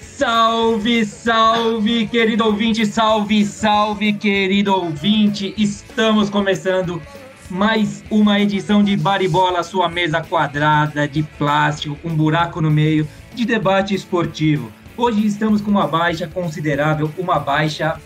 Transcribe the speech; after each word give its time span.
Salve, 0.00 1.04
salve, 1.04 2.06
querido 2.06 2.46
ouvinte, 2.46 2.86
salve, 2.86 3.44
salve, 3.44 4.14
querido 4.14 4.74
ouvinte. 4.74 5.54
Estamos 5.58 6.30
começando 6.30 7.02
mais 7.50 8.04
uma 8.10 8.40
edição 8.40 8.82
de 8.82 8.96
Baribola, 8.96 9.62
sua 9.62 9.88
mesa 9.88 10.20
quadrada 10.20 11.06
de 11.06 11.22
plástico 11.22 11.96
com 11.96 12.08
um 12.08 12.16
buraco 12.16 12.60
no 12.60 12.70
meio 12.70 13.06
de 13.34 13.44
debate 13.44 13.94
esportivo. 13.94 14.72
Hoje 14.96 15.26
estamos 15.26 15.60
com 15.60 15.70
uma 15.70 15.86
baixa 15.86 16.26
considerável, 16.26 17.10
uma 17.16 17.38
baixa 17.38 18.00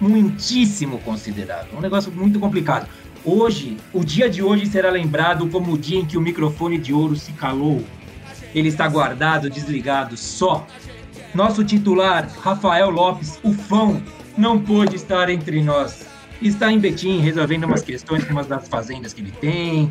muitíssimo 0.00 0.98
considerável, 0.98 1.78
um 1.78 1.80
negócio 1.80 2.10
muito 2.10 2.40
complicado. 2.40 2.88
Hoje, 3.24 3.76
o 3.92 4.04
dia 4.04 4.28
de 4.28 4.42
hoje 4.42 4.66
será 4.66 4.90
lembrado 4.90 5.48
como 5.48 5.72
o 5.72 5.78
dia 5.78 5.98
em 5.98 6.04
que 6.04 6.18
o 6.18 6.20
microfone 6.20 6.78
de 6.78 6.92
ouro 6.92 7.14
se 7.14 7.32
calou 7.32 7.84
ele 8.54 8.68
está 8.68 8.86
guardado, 8.86 9.48
desligado, 9.48 10.16
só. 10.16 10.66
Nosso 11.34 11.64
titular, 11.64 12.28
Rafael 12.40 12.90
Lopes, 12.90 13.40
o 13.42 13.52
fão, 13.52 14.02
não 14.36 14.60
pôde 14.60 14.96
estar 14.96 15.30
entre 15.30 15.62
nós. 15.62 16.06
Está 16.42 16.70
em 16.72 16.78
Betim 16.78 17.20
resolvendo 17.20 17.64
umas 17.64 17.82
questões 17.82 18.24
com 18.24 18.32
umas 18.32 18.46
das 18.46 18.68
fazendas 18.68 19.12
que 19.12 19.20
ele 19.20 19.32
tem. 19.40 19.90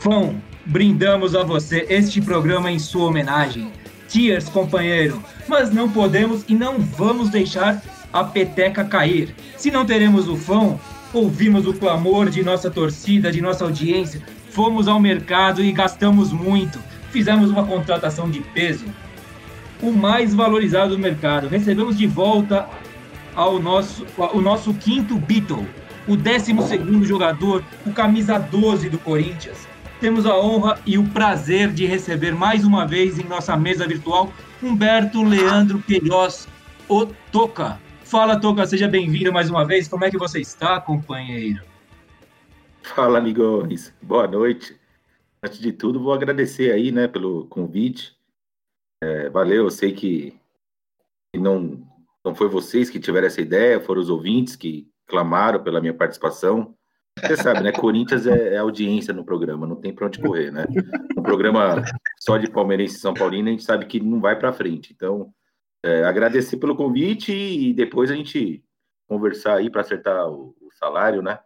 Fão, 0.00 0.40
brindamos 0.66 1.34
a 1.34 1.42
você 1.42 1.86
este 1.88 2.20
programa 2.20 2.70
em 2.70 2.78
sua 2.78 3.06
homenagem. 3.06 3.70
Cheers, 4.08 4.48
companheiro. 4.48 5.22
Mas 5.46 5.72
não 5.72 5.88
podemos 5.88 6.44
e 6.48 6.54
não 6.54 6.78
vamos 6.78 7.30
deixar 7.30 7.82
a 8.12 8.24
peteca 8.24 8.84
cair. 8.84 9.34
Se 9.56 9.70
não 9.70 9.86
teremos 9.86 10.28
o 10.28 10.36
fão, 10.36 10.80
ouvimos 11.12 11.66
o 11.66 11.74
clamor 11.74 12.28
de 12.28 12.42
nossa 12.42 12.70
torcida, 12.70 13.30
de 13.30 13.40
nossa 13.40 13.64
audiência, 13.64 14.22
fomos 14.50 14.88
ao 14.88 14.98
mercado 14.98 15.62
e 15.62 15.72
gastamos 15.72 16.32
muito 16.32 16.78
fizemos 17.10 17.50
uma 17.50 17.64
contratação 17.64 18.30
de 18.30 18.40
peso, 18.40 18.84
o 19.80 19.92
mais 19.92 20.34
valorizado 20.34 20.96
do 20.96 20.98
mercado. 20.98 21.48
Recebemos 21.48 21.96
de 21.96 22.06
volta 22.06 22.68
ao 23.38 23.60
nosso, 23.60 24.04
o 24.34 24.40
nosso 24.40 24.74
quinto 24.74 25.16
Beatle, 25.16 25.64
o 26.08 26.16
12 26.16 26.52
jogador, 27.04 27.64
o 27.86 27.92
camisa 27.92 28.36
12 28.36 28.90
do 28.90 28.98
Corinthians. 28.98 29.68
Temos 30.00 30.26
a 30.26 30.36
honra 30.36 30.80
e 30.84 30.98
o 30.98 31.08
prazer 31.10 31.72
de 31.72 31.86
receber 31.86 32.34
mais 32.34 32.64
uma 32.64 32.84
vez 32.84 33.16
em 33.16 33.22
nossa 33.22 33.56
mesa 33.56 33.86
virtual 33.86 34.32
Humberto 34.60 35.22
Leandro 35.22 35.80
Queiroz, 35.80 36.48
o 36.88 37.06
Toca. 37.30 37.80
Fala, 38.02 38.40
Toca, 38.40 38.66
seja 38.66 38.88
bem-vindo 38.88 39.32
mais 39.32 39.48
uma 39.48 39.64
vez. 39.64 39.86
Como 39.86 40.04
é 40.04 40.10
que 40.10 40.18
você 40.18 40.40
está, 40.40 40.80
companheiro? 40.80 41.62
Fala, 42.82 43.18
amigos. 43.18 43.92
Boa 44.02 44.26
noite. 44.26 44.76
Antes 45.40 45.60
de 45.60 45.70
tudo, 45.70 46.00
vou 46.00 46.12
agradecer 46.12 46.72
aí, 46.72 46.90
né, 46.90 47.06
pelo 47.06 47.46
convite. 47.46 48.16
É, 49.00 49.30
valeu, 49.30 49.64
eu 49.64 49.70
sei 49.70 49.92
que 49.92 50.34
não, 51.36 51.87
não 52.28 52.34
foi 52.34 52.48
vocês 52.48 52.90
que 52.90 53.00
tiveram 53.00 53.26
essa 53.26 53.40
ideia, 53.40 53.80
foram 53.80 54.02
os 54.02 54.10
ouvintes 54.10 54.54
que 54.54 54.86
clamaram 55.06 55.62
pela 55.62 55.80
minha 55.80 55.94
participação. 55.94 56.74
Você 57.18 57.36
sabe, 57.36 57.62
né? 57.62 57.72
Corinthians 57.72 58.26
é, 58.26 58.54
é 58.54 58.58
audiência 58.58 59.12
no 59.14 59.24
programa, 59.24 59.66
não 59.66 59.76
tem 59.76 59.92
para 59.92 60.06
onde 60.06 60.20
correr, 60.20 60.52
né? 60.52 60.66
Um 61.16 61.22
programa 61.22 61.82
só 62.20 62.36
de 62.36 62.50
palmeirense 62.50 62.96
e 62.96 63.00
São 63.00 63.14
Paulino, 63.14 63.48
a 63.48 63.50
gente 63.50 63.64
sabe 63.64 63.86
que 63.86 63.98
não 63.98 64.20
vai 64.20 64.38
para 64.38 64.52
frente. 64.52 64.92
Então, 64.94 65.32
é, 65.82 66.04
agradecer 66.04 66.58
pelo 66.58 66.76
convite 66.76 67.32
e 67.32 67.72
depois 67.72 68.10
a 68.10 68.14
gente 68.14 68.62
conversar 69.08 69.56
aí 69.56 69.70
para 69.70 69.80
acertar 69.80 70.28
o, 70.28 70.54
o 70.60 70.68
salário, 70.78 71.22
né? 71.22 71.40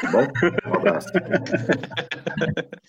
Tá 0.00 0.10
bom? 0.10 0.26
Um 0.70 0.74
abraço. 0.74 1.08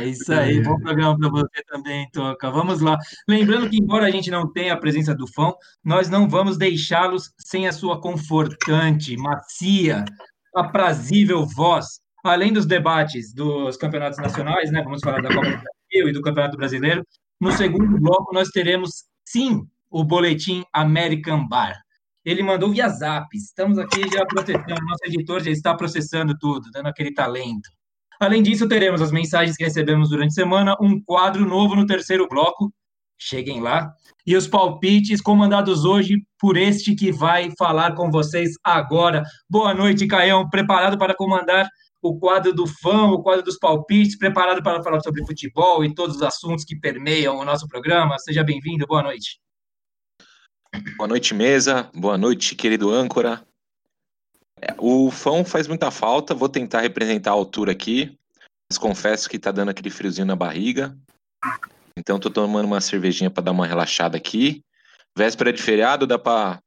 É 0.00 0.06
isso 0.06 0.32
aí, 0.32 0.60
bom 0.62 0.76
programa 0.80 1.16
para 1.16 1.28
você 1.28 1.62
também, 1.68 2.08
Toca. 2.12 2.50
Vamos 2.50 2.80
lá. 2.80 2.98
Lembrando 3.28 3.70
que, 3.70 3.76
embora 3.76 4.06
a 4.06 4.10
gente 4.10 4.30
não 4.30 4.50
tenha 4.52 4.74
a 4.74 4.76
presença 4.76 5.14
do 5.14 5.26
fã, 5.28 5.52
nós 5.84 6.08
não 6.10 6.28
vamos 6.28 6.58
deixá-los 6.58 7.32
sem 7.38 7.68
a 7.68 7.72
sua 7.72 8.00
confortante, 8.00 9.16
macia, 9.16 10.04
aprazível 10.54 11.46
voz. 11.46 12.00
Além 12.24 12.52
dos 12.52 12.66
debates 12.66 13.32
dos 13.32 13.76
campeonatos 13.76 14.18
nacionais, 14.18 14.72
né? 14.72 14.82
Vamos 14.82 15.00
falar 15.00 15.22
da 15.22 15.28
Copa 15.28 15.46
do 15.46 15.62
Brasil 15.62 16.08
e 16.08 16.12
do 16.12 16.22
Campeonato 16.22 16.56
Brasileiro. 16.56 17.06
No 17.40 17.52
segundo 17.52 18.00
bloco, 18.00 18.34
nós 18.34 18.48
teremos, 18.48 19.04
sim, 19.24 19.68
o 19.90 20.02
boletim 20.02 20.64
American 20.72 21.46
Bar. 21.46 21.83
Ele 22.24 22.42
mandou 22.42 22.70
via 22.70 22.88
zap. 22.88 23.28
Estamos 23.36 23.78
aqui 23.78 24.00
já 24.10 24.24
processando, 24.24 24.84
nosso 24.86 25.04
editor 25.04 25.42
já 25.42 25.50
está 25.50 25.74
processando 25.74 26.34
tudo, 26.38 26.70
dando 26.72 26.86
aquele 26.86 27.12
talento. 27.12 27.68
Além 28.20 28.42
disso, 28.42 28.68
teremos 28.68 29.02
as 29.02 29.12
mensagens 29.12 29.56
que 29.56 29.64
recebemos 29.64 30.08
durante 30.08 30.30
a 30.30 30.42
semana, 30.42 30.76
um 30.80 31.02
quadro 31.02 31.44
novo 31.46 31.74
no 31.74 31.86
terceiro 31.86 32.26
bloco. 32.28 32.72
Cheguem 33.18 33.60
lá. 33.60 33.92
E 34.26 34.36
os 34.36 34.48
palpites 34.48 35.20
comandados 35.20 35.84
hoje 35.84 36.16
por 36.38 36.56
este 36.56 36.94
que 36.94 37.12
vai 37.12 37.50
falar 37.58 37.94
com 37.94 38.10
vocês 38.10 38.52
agora. 38.64 39.22
Boa 39.48 39.74
noite, 39.74 40.06
Caião. 40.06 40.48
Preparado 40.48 40.96
para 40.96 41.14
comandar 41.14 41.68
o 42.00 42.18
quadro 42.18 42.52
do 42.52 42.66
fã, 42.66 43.04
o 43.06 43.22
quadro 43.22 43.44
dos 43.44 43.58
palpites, 43.58 44.16
preparado 44.16 44.62
para 44.62 44.82
falar 44.82 45.00
sobre 45.00 45.24
futebol 45.26 45.84
e 45.84 45.94
todos 45.94 46.16
os 46.16 46.22
assuntos 46.22 46.64
que 46.64 46.78
permeiam 46.78 47.36
o 47.36 47.44
nosso 47.44 47.66
programa. 47.68 48.18
Seja 48.18 48.42
bem-vindo, 48.42 48.86
boa 48.86 49.02
noite. 49.02 49.38
Boa 50.96 51.06
noite, 51.06 51.32
mesa. 51.34 51.88
Boa 51.94 52.18
noite, 52.18 52.56
querido 52.56 52.90
âncora. 52.90 53.46
É, 54.60 54.74
o 54.78 55.08
fã 55.08 55.44
faz 55.44 55.68
muita 55.68 55.90
falta, 55.90 56.34
vou 56.34 56.48
tentar 56.48 56.80
representar 56.80 57.30
a 57.30 57.34
altura 57.34 57.70
aqui, 57.70 58.18
mas 58.68 58.76
confesso 58.76 59.28
que 59.28 59.38
tá 59.38 59.52
dando 59.52 59.68
aquele 59.68 59.88
friozinho 59.88 60.26
na 60.26 60.34
barriga. 60.34 60.96
Então 61.96 62.18
tô 62.18 62.28
tomando 62.28 62.66
uma 62.66 62.80
cervejinha 62.80 63.30
para 63.30 63.44
dar 63.44 63.52
uma 63.52 63.66
relaxada 63.66 64.16
aqui. 64.16 64.64
Véspera 65.16 65.52
de 65.52 65.62
feriado, 65.62 66.08
dá 66.08 66.18
para 66.18 66.60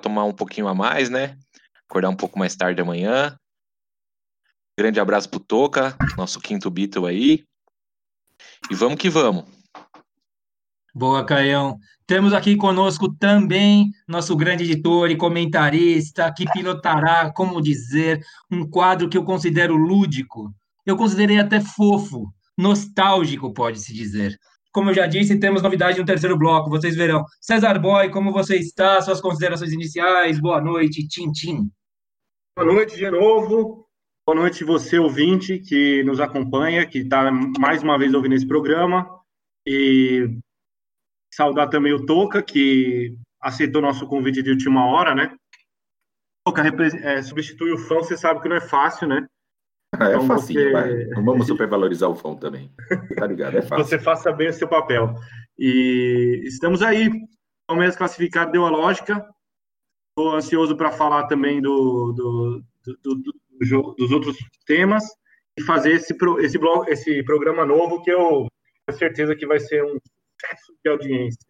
tomar 0.00 0.24
um 0.24 0.32
pouquinho 0.32 0.68
a 0.68 0.74
mais, 0.74 1.10
né? 1.10 1.36
Acordar 1.88 2.10
um 2.10 2.16
pouco 2.16 2.38
mais 2.38 2.54
tarde 2.54 2.80
amanhã. 2.80 3.36
Grande 4.78 5.00
abraço 5.00 5.28
pro 5.28 5.40
Toca, 5.40 5.96
nosso 6.16 6.40
quinto 6.40 6.70
Beatle 6.70 7.06
aí. 7.06 7.44
E 8.70 8.74
vamos 8.74 8.98
que 8.98 9.10
vamos. 9.10 9.44
Boa, 10.94 11.24
Caião. 11.24 11.80
Temos 12.12 12.34
aqui 12.34 12.56
conosco 12.56 13.10
também 13.10 13.90
nosso 14.06 14.36
grande 14.36 14.64
editor 14.64 15.10
e 15.10 15.16
comentarista, 15.16 16.30
que 16.30 16.44
pilotará, 16.52 17.32
como 17.32 17.58
dizer, 17.58 18.20
um 18.50 18.68
quadro 18.68 19.08
que 19.08 19.16
eu 19.16 19.24
considero 19.24 19.74
lúdico. 19.74 20.52
Eu 20.84 20.94
considerei 20.94 21.40
até 21.40 21.58
fofo, 21.58 22.26
nostálgico, 22.54 23.54
pode-se 23.54 23.94
dizer. 23.94 24.38
Como 24.74 24.90
eu 24.90 24.94
já 24.94 25.06
disse, 25.06 25.40
temos 25.40 25.62
novidade 25.62 25.98
no 25.98 26.04
terceiro 26.04 26.36
bloco, 26.36 26.68
vocês 26.68 26.94
verão. 26.94 27.24
César 27.40 27.78
Boy, 27.78 28.10
como 28.10 28.30
você 28.30 28.56
está? 28.56 29.00
Suas 29.00 29.18
considerações 29.18 29.72
iniciais, 29.72 30.38
boa 30.38 30.60
noite, 30.60 31.08
Tintim. 31.08 31.70
Boa 32.54 32.74
noite 32.74 32.94
de 32.94 33.10
novo. 33.10 33.86
Boa 34.26 34.38
noite, 34.38 34.64
você 34.64 34.98
ouvinte 34.98 35.60
que 35.60 36.04
nos 36.04 36.20
acompanha, 36.20 36.84
que 36.84 36.98
está 36.98 37.32
mais 37.58 37.82
uma 37.82 37.98
vez 37.98 38.12
ouvindo 38.12 38.34
esse 38.34 38.46
programa. 38.46 39.08
E 39.66 40.28
Saudar 41.32 41.68
também 41.68 41.92
o 41.92 42.04
Toca, 42.04 42.42
que 42.42 43.16
aceitou 43.40 43.80
nosso 43.82 44.06
convite 44.06 44.42
de 44.42 44.50
última 44.50 44.86
hora, 44.86 45.14
né? 45.14 45.34
Toca 46.44 46.62
é, 47.02 47.22
substitui 47.22 47.72
o 47.72 47.78
Fão, 47.78 48.02
você 48.02 48.16
sabe 48.16 48.40
que 48.40 48.48
não 48.48 48.56
é 48.56 48.60
fácil, 48.60 49.08
né? 49.08 49.26
É, 50.00 50.06
então, 50.14 50.26
fácil, 50.26 50.54
você... 50.54 50.72
vai. 50.72 51.04
Não 51.08 51.22
vamos 51.22 51.46
supervalorizar 51.46 52.08
o 52.08 52.14
Fão 52.14 52.34
também. 52.34 52.72
Tá 53.14 53.26
ligado? 53.26 53.58
É 53.58 53.60
fácil. 53.62 53.84
você 53.84 53.98
faça 53.98 54.32
bem 54.32 54.48
o 54.48 54.52
seu 54.54 54.66
papel. 54.66 55.14
E 55.58 56.40
estamos 56.46 56.80
aí. 56.80 57.10
Palmeiras 57.66 57.94
classificado 57.94 58.52
deu 58.52 58.64
a 58.64 58.70
lógica. 58.70 59.22
Estou 60.08 60.34
ansioso 60.34 60.78
para 60.78 60.92
falar 60.92 61.26
também 61.26 61.60
do, 61.60 62.14
do, 62.14 62.62
do, 63.02 63.14
do, 63.16 63.94
dos 63.98 64.10
outros 64.10 64.36
temas 64.66 65.04
e 65.58 65.62
fazer 65.62 65.92
esse, 65.92 66.16
esse, 66.40 66.58
blog, 66.58 66.90
esse 66.90 67.22
programa 67.22 67.64
novo 67.64 68.02
que 68.02 68.10
eu 68.10 68.46
tenho 68.86 68.98
certeza 68.98 69.36
que 69.36 69.46
vai 69.46 69.60
ser 69.60 69.84
um 69.84 69.98
excesso 70.42 70.72
de 70.84 70.90
audiência. 70.90 71.46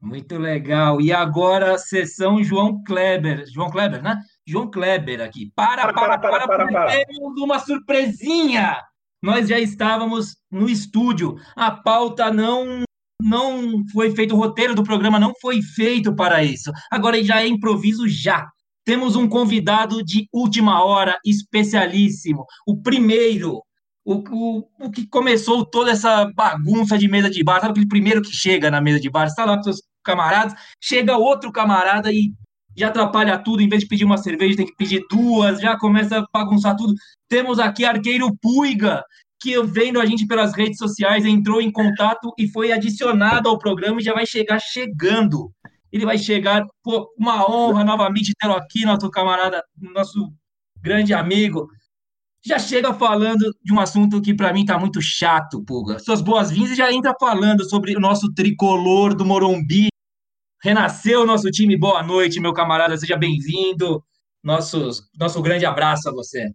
Muito 0.00 0.38
legal. 0.38 1.00
E 1.00 1.12
agora, 1.12 1.76
sessão 1.76 2.42
João 2.42 2.82
Kleber. 2.84 3.44
João 3.52 3.70
Kleber, 3.70 4.02
né? 4.02 4.18
João 4.46 4.70
Kleber 4.70 5.20
aqui. 5.20 5.52
Para, 5.54 5.92
para, 5.92 6.18
para, 6.18 6.18
para, 6.18 6.46
para, 6.46 6.66
para. 6.68 7.04
Temos 7.04 7.40
uma 7.40 7.58
surpresinha. 7.58 8.82
Nós 9.22 9.48
já 9.48 9.58
estávamos 9.58 10.36
no 10.50 10.68
estúdio. 10.68 11.36
A 11.54 11.70
pauta 11.70 12.32
não 12.32 12.82
não 13.22 13.86
foi 13.92 14.10
feito, 14.12 14.34
o 14.34 14.38
roteiro 14.38 14.74
do 14.74 14.82
programa 14.82 15.20
não 15.20 15.34
foi 15.42 15.60
feito 15.60 16.16
para 16.16 16.42
isso. 16.42 16.72
Agora 16.90 17.22
já 17.22 17.42
é 17.42 17.46
improviso 17.46 18.08
já. 18.08 18.48
temos 18.82 19.14
um 19.14 19.28
convidado 19.28 20.02
de 20.02 20.26
última 20.32 20.82
hora, 20.82 21.18
especialíssimo, 21.22 22.46
o 22.66 22.80
primeiro, 22.80 23.62
o, 24.10 24.24
o, 24.32 24.86
o 24.86 24.90
que 24.90 25.06
começou 25.06 25.64
toda 25.64 25.92
essa 25.92 26.24
bagunça 26.34 26.98
de 26.98 27.06
mesa 27.06 27.30
de 27.30 27.44
bar, 27.44 27.60
sabe 27.60 27.72
aquele 27.72 27.86
primeiro 27.86 28.22
que 28.22 28.32
chega 28.32 28.70
na 28.70 28.80
mesa 28.80 28.98
de 28.98 29.08
bar, 29.08 29.26
está 29.26 29.44
lá 29.44 29.56
com 29.56 29.62
seus 29.62 29.82
camaradas, 30.02 30.52
chega 30.80 31.16
outro 31.16 31.52
camarada 31.52 32.12
e 32.12 32.32
já 32.76 32.88
atrapalha 32.88 33.38
tudo, 33.38 33.62
em 33.62 33.68
vez 33.68 33.82
de 33.82 33.88
pedir 33.88 34.04
uma 34.04 34.18
cerveja, 34.18 34.56
tem 34.56 34.66
que 34.66 34.74
pedir 34.74 35.02
duas, 35.08 35.60
já 35.60 35.78
começa 35.78 36.18
a 36.18 36.26
bagunçar 36.32 36.76
tudo. 36.76 36.92
Temos 37.28 37.60
aqui 37.60 37.84
Arqueiro 37.84 38.36
Puiga, 38.40 39.04
que 39.40 39.60
vendo 39.62 40.00
a 40.00 40.06
gente 40.06 40.26
pelas 40.26 40.54
redes 40.54 40.78
sociais, 40.78 41.24
entrou 41.24 41.60
em 41.60 41.70
contato 41.70 42.32
e 42.36 42.48
foi 42.48 42.72
adicionado 42.72 43.48
ao 43.48 43.58
programa 43.58 44.00
e 44.00 44.04
já 44.04 44.12
vai 44.12 44.26
chegar 44.26 44.58
chegando. 44.60 45.52
Ele 45.92 46.04
vai 46.04 46.18
chegar, 46.18 46.64
pô, 46.82 47.12
uma 47.18 47.48
honra 47.48 47.84
novamente 47.84 48.32
tê-lo 48.40 48.54
aqui, 48.54 48.84
nosso 48.84 49.10
camarada, 49.10 49.62
nosso 49.80 50.32
grande 50.80 51.12
amigo. 51.12 51.68
Já 52.42 52.58
chega 52.58 52.94
falando 52.94 53.54
de 53.62 53.72
um 53.72 53.78
assunto 53.78 54.20
que 54.22 54.34
para 54.34 54.52
mim 54.52 54.64
tá 54.64 54.78
muito 54.78 55.00
chato, 55.02 55.62
Puga. 55.62 55.98
Suas 55.98 56.22
boas-vindas 56.22 56.76
já 56.76 56.90
entra 56.90 57.14
falando 57.20 57.68
sobre 57.68 57.94
o 57.94 58.00
nosso 58.00 58.32
tricolor 58.32 59.14
do 59.14 59.26
Morumbi. 59.26 59.88
Renasceu 60.62 61.22
o 61.22 61.26
nosso 61.26 61.50
time. 61.50 61.76
Boa 61.76 62.02
noite, 62.02 62.40
meu 62.40 62.54
camarada. 62.54 62.96
Seja 62.96 63.16
bem-vindo. 63.16 64.02
Nossos, 64.42 65.02
nosso 65.18 65.42
grande 65.42 65.66
abraço 65.66 66.08
a 66.08 66.12
você. 66.12 66.50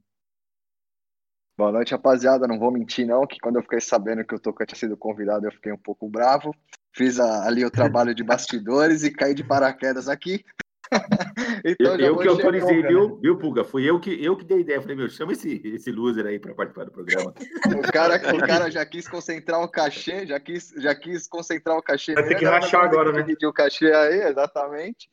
Boa 1.56 1.72
noite, 1.72 1.92
rapaziada. 1.92 2.48
Não 2.48 2.58
vou 2.58 2.72
mentir, 2.72 3.06
não, 3.06 3.26
que 3.28 3.38
quando 3.40 3.58
eu 3.58 3.62
fiquei 3.62 3.80
sabendo 3.80 4.26
que 4.26 4.34
o 4.34 4.40
Toca 4.40 4.66
tinha 4.66 4.78
sido 4.78 4.98
convidado, 4.98 5.46
eu 5.46 5.52
fiquei 5.52 5.72
um 5.72 5.78
pouco 5.78 6.10
bravo. 6.10 6.52
Fiz 6.94 7.20
a, 7.20 7.46
ali 7.46 7.64
o 7.64 7.70
trabalho 7.70 8.16
de 8.16 8.24
bastidores 8.24 9.04
e 9.04 9.12
caí 9.12 9.36
de 9.36 9.44
paraquedas 9.44 10.08
aqui. 10.08 10.44
então, 11.66 11.96
eu, 11.96 12.00
eu 12.00 12.18
que 12.18 12.28
autorizei, 12.28 12.82
viu, 12.84 13.10
né? 13.10 13.18
viu, 13.22 13.38
Puga? 13.38 13.64
Fui 13.64 13.84
eu 13.90 14.00
que, 14.00 14.24
eu 14.24 14.36
que 14.36 14.46
dei 14.46 14.60
ideia. 14.60 14.82
Falei, 14.82 14.96
meu, 14.96 15.10
chama 15.10 15.34
esse, 15.34 15.62
esse 15.66 15.92
loser 15.92 16.26
aí 16.26 16.40
para 16.40 16.54
participar 16.54 16.86
do 16.86 16.92
programa. 16.92 17.34
o, 17.78 17.92
cara, 17.92 18.16
o 18.36 18.40
cara 18.46 18.70
já 18.70 18.86
quis 18.86 19.08
concentrar 19.08 19.62
um 19.62 19.68
cachê, 19.68 20.26
já 20.26 20.40
quis, 20.40 20.74
já 20.78 20.94
quis 20.96 21.28
concentrar 21.28 21.78
o 21.78 21.82
cachê. 21.82 22.14
Vai 22.14 22.28
ter 22.28 22.36
que 22.36 22.46
rachar 22.46 22.84
agora, 22.84 23.12
né? 23.12 23.22
Dividir 23.22 23.48
o 23.48 23.54
cachê 23.54 23.92
aí, 23.92 24.22
exatamente. 24.30 25.10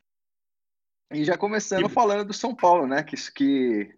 E 1.12 1.24
já 1.24 1.36
começando 1.36 1.88
falando 1.88 2.24
do 2.24 2.32
São 2.32 2.54
Paulo, 2.54 2.86
né? 2.86 3.02
Que, 3.02 3.16
que 3.32 3.94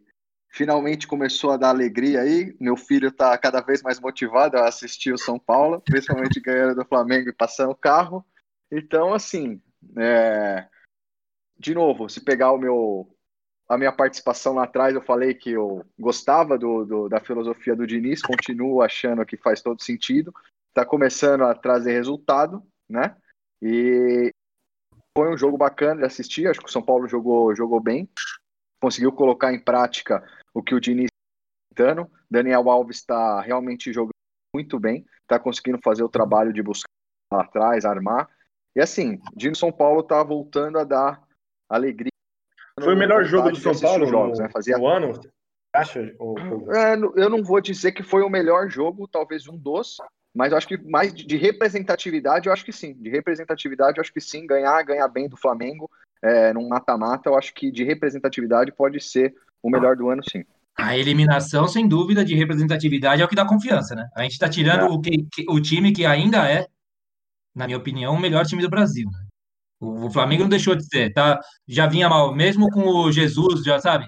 finalmente 0.50 1.06
começou 1.06 1.50
a 1.50 1.56
dar 1.56 1.70
alegria 1.70 2.20
aí. 2.20 2.56
Meu 2.60 2.76
filho 2.76 3.08
está 3.08 3.36
cada 3.38 3.60
vez 3.60 3.82
mais 3.82 4.00
motivado 4.00 4.56
a 4.56 4.68
assistir 4.68 5.12
o 5.12 5.18
São 5.18 5.38
Paulo, 5.38 5.80
principalmente 5.80 6.40
ganhando 6.40 6.76
do 6.76 6.84
Flamengo 6.84 7.28
e 7.28 7.34
passando 7.34 7.70
o 7.70 7.76
carro. 7.76 8.24
Então, 8.70 9.12
assim, 9.12 9.60
é... 9.96 10.66
de 11.64 11.74
novo, 11.74 12.10
se 12.10 12.20
pegar 12.20 12.52
o 12.52 12.58
meu 12.58 13.10
a 13.66 13.78
minha 13.78 13.90
participação 13.90 14.52
lá 14.52 14.64
atrás, 14.64 14.94
eu 14.94 15.00
falei 15.00 15.32
que 15.32 15.52
eu 15.52 15.82
gostava 15.98 16.58
do, 16.58 16.84
do 16.84 17.08
da 17.08 17.18
filosofia 17.18 17.74
do 17.74 17.86
Diniz, 17.86 18.20
continuo 18.20 18.82
achando 18.82 19.24
que 19.24 19.38
faz 19.38 19.62
todo 19.62 19.82
sentido. 19.82 20.34
Está 20.68 20.84
começando 20.84 21.44
a 21.44 21.54
trazer 21.54 21.92
resultado, 21.92 22.62
né? 22.86 23.16
E 23.62 24.30
foi 25.16 25.32
um 25.32 25.38
jogo 25.38 25.56
bacana 25.56 26.00
de 26.00 26.06
assistir. 26.06 26.46
Acho 26.46 26.60
que 26.60 26.68
o 26.68 26.72
São 26.72 26.82
Paulo 26.82 27.08
jogou, 27.08 27.56
jogou 27.56 27.80
bem, 27.80 28.06
conseguiu 28.82 29.10
colocar 29.10 29.54
em 29.54 29.58
prática 29.58 30.22
o 30.52 30.62
que 30.62 30.74
o 30.74 30.80
Diniz 30.80 31.06
está 31.06 31.84
tentando. 31.86 32.10
Daniel 32.30 32.68
Alves 32.68 32.98
está 32.98 33.40
realmente 33.40 33.90
jogando 33.90 34.12
muito 34.54 34.78
bem, 34.78 35.06
está 35.22 35.38
conseguindo 35.38 35.78
fazer 35.82 36.04
o 36.04 36.10
trabalho 36.10 36.52
de 36.52 36.62
buscar 36.62 36.90
lá 37.32 37.40
atrás, 37.40 37.86
armar. 37.86 38.28
E 38.76 38.82
assim, 38.82 39.18
Dino 39.34 39.56
São 39.56 39.72
Paulo 39.72 40.00
está 40.00 40.22
voltando 40.22 40.78
a 40.78 40.84
dar 40.84 41.24
alegria. 41.68 42.10
Foi 42.80 42.94
o 42.94 42.98
melhor 42.98 43.24
jogo 43.24 43.50
do 43.50 43.56
São 43.56 43.78
Paulo 43.78 44.06
jogos, 44.06 44.38
no, 44.38 44.44
né? 44.44 44.50
Fazia... 44.52 44.76
no 44.76 44.86
ano? 44.86 45.12
Acha? 45.72 46.14
Ou... 46.18 46.36
É, 46.72 46.94
eu 46.94 47.30
não 47.30 47.42
vou 47.42 47.60
dizer 47.60 47.92
que 47.92 48.02
foi 48.02 48.22
o 48.22 48.30
melhor 48.30 48.68
jogo, 48.68 49.08
talvez 49.08 49.48
um 49.48 49.56
dos, 49.56 49.96
mas 50.34 50.52
eu 50.52 50.58
acho 50.58 50.68
que 50.68 50.76
mais 50.76 51.14
de 51.14 51.36
representatividade, 51.36 52.46
eu 52.46 52.52
acho 52.52 52.64
que 52.64 52.72
sim. 52.72 52.94
De 52.94 53.08
representatividade, 53.10 53.98
eu 53.98 54.00
acho 54.00 54.12
que 54.12 54.20
sim. 54.20 54.46
Ganhar, 54.46 54.82
ganhar 54.82 55.08
bem 55.08 55.28
do 55.28 55.36
Flamengo, 55.36 55.90
é, 56.22 56.52
num 56.52 56.68
mata-mata, 56.68 57.28
eu 57.28 57.36
acho 57.36 57.54
que 57.54 57.70
de 57.70 57.84
representatividade 57.84 58.72
pode 58.72 59.00
ser 59.00 59.34
o 59.62 59.70
melhor 59.70 59.96
do 59.96 60.08
ano, 60.08 60.22
sim. 60.28 60.44
A 60.76 60.98
eliminação, 60.98 61.68
sem 61.68 61.86
dúvida, 61.86 62.24
de 62.24 62.34
representatividade 62.34 63.22
é 63.22 63.24
o 63.24 63.28
que 63.28 63.36
dá 63.36 63.46
confiança, 63.46 63.94
né? 63.94 64.08
A 64.16 64.22
gente 64.22 64.32
está 64.32 64.48
tirando 64.48 64.86
é. 64.86 64.88
o, 64.88 65.00
que, 65.00 65.26
o 65.48 65.60
time 65.60 65.92
que 65.92 66.04
ainda 66.04 66.50
é, 66.50 66.66
na 67.54 67.66
minha 67.66 67.78
opinião, 67.78 68.14
o 68.14 68.20
melhor 68.20 68.44
time 68.44 68.60
do 68.60 68.68
Brasil. 68.68 69.08
Né? 69.10 69.18
O, 69.84 70.10
Flamengo 70.10 70.42
não 70.42 70.48
deixou 70.50 70.74
de 70.74 70.86
ser, 70.86 71.12
tá? 71.12 71.40
Já 71.66 71.86
vinha 71.86 72.08
mal, 72.08 72.34
mesmo 72.34 72.68
com 72.70 72.86
o 72.88 73.12
Jesus, 73.12 73.62
já 73.62 73.78
sabe? 73.78 74.06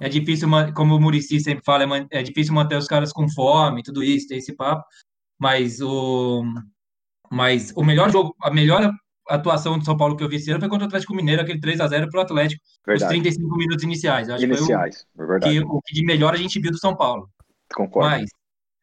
É 0.00 0.08
difícil, 0.08 0.48
como 0.74 0.96
o 0.96 1.00
Murici 1.00 1.40
sempre 1.40 1.64
fala, 1.64 1.84
é, 1.96 2.06
é 2.10 2.22
difícil 2.22 2.54
manter 2.54 2.76
os 2.76 2.86
caras 2.86 3.12
com 3.12 3.28
fome, 3.30 3.82
tudo 3.82 4.02
isso, 4.02 4.28
tem 4.28 4.38
esse 4.38 4.54
papo. 4.54 4.84
Mas 5.38 5.80
o, 5.80 6.44
mas 7.30 7.72
o 7.76 7.84
melhor 7.84 8.10
jogo, 8.10 8.34
a 8.42 8.50
melhor 8.50 8.92
atuação 9.28 9.78
do 9.78 9.84
São 9.84 9.96
Paulo 9.96 10.16
que 10.16 10.22
eu 10.22 10.28
vi 10.28 10.36
esse 10.36 10.50
ano 10.50 10.60
foi 10.60 10.68
contra 10.68 10.84
o 10.84 10.88
Atlético 10.88 11.14
Mineiro, 11.14 11.42
aquele 11.42 11.60
3 11.60 11.80
a 11.80 11.88
0 11.88 12.10
para 12.10 12.20
o 12.20 12.22
Atlético, 12.22 12.62
verdade. 12.86 13.04
os 13.04 13.08
35 13.08 13.56
minutos 13.56 13.84
iniciais. 13.84 14.28
acho 14.28 14.44
iniciais, 14.44 14.98
que 14.98 15.06
foi 15.16 15.36
o, 15.36 15.40
que, 15.40 15.60
o 15.60 15.82
que 15.82 15.94
de 15.94 16.04
melhor 16.04 16.34
a 16.34 16.38
gente 16.38 16.60
viu 16.60 16.70
do 16.70 16.78
São 16.78 16.96
Paulo. 16.96 17.28
Concordo. 17.74 18.08
Mas 18.08 18.30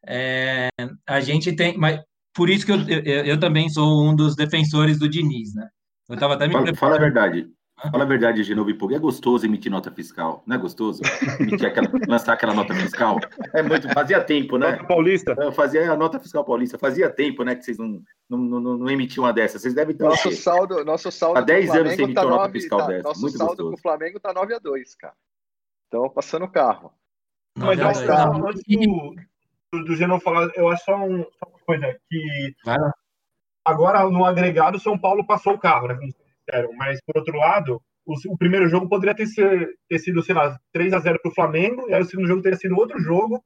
é, 0.06 0.68
a 1.08 1.20
gente 1.22 1.54
tem. 1.54 1.78
Mas, 1.78 2.02
por 2.34 2.50
isso 2.50 2.66
que 2.66 2.72
eu, 2.72 2.82
eu, 2.90 3.26
eu, 3.26 3.40
também 3.40 3.70
sou 3.70 4.04
um 4.04 4.16
dos 4.16 4.36
defensores 4.36 5.00
do 5.00 5.08
Diniz, 5.08 5.54
né? 5.54 5.68
Eu 6.10 6.18
tava 6.18 6.34
até 6.34 6.48
me 6.48 6.54
fala, 6.54 6.76
fala 6.76 6.96
a 6.96 7.00
verdade. 7.00 7.50
Fala 7.92 8.04
a 8.04 8.08
verdade, 8.08 8.44
Genovo 8.44 8.74
Pug, 8.78 8.96
é 8.96 9.00
gostoso 9.00 9.46
emitir 9.46 9.72
nota 9.72 9.92
fiscal, 9.92 10.42
não 10.46 10.56
é 10.56 10.60
gostoso? 10.60 11.02
Emitir 11.40 11.68
aquela, 11.68 11.90
lançar 12.08 12.34
aquela 12.34 12.54
nota 12.54 12.74
fiscal. 12.74 13.20
É 13.54 13.62
muito, 13.62 13.90
fazia 13.90 14.24
tempo, 14.24 14.58
né? 14.58 14.72
Nota 14.72 14.86
paulista. 14.86 15.36
Eu 15.38 15.52
fazia 15.52 15.92
a 15.92 15.98
nota 15.98 16.20
fiscal 16.20 16.46
paulista, 16.46 16.78
fazia 16.78 17.10
tempo, 17.10 17.44
né, 17.44 17.56
que 17.56 17.64
vocês 17.64 17.78
não, 17.78 18.02
não, 18.30 18.38
não, 18.38 18.78
não 18.78 18.90
emitiam 18.90 19.26
uma 19.26 19.34
dessas. 19.34 19.62
Vocês 19.62 19.74
devem 19.74 19.96
ter. 19.96 20.04
Nosso 20.04 20.32
saldo, 20.32 20.86
nosso 20.86 21.12
saldo. 21.12 21.40
Há 21.40 21.42
10 21.42 21.72
anos 21.72 21.96
você 21.96 22.04
emitiu 22.04 22.24
tá 22.24 22.30
nota 22.30 22.52
fiscal 22.52 22.80
tá, 22.80 22.88
dessa. 22.88 23.04
Nosso 23.04 23.22
muito 23.22 23.38
saldo 23.38 23.50
gostoso. 23.50 23.70
com 23.72 23.76
o 23.76 23.82
Flamengo 23.82 24.20
tá 24.20 24.34
9 24.34 24.54
a 24.54 24.60
2 24.60 24.96
cara. 24.96 25.16
Então, 25.88 26.10
passando 26.10 26.46
o 26.46 26.52
carro. 26.52 26.94
Mas 27.58 27.80
eu 27.80 27.88
acho 27.88 28.06
tá, 28.06 28.30
antes 28.30 28.64
do, 28.64 29.16
do, 29.84 30.08
do 30.08 30.20
falar, 30.22 30.50
eu 30.56 30.70
acho 30.70 30.86
só, 30.86 30.96
um, 30.96 31.24
só 31.24 31.50
uma 31.50 31.60
coisa 31.66 32.00
que. 32.10 32.56
Agora, 33.66 34.10
no 34.10 34.26
agregado, 34.26 34.80
São 34.80 34.98
Paulo 34.98 35.26
passou 35.26 35.54
o 35.54 35.60
carro, 35.60 35.88
né? 35.88 35.98
Mas, 36.78 37.00
por 37.06 37.18
outro 37.18 37.38
lado, 37.38 37.82
o, 38.06 38.14
o, 38.34 38.38
primeiro 38.38 38.68
jogo 38.68 38.90
poderia 38.90 39.16
ter, 39.16 39.28
ser, 39.28 39.70
ter 39.88 40.00
sido, 40.00 40.22
sei 40.22 40.36
lá, 40.36 40.60
3 40.74 40.94
a 40.94 41.00
0 41.00 41.20
para 41.22 41.32
o 41.32 41.34
Flamengo, 41.34 41.90
e 41.90 41.94
aí 41.94 42.02
o 42.02 42.06
segundo 42.06 42.28
jogo 42.28 42.42
teria 42.42 42.58
sido 42.58 42.76
outro 42.76 43.00
jogo. 43.00 43.44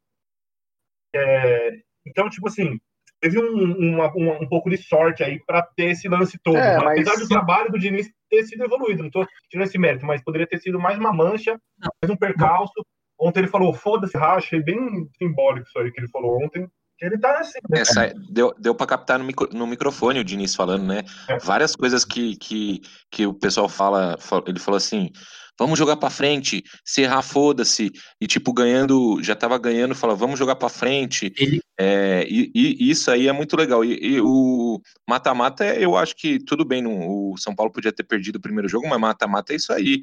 É, 1.16 1.72
então, 2.06 2.30
tipo 2.30 2.48
assim, 2.48 2.80
teve 3.20 3.40
um, 3.40 3.94
uma, 3.94 4.12
uma, 4.14 4.42
um 4.42 4.48
pouco 4.48 4.70
de 4.70 4.78
sorte 4.78 5.24
aí 5.24 5.40
para 5.46 5.62
ter 5.62 5.92
esse 5.92 6.08
lance 6.08 6.38
todo. 6.44 6.58
É, 6.58 6.78
mas... 6.78 7.00
Apesar 7.00 7.22
do 7.22 7.28
trabalho 7.28 7.72
do 7.72 7.80
Diniz 7.80 8.10
ter 8.30 8.44
sido 8.44 8.64
evoluído, 8.64 9.00
não 9.00 9.08
estou 9.08 9.28
tirando 9.50 9.68
esse 9.68 9.78
mérito, 9.78 10.06
mas 10.06 10.24
poderia 10.24 10.48
ter 10.48 10.60
sido 10.60 10.80
mais 10.80 10.98
uma 10.98 11.14
mancha, 11.14 11.60
mais 12.02 12.12
um 12.12 12.18
percalço. 12.18 12.74
Ontem 13.20 13.42
ele 13.42 13.48
falou, 13.48 13.74
foda-se, 13.74 14.18
racha, 14.18 14.60
bem 14.62 15.08
simbólico 15.18 15.68
isso 15.68 15.80
aí 15.80 15.92
que 15.92 16.00
ele 16.00 16.10
falou 16.10 16.44
ontem. 16.44 16.68
Ele 17.00 17.18
tá 17.18 17.40
assim. 17.40 17.60
Né? 17.70 17.82
Essa, 17.82 18.14
deu 18.30 18.54
deu 18.58 18.74
para 18.74 18.88
captar 18.88 19.20
no, 19.20 19.26
micro, 19.26 19.50
no 19.54 19.68
microfone 19.68 20.20
o 20.20 20.24
Diniz 20.24 20.56
falando, 20.56 20.86
né? 20.86 21.04
É. 21.28 21.38
Várias 21.40 21.76
coisas 21.76 22.04
que, 22.04 22.36
que, 22.38 22.82
que 23.12 23.26
o 23.26 23.34
pessoal 23.34 23.70
fala. 23.70 24.18
Ele 24.48 24.60
falou 24.60 24.78
assim: 24.78 25.12
vamos 25.60 25.78
jogar 25.78 25.98
para 25.98 26.10
frente, 26.10 26.64
se 26.86 27.02
errar, 27.02 27.22
foda-se. 27.22 27.92
E 28.22 28.28
tipo, 28.28 28.54
ganhando, 28.54 29.22
já 29.24 29.36
tava 29.36 29.58
ganhando, 29.58 29.96
fala, 29.96 30.16
vamos 30.16 30.38
jogar 30.38 30.56
para 30.56 30.70
frente. 30.70 31.34
Ele... 31.38 31.62
É, 31.78 32.26
e, 32.30 32.52
e, 32.54 32.90
isso 32.90 33.10
aí 33.10 33.28
é 33.28 33.32
muito 33.32 33.56
legal. 33.58 33.84
E, 33.84 34.16
e 34.16 34.22
o 34.22 34.80
mata-mata, 35.08 35.66
eu 35.76 35.98
acho 35.98 36.16
que 36.16 36.40
tudo 36.40 36.64
bem, 36.64 36.82
no, 36.82 37.32
o 37.32 37.38
São 37.38 37.56
Paulo 37.56 37.72
podia 37.72 37.92
ter 37.92 38.04
perdido 38.04 38.38
o 38.38 38.42
primeiro 38.42 38.70
jogo, 38.70 38.88
mas 38.88 39.00
mata-mata 39.00 39.54
é 39.54 39.56
isso 39.56 39.74
aí. 39.74 40.02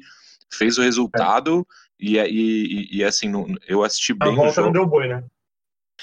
Fez 0.53 0.77
o 0.77 0.81
resultado 0.81 1.65
é. 1.99 2.05
e, 2.05 2.17
e, 2.19 2.97
e, 2.97 3.03
assim, 3.03 3.31
eu 3.67 3.83
assisti 3.83 4.13
bem. 4.13 4.31
A 4.31 4.35
volta 4.35 4.61
não 4.61 4.71
deu 4.71 4.85
boi, 4.85 5.07
né? 5.07 5.23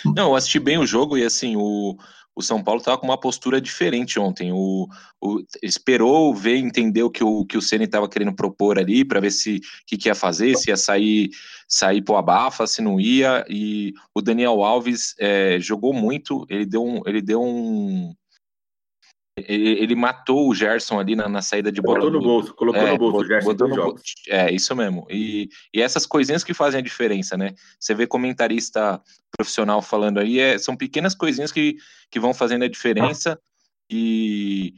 Não, 0.04 0.28
eu 0.28 0.36
assisti 0.36 0.58
bem 0.58 0.78
o 0.78 0.86
jogo 0.86 1.16
e 1.16 1.24
assim, 1.24 1.56
o, 1.56 1.96
o 2.34 2.42
São 2.42 2.62
Paulo 2.62 2.80
estava 2.80 2.98
com 2.98 3.06
uma 3.06 3.20
postura 3.20 3.60
diferente 3.60 4.18
ontem. 4.18 4.52
O, 4.52 4.88
o, 5.20 5.42
esperou 5.62 6.34
ver, 6.34 6.56
entender 6.56 7.02
o 7.02 7.10
que 7.10 7.22
o, 7.22 7.44
que 7.44 7.56
o 7.56 7.62
Ceni 7.62 7.84
estava 7.84 8.08
querendo 8.08 8.34
propor 8.34 8.78
ali, 8.78 9.04
para 9.04 9.20
ver 9.20 9.30
se 9.30 9.60
que, 9.86 9.96
que, 9.96 10.08
ia 10.08 10.14
fazer, 10.14 10.56
se 10.56 10.70
ia 10.70 10.76
sair, 10.76 11.30
sair 11.68 12.02
o 12.08 12.16
abafa, 12.16 12.66
se 12.66 12.80
não 12.80 12.98
ia. 12.98 13.44
E 13.48 13.92
o 14.14 14.22
Daniel 14.22 14.62
Alves 14.62 15.14
é, 15.18 15.58
jogou 15.60 15.92
muito, 15.92 16.46
ele 16.48 16.64
deu 16.64 16.84
um. 16.84 17.00
Ele 17.06 17.20
deu 17.20 17.42
um 17.42 18.14
ele, 19.36 19.70
ele, 19.82 19.94
matou 19.94 20.48
o 20.48 20.54
Gerson 20.54 21.00
ali 21.00 21.16
na, 21.16 21.26
na 21.28 21.40
saída 21.40 21.72
de 21.72 21.80
bola. 21.80 22.00
Botou 22.00 22.10
no 22.10 22.20
bolso, 22.20 22.54
colocou 22.54 22.82
é, 22.82 22.92
no 22.92 22.98
bolso 22.98 23.18
o 23.18 23.24
Gerson 23.24 23.52
no 23.52 23.74
jogos. 23.74 24.02
É, 24.28 24.52
isso 24.52 24.76
mesmo. 24.76 25.06
E, 25.10 25.48
e 25.72 25.80
essas 25.80 26.04
coisinhas 26.04 26.44
que 26.44 26.52
fazem 26.52 26.80
a 26.80 26.82
diferença, 26.82 27.36
né? 27.36 27.54
Você 27.80 27.94
vê 27.94 28.06
comentarista 28.06 29.00
profissional 29.34 29.80
falando 29.80 30.20
aí, 30.20 30.38
é, 30.38 30.58
são 30.58 30.76
pequenas 30.76 31.14
coisinhas 31.14 31.50
que, 31.50 31.76
que 32.10 32.20
vão 32.20 32.34
fazendo 32.34 32.64
a 32.64 32.68
diferença. 32.68 33.40
E, 33.90 34.74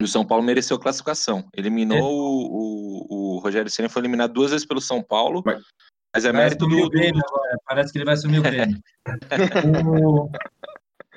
e 0.00 0.04
o 0.04 0.08
São 0.08 0.24
Paulo 0.24 0.44
mereceu 0.44 0.78
classificação. 0.78 1.48
Eliminou 1.56 1.98
é. 1.98 2.02
o, 2.02 2.06
o, 2.08 3.36
o, 3.36 3.38
Rogério 3.38 3.70
Senna 3.70 3.88
foi 3.88 4.02
eliminado 4.02 4.34
duas 4.34 4.50
vezes 4.50 4.66
pelo 4.66 4.80
São 4.80 5.02
Paulo, 5.02 5.42
Mas- 5.44 5.62
mas 6.12 6.24
é 6.24 6.32
mérito 6.32 6.66
do, 6.66 6.76
o 6.76 6.90
Grêmio 6.90 7.22
agora. 7.24 7.56
Parece 7.64 7.92
que 7.92 7.98
ele 7.98 8.04
vai 8.04 8.14
assumir 8.14 8.40
o 8.40 8.42
Grêmio. 8.42 8.82
o, 9.96 10.28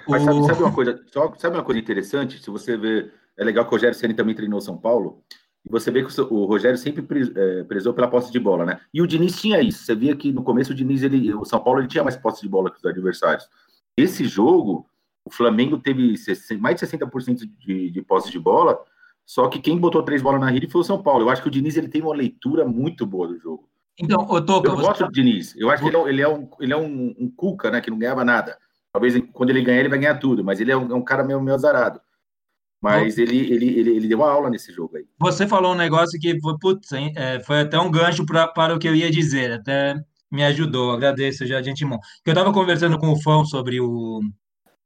Mas 0.08 0.24
sabe, 0.24 0.46
sabe 0.46 0.64
uma 0.64 0.74
coisa, 0.74 1.02
só, 1.08 1.34
sabe 1.38 1.56
uma 1.58 1.64
coisa 1.64 1.80
interessante? 1.80 2.42
Se 2.42 2.50
você 2.50 2.76
vê, 2.78 3.12
é 3.38 3.44
legal 3.44 3.64
que 3.66 3.70
o 3.70 3.74
Rogério 3.74 3.98
Ceni 3.98 4.14
também 4.14 4.36
treinou 4.36 4.60
São 4.62 4.78
Paulo, 4.78 5.24
e 5.66 5.70
você 5.70 5.90
vê 5.92 6.04
que 6.04 6.22
o, 6.22 6.34
o 6.34 6.46
Rogério 6.46 6.78
sempre 6.78 7.02
pre- 7.02 7.32
é, 7.36 7.64
prezou 7.64 7.94
pela 7.94 8.08
posse 8.10 8.32
de 8.32 8.40
bola, 8.40 8.66
né? 8.66 8.80
E 8.94 9.02
o 9.02 9.08
Diniz 9.08 9.40
tinha 9.40 9.62
isso. 9.62 9.84
Você 9.86 9.96
via 9.96 10.16
que 10.16 10.32
no 10.32 10.44
começo 10.44 10.72
o 10.74 10.76
Diniz, 10.76 11.04
ele, 11.04 11.34
o 11.34 11.46
São 11.46 11.60
Paulo, 11.64 11.80
ele 11.80 11.88
tinha 11.88 12.04
mais 12.04 12.18
posse 12.18 12.42
de 12.42 12.50
bola 12.50 12.70
que 12.70 12.78
os 12.78 12.86
adversários. 12.86 13.48
Esse 13.96 14.26
jogo, 14.26 14.86
o 15.24 15.32
Flamengo 15.32 15.78
teve 15.78 16.18
60 16.18 16.60
mais 16.62 16.76
de 16.76 16.86
60% 16.86 17.50
de, 17.60 17.90
de 17.90 18.02
posse 18.02 18.30
de 18.30 18.38
bola, 18.40 18.78
só 19.26 19.48
que 19.48 19.60
quem 19.60 19.78
botou 19.78 20.04
três 20.04 20.22
bolas 20.22 20.42
na 20.42 20.50
rede 20.50 20.68
foi 20.68 20.82
o 20.82 20.84
São 20.84 21.02
Paulo. 21.02 21.24
Eu 21.24 21.30
acho 21.30 21.42
que 21.42 21.48
o 21.48 21.52
Diniz 21.52 21.78
ele 21.78 21.88
tem 21.88 22.02
uma 22.02 22.14
leitura 22.14 22.66
muito 22.66 23.06
boa 23.06 23.28
do 23.28 23.38
jogo. 23.40 23.70
Então, 23.98 24.28
ô 24.28 24.42
Toca, 24.42 24.68
Eu 24.68 24.76
você 24.76 24.82
gosto 24.88 25.06
do 25.06 25.12
Diniz. 25.12 25.56
Eu 25.56 25.70
acho 25.70 25.82
que 25.84 25.88
ele 25.88 25.96
é, 25.96 26.00
um- 26.00 26.08
ele 26.10 26.22
é 26.22 26.28
um, 26.28 26.50
ele 26.60 26.74
é 26.74 26.78
um, 26.78 27.16
um 27.20 27.32
cuca, 27.34 27.72
né? 27.72 27.80
Que 27.80 27.90
não 27.92 27.98
ganhava 28.00 28.26
nada. 28.26 28.58
Talvez 28.94 29.20
quando 29.34 29.50
ele 29.50 29.64
ganhar, 29.64 29.80
ele 29.80 29.90
vai 29.90 29.98
ganhar 29.98 30.20
tudo, 30.20 30.44
mas 30.44 30.62
ele 30.62 30.72
é 30.72 30.78
um, 30.78 30.92
é 30.92 30.96
um 30.96 31.04
cara 31.04 31.24
meio, 31.24 31.42
meio 31.42 31.56
azarado. 31.56 32.00
Mas 32.80 33.18
ele, 33.18 33.38
ele, 33.38 33.80
ele, 33.80 33.90
ele 33.92 34.08
deu 34.08 34.20
uma 34.20 34.30
aula 34.30 34.50
nesse 34.50 34.72
jogo 34.72 34.98
aí. 34.98 35.06
Você 35.20 35.48
falou 35.48 35.74
um 35.74 35.78
negócio 35.78 36.20
que 36.20 36.40
foi, 36.40 36.54
putz, 36.60 36.92
é, 36.92 37.40
foi 37.40 37.62
até 37.62 37.80
um 37.80 37.90
gancho 37.90 38.26
pra, 38.26 38.48
para 38.48 38.76
o 38.76 38.80
que 38.80 38.88
eu 38.88 38.94
ia 38.94 39.10
dizer, 39.10 39.54
até 39.54 39.96
me 40.30 40.44
ajudou, 40.44 40.92
agradeço 40.92 41.46
já 41.48 41.62
de 41.62 41.70
antemão. 41.70 42.00
Eu 42.26 42.34
estava 42.34 42.52
conversando 42.52 43.00
com 43.00 43.10
o 43.10 43.22
Fão 43.22 43.46
sobre 43.46 43.80
o 43.80 44.22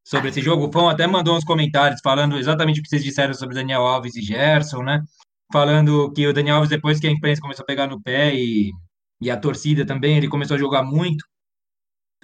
sobre 0.04 0.30
esse 0.30 0.42
jogo, 0.42 0.68
o 0.68 0.72
Fão 0.72 0.88
até 0.88 1.06
mandou 1.06 1.36
uns 1.36 1.44
comentários 1.44 2.00
falando 2.02 2.38
exatamente 2.38 2.80
o 2.80 2.84
que 2.84 2.88
vocês 2.88 3.04
disseram 3.04 3.34
sobre 3.34 3.56
Daniel 3.56 3.82
Alves 3.82 4.16
e 4.16 4.22
Gerson, 4.22 4.84
né? 4.84 5.04
Falando 5.52 6.14
que 6.14 6.26
o 6.28 6.34
Daniel 6.34 6.58
Alves, 6.58 6.70
depois 6.70 7.00
que 7.00 7.08
a 7.08 7.12
imprensa 7.12 7.42
começou 7.42 7.64
a 7.64 7.66
pegar 7.66 7.88
no 7.88 8.02
pé 8.02 8.34
e, 8.34 8.72
e 9.20 9.30
a 9.30 9.36
torcida 9.36 9.86
também, 9.86 10.16
ele 10.16 10.30
começou 10.30 10.56
a 10.56 10.60
jogar 10.60 10.84
muito. 10.84 11.26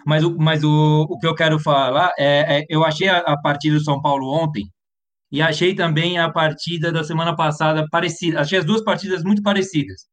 Mas, 0.05 0.23
o, 0.23 0.35
mas 0.37 0.63
o, 0.63 1.07
o 1.09 1.17
que 1.19 1.27
eu 1.27 1.35
quero 1.35 1.59
falar 1.59 2.11
é, 2.17 2.59
é 2.59 2.65
eu 2.69 2.83
achei 2.83 3.07
a, 3.07 3.19
a 3.19 3.39
partida 3.41 3.77
do 3.77 3.83
São 3.83 4.01
Paulo 4.01 4.27
ontem, 4.29 4.63
e 5.33 5.41
achei 5.41 5.73
também 5.75 6.19
a 6.19 6.31
partida 6.31 6.91
da 6.91 7.03
semana 7.03 7.35
passada 7.35 7.87
parecida. 7.89 8.39
Achei 8.39 8.59
as 8.59 8.65
duas 8.65 8.83
partidas 8.83 9.23
muito 9.23 9.41
parecidas. 9.41 10.05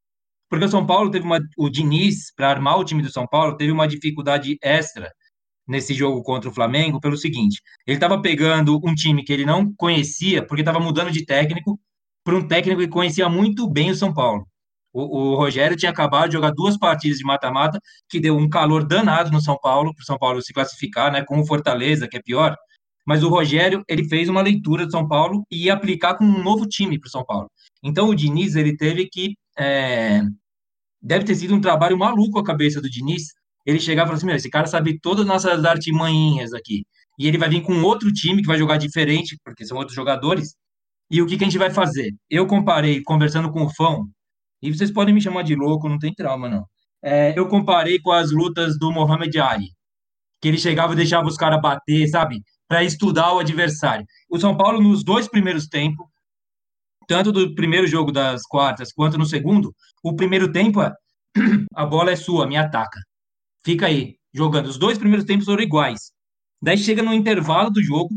Porque 0.49 0.65
o 0.65 0.69
São 0.69 0.87
Paulo 0.87 1.11
teve 1.11 1.27
uma. 1.27 1.39
O 1.59 1.69
Diniz, 1.69 2.33
para 2.35 2.51
armar 2.51 2.79
o 2.79 2.85
time 2.85 3.03
do 3.03 3.13
São 3.13 3.27
Paulo, 3.27 3.57
teve 3.57 3.71
uma 3.71 3.87
dificuldade 3.87 4.57
extra 4.63 5.11
nesse 5.69 5.95
jogo 5.95 6.23
contra 6.23 6.51
o 6.51 6.55
Flamengo, 6.55 7.01
pelo 7.01 7.19
seguinte: 7.19 7.61
ele 7.87 7.97
estava 7.97 8.21
pegando 8.23 8.81
um 8.85 8.95
time 8.95 9.23
que 9.23 9.33
ele 9.33 9.45
não 9.45 9.73
conhecia, 9.77 10.45
porque 10.45 10.63
estava 10.63 10.81
mudando 10.81 11.13
de 11.13 11.25
técnico, 11.25 11.79
para 12.25 12.37
um 12.37 12.49
técnico 12.49 12.81
que 12.81 12.89
conhecia 12.89 13.29
muito 13.29 13.69
bem 13.71 13.91
o 13.91 13.95
São 13.95 14.15
Paulo. 14.15 14.47
O, 14.93 15.33
o 15.33 15.35
Rogério 15.37 15.77
tinha 15.77 15.91
acabado 15.91 16.29
de 16.29 16.35
jogar 16.35 16.51
duas 16.51 16.77
partidas 16.77 17.19
de 17.19 17.25
mata-mata, 17.25 17.79
que 18.09 18.21
deu 18.21 18.37
um 18.37 18.49
calor 18.49 18.85
danado 18.87 19.31
no 19.31 19.41
São 19.41 19.57
Paulo, 19.59 19.95
para 19.95 20.03
o 20.03 20.07
São 20.07 20.19
Paulo 20.19 20.43
se 20.43 20.53
classificar, 20.53 21.13
né, 21.13 21.25
com 21.25 21.41
o 21.41 21.47
Fortaleza, 21.47 22.09
que 22.09 22.17
é 22.17 22.23
pior 22.23 22.57
mas 23.07 23.25
o 23.25 23.29
Rogério 23.29 23.83
ele 23.89 24.05
fez 24.09 24.29
uma 24.29 24.43
leitura 24.43 24.87
do 24.87 24.93
São 24.93 25.07
Paulo 25.09 25.45
e 25.51 25.65
ia 25.65 25.75
aplicar 25.75 26.15
com 26.15 26.25
um 26.25 26.43
novo 26.43 26.67
time 26.67 26.99
para 26.99 27.09
o 27.09 27.11
São 27.11 27.25
Paulo. 27.25 27.51
Então 27.83 28.09
o 28.09 28.15
Diniz 28.15 28.57
ele 28.57 28.77
teve 28.77 29.09
que 29.09 29.35
é, 29.59 30.23
deve 31.03 31.25
ter 31.25 31.35
sido 31.35 31.55
um 31.55 31.61
trabalho 31.61 31.99
maluco 31.99 32.39
a 32.39 32.45
cabeça 32.45 32.81
do 32.81 32.91
Diniz. 32.91 33.33
Ele 33.67 33.81
chegava 33.81 34.07
e 34.07 34.09
falou 34.09 34.17
assim: 34.19 34.27
Meu, 34.27 34.37
esse 34.37 34.51
cara 34.51 34.67
sabe 34.67 34.99
todas 35.01 35.23
as 35.23 35.27
nossas 35.27 35.65
artimanhinhas 35.65 36.53
aqui 36.53 36.85
e 37.19 37.27
ele 37.27 37.37
vai 37.37 37.49
vir 37.49 37.63
com 37.63 37.83
outro 37.83 38.13
time 38.13 38.43
que 38.43 38.47
vai 38.47 38.59
jogar 38.59 38.77
diferente 38.77 39.37
porque 39.45 39.67
são 39.67 39.77
outros 39.77 39.97
jogadores. 39.97 40.55
E 41.11 41.21
o 41.21 41.27
que, 41.27 41.37
que 41.37 41.43
a 41.43 41.49
gente 41.49 41.59
vai 41.59 41.71
fazer? 41.71 42.15
Eu 42.31 42.47
comparei 42.47 43.03
conversando 43.03 43.51
com 43.51 43.65
o 43.65 43.75
Fão 43.75 44.09
e 44.63 44.73
vocês 44.73 44.91
podem 44.91 45.15
me 45.15 45.21
chamar 45.21 45.43
de 45.43 45.55
louco, 45.55 45.89
não 45.89 45.99
tem 45.99 46.15
trauma 46.15 46.49
não. 46.49 46.65
É, 47.03 47.39
eu 47.39 47.49
comparei 47.49 47.99
com 47.99 48.13
as 48.13 48.31
lutas 48.31 48.79
do 48.79 48.93
Mohamed 48.93 49.39
Ali, 49.41 49.69
que 50.41 50.49
ele 50.49 50.59
chegava 50.59 50.93
e 50.93 50.97
deixava 50.97 51.27
os 51.27 51.37
caras 51.37 51.61
bater, 51.61 52.07
sabe? 52.09 52.43
para 52.71 52.85
estudar 52.85 53.35
o 53.35 53.41
adversário. 53.41 54.07
O 54.31 54.39
São 54.39 54.57
Paulo, 54.57 54.81
nos 54.81 55.03
dois 55.03 55.27
primeiros 55.27 55.67
tempos, 55.67 56.07
tanto 57.09 57.33
do 57.33 57.53
primeiro 57.53 57.85
jogo 57.85 58.13
das 58.13 58.43
quartas 58.47 58.93
quanto 58.93 59.19
no 59.19 59.27
segundo, 59.27 59.75
o 60.05 60.15
primeiro 60.15 60.53
tempo 60.53 60.81
é 60.81 60.93
a 61.75 61.85
bola 61.85 62.13
é 62.13 62.17
sua, 62.17 62.47
me 62.47 62.57
ataca. 62.57 63.01
Fica 63.67 63.87
aí, 63.87 64.15
jogando. 64.33 64.67
Os 64.67 64.79
dois 64.79 64.97
primeiros 64.97 65.27
tempos 65.27 65.47
foram 65.47 65.65
iguais. 65.65 66.13
Daí 66.63 66.79
chega 66.79 67.03
no 67.03 67.13
intervalo 67.13 67.71
do 67.71 67.83
jogo, 67.83 68.11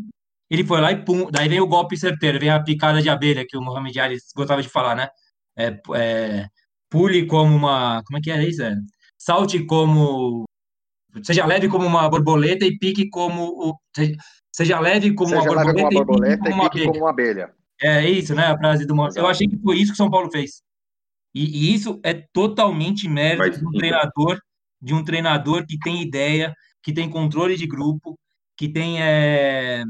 ele 0.51 0.63
foi 0.63 0.79
lá 0.79 0.91
e 0.91 1.03
pum, 1.03 1.31
daí 1.31 1.49
vem 1.49 1.59
o 1.59 1.67
golpe 1.67 1.97
certeiro, 1.97 2.39
vem 2.39 2.51
a 2.51 2.61
picada 2.61 3.01
de 3.01 3.09
abelha 3.09 3.43
que 3.47 3.57
o 3.57 3.61
Mohamed 3.61 3.99
Ali 3.99 4.17
gostava 4.35 4.61
de 4.61 4.69
falar, 4.69 4.95
né? 4.95 5.07
É, 5.57 5.79
é, 5.95 6.47
pule 6.89 7.25
como 7.27 7.55
uma. 7.55 8.01
Como 8.05 8.17
é 8.17 8.21
que 8.21 8.31
é 8.31 8.43
isso? 8.47 8.63
É, 8.63 8.75
salte 9.17 9.63
como. 9.65 10.45
Seja 11.23 11.45
leve 11.45 11.67
como 11.67 11.85
uma 11.85 12.09
borboleta 12.09 12.65
e 12.65 12.77
pique 12.77 13.09
como. 13.09 13.43
O, 13.49 13.77
seja, 13.95 14.13
seja 14.51 14.79
leve 14.79 15.13
como 15.13 15.29
Seja 15.29 15.41
uma 15.51 15.63
leve 15.63 15.81
borboleta, 15.83 15.83
como 15.83 15.97
uma 15.97 16.05
borboleta 16.05 16.33
e 16.33 16.37
pique 16.37 16.49
como 16.49 16.61
uma 16.61 16.67
abelha. 16.67 16.87
como 16.87 16.99
uma 17.03 17.09
abelha. 17.09 17.53
É 17.81 18.09
isso, 18.09 18.33
né? 18.33 18.45
A 18.45 18.57
frase 18.57 18.85
do 18.85 18.95
Mohamed. 18.95 19.17
Eu 19.19 19.27
achei 19.27 19.47
que 19.47 19.57
foi 19.57 19.77
isso 19.77 19.91
que 19.91 19.93
o 19.93 19.97
São 19.97 20.09
Paulo 20.09 20.31
fez. 20.31 20.61
E, 21.35 21.43
e 21.71 21.73
isso 21.73 21.99
é 22.03 22.13
totalmente 22.31 23.07
mérito 23.09 23.39
Mas, 23.39 23.57
de 23.59 23.65
um 23.65 23.69
então- 23.69 23.79
treinador, 23.79 24.39
de 24.81 24.93
um 24.93 25.03
treinador 25.03 25.65
que 25.67 25.77
tem 25.79 26.01
ideia, 26.01 26.53
que 26.81 26.93
tem 26.93 27.09
controle 27.09 27.55
de 27.57 27.67
grupo, 27.67 28.17
que 28.57 28.69
tem. 28.69 29.01
É... 29.01 29.83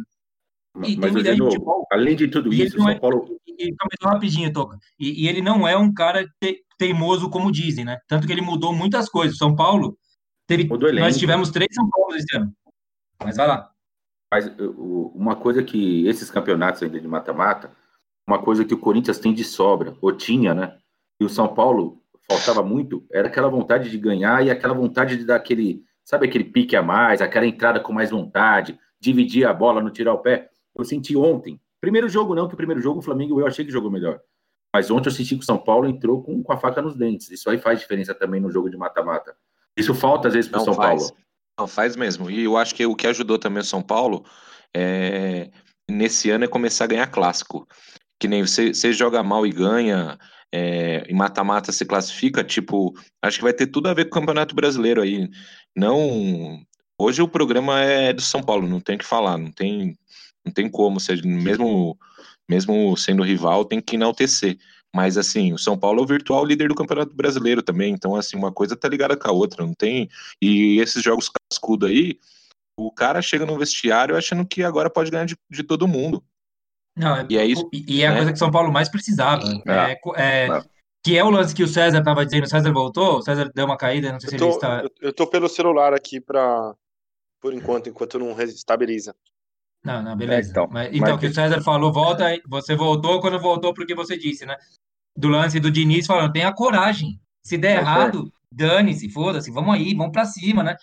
E 0.79 0.81
tem 0.81 0.97
Mas, 0.97 1.11
uma 1.11 1.23
de 1.23 1.35
novo, 1.35 1.85
além 1.91 2.15
de 2.15 2.27
tudo 2.27 2.51
E 2.51 2.63
isso, 2.63 2.77
o 2.77 2.79
São 2.81 2.89
é- 2.89 2.99
Paulo. 2.99 3.37
E, 3.69 3.75
só 4.01 4.09
rapidinho, 4.09 4.51
Toca. 4.51 4.77
E, 4.99 5.23
e 5.23 5.27
ele 5.27 5.41
não 5.41 5.67
é 5.67 5.77
um 5.77 5.93
cara 5.93 6.25
te- 6.39 6.63
teimoso, 6.77 7.29
como 7.29 7.51
dizem, 7.51 7.85
né? 7.85 7.99
Tanto 8.07 8.27
que 8.27 8.33
ele 8.33 8.41
mudou 8.41 8.73
muitas 8.73 9.09
coisas. 9.09 9.37
São 9.37 9.55
Paulo 9.55 9.97
teve. 10.47 10.65
Nós 11.01 11.17
tivemos 11.17 11.49
três 11.51 11.69
São 11.73 11.89
Paulo 11.89 12.15
esse 12.15 12.35
ano. 12.35 12.53
Mas 13.23 13.37
vai 13.37 13.47
lá. 13.47 13.69
Mas 14.31 14.51
uma 15.15 15.35
coisa 15.35 15.63
que 15.63 16.07
esses 16.07 16.31
campeonatos 16.31 16.81
ainda 16.81 16.99
de 16.99 17.07
mata-mata, 17.07 17.71
uma 18.27 18.39
coisa 18.41 18.65
que 18.65 18.73
o 18.73 18.79
Corinthians 18.79 19.19
tem 19.19 19.33
de 19.33 19.43
sobra, 19.43 19.95
ou 20.01 20.11
tinha, 20.11 20.53
né? 20.53 20.77
E 21.19 21.25
o 21.25 21.29
São 21.29 21.53
Paulo 21.53 22.01
faltava 22.27 22.63
muito, 22.63 23.05
era 23.11 23.27
aquela 23.27 23.49
vontade 23.49 23.89
de 23.91 23.97
ganhar 23.97 24.43
e 24.45 24.49
aquela 24.49 24.73
vontade 24.73 25.17
de 25.17 25.25
dar 25.25 25.35
aquele, 25.35 25.83
sabe, 26.03 26.25
aquele 26.25 26.45
pique 26.45 26.75
a 26.75 26.81
mais, 26.81 27.21
aquela 27.21 27.45
entrada 27.45 27.79
com 27.79 27.93
mais 27.93 28.09
vontade, 28.09 28.79
dividir 28.99 29.45
a 29.45 29.53
bola, 29.53 29.81
não 29.81 29.91
tirar 29.91 30.13
o 30.13 30.19
pé. 30.19 30.49
Eu 30.75 30.83
senti 30.83 31.15
ontem. 31.15 31.59
Primeiro 31.83 32.07
jogo 32.07 32.33
não, 32.33 32.47
que 32.47 32.53
o 32.53 32.57
primeiro 32.57 32.81
jogo 32.81 32.99
o 32.99 33.01
Flamengo 33.01 33.41
eu 33.41 33.45
achei 33.45 33.65
que 33.65 33.71
jogou 33.71 33.91
melhor. 33.91 34.21
Mas 34.73 34.89
ontem 34.89 35.09
eu 35.09 35.11
senti 35.11 35.35
que 35.35 35.43
o 35.43 35.45
São 35.45 35.57
Paulo 35.57 35.85
entrou 35.85 36.23
com, 36.23 36.41
com 36.41 36.53
a 36.53 36.55
faca 36.55 36.81
nos 36.81 36.95
dentes. 36.95 37.29
Isso 37.29 37.49
aí 37.49 37.57
faz 37.57 37.77
diferença 37.77 38.15
também 38.15 38.39
no 38.39 38.49
jogo 38.49 38.69
de 38.69 38.77
mata-mata. 38.77 39.35
Isso 39.75 39.93
falta 39.93 40.29
às 40.29 40.33
vezes 40.33 40.49
para 40.49 40.61
o 40.61 40.63
São 40.63 40.73
faz. 40.75 41.11
Paulo. 41.11 41.17
Não, 41.59 41.67
faz 41.67 41.97
mesmo. 41.97 42.31
E 42.31 42.45
eu 42.45 42.55
acho 42.55 42.73
que 42.73 42.85
o 42.85 42.95
que 42.95 43.05
ajudou 43.05 43.37
também 43.37 43.59
o 43.59 43.65
São 43.65 43.81
Paulo 43.81 44.23
é, 44.73 45.51
nesse 45.91 46.29
ano 46.29 46.45
é 46.45 46.47
começar 46.47 46.85
a 46.85 46.87
ganhar 46.87 47.07
clássico. 47.07 47.67
Que 48.17 48.29
nem 48.29 48.45
você, 48.45 48.73
você 48.73 48.93
joga 48.93 49.21
mal 49.21 49.45
e 49.45 49.51
ganha, 49.51 50.17
é, 50.53 51.03
em 51.09 51.13
mata-mata 51.13 51.73
se 51.73 51.85
classifica, 51.85 52.45
tipo, 52.45 52.93
acho 53.21 53.39
que 53.39 53.43
vai 53.43 53.51
ter 53.51 53.67
tudo 53.67 53.89
a 53.89 53.93
ver 53.93 54.05
com 54.05 54.11
o 54.11 54.21
Campeonato 54.21 54.55
Brasileiro 54.55 55.01
aí. 55.01 55.29
Não. 55.75 56.61
Hoje 56.97 57.21
o 57.21 57.27
programa 57.27 57.81
é 57.81 58.13
do 58.13 58.21
São 58.21 58.41
Paulo, 58.41 58.69
não 58.69 58.79
tem 58.79 58.95
o 58.95 58.99
que 58.99 59.05
falar, 59.05 59.37
não 59.37 59.51
tem, 59.51 59.97
não 60.45 60.51
tem 60.53 60.69
como, 60.69 60.99
seja, 60.99 61.21
mesmo, 61.25 61.97
mesmo 62.49 62.95
sendo 62.97 63.23
rival, 63.23 63.65
tem 63.65 63.81
que 63.81 63.95
enaltecer. 63.95 64.57
Mas 64.95 65.17
assim, 65.17 65.53
o 65.53 65.57
São 65.57 65.77
Paulo 65.77 65.99
é 66.01 66.03
o 66.03 66.07
virtual 66.07 66.45
líder 66.45 66.67
do 66.67 66.75
Campeonato 66.75 67.15
Brasileiro 67.15 67.63
também, 67.63 67.93
então 67.93 68.15
assim, 68.15 68.37
uma 68.37 68.51
coisa 68.51 68.75
tá 68.75 68.87
ligada 68.87 69.17
com 69.17 69.27
a 69.27 69.31
outra, 69.31 69.65
não 69.65 69.73
tem. 69.73 70.07
E 70.41 70.79
esses 70.79 71.01
jogos 71.03 71.29
cascudo 71.51 71.85
aí, 71.87 72.19
o 72.79 72.91
cara 72.91 73.21
chega 73.21 73.45
no 73.45 73.57
vestiário 73.57 74.15
achando 74.17 74.45
que 74.45 74.63
agora 74.63 74.89
pode 74.89 75.09
ganhar 75.09 75.25
de, 75.25 75.35
de 75.49 75.63
todo 75.63 75.87
mundo. 75.87 76.23
Não, 76.95 77.15
é, 77.15 77.25
E 77.27 77.37
é 77.37 77.45
isso, 77.45 77.67
e, 77.73 77.97
e 77.97 78.01
é 78.03 78.07
a 78.07 78.11
né? 78.11 78.17
coisa 78.17 78.33
que 78.33 78.37
São 78.39 78.51
Paulo 78.51 78.71
mais 78.71 78.87
precisava. 78.87 79.41
É. 79.65 79.91
É, 79.91 79.95
co- 79.95 80.15
é, 80.15 80.45
É. 80.47 80.63
que 81.03 81.17
é 81.17 81.23
o 81.23 81.29
lance 81.31 81.55
que 81.55 81.63
o 81.63 81.67
César 81.67 81.97
estava 81.99 82.23
dizendo. 82.23 82.43
O 82.43 82.49
César 82.49 82.71
voltou, 82.71 83.17
o 83.17 83.21
César 83.23 83.51
deu 83.55 83.65
uma 83.65 83.77
caída, 83.77 84.11
não 84.11 84.19
sei 84.19 84.29
se 84.29 84.35
Eu 84.35 84.41
ele 84.41 84.49
tô, 84.51 84.55
está. 84.57 84.83
eu, 84.83 84.91
eu 85.01 85.13
tô 85.13 85.25
pelo 85.25 85.49
celular 85.49 85.91
aqui 85.93 86.21
pra. 86.21 86.75
Por 87.41 87.51
enquanto, 87.51 87.89
enquanto 87.89 88.19
não 88.19 88.39
estabiliza. 88.41 89.15
Não, 89.83 90.01
não, 90.01 90.15
beleza. 90.15 90.49
É, 90.49 90.51
então, 90.51 90.67
mas, 90.71 90.87
então, 90.87 91.01
mas- 91.01 91.15
o 91.15 91.17
que 91.19 91.27
o 91.27 91.33
César 91.33 91.61
falou, 91.61 91.91
volta 91.91 92.25
aí. 92.25 92.41
Você 92.47 92.75
voltou 92.75 93.19
quando 93.19 93.39
voltou 93.39 93.73
porque 93.73 93.93
você 93.93 94.17
disse, 94.17 94.45
né? 94.45 94.55
Do 95.15 95.27
lance 95.27 95.59
do 95.59 95.69
Diniz 95.69 96.05
falando, 96.07 96.31
tenha 96.31 96.53
coragem. 96.53 97.19
Se 97.43 97.57
der 97.57 97.77
É, 97.77 97.79
errado, 97.79 98.31
dane-se, 98.51 99.09
foda-se, 99.09 99.51
vamos 99.51 99.75
aí, 99.75 99.93
vamos 99.93 100.13
pra 100.13 100.25
cima, 100.25 100.63
né? 100.63 100.75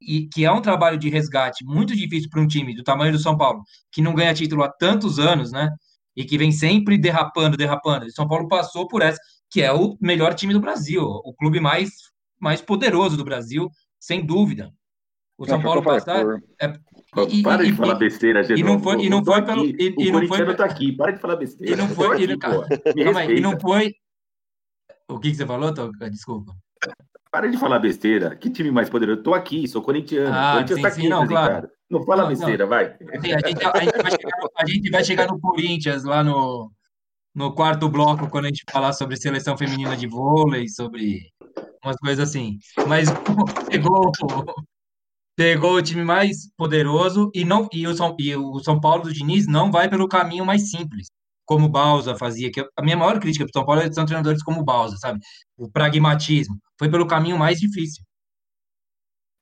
E 0.00 0.28
que 0.28 0.44
é 0.44 0.52
um 0.52 0.60
trabalho 0.60 0.96
de 0.98 1.08
resgate 1.08 1.64
muito 1.64 1.96
difícil 1.96 2.30
para 2.30 2.40
um 2.40 2.46
time 2.46 2.74
do 2.74 2.84
tamanho 2.84 3.12
do 3.12 3.18
São 3.18 3.36
Paulo, 3.36 3.62
que 3.90 4.00
não 4.00 4.14
ganha 4.14 4.32
título 4.34 4.62
há 4.62 4.68
tantos 4.70 5.18
anos, 5.18 5.50
né? 5.50 5.68
E 6.14 6.24
que 6.24 6.38
vem 6.38 6.52
sempre 6.52 6.96
derrapando, 6.96 7.56
derrapando. 7.56 8.06
E 8.06 8.12
São 8.12 8.28
Paulo 8.28 8.46
passou 8.46 8.86
por 8.86 9.02
essa, 9.02 9.18
que 9.50 9.60
é 9.60 9.72
o 9.72 9.96
melhor 10.00 10.34
time 10.34 10.52
do 10.54 10.60
Brasil, 10.60 11.02
o 11.02 11.34
clube 11.34 11.58
mais, 11.60 11.90
mais 12.38 12.60
poderoso 12.62 13.16
do 13.16 13.24
Brasil, 13.24 13.68
sem 13.98 14.24
dúvida. 14.24 14.72
O 15.38 15.44
São 15.46 15.56
Não, 15.58 15.64
Paulo 15.64 15.82
passar. 15.82 16.22
por- 16.24 16.42
e- 17.24 17.42
para 17.42 17.62
e- 17.64 17.70
de 17.70 17.76
falar 17.76 17.94
e- 17.94 17.98
besteira, 17.98 18.42
e 18.58 18.62
não 18.62 18.78
foi- 18.78 19.04
e 19.04 19.08
não 19.10 19.24
foi 19.24 19.42
pelo- 19.42 19.64
e- 19.64 19.94
o 19.96 20.02
e 20.02 20.10
não 20.12 20.26
foi 20.26 20.54
tá 20.54 20.64
aqui, 20.64 20.92
para 20.92 21.12
de 21.12 21.20
falar 21.20 21.36
besteira. 21.36 21.72
E 21.72 21.76
não 21.76 21.88
foi, 21.88 22.06
e 22.20 22.24
aqui, 22.24 22.36
não- 23.04 23.30
e 23.30 23.40
não 23.40 23.60
foi. 23.60 23.94
O 25.08 25.18
que, 25.18 25.30
que 25.30 25.36
você 25.36 25.46
falou, 25.46 25.72
Toca? 25.72 26.10
Desculpa. 26.10 26.52
Para 27.30 27.48
de 27.48 27.58
falar 27.58 27.78
besteira. 27.78 28.34
Que 28.34 28.50
time 28.50 28.70
mais 28.70 28.88
poderoso? 28.88 29.18
Eu 29.18 29.22
tô 29.22 29.34
aqui, 29.34 29.68
sou 29.68 29.82
corintiano. 29.82 30.34
Ah, 30.34 30.52
Corinthians 30.54 30.76
sim, 30.76 30.82
tá 30.82 30.90
sim, 30.90 31.00
aqui, 31.00 31.08
não, 31.08 31.22
apresentado. 31.22 31.48
claro. 31.50 31.70
Não 31.90 32.02
fala 32.04 32.22
Não, 32.22 32.28
besteira, 32.30 32.66
vai. 32.66 32.96
Sim, 32.96 33.32
a, 33.32 33.48
gente, 33.48 33.64
a 33.64 33.80
gente 33.80 34.02
vai 34.02 34.10
chegar, 34.10 34.38
no- 34.40 34.50
a 34.56 34.66
gente 34.66 34.90
vai 34.90 35.04
chegar 35.04 35.26
no 35.28 35.40
Corinthians 35.40 36.04
lá 36.04 36.24
no, 36.24 36.72
no 37.34 37.52
quarto 37.54 37.88
bloco, 37.88 38.28
quando 38.30 38.46
a 38.46 38.48
gente 38.48 38.64
falar 38.70 38.92
sobre 38.92 39.16
seleção 39.16 39.56
feminina 39.56 39.96
de 39.96 40.06
vôlei, 40.08 40.66
sobre 40.68 41.30
umas 41.84 41.96
coisas 41.98 42.28
assim. 42.28 42.58
Mas 42.88 43.08
pegou, 43.70 44.10
pegou 45.36 45.74
o 45.74 45.82
time 45.82 46.02
mais 46.02 46.50
poderoso 46.56 47.30
e, 47.34 47.44
não, 47.44 47.68
e, 47.72 47.86
o 47.86 47.94
São, 47.94 48.16
e 48.18 48.34
o 48.34 48.58
São 48.60 48.80
Paulo 48.80 49.04
do 49.04 49.12
Diniz 49.12 49.46
não 49.46 49.70
vai 49.70 49.88
pelo 49.88 50.08
caminho 50.08 50.46
mais 50.46 50.70
simples, 50.70 51.08
como 51.44 51.66
o 51.66 51.68
Balsa 51.68 52.16
fazia. 52.16 52.50
Que 52.50 52.66
a 52.74 52.82
minha 52.82 52.96
maior 52.96 53.20
crítica 53.20 53.44
para 53.44 53.50
o 53.50 53.52
São 53.52 53.66
Paulo 53.66 53.82
é 53.82 53.92
são 53.92 54.06
treinadores 54.06 54.42
como 54.42 54.60
o 54.62 54.64
Balsa, 54.64 54.96
sabe? 54.96 55.20
O 55.56 55.70
pragmatismo. 55.70 56.56
Foi 56.78 56.90
pelo 56.90 57.06
caminho 57.06 57.38
mais 57.38 57.60
difícil. 57.60 58.02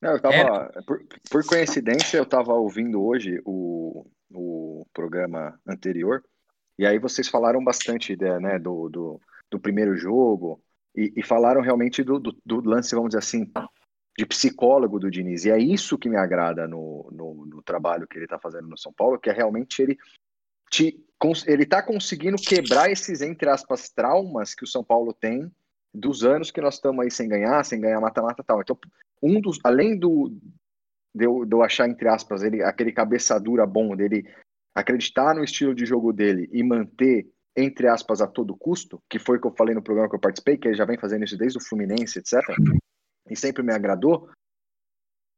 Não, 0.02 0.12
eu 0.12 0.20
tava, 0.20 0.82
por, 0.86 1.00
por 1.30 1.46
coincidência, 1.46 2.18
eu 2.18 2.24
estava 2.24 2.52
ouvindo 2.52 3.02
hoje 3.02 3.40
o, 3.44 4.04
o 4.34 4.86
programa 4.92 5.58
anterior, 5.66 6.22
e 6.78 6.84
aí 6.84 6.98
vocês 6.98 7.26
falaram 7.26 7.64
bastante 7.64 8.14
né, 8.16 8.58
do, 8.58 8.90
do, 8.90 9.20
do 9.50 9.58
primeiro 9.58 9.96
jogo, 9.96 10.60
e, 10.94 11.10
e 11.16 11.22
falaram 11.22 11.62
realmente 11.62 12.02
do, 12.02 12.20
do, 12.20 12.36
do 12.44 12.60
lance, 12.60 12.94
vamos 12.94 13.10
dizer 13.10 13.20
assim, 13.20 13.50
de 14.16 14.24
psicólogo 14.26 14.98
do 14.98 15.10
Diniz. 15.10 15.44
E 15.44 15.50
é 15.50 15.58
isso 15.58 15.98
que 15.98 16.08
me 16.08 16.16
agrada 16.16 16.68
no, 16.68 17.08
no, 17.12 17.46
no 17.46 17.62
trabalho 17.62 18.06
que 18.06 18.16
ele 18.16 18.24
está 18.24 18.38
fazendo 18.38 18.68
no 18.68 18.78
São 18.78 18.92
Paulo, 18.92 19.18
que 19.18 19.28
é 19.28 19.32
realmente 19.32 19.82
ele 19.82 19.98
te, 20.70 21.04
ele 21.46 21.64
está 21.64 21.82
conseguindo 21.82 22.36
quebrar 22.36 22.90
esses, 22.90 23.20
entre 23.20 23.48
aspas, 23.48 23.90
traumas 23.90 24.54
que 24.54 24.64
o 24.64 24.68
São 24.68 24.84
Paulo 24.84 25.12
tem 25.12 25.50
dos 25.92 26.24
anos 26.24 26.50
que 26.50 26.60
nós 26.60 26.74
estamos 26.74 27.04
aí 27.04 27.10
sem 27.10 27.28
ganhar, 27.28 27.64
sem 27.64 27.80
ganhar 27.80 28.00
mata-mata 28.00 28.42
tal. 28.42 28.60
Então, 28.60 28.78
um 29.22 29.40
dos, 29.40 29.58
além 29.62 29.98
do 29.98 30.36
de 31.14 31.24
eu, 31.24 31.44
de 31.44 31.54
eu 31.54 31.62
achar, 31.62 31.88
entre 31.88 32.08
aspas, 32.08 32.42
ele, 32.42 32.62
aquele 32.62 32.90
cabeça 32.90 33.38
dura 33.38 33.64
bom 33.64 33.94
dele 33.94 34.28
acreditar 34.74 35.34
no 35.34 35.44
estilo 35.44 35.72
de 35.72 35.86
jogo 35.86 36.12
dele 36.12 36.50
e 36.52 36.62
manter, 36.64 37.28
entre 37.56 37.86
aspas, 37.86 38.20
a 38.20 38.26
todo 38.26 38.56
custo, 38.56 39.00
que 39.08 39.20
foi 39.20 39.38
o 39.38 39.40
que 39.40 39.46
eu 39.46 39.54
falei 39.56 39.74
no 39.74 39.82
programa 39.82 40.08
que 40.08 40.16
eu 40.16 40.20
participei, 40.20 40.56
que 40.56 40.66
ele 40.66 40.76
já 40.76 40.84
vem 40.84 40.98
fazendo 40.98 41.24
isso 41.24 41.38
desde 41.38 41.58
o 41.58 41.60
Fluminense, 41.60 42.18
etc. 42.18 42.40
E 43.28 43.36
sempre 43.36 43.62
me 43.62 43.72
agradou. 43.72 44.28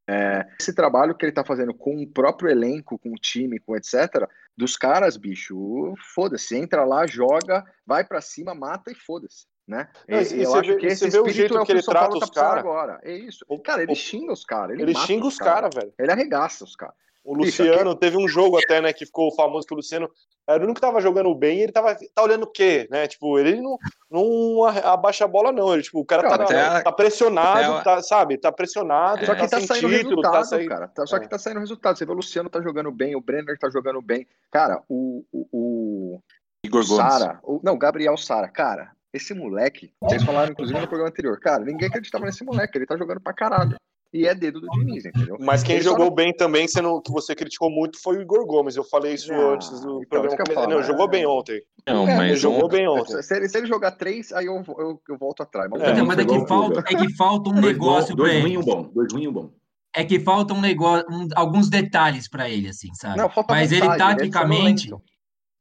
É, 0.08 0.46
esse 0.60 0.72
trabalho 0.72 1.16
que 1.16 1.24
ele 1.24 1.32
tá 1.32 1.44
fazendo 1.44 1.74
com 1.74 2.00
o 2.00 2.06
próprio 2.06 2.48
elenco, 2.48 2.96
com 2.98 3.10
o 3.10 3.16
time, 3.18 3.58
com 3.58 3.76
etc., 3.76 4.28
dos 4.56 4.76
caras, 4.76 5.16
bicho, 5.16 5.94
foda-se, 6.14 6.56
entra 6.56 6.84
lá, 6.84 7.06
joga, 7.06 7.64
vai 7.84 8.04
pra 8.04 8.20
cima, 8.20 8.54
mata 8.54 8.90
e 8.90 8.94
foda-se. 8.94 9.46
Né? 9.66 9.88
Não, 10.08 10.22
e 10.22 10.42
eu 10.44 10.54
acho 10.54 10.70
vê- 10.74 10.76
que 10.76 10.86
esse 10.86 11.08
espírito 11.08 11.58
é 11.58 11.60
o 11.60 11.64
que 11.66 11.72
ele 11.72 11.80
o 11.80 11.82
São 11.82 11.92
Paulo 11.92 12.08
trata 12.10 12.20
tá 12.20 12.24
os 12.24 12.30
precisando 12.30 12.48
cara. 12.50 12.60
agora. 12.60 13.00
É 13.02 13.12
isso. 13.16 13.44
O- 13.48 13.58
Cara, 13.58 13.82
ele 13.82 13.90
o- 13.92 13.96
xinga 13.96 14.32
os 14.32 14.44
caras. 14.44 14.74
Ele, 14.74 14.82
Ele 14.84 14.94
xinga 14.94 15.26
os 15.26 15.36
caras, 15.38 15.70
velho. 15.74 15.92
Ele 15.98 16.12
arregaça 16.12 16.62
os 16.62 16.76
caras. 16.76 16.94
O 17.26 17.35
Luciano, 17.35 17.95
teve 17.97 18.16
um 18.16 18.28
jogo 18.28 18.56
até, 18.56 18.80
né, 18.80 18.92
que 18.92 19.04
ficou 19.04 19.35
famoso 19.35 19.66
que 19.66 19.75
o 19.75 19.76
Luciano 19.76 20.09
era 20.49 20.61
o 20.61 20.62
único 20.62 20.76
que 20.76 20.80
tava 20.80 21.00
jogando 21.00 21.35
bem 21.35 21.59
e 21.59 21.62
ele 21.64 21.73
tava 21.73 21.92
tá 22.14 22.23
olhando 22.23 22.45
o 22.45 22.50
quê, 22.52 22.87
né? 22.88 23.09
Tipo, 23.09 23.37
ele 23.37 23.61
não, 23.61 23.76
não 24.09 24.64
abaixa 24.64 25.25
a 25.25 25.28
bola, 25.28 25.50
não. 25.50 25.75
Ele, 25.75 25.83
tipo, 25.83 25.99
o 25.99 26.04
cara 26.04 26.23
Não, 26.23 26.47
tá, 26.47 26.78
é- 26.78 26.83
tá 26.83 26.92
pressionado, 26.92 27.59
é- 27.59 27.83
tá, 27.83 28.00
tá, 28.00 28.26
tá 28.40 28.52
pressionado, 28.52 29.23
É. 29.23 29.26
Só 29.26 29.35
que 29.35 29.40
tá, 29.40 29.59
sem 29.59 29.66
saindo 29.66 29.88
título, 29.88 30.09
resultado, 30.23 30.33
tá 30.33 30.45
saindo... 30.45 30.68
cara. 30.68 30.87
Tá- 30.88 31.06
Só 31.06 31.18
que 31.18 31.25
É. 31.25 31.28
tá 31.28 31.37
saindo 31.38 31.59
resultado. 31.59 31.99
Você 31.99 32.06
vê 32.06 32.12
o 32.12 32.14
Luciano 32.14 32.49
tá 32.49 32.62
jogando 32.62 32.92
bem, 32.92 33.16
o 33.16 33.21
Brenner 33.21 33.59
tá 33.59 33.68
jogando 33.68 34.00
bem. 34.00 34.25
Cara, 34.52 34.80
o, 34.88 35.25
o, 35.33 35.49
o 35.52 36.21
Igor 36.64 36.87
Gomes. 36.87 37.12
Sara, 37.12 37.40
o- 37.42 37.61
não, 37.64 37.76
Gabriel 37.76 38.16
Sara, 38.16 38.47
cara, 38.49 38.92
esse 39.12 39.35
moleque, 39.35 39.92
vocês 40.00 40.23
falaram 40.23 40.52
inclusive 40.52 40.78
no 40.78 40.87
programa 40.87 41.11
anterior, 41.11 41.40
cara, 41.40 41.64
ninguém 41.64 41.88
acreditava 41.88 42.25
nesse 42.25 42.45
moleque, 42.45 42.78
ele 42.78 42.87
tá 42.87 42.97
jogando 42.97 43.21
pra 43.21 43.33
caralho. 43.33 43.76
E 44.12 44.26
é 44.26 44.34
dedo 44.34 44.60
do 44.60 44.68
Diniz, 44.68 45.04
entendeu? 45.04 45.36
Mas 45.40 45.62
quem 45.62 45.75
Ele 45.75 45.84
só 45.84 45.90
jogou 45.90 46.06
não- 46.06 46.14
bem 46.14 46.32
também, 46.34 46.66
sendo 46.66 47.02
que 47.02 47.10
você 47.12 47.34
criticou 47.34 47.68
muito, 47.70 48.00
foi 48.00 48.16
o 48.16 48.22
Igor 48.22 48.46
Gomes. 48.46 48.76
Eu 48.76 48.84
falei 48.84 49.14
isso 49.14 49.32
Ah, 49.32 49.54
antes 49.54 49.69
do 49.80 49.99
então, 50.02 50.21
programa 50.23 50.36
que 50.45 50.52
falo, 50.54 50.71
Não, 50.71 50.78
é. 50.80 50.82
jogou 50.84 51.08
bem 51.08 51.26
ontem. 51.26 51.60
Não, 51.86 52.08
É, 52.08 52.12
Ele 52.12 52.16
mas 52.30 52.40
jogou 52.40 52.64
ontem, 52.64 52.76
bem 52.78 52.88
ontem. 52.88 53.23
Se 53.23 53.36
ele, 53.36 53.49
se 53.49 53.58
ele 53.58 53.66
jogar 53.66 53.90
três, 53.92 54.32
aí 54.32 54.47
eu, 54.47 54.64
eu, 54.78 55.00
eu 55.08 55.19
volto 55.19 55.42
atrás. 55.42 55.69
Mas 55.71 55.82
É. 55.82 55.90
Então, 55.90 56.06
mas 56.06 56.19
é 56.19 56.25
que, 56.25 56.47
falta, 56.47 56.80
é 56.80 56.95
que 56.97 57.14
falta 57.14 57.50
um 57.50 57.54
Dois, 57.60 57.66
negócio 57.66 58.16
dois 58.16 58.32
ruim 58.32 58.42
e 58.42 58.47
ele. 58.54 58.58
um 58.58 58.62
bom. 58.64 58.90
Dois 58.95 59.12
ruim 59.12 59.23
e 59.25 59.28
um 59.28 59.32
bom. 59.32 59.50
É 59.95 60.04
que 60.04 60.21
falta 60.21 60.54
um 60.54 60.60
negócio, 60.60 61.04
um- 61.10 61.28
alguns 61.34 61.69
detalhes 61.69 62.28
para 62.28 62.49
ele, 62.49 62.69
assim, 62.69 62.88
sabe? 62.95 63.16
Não, 63.19 63.28
falta 63.28 63.52
Mas 63.52 63.73
ele 63.73 63.80
vontade, 63.82 64.02
ele 64.02 64.10
é 64.12 64.16
taticamente, 64.32 64.82
sonolento. 64.88 65.04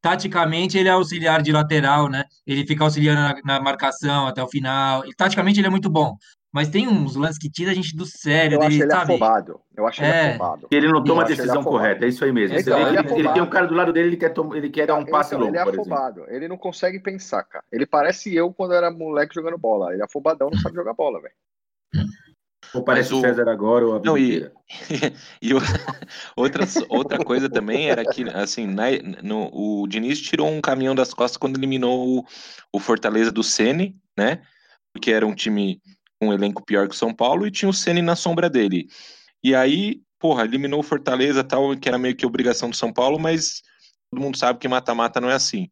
taticamente 0.01 0.77
ele 0.77 0.87
é 0.89 0.91
auxiliar 0.91 1.41
de 1.41 1.51
lateral, 1.51 2.07
né? 2.09 2.25
Ele 2.45 2.65
fica 2.65 2.83
auxiliando 2.83 3.21
na, 3.21 3.41
na 3.55 3.59
marcação 3.59 4.27
até 4.27 4.43
o 4.43 4.47
final. 4.47 5.05
E, 5.05 5.13
taticamente 5.15 5.59
ele 5.59 5.67
é 5.67 5.69
muito 5.71 5.89
bom. 5.89 6.15
Mas 6.55 6.69
tem 6.69 6.87
uns 6.87 7.17
lances 7.17 7.37
que 7.37 7.49
tira 7.49 7.71
a 7.71 7.73
gente 7.73 7.93
do 7.97 8.05
sério 8.05 8.55
Eu 8.55 8.61
acho 8.61 8.69
dele, 8.69 8.83
ele 8.83 8.91
sabe? 8.91 9.11
afobado. 9.11 9.59
Eu 9.75 9.85
acho 9.85 10.01
ele 10.01 10.09
É. 10.09 10.29
afobado. 10.29 10.67
Ele 10.71 10.87
não 10.87 11.03
toma 11.03 11.21
a 11.21 11.23
acho 11.25 11.33
ele 11.33 11.41
decisão 11.41 11.61
correta, 11.61 12.05
é 12.05 12.07
isso 12.07 12.23
aí 12.23 12.31
mesmo. 12.31 12.55
Você 12.55 12.61
Então, 12.61 12.79
ele 12.79 12.85
é 12.85 12.89
ele, 12.91 12.97
ele 12.99 13.07
tem 13.09 13.17
afobado. 13.23 13.43
um 13.43 13.49
cara 13.49 13.67
do 13.67 13.73
lado 13.73 13.91
dele, 13.91 14.07
ele 14.07 14.15
quer, 14.15 14.29
tom- 14.29 14.55
ele 14.55 14.69
quer 14.69 14.87
dar 14.87 14.95
um 14.95 15.05
passe 15.05 15.35
Então, 15.35 15.39
longo, 15.39 15.51
ele 15.51 15.57
é 15.57 15.61
afobado. 15.69 16.23
Ele 16.29 16.47
não 16.47 16.57
consegue 16.57 16.97
pensar, 17.01 17.43
cara. 17.43 17.65
Ele 17.69 17.85
parece 17.85 18.33
eu 18.33 18.53
quando 18.53 18.73
era 18.73 18.89
moleque 18.89 19.35
jogando 19.35 19.57
bola. 19.57 19.91
Ele 19.91 20.01
é 20.01 20.05
afobadão, 20.05 20.49
não 20.49 20.57
sabe 20.57 20.75
jogar 20.75 20.93
bola, 20.93 21.21
velho. 21.21 21.33
Ou 22.73 22.83
parece 22.85 23.13
o 23.13 23.17
o- 23.17 23.21
César 23.21 23.49
agora 23.49 23.85
ou 23.85 23.95
a 23.97 23.99
Não, 23.99 24.17
e-. 24.17 24.49
E 25.41 25.53
o- 25.53 25.59
outra, 26.37 26.63
outra 26.87 27.21
coisa 27.21 27.49
também 27.49 27.89
era 27.89 28.05
que, 28.05 28.23
assim, 28.29 28.65
na- 28.65 28.85
no, 29.21 29.49
o 29.53 29.85
Diniz 29.89 30.21
tirou 30.21 30.47
um 30.47 30.61
caminhão 30.61 30.95
das 30.95 31.13
costas 31.13 31.35
quando 31.35 31.57
eliminou 31.57 32.19
o, 32.19 32.25
o 32.71 32.79
Fortaleza 32.79 33.29
do 33.29 33.43
Ceni, 33.43 33.97
né? 34.17 34.41
Porque 34.93 35.11
era 35.11 35.27
um 35.27 35.35
time 35.35 35.81
um 36.21 36.33
elenco 36.33 36.63
pior 36.63 36.87
que 36.87 36.95
o 36.95 36.97
São 36.97 37.13
Paulo 37.13 37.45
e 37.45 37.51
tinha 37.51 37.69
o 37.69 37.73
Ceni 37.73 38.01
na 38.01 38.15
sombra 38.15 38.49
dele. 38.49 38.87
E 39.43 39.53
aí, 39.53 40.01
porra, 40.19 40.43
eliminou 40.43 40.79
o 40.79 40.83
Fortaleza 40.83 41.43
tal, 41.43 41.75
que 41.77 41.87
era 41.87 41.97
meio 41.97 42.15
que 42.15 42.25
obrigação 42.25 42.69
do 42.69 42.75
São 42.75 42.91
Paulo, 42.91 43.19
mas 43.19 43.61
todo 44.11 44.21
mundo 44.21 44.37
sabe 44.37 44.59
que 44.59 44.67
mata-mata 44.67 45.19
não 45.21 45.29
é 45.29 45.33
assim. 45.35 45.69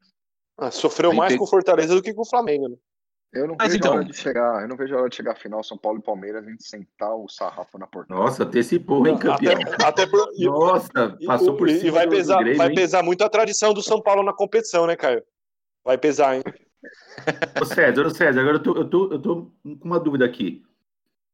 Ah, 0.58 0.70
sofreu 0.70 1.12
Aí 1.12 1.18
mais 1.18 1.30
tem- 1.30 1.38
com 1.38 1.46
o 1.46 1.48
Fortaleza 1.48 1.96
do 1.96 2.02
que 2.02 2.14
com 2.14 2.22
o 2.22 2.30
Flamengo, 2.30 2.70
né? 2.70 2.76
Eu 3.34 3.48
não 3.48 3.56
Mas 3.58 3.70
vejo 3.72 3.78
a 3.78 3.80
então- 3.80 3.94
hora 3.96 4.06
de 4.06 4.14
chegar. 4.16 4.62
Eu 4.62 4.68
não 4.68 4.78
vejo 4.78 4.94
a 4.96 5.00
hora 5.00 5.10
de 5.10 5.16
chegar 5.16 5.32
a 5.32 5.36
final 5.36 5.64
São 5.64 5.76
Paulo 5.76 5.98
e 5.98 6.04
Palmeiras, 6.04 6.46
a 6.46 6.50
gente 6.52 6.64
sentar 6.64 7.16
o 7.16 7.28
sarrafo 7.28 7.80
na 7.80 7.88
porta. 7.88 8.14
Nossa, 8.14 8.44
antecipou, 8.44 9.08
hein, 9.08 9.18
campeão? 9.18 9.54
Até, 9.54 9.86
até 9.86 10.06
por, 10.06 10.30
Nossa, 10.38 11.18
e- 11.20 11.26
passou 11.26 11.58
por 11.58 11.68
e- 11.68 11.78
cima 11.80 11.88
e 11.88 11.92
vai 11.92 12.08
pesar, 12.08 12.38
Grêmio, 12.40 12.58
vai 12.60 12.72
pesar 12.76 13.02
muito 13.02 13.24
a 13.24 13.30
tradição 13.30 13.74
do 13.74 13.82
São 13.82 14.00
Paulo 14.00 14.22
na 14.22 14.34
competição, 14.34 14.86
né, 14.86 14.96
Caio? 14.96 15.24
Vai 15.84 15.98
pesar, 15.98 16.36
hein? 16.36 16.44
Ô 17.62 17.66
César, 17.66 18.06
ô 18.06 18.10
César, 18.10 18.42
agora 18.42 18.58
eu 18.58 18.64
tô, 18.64 18.76
eu, 18.78 18.90
tô, 18.90 19.12
eu 19.14 19.20
tô 19.22 19.36
com 19.64 19.78
uma 19.84 20.00
dúvida 20.00 20.26
aqui. 20.26 20.64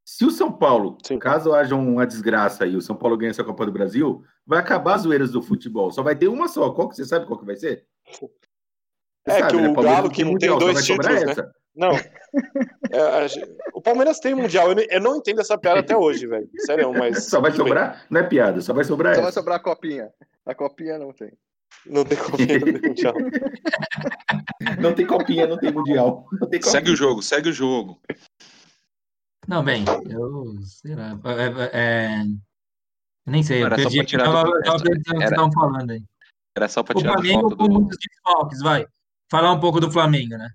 Se 0.06 0.26
o 0.26 0.32
São 0.32 0.52
Paulo, 0.52 0.98
Sim. 1.06 1.20
caso 1.20 1.54
haja 1.54 1.76
uma 1.76 2.06
desgraça 2.06 2.64
aí, 2.64 2.76
o 2.76 2.82
São 2.82 2.96
Paulo 2.96 3.16
ganha 3.18 3.30
essa 3.30 3.44
Copa 3.44 3.66
do 3.66 3.72
Brasil, 3.72 4.24
vai 4.46 4.60
acabar 4.60 4.96
as 4.96 5.02
zoeiras 5.04 5.32
do 5.32 5.42
futebol. 5.42 5.92
Só 5.92 6.02
vai 6.02 6.16
ter 6.16 6.28
uma 6.28 6.48
só. 6.48 6.72
Qual 6.72 6.90
que 6.90 6.96
você 6.96 7.06
sabe 7.06 7.26
qual 7.28 7.40
que 7.40 7.46
vai 7.46 7.56
ser? 7.56 7.86
Você 8.08 8.28
É 9.28 9.40
sabe, 9.40 9.52
que 9.52 9.56
o 9.58 9.62
né? 9.62 9.74
Palmeiras 9.74 9.98
Galo, 10.00 10.10
que 10.10 10.24
não 10.24 10.38
tem 10.38 10.50
Mundial, 10.50 10.60
só 10.60 10.66
dois 10.66 10.74
vai 10.76 10.84
sobrar 10.84 11.14
títulos, 11.18 11.38
né? 11.38 11.44
essa. 11.44 11.60
Não. 11.76 11.92
É, 12.92 13.28
o 13.74 13.82
Palmeiras 13.82 14.20
tem 14.20 14.34
mundial. 14.36 14.70
Eu, 14.70 14.76
não- 14.76 14.84
eu 14.90 15.00
não 15.02 15.16
entendo 15.18 15.40
essa 15.42 15.58
piada 15.58 15.80
até 15.80 15.96
hoje, 15.96 16.26
velho. 16.28 16.50
Sério, 16.58 16.92
mas. 16.92 17.26
Só 17.30 17.40
vai 17.40 17.52
tudo 17.52 17.64
bem. 17.66 17.68
sobrar? 17.74 18.06
Não 18.10 18.20
é 18.22 18.24
piada, 18.24 18.60
só 18.62 18.74
vai 18.74 18.84
sobrar 18.84 19.14
Só 19.16 19.22
vai 19.22 19.30
essa. 19.30 19.40
sobrar 19.40 19.58
a 19.58 19.62
copinha. 19.62 20.10
A 20.46 20.56
copinha 20.56 20.98
não 20.98 21.14
tem. 21.14 21.32
Não 21.86 22.04
tem 22.06 22.18
como 22.18 22.38
ter 22.38 22.82
mundial. 22.88 23.14
Não 24.80 24.94
tem 24.94 25.08
copinha, 25.08 25.48
não 25.48 25.58
tem 25.58 25.72
mundial. 25.72 26.28
Não 26.34 26.48
tem 26.50 26.60
copinha. 26.60 26.72
Segue 26.72 26.92
o 26.92 26.96
jogo, 26.96 27.22
segue 27.22 27.50
o 27.50 27.54
jogo. 27.54 28.00
Não, 29.48 29.64
bem, 29.64 29.84
eu 30.10 30.56
sei 30.64 30.96
lá. 30.96 31.20
É, 31.72 31.80
é- 31.80 32.22
eu 33.26 33.32
nem 33.32 33.42
sei, 33.42 33.62
eu 33.64 33.66
Era 33.68 33.76
só 33.78 33.84
perdi 33.84 34.00
aqui, 34.02 34.10
tirar 34.10 34.26
tava, 34.26 34.44
do- 34.44 34.62
tava 34.62 34.84
pensando 34.84 35.14
no 35.14 35.20
que 35.20 35.24
estavam 35.24 35.52
falando 35.52 35.92
aí. 35.92 36.04
Era 36.56 36.68
só 36.68 36.84
pra 36.84 36.96
O 36.98 37.00
tirar 37.00 37.16
do 37.16 37.22
Flamengo 37.22 37.56
com 37.56 37.68
do. 37.68 37.74
muitos 37.74 37.98
desfalques, 37.98 38.60
vai. 38.62 38.86
Falar 39.32 39.52
um 39.54 39.60
pouco 39.60 39.80
do 39.80 39.92
Flamengo, 39.92 40.38
né? 40.38 40.50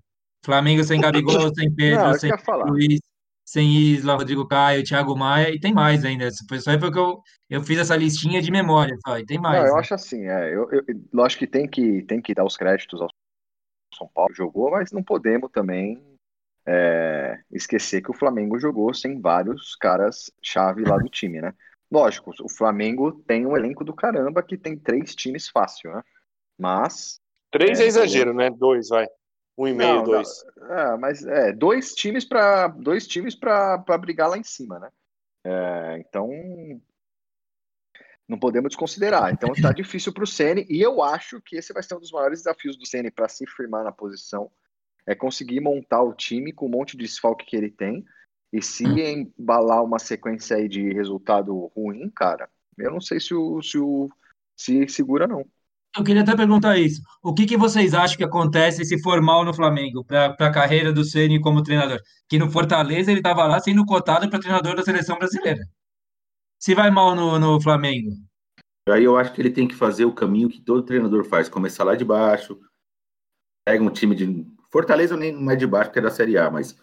Flamengo 0.44 0.84
sem 0.84 1.00
Gabigol, 1.00 1.32
sem 1.54 1.74
Pedro, 1.74 2.04
Não, 2.04 2.10
é 2.10 2.18
sem 2.18 2.30
que 2.30 2.34
eu 2.34 2.38
ia 2.38 2.44
falar. 2.44 2.66
Luiz, 2.66 3.00
sem 3.44 3.70
Isla, 3.72 4.14
Rodrigo 4.16 4.46
Caio, 4.46 4.84
Thiago 4.84 5.16
Maia, 5.16 5.50
e 5.54 5.60
tem 5.60 5.72
mais 5.74 6.04
ainda. 6.04 6.28
Foi 6.48 6.60
só 6.60 6.76
porque 6.78 6.98
eu, 6.98 7.20
eu 7.50 7.62
fiz 7.62 7.78
essa 7.78 7.96
listinha 7.96 8.40
de 8.42 8.50
memória, 8.50 8.96
só, 9.06 9.18
e 9.18 9.24
tem 9.26 9.38
mais. 9.38 9.60
Não, 9.60 9.66
eu 9.66 9.76
né? 9.76 9.80
acho 9.80 9.94
assim, 9.94 10.26
é, 10.26 10.54
eu, 10.54 10.70
eu- 10.70 10.84
lógico 11.12 11.40
que 11.40 11.46
tem, 11.46 11.68
que 11.68 12.02
tem 12.02 12.20
que 12.20 12.34
dar 12.34 12.44
os 12.44 12.56
créditos 12.56 13.00
ao 13.00 13.08
São 13.96 14.08
Paulo 14.14 14.34
jogou, 14.34 14.70
mas 14.70 14.92
não 14.92 15.02
podemos 15.02 15.50
também 15.52 16.02
é, 16.66 17.38
esquecer 17.52 18.02
que 18.02 18.10
o 18.10 18.14
Flamengo 18.14 18.58
jogou 18.58 18.94
sem 18.94 19.20
vários 19.20 19.76
caras 19.76 20.32
chave 20.42 20.84
lá 20.84 20.98
do 20.98 21.08
time, 21.08 21.40
né? 21.40 21.54
Lógico, 21.90 22.32
o 22.42 22.48
Flamengo 22.50 23.12
tem 23.26 23.46
um 23.46 23.56
elenco 23.56 23.84
do 23.84 23.94
caramba 23.94 24.42
que 24.42 24.58
tem 24.58 24.76
três 24.78 25.14
times 25.14 25.48
fácil, 25.48 25.92
né? 25.94 26.02
Mas 26.58 27.20
Três 27.50 27.80
É, 27.80 27.84
é 27.84 27.86
exagero, 27.86 28.34
né? 28.34 28.50
Dois, 28.50 28.88
vai. 28.88 29.06
Um 29.56 29.68
e 29.68 29.72
meio, 29.72 29.96
Não, 29.96 30.04
dois. 30.04 30.44
É, 30.68 30.96
mas 30.96 31.24
é, 31.24 31.52
dois 31.52 31.94
times 31.94 32.24
para 32.24 32.68
dois 32.68 33.06
times 33.06 33.34
para 33.34 33.78
brigar 33.98 34.28
lá 34.28 34.36
em 34.36 34.42
cima, 34.42 34.78
né? 34.78 34.90
É, 35.44 35.98
então 35.98 36.28
não 38.26 38.38
podemos 38.38 38.70
desconsiderar. 38.70 39.32
Então 39.32 39.52
está 39.52 39.70
difícil 39.72 40.12
para 40.12 40.24
o 40.24 40.26
Ceni 40.26 40.66
e 40.68 40.80
eu 40.80 41.02
acho 41.02 41.40
que 41.40 41.56
esse 41.56 41.72
vai 41.72 41.82
ser 41.82 41.94
um 41.94 42.00
dos 42.00 42.10
maiores 42.10 42.40
desafios 42.40 42.76
do 42.76 42.86
Ceni 42.86 43.10
para 43.10 43.28
se 43.28 43.46
firmar 43.46 43.84
na 43.84 43.92
posição 43.92 44.50
é 45.06 45.14
conseguir 45.14 45.60
montar 45.60 46.02
o 46.02 46.14
time 46.14 46.52
com 46.52 46.66
um 46.66 46.70
monte 46.70 46.96
de 46.96 47.04
desfalque 47.04 47.44
que 47.44 47.56
ele 47.56 47.70
tem. 47.70 48.04
E 48.52 48.62
se 48.62 48.84
embalar 48.84 49.82
uma 49.82 49.98
sequência 49.98 50.56
aí 50.56 50.68
de 50.68 50.92
resultado 50.92 51.66
ruim, 51.76 52.08
cara, 52.08 52.48
eu 52.78 52.90
não 52.90 53.00
sei 53.00 53.18
se 53.18 53.34
o, 53.34 53.60
se 53.60 53.78
o 53.78 54.08
se 54.56 54.88
segura, 54.88 55.26
não. 55.26 55.44
Eu 55.96 56.02
queria 56.02 56.22
até 56.22 56.34
perguntar 56.36 56.76
isso. 56.76 57.00
O 57.22 57.32
que, 57.32 57.46
que 57.46 57.56
vocês 57.56 57.94
acham 57.94 58.16
que 58.16 58.24
acontece 58.24 58.84
se 58.84 59.00
for 59.00 59.22
mal 59.22 59.44
no 59.44 59.54
Flamengo, 59.54 60.04
para 60.04 60.34
a 60.38 60.50
carreira 60.50 60.92
do 60.92 61.04
Ceni 61.04 61.40
como 61.40 61.62
treinador? 61.62 62.00
Que 62.28 62.36
no 62.36 62.50
Fortaleza 62.50 63.12
ele 63.12 63.20
estava 63.20 63.46
lá 63.46 63.60
sendo 63.60 63.84
cotado 63.84 64.28
para 64.28 64.40
treinador 64.40 64.74
da 64.74 64.82
seleção 64.82 65.16
brasileira. 65.16 65.60
Se 66.58 66.74
vai 66.74 66.90
mal 66.90 67.14
no, 67.14 67.38
no 67.38 67.60
Flamengo. 67.60 68.10
Aí 68.88 69.04
eu 69.04 69.16
acho 69.16 69.32
que 69.32 69.40
ele 69.40 69.50
tem 69.50 69.68
que 69.68 69.74
fazer 69.74 70.04
o 70.04 70.12
caminho 70.12 70.48
que 70.48 70.60
todo 70.60 70.82
treinador 70.82 71.24
faz: 71.24 71.48
começar 71.48 71.84
lá 71.84 71.94
de 71.94 72.04
baixo, 72.04 72.58
pega 73.64 73.82
um 73.82 73.90
time 73.90 74.14
de. 74.16 74.46
Fortaleza 74.72 75.16
nem 75.16 75.30
não 75.30 75.52
é 75.52 75.56
de 75.56 75.66
baixo, 75.66 75.90
porque 75.90 76.00
é 76.00 76.02
da 76.02 76.10
Série 76.10 76.36
A, 76.36 76.50
mas 76.50 76.76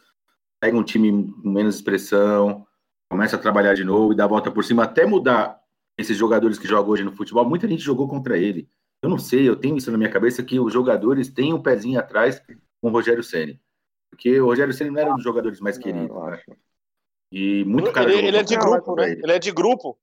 pega 0.62 0.78
um 0.78 0.84
time 0.84 1.34
com 1.34 1.50
menos 1.50 1.76
expressão, 1.76 2.66
começa 3.10 3.36
a 3.36 3.40
trabalhar 3.40 3.74
de 3.74 3.84
novo 3.84 4.14
e 4.14 4.16
dá 4.16 4.24
a 4.24 4.28
volta 4.28 4.50
por 4.50 4.64
cima, 4.64 4.84
até 4.84 5.06
mudar 5.06 5.60
esses 5.98 6.16
jogadores 6.16 6.58
que 6.58 6.68
jogam 6.68 6.92
hoje 6.92 7.04
no 7.04 7.12
futebol. 7.12 7.48
Muita 7.48 7.68
gente 7.68 7.84
jogou 7.84 8.08
contra 8.08 8.38
ele. 8.38 8.70
Eu 9.02 9.10
não 9.10 9.18
sei, 9.18 9.48
eu 9.48 9.56
tenho 9.56 9.78
isso 9.78 9.92
na 9.92 9.98
minha 9.98 10.12
cabeça 10.12 10.44
que 10.44 10.60
os 10.60 10.72
jogadores 10.72 11.30
têm 11.30 11.54
um 11.54 11.62
pezinho 11.62 12.00
atrás 12.00 12.40
com 12.40 12.90
o 12.90 12.92
Rogério 12.92 13.24
Ceni, 13.24 13.60
porque 14.10 14.40
o 14.40 14.46
Rogério 14.46 14.74
Ceni 14.74 14.92
não 14.92 15.02
era 15.02 15.12
um 15.12 15.16
dos 15.16 15.24
jogadores 15.24 15.60
mais 15.60 15.78
queridos. 15.78 16.16
Né? 16.16 16.40
E 17.32 17.64
muito 17.66 17.92
cara 17.92 18.12
ele, 18.12 18.28
ele 18.28 18.38
é 18.38 18.44
de 18.44 18.56
grupo, 18.58 18.96
né? 18.96 19.12
Ele. 19.12 19.22
ele 19.24 19.32
é 19.32 19.40
de 19.40 19.52
grupo. 19.52 19.98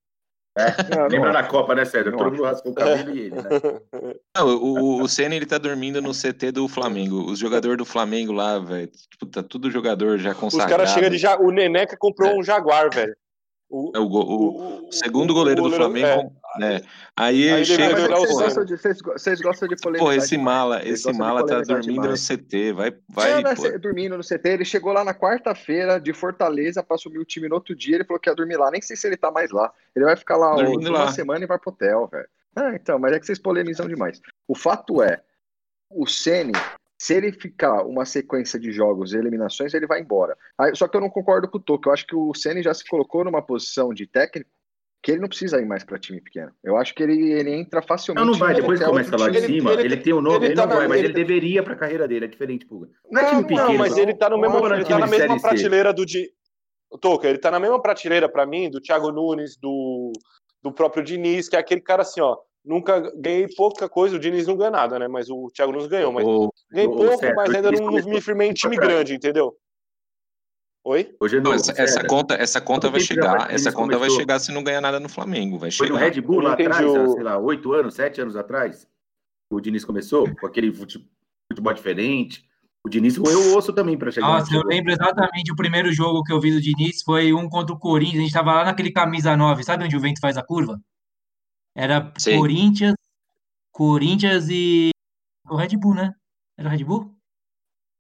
É, 0.57 0.97
não, 0.97 1.07
lembra 1.07 1.33
da 1.33 1.45
Copa, 1.45 1.73
né, 1.73 1.85
Sérgio? 1.85 2.17
Todo 2.17 2.33
mundo 2.33 2.43
rascou 2.43 2.73
o 2.73 2.75
cabelo 2.75 3.15
e 3.15 3.21
ele, 3.21 3.31
né? 3.31 3.43
Não, 4.37 4.57
o, 4.57 5.03
o 5.03 5.09
Senna, 5.09 5.37
ele 5.37 5.47
tá 5.47 5.57
dormindo 5.57 6.03
no 6.03 6.13
CT 6.13 6.51
do 6.51 6.67
Flamengo. 6.67 7.31
Os 7.31 7.39
jogadores 7.39 7.79
do 7.79 7.85
Flamengo 7.85 8.33
lá, 8.33 8.59
velho, 8.59 8.89
tipo, 8.89 9.27
tá 9.27 9.41
tudo 9.41 9.71
jogador 9.71 10.19
já 10.19 10.35
consagrado. 10.35 10.73
Os 10.73 10.77
caras 10.77 10.91
chegam 10.91 11.11
de... 11.11 11.19
Ja... 11.19 11.39
O 11.41 11.53
Neneca 11.53 11.97
comprou 11.97 12.31
é. 12.31 12.35
um 12.35 12.43
Jaguar, 12.43 12.93
velho. 12.93 13.15
O, 13.71 13.93
é 13.95 14.01
o, 14.01 14.05
o, 14.05 14.89
o, 14.89 14.93
segundo 14.93 15.35
goleiro, 15.35 15.63
do 15.63 15.71
Flamengo, 15.71 16.33
é. 16.61 16.83
Aí, 17.17 17.51
Aí 17.51 17.65
chega. 17.65 18.09
Vocês 18.09 18.33
gostam, 18.33 18.65
de, 18.65 18.77
vocês, 18.77 18.99
vocês 19.03 19.41
gostam 19.41 19.69
de 19.69 19.77
polemizar? 19.77 20.07
Pô, 20.07 20.13
esse 20.13 20.39
mala, 20.39 20.87
esse 20.87 21.13
mala 21.13 21.47
tá 21.47 21.61
dormindo 21.61 22.03
demais. 22.03 22.29
no 22.29 22.37
CT, 22.37 22.73
vai. 22.73 22.97
vai 23.09 23.43
não, 23.43 23.53
não, 23.53 23.79
dormindo 23.79 24.17
no 24.17 24.25
CT, 24.25 24.49
ele 24.49 24.65
chegou 24.65 24.93
lá 24.93 25.05
na 25.05 25.15
quarta-feira 25.15 26.01
de 26.01 26.13
Fortaleza 26.13 26.83
para 26.83 26.97
assumir 26.97 27.19
o 27.19 27.25
time 27.25 27.49
no 27.49 27.57
outro 27.57 27.77
dia, 27.77 27.97
ele 27.97 28.05
falou 28.05 28.21
que 28.21 28.31
ia 28.31 28.35
dormir 28.35 28.57
lá. 28.57 28.71
Nem 28.71 28.81
sei 28.81 28.97
se 28.97 29.07
ele 29.07 29.17
tá 29.17 29.31
mais 29.31 29.51
lá. 29.51 29.73
Ele 29.95 30.05
vai 30.05 30.17
ficar 30.17 30.37
lá 30.37 30.55
ó, 30.55 30.61
uma 30.63 31.13
semana 31.13 31.45
e 31.45 31.49
vai 31.49 31.59
pro 31.59 31.71
hotel, 31.71 32.09
velho. 32.11 32.29
Ah, 32.57 32.75
então, 32.75 32.99
mas 32.99 33.13
é 33.13 33.21
que 33.21 33.27
vocês 33.27 33.39
polemizam 33.39 33.87
demais. 33.87 34.21
O 34.47 34.55
fato 34.55 35.03
é, 35.03 35.21
o 35.91 36.07
Ceni 36.07 36.53
se 37.01 37.15
ele 37.15 37.31
ficar 37.31 37.85
uma 37.85 38.05
sequência 38.05 38.59
de 38.59 38.73
jogos 38.73 39.13
e 39.13 39.17
eliminações, 39.17 39.73
ele 39.73 39.87
vai 39.87 40.01
embora. 40.01 40.37
Só 40.75 40.89
que 40.89 40.97
eu 40.97 41.01
não 41.01 41.09
concordo 41.09 41.47
com 41.47 41.57
o 41.57 41.61
Toco. 41.61 41.89
Eu 41.89 41.93
acho 41.93 42.05
que 42.05 42.17
o 42.17 42.35
Ceni 42.35 42.61
já 42.61 42.75
se 42.75 42.85
colocou 42.85 43.25
numa 43.25 43.41
posição 43.41 43.95
de 43.95 44.05
técnico 44.05 44.51
que 45.03 45.13
ele 45.13 45.21
não 45.21 45.29
precisa 45.29 45.61
ir 45.61 45.67
mais 45.67 45.85
para 45.85 45.99
time 45.99 46.21
pequeno. 46.21 46.51
Eu 46.63 46.77
acho 46.77 46.95
que 46.95 47.03
ele, 47.03 47.33
ele 47.33 47.55
entra 47.55 47.81
facilmente. 47.81 48.25
Não, 48.25 48.33
não 48.33 48.39
vai. 48.39 48.55
Depois 48.55 48.79
que 48.81 48.85
começa 48.85 49.17
lá 49.17 49.29
de 49.29 49.41
cima, 49.41 49.73
ele, 49.73 49.83
ele, 49.83 49.97
tem 49.97 50.13
o 50.13 50.21
nome, 50.21 50.39
ele, 50.39 50.47
ele 50.47 50.55
tá 50.55 50.67
não 50.67 50.77
vai, 50.77 50.89
mas 50.89 50.99
ele 50.99 51.13
deveria 51.13 51.63
para 51.63 51.75
a 51.75 51.77
carreira 51.77 52.09
dele. 52.09 52.25
É 52.25 52.29
diferente, 52.29 52.67
Puga. 52.67 52.89
Não, 53.11 53.21
é 53.21 53.29
time 53.29 53.43
pequeno. 53.43 53.69
Não, 53.69 53.75
mas 53.75 53.97
ele 53.97 54.15
tá, 54.15 54.29
no 54.29 54.39
mesmo, 54.39 54.67
ele 54.67 54.85
tá 54.85 54.99
na 54.99 55.07
mesma 55.07 55.41
prateleira 55.41 55.93
do 55.93 56.05
de. 56.05 56.31
Toca, 57.01 57.29
ele 57.29 57.39
tá 57.39 57.51
na 57.51 57.61
mesma 57.61 57.81
prateleira 57.81 58.29
para 58.29 58.47
mim 58.47 58.71
do 58.71 58.81
Thiago 58.81 59.13
Nunes, 59.13 59.59
do, 59.59 60.11
do 60.63 60.73
próprio 60.73 61.05
Diniz, 61.05 61.47
que 61.47 61.55
é 61.55 61.59
aquele 61.59 61.83
cara 61.83 62.01
assim, 62.01 62.21
ó 62.21 62.37
nunca 62.65 63.01
ganhei 63.17 63.47
pouca 63.57 63.89
coisa, 63.89 64.17
o 64.17 64.19
Diniz 64.19 64.47
não 64.47 64.57
ganha 64.57 64.71
nada, 64.71 64.99
né? 64.99 65.09
Mas 65.09 65.31
o 65.31 65.49
Thiago 65.55 65.73
Nunes 65.73 65.89
ganhou, 65.89 66.13
mas 66.13 66.25
o, 66.25 66.53
ganhei 66.71 66.89
o, 66.89 66.97
pouco, 66.97 67.17
certo, 67.17 67.35
mas 67.35 67.55
ainda 67.55 67.73
não, 67.73 67.91
me 67.91 68.21
firmei 68.21 68.49
em 68.51 68.53
time 68.53 68.77
grande, 68.77 69.15
entendeu? 69.15 69.57
Oi? 70.89 71.15
Hoje 71.21 71.39
não, 71.39 71.53
essa, 71.53 71.75
essa 71.77 72.03
conta, 72.03 72.35
essa 72.35 72.63
conta 72.63 72.89
vai 72.89 72.99
chegar, 72.99 73.53
essa 73.53 73.71
conta 73.71 73.95
começou. 73.95 74.01
vai 74.01 74.11
chegar 74.11 74.39
se 74.39 74.51
não 74.51 74.65
ganhar 74.65 74.81
nada 74.81 74.99
no 74.99 75.07
Flamengo, 75.07 75.59
vai 75.59 75.71
chegar. 75.71 75.87
Foi 75.87 75.99
no 75.99 76.03
Red 76.03 76.19
Bull 76.23 76.41
lá 76.41 76.55
atrás, 76.55 76.83
o... 76.83 77.13
sei 77.13 77.23
lá, 77.23 77.37
oito 77.37 77.75
anos, 77.75 77.93
sete 77.93 78.23
anos 78.23 78.35
atrás, 78.35 78.89
o 79.53 79.61
Diniz 79.61 79.85
começou 79.85 80.35
com 80.37 80.47
aquele 80.47 80.73
futebol 80.73 81.75
diferente. 81.75 82.43
O 82.87 82.89
Diniz 82.89 83.19
roeu 83.19 83.39
o 83.39 83.59
osso 83.59 83.71
também 83.71 83.99
para 83.99 84.11
chegar. 84.11 84.29
Nossa, 84.29 84.55
eu 84.55 84.63
lembro 84.63 84.91
exatamente 84.91 85.53
o 85.53 85.57
primeiro 85.57 85.93
jogo 85.93 86.25
que 86.25 86.33
eu 86.33 86.41
vi 86.41 86.53
do 86.53 86.61
Diniz 86.61 87.03
foi 87.03 87.35
um 87.35 87.51
contra 87.51 87.75
o 87.75 87.79
Corinthians. 87.79 88.17
A 88.17 88.21
gente 88.21 88.29
estava 88.29 88.55
lá 88.55 88.65
naquele 88.65 88.91
camisa 88.91 89.37
9, 89.37 89.63
sabe 89.65 89.85
onde 89.85 89.95
o 89.95 90.01
vento 90.01 90.21
faz 90.23 90.39
a 90.39 90.43
curva? 90.43 90.81
Era 91.77 92.11
Sim. 92.17 92.39
Corinthians, 92.39 92.97
Corinthians 93.71 94.49
e 94.49 94.89
o 95.51 95.55
Red 95.55 95.77
Bull, 95.77 95.97
né? 95.97 96.15
Era 96.57 96.67
o 96.67 96.73
Red 96.73 96.85
Bull? 96.85 97.18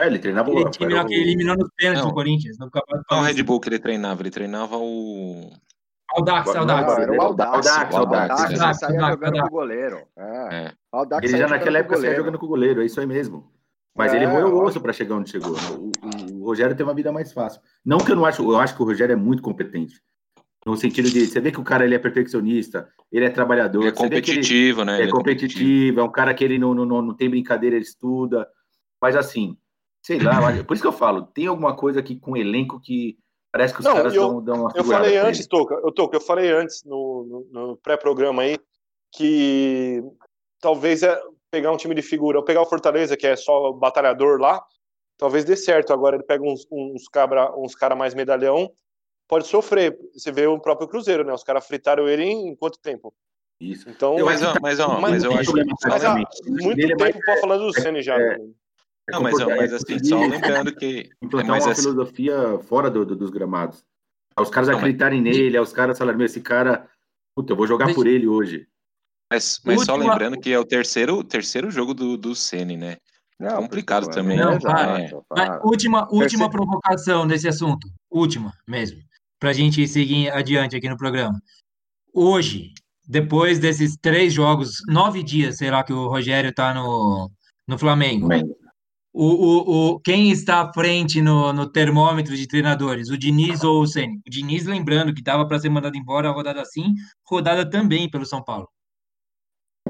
É, 0.01 0.07
ele 0.07 0.19
treinava 0.19 0.51
o 0.51 0.71
time 0.71 0.95
lá 0.95 1.05
que 1.05 1.15
eliminou 1.15 1.57
nos 1.57 1.71
pênaltis 1.77 2.05
o 2.05 2.15
Corinthians. 2.15 2.57
No 2.59 2.71
não 3.11 3.19
o 3.19 3.23
Red 3.23 3.43
Bull 3.43 3.61
que 3.61 3.69
ele 3.69 3.79
treinava, 3.79 4.23
ele 4.23 4.31
treinava 4.31 4.77
o. 4.77 5.51
Era 6.11 6.17
o 6.17 6.21
Audax. 6.21 6.57
Audax, 6.57 7.95
Audax. 7.95 8.41
Audax, 8.41 8.79
saía 8.79 9.01
jogando 9.01 9.41
com 9.41 9.47
o 9.47 9.51
goleiro. 9.51 10.03
É. 10.17 10.73
Audax 10.93 11.29
ele 11.29 11.39
já 11.39 11.49
naquela 11.49 11.79
época 11.79 11.97
saía 11.97 12.15
jogando 12.15 12.39
com 12.39 12.47
o 12.47 12.49
goleiro, 12.49 12.81
é 12.81 12.87
isso 12.87 13.01
aí 13.01 13.07
mesmo. 13.07 13.51
Mas 13.97 14.13
é, 14.13 14.17
ele 14.17 14.27
roeu 14.27 14.55
o 14.55 14.63
osso 14.63 14.81
para 14.81 14.93
chegar 14.93 15.17
onde 15.17 15.31
chegou. 15.31 15.53
O, 15.53 15.91
o, 15.91 16.43
o, 16.43 16.45
Rogério 16.45 16.77
tem 16.77 16.87
uma 16.87 16.95
vida 16.95 17.11
mais 17.11 17.33
fácil. 17.33 17.61
Não 17.85 17.99
que 17.99 18.13
eu 18.13 18.17
não 18.17 18.25
acho, 18.25 18.43
eu 18.43 18.57
acho 18.57 18.77
que 18.77 18.83
o 18.83 18.85
Rogério 18.85 19.13
é 19.13 19.17
muito 19.17 19.43
competente. 19.43 20.01
No 20.65 20.77
sentido 20.77 21.11
de, 21.11 21.27
você 21.27 21.41
vê 21.41 21.51
que 21.51 21.61
o 21.61 21.65
cara 21.65 21.85
ele 21.85 21.97
é 21.97 21.99
perfeccionista, 21.99 22.89
ele 23.11 23.25
é 23.25 23.31
trabalhador. 23.31 23.81
Ele 23.81 23.89
é 23.89 23.93
competitivo, 23.93 24.83
ele 24.83 24.91
né? 24.91 25.01
É, 25.01 25.05
é 25.05 25.11
competitivo, 25.11 26.01
é 26.01 26.03
um 26.05 26.13
cara 26.13 26.33
que 26.33 26.45
ele 26.45 26.59
não, 26.59 26.75
não, 26.75 27.03
não 27.03 27.15
tem 27.15 27.29
brincadeira, 27.29 27.75
ele 27.75 27.85
estuda. 27.85 28.47
Mas 29.03 29.17
assim, 29.17 29.57
sei 30.09 30.19
lá, 30.19 30.41
por 30.65 30.73
isso 30.73 30.83
que 30.83 30.89
eu 30.89 30.93
falo, 30.93 31.27
tem 31.27 31.49
alguma 31.49 31.77
coisa 31.77 32.01
aqui 32.01 32.19
com 32.19 32.33
o 32.33 32.37
elenco 32.37 32.81
que 32.81 33.19
parece 33.53 33.75
que 33.75 33.81
os 33.81 33.85
não, 33.85 33.95
caras 33.95 34.15
eu, 34.15 34.27
dão, 34.27 34.43
dão 34.43 34.61
uma 34.63 34.73
Eu 34.75 34.83
falei 34.83 35.19
antes, 35.19 35.47
Toca, 35.47 35.75
eu, 35.75 35.93
Toca, 35.93 36.17
eu 36.17 36.21
falei 36.23 36.51
antes 36.51 36.83
no, 36.83 37.47
no, 37.53 37.69
no 37.69 37.77
pré-programa 37.77 38.41
aí 38.41 38.59
que 39.13 40.03
talvez 40.63 41.03
é 41.03 41.21
pegar 41.51 41.73
um 41.73 41.77
time 41.77 41.95
de 41.95 42.01
figura, 42.01 42.39
ou 42.39 42.45
pegar 42.45 42.63
o 42.63 42.67
Fortaleza, 42.67 43.19
que 43.19 43.27
é 43.27 43.37
só 43.37 43.71
batalhador 43.73 44.41
lá, 44.41 44.65
talvez 45.19 45.45
dê 45.45 45.55
certo. 45.55 45.93
Agora 45.93 46.17
ele 46.17 46.25
pega 46.25 46.43
uns, 46.43 46.67
uns, 46.73 47.07
cabra, 47.07 47.55
uns 47.55 47.75
cara 47.75 47.95
mais 47.95 48.15
medalhão 48.15 48.73
pode 49.29 49.47
sofrer. 49.47 49.99
Você 50.15 50.33
vê 50.33 50.47
o 50.47 50.59
próprio 50.59 50.89
Cruzeiro, 50.89 51.23
né? 51.23 51.35
Os 51.35 51.45
caras 51.45 51.67
fritaram 51.67 52.09
ele 52.09 52.25
em 52.25 52.57
quanto 52.57 52.79
tempo? 52.81 53.15
Isso. 53.61 53.91
Então, 53.91 54.17
mas, 54.25 54.41
mas, 54.41 54.79
mas, 54.79 54.79
mas, 54.79 55.25
eu 55.25 55.33
acho 55.33 55.53
mas, 55.87 56.05
há 56.05 56.15
muito 56.47 56.87
tempo 56.87 57.05
é 57.05 57.13
para 57.13 57.41
falar 57.41 57.59
do 57.59 57.73
Ceni 57.75 58.03
já. 58.03 58.15
É, 58.15 58.39
né? 58.39 58.49
É 59.09 59.13
não, 59.13 59.23
mas, 59.23 59.39
mas 59.39 59.73
assim, 59.73 60.03
só 60.05 60.21
lembrando 60.27 60.75
que. 60.75 61.11
Implantar 61.23 61.51
mas 61.51 61.65
uma 61.65 61.73
assim, 61.73 61.83
filosofia 61.83 62.59
fora 62.69 62.91
do, 62.91 63.05
do, 63.05 63.17
dos 63.17 63.31
gramados. 63.31 63.85
Os 64.39 64.51
caras 64.51 64.69
não, 64.69 64.77
acreditarem 64.77 65.23
mas... 65.23 65.37
nele, 65.37 65.59
os 65.59 65.73
caras 65.73 65.99
falarem, 65.99 66.25
esse 66.25 66.41
cara, 66.41 66.89
puta, 67.37 67.53
eu 67.53 67.57
vou 67.57 67.67
jogar 67.67 67.93
por 67.95 68.07
ele 68.07 68.29
hoje. 68.29 68.67
Mas, 69.33 69.61
mas 69.65 69.85
só 69.85 69.97
lembrando 69.97 70.39
que 70.39 70.53
é 70.53 70.59
o 70.59 70.65
terceiro, 70.65 71.23
terceiro 71.23 71.71
jogo 71.71 71.93
do, 71.93 72.17
do 72.17 72.35
Ceni, 72.35 72.77
né? 72.77 72.97
Não, 73.39 73.57
complicado 73.57 74.09
também. 74.09 74.39
Não, 74.39 74.53
é. 74.53 75.61
última, 75.63 76.09
última 76.11 76.49
provocação 76.51 77.25
nesse 77.25 77.47
assunto. 77.47 77.89
Última 78.11 78.53
mesmo 78.67 78.99
para 79.39 79.51
a 79.51 79.53
gente 79.53 79.87
seguir 79.87 80.31
adiante 80.31 80.77
aqui 80.77 80.89
no 80.89 80.97
programa. 80.97 81.41
Hoje, 82.13 82.73
depois 83.07 83.59
desses 83.59 83.97
três 83.97 84.33
jogos, 84.33 84.79
nove 84.87 85.23
dias, 85.23 85.57
sei 85.57 85.71
lá, 85.71 85.85
que 85.85 85.93
o 85.93 86.09
Rogério 86.09 86.51
está 86.51 86.75
no, 86.75 87.31
no 87.67 87.79
Flamengo. 87.79 88.29
O, 89.21 89.25
o, 89.25 89.95
o, 89.95 90.01
quem 90.01 90.31
está 90.31 90.61
à 90.61 90.73
frente 90.73 91.21
no, 91.21 91.53
no 91.53 91.69
termômetro 91.69 92.37
de 92.37 92.47
treinadores, 92.47 93.11
o 93.11 93.19
Diniz 93.19 93.65
ou 93.65 93.83
o 93.83 93.87
Ceni? 93.87 94.23
O 94.25 94.31
Diniz, 94.31 94.65
lembrando 94.65 95.13
que 95.13 95.19
estava 95.19 95.45
para 95.45 95.59
ser 95.59 95.69
mandado 95.69 95.97
embora 95.97 96.29
a 96.29 96.33
rodada 96.33 96.65
sim, 96.65 96.95
rodada 97.27 97.69
também 97.69 98.09
pelo 98.09 98.25
São 98.25 98.41
Paulo. 98.41 98.69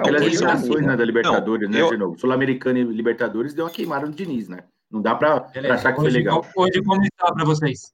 Pelas 0.02 0.22
eliminações 0.22 0.86
né, 0.86 0.96
da 0.96 1.04
Libertadores, 1.04 1.68
não, 1.68 1.78
né, 1.78 1.82
eu... 1.82 1.90
de 1.90 1.98
novo. 1.98 2.18
Sul-Americana 2.18 2.78
e 2.78 2.84
Libertadores 2.84 3.52
deu 3.52 3.66
uma 3.66 3.70
queimada 3.70 4.06
no 4.06 4.14
Diniz, 4.14 4.48
né? 4.48 4.64
Não 4.90 5.02
dá 5.02 5.14
para 5.14 5.46
achar 5.74 5.92
que 5.92 6.00
foi 6.00 6.10
legal. 6.10 6.42
Hoje, 6.56 6.82
como 6.82 7.02
está 7.02 7.30
para 7.30 7.44
vocês? 7.44 7.92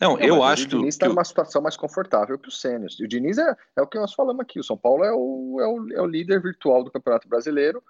Não, 0.00 0.18
eu 0.18 0.42
acho 0.42 0.66
que. 0.66 0.76
O 0.76 0.78
Diniz 0.78 0.94
está 0.94 1.10
numa 1.10 1.24
situação 1.24 1.60
mais 1.60 1.76
confortável 1.76 2.38
que 2.38 2.48
o 2.48 2.52
Senna. 2.52 2.86
O 3.02 3.06
Diniz 3.06 3.36
é, 3.36 3.54
é 3.76 3.82
o 3.82 3.86
que 3.86 3.98
nós 3.98 4.14
falamos 4.14 4.40
aqui. 4.40 4.58
O 4.60 4.64
São 4.64 4.78
Paulo 4.78 5.04
é 5.04 5.12
o, 5.12 5.58
é, 5.60 5.66
o, 5.66 5.92
é 5.92 6.00
o 6.00 6.06
líder 6.06 6.40
virtual 6.40 6.82
do 6.82 6.90
Campeonato 6.90 7.28
Brasileiro. 7.28 7.82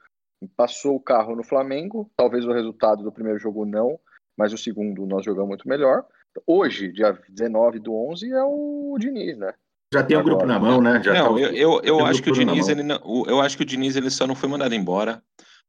Passou 0.57 0.97
o 0.97 1.01
carro 1.01 1.35
no 1.35 1.45
Flamengo. 1.45 2.11
Talvez 2.17 2.45
o 2.45 2.53
resultado 2.53 3.03
do 3.03 3.13
primeiro 3.13 3.39
jogo 3.39 3.65
não, 3.65 3.99
mas 4.37 4.53
o 4.53 4.59
segundo 4.59 5.07
nós 5.07 5.25
jogamos 5.25 5.49
muito 5.49 5.69
melhor. 5.69 6.05
Hoje, 6.47 6.93
dia 6.93 7.19
19 7.29 7.79
do 7.79 7.95
11, 7.95 8.33
é 8.33 8.43
o 8.43 8.97
Diniz, 8.99 9.39
né? 9.39 9.55
Já 9.93 10.03
tem 10.03 10.17
o 10.17 10.21
um 10.21 10.25
grupo 10.25 10.45
na 10.45 10.59
mão, 10.59 10.81
né? 10.81 11.01
Já 11.03 11.15
não, 11.15 11.35
tá 11.35 11.41
eu, 11.41 11.53
eu, 11.53 11.81
eu 11.85 12.07
acho 12.07 12.23
que 12.23 12.31
o 12.31 12.33
Diniz, 12.33 12.69
ele 12.69 12.83
não, 12.83 13.01
eu 13.27 13.41
acho 13.41 13.57
que 13.57 13.63
o 13.63 13.67
Diniz 13.67 13.95
ele 13.95 14.11
só 14.11 14.27
não 14.27 14.35
foi 14.35 14.49
mandado 14.49 14.75
embora 14.75 15.23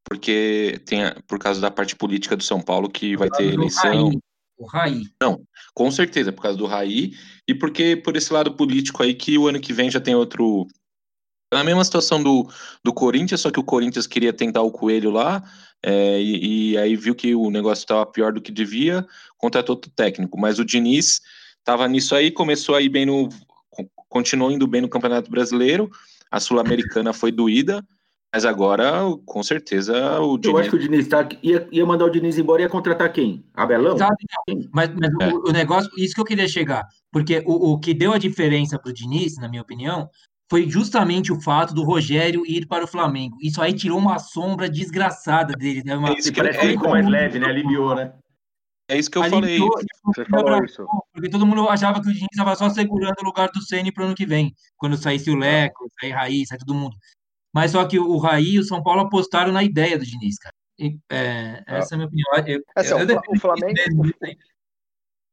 porque 0.03 0.79
tem 0.85 1.01
por 1.27 1.39
causa 1.39 1.59
da 1.59 1.71
parte 1.71 1.95
política 1.95 2.37
do 2.37 2.43
São 2.43 2.61
Paulo 2.61 2.89
que 2.89 3.17
vai 3.17 3.29
ter 3.29 3.53
eleição. 3.53 4.11
O 4.57 4.65
Raí. 4.65 5.03
Não, 5.21 5.41
com 5.73 5.91
certeza, 5.91 6.31
por 6.31 6.41
causa 6.43 6.57
do 6.57 6.65
Raí 6.65 7.11
e 7.45 7.53
porque 7.53 7.97
por 7.97 8.15
esse 8.15 8.31
lado 8.31 8.55
político 8.55 9.03
aí 9.03 9.13
que 9.13 9.37
o 9.37 9.47
ano 9.47 9.59
que 9.59 9.73
vem 9.73 9.91
já 9.91 9.99
tem 9.99 10.15
outro 10.15 10.65
Na 11.55 11.63
mesma 11.63 11.85
situação 11.85 12.21
do, 12.21 12.45
do 12.83 12.93
Corinthians, 12.93 13.39
só 13.39 13.49
que 13.49 13.59
o 13.59 13.63
Corinthians 13.63 14.05
queria 14.05 14.33
tentar 14.33 14.61
o 14.61 14.71
Coelho 14.71 15.09
lá, 15.09 15.41
é, 15.81 16.21
e, 16.21 16.71
e, 16.71 16.77
aí 16.77 16.97
viu 16.97 17.15
que 17.15 17.33
o 17.33 17.49
negócio 17.49 17.83
estava 17.83 18.05
pior 18.05 18.33
do 18.33 18.41
que 18.41 18.51
devia, 18.51 19.05
contratou 19.37 19.75
outro 19.75 19.89
técnico. 19.95 20.37
Mas 20.37 20.59
o 20.59 20.65
Diniz 20.65 21.21
estava 21.59 21.87
nisso 21.87 22.13
aí, 22.13 22.29
começou 22.29 22.75
aí 22.75 22.89
bem 22.89 23.05
no. 23.05 23.29
continuou 24.09 24.51
indo 24.51 24.67
bem 24.67 24.81
no 24.81 24.89
Campeonato 24.89 25.31
Brasileiro, 25.31 25.89
a 26.29 26.41
Sul-Americana 26.41 27.13
foi 27.13 27.31
doída, 27.31 27.81
mas 28.33 28.43
agora, 28.43 29.03
com 29.25 29.41
certeza, 29.41 30.19
o 30.19 30.37
Diniz. 30.37 30.53
Eu 30.53 30.59
acho 30.59 30.69
que 30.71 30.75
o 30.75 30.79
Diniz 30.79 31.07
tá, 31.07 31.25
ia, 31.41 31.65
ia 31.71 31.85
mandar 31.85 32.03
o 32.03 32.09
Diniz 32.09 32.37
embora 32.37 32.61
e 32.61 32.65
ia 32.65 32.69
contratar 32.69 33.13
quem? 33.13 33.45
Abelão? 33.53 33.95
Mas, 34.73 34.89
mas 34.93 35.09
é. 35.21 35.33
o, 35.33 35.47
o, 35.47 35.51
negócio, 35.53 35.89
isso 35.97 36.13
que 36.13 36.19
eu 36.19 36.25
queria 36.25 36.49
chegar, 36.49 36.85
porque 37.09 37.41
o, 37.45 37.71
o 37.71 37.79
que 37.79 37.93
deu 37.93 38.11
a 38.11 38.17
diferença 38.17 38.77
para 38.77 38.89
o 38.89 38.93
Diniz, 38.93 39.37
na 39.37 39.47
minha 39.47 39.61
opinião, 39.61 40.09
foi 40.49 40.69
justamente 40.69 41.31
o 41.31 41.41
fato 41.41 41.73
do 41.73 41.83
Rogério 41.83 42.45
ir 42.45 42.67
para 42.67 42.83
o 42.83 42.87
Flamengo. 42.87 43.37
Isso 43.41 43.61
aí 43.61 43.73
tirou 43.73 43.97
uma 43.97 44.19
sombra 44.19 44.69
desgraçada 44.69 45.53
dele. 45.53 45.83
Né? 45.83 45.95
Uma... 45.97 46.09
É 46.09 46.13
isso 46.13 46.31
que 46.31 46.39
parece 46.39 46.59
que 46.59 46.67
ficou 46.67 46.89
mais 46.89 47.07
leve, 47.07 47.39
né? 47.39 47.47
Aliviou, 47.47 47.95
né? 47.95 48.13
É 48.87 48.97
isso 48.97 49.09
que 49.09 49.17
eu 49.17 49.23
Aliviou, 49.23 49.71
falei. 49.71 49.85
Você 50.05 50.25
falou 50.25 50.63
isso. 50.63 50.85
Porque 51.11 51.29
todo 51.29 51.45
mundo 51.45 51.67
achava 51.67 51.99
que 51.99 52.07
o 52.07 52.13
Diniz 52.13 52.27
estava 52.31 52.55
só 52.55 52.69
segurando 52.69 53.15
o 53.19 53.25
lugar 53.25 53.49
do 53.49 53.61
Ceni 53.61 53.91
para 53.91 54.03
o 54.03 54.05
ano 54.05 54.15
que 54.15 54.25
vem. 54.25 54.53
Quando 54.77 54.95
saísse 54.95 55.31
o 55.31 55.35
Leco, 55.35 55.89
sair 55.99 56.11
Raí, 56.11 56.45
sair 56.45 56.59
todo 56.59 56.75
mundo. 56.75 56.95
Mas 57.51 57.71
só 57.71 57.85
que 57.87 57.97
o 57.97 58.17
Raí 58.17 58.53
e 58.53 58.59
o 58.59 58.63
São 58.63 58.83
Paulo 58.83 59.01
apostaram 59.01 59.51
na 59.51 59.63
ideia 59.63 59.97
do 59.97 60.05
Diniz, 60.05 60.37
cara. 60.37 60.53
E, 60.77 60.99
é, 61.09 61.63
essa 61.65 61.93
é 61.93 61.95
a 61.95 61.97
minha 61.97 62.07
opinião. 62.07 62.47
Eu, 62.47 62.63
assim, 62.75 62.91
eu, 62.91 62.99
eu 62.99 63.21
o, 63.29 63.39
Flamengo, 63.39 63.77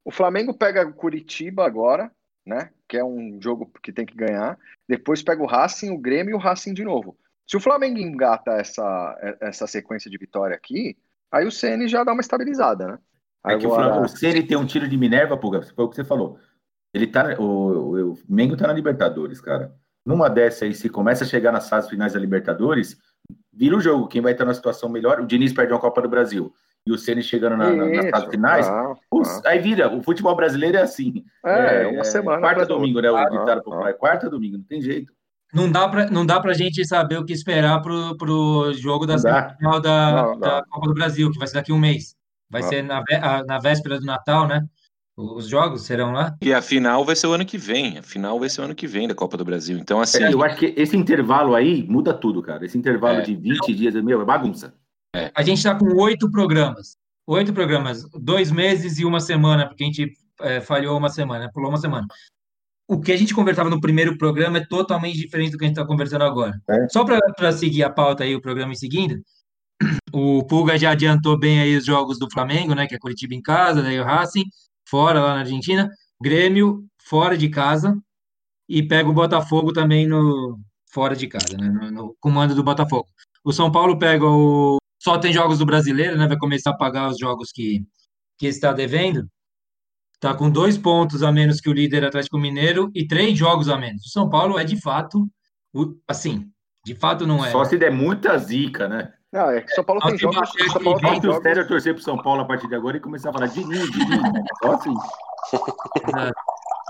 o 0.05 0.11
Flamengo 0.11 0.55
pega 0.55 0.90
Curitiba 0.92 1.66
agora, 1.66 2.11
né? 2.46 2.70
Que 2.93 2.99
é 2.99 3.05
um 3.05 3.39
jogo 3.41 3.73
que 3.83 3.91
tem 3.91 4.05
que 4.05 4.15
ganhar. 4.15 4.59
Depois 4.87 5.23
pega 5.23 5.43
o 5.43 5.47
Racing, 5.47 5.89
o 5.91 5.99
Grêmio 5.99 6.33
e 6.33 6.35
o 6.35 6.39
Racing 6.39 6.75
de 6.75 6.85
novo. 6.85 7.17
Se 7.47 7.57
o 7.57 7.61
Flamengo 7.61 7.99
engata 7.99 8.53
essa, 8.53 9.39
essa 9.41 9.67
sequência 9.67 10.11
de 10.11 10.19
vitória 10.19 10.55
aqui, 10.55 10.95
aí 11.31 11.47
o 11.47 11.51
CN 11.51 11.89
já 11.89 12.05
dá 12.05 12.13
uma 12.13 12.21
estabilizada, 12.21 12.87
né? 12.87 12.99
É 13.47 13.57
que 13.57 13.65
Agora... 13.65 14.05
o, 14.05 14.09
Flamengo, 14.09 14.47
tem 14.47 14.57
um 14.59 14.67
tiro 14.67 14.87
de 14.87 14.99
Minerva, 14.99 15.39
Puga, 15.39 15.63
foi 15.63 15.85
o 15.87 15.89
que 15.89 15.97
você 15.97 16.05
falou. 16.05 16.39
Ele 16.93 17.07
tá, 17.07 17.35
o, 17.41 17.45
o, 17.45 18.13
o 18.13 18.19
Mengo 18.29 18.59
tá 18.59 18.67
na 18.67 18.75
Libertadores, 18.75 19.41
cara 19.41 19.75
numa 20.05 20.29
dessa 20.29 20.65
aí, 20.65 20.75
se 20.75 20.89
começa 20.89 21.25
a 21.25 21.27
chegar 21.27 21.53
nas 21.53 21.69
fases 21.69 21.89
finais 21.89 22.13
da 22.13 22.21
Libertadores, 22.21 22.97
vira 23.53 23.77
o 23.77 23.81
jogo. 23.81 24.09
Quem 24.09 24.21
vai 24.21 24.33
estar 24.33 24.45
na 24.45 24.55
situação 24.55 24.89
melhor? 24.89 25.21
O 25.21 25.27
Diniz 25.27 25.53
perde 25.53 25.73
uma 25.73 25.81
Copa 25.81 26.03
do 26.03 26.09
Brasil 26.09 26.53
e 26.87 26.92
o 26.92 26.99
Ceni 26.99 27.23
chegando 27.23 27.57
na, 27.57 27.71
na, 27.71 27.87
nas 27.87 28.11
fases 28.11 28.29
finais. 28.29 28.66
Ah, 28.66 28.92
ah. 28.92 29.40
Aí 29.47 29.59
vira. 29.59 29.95
O 29.95 30.03
futebol 30.03 30.35
brasileiro 30.35 30.77
é 30.77 30.83
assim. 30.83 31.25
É, 31.45 31.85
é 31.85 31.87
uma 31.87 32.01
é, 32.01 32.05
semana. 32.05 32.40
Quarta 32.40 32.66
domingo, 32.66 33.01
né? 33.01 33.11
O 33.11 33.31
ditado 33.31 33.62
popular. 33.62 33.90
É 33.90 33.92
quarta 33.92 34.29
domingo, 34.29 34.59
não 34.59 34.64
tem 34.64 34.83
jeito. 34.83 35.12
Não 35.55 35.71
dá 35.71 35.87
para 35.87 36.11
não 36.11 36.25
dá 36.25 36.40
pra 36.40 36.55
gente 36.55 36.85
saber 36.87 37.18
o 37.18 37.25
que 37.25 37.33
esperar 37.33 37.81
pro, 37.83 38.16
pro 38.16 38.73
jogo 38.73 39.07
da 39.07 39.18
final 39.18 39.81
da, 39.81 40.12
não, 40.12 40.31
não. 40.33 40.40
da 40.40 40.64
Copa 40.68 40.88
do 40.88 40.95
Brasil, 40.95 41.31
que 41.31 41.38
vai 41.38 41.47
ser 41.47 41.55
daqui 41.55 41.71
a 41.71 41.75
um 41.75 41.79
mês. 41.79 42.16
Vai 42.51 42.62
ser 42.62 42.83
na, 42.83 43.03
na 43.47 43.59
véspera 43.59 43.99
do 43.99 44.05
Natal, 44.05 44.47
né? 44.47 44.62
Os 45.16 45.47
jogos 45.47 45.83
serão 45.83 46.11
lá? 46.11 46.35
E 46.40 46.53
a 46.55 46.62
final 46.62 47.05
vai 47.05 47.14
ser 47.14 47.27
o 47.27 47.33
ano 47.33 47.45
que 47.45 47.59
vem. 47.59 47.99
A 47.99 48.03
final 48.03 48.40
vai 48.40 48.49
ser 48.49 48.62
o 48.62 48.64
ano 48.64 48.75
que 48.75 48.87
vem 48.87 49.07
da 49.07 49.14
Copa 49.14 49.37
do 49.37 49.45
Brasil. 49.45 49.79
Então, 49.79 50.01
assim. 50.01 50.23
É, 50.23 50.33
eu 50.33 50.42
acho 50.42 50.57
que 50.57 50.75
esse 50.77 50.97
intervalo 50.97 51.55
aí 51.55 51.87
muda 51.87 52.14
tudo, 52.14 52.42
cara. 52.42 52.64
Esse 52.64 52.79
intervalo 52.79 53.18
é. 53.18 53.23
de 53.23 53.37
20 53.37 53.75
dias, 53.75 53.95
meu, 54.03 54.23
é 54.23 54.25
bagunça. 54.25 54.75
É. 55.14 55.31
A 55.35 55.42
gente 55.42 55.59
está 55.59 55.75
com 55.75 55.87
oito 56.01 56.31
programas. 56.31 56.96
Oito 57.27 57.53
programas, 57.53 58.05
dois 58.14 58.51
meses 58.51 58.98
e 58.98 59.05
uma 59.05 59.20
semana, 59.20 59.68
porque 59.68 59.85
a 59.85 59.87
gente 59.87 60.12
é, 60.40 60.61
falhou 60.61 60.98
uma 60.98 61.09
semana, 61.09 61.51
pulou 61.53 61.68
uma 61.68 61.79
semana. 61.79 62.07
O 62.88 63.01
que 63.01 63.12
a 63.12 63.16
gente 63.16 63.35
conversava 63.35 63.70
no 63.70 63.81
primeiro 63.81 64.18
programa 64.18 64.59
é 64.59 64.66
totalmente 64.66 65.16
diferente 65.16 65.53
do 65.53 65.59
que 65.59 65.64
a 65.64 65.68
gente 65.68 65.77
está 65.77 65.87
conversando 65.87 66.25
agora. 66.25 66.61
É. 66.68 66.88
Só 66.88 67.05
para 67.05 67.53
seguir 67.53 67.85
a 67.85 67.90
pauta 67.90 68.25
aí, 68.25 68.35
o 68.35 68.40
programa 68.40 68.72
em 68.72 68.77
seguida, 68.77 69.20
o 70.12 70.44
Pulga 70.44 70.77
já 70.77 70.90
adiantou 70.90 71.38
bem 71.38 71.61
aí 71.61 71.77
os 71.77 71.85
jogos 71.85 72.18
do 72.18 72.29
Flamengo, 72.31 72.75
né? 72.75 72.87
Que 72.87 72.96
é 72.96 72.98
Curitiba 72.98 73.35
em 73.35 73.40
casa, 73.40 73.83
daí 73.83 74.01
o 74.01 74.05
Racing 74.05 74.44
fora 74.88 75.20
lá 75.20 75.35
na 75.35 75.40
Argentina, 75.40 75.88
Grêmio 76.20 76.85
fora 77.05 77.37
de 77.37 77.48
casa 77.48 77.96
e 78.68 78.83
pega 78.83 79.09
o 79.09 79.14
Botafogo 79.14 79.72
também 79.72 80.07
no 80.07 80.59
fora 80.90 81.16
de 81.16 81.27
casa, 81.27 81.57
né, 81.57 81.68
no, 81.68 81.90
no 81.90 82.16
comando 82.20 82.55
do 82.55 82.62
Botafogo. 82.62 83.07
O 83.44 83.53
São 83.53 83.72
Paulo 83.72 83.98
pega 83.98 84.27
o 84.27 84.77
só 85.03 85.19
tem 85.19 85.33
jogos 85.33 85.59
do 85.59 85.67
Brasileiro, 85.67 86.17
né, 86.17 86.29
vai 86.29 86.38
começar 86.38 86.71
a 86.71 86.77
pagar 86.77 87.09
os 87.11 87.19
jogos 87.19 87.51
que 87.53 87.83
que 88.38 88.47
está 88.47 88.73
devendo. 88.73 89.29
Tá 90.19 90.35
com 90.35 90.51
dois 90.51 90.77
pontos 90.77 91.23
a 91.23 91.31
menos 91.31 91.61
que 91.61 91.69
o 91.69 91.73
líder 91.73 92.05
Atlético 92.05 92.38
Mineiro 92.38 92.91
e 92.95 93.07
três 93.07 93.37
jogos 93.37 93.69
a 93.69 93.77
menos. 93.77 94.05
O 94.07 94.11
São 94.11 94.29
Paulo 94.29 94.59
é 94.59 94.65
de 94.65 94.81
fato, 94.81 95.29
assim, 96.09 96.49
de 96.85 96.95
fato 96.95 97.27
não 97.27 97.45
é. 97.45 97.51
Só 97.51 97.65
se 97.65 97.77
der 97.77 97.93
muita 97.93 98.37
zica, 98.38 98.88
né? 98.88 99.12
Não, 99.33 99.51
é 99.51 99.61
que 99.61 99.73
São 99.75 99.85
Paulo 99.85 100.01
tem 100.03 100.19
jogos. 100.19 100.53
São 100.73 100.83
Paulo 100.83 101.01
tem 101.01 101.23
jogos. 101.23 101.47
Eu 101.47 101.69
torcer 101.69 101.95
pro 101.95 102.03
São 102.03 102.17
Paulo 102.21 102.43
a 102.43 102.45
partir 102.45 102.69
de 102.69 102.75
agora 102.75 102.97
e 102.97 103.01
começar 103.01 103.31
a 103.31 103.33
falar 103.33 103.47
de 103.47 103.65
mim, 103.65 103.91
de 103.91 103.99
mim. 103.99 104.23
Só 104.62 104.75
assim. 104.75 104.95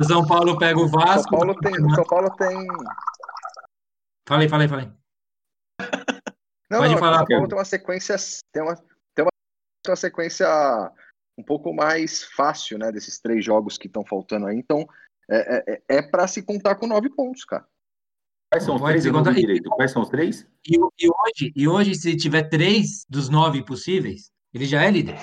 O 0.01 0.05
São 0.05 0.27
Paulo 0.27 0.59
pega 0.59 0.81
o 0.81 0.89
Vasco. 0.89 1.29
São 1.29 1.39
Paulo 1.39 1.55
tem. 1.61 1.75
São 1.95 2.05
Paulo 2.05 2.31
tem. 2.31 2.67
Falei, 4.27 4.49
falei, 4.49 4.67
falei. 4.67 4.91
Não, 6.73 6.79
Pode 6.79 6.93
não, 6.93 6.99
falar. 6.99 7.19
São 7.19 7.27
Paulo 7.27 7.49
tem 7.49 7.59
uma 7.59 7.65
sequência. 7.67 8.17
Tem 8.51 8.63
uma, 8.63 8.75
tem 9.15 9.25
uma, 9.25 9.31
tem 9.85 9.91
uma 9.91 9.97
sequência 9.97 10.49
um 11.39 11.43
pouco 11.43 11.75
mais 11.75 12.25
fácil, 12.25 12.79
né? 12.79 12.91
Desses 12.91 13.21
três 13.21 13.45
jogos 13.45 13.77
que 13.77 13.89
estão 13.89 14.03
faltando 14.07 14.47
aí. 14.47 14.57
Então, 14.57 14.87
é, 15.31 15.75
é, 15.75 15.83
é 15.99 16.03
para 16.03 16.27
se 16.27 16.43
contar 16.43 16.77
com 16.77 16.87
nove 16.87 17.11
pontos, 17.11 17.45
cara. 17.45 17.67
Quais 18.51 18.65
são 18.65 18.77
os 18.77 18.83
três? 18.83 19.05
Não 19.05 19.23
direito. 19.23 19.69
Quais 19.71 19.91
são 19.91 20.01
os 20.01 20.09
três? 20.09 20.47
E, 20.67 20.77
e, 20.77 21.09
hoje, 21.11 21.53
e 21.55 21.69
hoje, 21.69 21.95
se 21.95 22.17
tiver 22.17 22.49
três 22.49 23.05
dos 23.07 23.29
nove 23.29 23.63
possíveis, 23.63 24.31
ele 24.55 24.65
já 24.65 24.83
é 24.83 24.91
líder. 24.91 25.17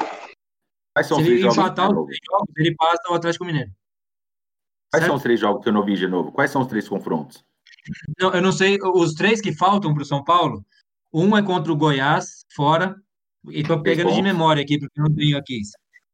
Quais 0.95 1.07
são 1.07 1.17
se 1.17 1.23
os 1.23 1.27
três 1.27 1.41
jogos? 1.41 1.57
empatar 1.57 1.89
os 1.89 2.05
três 2.05 2.19
jogos, 2.29 2.53
ele 2.57 2.75
passa 2.75 3.01
ao 3.07 3.15
Atlético 3.15 3.45
Mineiro. 3.45 3.71
Quais 4.91 5.01
certo? 5.01 5.07
são 5.07 5.15
os 5.15 5.23
três 5.23 5.39
jogos 5.39 5.63
que 5.63 5.69
eu 5.69 5.73
não 5.73 5.83
vi 5.83 5.95
de 5.95 6.07
novo? 6.07 6.31
Quais 6.31 6.51
são 6.51 6.61
os 6.61 6.67
três 6.67 6.87
confrontos? 6.87 7.43
Não, 8.19 8.33
eu 8.33 8.41
não 8.41 8.51
sei. 8.51 8.77
Os 8.95 9.13
três 9.13 9.41
que 9.41 9.51
faltam 9.51 9.93
para 9.93 10.03
o 10.03 10.05
São 10.05 10.23
Paulo, 10.23 10.63
um 11.13 11.37
é 11.37 11.43
contra 11.43 11.71
o 11.71 11.75
Goiás, 11.75 12.45
fora. 12.55 12.95
E 13.47 13.61
estou 13.61 13.81
pegando 13.81 14.13
de 14.13 14.21
memória 14.21 14.61
aqui, 14.61 14.77
porque 14.77 14.99
não 14.99 15.13
tenho 15.13 15.37
aqui. 15.37 15.61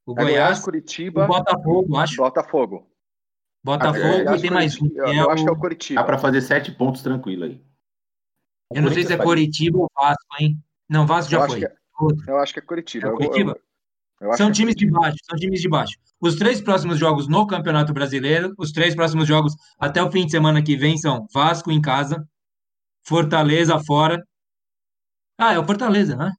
O 0.06 0.12
é 0.14 0.16
Goiás, 0.16 0.32
Goiás, 0.32 0.60
Curitiba, 0.60 1.26
o 1.26 1.28
Botafogo, 1.28 1.98
acho. 1.98 2.18
Botafogo. 2.18 2.88
Botafogo 3.64 4.30
ah, 4.30 4.36
e 4.36 4.42
tem 4.42 4.52
mais 4.52 4.80
um. 4.80 4.88
Eu, 4.94 5.06
eu 5.08 5.32
é 5.32 5.34
acho 5.34 5.42
o... 5.42 5.46
que 5.46 5.50
é 5.50 5.54
o 5.54 5.60
Curitiba. 5.60 6.02
Dá 6.02 6.06
para 6.06 6.20
fazer 6.20 6.42
sete 6.42 6.72
pontos 6.72 7.02
tranquilo 7.02 7.46
aí. 7.46 7.62
eu 8.74 8.82
não 8.84 8.92
sei 8.92 9.04
se 9.04 9.14
é 9.14 9.18
Curitiba 9.18 9.80
ou 9.80 9.92
Vasco, 9.96 10.24
hein? 10.40 10.64
Não, 10.88 11.08
Vasco 11.08 11.32
já 11.32 11.40
eu 11.40 11.48
foi. 11.48 11.64
É, 11.64 11.76
eu 12.28 12.38
acho 12.38 12.54
que 12.54 12.60
é 12.60 12.62
Curitiba. 12.62 13.08
É 13.08 13.12
Curitiba? 13.12 13.60
são 14.38 14.52
times 14.52 14.76
de 14.76 14.90
baixo, 14.90 15.18
são 15.24 15.38
times 15.38 15.62
de 15.62 15.68
baixo. 15.68 15.98
Os 16.22 16.36
três 16.36 16.62
próximos 16.62 17.00
jogos 17.00 17.28
no 17.28 17.46
Campeonato 17.48 17.92
Brasileiro, 17.92 18.54
os 18.58 18.72
três 18.72 18.96
próximos 18.96 19.28
jogos 19.28 19.56
até 19.80 20.02
o 20.02 20.12
fim 20.12 20.26
de 20.26 20.32
semana 20.32 20.62
que 20.64 20.78
vem 20.78 20.98
são 20.98 21.28
Vasco 21.34 21.72
em 21.72 21.82
casa, 21.82 22.28
Fortaleza 23.04 23.80
fora. 23.80 24.24
Ah, 25.38 25.54
é 25.54 25.60
o 25.60 25.66
Fortaleza, 25.66 26.16
né? 26.16 26.32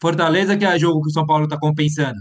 Fortaleza 0.00 0.56
que 0.56 0.64
é 0.64 0.74
o 0.74 0.78
jogo 0.78 1.02
que 1.02 1.08
o 1.08 1.12
São 1.12 1.26
Paulo 1.26 1.44
está 1.44 1.58
compensando. 1.58 2.20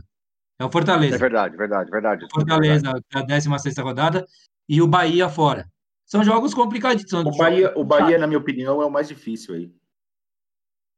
É 0.60 0.66
o 0.66 0.72
Fortaleza. 0.72 1.16
É 1.16 1.20
verdade, 1.20 1.58
verdade, 1.58 1.90
verdade. 1.90 2.28
Fortaleza, 2.32 2.92
verdade. 2.92 3.06
a 3.14 3.22
16 3.22 3.78
rodada, 3.80 4.26
e 4.68 4.82
o 4.82 4.88
Bahia 4.88 5.30
fora. 5.30 5.68
São 6.06 6.24
jogos 6.24 6.54
complicados. 6.54 7.04
São 7.08 7.22
o, 7.22 7.38
Bahia, 7.38 7.74
o 7.76 7.84
Bahia, 7.84 8.18
na 8.18 8.28
minha 8.28 8.40
opinião, 8.40 8.82
é 8.82 8.86
o 8.86 8.92
mais 8.92 9.08
difícil 9.08 9.56
aí. 9.56 9.72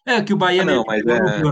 É, 0.05 0.21
que 0.21 0.34
o 0.34 0.38
Bahia 0.38 0.62
ah, 0.62 0.65
não, 0.65 0.84
mas 0.86 1.01
é... 1.01 1.19
Né? 1.19 1.51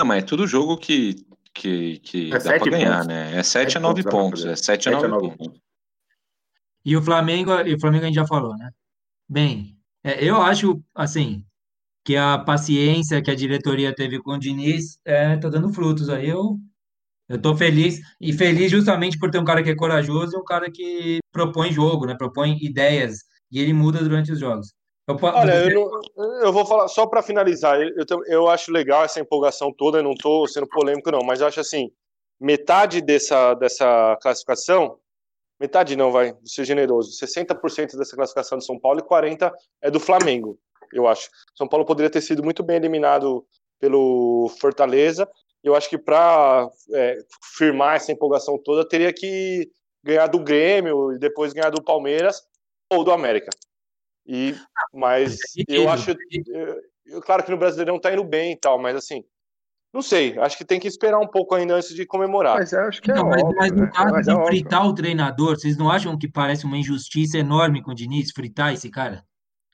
Não, 0.00 0.06
mas 0.06 0.22
é 0.22 0.26
tudo 0.26 0.46
jogo 0.46 0.76
que, 0.76 1.26
que, 1.52 1.98
que 1.98 2.32
é 2.32 2.38
dá 2.38 2.58
para 2.58 2.70
ganhar, 2.70 2.92
pontos. 2.92 3.06
né? 3.06 3.36
É 3.36 3.42
7 3.42 3.76
a 3.76 3.80
9 3.80 4.02
pontos. 4.04 4.44
É 4.44 4.56
7 4.56 4.88
a 4.88 4.92
9 4.92 5.08
pontos. 5.08 5.36
pontos. 5.36 5.60
E 6.84 6.96
o 6.96 7.02
Flamengo, 7.02 7.52
e 7.60 7.74
o 7.74 7.80
Flamengo 7.80 8.04
a 8.04 8.06
gente 8.06 8.16
já 8.16 8.26
falou, 8.26 8.56
né? 8.56 8.70
Bem, 9.28 9.76
é, 10.02 10.24
eu 10.24 10.40
acho, 10.40 10.82
assim, 10.94 11.44
que 12.08 12.16
a 12.16 12.38
paciência 12.38 13.20
que 13.20 13.30
a 13.30 13.34
diretoria 13.34 13.94
teve 13.94 14.18
com 14.18 14.30
o 14.30 14.38
Diniz 14.38 14.98
é, 15.04 15.36
tá 15.36 15.50
dando 15.50 15.70
frutos 15.70 16.08
aí. 16.08 16.30
Eu 16.30 16.56
estou 17.28 17.54
feliz, 17.54 18.00
e 18.18 18.32
feliz 18.32 18.70
justamente 18.70 19.18
por 19.18 19.30
ter 19.30 19.38
um 19.38 19.44
cara 19.44 19.62
que 19.62 19.68
é 19.68 19.76
corajoso 19.76 20.34
e 20.34 20.40
um 20.40 20.44
cara 20.44 20.70
que 20.70 21.18
propõe 21.30 21.70
jogo, 21.70 22.06
né? 22.06 22.14
Propõe 22.16 22.56
ideias, 22.62 23.18
e 23.52 23.60
ele 23.60 23.74
muda 23.74 23.98
durante 23.98 24.32
os 24.32 24.40
jogos. 24.40 24.72
Eu, 25.06 25.18
Olha, 25.20 25.70
eu, 25.70 25.74
não, 26.16 26.44
eu, 26.44 26.50
vou 26.50 26.64
falar, 26.64 26.88
só 26.88 27.06
para 27.06 27.22
finalizar, 27.22 27.78
eu, 27.78 28.24
eu 28.26 28.48
acho 28.48 28.72
legal 28.72 29.04
essa 29.04 29.20
empolgação 29.20 29.70
toda, 29.70 29.98
eu 29.98 30.02
não 30.02 30.12
estou 30.12 30.48
sendo 30.48 30.66
polêmico, 30.66 31.10
não, 31.10 31.20
mas 31.20 31.42
eu 31.42 31.46
acho 31.46 31.60
assim, 31.60 31.90
metade 32.40 33.02
dessa, 33.02 33.52
dessa 33.52 34.16
classificação, 34.22 34.96
metade 35.60 35.94
não, 35.94 36.10
vai, 36.10 36.32
vou 36.32 36.40
ser 36.46 36.64
generoso, 36.64 37.10
60% 37.22 37.98
dessa 37.98 38.16
classificação 38.16 38.56
do 38.56 38.64
São 38.64 38.80
Paulo 38.80 39.00
e 39.00 39.02
40% 39.02 39.52
é 39.82 39.90
do 39.90 40.00
Flamengo, 40.00 40.58
eu 40.92 41.06
acho. 41.06 41.28
São 41.54 41.68
Paulo 41.68 41.86
poderia 41.86 42.10
ter 42.10 42.20
sido 42.20 42.42
muito 42.42 42.62
bem 42.62 42.76
eliminado 42.76 43.46
pelo 43.80 44.50
Fortaleza, 44.60 45.28
eu 45.62 45.74
acho 45.74 45.88
que 45.88 45.98
para 45.98 46.68
é, 46.92 47.18
firmar 47.56 47.96
essa 47.96 48.12
empolgação 48.12 48.58
toda, 48.58 48.88
teria 48.88 49.12
que 49.12 49.70
ganhar 50.02 50.26
do 50.26 50.38
Grêmio 50.38 51.12
e 51.12 51.18
depois 51.18 51.52
ganhar 51.52 51.70
do 51.70 51.82
Palmeiras 51.82 52.42
ou 52.90 53.04
do 53.04 53.12
América. 53.12 53.50
E, 54.26 54.54
mas 54.92 55.38
eu 55.66 55.88
acho. 55.88 56.14
Eu, 57.06 57.20
claro 57.22 57.42
que 57.42 57.50
no 57.50 57.56
Brasileirão 57.56 57.98
tá 57.98 58.12
indo 58.12 58.24
bem 58.24 58.52
e 58.52 58.56
tal, 58.56 58.78
mas 58.78 58.94
assim, 58.94 59.24
não 59.92 60.02
sei, 60.02 60.38
acho 60.38 60.56
que 60.56 60.64
tem 60.64 60.78
que 60.78 60.86
esperar 60.86 61.18
um 61.18 61.26
pouco 61.26 61.54
ainda 61.54 61.74
antes 61.74 61.94
de 61.94 62.04
comemorar. 62.04 62.58
Mas 62.58 62.72
eu 62.72 62.80
acho 62.80 63.00
que 63.00 63.10
é 63.10 63.14
Não, 63.14 63.24
mas, 63.24 63.42
óbvio, 63.42 63.56
mas 63.58 63.72
no 63.72 63.82
né? 63.82 63.90
caso 63.92 64.12
Mas 64.12 64.26
de 64.26 64.32
é 64.32 64.34
óbvio. 64.34 64.46
fritar 64.48 64.86
o 64.86 64.94
treinador, 64.94 65.58
vocês 65.58 65.78
não 65.78 65.90
acham 65.90 66.16
que 66.18 66.28
parece 66.28 66.66
uma 66.66 66.76
injustiça 66.76 67.38
enorme 67.38 67.82
com 67.82 67.90
o 67.90 67.94
Diniz 67.94 68.30
fritar 68.30 68.74
esse 68.74 68.90
cara? 68.90 69.24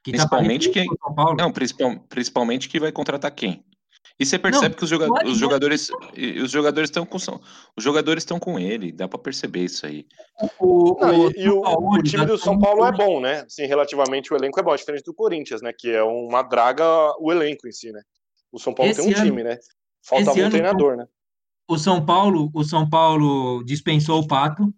Que 0.04 0.12
tá 0.12 0.18
Principalmente 0.18 0.68
parecido 0.68 0.72
que- 0.72 0.86
com 0.86 0.94
o 0.94 1.08
São 1.08 1.14
Paulo. 1.14 1.36
Não, 1.38 1.50
principal- 1.50 1.98
principalmente 2.08 2.68
que 2.68 2.78
vai 2.78 2.92
contratar 2.92 3.30
quem? 3.34 3.64
E 4.20 4.24
você 4.24 4.38
percebe 4.38 4.76
que 4.76 4.84
os, 4.84 4.90
joga- 4.90 5.08
pode- 5.08 5.28
os 5.28 5.38
jogadores, 5.38 5.90
os 6.42 6.50
jogadores 6.50 6.88
estão 6.88 7.04
com 7.04 7.16
os 7.16 7.82
jogadores 7.82 8.20
estão 8.22 8.38
com 8.38 8.58
ele, 8.60 8.92
dá 8.92 9.08
pra 9.08 9.18
perceber 9.18 9.64
isso 9.64 9.84
aí. 9.86 10.06
O, 10.60 10.96
Não, 11.00 11.20
o 11.22 11.30
e, 11.30 11.34
e 11.40 11.48
o, 11.48 11.62
Paulo, 11.62 11.94
o 11.98 12.02
time 12.02 12.24
do 12.24 12.38
tá 12.38 12.44
São 12.44 12.56
Paulo 12.58 12.84
é 12.84 12.92
bom, 12.92 13.18
né? 13.20 13.40
Assim, 13.40 13.64
relativamente 13.66 14.32
o 14.32 14.36
elenco 14.36 14.60
é 14.60 14.62
bom, 14.62 14.76
diferente 14.76 15.02
do 15.04 15.14
Corinthians, 15.14 15.60
né? 15.62 15.72
Que 15.76 15.90
é 15.90 16.02
uma 16.04 16.42
draga 16.42 16.84
o 17.18 17.32
elenco 17.32 17.66
em 17.66 17.72
si, 17.72 17.90
né? 17.90 18.02
O 18.52 18.58
São 18.60 18.72
Paulo 18.72 18.92
Esse 18.92 19.00
tem 19.02 19.10
um 19.10 19.16
ano- 19.16 19.26
time, 19.26 19.42
né? 19.42 19.58
Falta 20.06 20.30
um 20.32 20.40
ano 20.42 20.50
treinador, 20.50 20.96
né? 20.96 21.06
O 21.66 21.76
São 21.78 22.04
Paulo, 22.04 22.50
o 22.54 22.62
São 22.62 22.88
Paulo 22.88 23.64
dispensou 23.64 24.20
o 24.20 24.28
Pato 24.28 24.72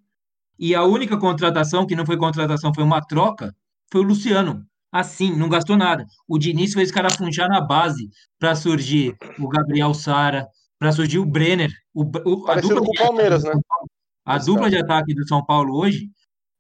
e 0.59 0.75
a 0.75 0.85
única 0.85 1.19
contratação 1.19 1.85
que 1.85 1.97
não 1.97 2.07
foi 2.07 2.17
contratação, 2.17 2.73
foi 2.73 2.85
uma 2.85 3.03
troca, 3.05 3.55
foi 3.93 4.01
o 4.01 4.05
Luciano. 4.05 4.65
Assim, 4.93 5.35
não 5.37 5.49
gastou 5.49 5.77
nada. 5.77 6.07
O 6.29 6.39
Diniz 6.39 6.73
fez 6.73 6.91
carafunchar 6.91 7.49
na 7.49 7.61
base 7.61 8.09
para 8.39 8.55
surgir 8.55 9.17
o 9.39 9.49
Gabriel 9.49 9.93
Sara, 9.93 10.47
para 10.79 10.93
surgir 10.93 11.19
o 11.19 11.27
Brenner. 11.27 11.71
O, 11.95 12.03
o, 12.03 12.51
a 12.51 12.61
dupla 12.61 12.81
com 12.81 12.89
o 12.89 12.93
de 12.93 12.99
Palmeiras, 12.99 13.45
né? 13.45 13.53
A 14.25 14.39
dupla 14.39 14.71
de 14.71 14.77
ataque 14.77 15.15
do 15.15 15.27
São 15.27 15.45
Paulo 15.45 15.77
hoje 15.77 16.09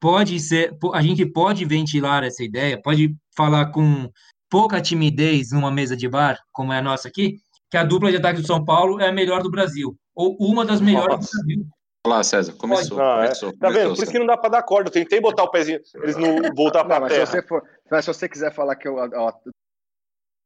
pode 0.00 0.38
ser, 0.38 0.76
a 0.92 1.02
gente 1.02 1.26
pode 1.26 1.64
ventilar 1.64 2.22
essa 2.22 2.44
ideia, 2.44 2.80
pode 2.80 3.16
falar 3.36 3.66
com 3.66 4.08
pouca 4.48 4.80
timidez 4.80 5.50
numa 5.50 5.70
mesa 5.70 5.96
de 5.96 6.08
bar, 6.08 6.38
como 6.52 6.72
é 6.72 6.78
a 6.78 6.82
nossa 6.82 7.08
aqui, 7.08 7.36
que 7.70 7.76
a 7.76 7.84
dupla 7.84 8.10
de 8.10 8.18
ataque 8.18 8.40
do 8.40 8.46
São 8.46 8.64
Paulo 8.64 9.00
é 9.00 9.08
a 9.08 9.12
melhor 9.12 9.42
do 9.42 9.50
Brasil, 9.50 9.96
ou 10.14 10.36
uma 10.38 10.64
das 10.64 10.80
melhores 10.80 11.16
Nossa. 11.16 11.38
do 11.38 11.44
Brasil. 11.44 11.66
Olha 12.06 12.16
lá, 12.16 12.22
César, 12.24 12.52
começou, 12.54 12.98
Não, 12.98 13.04
é. 13.20 13.22
começou, 13.24 13.52
Tá 13.52 13.68
vendo? 13.68 13.72
começou, 13.74 13.96
Por 13.96 14.02
isso 14.02 14.12
que 14.12 14.18
não 14.18 14.26
dá 14.26 14.36
pra 14.36 14.48
dar 14.48 14.62
corda. 14.62 14.88
Eu 14.88 14.92
tentei 14.92 15.20
botar 15.20 15.42
o 15.44 15.50
pezinho, 15.50 15.80
eles 16.02 16.16
não 16.16 16.36
voltar 16.54 16.80
Não, 16.80 16.86
pra 16.86 17.00
mas 17.00 17.12
se 17.12 17.18
terra. 17.18 17.26
você, 17.30 17.42
for, 17.42 17.62
mas 17.90 18.04
se 18.04 18.14
você 18.14 18.28
quiser 18.28 18.52
falar 18.54 18.76
que 18.76 18.88
o 18.88 18.98
a- 18.98 19.04
a- 19.06 19.34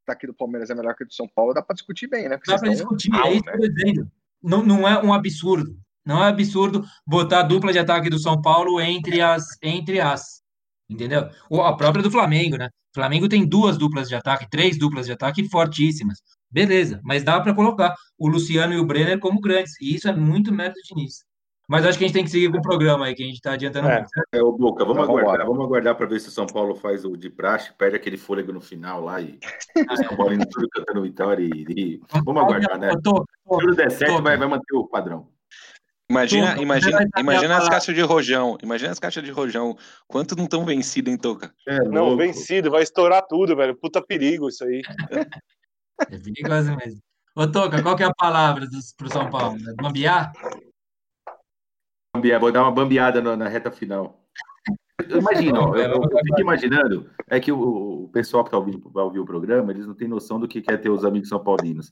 ataque 0.08 0.26
do 0.26 0.34
Palmeiras 0.34 0.70
é 0.70 0.74
melhor 0.74 0.94
que 0.94 1.04
o 1.04 1.06
do 1.06 1.12
São 1.14 1.28
Paulo, 1.34 1.52
dá 1.54 1.62
pra 1.62 1.74
discutir 1.74 2.08
bem, 2.08 2.28
né? 2.28 2.36
Porque 2.36 2.50
Dá 2.50 2.56
estão 2.56 2.70
discutir, 2.70 3.10
mal, 3.10 3.26
é 3.26 3.32
isso 3.34 3.44
né? 3.44 3.52
que 3.52 3.58
eu 3.58 3.60
tô 3.62 3.68
dizendo. 3.74 4.10
Não, 4.42 4.62
não 4.62 4.88
é 4.88 5.00
um 5.04 5.12
absurdo. 5.12 5.76
Não 6.04 6.24
é 6.24 6.28
absurdo 6.28 6.82
botar 7.06 7.40
a 7.40 7.42
dupla 7.42 7.72
de 7.72 7.78
ataque 7.78 8.08
do 8.08 8.18
São 8.18 8.40
Paulo 8.40 8.80
entre 8.80 9.20
as, 9.20 9.44
entre 9.62 10.00
as. 10.00 10.40
Entendeu? 10.88 11.28
Ou 11.48 11.62
a 11.62 11.76
própria 11.76 12.02
do 12.02 12.10
Flamengo, 12.10 12.56
né? 12.56 12.66
O 12.66 12.94
Flamengo 12.94 13.28
tem 13.28 13.46
duas 13.46 13.76
duplas 13.78 14.08
de 14.08 14.14
ataque, 14.16 14.48
três 14.50 14.76
duplas 14.78 15.06
de 15.06 15.12
ataque 15.12 15.48
fortíssimas. 15.48 16.18
Beleza, 16.50 17.00
mas 17.04 17.22
dá 17.22 17.40
para 17.40 17.54
colocar 17.54 17.94
o 18.18 18.26
Luciano 18.26 18.72
e 18.74 18.78
o 18.78 18.84
Brenner 18.84 19.20
como 19.20 19.40
grandes. 19.40 19.80
E 19.80 19.94
isso 19.94 20.08
é 20.08 20.12
muito 20.12 20.52
mérito 20.52 20.80
de 20.82 20.88
Diniz. 20.94 21.24
Mas 21.70 21.86
acho 21.86 21.96
que 21.96 22.04
a 22.04 22.06
gente 22.08 22.14
tem 22.16 22.24
que 22.24 22.30
seguir 22.30 22.50
com 22.50 22.58
o 22.58 22.62
programa 22.62 23.06
aí, 23.06 23.14
que 23.14 23.22
a 23.22 23.26
gente 23.26 23.36
está 23.36 23.52
adiantando 23.52 23.88
É. 23.88 23.98
muito. 23.98 24.10
É, 24.32 24.42
o 24.42 24.50
Boca, 24.50 24.84
vamos 24.84 25.04
Então, 25.04 25.16
aguardar, 25.16 25.46
vamos 25.46 25.64
aguardar 25.64 25.94
para 25.94 26.06
ver 26.06 26.18
se 26.18 26.26
o 26.28 26.32
São 26.32 26.44
Paulo 26.44 26.74
faz 26.74 27.04
o 27.04 27.16
de 27.16 27.30
praxe, 27.30 27.72
perde 27.78 27.94
aquele 27.94 28.16
fôlego 28.16 28.52
no 28.52 28.60
final 28.60 29.00
lá 29.04 29.20
e 29.20 29.38
o 29.88 29.96
São 29.96 30.16
Paulo 30.16 30.34
indo 30.34 30.46
tudo 30.50 30.68
cantando 30.68 31.02
vitória 31.02 31.44
e, 31.44 31.64
e- 31.68 32.00
vamos 32.24 32.42
aguardar, 32.42 32.76
né? 32.76 32.90
Tô- 33.02 33.24
Se 33.24 33.58
tudo 33.60 33.76
der 33.76 33.88
certo, 33.92 34.16
Tô. 34.16 34.22
vai, 34.22 34.36
vai 34.36 34.48
manter 34.48 34.74
o 34.74 34.88
padrão. 34.88 35.28
Imagina, 36.10 36.48
Toca, 36.48 36.62
imagina, 36.62 36.98
imagina 37.16 37.56
as 37.56 37.68
caixas 37.68 37.94
de 37.94 38.00
rojão. 38.00 38.58
Imagina 38.64 38.90
as 38.90 38.98
caixas 38.98 39.22
de 39.22 39.30
rojão. 39.30 39.76
Quanto 40.08 40.34
não 40.34 40.44
estão 40.46 40.64
vencidas, 40.64 41.12
hein, 41.14 41.16
Toca? 41.16 41.54
É 41.68 41.78
Não, 41.84 42.06
louco. 42.06 42.16
vencido, 42.16 42.68
vai 42.68 42.82
estourar 42.82 43.24
tudo, 43.28 43.54
velho. 43.54 43.76
Puta 43.76 44.04
perigo 44.04 44.48
isso 44.48 44.64
aí. 44.64 44.82
É 46.10 46.18
perigoso 46.18 46.74
mesmo. 46.76 47.00
Ô, 47.36 47.46
Toca, 47.46 47.80
qual 47.80 47.94
que 47.94 48.02
é 48.02 48.06
a 48.06 48.12
palavra 48.14 48.66
dos, 48.66 48.92
pro 48.92 49.08
São 49.08 49.30
Paulo? 49.30 49.56
Bambiar, 49.80 50.32
Vou 52.40 52.52
dar 52.52 52.62
uma 52.62 52.72
bambeada 52.72 53.20
na, 53.20 53.36
na 53.36 53.48
reta 53.48 53.70
final. 53.70 54.20
Imagina, 55.08 55.60
ó, 55.60 55.76
eu, 55.76 55.92
eu 55.92 56.24
fico 56.24 56.40
imaginando, 56.40 57.10
é 57.28 57.40
que 57.40 57.50
o, 57.50 58.04
o 58.04 58.08
pessoal 58.08 58.44
que 58.44 58.48
está 58.48 58.58
ouvindo, 58.58 58.90
vai 58.90 59.04
ouvir 59.04 59.18
o 59.18 59.24
programa, 59.24 59.72
eles 59.72 59.86
não 59.86 59.94
têm 59.94 60.08
noção 60.08 60.38
do 60.38 60.46
que 60.46 60.60
quer 60.60 60.76
ter 60.78 60.90
os 60.90 61.04
amigos 61.04 61.28
são 61.28 61.42
paulinos. 61.42 61.90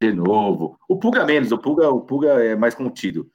De 0.00 0.12
novo. 0.12 0.78
O 0.88 0.98
Puga 0.98 1.24
menos, 1.24 1.50
o 1.52 1.58
Puga, 1.58 1.88
o 1.90 2.00
Puga 2.00 2.44
é 2.44 2.54
mais 2.54 2.74
contido. 2.74 3.30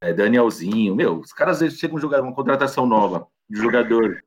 É 0.00 0.12
Danielzinho, 0.12 0.94
meu, 0.94 1.20
os 1.20 1.32
caras 1.32 1.56
às 1.56 1.60
vezes 1.62 1.78
chegam 1.78 1.96
a 1.96 2.00
jogar 2.00 2.20
uma 2.20 2.34
contratação 2.34 2.86
nova 2.86 3.26
de 3.48 3.58
jogador. 3.58 4.22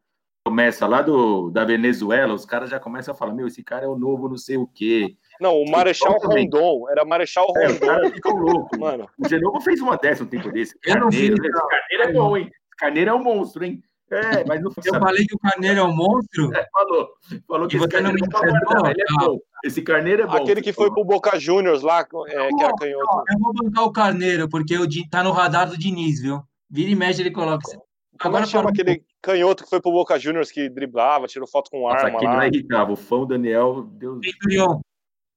Começa 0.46 0.88
lá 0.88 1.02
do, 1.02 1.52
da 1.52 1.64
Venezuela, 1.64 2.34
os 2.34 2.46
caras 2.46 2.70
já 2.70 2.80
começam 2.80 3.14
a 3.14 3.18
falar, 3.18 3.34
meu, 3.34 3.48
esse 3.48 3.64
cara 3.64 3.86
é 3.86 3.88
o 3.88 3.98
novo 3.98 4.28
não 4.28 4.38
sei 4.38 4.58
o 4.58 4.66
quê. 4.66 5.16
Não, 5.40 5.56
o 5.62 5.70
Marechal. 5.70 6.18
Rondon. 6.22 6.90
Era 6.90 7.06
Marechal 7.06 7.48
É, 7.58 7.68
os 7.68 7.74
Rondon. 7.74 7.86
caras 7.88 8.12
ficam 8.12 8.36
loucos. 8.38 8.78
Mano, 8.80 9.08
O 9.18 9.28
Genovo 9.28 9.62
fez 9.62 9.80
uma 9.82 9.96
dessa 9.98 10.24
um 10.24 10.28
tempo 10.28 10.52
desse. 10.52 10.76
Eu 10.86 10.96
não 10.96 11.10
Carneiro, 11.10 11.36
fiz, 11.36 11.44
né? 11.44 11.50
não. 11.52 11.60
Esse 11.60 11.70
Carneiro 11.70 12.04
é 12.04 12.14
bom, 12.14 12.38
hein? 12.38 12.44
Esse 12.46 12.76
Carneiro 12.78 13.10
é 13.10 13.14
um 13.14 13.24
monstro, 13.24 13.64
hein? 13.66 13.84
É, 14.12 14.44
mas 14.44 14.60
não 14.60 14.72
Eu 14.84 15.00
falei 15.00 15.24
que 15.24 15.36
o 15.36 15.40
Carneiro 15.40 15.80
é 15.80 15.84
um 15.84 15.96
monstro? 15.96 16.50
falou. 16.74 17.10
Falou 17.48 17.68
que 17.68 17.76
E 17.76 17.78
esse 17.80 17.88
você 17.88 18.02
não 18.02 18.12
carneiro 18.12 18.14
me 18.16 18.22
é 18.24 18.28
guardar, 18.64 18.92
ele 18.92 19.02
é 19.02 19.06
Ah. 19.12 19.26
bom. 19.26 19.40
Esse 19.64 19.82
carneiro 19.84 20.24
é 20.24 20.26
bom. 20.26 20.34
aquele 20.34 20.62
que 20.62 20.74
foi 20.74 20.90
pro 20.92 21.04
Boca 21.06 21.38
Juniors 21.40 21.84
lá, 21.84 22.00
é, 22.00 22.04
que 22.06 22.64
era 22.64 22.74
canhoto. 22.76 23.24
Eu 23.30 23.40
vou 23.40 23.54
bancar 23.54 23.84
o 23.84 23.92
Carneiro, 23.92 24.50
porque 24.50 24.76
o 24.78 24.88
Di- 24.88 25.08
tá 25.10 25.22
no 25.22 25.32
radar 25.32 25.70
do 25.70 25.78
Diniz, 25.78 26.22
viu? 26.22 26.42
Vira 26.70 26.90
e 26.90 26.96
mexe, 26.96 27.22
ele 27.22 27.30
coloca. 27.32 27.62
Como 27.68 27.80
é 27.82 28.28
Agora 28.28 28.44
que 28.46 28.50
chama 28.50 28.64
parou 28.64 28.72
um 28.78 28.82
aquele 28.82 29.04
canhoto 29.22 29.64
que 29.64 29.70
foi 29.70 29.80
pro 29.82 29.92
Boca 29.92 30.18
Juniors 30.18 30.50
que 30.52 30.70
driblava, 30.70 31.28
tirou 31.28 31.48
foto 31.48 31.70
com 31.70 31.82
Nossa, 31.84 32.06
arma 32.06 32.18
aquele 32.18 32.32
lá? 32.32 32.38
lá 32.38 32.48
irritava. 32.48 32.92
O 32.92 32.96
fã 32.96 33.26
Daniel, 33.26 33.84
Deus. 33.84 34.20
Centurion. 34.26 34.80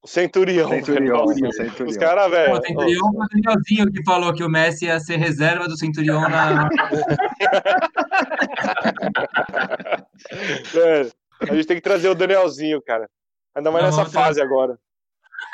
O 0.03 0.07
Centurião. 0.07 0.67
Centurião, 0.67 1.25
velho. 1.27 1.53
Centurião. 1.53 1.87
Os 1.87 1.95
caras, 1.95 2.29
velho. 2.29 2.53
O 2.53 2.61
Centurion 2.61 3.13
foi 3.13 3.25
o 3.25 3.29
Danielzinho 3.29 3.89
que 3.89 4.03
falou 4.03 4.33
que 4.33 4.43
o 4.43 4.49
Messi 4.49 4.83
ia 4.85 4.99
ser 4.99 5.15
reserva 5.15 5.65
do 5.65 5.77
Centurion 5.77 6.27
na. 6.27 6.67
velho, 10.73 11.09
A 11.39 11.55
gente 11.55 11.65
tem 11.65 11.77
que 11.77 11.81
trazer 11.81 12.09
o 12.09 12.15
Danielzinho, 12.15 12.81
cara. 12.81 13.09
Ainda 13.55 13.71
mais 13.71 13.85
Não, 13.85 13.91
nessa 13.97 14.09
fase 14.09 14.41
agora. 14.41 14.77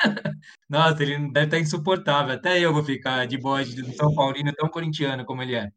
Nossa, 0.68 1.00
ele 1.00 1.30
deve 1.30 1.46
estar 1.46 1.60
insuportável. 1.60 2.34
Até 2.34 2.58
eu 2.58 2.72
vou 2.72 2.82
ficar 2.82 3.28
de 3.28 3.38
bode 3.38 3.76
de 3.76 3.84
um 3.84 3.92
São 3.92 4.12
Paulino 4.12 4.52
tão 4.52 4.68
corintiano 4.68 5.24
como 5.24 5.42
ele 5.42 5.54
é. 5.54 5.70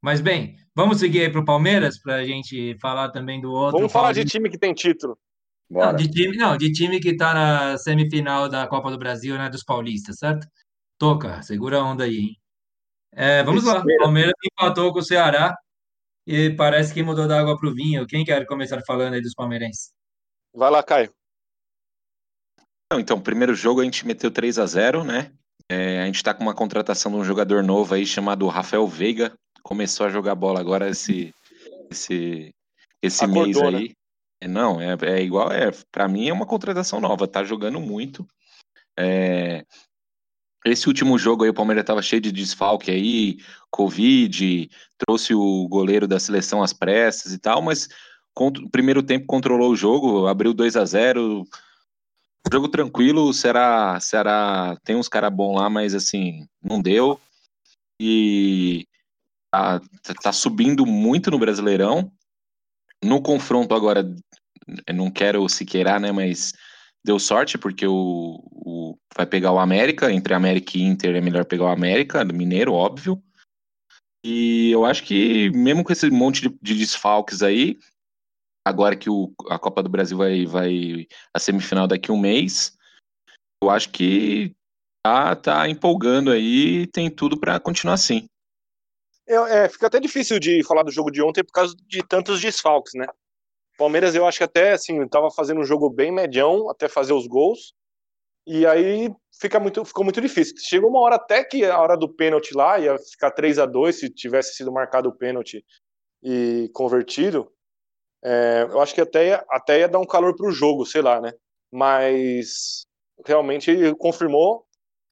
Mas 0.00 0.22
bem, 0.22 0.56
vamos 0.74 1.00
seguir 1.00 1.20
aí 1.20 1.30
pro 1.30 1.44
Palmeiras 1.44 2.00
para 2.00 2.14
a 2.16 2.24
gente 2.24 2.74
falar 2.80 3.10
também 3.10 3.38
do 3.38 3.52
outro. 3.52 3.76
Vamos 3.76 3.92
falar 3.92 4.12
de 4.12 4.24
time 4.24 4.48
que 4.48 4.56
tem 4.56 4.72
título. 4.72 5.18
Não, 5.70 5.80
Bora. 5.80 5.96
de 5.96 6.08
time, 6.08 6.36
não, 6.36 6.56
de 6.56 6.72
time 6.72 6.98
que 6.98 7.16
tá 7.16 7.34
na 7.34 7.78
semifinal 7.78 8.48
da 8.48 8.66
Copa 8.66 8.90
do 8.90 8.98
Brasil, 8.98 9.36
né, 9.36 9.50
dos 9.50 9.62
paulistas, 9.62 10.16
certo? 10.18 10.46
Toca, 10.98 11.42
segura 11.42 11.78
a 11.78 11.84
onda 11.84 12.04
aí, 12.04 12.16
hein? 12.16 12.36
É, 13.12 13.42
vamos 13.42 13.64
lá, 13.64 13.78
Espera. 13.78 13.98
Palmeiras 13.98 14.34
empatou 14.44 14.92
com 14.92 14.98
o 15.00 15.04
Ceará 15.04 15.54
e 16.26 16.50
parece 16.50 16.92
que 16.92 17.02
mudou 17.02 17.28
da 17.28 17.40
água 17.40 17.56
pro 17.56 17.74
vinho. 17.74 18.06
Quem 18.06 18.24
quer 18.24 18.46
começar 18.46 18.80
falando 18.86 19.14
aí 19.14 19.20
dos 19.20 19.34
palmeirenses? 19.34 19.92
Vai 20.54 20.70
lá, 20.70 20.82
Caio. 20.82 21.12
Não, 22.90 22.98
então, 22.98 23.20
primeiro 23.20 23.54
jogo 23.54 23.80
a 23.80 23.84
gente 23.84 24.06
meteu 24.06 24.30
3 24.30 24.58
a 24.58 24.66
0 24.66 25.04
né? 25.04 25.32
É, 25.70 26.00
a 26.02 26.06
gente 26.06 26.22
tá 26.22 26.32
com 26.32 26.42
uma 26.42 26.54
contratação 26.54 27.12
de 27.12 27.18
um 27.18 27.24
jogador 27.24 27.62
novo 27.62 27.94
aí 27.94 28.06
chamado 28.06 28.46
Rafael 28.46 28.86
Veiga. 28.86 29.32
Começou 29.62 30.06
a 30.06 30.10
jogar 30.10 30.34
bola 30.34 30.60
agora 30.60 30.88
esse, 30.88 31.34
esse, 31.90 32.54
esse 33.02 33.26
mês 33.26 33.56
Acordou, 33.58 33.78
aí. 33.78 33.86
É, 33.86 33.97
não, 34.46 34.80
é, 34.80 34.96
é 35.02 35.22
igual, 35.22 35.50
é, 35.50 35.72
para 35.90 36.06
mim 36.06 36.28
é 36.28 36.32
uma 36.32 36.46
contratação 36.46 37.00
nova, 37.00 37.26
tá 37.26 37.42
jogando 37.42 37.80
muito. 37.80 38.26
É, 38.96 39.64
esse 40.64 40.86
último 40.86 41.18
jogo 41.18 41.44
aí 41.44 41.50
o 41.50 41.54
Palmeiras 41.54 41.84
tava 41.84 42.02
cheio 42.02 42.20
de 42.20 42.30
desfalque 42.30 42.90
aí, 42.90 43.38
Covid, 43.70 44.70
trouxe 44.98 45.34
o 45.34 45.66
goleiro 45.68 46.06
da 46.06 46.20
seleção 46.20 46.62
às 46.62 46.72
pressas 46.72 47.32
e 47.32 47.38
tal, 47.38 47.62
mas 47.62 47.88
o 48.38 48.70
primeiro 48.70 49.02
tempo 49.02 49.26
controlou 49.26 49.72
o 49.72 49.76
jogo, 49.76 50.26
abriu 50.26 50.54
2 50.54 50.76
a 50.76 50.84
0 50.84 51.44
Jogo 52.50 52.68
tranquilo, 52.68 53.28
o 53.28 53.34
Ceará, 53.34 53.98
Ceará 54.00 54.78
tem 54.82 54.96
uns 54.96 55.08
caras 55.08 55.32
bons 55.32 55.56
lá, 55.56 55.68
mas 55.68 55.94
assim, 55.94 56.46
não 56.62 56.80
deu. 56.80 57.20
E 58.00 58.86
tá, 59.50 59.80
tá 60.22 60.32
subindo 60.32 60.86
muito 60.86 61.30
no 61.30 61.38
Brasileirão. 61.38 62.10
No 63.04 63.20
confronto 63.20 63.74
agora, 63.74 64.02
não 64.94 65.10
quero 65.10 65.48
se 65.48 65.64
queirar, 65.64 66.00
né? 66.00 66.12
Mas 66.12 66.52
deu 67.04 67.18
sorte, 67.18 67.56
porque 67.56 67.86
o, 67.86 68.42
o- 68.52 68.98
vai 69.16 69.26
pegar 69.26 69.52
o 69.52 69.58
América, 69.58 70.12
entre 70.12 70.34
América 70.34 70.76
e 70.76 70.82
Inter 70.82 71.16
é 71.16 71.20
melhor 71.20 71.44
pegar 71.44 71.64
o 71.64 71.68
América, 71.68 72.24
do 72.24 72.34
Mineiro, 72.34 72.72
óbvio. 72.72 73.22
E 74.24 74.70
eu 74.70 74.84
acho 74.84 75.04
que 75.04 75.50
mesmo 75.50 75.84
com 75.84 75.92
esse 75.92 76.10
monte 76.10 76.42
de, 76.42 76.58
de 76.60 76.74
desfalques 76.74 77.42
aí, 77.42 77.78
agora 78.66 78.96
que 78.96 79.08
o, 79.08 79.32
a 79.48 79.58
Copa 79.58 79.82
do 79.82 79.88
Brasil 79.88 80.18
vai, 80.18 80.44
vai 80.44 81.06
a 81.32 81.38
semifinal 81.38 81.86
daqui 81.86 82.10
a 82.10 82.14
um 82.14 82.20
mês, 82.20 82.76
eu 83.62 83.70
acho 83.70 83.90
que 83.90 84.54
tá, 85.04 85.34
tá 85.36 85.68
empolgando 85.68 86.30
aí, 86.30 86.86
tem 86.88 87.10
tudo 87.10 87.38
para 87.38 87.58
continuar 87.58 87.94
assim. 87.94 88.28
É, 89.26 89.68
fica 89.68 89.86
até 89.86 90.00
difícil 90.00 90.38
de 90.38 90.64
falar 90.64 90.82
do 90.82 90.90
jogo 90.90 91.10
de 91.10 91.22
ontem 91.22 91.44
por 91.44 91.52
causa 91.52 91.76
de 91.86 92.02
tantos 92.02 92.40
desfalques, 92.40 92.94
né? 92.94 93.06
Palmeiras, 93.78 94.14
eu 94.14 94.26
acho 94.26 94.38
que 94.38 94.44
até 94.44 94.72
assim, 94.72 95.00
estava 95.02 95.30
fazendo 95.30 95.60
um 95.60 95.64
jogo 95.64 95.88
bem 95.88 96.12
medião 96.12 96.68
até 96.68 96.88
fazer 96.88 97.12
os 97.12 97.28
gols. 97.28 97.72
E 98.44 98.66
aí 98.66 99.08
fica 99.40 99.60
muito, 99.60 99.84
ficou 99.84 100.02
muito 100.04 100.20
difícil. 100.20 100.54
Chegou 100.58 100.90
uma 100.90 101.00
hora 101.00 101.14
até 101.14 101.44
que 101.44 101.64
a 101.64 101.80
hora 101.80 101.96
do 101.96 102.12
pênalti 102.12 102.54
lá 102.54 102.78
ia 102.78 102.98
ficar 102.98 103.30
3 103.30 103.58
a 103.58 103.66
2 103.66 103.98
se 103.98 104.10
tivesse 104.10 104.54
sido 104.54 104.72
marcado 104.72 105.08
o 105.08 105.16
pênalti 105.16 105.64
e 106.22 106.68
convertido. 106.74 107.50
É, 108.24 108.66
eu 108.68 108.80
acho 108.80 108.94
que 108.94 109.00
até 109.00 109.28
ia, 109.28 109.44
até 109.48 109.78
ia 109.80 109.88
dar 109.88 110.00
um 110.00 110.06
calor 110.06 110.34
para 110.34 110.48
o 110.48 110.52
jogo, 110.52 110.84
sei 110.84 111.00
lá, 111.00 111.20
né? 111.20 111.32
Mas 111.72 112.84
realmente 113.24 113.94
confirmou 113.96 114.66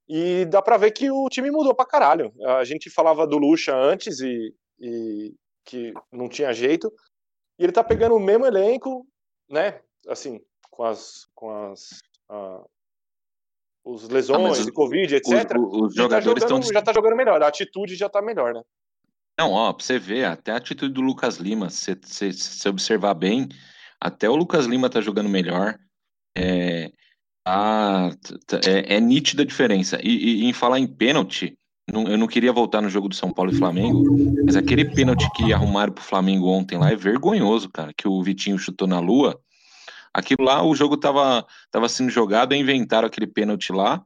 e 0.09 0.45
dá 0.47 0.61
para 0.61 0.77
ver 0.77 0.91
que 0.91 1.09
o 1.11 1.29
time 1.29 1.53
mudou 1.53 1.75
para 1.75 1.87
caralho. 1.87 2.33
A 2.59 2.65
gente 2.65 2.91
falava 2.91 3.27
do 3.27 3.39
Lucha 3.39 3.77
antes 3.77 4.19
e, 4.21 4.53
e 4.81 5.35
que 5.65 5.93
não 6.11 6.29
tinha 6.29 6.53
jeito. 6.53 6.93
E 7.59 7.65
ele 7.65 7.73
tá 7.73 7.83
pegando 7.83 8.15
o 8.15 8.21
mesmo 8.21 8.47
elenco, 8.47 9.07
né? 9.49 9.81
Assim, 10.09 10.41
com 10.71 10.85
as. 10.85 11.27
Com 11.35 11.51
as 11.51 12.01
uh, 12.31 12.65
os 13.85 14.09
lesões, 14.09 14.67
ah, 14.67 14.73
Covid, 14.73 15.15
etc. 15.15 15.57
Os, 15.57 15.91
os 15.91 15.95
jogadores 15.95 16.43
tá 16.43 16.49
jogando, 16.49 16.63
estão. 16.65 16.75
Já 16.75 16.83
tá 16.83 16.93
jogando 16.93 17.17
melhor, 17.17 17.41
a 17.41 17.47
atitude 17.47 17.95
já 17.95 18.09
tá 18.09 18.21
melhor, 18.21 18.53
né? 18.53 18.63
Não, 19.39 19.53
ó, 19.53 19.73
pra 19.73 19.85
você 19.85 19.99
ver, 19.99 20.25
até 20.25 20.51
a 20.51 20.57
atitude 20.57 20.93
do 20.93 21.01
Lucas 21.01 21.37
Lima, 21.37 21.71
se 21.71 21.95
você 21.95 22.69
observar 22.69 23.15
bem, 23.15 23.49
até 24.01 24.29
o 24.29 24.35
Lucas 24.35 24.67
Lima 24.67 24.91
tá 24.91 25.01
jogando 25.01 25.29
melhor. 25.29 25.79
É, 26.37 26.91
tá, 27.45 28.61
é, 28.67 28.97
é 28.97 29.01
nítida 29.01 29.43
a 29.43 29.47
diferença. 29.47 30.01
E, 30.03 30.43
e, 30.43 30.45
em 30.47 30.53
falar 30.53 30.79
em 30.79 30.87
pênalti, 30.87 31.57
não, 31.93 32.09
eu 32.09 32.19
não 32.19 32.27
queria 32.27 32.53
voltar 32.53 32.83
no 32.83 32.91
jogo 32.91 33.09
do 33.09 33.15
São 33.15 33.33
Paulo 33.33 33.53
e 33.53 33.57
Flamengo, 33.57 34.05
mas 34.45 34.57
aquele 34.57 34.85
pênalti 34.85 35.31
que 35.35 35.53
arrumaram 35.53 35.93
pro 35.93 36.03
Flamengo 36.03 36.49
ontem 36.49 36.77
lá 36.77 36.91
é 36.91 36.97
vergonhoso, 36.97 37.71
cara, 37.71 37.93
que 37.95 38.09
o 38.09 38.23
Vitinho 38.23 38.59
chutou 38.59 38.89
na 38.89 38.99
lua. 38.99 39.41
Aquilo 40.13 40.45
lá, 40.45 40.65
o 40.65 40.75
jogo 40.75 40.97
tava, 40.97 41.47
tava 41.71 41.89
sendo 41.89 42.11
jogado, 42.11 42.55
inventaram 42.55 43.07
aquele 43.07 43.27
pênalti 43.27 43.71
lá. 43.73 44.05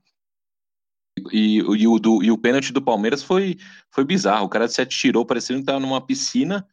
E, 1.33 1.59
e, 1.59 1.87
o, 1.87 1.99
do, 1.99 2.22
e 2.22 2.31
o 2.31 2.39
pênalti 2.39 2.72
do 2.72 2.83
Palmeiras 2.83 3.22
foi, 3.22 3.57
foi 3.91 4.05
bizarro. 4.05 4.47
O 4.47 4.49
cara 4.49 4.68
se 4.68 4.81
atirou, 4.81 5.24
parecendo 5.24 5.61
que 5.61 5.66
tava 5.66 5.81
numa 5.81 6.05
piscina, 6.05 6.66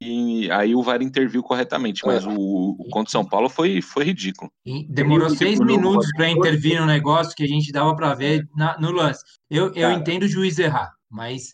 e 0.00 0.50
aí 0.50 0.74
o 0.74 0.82
VAR 0.82 1.02
interviu 1.02 1.42
corretamente. 1.42 2.06
Mas 2.06 2.24
o, 2.24 2.32
o 2.32 2.88
contra 2.90 3.10
São 3.10 3.24
Paulo 3.24 3.50
foi, 3.50 3.82
foi 3.82 4.04
ridículo. 4.04 4.50
Demorou 4.88 5.28
seis 5.28 5.60
minutos 5.60 6.08
para 6.16 6.30
intervir 6.30 6.80
no 6.80 6.86
negócio 6.86 7.34
que 7.36 7.44
a 7.44 7.46
gente 7.46 7.70
dava 7.70 7.94
para 7.94 8.14
ver 8.14 8.48
na, 8.56 8.78
no 8.78 8.90
lance. 8.90 9.22
Eu, 9.50 9.72
eu 9.74 9.90
entendo 9.92 10.22
o 10.22 10.28
juiz 10.28 10.58
errar, 10.58 10.90
mas 11.10 11.50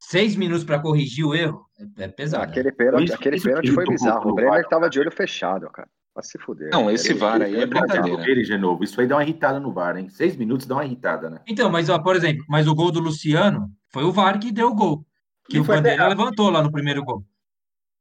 seis 0.00 0.34
minutos 0.34 0.64
para 0.64 0.78
corrigir 0.78 1.26
o 1.26 1.34
erro 1.34 1.66
é, 1.98 2.04
é 2.04 2.08
pesado. 2.08 2.44
Aquele 2.44 2.72
pênalti, 2.72 3.12
aquele 3.12 3.40
pênalti 3.40 3.70
foi 3.70 3.84
bizarro. 3.84 4.30
O 4.30 4.34
Brenner 4.34 4.66
tava 4.66 4.88
de 4.88 4.98
olho 4.98 5.10
fechado, 5.10 5.68
cara. 5.70 5.88
Pra 6.14 6.22
se 6.22 6.38
fuder. 6.38 6.70
Não, 6.70 6.88
esse 6.88 7.10
ele, 7.10 7.18
VAR 7.18 7.42
aí 7.42 7.56
é 7.56 7.66
brincadeira. 7.66 8.22
Ele 8.30 8.44
de 8.44 8.56
novo. 8.56 8.84
Isso 8.84 9.00
aí 9.00 9.06
dá 9.06 9.16
uma 9.16 9.24
irritada 9.24 9.58
no 9.58 9.72
VAR, 9.72 9.96
hein? 9.96 10.08
Seis 10.08 10.36
minutos 10.36 10.64
dá 10.64 10.76
uma 10.76 10.84
irritada, 10.84 11.28
né? 11.28 11.40
Então, 11.46 11.68
mas, 11.68 11.88
ó, 11.88 11.98
por 11.98 12.14
exemplo, 12.14 12.44
mas 12.48 12.68
o 12.68 12.74
gol 12.74 12.92
do 12.92 13.00
Luciano 13.00 13.68
foi 13.92 14.04
o 14.04 14.12
VAR 14.12 14.38
que 14.38 14.52
deu 14.52 14.68
o 14.68 14.74
gol. 14.74 15.04
Que 15.48 15.56
e 15.56 15.60
o 15.60 15.64
Bandeira 15.64 16.06
levantou 16.06 16.50
lá 16.50 16.62
no 16.62 16.70
primeiro 16.70 17.04
gol. 17.04 17.24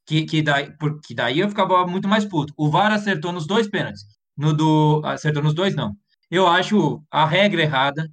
Que, 0.06 0.26
que, 0.26 0.41
daí, 0.41 0.72
porque 0.78 1.14
daí 1.14 1.39
eu 1.39 1.49
ficava 1.49 1.86
muito 1.88 2.08
mais 2.08 2.26
puto. 2.26 2.54
O 2.58 2.70
VAR 2.70 2.91
acertou 2.91 3.32
nos 3.32 3.47
dois 3.47 3.68
pênaltis. 3.70 4.06
No 4.36 4.54
do. 4.54 5.01
Acertou 5.06 5.41
nos 5.41 5.54
dois, 5.54 5.76
não. 5.76 5.95
Eu 6.30 6.47
acho 6.47 7.01
a 7.10 7.26
regra 7.26 7.62
errada 7.62 8.10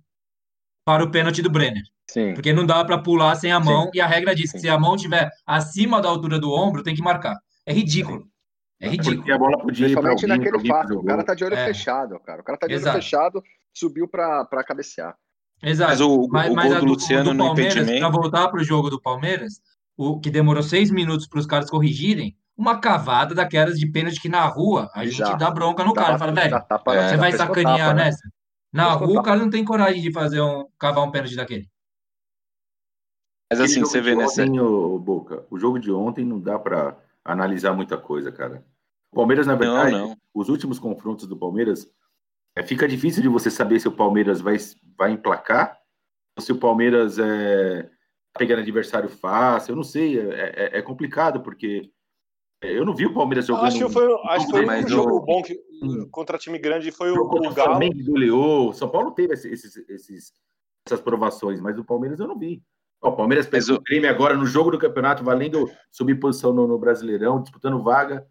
para 0.84 1.04
o 1.04 1.10
pênalti 1.10 1.42
do 1.42 1.50
Brenner. 1.50 1.82
Sim. 2.10 2.34
Porque 2.34 2.52
não 2.52 2.66
dá 2.66 2.84
para 2.84 2.98
pular 2.98 3.34
sem 3.36 3.52
a 3.52 3.60
mão, 3.60 3.84
Sim. 3.84 3.90
e 3.94 4.00
a 4.00 4.06
regra 4.06 4.34
diz 4.34 4.50
que 4.50 4.58
se 4.58 4.68
a 4.68 4.78
mão 4.78 4.96
estiver 4.96 5.30
acima 5.46 6.00
da 6.00 6.08
altura 6.08 6.38
do 6.38 6.52
ombro, 6.52 6.82
tem 6.82 6.94
que 6.94 7.02
marcar. 7.02 7.36
É 7.64 7.72
ridículo. 7.72 8.26
É 8.80 8.88
ridículo. 8.88 9.18
Porque 9.18 9.32
a 9.32 9.38
bola 9.38 9.58
podia 9.58 9.86
Principalmente 9.86 10.24
alguém, 10.24 10.38
naquele 10.38 10.68
fato. 10.68 10.98
O 10.98 11.04
cara 11.04 11.22
tá 11.22 11.34
de 11.34 11.44
olho 11.44 11.54
é. 11.54 11.66
fechado, 11.66 12.18
cara. 12.20 12.40
O 12.40 12.44
cara 12.44 12.58
tá 12.58 12.66
de 12.66 12.74
Exato. 12.74 12.96
olho 12.96 13.02
fechado, 13.02 13.42
subiu 13.72 14.08
para 14.08 14.64
cabecear. 14.66 15.14
Exato. 15.62 15.90
Mas 15.90 16.00
o, 16.00 16.28
mas, 16.28 16.50
o 16.50 16.54
mas 16.54 16.68
gol 16.68 16.74
do, 16.74 16.86
do 16.86 16.92
Luciano 16.92 17.24
do 17.30 17.34
no 17.34 17.52
impedimento... 17.52 18.00
Para 18.00 18.08
voltar 18.08 18.48
para 18.48 18.60
o 18.60 18.64
jogo 18.64 18.90
do 18.90 19.00
Palmeiras, 19.00 19.60
o 20.08 20.18
que 20.18 20.30
demorou 20.30 20.62
seis 20.62 20.90
minutos 20.90 21.26
para 21.26 21.40
os 21.40 21.46
caras 21.46 21.68
corrigirem, 21.68 22.34
uma 22.56 22.80
cavada 22.80 23.34
daquelas 23.34 23.78
de 23.78 23.86
pênalti 23.86 24.20
que 24.20 24.28
na 24.28 24.44
rua 24.46 24.90
a 24.94 25.04
gente 25.04 25.36
dá 25.36 25.50
bronca 25.50 25.84
no 25.84 25.92
cara. 25.92 26.18
Fala, 26.18 26.32
velho, 26.32 26.56
você 26.58 27.16
vai 27.16 27.32
sacanear 27.32 27.78
tapa, 27.78 27.94
né? 27.94 28.04
nessa? 28.04 28.24
Né? 28.24 28.30
Na 28.72 28.92
rua 28.92 29.20
o 29.20 29.22
cara 29.22 29.38
não 29.38 29.50
tem 29.50 29.64
coragem 29.64 30.00
de 30.00 30.12
fazer 30.12 30.40
um 30.40 30.66
cavar 30.78 31.04
um 31.04 31.10
pênalti 31.10 31.36
daquele. 31.36 31.68
Mas 33.50 33.60
assim, 33.60 33.80
você 33.80 34.00
vê 34.00 34.14
nessa. 34.14 34.42
Ontem, 34.42 34.60
o 34.60 34.98
Boca, 34.98 35.44
o 35.50 35.58
jogo 35.58 35.78
de 35.78 35.90
ontem 35.90 36.24
não 36.24 36.40
dá 36.40 36.58
para 36.58 36.96
analisar 37.24 37.74
muita 37.74 37.98
coisa, 37.98 38.30
cara. 38.30 38.64
O 39.12 39.16
Palmeiras, 39.16 39.46
na 39.46 39.56
verdade, 39.56 39.92
não, 39.92 40.08
não. 40.10 40.16
os 40.32 40.48
últimos 40.48 40.78
confrontos 40.78 41.26
do 41.26 41.36
Palmeiras, 41.36 41.86
é, 42.56 42.62
fica 42.62 42.86
difícil 42.86 43.22
de 43.22 43.28
você 43.28 43.50
saber 43.50 43.80
se 43.80 43.88
o 43.88 43.92
Palmeiras 43.92 44.40
vai, 44.40 44.56
vai 44.96 45.10
emplacar 45.10 45.76
ou 46.38 46.42
se 46.42 46.52
o 46.52 46.58
Palmeiras 46.58 47.18
é, 47.18 47.90
pegando 48.36 48.60
adversário 48.60 49.08
fácil. 49.08 49.72
Eu 49.72 49.76
não 49.76 49.82
sei, 49.82 50.18
é, 50.18 50.52
é, 50.74 50.78
é 50.78 50.82
complicado, 50.82 51.40
porque 51.40 51.90
eu 52.62 52.84
não 52.84 52.94
vi 52.94 53.06
o 53.06 53.14
Palmeiras 53.14 53.46
jogando. 53.46 53.66
Acho 53.66 53.86
que 53.86 53.92
foi, 53.92 54.14
acho 54.28 54.46
que 54.46 54.52
foi 54.52 54.66
um 54.66 54.88
jogo 54.88 55.20
bom 55.20 55.42
que, 55.42 55.58
hum. 55.82 56.08
contra 56.10 56.38
time 56.38 56.58
grande 56.58 56.90
foi 56.90 57.10
o, 57.10 57.22
o 57.22 57.54
Galo. 57.54 57.78
O 57.78 58.04
goleou. 58.04 58.72
São 58.72 58.88
Paulo 58.88 59.12
teve 59.12 59.34
esses, 59.34 59.76
esses, 59.88 60.32
essas 60.86 61.00
provações, 61.00 61.60
mas 61.60 61.78
o 61.78 61.84
Palmeiras 61.84 62.20
eu 62.20 62.28
não 62.28 62.38
vi. 62.38 62.62
O 63.02 63.12
Palmeiras 63.12 63.46
fez 63.46 63.70
o 63.70 63.80
crime 63.80 64.06
agora 64.06 64.34
no 64.36 64.44
jogo 64.44 64.70
do 64.70 64.78
campeonato, 64.78 65.24
valendo 65.24 65.70
subir 65.90 66.20
posição 66.20 66.52
no, 66.52 66.66
no 66.66 66.78
Brasileirão, 66.78 67.40
disputando 67.40 67.82
vaga. 67.82 68.26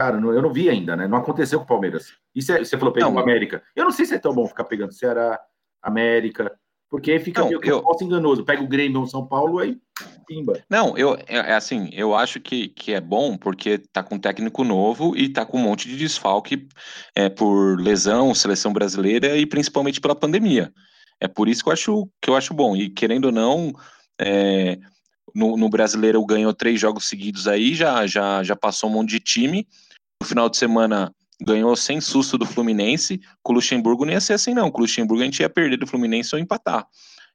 Cara, 0.00 0.20
não, 0.20 0.32
eu 0.32 0.40
não 0.40 0.52
vi 0.52 0.70
ainda, 0.70 0.94
né? 0.94 1.08
Não 1.08 1.18
aconteceu 1.18 1.58
com 1.58 1.64
o 1.64 1.68
Palmeiras. 1.68 2.16
E 2.32 2.40
você, 2.40 2.64
você 2.64 2.78
falou 2.78 2.94
pegou 2.94 3.12
o 3.12 3.18
América. 3.18 3.60
Eu 3.74 3.84
não 3.84 3.90
sei 3.90 4.06
se 4.06 4.14
é 4.14 4.18
tão 4.20 4.32
bom 4.32 4.46
ficar 4.46 4.62
pegando 4.62 4.92
Ceará, 4.92 5.40
América, 5.82 6.56
porque 6.90 7.12
aí 7.12 7.18
fica 7.18 7.42
não, 7.42 7.48
meio 7.48 7.60
eu... 7.62 7.84
enganoso. 8.00 8.44
Pega 8.44 8.62
o 8.62 8.68
Grêmio 8.68 9.00
ou 9.00 9.06
São 9.06 9.26
Paulo, 9.26 9.58
aí 9.58 9.78
pimba. 10.26 10.62
Não, 10.68 10.96
eu, 10.96 11.16
é, 11.26 11.36
é 11.36 11.54
assim, 11.54 11.90
eu 11.92 12.14
acho 12.14 12.40
que, 12.40 12.68
que 12.68 12.92
é 12.92 13.00
bom 13.00 13.36
porque 13.36 13.78
tá 13.92 14.02
com 14.02 14.14
um 14.14 14.18
técnico 14.18 14.62
novo 14.62 15.16
e 15.16 15.28
tá 15.28 15.44
com 15.44 15.58
um 15.58 15.62
monte 15.62 15.88
de 15.88 15.96
desfalque 15.96 16.68
é, 17.14 17.28
por 17.28 17.80
lesão, 17.80 18.34
seleção 18.34 18.72
brasileira 18.72 19.36
e 19.36 19.46
principalmente 19.46 20.00
pela 20.00 20.14
pandemia. 20.14 20.72
É 21.20 21.26
por 21.26 21.48
isso 21.48 21.62
que 21.62 21.68
eu 21.68 21.72
acho, 21.72 22.08
que 22.22 22.30
eu 22.30 22.36
acho 22.36 22.54
bom. 22.54 22.76
E 22.76 22.88
querendo 22.88 23.26
ou 23.26 23.32
não, 23.32 23.72
é, 24.20 24.78
no, 25.34 25.56
no 25.56 25.68
Brasileiro 25.68 26.24
ganhou 26.24 26.54
três 26.54 26.80
jogos 26.80 27.08
seguidos 27.08 27.48
aí, 27.48 27.74
já, 27.74 28.06
já, 28.06 28.42
já 28.42 28.54
passou 28.54 28.88
um 28.88 28.92
monte 28.92 29.10
de 29.10 29.20
time. 29.20 29.66
No 30.22 30.28
final 30.28 30.48
de 30.48 30.56
semana 30.56 31.12
ganhou 31.40 31.74
sem 31.76 32.00
susto 32.00 32.36
do 32.36 32.46
Fluminense. 32.46 33.20
Com 33.42 33.52
o 33.52 33.56
Luxemburgo 33.56 34.04
não 34.04 34.12
ia 34.12 34.20
ser 34.20 34.34
assim, 34.34 34.54
não. 34.54 34.70
Com 34.70 34.78
o 34.78 34.82
Luxemburgo 34.82 35.22
a 35.22 35.24
gente 35.24 35.40
ia 35.40 35.48
perder 35.48 35.78
do 35.78 35.86
Fluminense 35.86 36.34
ou 36.34 36.40
empatar. 36.40 36.86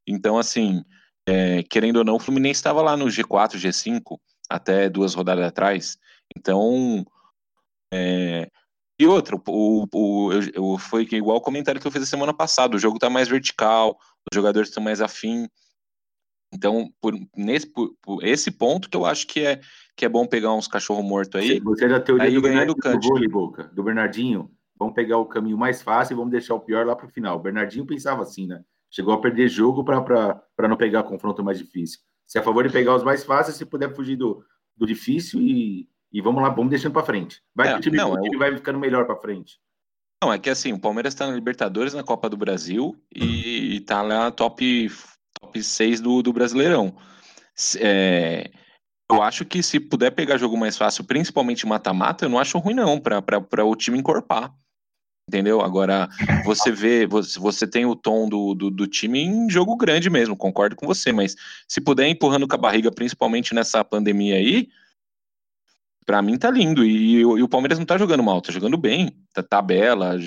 Então, 0.07 0.37
assim, 0.37 0.83
é, 1.27 1.63
querendo 1.63 1.97
ou 1.97 2.03
não, 2.03 2.15
o 2.15 2.19
Fluminense 2.19 2.59
estava 2.59 2.81
lá 2.81 2.97
no 2.97 3.05
G4, 3.05 3.55
G5, 3.55 4.19
até 4.49 4.89
duas 4.89 5.13
rodadas 5.13 5.45
atrás. 5.45 5.97
Então, 6.35 7.05
é, 7.93 8.49
e 8.99 9.07
outro, 9.07 9.41
o, 9.47 9.85
o, 9.93 10.31
eu, 10.53 10.77
foi 10.77 11.07
igual 11.11 11.37
o 11.37 11.41
comentário 11.41 11.79
que 11.79 11.87
eu 11.87 11.91
fiz 11.91 12.03
a 12.03 12.05
semana 12.05 12.33
passada, 12.33 12.75
o 12.75 12.79
jogo 12.79 12.97
está 12.97 13.09
mais 13.09 13.27
vertical, 13.27 13.97
os 14.31 14.35
jogadores 14.35 14.69
estão 14.69 14.83
mais 14.83 15.01
afim. 15.01 15.47
Então, 16.53 16.91
por, 17.01 17.13
nesse, 17.35 17.67
por, 17.67 17.95
por, 18.01 18.23
esse 18.23 18.51
ponto 18.51 18.89
que 18.89 18.95
eu 18.95 19.05
acho 19.05 19.25
que 19.25 19.39
é, 19.39 19.59
que 19.95 20.05
é 20.05 20.09
bom 20.09 20.27
pegar 20.27 20.53
uns 20.53 20.67
cachorro 20.67 21.01
morto 21.01 21.37
aí. 21.37 21.59
Você 21.59 21.87
da 21.87 21.99
teoria 21.99 22.27
aí 22.27 22.35
do, 22.35 22.41
Bernardinho, 22.41 22.75
do, 22.75 23.07
vôlei, 23.07 23.27
Boca, 23.27 23.63
do 23.63 23.83
Bernardinho. 23.83 24.51
Vamos 24.77 24.93
pegar 24.93 25.17
o 25.17 25.25
caminho 25.25 25.57
mais 25.57 25.81
fácil 25.81 26.13
e 26.13 26.17
vamos 26.17 26.31
deixar 26.31 26.53
o 26.55 26.59
pior 26.59 26.85
lá 26.85 26.95
para 26.95 27.07
o 27.07 27.09
final. 27.09 27.37
O 27.37 27.41
Bernardinho 27.41 27.85
pensava 27.85 28.21
assim, 28.21 28.47
né? 28.47 28.61
Chegou 28.91 29.13
a 29.13 29.21
perder 29.21 29.47
jogo 29.47 29.83
para 29.83 30.67
não 30.67 30.77
pegar 30.77 31.03
confronto 31.03 31.43
mais 31.43 31.57
difícil. 31.57 31.99
Se 32.27 32.37
é 32.37 32.41
a 32.41 32.43
favor 32.43 32.65
de 32.65 32.71
pegar 32.71 32.95
os 32.95 33.03
mais 33.03 33.23
fáceis, 33.23 33.57
se 33.57 33.65
puder 33.65 33.93
fugir 33.95 34.15
do, 34.15 34.43
do 34.77 34.85
difícil 34.85 35.41
e, 35.41 35.89
e 36.11 36.21
vamos 36.21 36.41
lá, 36.43 36.49
vamos 36.49 36.69
deixando 36.69 36.93
para 36.93 37.05
frente. 37.05 37.41
Vai 37.55 37.69
é, 37.69 37.73
que 37.73 37.77
o 37.77 37.81
time, 37.81 37.97
não, 37.97 38.13
o 38.13 38.21
time 38.21 38.37
vai 38.37 38.55
ficando 38.55 38.79
melhor 38.79 39.05
para 39.05 39.15
frente. 39.15 39.59
Não, 40.23 40.31
é 40.31 40.39
que 40.39 40.49
assim, 40.49 40.71
o 40.71 40.79
Palmeiras 40.79 41.13
está 41.13 41.27
na 41.27 41.35
Libertadores, 41.35 41.93
na 41.93 42.03
Copa 42.03 42.29
do 42.29 42.37
Brasil 42.37 42.95
e 43.13 43.77
está 43.77 44.01
lá 44.01 44.31
top, 44.31 44.89
top 45.41 45.61
6 45.61 46.01
do, 46.01 46.21
do 46.21 46.33
Brasileirão. 46.33 46.95
É, 47.79 48.49
eu 49.11 49.21
acho 49.21 49.45
que 49.45 49.61
se 49.61 49.79
puder 49.79 50.11
pegar 50.11 50.37
jogo 50.37 50.57
mais 50.57 50.77
fácil, 50.77 51.03
principalmente 51.03 51.65
mata-mata, 51.65 52.25
eu 52.25 52.29
não 52.29 52.39
acho 52.39 52.57
ruim 52.57 52.73
não, 52.73 52.99
para 52.99 53.65
o 53.65 53.75
time 53.75 53.97
encorpar. 53.97 54.53
Entendeu? 55.27 55.61
Agora, 55.61 56.09
você 56.43 56.69
vê, 56.69 57.07
você, 57.07 57.65
tem 57.65 57.85
o 57.85 57.95
tom 57.95 58.27
do, 58.27 58.53
do, 58.53 58.69
do, 58.69 58.85
time 58.85 59.21
em 59.21 59.49
jogo 59.49 59.77
grande 59.77 60.09
mesmo, 60.09 60.35
concordo 60.35 60.75
com 60.75 60.85
você, 60.85 61.13
mas 61.13 61.33
se 61.65 61.79
puder 61.79 62.07
empurrando 62.09 62.45
com 62.45 62.55
a 62.55 62.57
barriga, 62.57 62.91
principalmente 62.91 63.55
nessa 63.55 63.85
pandemia 63.85 64.35
aí, 64.35 64.67
para 66.05 66.21
mim 66.21 66.37
tá 66.37 66.51
lindo. 66.51 66.83
E, 66.83 67.21
e, 67.21 67.25
o 67.25 67.47
Palmeiras 67.47 67.79
não 67.79 67.85
tá 67.85 67.97
jogando 67.97 68.21
mal, 68.21 68.41
tá 68.41 68.51
jogando 68.51 68.77
bem. 68.77 69.17
Tá 69.33 69.41
tabela 69.41 70.17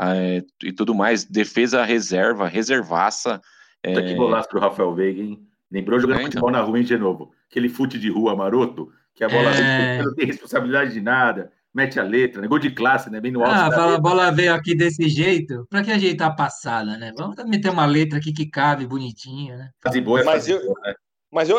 é, 0.00 0.42
e 0.62 0.72
tudo 0.72 0.94
mais. 0.94 1.24
Defesa 1.24 1.84
reserva, 1.84 2.48
reservaça. 2.48 3.40
É... 3.84 4.02
Que 4.02 4.14
golaço 4.14 4.48
pro 4.48 4.58
Rafael 4.58 4.94
Veiga, 4.94 5.22
hein? 5.22 5.46
Lembrou 5.70 6.00
jogando 6.00 6.20
é, 6.20 6.24
futebol 6.24 6.50
então. 6.50 6.60
na 6.60 6.66
rua 6.66 6.82
de 6.82 6.96
novo. 6.96 7.32
Aquele 7.50 7.68
fute 7.68 7.98
de 7.98 8.08
rua 8.08 8.34
maroto, 8.34 8.90
que 9.14 9.22
a 9.22 9.28
bola 9.28 9.50
é... 9.50 10.02
não 10.02 10.14
tem 10.14 10.26
responsabilidade 10.26 10.92
de 10.92 11.00
nada. 11.00 11.52
mete 11.74 11.98
a 12.00 12.02
letra, 12.02 12.40
né? 12.40 12.48
Gol 12.48 12.58
de 12.58 12.70
classe, 12.70 13.10
né? 13.10 13.20
Bem 13.20 13.32
no 13.32 13.42
alto. 13.42 13.52
Ah, 13.52 13.70
fala, 13.70 13.96
a 13.96 14.00
bola 14.00 14.30
veio 14.30 14.54
aqui 14.54 14.74
desse 14.74 15.08
jeito. 15.08 15.66
Pra 15.68 15.82
que 15.82 15.90
ajeitar 15.90 16.30
a 16.30 16.34
passada, 16.34 16.96
né? 16.96 17.12
Vamos 17.16 17.36
meter 17.44 17.70
uma 17.70 17.84
letra 17.84 18.18
aqui 18.18 18.32
que 18.32 18.46
cabe 18.46 18.86
bonitinho, 18.86 19.56
né? 19.56 19.70
Fase 19.82 20.00
boa 20.00 20.20
é 20.20 20.24
Mas 20.24 20.34
fase 20.34 20.52
eu- 20.52 20.64
boa, 20.64 20.80
né? 20.84 20.94
Mas 21.32 21.50
eu, 21.50 21.58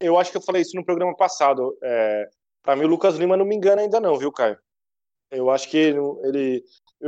eu 0.00 0.18
acho 0.18 0.30
que 0.30 0.36
eu 0.36 0.42
falei 0.42 0.60
isso 0.60 0.76
no 0.76 0.84
programa 0.84 1.16
passado. 1.16 1.74
É, 1.82 2.28
para 2.62 2.76
mim, 2.76 2.84
o 2.84 2.88
Lucas 2.88 3.16
Lima 3.16 3.36
não 3.36 3.46
me 3.46 3.56
engana 3.56 3.80
ainda 3.80 3.98
não, 3.98 4.18
viu, 4.18 4.30
Caio? 4.30 4.58
Eu 5.30 5.48
acho 5.48 5.70
que 5.70 5.78
ele 5.78 6.62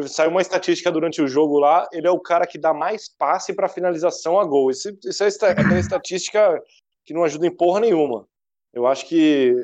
saiu 0.07 0.30
uma 0.30 0.40
estatística 0.40 0.90
durante 0.90 1.20
o 1.20 1.28
jogo 1.28 1.59
lá. 1.59 1.88
Ele 1.93 2.07
é 2.07 2.11
o 2.11 2.20
cara 2.20 2.47
que 2.47 2.59
dá 2.59 2.72
mais 2.72 3.09
passe 3.09 3.55
para 3.55 3.68
finalização 3.68 4.38
a 4.40 4.45
gol. 4.45 4.70
Esse, 4.70 4.97
essa 5.07 5.24
é 5.24 5.26
esta- 5.26 5.49
aquela 5.51 5.78
estatística 5.78 6.61
que 7.05 7.12
não 7.12 7.24
ajuda 7.24 7.47
em 7.47 7.55
porra 7.55 7.80
nenhuma. 7.80 8.26
Eu 8.72 8.86
acho 8.86 9.07
que 9.07 9.55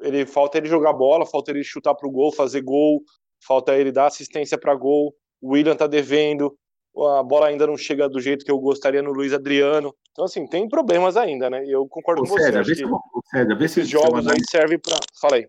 ele 0.00 0.26
falta 0.26 0.58
ele 0.58 0.68
jogar 0.68 0.92
bola, 0.92 1.24
falta 1.24 1.50
ele 1.50 1.64
chutar 1.64 1.94
pro 1.94 2.10
gol, 2.10 2.32
fazer 2.32 2.60
gol, 2.60 3.02
falta 3.46 3.74
ele 3.76 3.90
dar 3.92 4.06
assistência 4.06 4.58
para 4.58 4.74
gol. 4.74 5.14
O 5.40 5.52
William 5.52 5.76
tá 5.76 5.86
devendo. 5.86 6.54
A 6.96 7.22
bola 7.22 7.48
ainda 7.48 7.66
não 7.66 7.76
chega 7.76 8.08
do 8.08 8.20
jeito 8.20 8.44
que 8.44 8.50
eu 8.50 8.58
gostaria 8.58 9.02
no 9.02 9.12
Luiz 9.12 9.32
Adriano. 9.32 9.94
Então, 10.12 10.26
assim, 10.26 10.46
tem 10.46 10.68
problemas 10.68 11.16
ainda, 11.16 11.50
né? 11.50 11.64
E 11.64 11.70
eu 11.70 11.88
concordo 11.88 12.22
Ô, 12.22 12.24
com 12.24 12.30
você. 12.34 12.44
César, 12.44 12.60
acho 12.60 12.68
vê 12.68 12.74
se, 12.76 12.84
César, 13.30 13.54
vê 13.56 13.68
se, 13.68 13.80
esses 13.80 13.90
se 13.90 13.96
é 13.96 14.00
jogos 14.00 14.26
aí 14.28 14.38
servem 14.48 14.78
para. 14.78 14.96
Falei. 15.20 15.48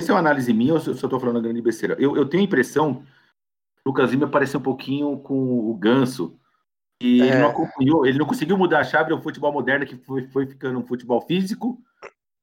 se 0.00 0.10
é 0.10 0.12
uma 0.12 0.20
análise 0.20 0.52
minha 0.52 0.74
ou 0.74 0.80
se 0.80 0.88
eu 0.88 0.94
estou 0.94 1.18
falando 1.18 1.40
grande 1.40 1.62
besteira. 1.62 1.96
Eu, 1.98 2.16
eu 2.16 2.28
tenho 2.28 2.42
a 2.42 2.46
impressão 2.46 3.02
Lucas 3.86 4.10
Lima 4.10 4.28
pareceu 4.28 4.60
um 4.60 4.62
pouquinho 4.62 5.16
com 5.18 5.70
o 5.70 5.74
Ganso. 5.74 6.38
E 7.00 7.20
ele 7.20 7.30
É. 7.30 7.38
não 7.40 7.50
acompanhou, 7.50 8.04
ele 8.04 8.18
não 8.18 8.26
conseguiu 8.26 8.58
mudar 8.58 8.80
a 8.80 8.84
chave 8.84 9.10
do 9.10 9.22
futebol 9.22 9.52
moderno, 9.52 9.86
que 9.86 9.96
foi, 9.96 10.26
foi 10.28 10.46
ficando 10.46 10.78
um 10.80 10.86
futebol 10.86 11.20
físico. 11.20 11.78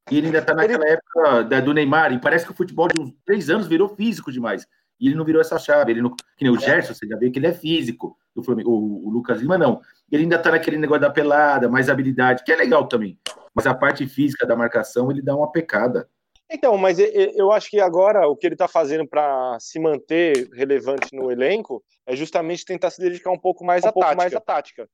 E 0.09 0.17
ele 0.17 0.27
ainda 0.27 0.37
está 0.39 0.53
naquela 0.53 0.85
época 0.87 1.43
da- 1.43 1.59
do 1.59 1.73
Neymar. 1.73 2.13
E 2.13 2.19
parece 2.19 2.45
que 2.45 2.51
o 2.51 2.55
futebol 2.55 2.87
de 2.87 2.99
uns 2.99 3.11
três 3.25 3.49
anos 3.49 3.67
virou 3.67 3.89
físico 3.89 4.31
demais. 4.31 4.65
E 4.99 5.07
ele 5.07 5.15
não 5.15 5.25
virou 5.25 5.41
essa 5.41 5.57
chave. 5.59 5.91
Ele 5.91 6.01
não, 6.01 6.11
que 6.11 6.43
nem 6.45 6.53
o 6.53 6.59
Gerson, 6.59 6.93
você 6.93 7.05
já 7.07 7.17
vê 7.17 7.29
que 7.29 7.39
ele 7.39 7.47
é 7.47 7.53
físico. 7.53 8.17
do 8.35 8.43
Flamengo. 8.43 8.69
O, 8.71 9.07
o 9.07 9.09
Lucas 9.09 9.39
Lima 9.39 9.57
não. 9.57 9.79
Ele 10.11 10.23
ainda 10.23 10.37
tá 10.37 10.51
naquele 10.51 10.75
negócio 10.77 10.99
da 11.01 11.09
pelada, 11.09 11.69
mais 11.69 11.89
habilidade, 11.89 12.43
que 12.43 12.51
é 12.51 12.55
legal 12.57 12.85
também. 12.85 13.17
Mas 13.53 13.65
a 13.65 13.73
parte 13.73 14.05
física 14.07 14.45
da 14.45 14.57
marcação, 14.57 15.09
ele 15.09 15.21
dá 15.21 15.33
uma 15.33 15.49
pecada. 15.49 16.05
Então, 16.49 16.77
mas 16.77 16.97
eu 16.99 17.51
acho 17.51 17.69
que 17.69 17.79
agora 17.79 18.27
o 18.27 18.35
que 18.35 18.45
ele 18.45 18.55
está 18.55 18.67
fazendo 18.67 19.07
para 19.07 19.57
se 19.59 19.79
manter 19.79 20.47
relevante 20.53 21.13
no 21.15 21.31
elenco 21.31 21.83
é 22.05 22.15
justamente 22.15 22.63
tentar 22.63 22.91
se 22.91 23.01
dedicar 23.01 23.31
um 23.31 23.39
pouco 23.39 23.65
mais, 23.65 23.83
Um 23.83 23.87
à, 23.87 23.91
pouco 23.91 24.05
tática. 24.07 24.21
mais 24.23 24.33
à 24.35 24.39
tática. 24.39 24.89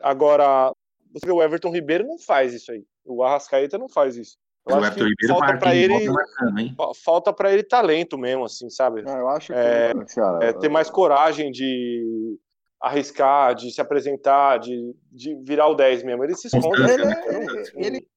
Agora, 0.00 0.72
você 1.12 1.26
vê, 1.26 1.32
o 1.32 1.42
Everton 1.42 1.70
Ribeiro 1.72 2.06
não 2.06 2.18
faz 2.18 2.54
isso 2.54 2.70
aí. 2.72 2.84
O 3.04 3.22
Arrascaeta 3.24 3.76
não 3.76 3.88
faz 3.88 4.16
isso. 4.16 4.36
Eu 4.66 4.76
o 4.76 4.78
acho 4.78 4.86
Everton 4.86 5.04
que 5.04 5.10
Ribeiro 5.10 5.34
falta 5.40 5.58
para 5.58 5.74
ele 5.74 5.94
ele, 5.94 6.10
marcando, 6.10 6.94
falta 7.04 7.32
para 7.32 7.52
ele 7.52 7.62
talento 7.64 8.16
mesmo, 8.16 8.44
assim, 8.44 8.70
sabe? 8.70 9.02
Não, 9.02 9.16
eu 9.18 9.28
acho 9.28 9.48
que, 9.52 9.58
É, 9.58 9.92
cara, 10.14 10.44
É, 10.44 10.52
ter 10.52 10.68
mais 10.68 10.88
coragem 10.88 11.50
de 11.50 12.38
arriscar, 12.80 13.54
de 13.54 13.70
se 13.72 13.80
apresentar, 13.80 14.58
de, 14.58 14.94
de 15.10 15.34
virar 15.42 15.68
o 15.68 15.74
10 15.74 16.02
mesmo. 16.02 16.22
Ele 16.22 16.34
se 16.36 16.46
esconde. 16.48 16.82
Ele, 16.82 17.04
né? 17.04 17.22
Eu 17.26 17.32
não- 17.32 17.40
ele, 17.42 17.70
não 17.74 17.82
ele, 17.82 18.08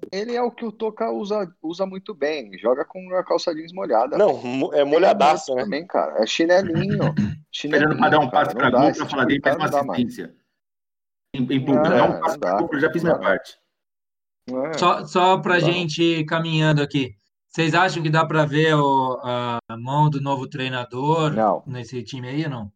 gosto. 0.00 0.08
ele 0.12 0.34
é 0.34 0.42
o 0.42 0.50
que 0.50 0.64
o 0.64 0.72
Toca 0.72 1.10
usa, 1.10 1.46
usa 1.62 1.86
muito 1.86 2.14
bem. 2.14 2.56
Joga 2.58 2.84
com 2.84 3.14
a 3.14 3.24
calça 3.24 3.54
jeans 3.54 3.72
molhada. 3.72 4.16
Não, 4.18 4.40
é 4.72 4.84
molhadaça, 4.84 5.46
Tem 5.46 5.56
né? 5.56 5.62
Também, 5.64 5.86
cara. 5.86 6.22
É 6.22 6.26
chinelinho. 6.26 7.14
chinelinho 7.52 7.92
Esperando 7.92 7.98
para 7.98 8.08
dar 8.10 8.18
um 8.20 8.30
passe 8.30 8.54
para 8.54 8.70
gol, 8.70 8.92
para 8.92 9.06
falar 9.06 9.22
de 9.24 9.28
dele, 9.28 9.40
faz 9.42 9.56
cara 9.56 9.82
uma 9.82 9.92
assistência. 9.94 10.34
Em, 11.34 11.38
em 11.42 11.46
público, 11.64 11.72
Não, 11.74 11.82
dá 11.96 12.04
um 12.04 12.12
não 12.12 12.20
passe 12.20 12.38
para 12.38 12.58
gol, 12.58 12.68
eu 12.72 12.80
já 12.80 12.92
fiz 12.92 13.02
minha 13.02 13.18
parte. 13.18 13.58
É. 14.48 14.78
Só, 14.78 15.04
só 15.06 15.38
para 15.38 15.58
gente 15.58 16.02
ir 16.02 16.24
caminhando 16.26 16.82
aqui. 16.82 17.16
Vocês 17.48 17.72
acham 17.74 18.02
que 18.02 18.10
dá 18.10 18.26
para 18.26 18.44
ver 18.44 18.74
o- 18.74 19.18
a 19.22 19.58
mão 19.78 20.10
do 20.10 20.20
novo 20.20 20.48
treinador 20.48 21.32
Não. 21.32 21.62
nesse 21.66 22.02
time 22.02 22.28
aí 22.28 22.44
ou 22.44 22.50
não? 22.50 22.72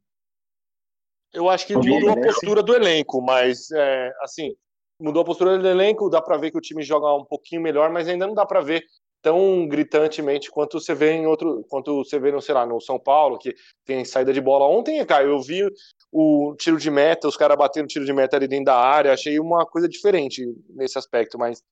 Eu 1.32 1.48
acho 1.50 1.66
que 1.66 1.74
Não, 1.74 1.82
mudou 1.82 2.12
a 2.12 2.14
nesse- 2.16 2.28
postura 2.28 2.62
do 2.62 2.74
elenco, 2.74 3.20
mas 3.20 3.70
é, 3.72 4.12
assim, 4.22 4.54
mudou 5.00 5.22
a 5.22 5.24
postura 5.24 5.58
do 5.58 5.68
elenco, 5.68 6.10
dá 6.10 6.20
pra 6.20 6.36
ver 6.36 6.50
que 6.50 6.58
o 6.58 6.60
time 6.60 6.82
joga 6.82 7.12
um 7.14 7.24
pouquinho 7.24 7.62
melhor, 7.62 7.90
mas 7.90 8.08
ainda 8.08 8.26
não 8.26 8.34
dá 8.34 8.44
pra 8.44 8.60
ver 8.60 8.84
tão 9.20 9.66
gritantemente 9.66 10.50
quanto 10.50 10.80
você 10.80 10.94
vê 10.94 11.12
em 11.12 11.26
outro, 11.26 11.64
quanto 11.68 12.04
você 12.04 12.18
vê 12.18 12.30
no, 12.30 12.40
sei 12.40 12.54
lá, 12.54 12.64
no 12.64 12.80
São 12.80 12.98
Paulo, 12.98 13.38
que 13.38 13.54
tem 13.84 14.04
saída 14.04 14.32
de 14.32 14.40
bola. 14.40 14.66
Ontem, 14.66 15.04
cara, 15.04 15.24
eu 15.24 15.40
vi 15.40 15.68
o 16.12 16.54
tiro 16.56 16.78
de 16.78 16.90
meta, 16.90 17.26
os 17.28 17.36
caras 17.36 17.56
batendo 17.58 17.88
tiro 17.88 18.04
de 18.04 18.12
meta 18.12 18.36
ali 18.36 18.46
dentro 18.46 18.66
da 18.66 18.76
área, 18.76 19.12
achei 19.12 19.38
uma 19.40 19.66
coisa 19.66 19.88
diferente 19.88 20.46
nesse 20.70 20.98
aspecto, 20.98 21.36
mas 21.38 21.62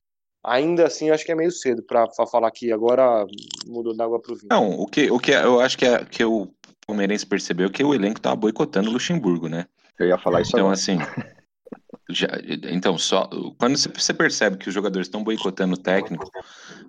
ainda 0.44 0.86
assim 0.86 1.10
acho 1.10 1.24
que 1.24 1.32
é 1.32 1.36
meio 1.36 1.50
cedo 1.50 1.82
pra, 1.82 2.06
pra 2.08 2.26
falar 2.26 2.50
que 2.50 2.72
agora 2.72 3.24
mudou 3.66 3.96
da 3.96 4.04
água 4.04 4.20
pro 4.20 4.34
vinho. 4.34 4.48
Não, 4.50 4.80
o 4.80 4.86
que, 4.86 5.10
o 5.10 5.18
que 5.18 5.30
eu 5.32 5.60
acho 5.60 5.78
que, 5.78 5.84
é, 5.86 6.04
que 6.04 6.24
o 6.24 6.48
Palmeirense 6.86 7.26
percebeu 7.26 7.66
é 7.68 7.70
que 7.70 7.82
o 7.84 7.94
elenco 7.94 8.20
tava 8.20 8.36
boicotando 8.36 8.90
o 8.90 8.92
Luxemburgo, 8.92 9.48
né? 9.48 9.66
Eu 9.98 10.08
ia 10.08 10.18
falar 10.18 10.40
isso 10.42 10.50
Então, 10.50 10.66
agora. 10.66 10.74
assim. 10.74 10.98
já- 12.08 12.28
então, 12.70 12.96
só 12.98 13.28
quando 13.58 13.76
você- 13.76 14.14
percebe 14.14 14.56
que 14.56 14.68
os 14.68 14.74
jogadores 14.74 15.06
estão 15.06 15.22
boicotando 15.24 15.74
o 15.74 15.78
técnico, 15.78 16.30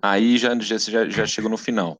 aí 0.02 0.38
já, 0.38 0.58
já, 0.60 0.78
já, 1.10 1.26
chegou 1.26 1.50
no 1.50 1.58
final. 1.58 2.00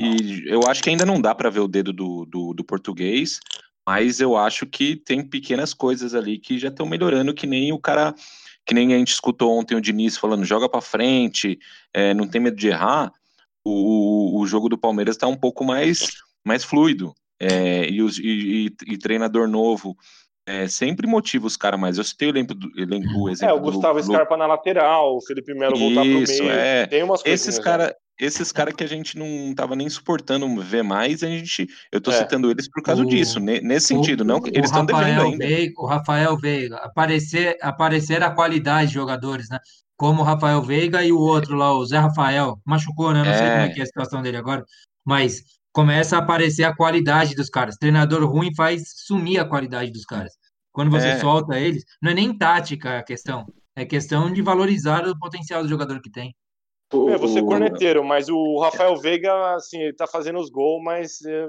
E 0.00 0.44
eu 0.46 0.60
acho 0.66 0.82
que 0.82 0.90
ainda 0.90 1.06
não 1.06 1.20
dá 1.20 1.34
para 1.34 1.50
ver 1.50 1.60
o 1.60 1.68
dedo 1.68 1.92
do, 1.92 2.24
do, 2.24 2.52
do 2.54 2.64
português, 2.64 3.38
mas 3.86 4.18
eu 4.20 4.36
acho 4.36 4.66
que 4.66 4.96
tem 4.96 5.22
pequenas 5.22 5.74
coisas 5.74 6.14
ali 6.14 6.38
que 6.38 6.58
já 6.58 6.68
estão 6.68 6.86
melhorando, 6.86 7.34
que 7.34 7.46
nem 7.46 7.72
o 7.72 7.78
cara. 7.78 8.14
Que 8.66 8.72
nem 8.72 8.94
a 8.94 8.98
gente 8.98 9.12
escutou 9.12 9.58
ontem 9.58 9.74
o 9.74 9.80
Diniz 9.80 10.16
falando, 10.16 10.42
joga 10.42 10.66
para 10.70 10.80
frente, 10.80 11.58
é, 11.92 12.14
não 12.14 12.26
tem 12.26 12.40
medo 12.40 12.56
de 12.56 12.68
errar. 12.68 13.12
O, 13.62 14.40
o 14.40 14.46
jogo 14.46 14.70
do 14.70 14.78
Palmeiras 14.78 15.16
está 15.16 15.26
um 15.26 15.36
pouco 15.36 15.62
mais, 15.64 16.06
mais 16.42 16.64
fluido. 16.64 17.14
É, 17.38 17.88
e, 17.90 18.00
os, 18.00 18.18
e, 18.18 18.68
e- 18.88 18.92
e 18.94 18.96
treinador 18.96 19.46
novo 19.46 19.94
é, 20.46 20.68
sempre 20.68 21.06
motiva 21.06 21.46
os 21.46 21.56
caras 21.56 21.80
mais. 21.80 21.98
Eu 21.98 22.04
citei 22.04 22.28
o 22.28 22.30
elenco 22.30 22.54
do, 22.54 22.68
elenco, 22.78 23.08
o 23.18 23.28
É, 23.28 23.32
exemplo 23.32 23.56
o 23.56 23.60
Gustavo 23.60 24.00
do, 24.00 24.06
do- 24.06 24.12
Scarpa 24.12 24.36
na 24.36 24.46
lateral, 24.46 25.16
o 25.16 25.20
Felipe 25.22 25.54
Melo 25.54 25.76
voltar 25.78 26.02
pro 26.02 26.22
Isso, 26.22 26.42
meio. 26.42 26.52
é. 26.54 26.86
Tem 26.86 27.02
umas 27.02 27.22
coisinhas. 27.22 27.40
esses 27.48 27.58
né? 27.58 27.64
cara, 27.64 27.96
esses 28.20 28.52
cara 28.52 28.72
que 28.72 28.84
a 28.84 28.86
gente 28.86 29.18
não 29.18 29.54
tava 29.54 29.74
nem 29.74 29.88
suportando 29.88 30.46
ver 30.60 30.82
mais, 30.84 31.22
a 31.22 31.26
gente, 31.26 31.66
eu 31.90 32.00
tô 32.00 32.10
É. 32.10 32.14
citando 32.18 32.50
eles 32.50 32.68
por 32.70 32.82
causa 32.82 33.02
O- 33.02 33.06
disso, 33.06 33.40
ne- 33.40 33.60
nesse 33.60 33.86
sentido, 33.88 34.20
O- 34.20 34.24
não, 34.24 34.38
o 34.38 34.46
eles 34.48 34.66
estão 34.70 34.84
devendo 34.84 35.04
Rafael 35.06 35.26
ainda. 35.32 35.46
Veiga, 35.46 35.72
o 35.78 35.86
Rafael 35.86 36.36
Veiga, 36.38 36.76
aparecer, 36.76 37.56
aparecer 37.62 38.22
a 38.22 38.30
qualidade 38.30 38.88
de 38.88 38.94
jogadores, 38.94 39.48
né? 39.48 39.58
Como 39.96 40.20
o 40.22 40.24
Rafael 40.24 40.60
Veiga 40.60 41.02
e 41.04 41.12
o 41.12 41.18
outro 41.18 41.54
lá, 41.56 41.72
o 41.72 41.84
Zé 41.86 41.98
Rafael, 41.98 42.58
machucou, 42.66 43.12
né? 43.12 43.22
Não 43.24 43.32
sei 43.32 43.46
É. 43.46 43.50
como 43.50 43.62
é 43.62 43.68
que 43.70 43.80
é 43.80 43.82
a 43.82 43.86
situação 43.86 44.20
dele 44.22 44.36
agora, 44.36 44.64
mas 45.06 45.42
começa 45.74 46.16
a 46.16 46.20
aparecer 46.20 46.62
a 46.62 46.74
qualidade 46.74 47.34
dos 47.34 47.50
caras. 47.50 47.76
Treinador 47.76 48.24
ruim 48.24 48.54
faz 48.54 48.84
sumir 48.94 49.40
a 49.40 49.44
qualidade 49.44 49.90
dos 49.90 50.04
caras. 50.04 50.32
Quando 50.72 50.90
você 50.90 51.08
É. 51.08 51.18
solta 51.18 51.58
eles, 51.58 51.84
não 52.00 52.12
é 52.12 52.14
nem 52.14 52.36
tática 52.36 52.98
a 52.98 53.02
questão, 53.02 53.44
é 53.76 53.84
questão 53.84 54.32
de 54.32 54.40
valorizar 54.40 55.06
o 55.06 55.18
potencial 55.18 55.62
do 55.62 55.68
jogador 55.68 56.00
que 56.00 56.10
tem. 56.10 56.34
É, 56.92 57.18
você 57.18 57.40
é 57.40 57.42
corneteiro, 57.42 58.04
mas 58.04 58.28
o 58.28 58.60
Rafael 58.60 58.96
Veiga, 58.96 59.54
assim, 59.56 59.80
ele 59.80 59.94
tá 59.94 60.06
fazendo 60.06 60.38
os 60.38 60.48
gols, 60.48 60.80
mas 60.82 61.20
é, 61.22 61.48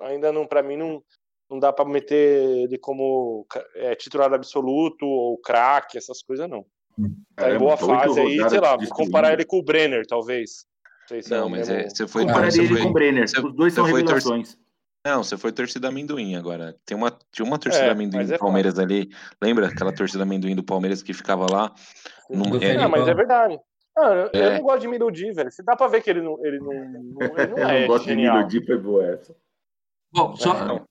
ainda 0.00 0.32
não, 0.32 0.46
pra 0.46 0.62
mim, 0.62 0.76
não, 0.76 1.02
não 1.50 1.58
dá 1.58 1.70
pra 1.70 1.84
meter 1.84 2.62
ele 2.62 2.78
como 2.78 3.46
é, 3.74 3.94
titular 3.94 4.32
absoluto 4.32 5.04
ou 5.04 5.36
craque, 5.38 5.98
essas 5.98 6.22
coisas 6.22 6.48
não. 6.48 6.62
Tá 6.62 7.02
em 7.02 7.14
Caramba, 7.36 7.58
boa 7.58 7.72
oito 7.72 7.86
fase 7.86 8.20
aí, 8.20 8.48
sei 8.48 8.60
lá, 8.60 8.78
comparar 8.88 9.34
ele 9.34 9.44
com 9.44 9.58
o 9.58 9.62
Brenner, 9.62 10.06
talvez. 10.06 10.64
Não, 11.10 11.36
é 11.36 11.40
Não, 11.40 11.48
mas 11.48 11.68
mesmo- 11.68 11.74
é, 11.74 11.88
você 11.88 12.06
foi, 12.08 12.22
Compararia 12.24 12.50
você 12.52 12.60
ele 12.60 12.68
foi, 12.68 12.82
com 12.82 12.88
o 12.88 12.92
Brenner. 12.92 13.28
você- 13.28 13.40
Os 13.40 13.54
dois 13.54 13.72
são 13.72 13.84
torce- 13.84 14.00
revelações. 14.00 14.58
não, 15.06 15.22
você 15.24 15.36
foi 15.36 15.52
torcida 15.52 15.88
amendoim 15.88 16.36
agora. 16.36 16.76
Tem 16.84 16.96
uma, 16.96 17.10
tinha 17.32 17.44
uma 17.46 17.58
torcida 17.58 17.86
É, 17.86 17.90
amendoim 17.90 18.26
do 18.26 18.34
é 18.34 18.38
Palmeiras 18.38 18.78
ali, 18.78 19.08
lembra 19.42 19.66
aquela 19.68 19.92
torcida 19.92 20.22
amendoim 20.22 20.54
do 20.54 20.62
Palmeiras 20.62 21.02
que 21.02 21.12
ficava 21.12 21.46
lá? 21.50 21.72
Num- 22.28 22.56
é, 22.56 22.60
Felipão. 22.60 22.84
Ah, 22.84 22.88
mas 22.88 23.08
é 23.08 23.14
verdade. 23.14 23.58
Ah, 23.98 24.02
eu, 24.08 24.30
eu 24.32 24.50
É. 24.50 24.54
não 24.56 24.62
gosto 24.62 24.80
de 24.82 24.88
Melody, 24.88 25.32
velho. 25.32 25.50
Você 25.50 25.62
dá 25.64 25.74
pra 25.76 25.88
ver 25.88 26.00
que 26.02 26.10
ele 26.10 26.22
não, 26.22 26.38
ele 26.46 26.58
não, 26.60 26.72
não- 26.72 27.38
ele 27.38 27.46
não 27.48 27.58
Eu 27.58 27.68
é 27.68 27.80
não 27.80 27.86
gosto 27.88 28.04
de 28.04 28.10
genial. 28.10 28.36
Melody, 28.36 28.64
foi 28.66 28.78
boa 28.78 29.04
essa. 29.06 29.34
Bom, 30.12 30.36
só, 30.36 30.54
É, 30.56 30.64
não. 30.64 30.86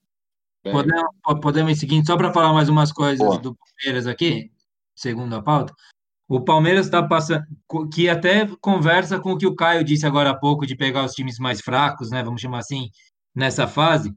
É, 0.64 0.72
Podemos, 0.72 1.40
podemos 1.40 1.72
ir 1.72 1.76
seguindo, 1.76 2.06
só 2.06 2.16
para 2.18 2.32
falar 2.34 2.52
mais 2.52 2.68
umas 2.68 2.92
coisas 2.92 3.18
Boa. 3.26 3.38
do 3.38 3.56
Palmeiras 3.56 4.06
aqui, 4.06 4.50
segundo 4.94 5.34
a 5.34 5.42
pauta. 5.42 5.72
O 6.30 6.40
Palmeiras 6.40 6.86
está 6.86 7.02
passando, 7.02 7.44
que 7.92 8.08
até 8.08 8.46
conversa 8.60 9.18
com 9.18 9.32
o 9.32 9.36
que 9.36 9.48
o 9.48 9.56
Caio 9.56 9.82
disse 9.82 10.06
agora 10.06 10.30
há 10.30 10.38
pouco, 10.38 10.64
de 10.64 10.76
pegar 10.76 11.04
os 11.04 11.12
times 11.12 11.38
mais 11.40 11.60
fracos, 11.60 12.08
né? 12.10 12.22
Vamos 12.22 12.40
chamar 12.40 12.58
assim, 12.58 12.88
nessa 13.34 13.66
fase, 13.66 14.12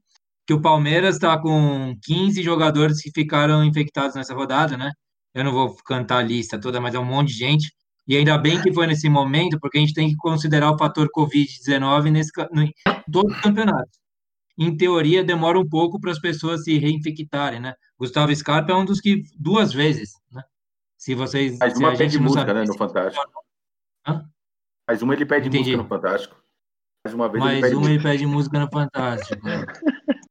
que 0.45 0.53
o 0.53 0.61
Palmeiras 0.61 1.16
está 1.16 1.36
com 1.39 1.95
15 2.03 2.43
jogadores 2.43 3.01
que 3.01 3.09
ficaram 3.11 3.66
infectados 3.66 4.16
nessa 4.16 4.36
rodada, 4.36 4.78
né? 4.78 4.91
Eu 5.34 5.43
não 5.43 5.51
vou 5.51 5.76
cantar 5.86 6.20
a 6.20 6.22
lista 6.22 6.59
toda, 6.59 6.80
mas 6.80 6.93
é 6.93 6.99
um 6.99 7.05
monte 7.05 7.30
de 7.30 7.39
gente. 7.39 7.74
E 8.07 8.16
ainda 8.16 8.38
bem 8.38 8.61
que 8.61 8.72
foi 8.72 8.86
nesse 8.86 9.09
momento, 9.09 9.59
porque 9.59 9.80
a 9.80 9.82
gente 9.82 9.93
tem 9.95 10.09
que 10.09 10.16
considerar 10.18 10.72
o 10.72 10.78
fator 10.78 11.09
Covid-19 11.18 12.11
nesse, 12.11 12.32
ca- 12.32 12.49
no, 12.53 12.61
em 12.61 12.72
todos 13.11 13.36
os 13.36 13.41
campeonatos 13.41 13.97
em 14.57 14.76
teoria, 14.78 15.24
demora 15.24 15.59
um 15.59 15.68
pouco 15.68 15.99
para 15.99 16.11
as 16.11 16.20
pessoas 16.20 16.64
se 16.64 16.78
reinfectarem, 16.78 17.59
né? 17.59 17.74
Gustavo 17.97 18.36
Scarpa 18.36 18.72
é 18.72 18.76
um 18.76 18.86
dos 18.86 19.01
que 19.01 19.24
duas 19.39 19.74
vezes, 19.74 20.11
né? 20.32 20.43
Se 21.04 21.16
vocês, 21.16 21.60
Mais 21.60 21.76
uma 21.76 21.91
pede 21.97 22.18
música, 22.18 22.39
sabe, 22.39 22.54
né, 22.54 22.64
no 22.64 22.78
Fantástico. 22.78 23.30
Hã? 24.08 24.26
Mais 24.88 25.01
uma 25.01 25.14
ele 25.14 25.26
pede 25.26 25.49
Entendi. 25.49 25.76
música 25.76 25.84
no 25.84 25.89
Fantástico. 25.89 26.43
Mais 27.06 27.14
uma 27.14 27.28
vez 27.28 27.43
Mais 27.43 27.58
ele 27.58 27.62
pede 27.62 27.76
uma 27.76 27.89
ele 27.89 28.01
pede 28.01 28.26
música 28.26 28.60
no 28.60 28.70
Fantástico. 28.72 29.45
né? 29.45 29.66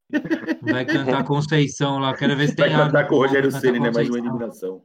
Vai 0.73 0.83
cantar 0.83 1.23
Conceição 1.25 1.99
lá. 1.99 2.17
Quero 2.17 2.35
ver 2.35 2.47
se 2.47 2.55
Vai 2.55 2.69
tem 2.69 2.75
água 2.75 2.87
cantar 2.87 3.07
com 3.07 3.13
o 3.13 3.17
Rogério 3.19 3.51
Ceni, 3.51 3.79
né? 3.79 3.91
Mais 3.91 4.09
uma 4.09 4.17
eliminação. 4.17 4.83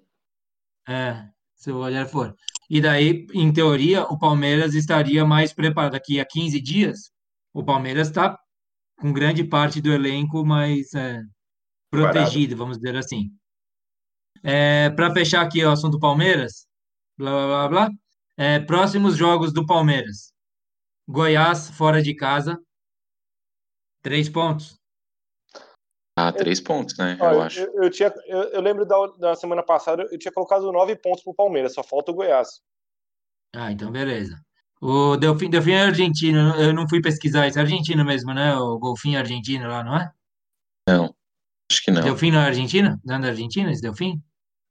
É, 0.87 1.27
se 1.55 1.73
o 1.73 1.79
Rogério 1.79 2.11
for. 2.11 2.37
E 2.69 2.83
daí, 2.83 3.27
em 3.33 3.51
teoria, 3.51 4.03
o 4.03 4.19
Palmeiras 4.19 4.75
estaria 4.75 5.25
mais 5.25 5.55
preparado. 5.55 5.93
Daqui 5.93 6.21
a 6.21 6.27
15 6.27 6.61
dias, 6.61 7.11
o 7.55 7.65
Palmeiras 7.65 8.09
está 8.09 8.39
com 9.01 9.11
grande 9.11 9.43
parte 9.43 9.81
do 9.81 9.91
elenco 9.91 10.45
mais 10.45 10.93
é, 10.93 11.23
protegido, 11.91 12.59
vamos 12.59 12.77
dizer 12.77 12.95
assim. 12.95 13.31
Para 14.97 15.13
fechar 15.13 15.43
aqui 15.43 15.65
o 15.65 15.71
assunto 15.71 15.99
Palmeiras, 15.99 16.67
blá 17.17 17.31
blá 17.31 17.47
blá 17.47 17.69
blá. 17.69 17.91
É, 18.37 18.61
próximos 18.61 19.17
jogos 19.17 19.53
do 19.53 19.67
Palmeiras: 19.67 20.33
Goiás 21.09 21.71
fora 21.71 22.03
de 22.03 22.15
casa, 22.15 22.59
três 24.03 24.29
pontos. 24.29 24.79
Ah, 26.17 26.33
três 26.33 26.61
pontos, 26.61 26.97
né? 26.99 27.17
Ó, 27.21 27.27
Eu 27.27 27.33
eu, 27.33 27.43
acho. 27.43 27.61
eu, 27.61 27.83
eu 27.85 27.91
tinha, 27.91 28.13
eu, 28.27 28.43
eu 28.51 28.61
lembro 28.61 28.85
da, 28.85 29.07
da 29.19 29.35
semana 29.37 29.63
passada, 29.63 30.03
eu 30.11 30.19
tinha 30.19 30.33
colocado 30.33 30.71
nove 30.73 30.97
pontos 30.97 31.23
pro 31.23 31.35
Palmeiras, 31.35 31.75
só 31.75 31.83
falta 31.83 32.11
o 32.11 32.15
Goiás. 32.15 32.61
Ah, 33.55 33.71
então 33.71 33.91
beleza. 33.91 34.37
O 34.81 35.17
Delfim, 35.17 35.51
Delfim 35.51 35.73
é 35.73 35.83
argentino, 35.83 36.55
eu 36.57 36.73
não 36.73 36.89
fui 36.89 37.01
pesquisar 37.01 37.49
isso, 37.49 37.59
é 37.59 37.63
argentino 37.63 38.05
mesmo, 38.05 38.33
né? 38.33 38.55
O 38.57 38.79
golfinho 38.79 39.19
argentino 39.19 39.69
lá, 39.69 39.83
não 39.83 39.97
é? 39.97 40.13
Não, 40.89 41.15
acho 41.71 41.83
que 41.85 41.91
não. 41.91 42.03
Delfim 42.03 42.31
não 42.31 42.41
é 42.41 42.47
Argentina? 42.47 43.01
Não 43.05 43.17
é 43.17 43.21
da 43.21 43.29
Argentina 43.29 43.71
esse 43.71 43.83
Delfim? 43.83 44.23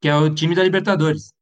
Que 0.01 0.07
é 0.07 0.15
o 0.15 0.33
time 0.33 0.55
da 0.55 0.63
Libertadores. 0.63 1.33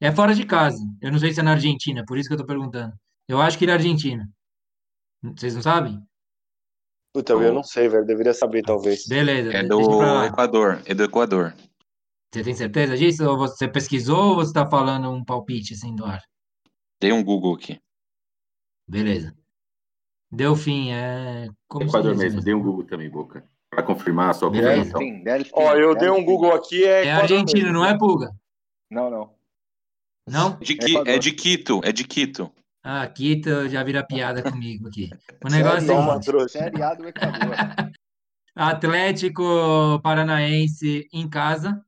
É 0.00 0.12
fora 0.12 0.34
de 0.34 0.44
casa. 0.44 0.82
Eu 1.00 1.10
não 1.10 1.18
sei 1.18 1.32
se 1.32 1.40
é 1.40 1.42
na 1.42 1.52
Argentina, 1.52 2.04
por 2.06 2.18
isso 2.18 2.28
que 2.28 2.34
eu 2.34 2.38
tô 2.38 2.46
perguntando. 2.46 2.94
Eu 3.28 3.40
acho 3.40 3.58
que 3.58 3.64
ele 3.64 3.72
é 3.72 3.74
Argentina. 3.74 4.28
Vocês 5.22 5.54
não 5.54 5.62
sabem? 5.62 6.00
Puta, 7.12 7.32
eu 7.32 7.52
não 7.52 7.62
sei, 7.62 7.88
velho. 7.88 8.04
Deveria 8.04 8.34
saber, 8.34 8.62
talvez. 8.62 9.06
Beleza, 9.06 9.50
É 9.50 9.62
do. 9.62 9.80
Equador. 10.24 10.82
É 10.84 10.94
do 10.94 11.02
Equador. 11.02 11.54
Você 12.32 12.44
tem 12.44 12.54
certeza 12.54 12.96
disso? 12.96 13.26
Ou 13.26 13.38
você 13.38 13.66
pesquisou 13.66 14.30
ou 14.30 14.34
você 14.36 14.52
tá 14.52 14.68
falando 14.68 15.10
um 15.10 15.24
palpite 15.24 15.72
assim 15.72 15.94
do 15.94 16.04
ar? 16.04 16.22
Dei 17.00 17.12
um 17.12 17.24
Google 17.24 17.54
aqui. 17.54 17.80
Beleza. 18.86 19.34
Delfim, 20.30 20.90
é. 20.90 21.48
Como 21.66 21.86
Equador 21.86 22.16
mesmo, 22.16 22.42
dei 22.42 22.52
um 22.52 22.62
Google 22.62 22.84
também, 22.84 23.08
Boca. 23.08 23.48
Para 23.76 23.82
confirmar 23.84 24.30
a 24.30 24.32
sua 24.32 24.48
confirmação. 24.50 24.98
Delfim, 24.98 25.22
Delfim. 25.22 25.50
Ó, 25.52 25.74
eu 25.74 25.94
dei 25.94 26.08
um. 26.08 26.24
Google 26.24 26.54
aqui, 26.54 26.82
é. 26.82 27.04
É 27.04 27.12
argentino, 27.12 27.70
não 27.70 27.84
é, 27.84 27.96
Pulga? 27.98 28.30
Não, 28.90 29.10
não. 29.10 29.34
Não? 30.26 30.58
De 30.58 30.74
Qui- 30.74 30.92
Equador. 30.92 31.08
é 31.12 31.18
de 31.18 31.32
Quito, 31.32 31.80
é 31.84 31.92
de 31.92 32.04
Quito. 32.04 32.50
Ah, 32.82 33.02
aqui 33.02 33.38
tu 33.38 33.68
já 33.68 33.82
vira 33.84 34.02
piada 34.02 34.42
comigo 34.42 34.88
aqui. 34.88 35.10
O 35.44 35.48
negócio 35.50 35.90
é 35.92 36.36
o 36.44 36.48
Série 36.48 36.82
A, 36.82 36.94
do 36.94 37.06
Equador. 37.06 37.54
Atlético 38.54 40.00
Paranaense 40.02 41.06
em 41.12 41.28
casa. 41.28 41.84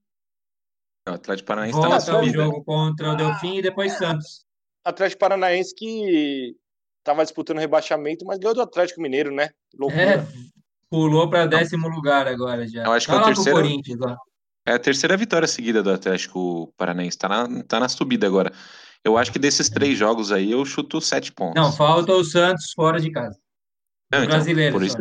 O 1.08 1.12
Atlético 1.12 1.46
Paranaense 1.46 1.80
tá 1.80 1.88
na 1.88 1.98
Volta 1.98 2.12
o 2.12 2.20
subida. 2.20 2.44
jogo 2.44 2.64
contra 2.64 3.12
o 3.12 3.16
Delfim 3.16 3.56
e 3.56 3.62
depois 3.62 3.92
Santos. 3.94 4.44
Atlético 4.84 5.20
Paranaense 5.20 5.74
que 5.74 6.54
tava 7.02 7.22
disputando 7.24 7.58
rebaixamento, 7.58 8.26
mas 8.26 8.38
ganhou 8.38 8.54
do 8.54 8.60
Atlético 8.60 9.00
Mineiro, 9.00 9.32
né? 9.32 9.44
É, 9.44 9.50
Loucura. 9.78 10.28
Pulou 10.90 11.28
para 11.28 11.46
décimo 11.46 11.88
lugar 11.88 12.26
agora 12.26 12.66
já. 12.66 12.84
Eu 12.84 12.92
acho 12.92 13.06
que 13.06 13.12
Tá 13.12 13.18
é 13.18 13.22
o 13.22 13.26
terceiro- 13.26 13.58
Corinthians, 13.60 14.00
ó. 14.02 14.16
É 14.66 14.72
a 14.74 14.78
terceira 14.78 15.16
vitória 15.16 15.48
seguida 15.48 15.82
do 15.82 15.90
Atlético 15.90 16.72
Paranaense. 16.76 17.16
Tá 17.16 17.28
na, 17.28 17.62
tá 17.64 17.80
na 17.80 17.88
subida 17.88 18.26
agora. 18.26 18.52
Eu 19.04 19.16
acho 19.16 19.32
que 19.32 19.38
desses 19.38 19.68
três 19.70 19.96
jogos 19.96 20.30
aí, 20.30 20.50
eu 20.52 20.64
chuto 20.64 21.00
sete 21.00 21.32
pontos. 21.32 21.54
Não, 21.62 21.72
falta 21.72 22.12
o 22.12 22.22
Santos 22.24 22.72
fora 22.74 23.00
de 23.00 23.10
casa. 23.10 23.38
Não, 24.12 24.20
então, 24.24 24.36
brasileiro 24.36 24.74
por 24.74 24.82
isso. 24.84 24.98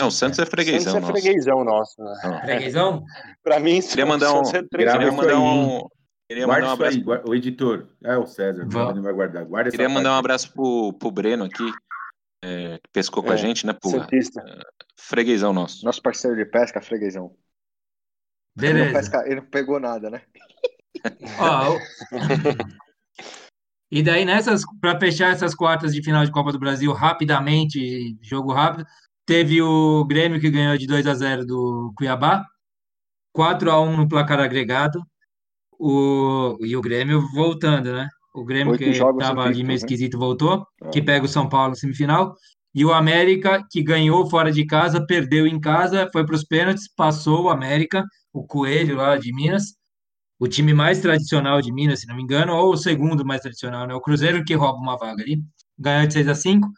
Não, 0.00 0.08
o 0.08 0.10
Santos 0.10 0.38
é 0.38 0.46
freguesão, 0.46 0.92
Santos 0.94 1.08
é 1.08 1.12
nosso. 1.12 1.22
freguesão 1.22 1.64
nosso. 1.64 2.02
Né? 2.02 2.40
Freguesão? 2.44 3.04
Pra 3.44 3.60
mim, 3.60 3.80
Queria 3.80 4.06
mandar 4.06 4.32
um- 4.32 4.40
é 4.48 4.62
três 4.68 4.92
Queria 4.92 5.12
mandar 5.12 5.32
aí, 5.32 5.36
um. 5.38 5.86
Queria 6.28 6.46
mandar 6.46 6.60
um 6.62 6.66
aí, 6.66 6.72
abraço. 6.72 7.00
guarda- 7.02 7.28
o 7.30 7.34
editor. 7.34 7.88
É 8.02 8.16
o 8.16 8.26
César, 8.26 8.64
Vamos. 8.68 9.02
vai 9.02 9.12
guardar. 9.12 9.44
Guarda 9.44 9.70
Queria 9.70 9.88
mandar 9.88 10.10
um 10.10 10.12
parte. 10.14 10.18
abraço 10.20 10.52
pro, 10.52 10.92
pro 10.94 11.10
Breno 11.10 11.44
aqui, 11.44 11.70
é, 12.42 12.78
que 12.78 12.88
pescou 12.92 13.22
com 13.22 13.30
a 13.30 13.34
É, 13.34 13.38
gente, 13.38 13.66
né, 13.66 13.72
Pulga? 13.72 14.00
Santista. 14.00 14.42
Freguesão 14.96 15.52
nosso. 15.52 15.84
Nosso 15.84 16.02
parceiro 16.02 16.36
de 16.36 16.44
pesca, 16.46 16.80
freguesão. 16.80 17.34
Ele 18.60 18.72
não, 18.72 18.80
Beleza. 18.80 18.98
pesca- 18.98 19.26
ele 19.26 19.36
não 19.36 19.46
pegou 19.46 19.78
nada, 19.80 20.10
né? 20.10 20.22
Ó, 21.38 21.78
E 23.92 24.02
daí, 24.02 24.24
nessas, 24.24 24.62
para 24.80 24.98
fechar 25.00 25.32
essas 25.32 25.54
quartas 25.54 25.92
de 25.92 26.02
final 26.02 26.24
de 26.24 26.30
Copa 26.30 26.52
do 26.52 26.58
Brasil 26.60 26.92
rapidamente, 26.92 28.16
jogo 28.22 28.52
rápido, 28.52 28.86
teve 29.26 29.60
o 29.60 30.04
Grêmio 30.04 30.40
que 30.40 30.50
ganhou 30.50 30.76
de 30.78 30.86
2 30.86 31.06
a 31.08 31.14
0 31.14 31.44
do 31.44 31.92
Cuiabá, 31.96 32.44
4 33.32 33.70
a 33.70 33.80
1 33.80 33.96
no 33.96 34.08
placar 34.08 34.38
agregado. 34.38 35.02
O, 35.78 36.56
e 36.60 36.76
o 36.76 36.80
Grêmio 36.80 37.20
voltando, 37.32 37.92
né? 37.92 38.08
O 38.34 38.44
Grêmio 38.44 38.72
Oito 38.72 38.84
que 38.84 38.90
estava 38.90 39.42
ali 39.42 39.56
meio 39.58 39.68
né? 39.68 39.74
esquisito 39.74 40.18
voltou, 40.18 40.64
É. 40.82 40.88
que 40.90 41.02
pega 41.02 41.24
o 41.24 41.28
São 41.28 41.48
Paulo 41.48 41.70
na 41.70 41.74
semifinal. 41.74 42.34
E 42.72 42.84
o 42.84 42.92
América, 42.92 43.64
que 43.70 43.82
ganhou 43.82 44.30
fora 44.30 44.52
de 44.52 44.64
casa, 44.64 45.04
perdeu 45.04 45.46
em 45.46 45.58
casa, 45.58 46.08
foi 46.12 46.24
para 46.24 46.36
os 46.36 46.44
pênaltis, 46.44 46.88
passou 46.94 47.44
o 47.44 47.48
América, 47.50 48.04
o 48.32 48.46
Coelho 48.46 48.96
lá 48.96 49.16
de 49.16 49.34
Minas, 49.34 49.74
o 50.38 50.46
time 50.46 50.72
mais 50.72 51.00
tradicional 51.00 51.60
de 51.60 51.72
Minas, 51.72 52.00
se 52.00 52.06
não 52.06 52.14
me 52.14 52.22
engano, 52.22 52.54
ou 52.54 52.72
o 52.72 52.76
segundo 52.76 53.24
mais 53.26 53.40
tradicional, 53.42 53.86
né? 53.88 53.94
O 53.94 54.00
Cruzeiro 54.00 54.44
que 54.44 54.54
rouba 54.54 54.78
uma 54.78 54.96
vaga 54.96 55.20
ali, 55.22 55.42
ganhou 55.76 56.06
de 56.06 56.12
6 56.12 56.28
a 56.28 56.34
5 56.36 56.68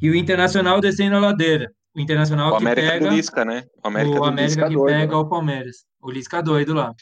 e 0.00 0.08
o 0.08 0.14
Internacional 0.14 0.80
descendo 0.80 1.16
a 1.16 1.18
ladeira. 1.20 1.68
O 1.96 2.00
Internacional 2.00 2.48
O 2.54 2.58
que 2.58 2.62
América 2.62 2.92
pega 2.92 3.08
do 3.08 3.16
Lisca, 3.16 3.44
né? 3.44 3.64
O 3.84 3.88
América 3.88 4.16
o 4.16 4.20
do 4.20 4.24
América 4.24 4.44
Lisca. 4.44 4.68
que 4.68 4.74
doido, 4.74 4.94
pega 4.94 5.12
né? 5.12 5.18
o 5.18 5.28
Palmeiras. 5.28 5.76
O 6.00 6.10
Lisca 6.12 6.40
doido 6.42 6.74
lá. 6.74 6.94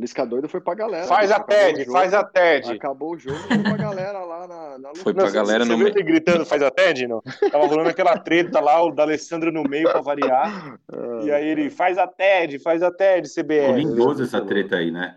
Lisca 0.00 0.24
doido 0.24 0.48
foi 0.48 0.60
pra 0.62 0.74
galera. 0.74 1.06
Faz 1.06 1.28
bicho. 1.28 1.40
a 1.40 1.44
TED, 1.44 1.84
faz 1.92 2.14
a 2.14 2.24
TED. 2.24 2.70
Acabou 2.72 3.12
o 3.14 3.18
jogo, 3.18 3.36
foi 3.36 3.58
pra 3.58 3.76
galera 3.76 4.18
lá 4.20 4.48
na, 4.48 4.78
na 4.78 4.88
luta. 4.88 5.00
Foi 5.02 5.12
pra 5.12 5.24
Não, 5.26 5.32
galera 5.32 5.62
você 5.64 5.70
no 5.70 5.76
viu 5.76 5.84
meio. 5.84 5.96
ele 5.98 6.02
gritando, 6.04 6.46
faz 6.46 6.62
a 6.62 6.70
TED, 6.70 7.06
não? 7.06 7.20
Tava 7.52 7.66
rolando 7.66 7.90
aquela 7.90 8.16
treta 8.18 8.60
lá, 8.60 8.82
o 8.82 8.90
D'Alessandro 8.92 9.52
no 9.52 9.62
meio 9.62 9.90
pra 9.90 10.00
variar. 10.00 10.78
E 11.22 11.30
aí 11.30 11.46
ele, 11.46 11.68
faz 11.68 11.98
a 11.98 12.06
TED, 12.06 12.58
faz 12.60 12.82
a 12.82 12.90
TED, 12.90 13.28
CBR. 13.28 13.74
lindoso 13.76 14.22
essa 14.22 14.40
treta 14.40 14.76
aí, 14.76 14.90
né? 14.90 15.16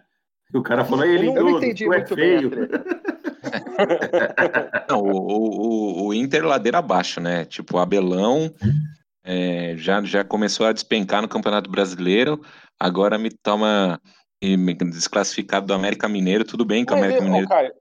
O 0.53 0.61
cara 0.61 0.83
falou, 0.83 1.05
aí, 1.05 1.15
Eu 1.15 1.23
não 1.23 1.33
lindoso, 1.33 1.57
entendi 1.57 1.85
tu 1.85 1.93
é 1.93 1.97
muito 1.97 2.15
bem 2.17 2.35
a 2.35 2.39
feio. 2.39 2.49
treta. 2.51 2.83
Não, 4.89 4.99
o, 5.01 5.11
o, 5.11 6.07
o 6.07 6.13
Inter 6.13 6.45
ladeira 6.45 6.77
abaixo, 6.79 7.19
né? 7.21 7.45
Tipo, 7.45 7.77
o 7.77 7.79
Abelão 7.79 8.53
é, 9.23 9.73
já, 9.77 10.01
já 10.03 10.23
começou 10.23 10.65
a 10.65 10.73
despencar 10.73 11.21
no 11.21 11.27
Campeonato 11.27 11.69
Brasileiro, 11.69 12.41
agora 12.79 13.17
me 13.17 13.29
toma 13.31 13.99
desclassificado 14.91 15.65
do 15.65 15.73
América 15.73 16.07
Mineiro. 16.07 16.43
Tudo 16.43 16.65
bem 16.65 16.85
que 16.85 16.93
o 16.93 16.95
América 16.97 17.21
ó, 17.21 17.23
Mineiro. 17.23 17.47
cara, 17.47 17.73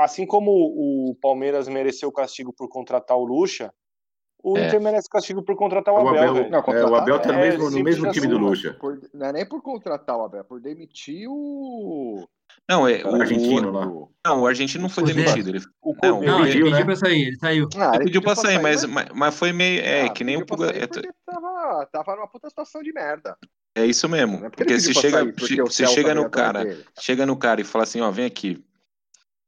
assim 0.00 0.26
como 0.26 0.50
o 0.50 1.14
Palmeiras 1.20 1.68
mereceu 1.68 2.08
o 2.08 2.12
castigo 2.12 2.52
por 2.52 2.68
contratar 2.68 3.16
o 3.16 3.24
Lucha, 3.24 3.72
o 4.42 4.58
É. 4.58 4.66
Inter 4.66 4.80
merece 4.80 5.08
castigo 5.08 5.42
por 5.42 5.56
contratar 5.56 5.94
o 5.94 5.96
O 5.96 6.08
Abel, 6.08 6.22
Abel, 6.22 6.34
velho. 6.34 6.50
Não, 6.50 6.58
é, 6.58 6.84
o 6.84 6.94
Abel 6.94 7.18
tá 7.18 7.32
no 7.32 7.38
é, 7.38 7.48
mesmo, 7.48 7.70
no 7.70 7.82
mesmo 7.82 8.10
time 8.10 8.26
assim, 8.26 8.28
do. 8.28 8.38
Lucha. 8.38 8.74
Por- 8.74 9.00
não 9.14 9.26
é 9.26 9.32
nem 9.32 9.48
por 9.48 9.62
contratar 9.62 10.18
o 10.18 10.22
Abel, 10.24 10.40
é 10.40 10.44
por 10.44 10.60
demitir 10.60 11.26
o. 11.30 12.28
Não, 12.68 12.86
é, 12.86 13.02
o, 13.02 13.14
argentino 13.20 13.68
o, 13.70 13.72
lá. 13.72 13.86
o- 13.86 14.10
não, 14.24 14.42
o 14.42 14.46
argentino 14.46 14.82
não 14.82 14.90
foi 14.90 15.04
demitido. 15.04 15.48
Ele, 15.48 15.60
O 15.82 15.94
Não. 16.02 16.20
Não, 16.20 16.40
ele 16.40 16.46
pediu, 16.48 16.64
pediu 16.66 16.78
né? 16.78 16.84
para 16.84 16.96
sair, 16.96 17.22
ele 17.28 17.36
saiu. 17.38 17.68
Ah, 17.74 17.92
ele 17.94 18.04
pediu 18.04 18.20
pra 18.22 18.34
sair, 18.36 18.60
mas, 18.60 18.84
mas- 18.84 19.08
mas, 19.14 19.34
foi 19.38 19.50
meio. 19.52 19.80
É, 19.80 20.02
Ah, 20.04 20.08
que 20.10 20.22
nem 20.22 20.36
o 20.36 20.44
pra 20.44 20.56
tava, 21.24 21.86
tava 21.90 22.16
numa 22.16 22.28
puta 22.28 22.50
situação 22.50 22.82
de 22.82 22.92
merda. 22.92 23.38
É 23.74 23.84
isso 23.84 24.08
mesmo. 24.08 24.44
É 24.44 24.50
Porque 24.50 24.72
ele 24.72 24.80
se 24.80 24.94
chega, 24.94 25.18
sair, 25.18 25.32
porque 25.32 25.70
se 25.70 25.86
chega 25.88 26.14
no 26.14 26.30
cara, 26.30 26.64
dele. 26.64 26.84
chega 27.00 27.26
no 27.26 27.36
cara 27.36 27.60
e 27.60 27.64
fala 27.64 27.84
assim, 27.84 28.00
ó, 28.00 28.10
vem 28.10 28.24
aqui. 28.26 28.62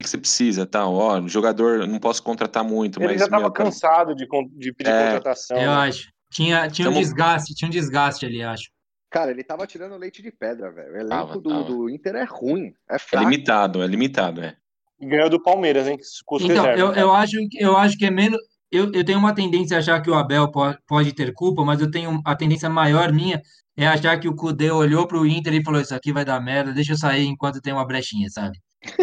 O 0.01 0.03
que 0.05 0.11
você 0.11 0.19
precisa, 0.19 0.67
tal? 0.67 0.93
Ó, 0.95 1.27
jogador, 1.29 1.81
eu 1.81 1.87
não 1.87 1.99
posso 1.99 2.23
contratar 2.23 2.63
muito, 2.65 2.99
Ele 3.01 3.07
mas 3.13 3.21
já 3.21 3.29
tava 3.29 3.51
cansado 3.51 4.15
de, 4.15 4.27
de 4.59 4.73
pedir 4.73 4.91
É. 4.91 5.05
contratação. 5.15 5.57
Eu 5.57 5.71
né? 5.71 5.77
acho. 5.89 6.11
Tinha, 6.31 6.69
tinha 6.69 6.89
um 6.89 6.93
Tamo- 6.93 7.03
desgaste, 7.03 7.55
tinha 7.55 7.69
um 7.69 7.71
desgaste 7.71 8.27
ali, 8.27 8.43
acho. 8.43 8.65
Cara, 9.09 9.31
ele 9.31 9.45
tava 9.45 9.67
tirando 9.67 9.97
leite 9.97 10.21
de 10.21 10.31
pedra, 10.33 10.71
velho. 10.71 10.93
O 10.93 10.97
elenco 10.97 11.09
Tava, 11.09 11.39
do, 11.41 11.49
tava. 11.49 11.65
do 11.65 11.89
Inter 11.89 12.17
é 12.17 12.25
ruim. 12.25 12.75
É 12.91 12.97
é 12.97 12.99
fraco. 12.99 13.25
limitado, 13.25 13.83
é 13.83 13.87
limitado, 13.87 14.43
é. 14.43 14.57
E 15.01 15.07
ganhou 15.07 15.31
do 15.31 15.41
Palmeiras, 15.43 15.87
hein? 15.87 15.97
Os 15.99 16.43
Então, 16.43 16.67
eu, 16.75 16.89
cara. 16.89 17.01
eu 17.01 17.15
acho, 17.15 17.37
que- 17.49 17.63
eu 17.63 17.77
acho 17.77 17.97
que 17.97 18.05
é 18.07 18.11
menos. 18.11 18.39
Eu, 18.71 18.93
eu 18.93 19.05
tenho 19.05 19.19
uma 19.19 19.33
tendência 19.35 19.77
a 19.77 19.81
achar 19.81 20.03
que 20.03 20.11
o 20.11 20.15
Abel 20.15 20.51
po- 20.51 20.77
pode 20.87 21.13
ter 21.15 21.33
culpa, 21.33 21.65
mas 21.65 21.81
eu 21.81 21.91
tenho 21.91 22.21
a 22.25 22.35
tendência 22.35 22.69
maior 22.69 23.13
minha 23.13 23.41
é 23.77 23.87
achar 23.87 24.19
que 24.19 24.29
o 24.29 24.35
Cudê 24.35 24.71
olhou 24.71 25.07
pro 25.07 25.27
Inter 25.27 25.55
e 25.55 25.63
falou: 25.63 25.81
Isso 25.81 25.95
aqui 25.95 26.13
vai 26.13 26.25
dar 26.25 26.41
merda, 26.41 26.73
deixa 26.73 26.93
eu 26.93 26.97
sair 26.99 27.27
enquanto 27.27 27.61
tem 27.61 27.73
uma 27.73 27.87
brechinha, 27.87 28.29
sabe? 28.31 28.59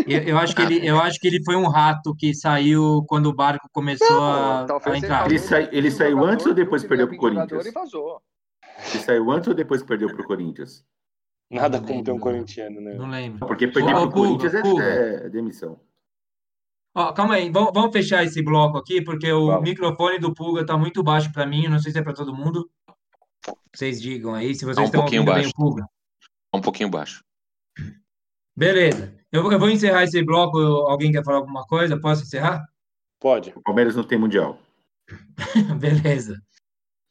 Eu, 0.08 0.22
eu 0.24 0.38
acho 0.38 0.56
que 0.56 0.62
ele, 0.62 0.88
eu 0.88 0.98
acho 1.00 1.20
que 1.20 1.28
ele 1.28 1.44
foi 1.44 1.56
um 1.56 1.68
rato 1.68 2.16
que 2.16 2.34
saiu 2.34 3.04
quando 3.08 3.26
o 3.28 3.36
barco 3.36 3.68
começou 3.72 4.22
a, 4.24 4.66
a 4.66 4.98
entrar. 4.98 5.26
Ele 5.26 5.38
sai- 5.40 5.70
ele 5.72 5.90
o 5.90 5.92
saiu 5.92 6.12
jogador 6.12 6.32
antes 6.34 6.46
ou 6.46 6.54
depois 6.54 6.84
perdeu 6.84 7.08
vir 7.08 7.16
jogador 7.16 7.48
Corinthians? 7.48 7.66
Ele 8.94 9.04
saiu 9.04 9.32
antes 9.32 9.48
ou 9.48 9.54
depois 9.54 9.82
que 9.82 9.88
perdeu 9.88 10.08
pro 10.16 10.24
Corinthians? 10.24 10.86
Nada 11.52 11.80
Não 11.80 11.86
como 11.88 12.04
ter 12.04 12.12
um 12.12 12.20
corintiano, 12.20 12.82
né? 12.82 12.94
Não 12.96 13.10
lembro. 13.10 13.46
Porque 13.46 13.68
perder 13.68 13.92
pro 13.94 14.10
Puga, 14.10 14.14
Corinthians 14.14 14.54
é- 14.54 15.26
é 15.26 15.30
demissão. 15.30 15.80
Ó, 16.96 17.12
calma 17.12 17.36
aí, 17.36 17.50
vamos, 17.50 17.72
vamos 17.74 17.92
fechar 17.92 18.24
esse 18.24 18.42
bloco 18.44 18.78
aqui, 18.78 19.04
porque 19.04 19.32
o 19.32 19.48
Vamos. 19.48 19.64
microfone 19.64 20.20
do 20.20 20.34
Pulga 20.34 20.66
tá 20.66 20.78
muito 20.78 21.04
baixo 21.04 21.32
para 21.34 21.46
mim, 21.46 21.68
não 21.68 21.80
sei 21.80 21.92
se 21.92 21.98
é 22.00 22.04
para 22.04 22.14
todo 22.14 22.34
mundo. 22.36 22.70
Vocês 23.76 24.02
digam 24.02 24.34
aí 24.34 24.54
se 24.56 24.64
vocês 24.66 24.76
Tá 24.76 24.82
um 24.82 24.86
estão 24.86 25.02
pouquinho 25.02 25.22
ouvindo 25.22 25.36
bem 25.36 25.44
baixo. 25.44 25.54
o 25.58 25.62
Pulga. 25.62 25.86
Um 26.54 26.62
pouquinho 26.62 26.90
baixo. 26.90 27.24
Beleza. 28.56 29.16
Eu, 29.32 29.42
vou- 29.44 29.52
eu 29.52 29.60
vou 29.60 29.70
encerrar 29.70 30.04
esse 30.04 30.24
bloco. 30.24 30.58
Alguém 30.60 31.12
quer 31.12 31.24
falar 31.24 31.38
alguma 31.38 31.66
coisa? 31.66 32.00
Posso 32.00 32.24
encerrar? 32.24 32.64
Pode. 33.20 33.52
O 33.56 33.62
Palmeiras 33.62 33.96
não 33.96 34.04
tem 34.04 34.18
mundial. 34.20 34.60
Beleza. 35.80 36.40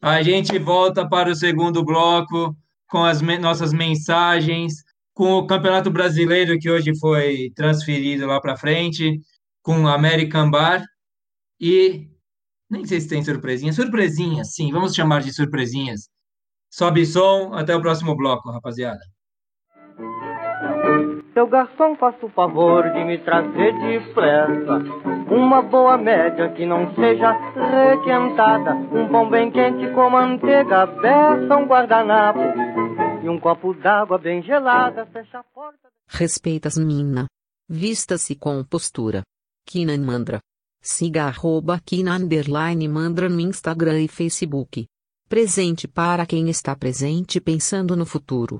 A 0.01 0.21
gente 0.21 0.57
volta 0.59 1.07
para 1.07 1.29
o 1.31 1.35
segundo 1.35 1.83
bloco 1.83 2.55
com 2.87 3.03
as 3.03 3.21
me- 3.21 3.37
nossas 3.37 3.73
mensagens, 3.73 4.83
com 5.13 5.33
o 5.33 5.47
Campeonato 5.47 5.89
Brasileiro 5.91 6.57
que 6.59 6.69
hoje 6.69 6.97
foi 6.99 7.51
transferido 7.55 8.25
lá 8.25 8.39
para 8.39 8.57
frente, 8.57 9.19
com 9.61 9.83
o 9.83 9.87
American 9.87 10.49
Bar 10.49 10.83
e 11.59 12.09
nem 12.69 12.85
sei 12.85 12.99
se 13.01 13.07
tem 13.07 13.23
surpresinha. 13.23 13.71
Surpresinhas, 13.73 14.53
sim, 14.53 14.71
vamos 14.71 14.93
chamar 14.93 15.21
de 15.21 15.33
surpresinhas. 15.33 16.09
Sobe 16.75 17.05
som, 17.05 17.53
até 17.53 17.75
o 17.75 17.79
próximo 17.79 18.15
bloco, 18.15 18.49
rapaziada. 18.49 18.99
Seu 21.31 21.45
garçom, 21.45 21.95
faça 21.97 22.25
o 22.25 22.29
favor 22.29 22.91
de 22.93 23.03
me 23.05 23.19
trazer 23.19 23.73
depressa 23.79 24.79
uma 25.29 25.61
boa 25.61 25.99
média 25.99 26.51
que 26.53 26.65
não 26.65 26.91
seja 26.95 27.31
requentada, 27.31 28.73
um 28.73 29.07
pão 29.07 29.29
bem 29.29 29.51
quente 29.51 29.87
com 29.93 30.09
manteiga, 30.09 30.87
beça, 30.87 31.55
um 31.55 31.67
guardanapo 31.67 32.39
e 33.23 33.29
um 33.29 33.39
copo 33.39 33.75
d'água 33.75 34.17
bem 34.17 34.41
gelada. 34.41 35.05
Fecha 35.05 35.41
a 35.41 35.43
porta. 35.43 35.89
Respeitas 36.07 36.75
mina. 36.75 37.27
Vista-se 37.69 38.35
com 38.35 38.63
postura. 38.63 39.21
Kinan 39.67 40.03
Mandra. 40.03 40.39
Siga 40.81 41.25
arroba 41.25 41.79
Kina 41.79 42.15
underline 42.15 42.87
Mandra 42.87 43.29
no 43.29 43.39
Instagram 43.39 44.01
e 44.01 44.07
Facebook. 44.07 44.87
Presente 45.33 45.87
para 45.87 46.27
quem 46.27 46.47
está 46.47 46.75
presente 46.75 47.41
pensando 47.41 47.95
no 47.95 48.05
futuro. 48.05 48.59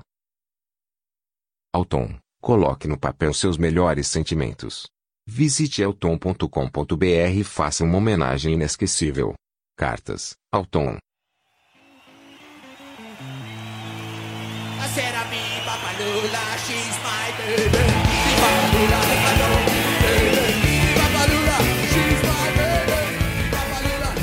Alton, 1.71 2.17
coloque 2.41 2.87
no 2.87 2.97
papel 2.97 3.31
seus 3.31 3.59
melhores 3.59 4.07
sentimentos. 4.07 4.87
Visite 5.23 5.83
elton.com.br 5.83 7.05
e 7.35 7.43
faça 7.43 7.83
uma 7.83 7.99
homenagem 7.99 8.55
inesquecível. 8.55 9.35
Cartas, 9.77 10.33
Alton. 10.51 10.97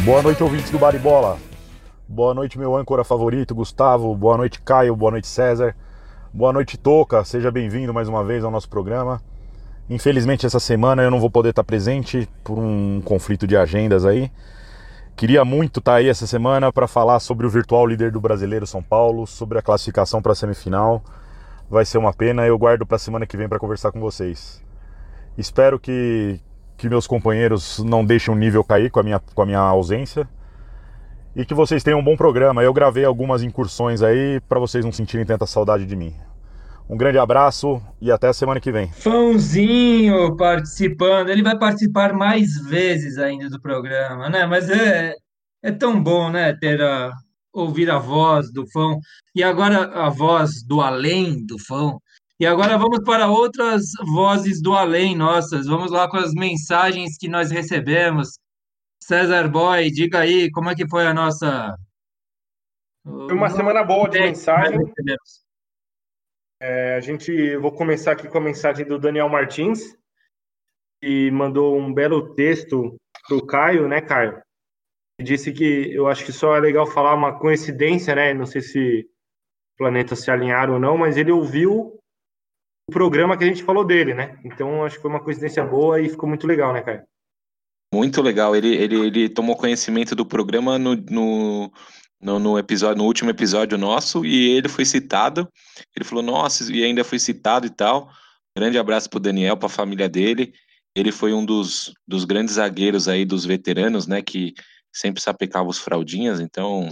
Boa 0.04 0.22
noite, 0.22 0.42
ouvintes 0.42 0.70
do 0.72 0.80
Baribola. 0.80 1.49
Boa 2.12 2.34
noite, 2.34 2.58
meu 2.58 2.76
âncora 2.76 3.04
favorito, 3.04 3.54
Gustavo. 3.54 4.12
Boa 4.16 4.36
noite, 4.36 4.60
Caio. 4.62 4.96
Boa 4.96 5.12
noite, 5.12 5.28
César. 5.28 5.76
Boa 6.34 6.52
noite, 6.52 6.76
Toca. 6.76 7.24
Seja 7.24 7.52
bem-vindo 7.52 7.94
mais 7.94 8.08
uma 8.08 8.24
vez 8.24 8.42
ao 8.42 8.50
nosso 8.50 8.68
programa. 8.68 9.22
Infelizmente, 9.88 10.44
essa 10.44 10.58
semana 10.58 11.04
eu 11.04 11.10
não 11.12 11.20
vou 11.20 11.30
poder 11.30 11.50
estar 11.50 11.62
presente 11.62 12.28
por 12.42 12.58
um 12.58 13.00
conflito 13.00 13.46
de 13.46 13.56
agendas 13.56 14.04
aí. 14.04 14.28
Queria 15.14 15.44
muito 15.44 15.78
estar 15.78 15.94
aí 15.94 16.08
essa 16.08 16.26
semana 16.26 16.72
para 16.72 16.88
falar 16.88 17.20
sobre 17.20 17.46
o 17.46 17.48
virtual 17.48 17.86
líder 17.86 18.10
do 18.10 18.20
brasileiro 18.20 18.66
São 18.66 18.82
Paulo, 18.82 19.24
sobre 19.24 19.60
a 19.60 19.62
classificação 19.62 20.20
para 20.20 20.32
a 20.32 20.34
semifinal. 20.34 21.04
Vai 21.70 21.84
ser 21.84 21.98
uma 21.98 22.12
pena, 22.12 22.44
eu 22.44 22.58
guardo 22.58 22.84
para 22.84 22.96
a 22.96 22.98
semana 22.98 23.24
que 23.24 23.36
vem 23.36 23.48
para 23.48 23.60
conversar 23.60 23.92
com 23.92 24.00
vocês. 24.00 24.60
Espero 25.38 25.78
que, 25.78 26.40
que 26.76 26.88
meus 26.88 27.06
companheiros 27.06 27.78
não 27.78 28.04
deixem 28.04 28.34
o 28.34 28.36
nível 28.36 28.64
cair 28.64 28.90
com 28.90 28.98
a, 28.98 29.02
minha, 29.04 29.20
com 29.20 29.42
a 29.42 29.46
minha 29.46 29.60
ausência 29.60 30.28
e 31.40 31.44
que 31.46 31.54
vocês 31.54 31.82
tenham 31.82 32.00
um 32.00 32.04
bom 32.04 32.16
programa. 32.16 32.62
Eu 32.62 32.70
gravei 32.70 33.02
algumas 33.02 33.42
incursões 33.42 34.02
aí 34.02 34.40
para 34.46 34.60
vocês 34.60 34.84
não 34.84 34.92
sentirem 34.92 35.24
tanta 35.24 35.46
saudade 35.46 35.86
de 35.86 35.96
mim. 35.96 36.14
Um 36.86 36.98
grande 36.98 37.16
abraço 37.16 37.80
e 37.98 38.12
até 38.12 38.28
a 38.28 38.32
semana 38.34 38.60
que 38.60 38.70
vem. 38.70 38.92
Fãozinho 38.92 40.36
participando, 40.36 41.30
ele 41.30 41.42
vai 41.42 41.58
participar 41.58 42.12
mais 42.12 42.56
vezes 42.68 43.16
ainda 43.16 43.48
do 43.48 43.58
programa, 43.58 44.28
né? 44.28 44.44
Mas 44.44 44.68
é, 44.68 45.14
é 45.62 45.72
tão 45.72 46.02
bom, 46.02 46.30
né? 46.30 46.52
Ter 46.52 46.82
a, 46.82 47.10
ouvir 47.54 47.90
a 47.90 47.98
voz 47.98 48.52
do 48.52 48.68
fã 48.70 48.98
e 49.34 49.42
agora 49.42 49.84
a 49.94 50.10
voz 50.10 50.62
do 50.62 50.82
além 50.82 51.46
do 51.46 51.58
fã. 51.58 51.96
E 52.38 52.44
agora 52.44 52.76
vamos 52.76 53.02
para 53.02 53.28
outras 53.28 53.84
vozes 54.12 54.60
do 54.60 54.74
além 54.74 55.16
nossas. 55.16 55.66
Vamos 55.66 55.90
lá 55.90 56.06
com 56.06 56.18
as 56.18 56.32
mensagens 56.34 57.16
que 57.18 57.28
nós 57.28 57.50
recebemos. 57.50 58.38
César 59.10 59.48
Boy, 59.48 59.90
diga 59.90 60.20
aí 60.20 60.48
como 60.52 60.70
é 60.70 60.74
que 60.76 60.88
foi 60.88 61.04
a 61.04 61.12
nossa. 61.12 61.76
Foi 63.02 63.34
uma 63.34 63.50
semana 63.50 63.82
boa 63.82 64.08
de 64.08 64.20
mensagem. 64.20 64.78
É, 66.62 66.94
a 66.94 67.00
gente, 67.00 67.56
vou 67.56 67.72
começar 67.72 68.12
aqui 68.12 68.28
com 68.28 68.38
a 68.38 68.40
mensagem 68.40 68.86
do 68.86 69.00
Daniel 69.00 69.28
Martins, 69.28 69.98
que 71.02 71.28
mandou 71.32 71.76
um 71.76 71.92
belo 71.92 72.36
texto 72.36 72.96
para 73.26 73.36
o 73.36 73.44
Caio, 73.44 73.88
né, 73.88 74.00
Caio? 74.00 74.40
Disse 75.20 75.52
que 75.52 75.92
eu 75.92 76.06
acho 76.06 76.24
que 76.24 76.32
só 76.32 76.54
é 76.54 76.60
legal 76.60 76.86
falar 76.86 77.12
uma 77.14 77.36
coincidência, 77.36 78.14
né? 78.14 78.32
Não 78.32 78.46
sei 78.46 78.62
se 78.62 79.10
planetas 79.76 80.20
se 80.20 80.30
alinharam 80.30 80.74
ou 80.74 80.80
não, 80.80 80.96
mas 80.96 81.16
ele 81.16 81.32
ouviu 81.32 81.98
o 82.88 82.92
programa 82.92 83.36
que 83.36 83.42
a 83.42 83.48
gente 83.48 83.64
falou 83.64 83.84
dele, 83.84 84.14
né? 84.14 84.38
Então 84.44 84.84
acho 84.84 84.94
que 84.94 85.02
foi 85.02 85.10
uma 85.10 85.24
coincidência 85.24 85.64
boa 85.64 86.00
e 86.00 86.08
ficou 86.08 86.28
muito 86.28 86.46
legal, 86.46 86.72
né, 86.72 86.80
Caio? 86.80 87.10
Muito 87.92 88.22
legal. 88.22 88.54
Ele, 88.54 88.68
ele, 88.74 88.96
ele 89.06 89.28
tomou 89.28 89.56
conhecimento 89.56 90.14
do 90.14 90.24
programa 90.24 90.78
no, 90.78 90.94
no, 90.94 91.72
no, 92.20 92.38
no 92.38 92.58
episódio, 92.58 92.98
no 92.98 93.04
último 93.04 93.30
episódio 93.30 93.76
nosso 93.76 94.24
e 94.24 94.50
ele 94.50 94.68
foi 94.68 94.84
citado. 94.84 95.48
Ele 95.96 96.04
falou, 96.04 96.22
nossa, 96.22 96.72
e 96.72 96.84
ainda 96.84 97.02
foi 97.02 97.18
citado 97.18 97.66
e 97.66 97.70
tal. 97.70 98.08
Grande 98.56 98.78
abraço 98.78 99.08
pro 99.10 99.18
Daniel, 99.18 99.56
pra 99.56 99.68
família 99.68 100.08
dele. 100.08 100.52
Ele 100.94 101.12
foi 101.12 101.32
um 101.32 101.44
dos, 101.44 101.92
dos 102.06 102.24
grandes 102.24 102.54
zagueiros 102.54 103.08
aí 103.08 103.24
dos 103.24 103.44
veteranos, 103.44 104.06
né? 104.06 104.22
Que 104.22 104.54
sempre 104.92 105.22
sapecava 105.22 105.68
os 105.68 105.78
fraldinhas. 105.78 106.40
Então, 106.40 106.88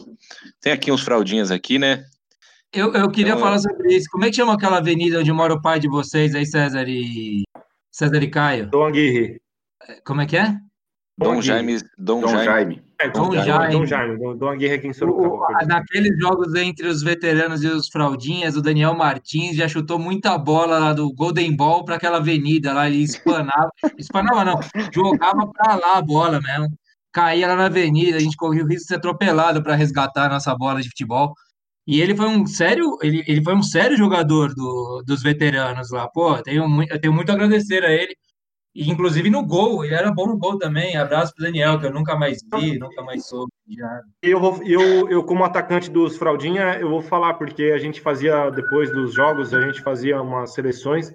tem 0.60 0.72
aqui 0.72 0.90
uns 0.90 1.02
fraldinhas 1.02 1.50
aqui, 1.50 1.78
né? 1.78 2.04
Eu, 2.72 2.92
eu 2.92 3.10
queria 3.10 3.32
Então, 3.32 3.40
falar 3.42 3.58
sobre 3.58 3.94
isso. 3.94 4.08
Como 4.10 4.24
é 4.24 4.30
que 4.30 4.36
chama 4.36 4.54
aquela 4.54 4.78
avenida 4.78 5.18
onde 5.18 5.32
mora 5.32 5.54
o 5.54 5.60
pai 5.60 5.80
de 5.80 5.88
vocês 5.88 6.34
aí, 6.34 6.46
César 6.46 6.86
e 6.88 7.42
César 7.90 8.22
e 8.22 8.30
Caio? 8.30 8.70
Dom 8.70 8.86
Aguirre. 8.86 9.40
Como 10.04 10.20
é 10.20 10.26
que 10.26 10.36
é? 10.36 10.54
Dom 11.18 11.30
Aguirre. 11.32 11.42
Jaime, 11.46 11.78
Dom, 11.98 12.20
Dom 12.20 12.28
Jaime. 12.28 12.44
Jaime. 12.44 12.82
É, 13.00 13.08
Dom 13.08 13.22
Dom 13.24 13.32
Jaime. 13.34 13.46
Jaime. 13.46 13.72
Dom 13.72 13.86
Jaime. 13.86 14.18
Dom- 14.18 14.36
Dom 14.36 14.48
Aguirre 14.48 14.74
aqui 14.74 14.86
em 14.88 14.92
Sorocaba. 14.92 15.34
o- 15.62 15.66
naqueles 15.66 16.18
jogos 16.20 16.54
entre 16.54 16.86
os 16.86 17.02
veteranos 17.02 17.62
e 17.62 17.66
os 17.66 17.88
fraldinhas, 17.88 18.56
o 18.56 18.62
Daniel 18.62 18.94
Martins 18.94 19.56
já 19.56 19.66
chutou 19.68 19.98
muita 19.98 20.36
bola 20.38 20.78
lá 20.78 20.92
do 20.92 21.12
Golden 21.12 21.54
Ball 21.56 21.84
para 21.84 21.96
aquela 21.96 22.18
avenida 22.18 22.72
lá, 22.72 22.86
ele 22.88 23.02
espanava, 23.02 23.70
espanava 23.98 24.44
não, 24.44 24.60
jogava 24.94 25.46
para 25.52 25.74
lá 25.76 25.96
a 25.98 26.02
bola 26.02 26.40
mesmo, 26.40 26.68
caía 27.12 27.48
lá 27.48 27.56
na 27.56 27.66
avenida, 27.66 28.16
a 28.16 28.20
gente 28.20 28.36
corria 28.36 28.62
o 28.64 28.66
risco 28.68 28.82
de 28.82 28.88
ser 28.88 28.94
atropelado 28.96 29.62
para 29.62 29.74
resgatar 29.74 30.26
a 30.26 30.28
nossa 30.30 30.54
bola 30.56 30.80
de 30.80 30.88
futebol. 30.88 31.34
E 31.86 32.00
ele 32.02 32.14
foi 32.14 32.26
um 32.26 32.44
sério, 32.46 32.98
ele, 33.02 33.24
ele 33.26 33.42
foi 33.42 33.54
um 33.54 33.62
sério 33.62 33.96
jogador 33.96 34.52
do, 34.54 35.02
dos 35.06 35.22
veteranos 35.22 35.90
lá. 35.90 36.06
Pô, 36.06 36.36
eu 36.36 36.42
tenho 36.42 36.68
muito, 36.68 36.92
eu 36.92 37.00
tenho 37.00 37.14
muito 37.14 37.30
a 37.30 37.34
agradecer 37.34 37.82
a 37.82 37.90
ele. 37.90 38.14
E, 38.78 38.88
inclusive 38.88 39.28
no 39.28 39.44
gol, 39.44 39.84
ele 39.84 39.92
era 39.94 40.12
bom 40.12 40.28
no 40.28 40.38
gol 40.38 40.56
também. 40.56 40.96
Abraço 40.96 41.34
pro 41.34 41.44
Daniel, 41.44 41.80
que 41.80 41.86
eu 41.86 41.92
nunca 41.92 42.14
mais 42.14 42.38
vi, 42.54 42.78
nunca 42.78 43.02
mais 43.02 43.26
soube. 43.26 43.50
Já. 43.68 44.02
Eu, 44.22 44.38
vou- 44.38 44.62
eu, 44.62 45.08
eu, 45.10 45.24
como 45.24 45.42
atacante 45.44 45.90
dos 45.90 46.16
Fraldinha, 46.16 46.78
eu 46.78 46.88
vou 46.88 47.02
falar, 47.02 47.34
porque 47.34 47.64
a 47.74 47.78
gente 47.78 48.00
fazia, 48.00 48.50
depois 48.50 48.92
dos 48.92 49.12
jogos, 49.12 49.52
a 49.52 49.60
gente 49.62 49.82
fazia 49.82 50.22
umas 50.22 50.54
seleções. 50.54 51.12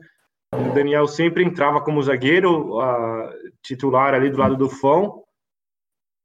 O 0.53 0.74
Daniel 0.74 1.07
sempre 1.07 1.41
entrava 1.43 1.80
como 1.82 2.03
zagueiro, 2.03 2.80
a, 2.82 3.34
titular 3.64 4.14
ali 4.14 4.30
do 4.30 4.38
lado 4.38 4.57
do 4.57 4.70
Fão, 4.70 5.24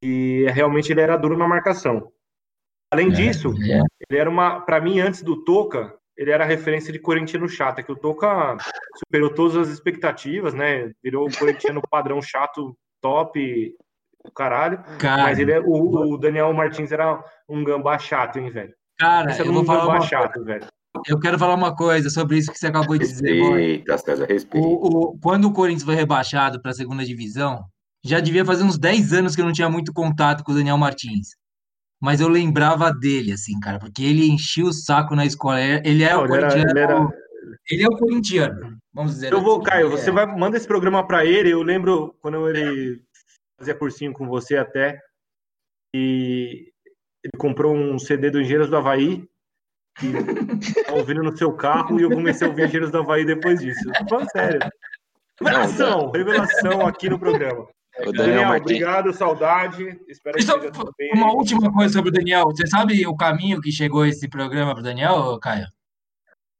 e 0.03 0.45
realmente 0.51 0.91
ele 0.91 0.99
era 1.01 1.15
duro 1.15 1.37
na 1.37 1.47
marcação. 1.47 2.11
Além 2.91 3.09
disso, 3.09 3.53
É. 3.63 3.81
ele 4.09 4.19
era 4.19 4.29
uma, 4.29 4.59
para 4.59 4.81
mim, 4.81 4.99
antes 4.99 5.21
do 5.23 5.41
Toca, 5.45 5.97
ele 6.19 6.31
era 6.31 6.43
referência 6.43 6.91
de 6.91 6.99
corintiano 6.99 7.47
chato, 7.47 7.79
é 7.79 7.83
que 7.83 7.91
o 7.93 7.95
Toca 7.95 8.57
superou 8.97 9.33
todas 9.33 9.55
as 9.55 9.69
expectativas, 9.69 10.53
né? 10.53 10.91
Virou 11.01 11.25
o 11.27 11.37
corintiano 11.37 11.81
padrão 11.89 12.21
chato, 12.21 12.77
top, 13.01 13.73
do 14.25 14.31
caralho. 14.33 14.83
Cara, 14.99 15.23
Mas 15.23 15.39
ele 15.39 15.53
é, 15.53 15.59
o, 15.61 16.11
o 16.13 16.17
Daniel 16.17 16.51
Martins 16.53 16.91
era 16.91 17.23
um 17.47 17.63
gambá 17.63 17.97
chato, 17.97 18.37
hein, 18.37 18.49
velho? 18.51 18.73
cara, 18.97 19.31
Esse 19.31 19.39
era 19.39 19.47
eu 19.47 19.51
um 19.53 19.55
vou 19.55 19.65
falar 19.65 19.79
gambá 19.85 19.93
uma 19.93 20.01
chato, 20.01 20.43
velho. 20.43 20.67
Eu 21.07 21.19
quero 21.19 21.39
falar 21.39 21.53
uma 21.55 21.73
coisa 21.73 22.09
sobre 22.09 22.37
isso 22.37 22.51
que 22.51 22.59
você 22.59 22.67
acabou 22.67 22.97
de 22.97 23.07
dizer. 23.07 23.41
Respeita, 23.41 23.97
César, 23.97 24.25
respeita. 24.25 24.67
O, 24.67 24.73
o- 25.13 25.19
quando 25.21 25.45
o 25.45 25.53
Corinthians 25.53 25.83
foi 25.85 25.95
rebaixado 25.95 26.61
para 26.61 26.71
a 26.71 26.73
segunda 26.73 27.05
divisão, 27.05 27.63
já 28.03 28.19
devia 28.19 28.43
fazer 28.43 28.63
uns 28.63 28.77
10 28.77 29.13
anos 29.13 29.35
que 29.35 29.41
eu 29.41 29.45
não 29.45 29.53
tinha 29.53 29.69
muito 29.69 29.93
contato 29.93 30.43
com 30.43 30.51
o 30.51 30.55
Daniel 30.55 30.77
Martins. 30.77 31.29
Mas 32.01 32.21
eu 32.21 32.29
lembrava 32.29 32.91
dele, 32.93 33.33
assim, 33.33 33.59
cara, 33.59 33.77
porque 33.77 34.01
ele 34.03 34.27
enchia 34.29 34.63
o 34.65 34.71
saco 34.73 35.15
na 35.15 35.25
escola. 35.25 35.59
Ele 35.61 36.03
era 36.03 36.15
Não, 36.15 36.23
o 36.23 36.27
corintiano. 36.27 36.69
ele 36.71 36.79
era- 36.79 37.09
ele 37.69 37.83
é 37.83 37.87
o 37.87 37.97
corintiano. 37.97 38.77
Vamos 38.93 39.13
dizer 39.15 39.33
Eu 39.33 39.41
vou, 39.41 39.55
assim. 39.57 39.63
Caio, 39.65 39.87
É. 39.87 39.89
você 39.89 40.09
vai 40.11 40.25
manda 40.25 40.55
esse 40.57 40.67
programa 40.67 41.05
para 41.05 41.25
ele. 41.25 41.49
Eu 41.51 41.61
lembro 41.61 42.15
quando 42.21 42.49
ele 42.49 43.01
fazia 43.59 43.75
cursinho 43.75 44.13
com 44.13 44.27
você 44.27 44.55
até 44.55 44.99
e 45.93 46.71
ele 47.23 47.37
comprou 47.37 47.75
um 47.75 47.99
CD 47.99 48.29
do 48.31 48.39
Engenheiros 48.39 48.69
do 48.69 48.77
Havaí 48.77 49.27
e 50.01 50.11
tá 50.85 50.93
ouvindo 50.93 51.21
no 51.21 51.35
seu 51.37 51.51
carro 51.53 51.99
e 51.99 52.03
eu 52.03 52.09
comecei 52.09 52.47
a 52.47 52.49
ouvir 52.49 52.63
Engenheiros 52.63 52.91
do 52.91 52.99
Havaí 52.99 53.25
depois 53.25 53.59
disso. 53.59 53.81
Falando 54.09 54.31
sério. 54.31 54.59
Revelação, 55.41 56.11
revelação 56.11 56.85
aqui 56.87 57.09
no 57.09 57.19
programa. 57.19 57.67
O 58.01 58.11
Daniel, 58.11 58.25
Daniel 58.25 58.47
Martins. 58.49 58.61
obrigado, 58.65 59.13
saudade. 59.13 59.99
Espero 60.07 60.35
que 60.35 60.43
esteja 60.43 60.71
tudo 60.71 60.93
bem. 60.97 61.11
Uma 61.13 61.33
última 61.33 61.71
coisa 61.71 61.93
sobre 61.93 62.09
o 62.09 62.13
Daniel. 62.13 62.45
Você 62.45 62.67
sabe 62.67 63.05
o 63.05 63.15
caminho 63.15 63.61
que 63.61 63.71
chegou 63.71 64.05
esse 64.05 64.27
programa 64.29 64.73
pro 64.73 64.83
Daniel, 64.83 65.37
Caio? 65.39 65.67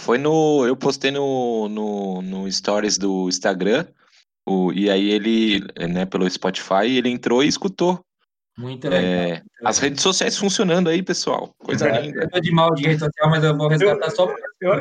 Foi 0.01 0.17
no. 0.17 0.65
Eu 0.65 0.75
postei 0.75 1.11
no, 1.11 1.67
no, 1.69 2.21
no 2.21 2.51
Stories 2.51 2.97
do 2.97 3.27
Instagram. 3.27 3.85
O, 4.47 4.71
e 4.73 4.89
aí 4.89 5.11
ele, 5.11 5.59
né, 5.89 6.05
pelo 6.05 6.29
Spotify, 6.29 6.85
ele 6.87 7.09
entrou 7.09 7.43
e 7.43 7.47
escutou. 7.47 7.99
Muito 8.57 8.89
legal. 8.89 9.03
É, 9.03 9.43
as 9.63 9.77
redes 9.77 10.01
sociais 10.01 10.37
funcionando 10.37 10.89
aí, 10.89 11.01
pessoal. 11.03 11.53
Coisa 11.59 11.87
É. 11.87 12.01
linda. 12.01 12.23
Eu 12.23 12.29
tô 12.29 12.39
de 12.39 12.51
mal 12.51 12.73
de 12.73 12.83
rede 12.83 12.99
social, 12.99 13.29
mas 13.29 13.43
eu 13.43 13.55
vou 13.55 13.67
resgatar 13.67 14.09
só. 14.09 14.27
Eu, 14.59 14.73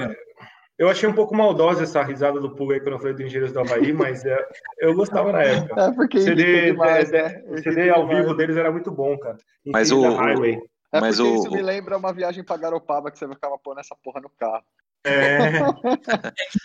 eu 0.79 0.89
achei 0.89 1.09
um 1.09 1.13
pouco 1.13 1.35
maldosa 1.35 1.83
essa 1.83 2.03
risada 2.03 2.39
do 2.41 2.55
Pulga 2.55 2.75
aí 2.75 2.81
quando 2.81 2.93
eu 2.95 2.99
falei 2.99 3.15
do 3.15 3.23
Engenheiros 3.23 3.53
do 3.53 3.61
Havaí, 3.61 3.93
mas 3.93 4.25
é, 4.25 4.39
eu 4.79 4.95
gostava 4.95 5.33
na 5.33 5.43
época. 5.43 5.81
É 5.81 5.91
porque 5.93 6.19
O 6.19 6.23
CD, 6.23 6.67
demais, 6.73 7.13
é, 7.13 7.23
né? 7.23 7.43
o 7.49 7.59
CD 7.59 7.91
ao 7.91 8.07
vivo 8.07 8.35
deles 8.35 8.57
era 8.57 8.71
muito 8.71 8.91
bom, 8.91 9.19
cara. 9.19 9.37
Mas 9.67 9.91
Infinita 9.91 10.13
o- 10.13 10.17
Highway. 10.17 10.59
É 10.91 11.01
Mas 11.01 11.17
porque 11.19 11.31
o- 11.31 11.35
isso 11.37 11.51
me 11.53 11.61
lembra 11.61 11.99
uma 11.99 12.13
viagem 12.15 12.43
pra 12.43 12.57
Garopaba 12.57 13.11
que 13.11 13.19
você 13.19 13.29
ficava 13.29 13.59
pondo 13.59 13.81
essa 13.81 13.95
porra 14.03 14.21
no 14.23 14.31
carro. 14.39 14.63
É, 15.05 15.61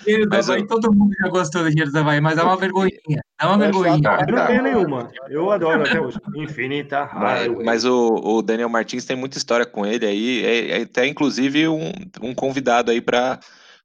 Engenheiro 0.01 0.30
do 0.30 0.36
Mas 0.36 0.49
Havaí, 0.49 0.61
eu- 0.61 0.68
todo 0.68 0.93
mundo 0.93 1.14
já 1.20 1.30
gostou 1.30 1.61
do 1.61 1.68
Engenheiro 1.68 1.91
do 1.91 1.99
Havaí, 1.99 2.22
mas 2.22 2.38
é 2.38 2.43
uma 2.43 2.57
vergonhinha. 2.57 3.22
É 3.39 3.45
uma 3.45 3.55
É 3.55 3.57
vergonhinha. 3.57 4.18
eu 4.28 4.36
não 4.36 4.47
tenho 4.47 4.64
nenhuma. 4.64 5.11
Eu 5.30 5.51
adoro 5.51 5.82
até 5.82 5.99
hoje. 5.99 6.18
Infinita 6.36 7.09
Mas, 7.14 7.39
Highway. 7.41 7.66
mas 7.66 7.86
o, 7.86 8.16
o 8.16 8.41
Daniel 8.41 8.70
Martins 8.70 9.05
tem 9.05 9.16
muita 9.16 9.38
história 9.38 9.66
com 9.66 9.86
ele 9.86 10.05
aí, 10.05 10.45
é, 10.45 10.80
é 10.80 10.84
até 10.84 11.05
inclusive 11.07 11.68
um, 11.68 11.91
um 12.22 12.34
convidado 12.34 12.91
aí 12.91 13.01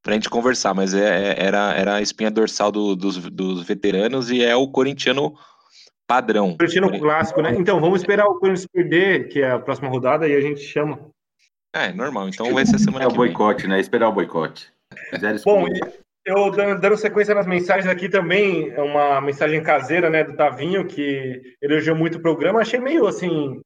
para 0.02 0.12
a 0.12 0.14
gente 0.14 0.30
conversar, 0.30 0.74
mas 0.74 0.94
é, 0.94 1.32
é- 1.32 1.46
era, 1.46 1.72
era 1.74 1.94
a 1.96 2.02
espinha 2.02 2.30
dorsal 2.30 2.70
do- 2.72 2.96
dos, 2.96 3.16
dos 3.30 3.62
veteranos 3.66 4.30
e 4.30 4.42
é 4.42 4.54
o 4.56 4.68
corintiano 4.68 5.34
padrão. 6.06 6.56
Curtindo 6.56 6.90
clássico, 6.98 7.42
né? 7.42 7.54
Então, 7.58 7.80
vamos 7.80 8.00
esperar 8.00 8.26
o 8.26 8.38
Corinthians 8.38 8.66
perder, 8.72 9.28
que 9.28 9.40
é 9.42 9.50
a 9.50 9.58
próxima 9.58 9.88
rodada, 9.88 10.26
e 10.26 10.34
a 10.34 10.40
gente 10.40 10.60
chama. 10.60 10.98
É, 11.74 11.92
normal, 11.92 12.28
então 12.28 12.52
vai 12.54 12.64
ser 12.64 12.78
semana 12.78 13.04
É 13.04 13.06
o 13.06 13.10
que 13.10 13.18
vem. 13.18 13.26
boicote, 13.26 13.66
né? 13.66 13.78
Esperar 13.78 14.08
o 14.08 14.12
boicote. 14.12 14.72
Fizeram 15.10 15.38
Bom, 15.44 15.66
eu 16.24 16.50
dando, 16.50 16.96
sequência 16.96 17.34
nas 17.34 17.46
mensagens 17.46 17.86
aqui 17.86 18.08
também, 18.08 18.70
é 18.70 18.80
uma 18.82 19.20
mensagem 19.20 19.62
caseira, 19.62 20.08
né, 20.08 20.24
do 20.24 20.34
Tavinho, 20.34 20.86
que 20.86 21.42
elogiou 21.60 21.96
muito 21.96 22.18
o 22.18 22.22
programa. 22.22 22.60
Achei 22.60 22.80
meio 22.80 23.06
assim, 23.06 23.60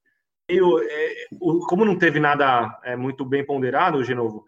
meio, 0.51 0.79
é, 0.81 1.15
o- 1.41 1.65
como 1.69 1.85
não 1.85 1.97
teve 1.97 2.19
nada 2.19 2.77
é, 2.85 2.97
muito 2.97 3.25
bem 3.25 3.45
ponderado, 3.45 4.03
de 4.05 4.15
novo, 4.15 4.47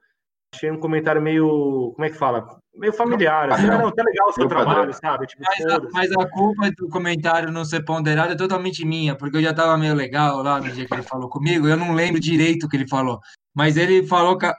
achei 0.55 0.71
um 0.71 0.79
comentário 0.79 1.21
meio, 1.21 1.93
como 1.95 2.05
é 2.05 2.11
que 2.11 2.17
fala? 2.17 2.59
Meio 2.77 2.93
familiar. 2.93 3.51
Assim, 3.53 3.67
não, 3.67 3.91
tá 3.91 4.03
legal 4.03 4.29
o 4.29 4.33
seu 4.33 4.49
trabalho, 4.49 4.93
sabe? 4.95 5.27
Tipo, 5.27 5.43
Mas 5.43 5.67
a, 5.67 5.81
mas 5.93 6.13
a 6.13 6.29
culpa 6.31 6.71
do 6.77 6.89
comentário 6.89 7.53
não 7.53 7.65
ser 7.65 7.85
ponderado 7.85 8.33
é 8.33 8.37
totalmente 8.37 8.85
minha, 8.85 9.15
porque 9.15 9.37
eu 9.37 9.43
já 9.43 9.53
tava 9.53 9.77
meio 9.77 9.95
legal 9.95 10.43
lá 10.43 10.61
no 10.61 10.71
dia 10.71 10.87
que 10.87 10.95
ele 10.95 11.03
falou 11.03 11.29
comigo, 11.29 11.69
eu 11.69 11.77
não 11.77 11.95
lembro 11.95 12.21
direito 12.21 12.67
o 12.67 12.69
que 12.69 12.77
ele 12.77 12.89
falou. 12.89 13.21
Mas 13.55 13.77
ele 13.77 14.07
falou 14.07 14.37
que 14.37 14.51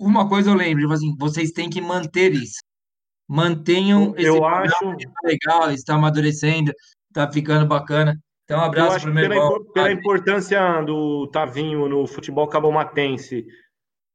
uma 0.00 0.28
coisa 0.28 0.50
eu 0.50 0.54
lembro, 0.54 0.80
ele 0.80 0.88
falou 0.88 0.94
assim, 0.96 1.14
vocês 1.18 1.50
têm 1.50 1.68
que 1.68 1.80
manter 1.80 2.32
isso. 2.32 2.60
Mantenham 3.28 4.14
esse 4.16 4.26
Eu 4.26 4.44
acho, 4.46 4.96
que 4.96 5.06
tá 5.06 5.20
legal, 5.24 5.70
está 5.70 5.94
amadurecendo, 5.94 6.72
tá 7.12 7.30
ficando 7.30 7.66
bacana. 7.66 8.18
Então, 8.44 8.60
um 8.60 8.64
abraço 8.64 9.02
pro 9.02 9.12
meu 9.12 9.28
pela, 9.28 9.34
irmão. 9.34 9.72
pela 9.74 9.92
importância 9.92 10.80
do 10.80 11.26
Tavinho 11.26 11.86
no 11.86 12.06
futebol 12.06 12.48
cabomatense, 12.48 13.46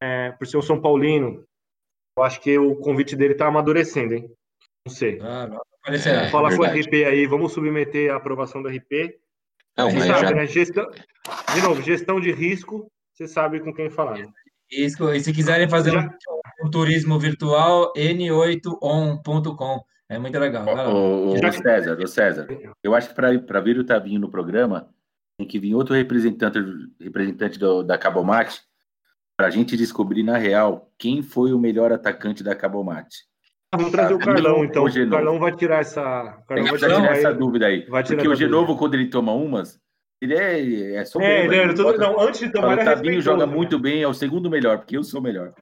é, 0.03 0.31
por 0.33 0.45
ser 0.45 0.57
um 0.57 0.61
São 0.61 0.81
Paulino, 0.81 1.45
eu 2.17 2.23
acho 2.23 2.41
que 2.41 2.57
o 2.59 2.75
convite 2.75 3.15
dele 3.15 3.35
tá 3.35 3.47
amadurecendo, 3.47 4.13
hein? 4.13 4.29
Não 4.85 4.93
sei. 4.93 5.17
Ah, 5.21 5.47
não. 5.47 5.61
É. 5.87 6.29
Fala 6.29 6.53
com 6.55 6.61
o. 6.61 6.65
RP 6.65 7.05
aí, 7.05 7.25
vamos 7.25 7.53
submeter 7.53 8.11
a 8.11 8.17
aprovação 8.17 8.61
do 8.61 8.67
RP. 8.69 9.17
Não, 9.77 9.89
Você 9.89 9.97
mas 9.97 10.07
sabe, 10.07 10.27
já, 10.27 10.31
né? 10.35 10.45
Gestão, 10.45 10.91
de 11.55 11.61
novo, 11.61 11.81
gestão 11.81 12.19
de 12.19 12.31
risco, 12.31 12.91
você 13.13 13.27
sabe 13.27 13.59
com 13.61 13.73
quem 13.73 13.89
falar. 13.89 14.17
né? 14.19 14.27
Isso, 14.69 15.09
e 15.13 15.19
se 15.21 15.31
quiserem 15.33 15.69
fazer 15.69 15.91
Já- 15.91 16.01
um, 16.61 16.67
um 16.67 16.69
turismo 16.69 17.17
virtual, 17.19 17.91
n8on.com. 17.95 19.83
É 20.09 20.19
muito 20.19 20.37
legal. 20.37 20.65
O, 20.89 21.31
o, 21.31 21.33
o 21.33 21.51
César, 21.53 21.97
o 21.99 22.07
César, 22.07 22.47
eu 22.83 22.93
acho 22.93 23.09
que 23.09 23.15
para 23.15 23.61
vir 23.61 23.77
o 23.79 23.85
Tavinho 23.85 24.19
no 24.19 24.29
programa, 24.29 24.89
tem 25.37 25.47
que 25.47 25.59
vir 25.59 25.73
outro 25.75 25.95
representante, 25.95 26.59
representante 27.01 27.57
do, 27.57 27.83
da 27.83 27.97
Cabomate 27.97 28.61
para 29.37 29.47
a 29.47 29.49
gente 29.49 29.75
descobrir, 29.75 30.23
na 30.23 30.37
real, 30.37 30.91
quem 30.97 31.21
foi 31.21 31.53
o 31.53 31.59
melhor 31.59 31.91
atacante 31.91 32.43
da 32.43 32.55
Cabomate. 32.55 33.25
Vamos 33.75 33.91
trazer 33.91 34.13
o 34.13 34.19
Carlão, 34.19 34.63
então. 34.63 34.83
O 34.83 34.89
Genovo? 34.89 35.15
Carlão 35.15 35.39
vai 35.39 35.55
tirar 35.55 35.79
essa. 35.79 36.01
o 36.01 36.45
Carlão 36.45 36.67
vai 36.67 36.77
tirar 36.77 36.95
tirar 36.95 37.17
essa 37.17 37.33
dúvida 37.33 37.65
aí. 37.65 37.85
vai 37.89 38.03
tirar 38.03 38.17
Porque 38.17 38.29
o 38.29 38.35
Genovo, 38.35 38.77
quando 38.77 38.93
ele 38.93 39.09
toma 39.09 39.33
umas, 39.33 39.79
ele 40.21 40.35
é, 40.35 40.95
é 40.95 41.05
soberbo. 41.05 41.53
É, 41.53 41.63
ele 41.63 41.73
tudo, 41.73 41.83
Bota- 41.83 41.97
não, 41.97 42.19
antes 42.19 42.39
de 42.39 42.51
tomar, 42.51 42.73
ele 42.73 42.81
o 42.81 42.83
é 42.83 42.89
respeitoso, 42.89 43.21
joga 43.21 43.47
né? 43.47 43.53
muito 43.55 43.79
bem, 43.79 44.03
é 44.03 44.07
o 44.07 44.13
segundo 44.13 44.49
melhor, 44.49 44.77
porque 44.77 44.95
eu 44.95 45.03
sou 45.03 45.19
o 45.19 45.23
melhor. 45.23 45.53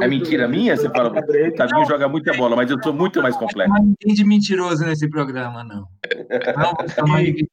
É 0.00 0.08
mentira 0.08 0.46
minha? 0.46 0.76
Você 0.76 0.88
fala, 0.88 1.10
o 1.10 1.54
Tavinho 1.54 1.86
joga 1.86 2.08
muita 2.08 2.32
bola, 2.34 2.56
mas 2.56 2.70
eu 2.70 2.82
sou 2.82 2.92
muito 2.92 3.20
mais 3.22 3.36
completo. 3.36 3.70
Não 3.70 3.94
tem 3.98 4.14
de 4.14 4.24
mentiroso 4.24 4.84
nesse 4.84 5.08
programa, 5.08 5.64
não. 5.64 5.86
Não 7.06 7.20
E 7.20 7.46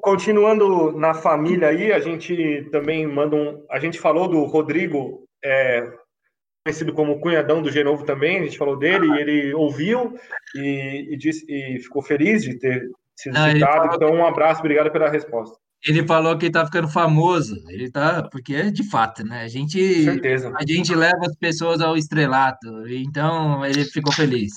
continuando 0.00 0.92
na 0.92 1.14
família 1.14 1.68
aí, 1.68 1.92
a 1.92 1.98
gente 1.98 2.68
também 2.70 3.06
manda 3.06 3.36
um. 3.36 3.64
A 3.70 3.78
gente 3.78 3.98
falou 3.98 4.28
do 4.28 4.44
Rodrigo, 4.44 5.24
é, 5.44 5.86
conhecido 6.64 6.92
como 6.92 7.20
cunhadão 7.20 7.62
do 7.62 7.70
Genovo 7.70 8.04
também, 8.04 8.38
a 8.38 8.42
gente 8.44 8.58
falou 8.58 8.76
dele, 8.76 9.06
e 9.06 9.20
ele 9.20 9.54
ouviu 9.54 10.14
e, 10.54 11.08
e 11.12 11.16
disse, 11.16 11.44
e 11.48 11.78
ficou 11.80 12.02
feliz 12.02 12.42
de 12.42 12.58
ter 12.58 12.90
sido 13.14 13.36
Ah, 13.36 13.52
citado. 13.52 13.94
Então, 13.94 14.12
um 14.12 14.26
abraço, 14.26 14.60
obrigado 14.60 14.90
pela 14.90 15.08
resposta. 15.08 15.56
Ele 15.86 16.06
falou 16.06 16.36
que 16.36 16.50
tá 16.50 16.64
ficando 16.64 16.88
famoso. 16.88 17.54
Ele 17.68 17.90
tá, 17.90 18.22
porque 18.30 18.54
é 18.54 18.70
de 18.70 18.82
fato, 18.90 19.24
né? 19.24 19.42
A 19.42 19.48
gente, 19.48 20.04
certeza. 20.04 20.52
a 20.56 20.66
gente 20.66 20.94
leva 20.94 21.20
as 21.26 21.36
pessoas 21.36 21.80
ao 21.80 21.96
estrelato. 21.96 22.88
Então 22.88 23.64
ele 23.64 23.84
ficou 23.84 24.12
feliz. 24.12 24.52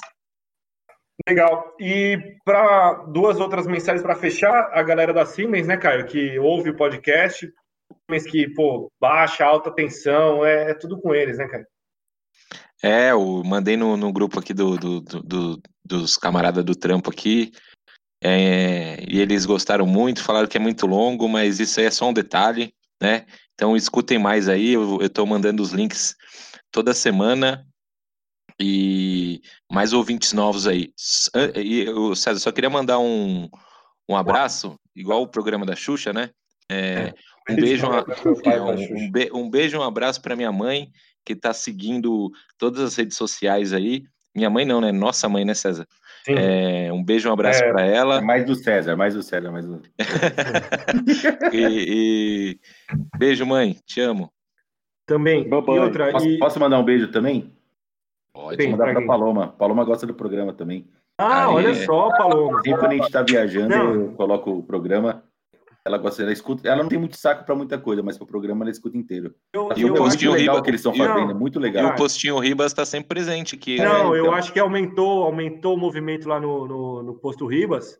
Legal. 1.27 1.75
E 1.79 2.17
para 2.45 3.03
duas 3.11 3.39
outras 3.39 3.67
mensagens 3.67 4.01
para 4.01 4.15
fechar, 4.15 4.69
a 4.73 4.81
galera 4.81 5.13
da 5.13 5.25
Siemens, 5.25 5.67
né, 5.67 5.77
Caio, 5.77 6.05
que 6.07 6.39
ouve 6.39 6.69
o 6.71 6.75
podcast, 6.75 7.47
Siemens 8.09 8.31
que, 8.31 8.49
pô, 8.53 8.89
baixa, 8.99 9.45
alta 9.45 9.69
tensão, 9.71 10.43
é, 10.45 10.71
é 10.71 10.73
tudo 10.73 10.99
com 10.99 11.13
eles, 11.13 11.37
né, 11.37 11.47
Caio? 11.47 11.65
é, 12.81 13.11
eu 13.11 13.43
mandei 13.43 13.75
no, 13.75 13.97
no 13.97 14.11
grupo 14.13 14.39
aqui 14.39 14.53
do, 14.53 14.77
do- 14.77 15.01
do- 15.01 15.21
do- 15.21 15.61
dos 15.83 16.15
camaradas 16.15 16.63
do 16.63 16.73
trampo 16.73 17.09
aqui. 17.11 17.51
É, 18.21 19.03
e 19.07 19.19
eles 19.19 19.45
gostaram 19.45 19.85
muito, 19.85 20.23
falaram 20.23 20.47
que 20.47 20.57
é 20.57 20.59
muito 20.59 20.85
longo, 20.85 21.27
mas 21.27 21.59
isso 21.59 21.79
aí 21.79 21.85
é 21.85 21.91
só 21.91 22.09
um 22.09 22.13
detalhe, 22.13 22.73
né? 23.01 23.25
Então 23.53 23.75
escutem 23.75 24.17
mais 24.17 24.49
aí, 24.49 24.73
eu, 24.73 25.09
tô 25.09 25.25
mandando 25.25 25.61
os 25.61 25.71
links 25.71 26.15
toda 26.71 26.93
semana 26.93 27.65
e 28.59 29.41
mais 29.71 29.93
ouvintes 29.93 30.33
novos 30.33 30.67
aí. 30.67 30.93
E 31.55 31.81
eu, 31.81 32.15
César, 32.15 32.39
só 32.39 32.51
queria 32.51 32.69
mandar 32.69 32.99
um, 32.99 33.49
um 34.07 34.15
abraço, 34.15 34.77
igual 34.95 35.21
o 35.21 35.27
programa 35.27 35.65
da 35.65 35.75
Xuxa, 35.75 36.11
né? 36.11 36.29
É, 36.71 37.13
um 37.49 37.55
beijo, 37.55 37.87
é, 38.45 38.61
um, 38.61 39.39
um 39.39 39.49
beijo, 39.49 39.79
um 39.79 39.83
abraço 39.83 40.21
para 40.21 40.35
minha 40.35 40.51
mãe, 40.51 40.91
que 41.25 41.33
está 41.33 41.53
seguindo 41.53 42.31
todas 42.57 42.81
as 42.81 42.95
redes 42.95 43.17
sociais 43.17 43.73
aí. 43.73 44.03
Minha 44.35 44.49
mãe 44.49 44.65
não, 44.65 44.79
né? 44.79 44.91
Nossa 44.91 45.27
mãe, 45.27 45.43
né, 45.43 45.53
César? 45.53 45.87
É, 46.27 46.91
um 46.91 47.03
beijo, 47.03 47.29
um 47.29 47.33
abraço 47.33 47.63
É, 47.63 47.71
para 47.71 47.85
É 47.87 47.95
ela. 47.95 48.21
mais 48.21 48.45
do 48.45 48.53
César, 48.55 48.95
mais 48.95 49.13
do 49.13 49.23
César, 49.23 49.51
mais 49.51 49.65
do... 49.65 49.81
E, 51.53 51.59
e- 52.53 52.59
beijo, 53.17 53.45
mãe. 53.45 53.77
Te 53.85 54.01
amo. 54.01 54.31
Também. 55.05 55.47
E 55.47 55.53
outra, 55.79 56.11
Posso, 56.11 56.27
e... 56.27 56.37
posso 56.37 56.59
mandar 56.59 56.77
um 56.79 56.83
beijo 56.83 57.07
também? 57.09 57.51
Pode. 58.33 58.61
Vou 58.61 58.71
mandar 58.77 58.95
quem? 58.95 59.07
Paloma. 59.07 59.47
Paloma 59.57 59.83
gosta 59.83 60.05
do 60.05 60.13
programa 60.13 60.53
também. 60.53 60.87
Ah, 61.17 61.47
Aí. 61.47 61.53
olha 61.55 61.73
só, 61.73 62.09
Paloma. 62.15 62.61
Sempre 62.63 62.79
quando 62.79 62.91
a 62.91 62.95
gente 62.95 63.11
tá 63.11 63.23
viajando, 63.23 63.69
Não. 63.69 63.93
eu 63.95 64.11
coloco 64.13 64.51
o 64.51 64.63
programa. 64.63 65.23
Ela 65.85 65.97
gosta, 65.97 66.21
ela 66.21 66.31
escuta. 66.33 66.67
Ela 66.67 66.83
não 66.83 66.89
tem 66.89 66.99
muito 66.99 67.15
saco 67.17 67.43
pra 67.45 67.55
muita 67.55 67.77
coisa, 67.77 68.03
mas 68.03 68.17
pro 68.17 68.27
programa 68.27 68.63
ela 68.63 68.71
escuta 68.71 68.97
inteiro. 68.97 69.33
Eu, 69.53 69.69
E 69.77 69.85
o 69.85 69.87
eu 69.89 69.93
é 69.95 69.97
postinho 69.97 70.31
legal 70.33 70.55
Riba- 70.55 70.59
o 70.59 70.63
que 70.63 70.69
eles 70.69 70.79
estão 70.81 70.93
e- 70.93 70.97
fazendo, 70.97 71.21
Não. 71.25 71.31
é 71.31 71.33
muito 71.33 71.57
E 71.59 71.61
legal. 71.61 71.91
o 71.91 71.95
postinho 71.95 72.37
Ribas 72.39 72.67
está 72.71 72.85
sempre 72.85 73.07
presente 73.07 73.55
aqui. 73.55 73.77
né? 73.77 73.85
Não, 73.85 74.13
É, 74.13 74.19
eu 74.19 74.23
então. 74.25 74.33
acho 74.35 74.51
que 74.53 74.59
aumentou, 74.59 75.23
aumentou 75.23 75.75
o 75.75 75.77
movimento 75.79 76.27
lá 76.27 76.39
no, 76.39 76.67
no, 76.67 77.03
no 77.03 77.13
posto 77.15 77.45
Ribas. 77.47 77.97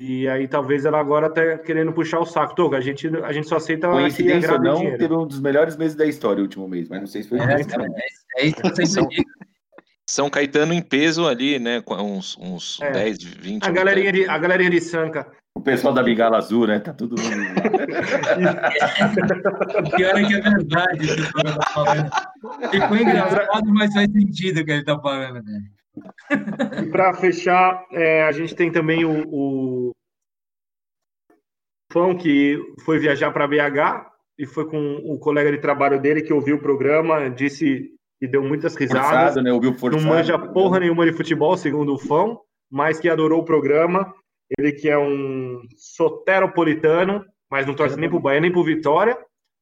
E 0.00 0.26
aí 0.26 0.48
talvez 0.48 0.84
ela 0.84 0.98
agora 0.98 1.30
tá 1.30 1.58
querendo 1.58 1.92
puxar 1.92 2.18
o 2.18 2.26
saco. 2.26 2.56
Toga, 2.56 2.76
a 2.76 2.80
gente, 2.80 3.06
a 3.22 3.32
gente 3.32 3.46
só 3.48 3.56
aceita 3.56 3.88
Coincidência 3.88 4.52
ou 4.54 4.60
não, 4.60 4.80
teve 4.98 5.14
um 5.14 5.24
dos 5.26 5.38
melhores 5.40 5.76
meses 5.76 5.94
da 5.96 6.04
história 6.04 6.40
o 6.40 6.42
último 6.42 6.66
mês, 6.66 6.88
mas 6.88 6.98
não 6.98 7.06
sei 7.06 7.22
se 7.22 7.28
foi 7.28 7.38
É, 7.38 7.60
isso. 7.60 7.70
é, 7.80 8.42
é 8.42 8.46
isso 8.46 8.56
que 8.56 8.66
eu 8.66 8.86
sempre 8.86 9.16
digo. 9.16 9.30
São 10.08 10.28
Caetano 10.28 10.72
em 10.72 10.82
peso 10.82 11.26
ali, 11.26 11.58
né? 11.58 11.80
Com 11.80 11.94
uns, 11.94 12.36
uns 12.38 12.80
É. 12.80 12.90
10, 12.90 13.22
20. 13.22 13.64
A 13.64 13.70
galerinha, 13.70 14.12
de, 14.12 14.28
a 14.28 14.38
galerinha 14.38 14.70
de 14.70 14.80
Sanca. 14.80 15.30
O 15.54 15.60
pessoal 15.60 15.92
da 15.92 16.02
Bengala 16.02 16.38
Azul, 16.38 16.66
né? 16.66 16.80
Tá 16.80 16.92
tudo. 16.92 17.14
O 17.14 17.18
pior 19.96 20.18
é 20.18 20.24
que 20.24 20.34
é 20.34 20.40
verdade 20.40 21.04
isso 21.04 21.16
que 21.16 21.22
o 21.22 21.32
cara 21.32 21.54
tá 21.54 21.70
falando. 21.70 22.10
Ficou 22.70 22.96
engraçado, 22.96 23.74
mas 23.74 23.92
faz 23.92 24.10
sentido 24.10 24.60
o 24.60 24.64
que 24.64 24.72
ele 24.72 24.84
tá 24.84 24.98
falando, 24.98 25.42
cara. 25.44 26.82
E 26.82 26.86
para 26.90 27.14
fechar, 27.14 27.84
é, 27.92 28.24
a 28.24 28.32
gente 28.32 28.54
tem 28.54 28.72
também 28.72 29.04
o, 29.04 29.24
o 29.28 29.92
Fão, 31.92 32.16
que 32.16 32.58
foi 32.84 32.98
viajar 32.98 33.30
para 33.30 33.46
BH 33.46 34.10
e 34.38 34.46
foi 34.46 34.68
com 34.68 34.96
o 35.04 35.18
colega 35.18 35.52
de 35.52 35.58
trabalho 35.58 36.00
dele 36.00 36.22
que 36.22 36.32
ouviu 36.32 36.56
o 36.56 36.62
programa, 36.62 37.28
disse 37.28 37.90
e 38.22 38.28
deu 38.28 38.42
muitas 38.42 38.76
risadas. 38.76 39.04
Forçado, 39.10 39.42
né? 39.42 39.52
Ouviu 39.52 39.72
Não 39.72 39.78
forçado. 39.78 40.06
manja 40.06 40.38
porra 40.38 40.78
nenhuma 40.80 41.04
de 41.04 41.12
futebol, 41.12 41.56
segundo 41.56 41.92
o 41.92 41.98
Fão, 41.98 42.40
mas 42.70 43.00
que 43.00 43.08
adorou 43.08 43.40
o 43.40 43.44
programa. 43.44 44.14
Ele 44.58 44.70
que 44.72 44.88
é 44.88 44.96
um 44.96 45.60
soteropolitano, 45.76 47.24
mas 47.50 47.66
não 47.66 47.74
torce 47.74 47.98
nem 47.98 48.08
pro 48.08 48.20
Bahia 48.20 48.40
nem 48.40 48.52
pro 48.52 48.62
Vitória. 48.64 49.16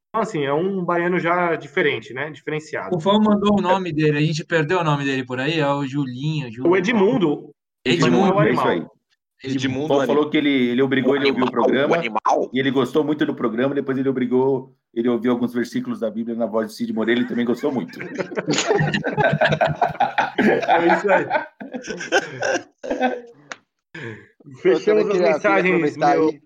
Então, 0.09 0.21
assim, 0.21 0.43
é 0.45 0.53
um 0.53 0.83
baiano 0.83 1.17
já 1.19 1.55
diferente, 1.55 2.13
né? 2.13 2.29
Diferenciado. 2.29 2.95
O 2.95 2.99
Fão 2.99 3.17
mandou 3.19 3.57
o 3.57 3.61
nome 3.61 3.91
dele, 3.93 4.17
a 4.17 4.21
gente 4.21 4.43
perdeu 4.45 4.79
o 4.79 4.83
nome 4.83 5.05
dele 5.05 5.25
por 5.25 5.39
aí, 5.39 5.59
é 5.59 5.67
o 5.67 5.85
Julinho. 5.85 6.51
Julinho. 6.51 6.69
O 6.71 6.77
Edmundo, 6.77 7.49
Edmundo, 7.85 8.17
não 8.17 8.27
é 8.27 8.33
o 8.33 8.41
É 8.41 8.51
isso 8.51 8.61
animal. 8.61 8.67
aí. 8.67 9.00
O 9.43 9.47
Edmundo 9.47 9.87
Paulo 9.87 10.05
falou 10.05 10.29
que 10.29 10.37
ele, 10.37 10.69
ele 10.69 10.81
obrigou 10.81 11.15
ele 11.15 11.25
a 11.25 11.29
ouvir 11.29 11.43
o 11.43 11.51
programa 11.51 11.95
animal. 11.97 12.49
e 12.53 12.59
ele 12.59 12.69
gostou 12.71 13.03
muito 13.03 13.25
do 13.25 13.33
programa. 13.33 13.73
Depois 13.73 13.97
ele 13.97 14.07
obrigou 14.09 14.75
ele 14.93 15.07
ouviu 15.07 15.31
alguns 15.31 15.53
versículos 15.53 16.01
da 16.01 16.11
Bíblia 16.11 16.35
na 16.35 16.45
voz 16.45 16.67
de 16.67 16.73
Cid 16.75 16.91
Moreira. 16.93 17.21
Ele 17.21 17.27
também 17.29 17.45
gostou 17.45 17.71
muito. 17.71 17.97
É 20.41 20.87
isso 20.95 21.09
aí. 21.11 21.25
Fechamos 24.61 25.07
as 25.09 25.19
mensagens. 25.19 25.97
meu- 25.97 26.07
aí. 26.29 26.41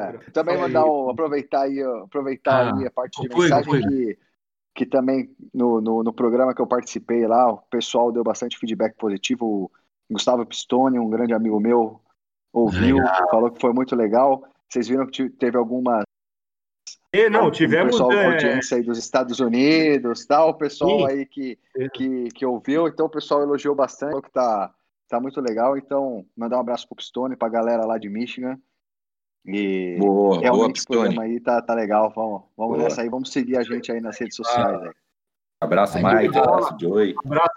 É, 0.00 0.18
também 0.32 0.58
mandar 0.58 0.84
um, 0.84 1.10
aproveitar 1.10 1.62
aí, 1.62 1.82
ó, 1.82 2.04
aproveitar 2.04 2.68
Ah, 2.68 2.76
aí 2.78 2.86
a 2.86 2.90
parte 2.90 3.20
de 3.22 3.28
conclui, 3.28 3.48
mensagem 3.48 3.72
conclui. 3.72 3.90
que, 4.14 4.18
que 4.74 4.86
também 4.86 5.34
no, 5.52 5.80
no, 5.80 6.02
no 6.02 6.12
programa 6.12 6.54
que 6.54 6.60
eu 6.60 6.66
participei 6.66 7.26
lá, 7.26 7.50
o 7.50 7.56
pessoal 7.70 8.12
deu 8.12 8.22
bastante 8.22 8.58
feedback 8.58 8.94
positivo. 8.96 9.46
O 9.46 9.70
Gustavo 10.10 10.44
Pistone, 10.44 10.98
um 10.98 11.08
grande 11.08 11.32
amigo 11.32 11.58
meu, 11.58 12.01
ouviu, 12.52 12.98
falou 13.30 13.50
que 13.50 13.60
foi 13.60 13.72
muito 13.72 13.94
legal. 13.96 14.44
Vocês 14.68 14.88
viram 14.88 15.06
que 15.06 15.12
te- 15.12 15.30
teve 15.30 15.56
alguma 15.56 16.02
E, 17.12 17.28
não, 17.28 17.46
o 17.46 17.50
tivemos. 17.50 17.92
pessoal 17.92 18.12
é, 18.12 18.26
audiência 18.26 18.76
aí 18.76 18.82
dos 18.82 18.98
Estados 18.98 19.38
Unidos, 19.40 20.24
tal, 20.26 20.50
o 20.50 20.54
pessoal 20.54 21.00
Sim. 21.00 21.06
aí 21.06 21.26
que, 21.26 21.58
que, 21.92 22.28
que 22.30 22.46
ouviu, 22.46 22.88
então 22.88 23.06
o 23.06 23.10
pessoal 23.10 23.42
elogiou 23.42 23.74
bastante, 23.74 24.10
falou 24.10 24.22
que 24.22 24.30
tá, 24.30 24.72
tá 25.08 25.20
muito 25.20 25.40
legal. 25.40 25.76
Então, 25.76 26.24
mandar 26.36 26.56
um 26.56 26.60
abraço 26.60 26.86
pro 26.88 26.96
Pistone, 26.96 27.36
pra 27.36 27.48
galera 27.48 27.84
lá 27.84 27.98
de 27.98 28.08
Michigan. 28.08 28.58
E 29.44 29.96
Boa, 29.98 30.12
boa, 30.36 30.40
realmente 30.40 30.70
o 30.70 30.72
Pistone. 30.74 30.98
programa 31.00 31.22
aí 31.24 31.40
tá, 31.40 31.60
tá 31.60 31.74
legal. 31.74 32.10
Vamos, 32.14 32.42
vamos 32.56 32.76
Boa. 32.76 32.84
nessa 32.84 33.02
aí, 33.02 33.08
vamos 33.08 33.30
seguir 33.32 33.58
a 33.58 33.62
gente 33.62 33.90
aí 33.92 34.00
nas 34.00 34.18
redes 34.18 34.36
sociais. 34.36 34.80
aí. 34.82 34.90
Abraço, 35.62 35.98
Aí, 35.98 36.04
Mike. 36.26 36.38
Abraço, 36.38 36.76
Joey. 36.80 37.14
abraço, 37.24 37.50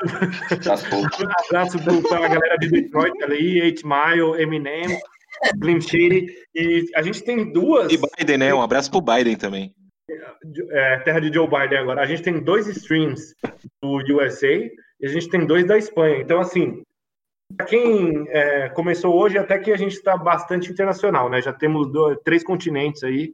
Abraço, 0.53 1.80
pro- 1.80 2.01
pra 2.08 2.20
galera 2.28 2.58
de 2.58 2.70
Detroit 2.70 3.24
ali, 3.24 3.62
8 3.62 3.82
Mile, 3.88 4.41
Eminem, 4.41 4.99
Slim 5.56 5.82
Shady. 5.82 6.28
E 6.53 6.86
a 6.95 7.01
gente 7.01 7.24
tem 7.24 7.51
duas. 7.51 7.91
E 7.91 7.97
Biden, 7.97 8.38
né? 8.38 8.53
Um 8.53 8.62
abraço 8.62 8.91
pro 8.91 9.01
Biden 9.01 9.36
também. 9.36 9.74
é, 10.72 10.99
terra 10.99 11.20
de 11.20 11.34
Joe 11.34 11.47
Biden 11.47 11.80
agora. 11.80 12.01
A 12.01 12.06
gente 12.06 12.22
tem 12.22 12.39
dois 12.39 12.68
streams 12.68 13.34
do 13.82 13.97
USA 14.16 14.47
e 14.53 15.06
a 15.06 15.10
gente 15.10 15.28
tem 15.30 15.45
dois 15.45 15.66
da 15.66 15.78
Espanha. 15.78 16.18
Então, 16.22 16.39
assim, 16.39 16.84
para 17.58 17.66
quem 17.66 18.26
é, 18.30 18.70
começou 18.70 19.16
hoje, 19.16 19.38
até 19.38 19.58
que 19.58 19.72
a 19.72 19.78
gente 19.78 19.93
está 19.93 20.16
bastante 20.16 20.72
internacional, 20.72 21.30
né? 21.30 21.41
Já 21.41 21.51
temos 21.53 21.91
dois, 21.91 22.18
três 22.24 22.43
continentes 22.43 23.03
aí, 23.03 23.34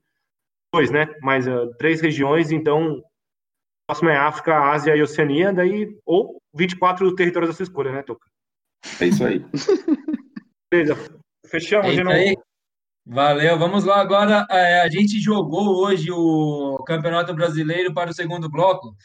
dois, 0.74 0.90
né? 0.90 1.08
Mas 1.22 1.48
ah, 1.48 1.68
três 1.78 2.00
regiões, 2.02 2.52
então, 2.52 3.02
o 3.92 3.94
próximo 3.94 4.10
é 4.10 4.18
África, 4.18 4.72
Ásia 4.72 4.96
e 4.96 5.02
Oceania, 5.02 5.52
daí, 5.52 5.94
ou 6.06 6.42
24 6.56 7.14
territórios 7.14 7.50
da 7.52 7.56
sua 7.56 7.64
escolha, 7.64 7.92
né, 7.92 8.02
Toca? 8.04 8.26
É 9.00 9.06
isso 9.06 9.26
aí. 9.26 9.46
Beleza, 10.72 10.98
fechamos, 11.46 11.98
É 11.98 12.04
novo. 12.04 12.16
aí. 12.16 12.36
Valeu, 13.06 13.58
vamos 13.60 13.84
lá 13.84 14.00
agora. 14.00 14.46
é, 14.50 14.82
a 14.82 14.90
gente 14.90 15.20
jogou 15.20 15.84
hoje 15.84 16.10
o 16.12 16.82
Campeonato 16.86 17.34
Brasileiro 17.34 17.94
para 17.94 18.12
o 18.12 18.14
segundo 18.14 18.50
bloco, 18.50 18.96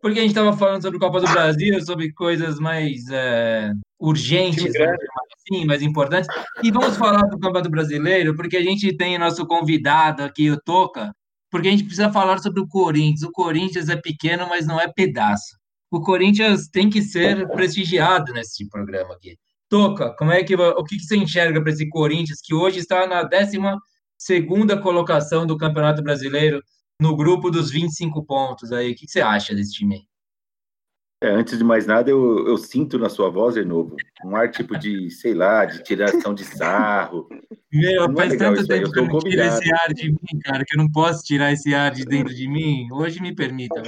porque 0.00 0.20
a 0.20 0.22
gente 0.22 0.30
estava 0.30 0.56
falando 0.56 0.82
sobre 0.82 0.98
Copa 0.98 1.20
do 1.20 1.30
Brasil, 1.30 1.78
sobre 1.84 2.12
coisas 2.12 2.58
mais 2.58 3.02
é, 3.10 3.72
urgentes, 4.00 4.72
chamar 4.72 4.96
assim, 5.36 5.66
mais 5.66 5.82
importantes. 5.82 6.28
E 6.62 6.70
vamos 6.70 6.96
falar 6.96 7.22
do 7.22 7.38
Campeonato 7.38 7.70
Brasileiro, 7.70 8.34
porque 8.36 8.56
a 8.56 8.62
gente 8.62 8.96
tem 8.96 9.18
nosso 9.18 9.44
convidado 9.46 10.22
aqui, 10.22 10.50
o 10.50 10.60
Toca, 10.60 11.12
porque 11.54 11.68
a 11.68 11.70
gente 11.70 11.84
precisa 11.84 12.10
falar 12.10 12.38
sobre 12.40 12.60
o 12.60 12.66
Corinthians. 12.66 13.22
O 13.22 13.30
Corinthians 13.30 13.88
é 13.88 13.94
pequeno, 13.94 14.48
mas 14.48 14.66
não 14.66 14.80
é 14.80 14.92
pedaço. 14.92 15.56
O 15.88 16.00
Corinthians 16.00 16.66
tem 16.66 16.90
que 16.90 17.00
ser 17.00 17.46
prestigiado 17.46 18.32
nesse 18.32 18.68
programa 18.68 19.14
aqui. 19.14 19.38
Toca, 19.68 20.12
como 20.18 20.32
é 20.32 20.42
que 20.42 20.56
o 20.56 20.82
que, 20.82 20.98
você 20.98 21.16
enxerga 21.16 21.62
para 21.62 21.70
esse 21.70 21.88
Corinthians 21.88 22.40
que 22.42 22.52
hoje 22.52 22.80
está 22.80 23.06
na 23.06 23.22
12 23.22 23.56
segunda 24.18 24.82
colocação 24.82 25.46
do 25.46 25.56
Campeonato 25.56 26.02
Brasileiro 26.02 26.60
no 27.00 27.14
grupo 27.14 27.52
dos 27.52 27.70
25 27.70 28.26
pontos 28.26 28.72
aí? 28.72 28.90
O 28.90 28.94
que, 28.96 29.06
que 29.06 29.12
você 29.12 29.20
acha 29.20 29.54
desse 29.54 29.74
time? 29.74 30.08
É, 31.24 31.30
antes 31.30 31.56
de 31.56 31.64
mais 31.64 31.86
nada, 31.86 32.10
eu, 32.10 32.46
eu 32.46 32.58
sinto 32.58 32.98
na 32.98 33.08
sua 33.08 33.30
voz, 33.30 33.54
de 33.54 33.64
novo, 33.64 33.96
um 34.26 34.36
ar 34.36 34.50
tipo 34.50 34.78
de, 34.78 35.10
sei 35.10 35.32
lá, 35.32 35.64
de 35.64 35.82
tiração 35.82 36.34
de 36.34 36.44
sarro. 36.44 37.26
Meu, 37.72 38.06
Não 38.08 38.12
é 38.12 38.16
faz 38.16 38.30
legal 38.32 38.50
tanto 38.54 38.62
isso 38.62 38.72
aí, 38.72 38.78
tempo 38.80 38.88
eu 38.88 38.92
que 38.92 38.98
eu 38.98 39.06
não 39.06 39.18
tiro 39.20 39.42
esse 39.42 39.72
ar 39.72 39.94
de 39.94 40.10
mim, 40.10 40.38
cara, 40.44 40.64
que 40.66 40.76
eu 40.76 40.82
não 40.82 40.90
posso 40.90 41.24
tirar 41.24 41.50
esse 41.50 41.74
ar 41.74 41.92
de 41.92 42.04
dentro 42.04 42.34
de 42.34 42.46
mim. 42.46 42.88
Hoje 42.92 43.22
me 43.22 43.34
permita. 43.34 43.76
Não, 43.76 43.84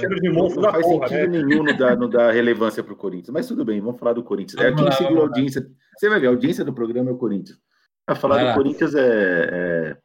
faz 0.71 0.83
porra, 0.85 1.07
sentido 1.09 1.31
né? 1.31 1.43
nenhum 1.43 1.63
não 1.63 1.77
dar, 1.77 1.95
não 1.95 2.09
dar 2.09 2.31
relevância 2.31 2.83
para 2.83 2.93
o 2.93 2.97
Corinthians. 2.97 3.29
Mas 3.31 3.47
tudo 3.47 3.63
bem, 3.63 3.79
vamos 3.79 3.99
falar 3.99 4.13
do 4.13 4.23
Corinthians. 4.23 4.59
É 4.59 4.71
Vamos 4.71 4.77
quem 4.81 4.85
lá, 4.89 4.91
segura 4.93 5.19
a 5.19 5.23
lá. 5.23 5.27
audiência. 5.27 5.67
Você 5.95 6.09
vai 6.09 6.19
ver, 6.19 6.27
a 6.27 6.31
audiência 6.31 6.65
do 6.65 6.73
programa 6.73 7.11
é 7.11 7.13
o 7.13 7.17
Corinthians. 7.17 7.59
Para 8.03 8.15
falar 8.15 8.35
Vai 8.35 8.43
do 8.45 8.47
lá. 8.47 8.53
Corinthians 8.55 8.95
é, 8.95 9.49
é- 9.51 9.97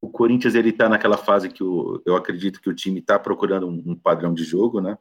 O 0.00 0.08
Corinthians 0.10 0.54
ele 0.54 0.68
está 0.68 0.88
naquela 0.88 1.16
fase 1.16 1.48
que 1.48 1.64
o- 1.64 2.00
eu 2.06 2.14
acredito 2.14 2.60
que 2.60 2.70
o 2.70 2.74
time 2.74 3.00
está 3.00 3.18
procurando 3.18 3.66
um, 3.66 3.82
um 3.84 3.96
padrão 3.96 4.32
de 4.32 4.44
jogo, 4.44 4.80
né? 4.80 4.96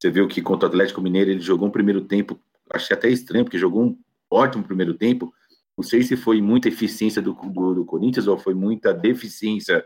Você 0.00 0.10
viu 0.10 0.28
que 0.28 0.40
contra 0.40 0.66
o 0.66 0.70
Atlético 0.70 1.00
Mineiro 1.00 1.30
ele 1.30 1.40
jogou 1.40 1.68
um 1.68 1.72
primeiro 1.72 2.02
tempo, 2.02 2.38
achei 2.72 2.96
até 2.96 3.08
estranho, 3.08 3.44
porque 3.44 3.58
jogou 3.58 3.82
um 3.82 3.98
ótimo 4.30 4.62
primeiro 4.62 4.94
tempo. 4.94 5.32
Não 5.76 5.82
sei 5.84 6.02
se 6.02 6.16
foi 6.16 6.40
muita 6.40 6.68
eficiência 6.68 7.20
do, 7.20 7.32
do, 7.32 7.74
do 7.74 7.84
Corinthians 7.84 8.26
ou 8.26 8.38
foi 8.38 8.54
muita 8.54 8.92
deficiência 8.94 9.84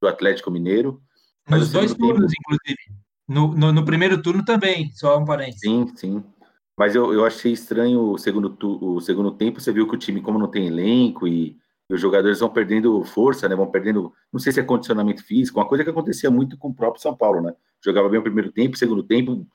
do 0.00 0.08
Atlético 0.08 0.50
Mineiro. 0.50 1.00
Mas 1.48 1.60
Nos 1.60 1.72
dois 1.72 1.94
turnos, 1.94 2.32
inclusive. 2.32 2.78
No, 3.28 3.54
no, 3.54 3.72
no 3.72 3.84
primeiro 3.84 4.20
turno 4.20 4.44
também, 4.44 4.90
só 4.92 5.18
um 5.18 5.24
parênteses. 5.24 5.60
Sim, 5.60 5.86
sim. 5.96 6.24
Mas 6.78 6.94
eu, 6.94 7.12
eu 7.12 7.24
achei 7.24 7.52
estranho 7.52 8.00
o 8.12 8.18
segundo, 8.18 8.50
tu- 8.50 8.96
o 8.96 9.00
segundo 9.00 9.30
tempo. 9.30 9.60
Você 9.60 9.72
viu 9.72 9.88
que 9.88 9.94
o 9.94 9.98
time, 9.98 10.20
como 10.20 10.38
não 10.38 10.48
tem 10.50 10.66
elenco 10.66 11.26
e, 11.26 11.56
e 11.88 11.94
os 11.94 12.00
jogadores 12.00 12.40
vão 12.40 12.50
perdendo 12.50 13.02
força, 13.04 13.48
né? 13.48 13.54
Vão 13.54 13.70
perdendo, 13.70 14.12
não 14.32 14.40
sei 14.40 14.52
se 14.52 14.60
é 14.60 14.62
condicionamento 14.64 15.22
físico, 15.22 15.58
uma 15.58 15.68
coisa 15.68 15.84
que 15.84 15.90
acontecia 15.90 16.30
muito 16.30 16.58
com 16.58 16.68
o 16.68 16.74
próprio 16.74 17.00
São 17.00 17.16
Paulo, 17.16 17.40
né? 17.40 17.54
Jogava 17.82 18.08
bem 18.08 18.18
o 18.18 18.22
primeiro 18.22 18.50
tempo, 18.50 18.76
segundo 18.76 19.02
tempo 19.02 19.46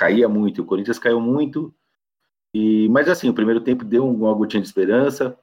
caía 0.00 0.26
muito. 0.26 0.62
O 0.62 0.64
Corinthians 0.64 0.98
caiu 0.98 1.20
muito. 1.20 1.74
E, 2.56 2.88
mas 2.88 3.06
assim, 3.06 3.28
o 3.28 3.34
primeiro 3.34 3.60
tempo 3.60 3.84
deu 3.84 4.02
um, 4.02 4.14
uma 4.14 4.32
gotinha 4.32 4.62
de 4.62 4.66
esperança. 4.66 5.38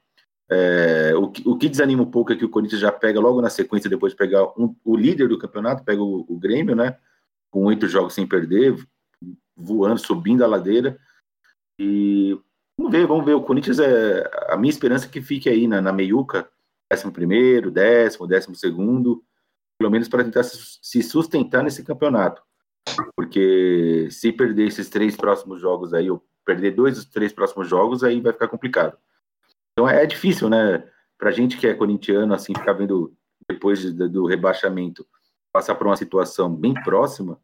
É, 0.50 1.14
o, 1.16 1.30
que, 1.30 1.48
o 1.48 1.56
que 1.56 1.70
desanima 1.70 2.02
um 2.02 2.10
pouco 2.10 2.34
é 2.34 2.36
que 2.36 2.44
o 2.44 2.50
Corinthians 2.50 2.82
já 2.82 2.92
pega 2.92 3.20
logo 3.20 3.40
na 3.40 3.52
sequência, 3.52 3.90
depois 3.90 4.14
de 4.14 4.18
pegar 4.18 4.46
um- 4.58 4.76
o 4.84 4.96
líder 4.96 5.30
do 5.30 5.38
campeonato, 5.38 5.84
pega 5.84 6.02
o, 6.02 6.26
o 6.28 6.40
Grêmio, 6.40 6.76
né? 6.76 6.98
Com 7.52 7.66
oito 7.66 7.88
jogos 7.88 8.16
sem 8.16 8.26
perder, 8.26 8.76
voando, 9.56 10.00
subindo 10.00 10.44
a 10.44 10.48
ladeira. 10.48 10.98
E 11.80 12.36
vamos 12.78 12.92
ver, 12.92 13.06
vamos 13.06 13.26
ver. 13.26 13.36
O 13.36 13.44
Corinthians 13.44 13.78
é. 13.78 14.28
A 14.50 14.58
minha 14.58 14.72
esperança 14.72 15.06
é 15.06 15.10
que 15.10 15.22
fique 15.22 15.48
aí 15.48 15.68
na, 15.68 15.80
na 15.80 15.94
meiuca, 15.94 16.50
décimo 16.92 17.12
primeiro, 17.12 17.70
décimo, 17.70 18.26
décimo 18.26 18.56
segundo, 18.56 19.24
pelo 19.80 19.92
menos 19.92 20.08
para 20.10 20.24
tentar 20.24 20.44
se 20.44 20.80
se 20.82 21.04
sustentar 21.04 21.64
nesse 21.64 21.84
campeonato. 21.84 22.42
Porque 23.16 24.08
se 24.12 24.32
perder 24.32 24.68
esses 24.68 24.90
três 24.90 25.16
próximos 25.16 25.60
jogos 25.62 25.94
aí, 25.94 26.10
ou 26.10 26.24
perder 26.46 26.72
dois 26.72 26.96
dos 26.96 27.06
três 27.06 27.34
próximos 27.34 27.68
jogos, 27.68 28.04
aí 28.04 28.22
vai 28.22 28.34
ficar 28.34 28.48
complicado. 28.48 28.98
Então 29.74 29.88
é, 29.88 30.04
é 30.04 30.06
difícil, 30.06 30.50
né? 30.50 30.84
Pra 31.18 31.32
gente 31.32 31.58
que 31.58 31.68
é 31.68 31.74
corintiano, 31.74 32.34
assim, 32.34 32.54
ficar 32.54 32.74
vendo 32.74 33.14
depois 33.50 33.80
de- 33.82 33.92
do 34.10 34.26
rebaixamento, 34.26 35.06
passar 35.52 35.76
por 35.76 35.88
uma 35.88 35.96
situação 35.98 36.54
bem 36.54 36.74
próxima, 36.74 37.40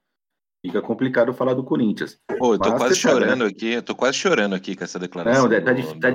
fica 0.65 0.81
complicado 0.81 1.33
falar 1.33 1.53
do 1.53 1.63
Corinthians. 1.63 2.19
Pô, 2.37 2.53
eu 2.53 2.59
tô 2.59 2.69
Mas 2.69 2.77
quase 2.79 2.93
né? 2.93 2.95
chorando 3.11 3.43
aqui, 3.45 3.73
eu 3.73 3.83
tô 3.83 3.95
quase 3.95 4.17
chorando 4.17 4.53
aqui 4.55 4.75
com 4.75 4.83
essa 4.83 4.99
declaração. 4.99 5.43
Não, 5.43 5.49
tá, 5.49 5.61
tá, 5.61 5.73
do- 5.73 5.99
tá 5.99 6.09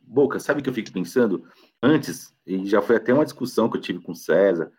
Boca, 0.00 0.38
sabe 0.38 0.60
o 0.60 0.62
que 0.62 0.68
eu 0.70 0.74
fico 0.74 0.92
pensando? 0.92 1.44
Antes, 1.82 2.34
e 2.46 2.66
já 2.66 2.80
foi 2.80 2.96
até 2.96 3.12
uma 3.12 3.24
discussão 3.24 3.68
que 3.68 3.76
eu 3.76 3.80
tive 3.80 4.00
com 4.00 4.12
o 4.12 4.16
César. 4.16 4.70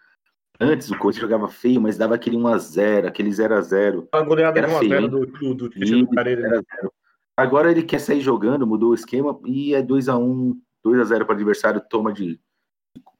Antes 0.59 0.89
o 0.89 0.97
Corinthians 0.97 1.21
jogava 1.21 1.47
feio, 1.49 1.81
mas 1.81 1.97
dava 1.97 2.15
aquele 2.15 2.37
1x0, 2.37 3.07
aquele 3.07 3.29
0x0. 3.29 4.07
A 4.11 4.21
goleada 4.21 4.57
Era 4.57 4.69
1 4.69 4.75
a 4.75 4.79
feio, 4.79 4.89
0 4.89 5.03
hein? 5.03 5.09
do, 5.09 5.25
do, 5.25 5.55
do 5.55 5.69
time 5.69 6.05
do 6.05 6.11
Careira. 6.11 6.63
Agora 7.37 7.69
ele 7.69 7.83
quer 7.83 7.99
sair 7.99 8.21
jogando, 8.21 8.65
mudou 8.65 8.91
o 8.91 8.95
esquema 8.95 9.37
e 9.45 9.75
é 9.75 9.81
2x1, 9.81 10.57
2x0 10.85 11.25
para 11.25 11.33
o 11.33 11.35
adversário, 11.35 11.81
toma 11.89 12.13
de. 12.13 12.39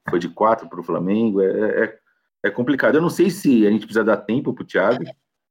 Foi 0.10 0.20
de 0.20 0.30
4 0.30 0.70
para 0.70 0.80
o 0.80 0.84
Flamengo. 0.84 1.42
É, 1.42 1.84
é, 1.84 2.00
é 2.44 2.50
complicado. 2.50 2.96
Eu 2.96 3.02
não 3.02 3.10
sei 3.10 3.30
se 3.30 3.66
a 3.68 3.72
gente 3.72 3.82
precisa 3.82 4.04
dar 4.04 4.18
tempo 4.18 4.54
para 4.54 4.64
o 4.64 4.68
Thiago, 4.68 5.04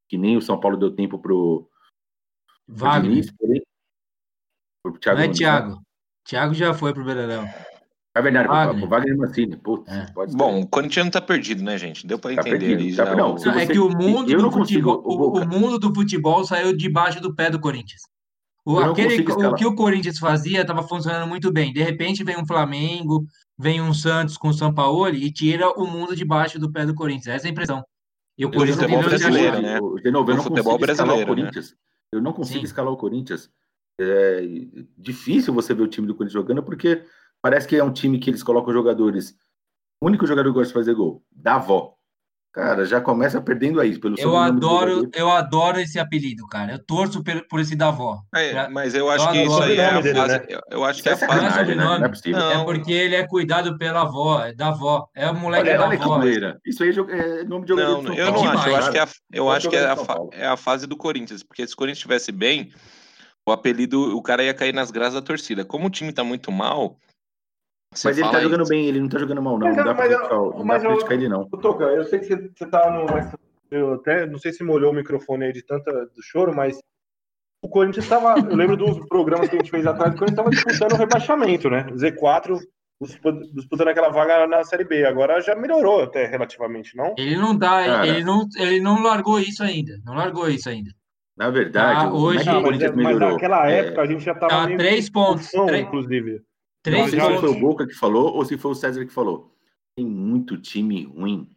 que 0.08 0.16
nem 0.16 0.36
o 0.36 0.42
São 0.42 0.58
Paulo 0.58 0.76
deu 0.76 0.94
tempo 0.94 1.18
para 1.18 1.34
o 1.34 1.68
Wagner. 2.66 3.10
Diniz, 3.10 3.32
porém. 3.32 3.62
Pro 4.82 4.98
Thiago 4.98 5.18
Não 5.18 5.26
é 5.26 5.32
Thiago. 5.32 5.82
Thiago 6.24 6.54
já 6.54 6.72
foi 6.72 6.94
pro 6.94 7.04
Beleléu. 7.04 7.44
É 8.16 8.22
verdade, 8.22 8.48
Wagner. 8.48 8.78
pro 8.80 8.88
Wagner 8.88 9.16
Mancini. 9.18 9.56
Putz, 9.56 9.90
É. 9.92 10.06
pode 10.14 10.30
ser. 10.32 10.36
Bom, 10.36 10.60
o 10.60 10.66
Corinthians 10.68 11.06
não 11.06 11.10
tá 11.10 11.20
perdido, 11.20 11.62
né, 11.64 11.76
gente? 11.76 12.06
Deu 12.06 12.18
pra 12.18 12.32
Tá 12.34 12.42
entender 12.42 12.76
perdido, 12.76 12.96
tá- 12.96 13.16
não, 13.16 13.34
o- 13.34 13.48
é 13.50 13.66
que 13.66 13.78
o 13.78 13.88
mundo, 13.90 14.26
do 14.36 14.50
consigo, 14.50 14.90
futebol, 14.92 15.02
o 15.04 15.38
o, 15.38 15.42
o 15.42 15.48
mundo 15.48 15.78
do 15.80 15.92
futebol 15.92 16.44
saiu 16.44 16.76
debaixo 16.76 17.20
do 17.20 17.34
pé 17.34 17.50
do 17.50 17.58
Corinthians. 17.58 18.02
O, 18.64 18.78
aquele, 18.78 19.20
o 19.22 19.54
que 19.54 19.66
o 19.66 19.74
Corinthians 19.74 20.18
fazia 20.18 20.62
estava 20.62 20.82
funcionando 20.82 21.28
muito 21.28 21.52
bem. 21.52 21.72
De 21.72 21.82
repente 21.82 22.24
vem 22.24 22.38
um 22.40 22.46
Flamengo, 22.46 23.26
vem 23.58 23.82
um 23.82 23.92
Santos 23.92 24.38
com 24.38 24.48
o 24.48 24.54
São 24.54 24.72
Paulo 24.72 25.08
e 25.10 25.30
tira 25.30 25.68
o 25.78 25.84
mundo 25.86 26.16
debaixo 26.16 26.58
do 26.58 26.72
pé 26.72 26.86
do 26.86 26.94
Corinthians. 26.94 27.26
Essa 27.36 27.46
é 27.46 27.48
a 27.48 27.52
impressão. 27.52 27.82
E 28.38 28.44
o 28.46 28.48
o 28.48 28.52
Corinthians 28.52 28.80
futebol 28.80 29.02
brasileiro, 29.02 29.60
né? 29.60 29.78
O- 29.80 29.96
De 29.96 30.10
novo, 30.10 30.30
eu 30.30 30.34
O 30.34 30.36
não 30.38 30.44
futebol 30.44 30.78
consigo 30.78 30.92
escalar 30.92 31.14
o 31.14 31.16
brasileiro, 31.18 31.30
né? 31.34 31.36
Corinthians. 31.50 31.76
Eu 32.12 32.22
não 32.22 32.32
consigo 32.32 32.58
Sim. 32.60 32.64
escalar 32.64 32.92
o 32.92 32.96
Corinthians. 32.96 33.50
É 34.00 34.40
difícil 34.96 35.52
você 35.52 35.74
ver 35.74 35.82
o 35.82 35.88
time 35.88 36.06
do 36.06 36.14
Corinthians 36.14 36.32
jogando, 36.40 36.62
porque 36.62 37.02
parece 37.44 37.68
que 37.68 37.76
é 37.76 37.84
um 37.84 37.92
time 37.92 38.18
que 38.18 38.30
eles 38.30 38.42
colocam 38.42 38.72
jogadores. 38.72 39.36
O 40.02 40.06
único 40.06 40.26
jogador 40.26 40.48
que 40.48 40.54
gosta 40.54 40.68
de 40.68 40.72
fazer 40.74 40.94
gol, 40.94 41.22
da 41.30 41.56
avó. 41.56 41.92
Cara, 42.54 42.86
já 42.86 43.00
começa 43.00 43.38
perdendo 43.42 43.80
aí. 43.80 43.98
Pelo 43.98 44.14
Eu 44.18 44.34
adoro, 44.36 45.10
eu 45.12 45.28
adoro 45.30 45.78
esse 45.78 45.98
apelido, 45.98 46.46
cara. 46.46 46.72
Eu 46.74 46.78
torço 46.86 47.22
por, 47.22 47.46
por 47.48 47.60
esse 47.60 47.74
Davó. 47.74 48.20
É, 48.34 48.52
Pra- 48.52 48.70
mas 48.70 48.94
eu 48.94 49.10
acho 49.10 49.26
eu 49.26 49.32
que 49.32 49.42
isso 49.42 49.60
aí 49.62 49.76
é 49.76 49.86
a 49.90 50.00
dele, 50.00 50.18
fase. 50.20 50.38
né? 50.38 50.46
eu- 50.48 50.60
Eu 50.70 50.84
acho 50.84 51.02
que 51.02 51.08
é 51.08 51.12
é 51.12 51.14
a 51.16 51.18
fase. 51.18 51.32
sacanagem, 51.32 51.74
né? 51.76 51.84
Não 51.84 52.04
é 52.04 52.08
possível. 52.08 52.38
Não. 52.38 52.52
É 52.52 52.64
porque 52.64 52.92
ele 52.92 53.16
é 53.16 53.26
cuidado 53.26 53.76
pela 53.76 54.02
avó, 54.02 54.40
é 54.44 54.54
da 54.54 54.68
avó. 54.68 55.08
É 55.16 55.28
o 55.28 55.34
moleque 55.34 55.68
Olha, 55.68 55.78
da 55.78 55.86
olha 55.88 56.00
avó. 56.00 56.20
Isso 56.64 56.82
aí 56.84 56.90
é 56.90 57.40
é 57.40 57.44
nome 57.44 57.64
de 57.66 57.70
jogador 57.70 58.02
Não, 58.02 58.14
eu 58.14 58.30
não 58.32 58.48
acho. 58.48 58.68
Eu 58.68 58.76
acho 58.76 58.90
que 58.92 58.98
é 58.98 59.02
a, 59.02 59.08
eu 59.32 59.50
acho 59.50 59.68
que 59.68 59.76
é 59.76 59.90
a, 59.90 59.96
Paulo. 59.96 60.30
é 60.32 60.46
a 60.46 60.56
fase 60.56 60.86
do 60.86 60.96
Corinthians. 60.96 61.42
Porque 61.42 61.66
se 61.66 61.74
o 61.74 61.76
Corinthians 61.76 61.98
estivesse 61.98 62.30
bem, 62.30 62.72
o 63.44 63.50
apelido, 63.50 64.16
o 64.16 64.22
cara 64.22 64.44
ia 64.44 64.54
cair 64.54 64.72
nas 64.72 64.92
graças 64.92 65.14
da 65.14 65.22
torcida. 65.22 65.64
Como 65.64 65.88
o 65.88 65.90
time 65.90 66.12
tá 66.12 66.22
muito 66.22 66.52
mal. 66.52 66.96
Você 67.94 68.08
Mas 68.08 68.18
ele 68.18 68.28
tá 68.30 68.40
jogando 68.40 68.62
isso. 68.62 68.68
bem, 68.70 68.86
ele 68.86 69.00
não 69.00 69.08
tá 69.08 69.18
jogando 69.18 69.40
mal, 69.42 69.58
não. 69.58 69.66
Mas 69.68 69.76
Não 69.76 69.82
eu- 69.82 69.88
dá 69.88 69.94
pra 69.94 70.04
mas 70.04 70.12
eu- 70.12 70.18
criticar, 70.18 70.38
não 70.38 70.50
dá 70.58 70.64
mas 70.64 70.82
pra 70.82 70.90
eu- 70.90 70.94
criticar 70.96 71.18
ele, 71.18 71.28
não. 71.28 71.48
Toca, 71.48 71.84
eu 71.84 72.04
sei 72.04 72.18
que 72.18 72.26
você, 72.26 72.50
você 72.56 72.66
tá 72.66 72.90
no. 72.90 73.06
Eu 73.70 73.94
até 73.94 74.26
não 74.26 74.38
sei 74.38 74.52
se 74.52 74.62
molhou 74.64 74.92
o 74.92 74.94
microfone 74.94 75.44
aí 75.46 75.52
de 75.52 75.62
tanta 75.62 75.90
do 75.92 76.22
choro, 76.22 76.54
mas 76.54 76.78
o 77.62 77.68
Corinthians 77.68 78.08
tava. 78.08 78.38
Eu 78.38 78.56
lembro 78.56 78.76
dos 78.76 78.98
programas 79.08 79.48
que 79.48 79.56
a 79.56 79.58
gente 79.58 79.70
fez 79.70 79.86
atrás, 79.86 80.14
o 80.14 80.18
Corinthians 80.18 80.36
tava 80.36 80.50
disputando 80.50 80.92
o 80.92 80.96
rebaixamento, 80.96 81.70
né? 81.70 81.86
Z4 81.94 82.58
dispu- 83.00 83.32
disputando 83.54 83.88
aquela 83.88 84.10
vaga 84.10 84.46
na 84.46 84.62
Série 84.64 84.84
B. 84.84 85.04
Agora 85.04 85.40
já 85.40 85.54
melhorou 85.54 86.02
até 86.02 86.26
relativamente, 86.26 86.96
não? 86.96 87.14
Ele 87.18 87.36
não 87.36 87.58
Cara. 87.58 88.06
ele 88.06 88.22
não, 88.24 88.46
ele 88.58 88.80
não 88.80 89.02
largou 89.02 89.38
isso 89.40 89.62
ainda. 89.62 89.98
Não 90.04 90.14
largou 90.14 90.48
isso 90.48 90.68
ainda. 90.68 90.90
Na 91.36 91.50
verdade, 91.50 92.06
Ah, 92.06 92.12
hoje- 92.12 92.48
é 92.48 92.52
o 92.52 92.54
Não, 92.54 92.62
mas, 92.70 92.94
mas 92.94 93.18
naquela 93.18 93.68
É, 93.68 93.78
época 93.80 94.02
a 94.02 94.06
gente 94.06 94.24
já 94.24 94.34
tava 94.34 94.68
Tá, 94.68 94.76
três 94.76 95.10
pontos, 95.10 95.40
discussão, 95.42 95.66
três- 95.66 95.84
inclusive. 95.84 96.40
Não 96.86 96.92
Três 96.92 97.10
sei 97.10 97.18
já- 97.18 97.26
se 97.26 97.38
foi 97.40 97.48
o 97.48 97.52
pontos. 97.52 97.60
Boca 97.60 97.86
que 97.86 97.94
falou 97.94 98.34
ou 98.34 98.44
se 98.44 98.58
foi 98.58 98.70
o 98.72 98.74
César 98.74 99.04
que 99.04 99.12
falou. 99.12 99.54
Tem 99.96 100.04
muito 100.06 100.58
time 100.60 101.04
ruim, 101.04 101.50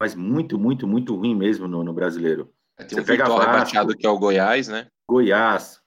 mas 0.00 0.14
muito, 0.14 0.58
muito, 0.58 0.86
muito 0.86 1.14
ruim 1.16 1.34
mesmo 1.34 1.66
no, 1.66 1.82
no 1.82 1.92
brasileiro. 1.94 2.52
Tem 2.76 2.88
Você 2.88 3.00
um 3.00 3.04
pega 3.04 3.24
Vasco. 3.24 3.40
rebaixado 3.40 3.96
que 3.96 4.06
é 4.06 4.10
o 4.10 4.18
Goiás, 4.18 4.68
né? 4.68 4.88
Goiás, 5.08 5.80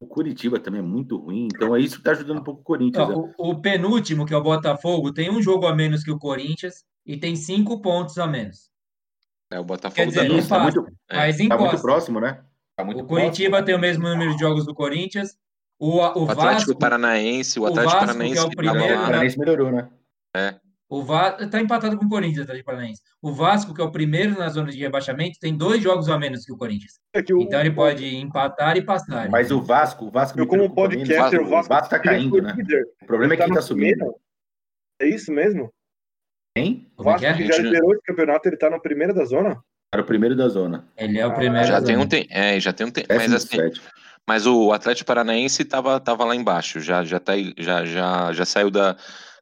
o 0.00 0.06
Curitiba 0.06 0.58
também 0.58 0.80
é 0.80 0.82
muito 0.82 1.16
ruim, 1.18 1.46
então 1.54 1.76
é 1.76 1.80
isso 1.80 1.98
que 1.98 2.02
tá 2.02 2.12
ajudando 2.12 2.38
um 2.40 2.44
pouco 2.44 2.62
o 2.62 2.64
Corinthians. 2.64 3.08
né? 3.08 3.14
O, 3.14 3.50
o 3.50 3.60
penúltimo, 3.60 4.24
que 4.26 4.32
é 4.34 4.36
o 4.36 4.42
Botafogo, 4.42 5.12
tem 5.12 5.30
um 5.30 5.42
jogo 5.42 5.66
a 5.66 5.74
menos 5.74 6.02
que 6.02 6.10
o 6.10 6.18
Corinthians 6.18 6.84
e 7.06 7.16
tem 7.16 7.36
cinco 7.36 7.80
pontos 7.82 8.18
a 8.18 8.26
menos. 8.26 8.70
É, 9.52 9.60
o 9.60 9.64
Botafogo 9.64 9.94
Quer 9.94 10.06
dizer, 10.06 10.22
tá 10.22 10.28
não 10.28 10.38
Isso, 10.38 10.48
tá 10.48 10.58
passa, 10.58 10.80
muito, 10.80 10.96
É, 11.08 11.16
mas 11.18 11.36
tá 11.48 11.58
muito 11.58 11.82
próximo, 11.82 12.18
né? 12.20 12.42
Tá 12.74 12.84
muito 12.84 13.02
O 13.02 13.06
Curitiba 13.06 13.62
tem 13.62 13.74
o 13.74 13.78
mesmo 13.78 14.08
número 14.08 14.32
de 14.32 14.40
jogos 14.40 14.64
do 14.64 14.74
Corinthians. 14.74 15.36
O, 15.84 15.96
o 15.96 15.98
O 15.98 16.30
Atlético 16.30 16.36
Vasco, 16.36 16.78
Paranaense, 16.78 17.58
o 17.58 17.62
o 17.62 17.66
Atlético 17.66 17.92
Vasco, 17.94 18.06
Paranaense 18.06 18.32
que 18.34 18.38
é 18.38 18.42
o 18.42 18.50
que 18.50 18.56
tava 18.56 18.68
primeiro, 18.70 18.92
O 18.94 18.96
lá. 18.96 19.00
né? 19.00 19.06
Paranaense 19.06 19.38
melhorou, 19.38 19.72
né? 19.72 19.88
o 20.88 21.02
Vasco 21.02 21.48
tá 21.50 21.60
empatado 21.60 21.96
com 21.96 22.04
o 22.04 22.08
Corinthians, 22.08 22.38
o 22.38 22.42
Atlético 22.42 22.66
Paranaense. 22.66 23.02
O 23.20 23.32
Vasco, 23.32 23.74
que 23.74 23.80
é 23.80 23.84
o 23.84 23.90
primeiro 23.90 24.38
na 24.38 24.48
zona 24.48 24.70
de 24.70 24.78
rebaixamento, 24.78 25.38
tem 25.40 25.56
dois 25.56 25.82
jogos 25.82 26.08
a 26.08 26.16
menos 26.18 26.44
que 26.44 26.52
o 26.52 26.56
Corinthians. 26.56 27.00
É 27.14 27.20
que 27.22 27.32
o- 27.34 27.40
Então 27.40 27.58
ele 27.60 27.72
pode 27.72 28.14
empatar 28.14 28.76
e 28.76 28.82
passar. 28.82 29.28
Mas 29.28 29.50
o 29.50 29.60
Vasco, 29.60 30.04
o 30.06 30.10
Vasco 30.10 30.38
Eu, 30.38 30.46
como 30.46 30.70
preocupa 30.72 30.88
menos. 30.90 31.08
podcaster, 31.08 31.40
o 31.40 31.46
o 31.46 31.48
Vasco, 31.48 31.68
Vasco 31.74 31.90
tá 31.90 31.98
caindo, 31.98 32.40
né? 32.40 32.52
líder. 32.56 32.84
O 33.02 33.06
problema 33.06 33.32
é 33.32 33.36
Ele 33.36 33.42
quem 33.44 33.54
tá 33.54 33.60
no 33.60 33.66
subindo. 33.66 34.14
É 35.00 35.06
isso 35.08 35.32
mesmo? 35.32 35.72
Hein? 36.56 36.86
O 36.92 37.02
Como 37.02 37.08
é 37.08 37.12
Vasco 37.14 37.26
que 37.26 37.32
é? 37.32 37.36
que 37.38 37.46
já 37.48 37.54
Gente, 37.56 37.64
liderou 37.66 37.92
esse 37.94 38.02
campeonato, 38.02 38.48
ele 38.48 38.56
tá 38.56 38.70
no 38.70 38.80
primeiro 38.80 39.12
da 39.14 39.24
zona? 39.24 39.60
Era 39.94 40.02
o 40.02 40.06
primeiro 40.06 40.36
da 40.36 40.48
zona. 40.48 40.86
Ele 40.96 41.18
é 41.18 41.26
o 41.26 41.34
primeiro. 41.34 41.66
Já 41.66 41.80
da 41.80 41.86
tem 41.86 41.96
um 41.96 42.06
tem, 42.06 42.26
é, 42.30 42.58
já 42.60 42.72
tem 42.72 42.86
um 42.86 42.90
tem, 42.90 43.04
mas 43.08 43.32
assim, 43.32 43.56
sétimo. 43.56 43.86
Mas 44.28 44.46
o 44.46 44.72
Atlético 44.72 45.06
Paranaense 45.06 45.64
tava, 45.64 45.98
tava 46.00 46.24
lá 46.24 46.34
embaixo, 46.34 46.80
já 46.80 47.04
já 47.04 47.18
tá 47.18 47.32
já 47.58 47.84
já, 47.84 48.32
já 48.32 48.44
saiu 48.44 48.70
da, 48.70 48.96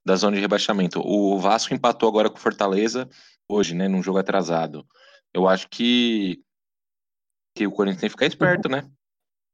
da 0.04 0.16
zona 0.16 0.36
de 0.36 0.42
rebaixamento. 0.42 1.00
O 1.04 1.38
Vasco 1.38 1.74
empatou 1.74 2.08
agora 2.08 2.30
com 2.30 2.36
o 2.36 2.40
Fortaleza 2.40 3.08
hoje, 3.48 3.74
né, 3.74 3.88
num 3.88 4.02
jogo 4.02 4.18
atrasado. 4.18 4.86
Eu 5.34 5.48
acho 5.48 5.68
que 5.68 6.42
que 7.56 7.66
o 7.66 7.72
Corinthians 7.72 8.00
tem 8.00 8.08
que 8.08 8.14
ficar 8.14 8.26
esperto, 8.26 8.68
né? 8.68 8.88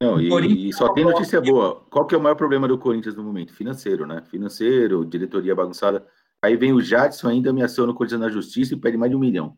Não, 0.00 0.20
e, 0.20 0.68
e 0.68 0.72
só 0.72 0.92
tem 0.92 1.04
notícia 1.04 1.40
boa. 1.40 1.86
Qual 1.90 2.06
que 2.06 2.14
é 2.14 2.18
o 2.18 2.20
maior 2.20 2.34
problema 2.34 2.68
do 2.68 2.78
Corinthians 2.78 3.16
no 3.16 3.24
momento? 3.24 3.54
Financeiro, 3.54 4.06
né? 4.06 4.22
Financeiro, 4.30 5.04
diretoria 5.04 5.54
bagunçada. 5.54 6.06
Aí 6.42 6.56
vem 6.56 6.72
o 6.72 6.82
Jadson 6.82 7.28
ainda 7.28 7.50
ameaçando 7.50 7.92
o 7.92 7.94
Corinthians 7.94 8.20
na 8.20 8.28
justiça 8.28 8.74
e 8.74 8.76
pede 8.76 8.98
mais 8.98 9.10
de 9.10 9.16
um 9.16 9.20
milhão. 9.20 9.56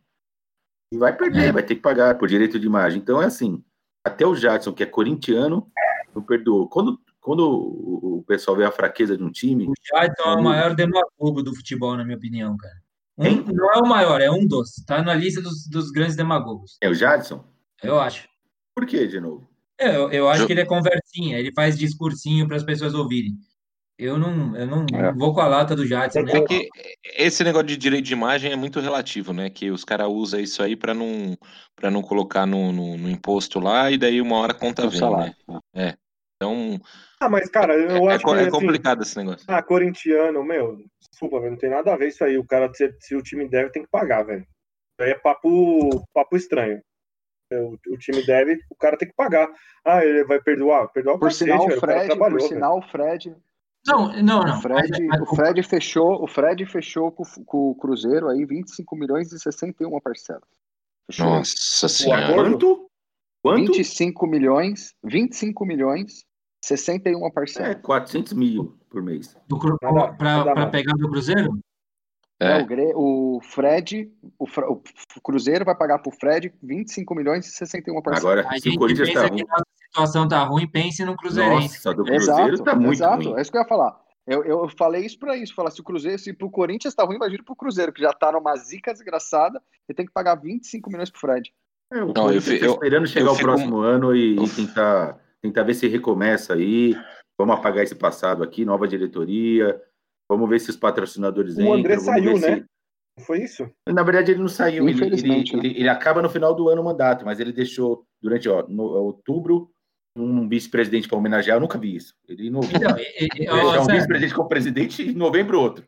E 0.93 0.97
vai 0.97 1.15
perder, 1.15 1.51
vai 1.51 1.61
ter 1.61 1.75
que 1.75 1.81
pagar 1.81 2.17
por 2.17 2.27
direito 2.27 2.57
de 2.57 2.65
imagem. 2.65 2.99
Então 2.99 3.21
é 3.21 3.25
assim, 3.25 3.63
até 4.03 4.25
o 4.25 4.35
Jadson, 4.35 4.73
que 4.73 4.83
é 4.83 4.85
corintiano, 4.85 5.71
não 6.15 6.21
perdoou. 6.21 6.67
Quando, 6.67 6.99
quando 7.19 7.47
o, 7.49 8.23
pessoal 8.27 8.55
vê 8.55 8.63
a 8.65 8.71
fraqueza 8.71 9.17
de 9.17 9.23
um 9.23 9.31
time, 9.31 9.67
O 9.67 9.73
Jadson 9.83 10.23
é 10.23 10.35
o 10.35 10.43
maior 10.43 10.75
demagogo 10.75 11.41
do 11.41 11.55
futebol, 11.55 11.97
na 11.97 12.03
minha 12.05 12.17
opinião, 12.17 12.55
cara. 12.57 12.75
Um- 13.17 13.43
não 13.53 13.73
é 13.73 13.77
o 13.79 13.87
maior, 13.87 14.21
é 14.21 14.29
um 14.31 14.45
dos. 14.47 14.75
Tá 14.87 15.01
na 15.01 15.13
lista 15.13 15.41
dos, 15.41 15.67
dos 15.67 15.91
grandes 15.91 16.15
demagogos. 16.15 16.77
é 16.79 16.89
o 16.89 16.93
Jadson. 16.93 17.43
Eu 17.83 17.99
acho. 17.99 18.27
Por 18.75 18.85
quê, 18.85 19.07
de 19.07 19.19
novo? 19.19 19.49
É, 19.77 19.95
Eu, 19.95 20.11
eu 20.11 20.29
acho 20.29 20.45
que 20.45 20.53
ele 20.53 20.61
é 20.61 20.65
conversinha, 20.65 21.37
ele 21.39 21.51
faz 21.53 21.77
discursinho 21.77 22.47
para 22.47 22.57
as 22.57 22.63
pessoas 22.63 22.93
ouvirem. 22.93 23.37
Eu 23.99 24.17
não, 24.17 24.55
eu 24.55 24.65
não 24.65 24.85
É. 24.95 25.11
vou 25.11 25.33
com 25.33 25.41
a 25.41 25.47
lata 25.47 25.75
do 25.75 25.85
Jadson. 25.85 26.19
É 26.21 26.37
a 26.37 26.47
que 26.47 26.69
esse 27.17 27.43
negócio 27.43 27.67
de 27.67 27.75
direito 27.75 28.05
de 28.05 28.13
imagem 28.13 28.51
é 28.51 28.55
muito 28.55 28.79
relativo, 28.79 29.33
né? 29.33 29.49
Que 29.49 29.69
os 29.71 29.83
caras 29.83 30.07
usam 30.07 30.39
isso 30.39 30.63
aí 30.63 30.75
para 30.75 30.93
não 30.93 31.37
para 31.75 31.91
não 31.91 32.01
colocar 32.01 32.45
no, 32.45 32.71
no, 32.71 32.97
no 32.97 33.09
imposto 33.09 33.59
lá 33.59 33.91
e 33.91 33.97
daí 33.97 34.21
uma 34.21 34.37
hora 34.37 34.53
a 34.53 34.55
conta 34.55 34.87
vem, 34.87 34.99
salário. 34.99 35.35
né? 35.47 35.59
É. 35.73 35.97
Então 36.37 36.79
Ah, 37.21 37.29
mas, 37.29 37.49
cara, 37.49 37.73
eu 37.75 38.09
é, 38.09 38.15
é 38.15 38.15
acho 38.15 38.23
co- 38.23 38.35
que 38.35 38.41
é 38.41 38.47
assim, 38.47 38.51
complicado 38.51 39.01
esse 39.03 39.17
negócio. 39.17 39.45
ah, 39.49 39.61
corintiano, 39.61 40.43
meu, 40.43 40.77
desculpa, 41.11 41.39
velho, 41.39 41.51
não 41.51 41.57
tem 41.57 41.69
nada 41.69 41.93
a 41.93 41.97
ver 41.97 42.07
isso 42.07 42.23
aí. 42.23 42.37
O 42.37 42.45
cara, 42.45 42.73
se, 42.73 42.93
se 43.01 43.15
o 43.15 43.21
time 43.21 43.49
deve, 43.49 43.71
tem 43.71 43.83
que 43.83 43.89
pagar, 43.89 44.23
velho. 44.23 44.41
Isso 44.41 45.01
aí 45.01 45.11
é 45.11 45.15
papo, 45.19 46.05
papo 46.13 46.37
estranho. 46.37 46.81
O, 47.53 47.77
o 47.93 47.97
time 47.97 48.25
deve, 48.25 48.59
o 48.69 48.75
cara 48.75 48.97
tem 48.97 49.07
que 49.09 49.15
pagar. 49.15 49.49
Ah, 49.85 50.05
ele 50.05 50.23
vai 50.25 50.41
perdoar? 50.41 50.87
Perdoar 50.89 51.15
o 51.15 51.19
Por 51.19 51.31
cacete, 51.31 51.45
sinal, 51.45 51.65
velho, 51.67 51.79
o 51.79 51.79
o 51.79 51.81
cara 51.81 51.99
Fred, 51.99 52.05
trabalhou, 52.05 52.37
por 52.37 52.41
velho. 52.49 52.49
sinal, 52.49 52.79
o 52.79 52.81
Fred, 52.89 53.35
Não, 53.87 54.11
não, 54.21 54.41
não. 54.43 54.57
o 54.57 54.61
Fred, 54.61 55.07
Mas- 55.07 55.21
o 55.21 55.35
Fred 55.35 55.63
fechou, 55.63 56.23
o 56.23 56.27
Fred 56.27 56.65
fechou 56.65 57.11
com, 57.11 57.23
com 57.45 57.71
o 57.71 57.75
Cruzeiro 57.75 58.27
aí 58.29 58.45
25 58.45 58.95
milhões 58.95 59.31
e 59.31 59.39
61 59.39 59.99
parcelas. 59.99 60.43
Fechou. 61.09 61.25
Nossa 61.25 61.87
senhora. 61.87 62.27
acordo- 62.29 62.51
Quanto? 62.59 62.89
Quanto? 63.41 63.71
25 63.73 64.27
milhões, 64.27 64.93
25 65.03 65.65
milhões, 65.65 66.25
61 66.63 67.25
É, 67.27 67.31
parcelas. 67.31 67.81
400 67.81 68.33
mil 68.33 68.77
por 68.89 69.01
mês. 69.01 69.35
Para 70.17 70.67
pegar 70.67 70.93
do 70.93 71.09
Cruzeiro? 71.09 71.57
É, 72.41 72.59
É. 72.59 72.61
o, 72.61 72.65
Gre- 72.65 72.93
o 72.95 73.39
Fred, 73.43 74.11
o, 74.39 74.45
o 74.45 75.21
Cruzeiro 75.21 75.65
vai 75.65 75.75
pagar 75.75 75.99
pro 75.99 76.11
Fred 76.11 76.53
25 76.63 77.13
milhões 77.13 77.45
e 77.47 77.51
61 77.51 78.01
parcelas. 78.01 78.23
Agora, 78.39 78.47
A 78.47 78.59
se 78.59 78.69
o 78.69 78.71
gente 78.71 78.77
Corinthians 78.79 79.09
tá 79.09 79.13
pensa 79.21 79.27
ruim. 79.33 79.43
que 79.43 79.49
a 79.51 79.51
nossa 79.51 79.65
situação 79.85 80.27
tá 80.27 80.43
ruim, 80.43 80.67
pense 80.67 81.03
no 81.03 81.15
Cruzeirense. 81.17 81.75
Nossa, 81.75 81.93
do 81.93 82.03
Cruzeiro 82.05 82.53
Exato, 82.53 82.63
tá 82.63 82.75
muito 82.75 82.93
exato. 82.93 83.23
ruim. 83.29 83.37
É 83.37 83.41
isso 83.41 83.51
que 83.51 83.57
eu 83.57 83.61
ia 83.61 83.67
falar. 83.67 83.99
Eu, 84.25 84.43
eu 84.45 84.69
falei 84.69 85.05
isso 85.05 85.17
pra 85.19 85.35
isso. 85.35 85.53
Falar, 85.55 85.71
se 85.71 85.81
o 85.81 85.83
Cruzeiro, 85.83 86.19
se 86.19 86.31
pro 86.31 86.49
Corinthians 86.49 86.93
tá 86.95 87.03
ruim, 87.03 87.15
imagina 87.15 87.43
pro 87.43 87.55
Cruzeiro, 87.55 87.91
que 87.91 88.01
já 88.01 88.13
tá 88.13 88.31
numa 88.31 88.55
zica 88.55 88.93
desgraçada 88.93 89.61
e 89.89 89.93
tem 89.93 90.05
que 90.05 90.11
pagar 90.13 90.35
25 90.35 90.89
milhões 90.89 91.09
pro 91.09 91.19
Fred. 91.19 91.51
É, 91.91 91.97
o 92.03 92.07
Não, 92.07 92.13
Corinthians 92.13 92.47
eu 92.47 92.53
fi- 92.53 92.59
tá 92.59 92.65
eu- 92.67 92.71
esperando 92.73 93.07
chegar 93.07 93.25
eu 93.25 93.31
o 93.31 93.35
fico- 93.35 93.47
próximo 93.49 93.77
ano 93.79 94.15
e, 94.15 94.35
e 94.37 94.49
tentar, 94.49 95.17
tentar 95.41 95.63
ver 95.63 95.73
se 95.73 95.87
recomeça 95.87 96.53
aí. 96.53 96.95
Vamos 97.37 97.55
apagar 97.55 97.83
esse 97.83 97.95
passado 97.95 98.43
aqui, 98.43 98.63
nova 98.63 98.87
diretoria. 98.87 99.81
Vamos 100.29 100.47
ver 100.49 100.59
se 100.59 100.69
os 100.69 100.77
patrocinadores 100.77 101.57
O 101.57 101.73
André 101.73 101.95
entram, 101.95 102.05
vamos 102.05 102.23
saiu, 102.23 102.37
ver 102.37 102.57
né? 102.61 102.65
Não 103.17 103.25
Foi 103.25 103.43
isso? 103.43 103.65
se- 103.65 103.93
Na 103.93 104.03
verdade, 104.03 104.31
ele 104.31 104.39
não 104.41 104.47
saiu. 104.47 104.87
Ele, 104.87 105.03
ele, 105.05 105.27
né? 105.27 105.43
ele, 105.53 105.67
ele 105.79 105.89
acaba 105.89 106.21
no 106.21 106.29
final 106.29 106.53
do 106.53 106.69
ano 106.69 106.81
o 106.81 106.85
mandato, 106.85 107.25
mas 107.25 107.39
ele 107.39 107.51
deixou 107.51 108.05
durante 108.21 108.47
ó, 108.47 108.65
no, 108.67 108.83
outubro 108.83 109.71
um 110.15 110.47
vice-presidente 110.47 111.07
para 111.07 111.17
homenagear. 111.17 111.57
Eu 111.57 111.61
nunca 111.61 111.77
vi 111.77 111.95
isso. 111.95 112.13
Ele 112.27 112.47
inovou. 112.47 112.69
Então, 112.73 112.97
e- 112.97 113.01
e- 113.01 113.25
e- 113.25 113.47
Deixar 113.47 113.81
um 113.81 113.87
vice-presidente 113.87 114.33
como 114.35 114.47
presidente 114.49 115.01
e 115.03 115.09
em 115.09 115.15
novembro 115.15 115.59
outro. 115.59 115.85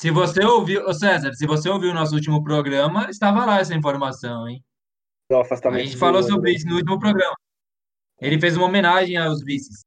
se 0.00 0.10
você 0.10 0.44
ouviu, 0.44 0.84
ô 0.86 0.94
César, 0.94 1.32
se 1.34 1.46
você 1.46 1.68
ouviu 1.68 1.90
o 1.90 1.94
nosso 1.94 2.14
último 2.14 2.42
programa, 2.42 3.08
estava 3.10 3.44
lá 3.44 3.60
essa 3.60 3.74
informação, 3.74 4.48
hein? 4.48 4.62
Do 5.30 5.36
A 5.36 5.42
afastamento. 5.42 5.84
gente 5.84 5.96
falou 5.96 6.22
sobre 6.22 6.52
isso 6.52 6.66
no 6.66 6.76
último 6.76 6.98
programa. 6.98 7.34
Ele 8.20 8.38
fez 8.40 8.56
uma 8.56 8.66
homenagem 8.66 9.16
aos 9.16 9.42
vices. 9.44 9.82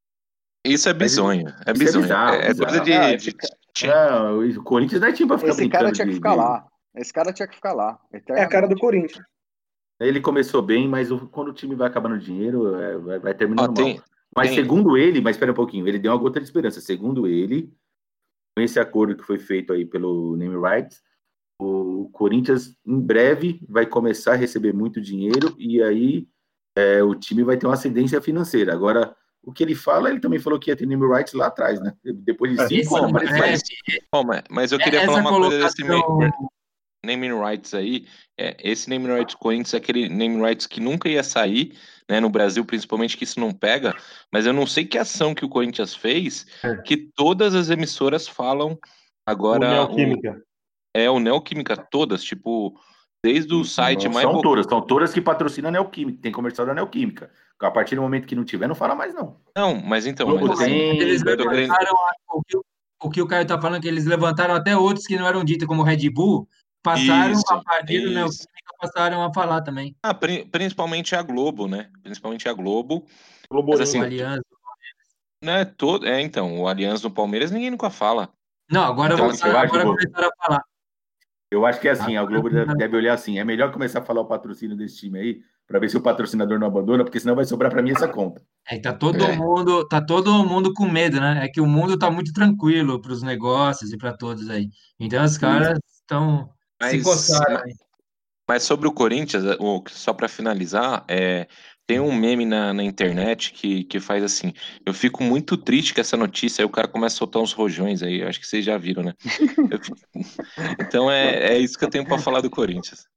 Isso 0.65 0.87
é 0.89 0.93
bizonho. 0.93 1.47
É 1.65 1.73
bizonho. 1.73 2.03
bizarro, 2.03 2.35
É, 2.35 2.45
é 2.45 2.47
bizarro. 2.49 2.69
coisa 2.69 2.83
de. 2.83 2.93
Ah, 2.93 3.15
de- 3.15 3.35
Não, 3.85 4.39
o 4.39 4.63
Corinthians 4.63 5.01
não 5.01 5.07
é 5.07 5.13
time 5.13 5.27
para 5.27 5.37
ficar 5.37 5.51
Esse 5.51 5.69
cara 5.69 5.91
tinha 5.91 6.07
que 6.07 6.13
ficar 6.13 6.31
de- 6.31 6.37
lá. 6.37 6.67
Esse 6.95 7.13
cara 7.13 7.33
tinha 7.33 7.47
que 7.47 7.55
ficar 7.55 7.73
lá. 7.73 7.99
É 8.29 8.41
a 8.41 8.47
cara 8.49 8.67
do 8.67 8.75
Corinthians. 8.77 9.23
Ele 9.99 10.21
começou 10.21 10.61
bem, 10.61 10.87
mas 10.87 11.09
quando 11.31 11.49
o 11.49 11.53
time 11.53 11.75
vai 11.75 11.87
acabando 11.87 12.19
dinheiro, 12.19 12.75
é, 12.75 12.97
vai, 12.97 13.19
vai 13.19 13.33
terminando 13.33 13.73
tem, 13.73 13.95
mal. 13.95 14.03
Mas 14.35 14.49
tem- 14.49 14.59
segundo 14.59 14.97
ele, 14.97 15.21
mas 15.21 15.35
espera 15.35 15.51
um 15.51 15.55
pouquinho, 15.55 15.87
ele 15.87 15.99
deu 15.99 16.11
uma 16.11 16.17
gota 16.17 16.39
de 16.39 16.45
esperança. 16.45 16.79
Segundo 16.81 17.27
ele, 17.27 17.73
com 18.55 18.61
esse 18.61 18.79
acordo 18.79 19.15
que 19.15 19.23
foi 19.23 19.37
feito 19.39 19.73
aí 19.73 19.85
pelo 19.85 20.35
Name 20.37 20.55
Rights, 20.55 21.01
o 21.59 22.09
Corinthians 22.11 22.77
em 22.85 22.99
breve 22.99 23.59
vai 23.67 23.85
começar 23.85 24.33
a 24.33 24.35
receber 24.37 24.73
muito 24.73 25.01
dinheiro 25.01 25.55
e 25.57 25.81
aí 25.81 26.27
é, 26.77 27.01
o 27.01 27.15
time 27.15 27.43
vai 27.43 27.57
ter 27.57 27.65
uma 27.65 27.73
ascendência 27.73 28.21
financeira. 28.21 28.71
Agora, 28.73 29.15
o 29.47 29.53
que 29.53 29.63
ele 29.63 29.73
fala, 29.75 30.09
ele 30.09 30.19
também 30.19 30.39
falou 30.39 30.59
que 30.59 30.69
ia 30.69 30.75
ter 30.75 30.85
Name 30.85 31.07
Rights 31.07 31.33
lá 31.33 31.47
atrás, 31.47 31.79
né? 31.79 31.93
Depois 32.03 32.53
de 32.53 32.61
É, 32.61 32.67
cinco 32.67 32.97
anos, 32.97 33.11
mas- 33.13 33.29
é, 33.31 33.39
mais. 33.39 33.61
Ó, 34.13 34.21
mas, 34.23 34.43
mas 34.49 34.71
eu 34.73 34.77
queria 34.77 35.05
falar 35.05 35.21
uma 35.21 35.29
coisa 35.39 35.59
desse 35.63 35.81
colocação- 35.83 36.17
name, 36.19 36.33
naming 37.05 37.39
rights 37.39 37.73
aí. 37.73 38.05
É, 38.37 38.57
esse 38.61 38.89
naming 38.89 39.07
rights 39.13 39.35
Corinthians 39.35 39.73
é 39.73 39.77
aquele 39.77 40.09
naming 40.09 40.41
rights 40.41 40.67
que 40.67 40.81
nunca 40.81 41.07
ia 41.07 41.23
sair, 41.23 41.77
né, 42.09 42.19
no 42.19 42.29
Brasil, 42.29 42.65
principalmente 42.65 43.15
que 43.15 43.23
isso 43.23 43.39
não 43.39 43.53
pega. 43.53 43.95
Mas 44.33 44.45
eu 44.45 44.51
não 44.51 44.67
sei 44.67 44.83
que 44.83 44.97
ação 44.97 45.33
que 45.33 45.45
o 45.45 45.49
Corinthians 45.49 45.95
fez 45.95 46.45
É. 46.61 46.75
que 46.81 46.97
todas 47.15 47.55
as 47.55 47.69
emissoras 47.69 48.27
falam 48.27 48.77
agora. 49.25 49.65
o 49.65 49.69
Neoquímica. 49.71 50.41
é 50.93 51.09
o 51.09 51.19
Neoquímica, 51.19 51.77
todas, 51.77 52.21
tipo, 52.21 52.77
desde 53.23 53.53
o 53.53 53.63
site 53.63 54.05
Não 54.05 54.13
mais 54.13 54.23
são 54.25 54.33
po- 54.35 54.41
todas, 54.41 54.65
são 54.65 54.81
todas 54.81 55.13
que 55.13 55.21
patrocinam 55.21 55.69
a 55.69 55.71
Neoquímica, 55.71 56.19
tem 56.21 56.31
comercial 56.31 56.65
da 56.67 56.73
Neoquímica. 56.73 57.31
A 57.59 57.71
partir 57.71 57.95
do 57.95 58.01
momento 58.01 58.27
que 58.27 58.35
não 58.35 58.45
tiver, 58.45 58.67
não 58.67 58.75
fala 58.75 58.93
mais, 58.93 59.13
não. 59.13 59.39
Não, 59.55 59.75
mas 59.81 60.05
então, 60.05 60.27
mas 60.35 60.51
assim, 60.51 60.65
tem, 60.65 60.99
Eles 61.01 61.23
levantaram 61.23 61.93
o, 62.29 62.41
que, 62.43 62.57
o- 62.57 63.09
que 63.09 63.21
o 63.21 63.27
Caio 63.27 63.47
tá 63.47 63.59
falando, 63.59 63.81
que 63.81 63.87
eles 63.87 64.05
levantaram 64.05 64.53
até 64.53 64.77
outros 64.77 65.07
que 65.07 65.17
não 65.17 65.27
eram 65.27 65.43
ditos 65.43 65.67
como 65.67 65.81
Red 65.81 66.09
Bull, 66.11 66.47
passaram 66.83 67.31
Isso, 67.31 67.51
a 67.51 67.63
partir 67.63 67.99
do 68.01 68.05
isso. 68.05 68.13
Neoquímica, 68.13 68.73
passaram 68.79 69.23
a 69.23 69.33
falar 69.33 69.61
também. 69.61 69.95
ah, 70.03 70.13
pri- 70.13 70.45
principalmente 70.45 71.15
a 71.15 71.21
Globo, 71.23 71.67
né? 71.67 71.89
Principalmente 72.03 72.47
a 72.47 72.53
Globo. 72.53 73.05
Globo 73.49 73.71
Mas 73.71 73.81
assim, 73.81 73.99
O 74.01 74.03
Aliança. 74.03 74.41
né, 75.43 75.65
todo, 75.65 76.05
é, 76.05 76.21
então, 76.21 76.59
o 76.61 76.67
Aliança 76.67 77.07
no 77.07 77.13
Palmeiras 77.13 77.49
ninguém 77.49 77.71
nunca 77.71 77.89
fala. 77.89 78.29
Não, 78.69 78.83
agora, 78.83 79.13
Então, 79.15 79.25
eu 79.25 79.31
acho 79.31 79.47
agora 79.47 79.83
começaram 79.83 80.27
a 80.27 80.45
falar. 80.45 80.63
Eu 81.49 81.65
acho 81.65 81.79
que 81.79 81.87
é 81.87 81.91
assim, 81.91 82.17
a 82.17 82.25
Globo 82.25 82.49
deve, 82.49 82.95
olhar 82.97 83.13
assim, 83.13 83.39
é 83.39 83.43
melhor 83.43 83.71
começar 83.71 83.99
a 83.99 84.05
falar 84.05 84.21
o 84.21 84.25
patrocínio 84.25 84.75
desse 84.75 84.97
time 84.97 85.19
aí, 85.19 85.39
para 85.65 85.79
ver 85.79 85.89
se 85.89 85.97
o 85.97 86.01
patrocinador 86.01 86.59
não 86.59 86.67
abandona, 86.67 87.03
porque 87.03 87.19
senão 87.19 87.35
vai 87.35 87.45
sobrar 87.45 87.71
para 87.71 87.81
mim 87.81 87.91
essa 87.91 88.07
conta. 88.07 88.41
É, 88.69 88.77
tá 88.79 88.93
todo 88.93 89.23
É. 89.23 89.35
mundo, 89.35 89.87
tá 89.87 90.01
todo 90.01 90.45
mundo 90.45 90.73
com 90.73 90.89
medo, 90.89 91.19
né? 91.21 91.45
É 91.45 91.47
que 91.47 91.61
o 91.61 91.65
mundo 91.65 91.97
tá 91.97 92.11
muito 92.11 92.33
tranquilo 92.33 93.01
para 93.01 93.11
os 93.13 93.21
negócios 93.23 93.93
e 93.93 93.97
para 93.97 94.11
todos 94.15 94.49
aí. 94.49 94.69
Então 94.99 95.23
os 95.23 95.37
caras 95.37 95.79
estão 96.01 96.49
se 96.83 97.01
coçaram 97.01 97.63
aí. 97.63 97.73
mas 98.47 98.63
sobre 98.63 98.87
o 98.87 98.93
Corinthians, 98.93 99.43
é, 99.45 99.57
só 99.89 100.13
para 100.13 100.27
finalizar, 100.27 101.03
é, 101.07 101.47
tem 101.87 102.01
um 102.01 102.13
meme 102.13 102.45
na, 102.45 102.73
na 102.73 102.83
internet 102.83 103.53
que, 103.53 103.85
que 103.85 103.99
faz 103.99 104.21
assim: 104.21 104.53
eu 104.85 104.93
fico 104.93 105.23
muito 105.23 105.55
triste 105.55 105.93
com 105.93 106.01
essa 106.01 106.17
notícia, 106.17 106.61
aí 106.61 106.65
o 106.65 106.69
cara 106.69 106.87
começa 106.87 107.15
a 107.15 107.17
soltar 107.19 107.41
uns 107.41 107.53
rojões 107.53 108.03
aí, 108.03 108.19
eu 108.19 108.27
acho 108.27 108.39
que 108.41 108.45
vocês 108.45 108.63
já 108.63 108.77
viram, 108.77 109.01
né? 109.03 109.13
Fico- 109.81 109.97
Então 110.81 111.09
é, 111.09 111.53
é 111.53 111.57
isso 111.57 111.79
que 111.79 111.85
eu 111.85 111.89
tenho 111.89 112.05
para 112.05 112.19
falar 112.19 112.41
do 112.41 112.49
Corinthians. 112.49 113.07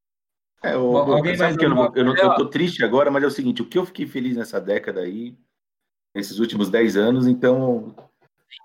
É, 0.62 0.76
o, 0.76 0.92
Bom, 0.92 1.14
alguém 1.14 1.34
sabe 1.34 1.58
que 1.58 1.64
eu, 1.64 1.70
não, 1.70 1.92
eu, 1.96 2.04
não, 2.04 2.14
eu 2.14 2.34
tô 2.36 2.46
triste 2.46 2.84
agora, 2.84 3.10
mas 3.10 3.24
é 3.24 3.26
o 3.26 3.30
seguinte, 3.30 3.62
o 3.62 3.66
que 3.66 3.78
eu 3.78 3.86
fiquei 3.86 4.06
feliz 4.06 4.36
nessa 4.36 4.60
década 4.60 5.00
aí, 5.00 5.34
nesses 6.14 6.38
últimos 6.38 6.68
10 6.70 6.96
anos, 6.96 7.26
então 7.26 7.94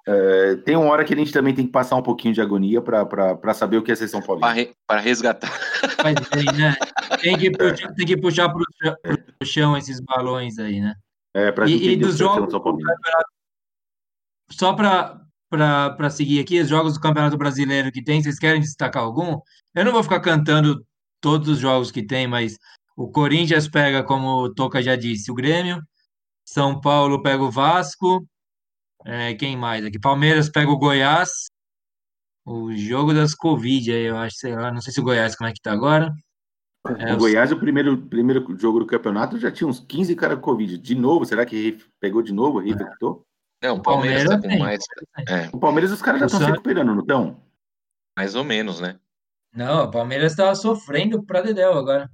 é, 0.06 0.56
tem 0.58 0.76
uma 0.76 0.90
hora 0.92 1.06
que 1.06 1.14
a 1.14 1.18
gente 1.18 1.32
também 1.32 1.56
tem 1.56 1.66
que 1.66 1.72
passar 1.72 1.96
um 1.96 2.04
pouquinho 2.04 2.34
de 2.34 2.42
agonia 2.42 2.82
para 2.82 3.54
saber 3.54 3.78
o 3.78 3.82
que 3.82 3.92
é 3.92 3.96
ser 3.96 4.08
São 4.10 4.22
Paulo. 4.22 4.42
Para 4.86 5.00
resgatar. 5.00 5.50
Faz 6.02 6.16
bem, 6.30 6.46
né? 6.54 6.76
Tem 7.22 7.38
que 7.38 7.52
puxar, 7.52 7.94
tem 7.94 8.06
que 8.06 8.18
puxar 8.18 8.50
pro, 8.50 8.64
chão- 8.82 8.96
pro 9.04 9.48
chão 9.48 9.78
esses 9.78 10.00
balões 10.00 10.58
aí, 10.60 10.80
né? 10.80 10.96
É, 11.34 11.52
para 11.52 11.70
E- 11.70 11.90
e 11.90 11.96
dos 11.98 12.18
jogos. 12.18 12.54
Só 14.52 14.74
para 14.74 16.10
seguir 16.10 16.40
aqui, 16.40 16.60
os 16.60 16.70
jogos 16.70 16.94
do 16.94 17.00
Campeonato 17.00 17.38
Brasileiro 17.38 17.92
que 17.92 18.04
tem, 18.04 18.22
vocês 18.22 18.38
querem 18.40 18.62
destacar 18.62 19.04
algum? 19.04 19.40
Eu 19.74 19.86
não 19.86 19.92
vou 19.92 20.04
ficar 20.04 20.20
cantando 20.20 20.86
todos 21.20 21.48
os 21.50 21.60
jogos 21.60 21.92
que 21.92 22.06
tem, 22.06 22.28
mas 22.28 22.58
o 22.96 23.10
Corinthians 23.10 23.68
pega, 23.68 24.04
como 24.04 24.44
o 24.44 24.54
Toca 24.54 24.82
já 24.82 24.96
disse, 24.96 25.32
o 25.32 25.36
Grêmio, 25.36 25.82
São 26.48 26.80
Paulo 26.80 27.22
pega 27.22 27.44
o 27.44 27.52
Vasco, 27.52 28.26
é, 29.06 29.34
quem 29.34 29.58
mais 29.58 29.84
aqui? 29.84 30.00
Palmeiras 30.00 30.50
pega 30.50 30.70
o 30.72 30.78
Goiás, 30.78 31.48
o 32.46 32.76
jogo 32.76 33.14
das 33.14 33.34
Covid 33.34 33.92
aí, 33.92 34.04
eu 34.06 34.18
acho, 34.18 34.38
sei 34.38 34.56
lá, 34.56 34.72
não 34.72 34.80
sei 34.82 34.94
se 34.94 35.00
o 35.00 35.04
Goiás 35.04 35.36
como 35.36 35.50
é 35.50 35.54
que 35.54 35.62
tá 35.62 35.72
agora. 35.74 36.14
É, 37.00 37.14
O 37.14 37.18
Goiás, 37.18 37.52
o 37.52 37.58
primeiro, 37.60 37.98
primeiro 37.98 38.46
jogo 38.58 38.80
do 38.80 38.86
campeonato, 38.86 39.40
já 39.40 39.52
tinha 39.52 39.68
uns 39.68 39.80
15 39.80 40.16
caras 40.16 40.36
com 40.38 40.44
Covid. 40.44 40.78
De 40.78 40.96
novo, 40.96 41.26
será 41.26 41.46
que 41.46 41.78
pegou 42.00 42.22
de 42.22 42.32
novo? 42.34 42.60
Reinfectou? 42.60 43.26
Não, 43.64 43.78
o 43.78 43.82
Palmeiras 43.82 44.26
tá 44.26 44.36
com 44.40 44.48
tem. 44.48 44.60
mais, 44.60 44.84
é, 45.28 45.50
O 45.52 45.60
Palmeiras, 45.60 45.92
os 45.92 46.02
caras 46.02 46.20
já 46.20 46.26
estão 46.28 46.40
se 46.40 46.46
Santos- 46.46 46.58
recuperando, 46.60 46.94
não 46.94 47.00
estão? 47.02 47.42
mais 48.18 48.36
ou 48.36 48.44
menos, 48.44 48.80
né? 48.80 48.98
Não, 49.54 49.86
o 49.86 49.92
Palmeiras 49.92 50.36
tá 50.36 50.54
sofrendo 50.54 51.24
pra 51.24 51.42
Dedéu 51.42 51.74
agora. 51.74 52.10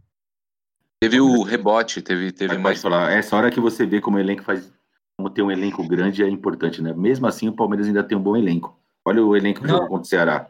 Teve 1.02 1.20
o 1.20 1.42
rebote, 1.44 2.02
teve, 2.02 2.32
teve 2.32 2.58
mais. 2.58 2.82
falar, 2.82 3.12
essa 3.12 3.36
hora 3.36 3.50
que 3.52 3.60
você 3.60 3.86
vê 3.86 4.00
como 4.00 4.18
o 4.18 4.20
elenco 4.20 4.44
faz. 4.44 4.72
Como 5.18 5.30
ter 5.30 5.42
um 5.42 5.52
elenco 5.52 5.86
grande 5.88 6.24
é 6.24 6.30
importante, 6.30 6.82
né? 6.82 6.94
Mesmo 6.94 7.28
assim, 7.28 7.48
o 7.50 7.54
Palmeiras 7.56 7.88
ainda 7.88 8.04
tem 8.04 8.18
um 8.18 8.22
bom 8.22 8.36
elenco. 8.38 8.80
Olha 9.06 9.24
o 9.24 9.36
elenco 9.36 9.62
que 9.62 9.68
jogou 9.68 9.88
contra 9.88 10.04
o 10.04 10.08
Ceará. 10.08 10.50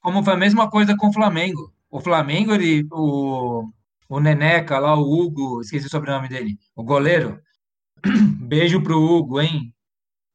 Como 0.00 0.22
foi 0.22 0.34
a 0.34 0.36
mesma 0.36 0.70
coisa 0.70 0.94
com 0.96 1.08
o 1.08 1.12
Flamengo. 1.12 1.72
O 1.90 2.00
Flamengo, 2.00 2.54
ele, 2.54 2.86
o, 2.92 3.64
o 4.08 4.20
Neneca 4.20 4.78
lá, 4.78 4.94
o 4.94 5.02
Hugo, 5.02 5.60
esqueci 5.60 5.86
o 5.86 5.90
sobrenome 5.90 6.28
dele, 6.28 6.56
o 6.76 6.82
goleiro. 6.84 7.40
Beijo 8.48 8.82
pro 8.82 9.00
Hugo, 9.00 9.40
hein? 9.40 9.72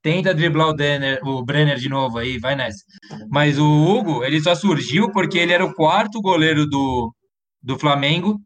Tenta 0.02 0.34
driblar 0.34 0.70
o, 0.70 0.74
Denner, 0.74 1.20
o 1.26 1.44
Brenner 1.46 1.78
de 1.78 1.90
novo 1.90 2.18
aí, 2.18 2.38
vai 2.38 2.56
nessa. 2.56 2.84
Mas 3.30 3.58
o 3.60 3.66
Hugo, 3.66 4.24
ele 4.24 4.42
só 4.42 4.56
surgiu 4.56 5.12
porque 5.12 5.38
ele 5.40 5.54
era 5.54 5.66
o 5.66 5.74
quarto 5.74 6.22
goleiro 6.22 6.68
do, 6.68 7.14
do 7.62 7.80
Flamengo 7.80 8.40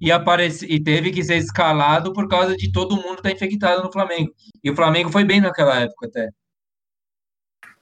e, 0.00 0.12
apareci, 0.12 0.66
e 0.66 0.82
teve 0.82 1.10
que 1.10 1.24
ser 1.24 1.36
escalado 1.38 2.12
por 2.12 2.28
causa 2.28 2.56
de 2.56 2.70
todo 2.72 2.96
mundo 2.96 3.16
estar 3.16 3.30
infectado 3.32 3.82
no 3.82 3.92
Flamengo. 3.92 4.32
E 4.62 4.70
o 4.70 4.76
Flamengo 4.76 5.10
foi 5.10 5.24
bem 5.24 5.40
naquela 5.40 5.80
época 5.80 6.06
até. 6.06 6.28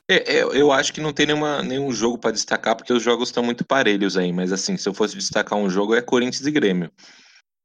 É, 0.08 0.38
é, 0.38 0.42
eu 0.42 0.70
acho 0.70 0.92
que 0.92 1.00
não 1.00 1.12
tem 1.12 1.26
nenhuma, 1.26 1.62
nenhum 1.62 1.90
jogo 1.92 2.16
para 2.16 2.30
destacar, 2.30 2.76
porque 2.76 2.92
os 2.92 3.02
jogos 3.02 3.28
estão 3.28 3.42
muito 3.42 3.64
parelhos 3.64 4.16
aí. 4.16 4.32
Mas 4.32 4.52
assim, 4.52 4.76
se 4.76 4.88
eu 4.88 4.94
fosse 4.94 5.16
destacar 5.16 5.58
um 5.58 5.68
jogo, 5.68 5.94
é 5.94 6.02
Corinthians 6.02 6.46
e 6.46 6.50
Grêmio. 6.50 6.92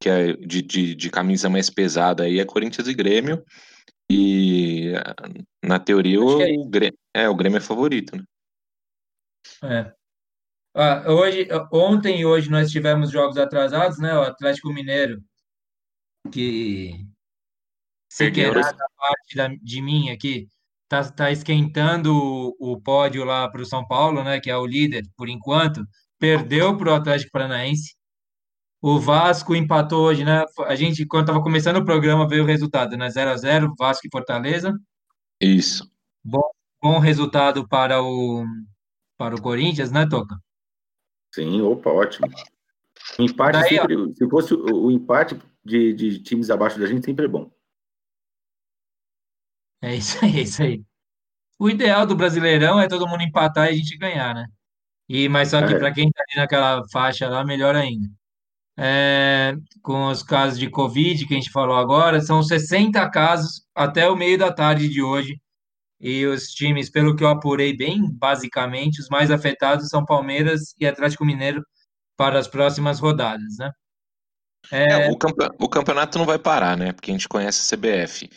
Que 0.01 0.09
é 0.09 0.33
de, 0.33 0.61
de, 0.61 0.95
de 0.95 1.09
camisa 1.11 1.49
mais 1.49 1.69
pesada 1.69 2.23
aí, 2.23 2.39
é 2.39 2.45
Corinthians 2.45 2.87
e 2.87 2.93
Grêmio. 2.93 3.43
E 4.09 4.93
ah, 4.95 5.15
na 5.63 5.79
teoria 5.79 6.17
é 6.17 6.19
o, 6.19 6.65
Grêmio, 6.65 6.97
é, 7.13 7.29
o 7.29 7.35
Grêmio 7.35 7.57
é 7.57 7.61
favorito, 7.61 8.15
né? 8.17 8.23
É. 9.63 9.93
Ah, 10.73 11.11
hoje, 11.11 11.47
ontem 11.71 12.21
e 12.21 12.25
hoje 12.25 12.49
nós 12.49 12.71
tivemos 12.71 13.11
jogos 13.11 13.37
atrasados, 13.37 13.99
né? 13.99 14.17
O 14.17 14.21
Atlético 14.21 14.73
Mineiro, 14.73 15.21
que 16.31 17.05
se 18.11 18.29
né? 18.29 18.51
da 18.51 18.87
parte 18.97 19.35
da, 19.35 19.47
de 19.47 19.81
mim 19.81 20.09
aqui, 20.09 20.49
tá, 20.91 21.09
tá 21.09 21.31
esquentando 21.31 22.13
o, 22.13 22.73
o 22.73 22.81
pódio 22.81 23.23
lá 23.23 23.49
para 23.49 23.61
o 23.61 23.65
São 23.65 23.87
Paulo, 23.87 24.21
né? 24.25 24.41
Que 24.41 24.51
é 24.51 24.57
o 24.57 24.65
líder 24.65 25.05
por 25.15 25.29
enquanto. 25.29 25.85
Perdeu 26.19 26.77
para 26.77 26.91
o 26.91 26.93
Atlético 26.93 27.31
Paranaense. 27.31 27.95
O 28.81 28.99
Vasco 28.99 29.55
empatou 29.55 30.03
hoje, 30.03 30.25
né? 30.25 30.43
A 30.65 30.75
gente, 30.75 31.05
quando 31.05 31.23
estava 31.23 31.41
começando 31.41 31.77
o 31.77 31.85
programa, 31.85 32.27
veio 32.27 32.43
o 32.43 32.47
resultado, 32.47 32.97
né? 32.97 33.09
0 33.09 33.31
a 33.31 33.37
0 33.37 33.73
Vasco 33.79 34.05
e 34.05 34.09
Fortaleza. 34.11 34.77
Isso. 35.39 35.89
Bom, 36.21 36.43
bom 36.81 36.99
resultado 36.99 37.65
para 37.69 38.03
o, 38.03 38.45
para 39.17 39.35
o 39.35 39.41
Corinthians, 39.41 39.91
né, 39.91 40.05
Toca? 40.09 40.35
Sim, 41.33 41.61
opa, 41.61 41.89
ótimo. 41.89 42.27
O 43.17 43.23
empate 43.23 43.59
Daí, 43.59 43.79
ó. 43.79 43.81
sempre. 43.81 44.15
Se 44.15 44.29
fosse 44.29 44.53
o, 44.53 44.87
o 44.87 44.91
empate, 44.91 45.39
de, 45.63 45.93
de 45.93 46.19
times 46.19 46.49
abaixo 46.49 46.79
da 46.79 46.85
gente 46.85 47.05
sempre 47.05 47.25
é 47.25 47.29
bom. 47.29 47.49
É 49.81 49.95
isso 49.95 50.23
aí, 50.23 50.37
é 50.37 50.41
isso 50.41 50.61
aí. 50.63 50.81
O 51.59 51.69
ideal 51.69 52.05
do 52.05 52.15
Brasileirão 52.15 52.79
é 52.79 52.87
todo 52.87 53.07
mundo 53.07 53.23
empatar 53.23 53.67
e 53.67 53.69
a 53.71 53.75
gente 53.75 53.97
ganhar, 53.97 54.33
né? 54.33 54.45
E, 55.09 55.27
mas 55.29 55.49
só 55.49 55.65
que 55.65 55.73
É. 55.73 55.79
para 55.79 55.93
quem 55.93 56.09
tá 56.11 56.23
ali 56.27 56.41
naquela 56.41 56.81
faixa 56.91 57.27
lá, 57.27 57.43
melhor 57.43 57.75
ainda. 57.75 58.07
É, 58.77 59.53
com 59.83 60.07
os 60.07 60.23
casos 60.23 60.57
de 60.57 60.69
Covid 60.69 61.25
que 61.27 61.33
a 61.33 61.37
gente 61.37 61.51
falou 61.51 61.75
agora, 61.77 62.21
são 62.21 62.41
60 62.41 63.07
casos 63.09 63.63
até 63.75 64.09
o 64.09 64.15
meio 64.15 64.37
da 64.37 64.51
tarde 64.51 64.87
de 64.89 65.01
hoje. 65.03 65.39
E 65.99 66.25
os 66.25 66.45
times, 66.47 66.89
pelo 66.89 67.15
que 67.15 67.23
eu 67.23 67.27
apurei 67.27 67.75
bem 67.75 68.09
basicamente, 68.11 68.99
os 68.99 69.09
mais 69.09 69.29
afetados 69.29 69.87
são 69.89 70.03
Palmeiras 70.05 70.73
e 70.79 70.87
Atlético 70.87 71.25
Mineiro 71.25 71.63
para 72.17 72.39
as 72.39 72.47
próximas 72.47 72.99
rodadas, 72.99 73.57
né? 73.59 73.71
É, 74.71 75.09
o, 75.09 75.17
campe- 75.17 75.49
o 75.59 75.69
campeonato 75.69 76.17
não 76.17 76.25
vai 76.25 76.39
parar, 76.39 76.77
né? 76.77 76.91
Porque 76.93 77.11
a 77.11 77.13
gente 77.13 77.27
conhece 77.27 77.61
a 77.61 77.77
CBF. 77.77 78.29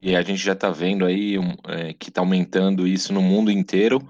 E 0.00 0.14
a 0.14 0.22
gente 0.22 0.38
já 0.38 0.54
tá 0.54 0.70
vendo 0.70 1.04
aí 1.04 1.38
um, 1.38 1.54
é, 1.66 1.92
que 1.92 2.10
tá 2.10 2.20
aumentando 2.20 2.86
isso 2.86 3.12
no 3.12 3.20
mundo 3.20 3.50
inteiro. 3.50 4.00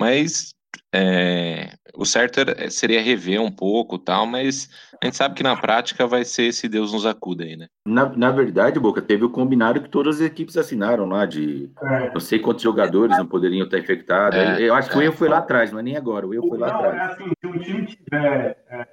Mas 0.00 0.54
é, 0.92 1.70
o 1.94 2.04
certo 2.04 2.40
era- 2.40 2.70
seria 2.70 3.00
rever 3.00 3.40
um 3.40 3.50
pouco 3.50 3.96
e 3.96 3.98
tal, 3.98 4.26
mas 4.26 4.68
a 5.02 5.06
gente 5.06 5.16
sabe 5.16 5.34
que 5.34 5.42
na 5.42 5.56
prática 5.56 6.06
vai 6.06 6.22
ser 6.24 6.52
se 6.52 6.68
Deus 6.68 6.92
nos 6.92 7.06
acuda 7.06 7.44
aí, 7.44 7.56
né? 7.56 7.66
Na, 7.86 8.06
na 8.14 8.30
verdade, 8.30 8.78
Boca, 8.78 9.00
teve 9.00 9.24
o 9.24 9.30
combinado 9.30 9.80
que 9.80 9.88
todas 9.88 10.16
as 10.16 10.22
equipes 10.26 10.56
assinaram 10.58 11.06
lá 11.06 11.24
de 11.24 11.70
não 12.12 12.20
sei 12.20 12.38
quantos 12.38 12.62
jogadores 12.62 13.16
não 13.16 13.26
poderiam 13.26 13.64
estar 13.64 13.78
infectados. 13.78 14.38
É, 14.38 14.60
eu 14.60 14.74
acho 14.74 14.90
que 14.90 14.98
o 14.98 15.00
é. 15.00 15.06
erro 15.06 15.16
foi 15.16 15.28
lá 15.30 15.38
atrás, 15.38 15.72
não 15.72 15.78
é 15.78 15.82
nem 15.82 15.96
agora. 15.96 16.26
O 16.26 16.34
erro 16.34 16.46
foi 16.48 16.58
lá 16.58 16.68
Não, 16.68 16.74
atrás. 16.76 16.96
é 16.96 17.12
assim, 17.14 17.30
se 17.40 17.46
o 17.46 17.58
time 17.58 17.86
tiver. 17.86 18.56
é, 18.68 18.86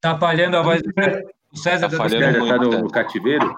Tá 0.00 0.16
falhando 0.18 0.56
a 0.56 0.62
voz 0.62 0.82
do 0.82 0.92
César. 0.94 1.22
O 1.52 1.56
César 1.56 1.88
Tá 1.88 1.96
tá 1.96 1.96
falhando 1.96 2.24
César 2.24 2.38
muito, 2.38 2.50
tá 2.56 2.58
no, 2.64 2.70
né? 2.70 2.78
no 2.78 2.90
cativeiro? 2.90 3.56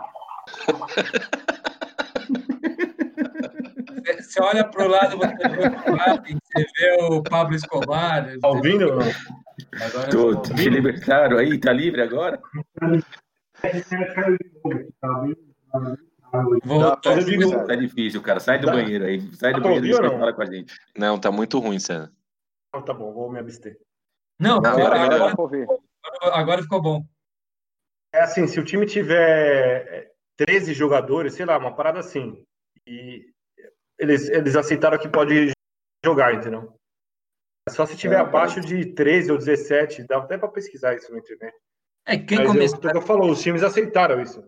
Você 4.18 4.40
olha 4.42 4.64
para 4.64 4.84
o 4.84 4.88
lado, 4.88 5.16
você 5.18 5.48
vê 5.48 5.68
o 5.68 5.96
Chaplin, 5.96 6.38
você 6.44 6.66
vê 6.78 6.96
o 7.02 7.22
Pablo 7.22 7.54
Escobar. 7.54 8.38
Tá 8.40 8.48
ouvindo? 8.48 8.88
ou 8.90 8.96
não? 8.96 9.06
Agora 9.80 10.10
Tô, 10.10 10.36
tô 10.42 10.54
te 10.54 10.68
libertaram 10.70 11.38
aí, 11.38 11.58
tá 11.58 11.72
livre 11.72 12.00
agora? 12.02 12.40
Voltou. 16.64 17.18
Digo, 17.24 17.66
Tá 17.66 17.74
difícil, 17.74 18.22
cara. 18.22 18.40
Sai 18.40 18.58
do 18.58 18.66
Dá- 18.66 18.72
banheiro 18.72 19.04
aí. 19.04 19.20
Sai 19.34 19.52
do 19.52 19.60
pra 19.62 19.70
banheiro 19.70 19.86
e 19.86 20.00
não? 20.10 20.18
fala 20.18 20.32
com 20.32 20.42
a 20.42 20.46
gente. 20.46 20.74
Não, 20.96 21.18
tá 21.18 21.30
muito 21.30 21.58
ruim, 21.58 21.78
César. 21.78 22.12
Não, 22.74 22.82
tá 22.82 22.92
bom, 22.92 23.12
vou 23.12 23.30
me 23.30 23.38
abster. 23.38 23.78
Não, 24.38 24.58
Agora, 24.58 25.00
agora, 25.00 25.14
agora 25.14 25.32
agora, 25.32 26.36
agora 26.36 26.62
ficou 26.62 26.80
bom. 26.80 27.04
É 28.12 28.20
assim, 28.22 28.46
se 28.46 28.60
o 28.60 28.64
time 28.64 28.86
tiver 28.86 30.12
13 30.38 30.72
jogadores, 30.72 31.34
sei 31.34 31.44
lá, 31.44 31.58
uma 31.58 31.74
parada 31.74 31.98
assim, 31.98 32.42
e 32.86 33.26
eles, 33.98 34.28
eles 34.28 34.54
aceitaram 34.56 34.98
que 34.98 35.08
pode 35.08 35.50
jogar, 36.04 36.34
entendeu? 36.34 36.72
Só 37.68 37.84
se 37.84 37.96
tiver 37.96 38.14
É, 38.14 38.20
abaixo 38.20 38.60
de 38.60 38.94
13 38.94 39.32
ou 39.32 39.36
17, 39.36 40.04
dá 40.04 40.18
até 40.18 40.38
pra 40.38 40.48
pesquisar 40.48 40.94
isso 40.94 41.12
na 41.12 41.18
internet. 41.18 41.54
É, 42.06 42.16
quem 42.16 42.38
Mas 42.38 42.46
é 42.46 42.50
o 42.50 42.52
começou. 42.52 42.78
que 42.80 42.86
o 42.86 42.90
Tuca 42.90 43.06
falou, 43.06 43.30
os 43.30 43.42
times 43.42 43.62
aceitaram 43.62 44.22
isso. 44.22 44.40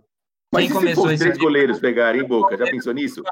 Mas 0.53 0.63
Quem 0.63 0.65
e 0.65 0.69
se 0.69 0.75
começou 0.75 1.05
for 1.05 1.09
os 1.09 1.15
isso 1.15 1.25
três 1.25 1.39
goleiros 1.39 1.79
pegarem, 1.81 2.27
Boca? 2.27 2.57
Já 2.57 2.65
pensou 2.65 2.95
nisso? 2.95 3.23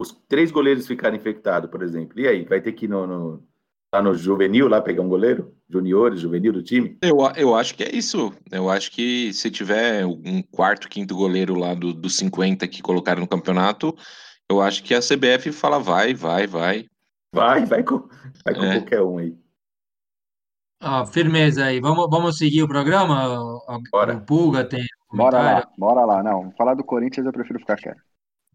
Os 0.00 0.12
três 0.28 0.50
goleiros 0.50 0.86
ficarem 0.86 1.18
infectados, 1.18 1.70
por 1.70 1.82
exemplo. 1.82 2.18
E 2.18 2.26
aí, 2.26 2.44
vai 2.44 2.60
ter 2.60 2.72
que 2.72 2.86
ir 2.86 2.88
no, 2.88 3.06
no, 3.06 3.48
lá 3.94 4.02
no 4.02 4.14
juvenil, 4.14 4.68
lá 4.68 4.80
pegar 4.80 5.02
um 5.02 5.08
goleiro? 5.08 5.54
Juniores, 5.68 6.20
juvenil 6.20 6.52
do 6.52 6.62
time? 6.62 6.96
Eu, 7.02 7.18
eu 7.36 7.54
acho 7.54 7.74
que 7.74 7.84
é 7.84 7.94
isso. 7.94 8.32
Eu 8.50 8.70
acho 8.70 8.90
que 8.90 9.32
se 9.32 9.50
tiver 9.50 10.04
um 10.06 10.42
quarto, 10.42 10.88
quinto 10.88 11.14
goleiro 11.14 11.54
lá 11.54 11.74
do, 11.74 11.92
dos 11.92 12.16
50 12.16 12.66
que 12.68 12.82
colocaram 12.82 13.20
no 13.20 13.28
campeonato, 13.28 13.94
eu 14.50 14.60
acho 14.60 14.82
que 14.82 14.94
a 14.94 15.00
CBF 15.00 15.52
fala 15.52 15.78
vai, 15.78 16.14
vai, 16.14 16.46
vai. 16.46 16.86
Vai, 17.34 17.66
vai 17.66 17.82
com, 17.82 18.08
vai 18.44 18.54
com 18.54 18.62
É. 18.64 18.78
qualquer 18.78 19.02
um 19.02 19.18
aí. 19.18 19.36
Ó, 20.82 21.04
firmeza 21.06 21.64
aí. 21.64 21.80
Vamos, 21.80 22.08
vamos 22.08 22.38
seguir 22.38 22.62
o 22.62 22.68
programa? 22.68 23.26
Bora. 23.90 24.16
o 24.16 24.20
Pulga 24.24 24.64
tem 24.64 24.86
Bora 25.12 25.38
lá, 25.38 25.68
bora 25.76 26.04
lá. 26.04 26.22
Não, 26.22 26.52
falar 26.52 26.74
do 26.74 26.84
Corinthians 26.84 27.26
eu 27.26 27.32
prefiro 27.32 27.58
ficar 27.58 27.76
quieto. 27.76 28.00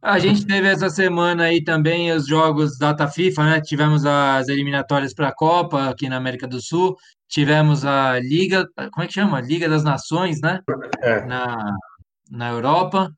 A 0.06 0.20
gente 0.20 0.46
teve 0.46 0.68
essa 0.68 0.90
semana 0.90 1.46
aí 1.46 1.64
também 1.64 2.12
os 2.12 2.28
jogos 2.28 2.78
data 2.78 3.08
FIFA, 3.08 3.44
né? 3.46 3.62
Tivemos 3.62 4.06
as 4.06 4.50
eliminatórias 4.50 5.14
para 5.14 5.30
a 5.30 5.34
Copa 5.34 5.90
aqui 5.90 6.10
na 6.10 6.18
América 6.18 6.46
do 6.46 6.62
Sul. 6.62 6.98
Tivemos 7.30 7.86
a 7.86 8.20
Liga, 8.20 8.68
como 8.92 9.04
é 9.04 9.08
que 9.08 9.14
chama? 9.14 9.40
Liga 9.40 9.70
das 9.70 9.82
Nações, 9.84 10.42
né? 10.42 10.60
É. 11.02 11.26
Na, 11.26 11.78
na 12.30 12.50
Europa. 12.52 13.10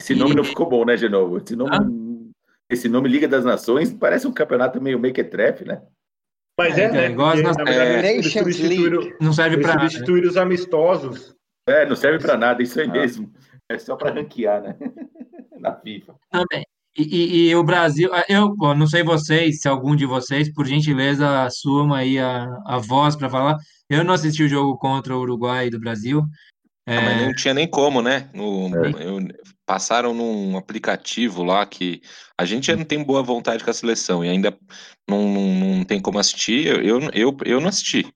Esse 0.00 0.14
nome 0.14 0.30
E- 0.30 0.36
não 0.36 0.44
ficou 0.44 0.68
bom, 0.68 0.84
né, 0.84 0.96
Genovo? 0.96 1.38
Esse 1.38 1.56
nome, 1.56 2.30
esse 2.70 2.88
nome 2.88 3.08
Liga 3.08 3.26
das 3.26 3.44
Nações 3.44 3.92
parece 3.92 4.24
um 4.28 4.32
campeonato 4.32 4.80
meio 4.80 5.00
mequetrefe, 5.00 5.64
né? 5.64 5.82
Mas 6.56 6.78
É, 6.78 6.84
é, 6.84 6.90
né? 7.08 7.14
porque, 7.16 7.42
nas- 7.42 7.56
na 7.56 7.64
verdade, 7.64 8.06
É, 8.06 8.16
Nations 8.16 8.56
Não 9.20 9.32
serve 9.32 9.56
para 9.58 9.68
nada. 9.70 9.82
né? 9.82 9.88
substituíram 9.88 10.28
os 10.28 10.36
amistosos. 10.36 11.34
É, 11.68 11.84
não 11.84 11.96
serve 11.96 12.18
pra 12.24 12.36
nada, 12.36 12.62
isso 12.62 12.78
aí 12.80 12.86
Ah. 12.88 12.92
mesmo. 12.92 13.32
É 13.74 13.78
só 13.78 13.96
pra 13.96 14.10
ranquear, 14.12 14.62
né? 14.62 14.76
Na 15.58 15.74
FIFA. 15.80 16.14
Também. 16.30 16.64
E, 16.96 17.02
e- 17.02 17.48
e 17.50 17.54
o 17.56 17.64
Brasil, 17.64 18.10
eu 18.28 18.54
bom, 18.54 18.74
não 18.74 18.86
sei 18.86 19.02
vocês, 19.02 19.60
se 19.60 19.68
algum 19.68 19.96
de 19.96 20.04
vocês, 20.04 20.52
por 20.52 20.66
gentileza, 20.66 21.44
assuma 21.44 21.98
aí 21.98 22.18
a, 22.18 22.46
a 22.66 22.78
voz 22.78 23.16
para 23.16 23.30
falar. 23.30 23.56
Eu 23.88 24.04
não 24.04 24.12
assisti 24.12 24.42
o 24.42 24.48
jogo 24.48 24.76
contra 24.76 25.16
o 25.16 25.20
Uruguai 25.20 25.70
do 25.70 25.80
Brasil. 25.80 26.22
Ah, 26.86 27.00
mas 27.00 27.22
É, 27.22 27.26
não 27.26 27.32
tinha 27.34 27.54
nem 27.54 27.66
como, 27.68 28.02
né? 28.02 28.28
No- 28.34 28.68
eu- 29.00 29.20
passaram 29.64 30.12
num 30.12 30.56
aplicativo 30.56 31.42
lá 31.42 31.64
que 31.64 32.02
a 32.36 32.44
gente 32.44 32.66
já 32.66 32.76
não 32.76 32.84
tem 32.84 33.02
boa 33.02 33.22
vontade 33.22 33.64
com 33.64 33.70
a 33.70 33.74
seleção 33.74 34.22
e 34.24 34.28
ainda 34.28 34.54
não, 35.08 35.28
não, 35.32 35.76
não 35.76 35.84
tem 35.84 36.00
como 36.00 36.18
assistir. 36.18 36.66
Eu, 36.66 36.82
eu, 36.82 37.00
eu, 37.14 37.36
eu 37.46 37.60
não 37.60 37.68
assisti. 37.68 38.12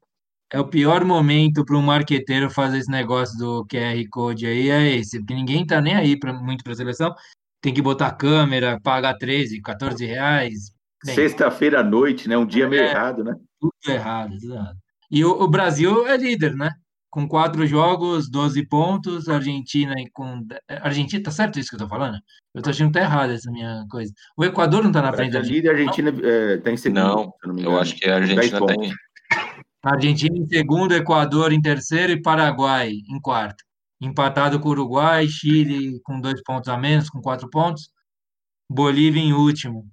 É 0.52 0.60
o 0.60 0.66
pior 0.68 1.04
momento 1.04 1.64
para 1.64 1.76
um 1.76 1.82
marqueteiro 1.82 2.48
fazer 2.50 2.78
esse 2.78 2.90
negócio 2.90 3.36
do 3.38 3.66
QR 3.66 4.02
Code 4.10 4.46
aí, 4.46 4.70
é 4.70 4.96
esse, 4.96 5.18
porque 5.18 5.34
ninguém 5.34 5.66
tá 5.66 5.80
nem 5.80 5.94
aí 5.94 6.18
pra, 6.18 6.32
muito 6.32 6.62
para 6.62 6.72
a 6.72 6.76
seleção. 6.76 7.14
Tem 7.60 7.74
que 7.74 7.82
botar 7.82 8.12
câmera, 8.12 8.78
pagar 8.82 9.14
13, 9.18 9.60
14 9.60 10.04
reais. 10.04 10.70
Sexta-feira 11.04 11.80
à 11.80 11.84
noite, 11.84 12.28
né? 12.28 12.36
Um 12.38 12.46
dia 12.46 12.68
meio 12.68 12.82
É. 12.82 12.90
errado, 12.90 13.24
né? 13.24 13.34
tudo 13.60 13.72
errado, 13.88 14.36
tudo 14.40 14.54
errado. 14.54 14.76
E 15.10 15.24
o, 15.24 15.30
o 15.42 15.48
Brasil 15.48 16.06
é 16.06 16.16
líder, 16.16 16.54
né? 16.54 16.70
Com 17.10 17.26
quatro 17.26 17.66
jogos, 17.66 18.28
12 18.30 18.66
pontos, 18.68 19.28
Argentina 19.28 19.94
e 19.98 20.10
com. 20.10 20.44
Argentina, 20.82 21.22
tá 21.22 21.30
certo 21.30 21.58
isso 21.58 21.70
que 21.70 21.76
eu 21.76 21.80
tô 21.80 21.88
falando? 21.88 22.18
Eu 22.54 22.60
tô 22.62 22.70
achando 22.70 22.88
que 22.92 22.98
tá 22.98 23.04
errado 23.04 23.30
essa 23.30 23.50
minha 23.50 23.84
coisa. 23.90 24.12
O 24.36 24.44
Equador 24.44 24.84
não 24.84 24.92
tá 24.92 25.00
na 25.00 25.12
frente 25.12 25.32
da 25.32 25.38
A 25.38 25.40
Argentina. 25.40 25.56
líder, 25.56 25.68
a 25.68 25.72
Argentina 25.72 26.28
é, 26.28 26.56
tá 26.58 26.70
em 26.70 26.76
segundo. 26.76 26.98
Não, 27.00 27.32
não 27.46 27.54
me 27.54 27.64
eu 27.64 27.78
acho 27.78 27.94
que 27.96 28.08
a 28.08 28.20
Com 28.20 28.26
10 28.26 28.38
Argentina 28.38 28.60
tá 28.60 28.66
pontos. 28.74 28.88
em. 28.90 28.94
Argentina 29.94 30.36
em 30.36 30.46
segundo, 30.46 30.94
Equador 30.94 31.52
em 31.52 31.60
terceiro 31.60 32.12
e 32.12 32.20
Paraguai 32.20 32.90
em 33.08 33.20
quarto. 33.20 33.64
Empatado 34.00 34.58
com 34.60 34.68
Uruguai, 34.68 35.26
Chile 35.28 36.00
com 36.02 36.20
dois 36.20 36.42
pontos 36.42 36.68
a 36.68 36.76
menos, 36.76 37.08
com 37.08 37.20
quatro 37.20 37.48
pontos. 37.48 37.90
Bolívia 38.68 39.22
em 39.22 39.32
último. 39.32 39.86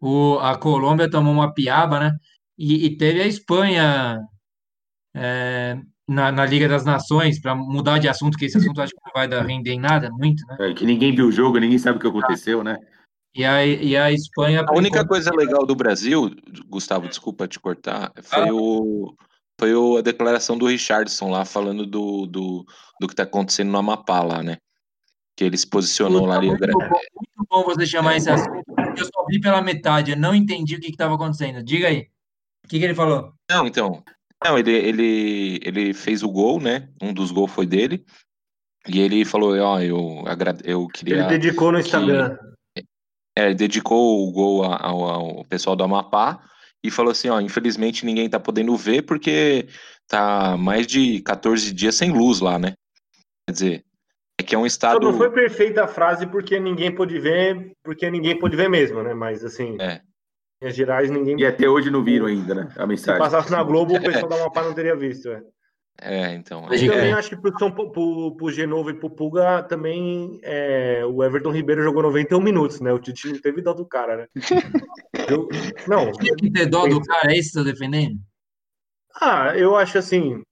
O, 0.00 0.38
a 0.40 0.56
Colômbia 0.56 1.10
tomou 1.10 1.32
uma 1.32 1.52
piaba, 1.52 1.98
né? 1.98 2.12
E, 2.56 2.86
e 2.86 2.96
teve 2.96 3.20
a 3.20 3.26
Espanha 3.26 4.20
é, 5.14 5.78
na, 6.06 6.30
na 6.30 6.44
Liga 6.44 6.68
das 6.68 6.84
Nações, 6.84 7.40
para 7.40 7.54
mudar 7.54 7.98
de 7.98 8.08
assunto, 8.08 8.38
que 8.38 8.44
esse 8.44 8.58
assunto 8.58 8.80
acho 8.80 8.92
que 8.92 9.00
não 9.04 9.12
vai 9.12 9.26
dar 9.26 9.44
render 9.44 9.72
em 9.72 9.80
nada, 9.80 10.10
muito, 10.10 10.46
né? 10.46 10.56
É, 10.60 10.74
que 10.74 10.84
ninguém 10.84 11.14
viu 11.14 11.26
o 11.26 11.32
jogo, 11.32 11.58
ninguém 11.58 11.78
sabe 11.78 11.98
o 11.98 12.00
que 12.00 12.06
aconteceu, 12.06 12.62
né? 12.62 12.78
E 13.34 13.44
a, 13.44 13.66
e 13.66 13.96
a 13.96 14.12
Espanha. 14.12 14.64
A 14.66 14.72
única 14.76 15.04
coisa 15.06 15.30
legal 15.34 15.66
do 15.66 15.74
Brasil, 15.74 16.30
Gustavo, 16.68 17.08
desculpa 17.08 17.48
te 17.48 17.58
cortar, 17.58 18.12
foi 18.22 18.48
Ah. 18.48 18.54
o 18.54 19.14
foi 19.60 19.72
o, 19.74 19.96
a 19.98 20.00
declaração 20.02 20.58
do 20.58 20.66
Richardson 20.66 21.30
lá 21.30 21.44
falando 21.44 21.86
do, 21.86 22.26
do, 22.26 22.64
do 23.00 23.06
que 23.08 23.14
tá 23.14 23.22
acontecendo 23.22 23.70
no 23.70 23.78
Amapá 23.78 24.20
lá, 24.20 24.42
né? 24.42 24.56
Que 25.36 25.44
ele 25.44 25.56
se 25.56 25.66
posicionou 25.66 26.26
lá. 26.26 26.40
Muito 26.40 26.62
ele- 26.62 26.72
bom, 26.72 26.80
muito 26.80 27.48
bom 27.48 27.62
você 27.64 27.86
chamar 27.86 28.16
esse 28.16 28.28
assunto, 28.28 28.62
porque 28.66 29.02
eu 29.02 29.06
só 29.06 29.24
vi 29.28 29.40
pela 29.40 29.62
metade, 29.62 30.10
eu 30.10 30.16
não 30.16 30.34
entendi 30.34 30.74
o 30.74 30.80
que 30.80 30.88
estava 30.90 31.14
acontecendo. 31.14 31.62
Diga 31.62 31.86
aí. 31.88 32.08
O 32.64 32.68
que, 32.68 32.78
que 32.80 32.84
ele 32.84 32.94
falou? 32.96 33.32
Não, 33.48 33.64
então. 33.66 34.02
Não, 34.44 34.58
ele, 34.58 34.72
ele, 34.72 35.60
ele 35.62 35.94
fez 35.94 36.22
o 36.24 36.28
gol, 36.30 36.60
né? 36.60 36.88
Um 37.00 37.12
dos 37.14 37.30
gols 37.30 37.52
foi 37.52 37.64
dele. 37.66 38.04
E 38.88 39.00
ele 39.00 39.24
falou, 39.24 39.56
ó, 39.56 39.80
eu, 39.80 40.24
agra- 40.26 40.58
eu 40.64 40.86
queria. 40.88 41.14
Ele 41.16 41.26
dedicou 41.38 41.70
no 41.72 41.78
Instagram. 41.78 42.36
É, 43.36 43.46
ele 43.46 43.54
dedicou 43.54 44.26
o 44.28 44.32
gol 44.32 44.64
ao, 44.64 45.04
ao 45.04 45.44
pessoal 45.46 45.74
do 45.74 45.82
Amapá 45.84 46.40
e 46.84 46.90
falou 46.90 47.10
assim, 47.10 47.28
ó, 47.28 47.40
infelizmente 47.40 48.04
ninguém 48.06 48.28
tá 48.28 48.38
podendo 48.38 48.76
ver 48.76 49.02
porque 49.02 49.66
tá 50.06 50.56
mais 50.56 50.86
de 50.86 51.20
14 51.22 51.72
dias 51.72 51.94
sem 51.96 52.12
luz 52.12 52.40
lá, 52.40 52.58
né? 52.58 52.74
Quer 53.46 53.52
dizer, 53.52 53.84
é 54.38 54.42
que 54.42 54.54
é 54.54 54.58
um 54.58 54.62
Só 54.62 54.66
estado... 54.66 55.00
não 55.00 55.16
foi 55.16 55.30
perfeita 55.30 55.84
a 55.84 55.88
frase 55.88 56.26
porque 56.26 56.60
ninguém 56.60 56.94
pôde 56.94 57.18
ver, 57.18 57.72
porque 57.82 58.10
ninguém 58.10 58.38
pôde 58.38 58.56
ver 58.56 58.68
mesmo, 58.68 59.02
né? 59.02 59.14
Mas 59.14 59.44
assim, 59.44 59.76
É. 59.80 59.94
em 59.96 60.00
Minas 60.62 60.76
Gerais 60.76 61.10
ninguém. 61.10 61.38
E 61.40 61.46
até 61.46 61.68
hoje 61.68 61.90
não 61.90 62.04
viram 62.04 62.26
ainda, 62.26 62.54
né? 62.54 62.68
A 62.76 62.82
Se 62.82 62.86
mensagem. 62.86 63.20
passasse 63.20 63.50
na 63.50 63.62
Globo, 63.62 63.96
o 63.96 64.00
pessoal 64.02 64.28
da 64.28 64.36
Amapá 64.36 64.62
não 64.62 64.74
teria 64.74 64.94
visto. 64.94 65.28
É. 65.28 65.42
É, 66.00 66.34
então. 66.34 66.62
Mas 66.68 66.82
Eu 66.82 66.92
É. 66.92 66.96
também 66.96 67.12
acho 67.12 67.30
que 67.30 67.36
pro, 67.36 67.56
São, 67.58 67.70
pro, 67.70 68.34
pro 68.36 68.50
Genovo 68.50 68.90
e 68.90 68.94
pro 68.94 69.08
Pulga 69.08 69.62
também 69.62 70.40
é, 70.42 71.04
o 71.06 71.22
Everton 71.22 71.50
Ribeiro 71.52 71.82
jogou 71.82 72.02
91 72.02 72.40
minutos, 72.40 72.80
né? 72.80 72.92
O 72.92 72.98
Tite 72.98 73.32
não 73.32 73.40
teve 73.40 73.62
dó 73.62 73.72
do 73.72 73.86
cara, 73.86 74.16
né? 74.16 74.28
Eu- 75.30 75.48
não, 75.86 76.10
Tinha 76.12 76.34
que 76.36 76.50
ter 76.50 76.66
dó 76.66 76.86
do 76.86 77.00
cara, 77.00 77.32
é 77.32 77.38
isso 77.38 77.50
que 77.52 77.58
você 77.58 77.64
tá 77.64 77.70
defendendo? 77.70 78.18
ah, 79.20 79.56
eu 79.56 79.76
acho 79.76 79.96
assim, 79.96 80.42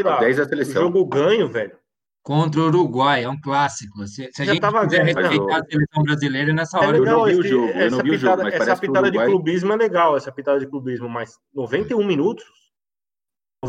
sei 0.00 0.08
lá, 0.10 0.18
10 0.18 0.38
da 0.38 0.44
o 0.44 0.48
seleção. 0.48 0.82
jogo 0.84 1.04
ganho, 1.04 1.46
velho. 1.48 1.76
Contra 2.24 2.60
o 2.60 2.64
Uruguai, 2.64 3.22
é 3.22 3.28
um 3.28 3.38
clássico. 3.40 4.04
Se, 4.08 4.28
se 4.32 4.42
a 4.42 4.44
Já 4.46 4.52
gente 4.54 4.60
tava 4.62 4.80
quiser 4.84 5.04
ganho, 5.04 5.16
respeitar 5.16 5.46
não. 5.46 5.54
a 5.54 5.64
seleção 5.64 6.02
brasileira, 6.02 6.52
nessa 6.54 6.78
hora 6.80 6.96
É 6.96 7.00
eu 7.00 7.04
não 7.04 7.24
vi 7.26 7.34
o 7.36 7.40
esse- 7.40 7.48
jogo, 7.50 7.66
eu 7.68 7.74
essa 7.74 7.96
não 7.96 8.02
vi 8.02 8.10
o 8.10 8.18
jogo, 8.18 8.32
pitada, 8.36 8.42
mas 8.42 8.54
essa 8.54 8.74
o 8.74 8.80
pitada 8.80 9.10
de 9.10 9.18
Uruguai- 9.18 9.26
clubismo 9.26 9.72
é 9.72 9.76
legal, 9.76 10.16
essa 10.16 10.32
pitada 10.32 10.58
de 10.58 10.66
clubismo, 10.66 11.08
mas 11.08 11.38
91 11.54 12.02
minutos? 12.04 12.44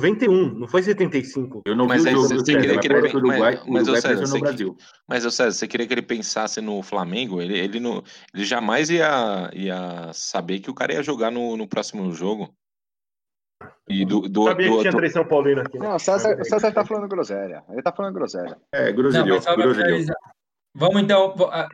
91, 0.01 0.59
não 0.59 0.67
foi 0.67 0.83
75. 0.83 1.61
Eu 1.65 1.75
não 1.75 1.85
Mas 1.87 2.03
vi 2.03 2.09
aí 2.09 2.15
o 2.15 2.17
jogo 2.17 2.27
você 2.29 2.35
do 2.35 2.43
queria 2.43 2.79
que 2.79 2.87
ele- 2.87 3.07
Uruguai, 3.15 3.39
mas- 3.39 3.55
mas, 3.67 3.83
Uruguai 3.83 4.01
César, 4.01 4.25
você 4.25 4.39
Brasil. 4.39 4.77
Mas, 5.07 5.25
ô 5.25 5.31
César, 5.31 5.51
você 5.51 5.67
queria 5.67 5.87
que 5.87 5.93
ele 5.93 6.01
pensasse 6.01 6.61
no 6.61 6.81
Flamengo? 6.81 7.41
Ele, 7.41 7.57
ele, 7.57 7.79
não, 7.79 8.03
ele 8.33 8.45
jamais 8.45 8.89
ia, 8.89 9.49
ia 9.53 10.11
saber 10.13 10.59
que 10.59 10.69
o 10.69 10.73
cara 10.73 10.93
ia 10.93 11.03
jogar 11.03 11.31
no, 11.31 11.57
no 11.57 11.67
próximo 11.67 12.11
jogo. 12.13 12.53
E 13.89 14.05
do, 14.05 14.21
do, 14.29 14.43
Sabia 14.45 14.67
do 14.67 14.73
que 14.73 14.79
tinha 14.79 14.89
outro- 14.89 14.97
três 14.97 15.13
São 15.13 15.25
Paulino 15.25 15.61
aqui. 15.61 15.79
né? 15.79 15.87
Não, 15.87 15.95
o 15.95 15.99
César, 15.99 16.37
o 16.39 16.45
César 16.45 16.71
tá 16.71 16.85
falando 16.85 17.07
groselha. 17.07 17.63
Ele 17.69 17.81
tá 17.81 17.91
falando 17.91 18.13
groselha. 18.13 18.57
É, 18.71 18.91
groselhou. 18.91 19.39
Vamos 20.75 21.01
então, 21.01 21.33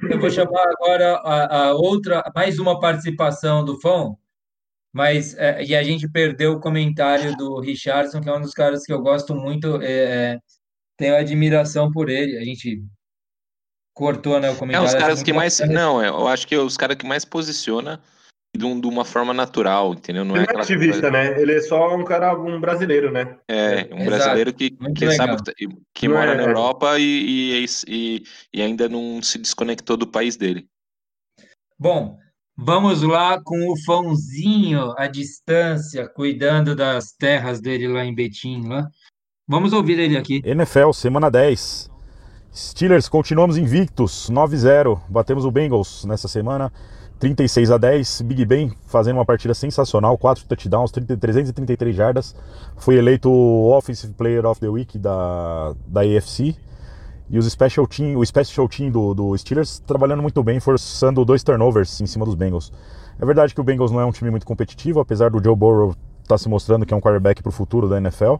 eu 0.09 0.17
vou 0.19 0.29
chamar 0.29 0.63
agora 0.69 1.15
a, 1.17 1.57
a 1.67 1.73
outra, 1.73 2.23
mais 2.33 2.57
uma 2.57 2.79
participação 2.79 3.65
do 3.65 3.77
Fão, 3.81 4.17
mas 4.93 5.35
é, 5.35 5.63
e 5.63 5.75
a 5.75 5.81
gente 5.83 6.07
perdeu 6.07 6.53
o 6.53 6.59
comentário 6.59 7.35
do 7.35 7.59
Richardson, 7.59 8.21
que 8.21 8.29
é 8.29 8.33
um 8.33 8.41
dos 8.41 8.53
caras 8.53 8.83
que 8.85 8.93
eu 8.93 9.01
gosto 9.01 9.33
muito, 9.35 9.81
é, 9.81 10.33
é, 10.35 10.39
tenho 10.95 11.15
admiração 11.15 11.91
por 11.91 12.09
ele. 12.09 12.37
A 12.37 12.43
gente 12.45 12.83
cortou, 13.93 14.39
né, 14.39 14.49
o 14.49 14.53
É, 14.53 14.57
comentário. 14.57 14.87
os 14.87 14.93
acho 14.93 15.03
caras 15.03 15.23
que 15.23 15.33
mais. 15.33 15.59
bacana. 15.59 15.73
Não, 15.79 16.01
é, 16.01 16.09
eu 16.09 16.27
acho 16.27 16.47
que 16.47 16.55
é 16.55 16.59
os 16.59 16.77
caras 16.77 16.95
que 16.95 17.05
mais 17.05 17.25
posiciona 17.25 17.99
de, 18.55 18.63
um- 18.65 18.79
de 18.79 18.87
uma 18.87 19.03
forma 19.03 19.33
natural, 19.33 19.93
entendeu? 19.93 20.23
Não 20.23 20.35
Ele 20.35 20.45
é 20.45 20.53
é 20.55 20.59
ativista, 20.61 21.09
coisa- 21.09 21.11
né? 21.11 21.41
Ele 21.41 21.53
é 21.53 21.61
só 21.61 21.95
um 21.95 22.03
cara, 22.05 22.37
um 22.39 22.61
brasileiro, 22.61 23.11
né? 23.11 23.37
É, 23.47 23.85
um 23.93 23.97
Exato. 24.01 24.05
brasileiro 24.05 24.53
que, 24.53 24.77
Muito 24.79 24.99
que 24.99 25.11
sabe 25.11 25.33
legal. 25.33 25.43
que, 25.57 25.67
que 25.93 26.07
Não 26.07 26.15
mora 26.17 26.33
é- 26.33 26.35
na 26.35 26.43
Europa 26.43 26.99
e, 26.99 27.63
e, 27.63 27.65
e, 27.87 28.23
e 28.53 28.61
ainda 28.61 28.87
não 28.87 29.21
se 29.21 29.37
desconectou 29.39 29.97
do 29.97 30.07
país 30.07 30.35
dele. 30.37 30.67
Bom, 31.77 32.17
vamos 32.57 33.01
lá 33.01 33.41
com 33.43 33.71
o 33.71 33.77
Fãozinho 33.85 34.93
à 34.97 35.07
distância, 35.07 36.07
cuidando 36.07 36.75
das 36.75 37.11
terras 37.11 37.59
dele 37.61 37.87
lá 37.87 38.05
em 38.05 38.13
Betim, 38.13 38.67
lá. 38.67 38.87
Vamos 39.47 39.73
ouvir 39.73 39.99
ele 39.99 40.17
aqui. 40.17 40.41
NFL, 40.45 40.91
semana 40.93 41.29
10. 41.29 41.91
Steelers, 42.55 43.09
continuamos 43.09 43.57
invictos, 43.57 44.29
9-0. 44.29 45.01
Batemos 45.09 45.43
o 45.43 45.51
Bengals 45.51 46.05
nessa 46.05 46.27
semana, 46.27 46.71
36 47.19 47.71
a 47.71 47.77
10. 47.77 48.21
Big 48.21 48.45
Ben 48.45 48.71
fazendo 48.85 49.17
uma 49.17 49.25
partida 49.25 49.53
sensacional, 49.53 50.17
4 50.17 50.45
touchdowns, 50.47 50.91
30 50.91 51.17
333 51.17 51.95
jardas. 51.95 52.35
Foi 52.77 52.95
eleito 52.95 53.29
Offensive 53.31 54.13
Player 54.13 54.45
of 54.45 54.61
the 54.61 54.69
Week 54.69 54.97
da, 54.99 55.73
da 55.87 56.01
AFC. 56.01 56.55
E 57.29 57.37
os 57.37 57.49
special 57.49 57.87
team, 57.87 58.17
o 58.17 58.25
special 58.25 58.67
team 58.67 58.91
do, 58.91 59.13
do 59.13 59.37
Steelers 59.37 59.79
trabalhando 59.79 60.21
muito 60.21 60.43
bem, 60.43 60.59
forçando 60.59 61.23
dois 61.23 61.43
turnovers 61.43 62.01
em 62.01 62.05
cima 62.05 62.25
dos 62.25 62.35
Bengals. 62.35 62.71
É 63.19 63.25
verdade 63.25 63.53
que 63.53 63.61
o 63.61 63.63
Bengals 63.63 63.91
não 63.91 63.99
é 63.99 64.05
um 64.05 64.11
time 64.11 64.29
muito 64.29 64.45
competitivo, 64.45 64.99
apesar 64.99 65.29
do 65.29 65.43
Joe 65.43 65.55
Burrow 65.55 65.95
estar 66.21 66.37
se 66.37 66.49
mostrando 66.49 66.85
que 66.85 66.93
é 66.93 66.97
um 66.97 67.01
quarterback 67.01 67.41
para 67.41 67.49
o 67.49 67.53
futuro 67.53 67.87
da 67.87 67.97
NFL. 67.97 68.35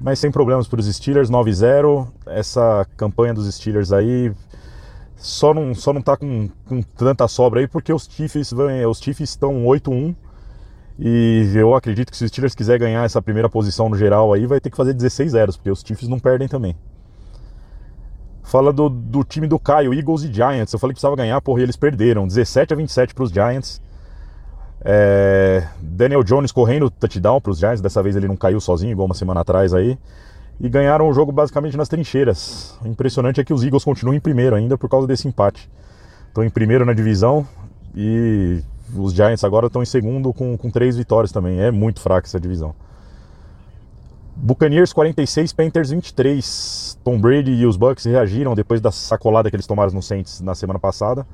Mas 0.00 0.18
sem 0.18 0.30
problemas 0.30 0.68
para 0.68 0.80
os 0.80 0.86
Steelers, 0.86 1.30
9-0. 1.30 2.06
Essa 2.26 2.86
campanha 2.96 3.34
dos 3.34 3.52
Steelers 3.52 3.92
aí 3.92 4.32
só 5.16 5.52
não, 5.52 5.74
só 5.74 5.92
não 5.92 6.00
tá 6.00 6.16
com, 6.16 6.48
com 6.66 6.80
tanta 6.80 7.26
sobra 7.26 7.60
aí 7.60 7.66
porque 7.66 7.92
os 7.92 8.08
Chiefs, 8.08 8.52
os 8.88 8.98
Chiefs 8.98 9.30
estão 9.30 9.64
8-1. 9.64 10.14
E 11.00 11.52
eu 11.54 11.74
acredito 11.74 12.10
que 12.10 12.16
se 12.16 12.24
os 12.24 12.30
Steelers 12.30 12.54
quiser 12.54 12.78
ganhar 12.78 13.04
essa 13.04 13.22
primeira 13.22 13.48
posição 13.48 13.88
no 13.88 13.96
geral 13.96 14.32
aí, 14.32 14.46
vai 14.46 14.60
ter 14.60 14.70
que 14.70 14.76
fazer 14.76 14.92
16 14.92 15.32
zeros, 15.32 15.56
porque 15.56 15.70
os 15.70 15.80
Chiefs 15.80 16.08
não 16.08 16.18
perdem 16.18 16.48
também. 16.48 16.74
Fala 18.48 18.72
do, 18.72 18.88
do 18.88 19.22
time 19.22 19.46
do 19.46 19.58
Caio, 19.58 19.92
Eagles 19.92 20.22
e 20.22 20.32
Giants. 20.32 20.72
Eu 20.72 20.78
falei 20.78 20.92
que 20.92 20.96
precisava 20.96 21.14
ganhar, 21.14 21.38
porra, 21.42 21.60
e 21.60 21.64
eles 21.64 21.76
perderam. 21.76 22.26
17 22.26 22.72
a 22.72 22.76
27 22.78 23.14
para 23.14 23.24
os 23.24 23.30
Giants. 23.30 23.78
É, 24.80 25.68
Daniel 25.82 26.24
Jones 26.24 26.50
correndo 26.50 26.88
touchdown 26.88 27.42
para 27.42 27.52
os 27.52 27.58
Giants. 27.58 27.82
Dessa 27.82 28.02
vez 28.02 28.16
ele 28.16 28.26
não 28.26 28.36
caiu 28.36 28.58
sozinho, 28.58 28.92
igual 28.92 29.04
uma 29.04 29.14
semana 29.14 29.40
atrás 29.40 29.74
aí. 29.74 29.98
E 30.58 30.66
ganharam 30.66 31.10
o 31.10 31.12
jogo 31.12 31.30
basicamente 31.30 31.76
nas 31.76 31.90
trincheiras. 31.90 32.74
O 32.82 32.88
impressionante 32.88 33.38
é 33.38 33.44
que 33.44 33.52
os 33.52 33.62
Eagles 33.62 33.84
continuam 33.84 34.16
em 34.16 34.20
primeiro 34.20 34.56
ainda 34.56 34.78
por 34.78 34.88
causa 34.88 35.06
desse 35.06 35.28
empate. 35.28 35.70
Estão 36.28 36.42
em 36.42 36.48
primeiro 36.48 36.86
na 36.86 36.94
divisão 36.94 37.46
e 37.94 38.62
os 38.96 39.12
Giants 39.12 39.44
agora 39.44 39.66
estão 39.66 39.82
em 39.82 39.86
segundo 39.86 40.32
com, 40.32 40.56
com 40.56 40.70
três 40.70 40.96
vitórias 40.96 41.30
também. 41.30 41.60
É 41.60 41.70
muito 41.70 42.00
fraca 42.00 42.26
essa 42.26 42.40
divisão. 42.40 42.74
Buccaneers 44.40 44.92
46, 44.92 45.52
Panthers 45.52 45.90
23. 45.90 46.98
Tom 47.02 47.20
Brady 47.20 47.52
e 47.52 47.66
os 47.66 47.76
Bucks 47.76 48.04
reagiram 48.04 48.54
depois 48.54 48.80
da 48.80 48.92
sacolada 48.92 49.50
que 49.50 49.56
eles 49.56 49.66
tomaram 49.66 49.92
no 49.92 50.00
Saints 50.00 50.40
na 50.40 50.54
semana 50.54 50.78
passada. 50.78 51.26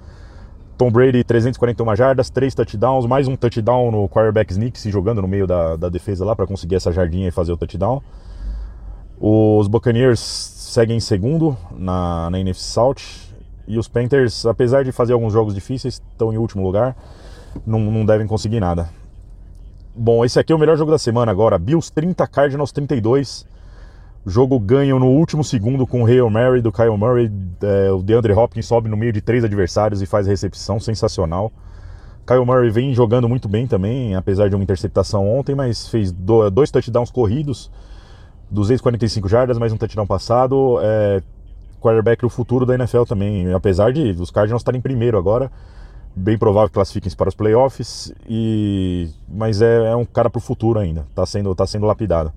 Tom 0.78 0.90
Brady 0.90 1.22
341 1.22 1.94
jardas, 1.94 2.30
3 2.30 2.54
touchdowns, 2.54 3.06
mais 3.06 3.28
um 3.28 3.36
touchdown 3.36 3.90
no 3.90 4.08
quarterback 4.08 4.50
sneak 4.52 4.78
se 4.78 4.90
jogando 4.90 5.20
no 5.20 5.28
meio 5.28 5.46
da, 5.46 5.76
da 5.76 5.88
defesa 5.88 6.24
lá 6.24 6.34
para 6.34 6.46
conseguir 6.46 6.76
essa 6.76 6.90
jardinha 6.90 7.28
e 7.28 7.30
fazer 7.30 7.52
o 7.52 7.56
touchdown. 7.56 8.02
Os 9.20 9.68
Buccaneers 9.68 10.18
seguem 10.18 10.96
em 10.96 11.00
segundo 11.00 11.56
na, 11.76 12.30
na 12.30 12.40
NFC 12.40 12.72
South 12.72 12.96
e 13.68 13.78
os 13.78 13.86
Panthers, 13.86 14.46
apesar 14.46 14.82
de 14.82 14.92
fazer 14.92 15.12
alguns 15.12 15.32
jogos 15.32 15.54
difíceis, 15.54 16.02
estão 16.10 16.32
em 16.32 16.38
último 16.38 16.64
lugar, 16.64 16.96
não, 17.66 17.78
não 17.78 18.04
devem 18.04 18.26
conseguir 18.26 18.60
nada. 18.60 18.88
Bom, 19.94 20.24
esse 20.24 20.38
aqui 20.38 20.52
é 20.52 20.56
o 20.56 20.58
melhor 20.58 20.76
jogo 20.76 20.90
da 20.90 20.98
semana 20.98 21.30
agora. 21.30 21.58
Bills 21.58 21.92
30, 21.92 22.26
Cardinals 22.26 22.72
32. 22.72 23.46
Jogo 24.26 24.58
ganho 24.58 24.98
no 24.98 25.06
último 25.06 25.44
segundo 25.44 25.86
com 25.86 26.02
o 26.02 26.06
Hail 26.06 26.28
Mary 26.30 26.60
do 26.60 26.72
Kyle 26.72 26.96
Murray. 26.96 27.30
É, 27.62 27.92
o 27.92 28.02
DeAndre 28.02 28.32
Hopkins 28.32 28.66
sobe 28.66 28.88
no 28.88 28.96
meio 28.96 29.12
de 29.12 29.20
três 29.20 29.44
adversários 29.44 30.02
e 30.02 30.06
faz 30.06 30.26
recepção 30.26 30.80
sensacional. 30.80 31.52
Kyle 32.26 32.44
Murray 32.44 32.70
vem 32.70 32.94
jogando 32.94 33.28
muito 33.28 33.48
bem 33.48 33.66
também, 33.66 34.14
apesar 34.14 34.48
de 34.48 34.56
uma 34.56 34.64
interceptação 34.64 35.28
ontem, 35.28 35.54
mas 35.54 35.86
fez 35.88 36.10
do- 36.10 36.48
dois 36.50 36.70
touchdowns 36.70 37.10
corridos, 37.10 37.70
245 38.50 39.28
jardas, 39.28 39.58
mais 39.58 39.72
um 39.72 39.76
touchdown 39.76 40.06
passado. 40.06 40.78
É, 40.82 41.22
quarterback 41.82 42.22
do 42.22 42.30
futuro 42.30 42.64
da 42.64 42.74
NFL 42.74 43.02
também, 43.02 43.52
apesar 43.52 43.92
de 43.92 44.12
os 44.18 44.30
Cardinals 44.30 44.62
estarem 44.62 44.78
em 44.78 44.82
primeiro 44.82 45.18
agora 45.18 45.50
bem 46.14 46.38
provável 46.38 46.68
que 46.68 46.74
classifiquem-se 46.74 47.16
para 47.16 47.28
os 47.28 47.34
playoffs, 47.34 48.12
e... 48.28 49.10
mas 49.28 49.60
é, 49.60 49.92
é 49.92 49.96
um 49.96 50.04
cara 50.04 50.30
para 50.30 50.38
o 50.38 50.42
futuro 50.42 50.78
ainda, 50.78 51.06
está 51.10 51.26
sendo, 51.26 51.54
tá 51.54 51.66
sendo 51.66 51.86
lapidado. 51.86 52.32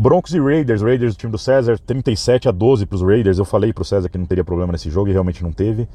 Broncos 0.00 0.32
e 0.32 0.38
Raiders, 0.38 0.80
Raiders, 0.80 1.14
o 1.14 1.16
time 1.18 1.32
do 1.32 1.38
César, 1.38 1.76
37 1.76 2.48
a 2.48 2.52
12 2.52 2.86
para 2.86 2.94
os 2.94 3.02
Raiders. 3.02 3.36
Eu 3.36 3.44
falei 3.44 3.72
para 3.72 3.82
o 3.82 3.84
César 3.84 4.08
que 4.08 4.16
não 4.16 4.26
teria 4.26 4.44
problema 4.44 4.70
nesse 4.70 4.88
jogo 4.88 5.08
e 5.08 5.12
realmente 5.12 5.42
não 5.42 5.50
teve. 5.50 5.88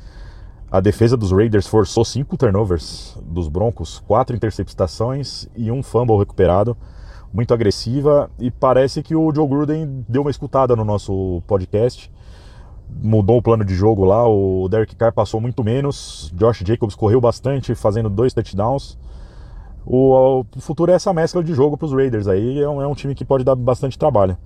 A 0.69 0.81
defesa 0.81 1.15
dos 1.15 1.31
Raiders 1.31 1.67
forçou 1.67 2.03
cinco 2.03 2.35
turnovers 2.35 3.17
dos 3.23 3.47
Broncos, 3.47 3.99
quatro 4.05 4.35
interceptações 4.35 5.47
e 5.55 5.71
um 5.71 5.81
fumble 5.81 6.17
recuperado. 6.17 6.75
Muito 7.31 7.53
agressiva 7.53 8.29
e 8.37 8.51
parece 8.51 9.01
que 9.01 9.15
o 9.15 9.33
Joe 9.33 9.47
Gruden 9.47 10.03
deu 10.09 10.23
uma 10.23 10.31
escutada 10.31 10.75
no 10.75 10.83
nosso 10.83 11.41
podcast 11.47 12.11
mudou 13.01 13.37
o 13.37 13.41
plano 13.41 13.63
de 13.63 13.73
jogo 13.75 14.05
lá. 14.05 14.27
O 14.27 14.67
Derek 14.69 14.95
Carr 14.95 15.13
passou 15.13 15.39
muito 15.39 15.63
menos. 15.63 16.31
Josh 16.35 16.63
Jacobs 16.65 16.95
correu 16.95 17.19
bastante, 17.19 17.75
fazendo 17.75 18.09
dois 18.09 18.33
touchdowns. 18.33 18.97
O, 19.85 20.45
o 20.55 20.61
futuro 20.61 20.91
é 20.91 20.95
essa 20.95 21.13
mescla 21.13 21.43
de 21.43 21.53
jogo 21.53 21.77
para 21.77 21.85
os 21.85 21.93
Raiders 21.93 22.27
aí. 22.27 22.61
É 22.61 22.69
um, 22.69 22.81
é 22.81 22.87
um, 22.87 22.95
time 22.95 23.13
que 23.13 23.25
pode 23.25 23.43
dar 23.43 23.55
bastante 23.55 23.97
trabalho. 23.97 24.37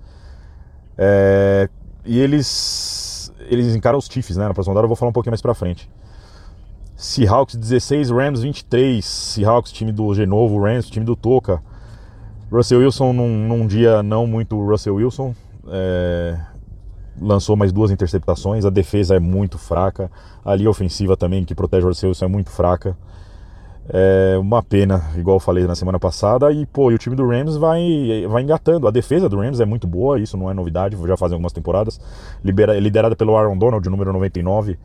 É, 0.96 1.68
e 2.04 2.18
eles 2.18 3.32
eles 3.48 3.74
encaram 3.74 3.98
os 3.98 4.06
Chiefs, 4.06 4.36
né? 4.36 4.46
Na 4.46 4.54
próxima 4.54 4.74
hora 4.76 4.84
eu 4.84 4.88
vou 4.88 4.96
falar 4.96 5.10
um 5.10 5.12
pouquinho 5.12 5.32
mais 5.32 5.40
para 5.40 5.54
frente. 5.54 5.88
Seahawks 6.96 7.54
16, 7.54 8.10
Rams 8.10 8.42
23. 8.42 9.04
Seahawks, 9.04 9.70
time 9.70 9.92
do 9.92 10.12
Genovo, 10.12 10.60
Rams, 10.60 10.90
time 10.90 11.06
do 11.06 11.14
Toca. 11.14 11.62
Russell 12.50 12.80
Wilson 12.80 13.12
num, 13.12 13.46
num 13.46 13.66
dia 13.66 14.02
não 14.02 14.26
muito 14.26 14.60
Russell 14.60 14.96
Wilson. 14.96 15.34
É, 15.68 16.38
lançou 17.20 17.56
mais 17.56 17.72
duas 17.72 17.90
interceptações, 17.90 18.64
a 18.64 18.70
defesa 18.70 19.16
é 19.16 19.20
muito 19.20 19.58
fraca, 19.58 20.10
a 20.44 20.54
linha 20.54 20.70
ofensiva 20.70 21.16
também, 21.16 21.44
que 21.44 21.54
protege 21.54 21.86
o 21.86 21.88
Wilson, 21.88 22.24
é 22.24 22.28
muito 22.28 22.50
fraca. 22.50 22.96
É 23.90 24.36
uma 24.38 24.62
pena, 24.62 25.10
igual 25.16 25.36
eu 25.36 25.40
falei 25.40 25.66
na 25.66 25.74
semana 25.74 25.98
passada, 25.98 26.52
e 26.52 26.66
pô, 26.66 26.92
e 26.92 26.94
o 26.94 26.98
time 26.98 27.16
do 27.16 27.26
Rams 27.26 27.56
vai, 27.56 28.26
vai 28.28 28.42
engatando. 28.42 28.86
A 28.86 28.90
defesa 28.90 29.30
do 29.30 29.38
Rams 29.38 29.60
é 29.60 29.64
muito 29.64 29.86
boa, 29.86 30.20
isso 30.20 30.36
não 30.36 30.50
é 30.50 30.54
novidade, 30.54 30.96
já 31.06 31.16
fazem 31.16 31.34
algumas 31.34 31.54
temporadas. 31.54 31.98
Libera, 32.44 32.78
liderada 32.78 33.16
pelo 33.16 33.34
Aaron 33.34 33.56
Donald, 33.56 33.88
número 33.88 34.12
99, 34.12 34.78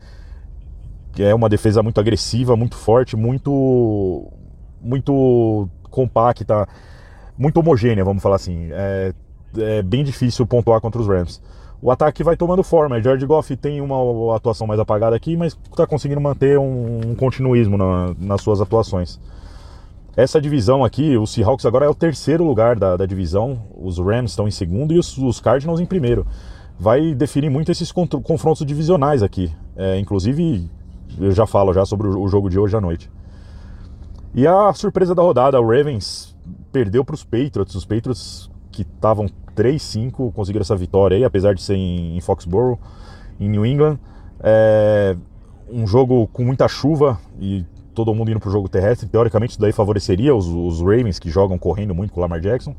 que 1.12 1.22
é 1.22 1.34
uma 1.34 1.50
defesa 1.50 1.82
muito 1.82 2.00
agressiva, 2.00 2.56
muito 2.56 2.76
forte, 2.76 3.14
muito, 3.14 4.26
muito 4.80 5.68
compacta. 5.90 6.66
muito 7.36 7.60
homogênea, 7.60 8.04
vamos 8.04 8.22
falar 8.22 8.36
assim. 8.36 8.68
É, 8.72 9.12
é 9.58 9.82
bem 9.82 10.02
difícil 10.02 10.46
pontuar 10.46 10.80
contra 10.80 11.00
os 11.00 11.06
Rams. 11.06 11.42
O 11.84 11.90
ataque 11.90 12.24
vai 12.24 12.34
tomando 12.34 12.62
forma. 12.62 12.98
George 12.98 13.26
Goff 13.26 13.54
tem 13.56 13.78
uma 13.82 14.34
atuação 14.34 14.66
mais 14.66 14.80
apagada 14.80 15.14
aqui, 15.14 15.36
mas 15.36 15.54
está 15.70 15.86
conseguindo 15.86 16.18
manter 16.18 16.58
um, 16.58 17.10
um 17.10 17.14
continuismo 17.14 17.76
na, 17.76 18.14
nas 18.18 18.40
suas 18.40 18.58
atuações. 18.58 19.20
Essa 20.16 20.40
divisão 20.40 20.82
aqui, 20.82 21.14
o 21.18 21.26
Seahawks 21.26 21.66
agora 21.66 21.84
é 21.84 21.88
o 21.88 21.94
terceiro 21.94 22.42
lugar 22.42 22.78
da, 22.78 22.96
da 22.96 23.04
divisão, 23.04 23.64
os 23.76 23.98
Rams 23.98 24.30
estão 24.30 24.48
em 24.48 24.50
segundo 24.50 24.94
e 24.94 24.98
os, 24.98 25.18
os 25.18 25.40
Cardinals 25.40 25.78
em 25.78 25.84
primeiro. 25.84 26.26
Vai 26.80 27.14
definir 27.14 27.50
muito 27.50 27.70
esses 27.70 27.92
confrontos 27.92 28.64
divisionais 28.64 29.22
aqui. 29.22 29.52
É, 29.76 29.98
inclusive, 29.98 30.70
eu 31.20 31.32
já 31.32 31.46
falo 31.46 31.74
já 31.74 31.84
sobre 31.84 32.08
o 32.08 32.26
jogo 32.28 32.48
de 32.48 32.58
hoje 32.58 32.74
à 32.74 32.80
noite. 32.80 33.10
E 34.34 34.46
a 34.46 34.72
surpresa 34.72 35.14
da 35.14 35.22
rodada, 35.22 35.60
o 35.60 35.68
Ravens 35.68 36.34
perdeu 36.72 37.04
para 37.04 37.14
os 37.14 37.22
Patriots. 37.22 37.74
Os 37.74 37.84
Patriots 37.84 38.50
que 38.72 38.80
estavam 38.80 39.28
3-5 39.54 40.32
conseguiram 40.32 40.62
essa 40.62 40.76
vitória 40.76 41.16
aí, 41.16 41.24
apesar 41.24 41.54
de 41.54 41.62
ser 41.62 41.74
em, 41.74 42.16
em 42.16 42.20
Foxborough, 42.20 42.78
em 43.40 43.48
New 43.48 43.64
England. 43.64 43.98
É, 44.42 45.16
um 45.70 45.86
jogo 45.86 46.26
com 46.28 46.44
muita 46.44 46.68
chuva 46.68 47.18
e 47.40 47.64
todo 47.94 48.14
mundo 48.14 48.30
indo 48.30 48.40
para 48.40 48.48
o 48.48 48.52
jogo 48.52 48.68
terrestre. 48.68 49.08
Teoricamente, 49.08 49.52
isso 49.52 49.60
daí 49.60 49.72
favoreceria 49.72 50.34
os, 50.34 50.46
os, 50.46 50.80
Ravens, 50.80 51.18
que 51.18 51.30
jogam 51.30 51.56
correndo 51.56 51.94
muito 51.94 52.12
com 52.12 52.20
o 52.20 52.22
Lamar 52.22 52.40
Jackson. 52.40 52.74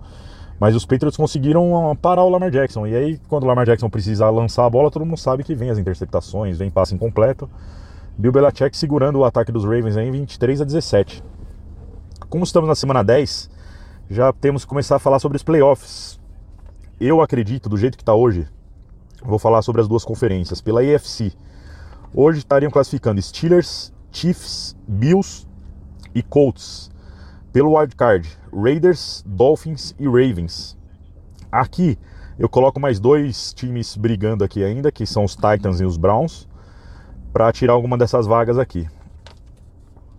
Mas 0.60 0.76
os 0.76 0.86
Patriots 0.86 1.18
conseguiram 1.18 1.92
ah, 1.92 1.96
parar 1.96 2.24
o 2.24 2.30
Lamar 2.30 2.52
Jackson. 2.52 2.86
E 2.88 2.96
aí, 2.96 3.20
quando 3.28 3.44
o 3.44 3.48
Lamar 3.48 3.66
Jackson 3.66 3.90
precisa 3.90 4.30
lançar 4.30 4.66
a 4.66 4.70
bola, 4.70 4.92
todo 4.92 5.06
mundo 5.06 5.18
sabe 5.18 5.44
que 5.44 5.56
vem 5.56 5.70
as 5.70 5.78
interceptações, 5.78 6.58
vem 6.58 6.70
passe 6.70 6.94
incompleto. 6.94 7.50
Bill 8.18 8.32
Belichick 8.32 8.78
segurando 8.78 9.20
o 9.20 9.26
ataque 9.26 9.52
dos 9.52 9.64
Ravens 9.64 9.98
em 9.98 10.12
23 10.12 10.62
a 10.62 10.66
17. 10.66 11.24
Como 12.30 12.44
estamos 12.44 12.68
na 12.68 12.76
semana 12.76 13.04
10, 13.04 13.50
já 14.10 14.32
temos 14.32 14.64
que 14.64 14.70
começar 14.70 14.96
a 14.96 15.00
falar 15.00 15.20
sobre 15.20 15.36
os 15.36 15.44
playoffs. 15.44 16.20
Eu 17.00 17.22
acredito, 17.22 17.68
do 17.68 17.76
jeito 17.76 17.98
que 17.98 18.04
está 18.04 18.16
hoje, 18.16 18.48
vou 19.22 19.38
falar 19.38 19.62
sobre 19.62 19.82
as 19.82 19.88
duas 19.88 20.06
conferências. 20.06 20.62
Pela 20.62 20.80
AFC, 20.80 21.34
hoje 22.14 22.40
estariam 22.40 22.72
classificando 22.72 23.22
Steelers, 23.22 23.92
Chiefs, 24.14 24.78
Bills 24.88 25.46
e 26.14 26.24
Colts. 26.24 26.90
Pelo 27.52 27.78
wildcard, 27.78 28.30
Raiders, 28.54 29.22
Dolphins 29.28 29.94
e 30.00 30.06
Ravens. 30.06 30.78
Aqui 31.52 32.00
eu 32.40 32.48
coloco 32.48 32.80
mais 32.80 32.98
dois 32.98 33.54
times 33.54 33.98
brigando 33.98 34.46
aqui 34.46 34.64
ainda, 34.64 34.90
que 34.90 35.06
são 35.06 35.26
os 35.26 35.36
Titans 35.36 35.82
e 35.82 35.86
os 35.86 35.98
Browns, 35.98 36.48
para 37.34 37.52
tirar 37.52 37.74
alguma 37.74 37.98
dessas 37.98 38.26
vagas 38.26 38.58
aqui. 38.58 38.88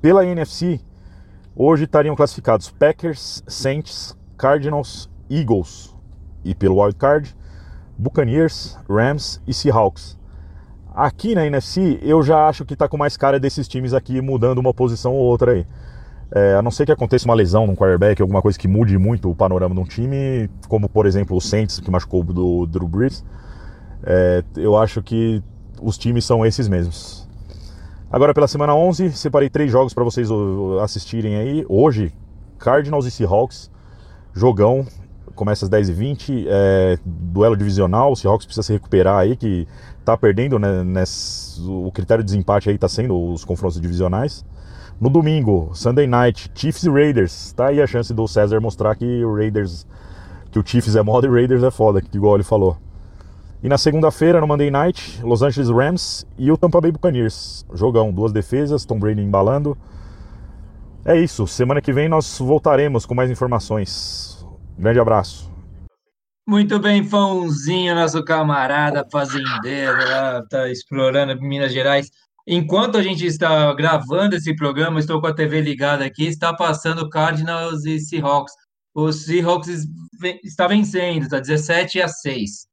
Pela 0.03 0.27
NFC, 0.27 0.79
hoje 1.55 1.85
estariam 1.85 2.15
classificados 2.15 2.71
Packers, 2.71 3.43
Saints, 3.47 4.15
Cardinals, 4.37 5.09
Eagles 5.31 5.96
e 6.47 6.55
pelo 6.55 6.81
wildcard, 6.81 7.35
Buccaneers, 7.99 8.79
Rams 8.89 9.41
e 9.47 9.53
Seahawks. 9.53 10.17
Aqui 10.95 11.35
na 11.35 11.47
NFC, 11.47 11.99
eu 12.03 12.23
já 12.23 12.49
acho 12.49 12.65
que 12.65 12.73
está 12.73 12.89
com 12.89 12.97
mais 12.97 13.17
cara 13.17 13.39
desses 13.39 13.69
times 13.69 13.93
aqui 13.93 14.21
mudando 14.23 14.59
uma 14.59 14.73
posição 14.73 15.13
ou 15.13 15.25
outra 15.25 15.53
aí. 15.53 15.67
É, 16.35 16.55
a 16.55 16.63
não 16.63 16.71
ser 16.71 16.87
que 16.87 16.93
aconteça 16.93 17.27
uma 17.27 17.35
lesão 17.35 17.67
num 17.67 17.77
quarterback, 17.77 18.21
alguma 18.21 18.41
coisa 18.41 18.59
que 18.59 18.67
mude 18.67 18.97
muito 18.99 19.31
o 19.31 19.35
panorama 19.35 19.75
de 19.75 19.81
um 19.81 19.85
time, 19.85 20.49
como 20.69 20.89
por 20.89 21.07
exemplo 21.07 21.37
o 21.37 21.41
Saints, 21.41 21.81
que 21.81 21.91
machucou 21.91 22.23
do 22.25 22.67
Drew 22.67 22.89
Brees. 22.89 23.25
É, 24.03 24.43
eu 24.57 24.77
acho 24.77 25.03
que 25.03 25.43
os 25.81 25.99
times 25.99 26.25
são 26.25 26.45
esses 26.47 26.69
mesmos. 26.69 27.29
Agora 28.11 28.33
pela 28.33 28.49
semana 28.49 28.75
11, 28.75 29.13
separei 29.13 29.51
três 29.51 29.71
jogos 29.71 29.93
para 29.93 30.03
vocês 30.03 30.29
assistirem 30.83 31.37
aí. 31.37 31.67
Hoje, 31.69 32.13
Cardinals 32.59 33.05
e 33.05 33.11
Seahawks, 33.11 33.71
jogão, 34.33 34.87
começa 35.37 35.65
às 35.65 35.71
10h20, 35.71 36.47
é, 36.49 36.99
duelo 37.05 37.57
divisional, 37.57 38.11
o 38.11 38.17
Seahawks 38.17 38.47
precisa 38.47 38.67
se 38.67 38.73
recuperar 38.73 39.19
aí, 39.19 39.37
que 39.37 39.69
tá 40.05 40.17
perdendo, 40.17 40.59
né, 40.59 40.83
nesse, 40.83 41.61
o 41.61 41.93
critério 41.93 42.25
de 42.25 42.33
desempate 42.33 42.69
aí 42.69 42.77
tá 42.79 42.89
sendo 42.89 43.33
os 43.33 43.45
confrontos 43.45 43.81
divisionais. 43.81 44.45
No 45.01 45.11
domingo, 45.11 45.71
Sunday 45.75 46.07
Night, 46.07 46.51
Chiefs 46.55 46.85
e 46.85 46.91
Raiders. 46.91 47.53
Tá 47.53 47.67
aí 47.67 47.83
a 47.83 47.87
chance 47.87 48.13
do 48.15 48.27
César 48.27 48.61
mostrar 48.61 48.97
que 48.97 49.25
o 49.25 49.35
Raiders, 49.35 49.87
que 50.51 50.59
o 50.59 50.67
Chiefs 50.67 50.97
é 50.97 51.03
moda 51.03 51.27
e 51.27 51.31
o 51.31 51.35
Raiders 51.35 51.63
é 51.63 51.71
foda, 51.71 52.03
igual 52.15 52.35
ele 52.35 52.45
falou. 52.45 52.79
E 53.63 53.69
na 53.69 53.77
segunda-feira, 53.77 54.41
no 54.41 54.47
Monday 54.47 54.71
Night, 54.71 55.21
Los 55.23 55.43
Angeles 55.43 55.69
Rams 55.69 56.27
e 56.39 56.51
o 56.51 56.57
Tampa 56.57 56.81
Bay 56.81 56.93
Buccaneers. 56.93 57.67
Jogão, 57.75 58.13
duas 58.13 58.33
defesas, 58.33 58.85
Tom 58.85 58.99
Brady 58.99 59.21
embalando. 59.21 59.77
É 61.05 61.17
isso, 61.17 61.47
semana 61.47 61.81
que 61.81 61.93
vem 61.93 62.09
nós 62.09 62.39
voltaremos 62.39 63.07
com 63.07 63.15
mais 63.15 63.31
informações. 63.31 64.36
Grande 64.79 65.01
abraço. 65.01 65.51
Muito 66.49 66.79
bem, 66.79 67.03
Fãozinho, 67.03 67.95
nosso 67.95 68.25
camarada 68.25 69.05
fazendeiro 69.11 69.99
lá, 70.09 70.43
tá 70.49 70.71
explorando 70.71 71.41
Minas 71.41 71.73
Gerais. 71.73 72.09
Enquanto 72.47 72.97
a 72.97 73.03
gente 73.03 73.27
está 73.27 73.75
gravando 73.75 74.37
esse 74.37 74.55
programa, 74.55 75.01
estou 75.01 75.21
com 75.21 75.27
a 75.27 75.35
TV 75.35 75.61
ligada 75.61 76.05
aqui, 76.05 76.27
está 76.27 76.55
passando 76.55 77.11
Cardinals 77.11 77.85
e 77.85 77.99
Seahawks. 77.99 78.55
O 78.95 79.13
Seahawks 79.13 79.87
está 80.45 80.69
vencendo, 80.69 81.25
está 81.25 81.41
17 81.41 82.01
a 82.01 82.07
6. 82.07 82.69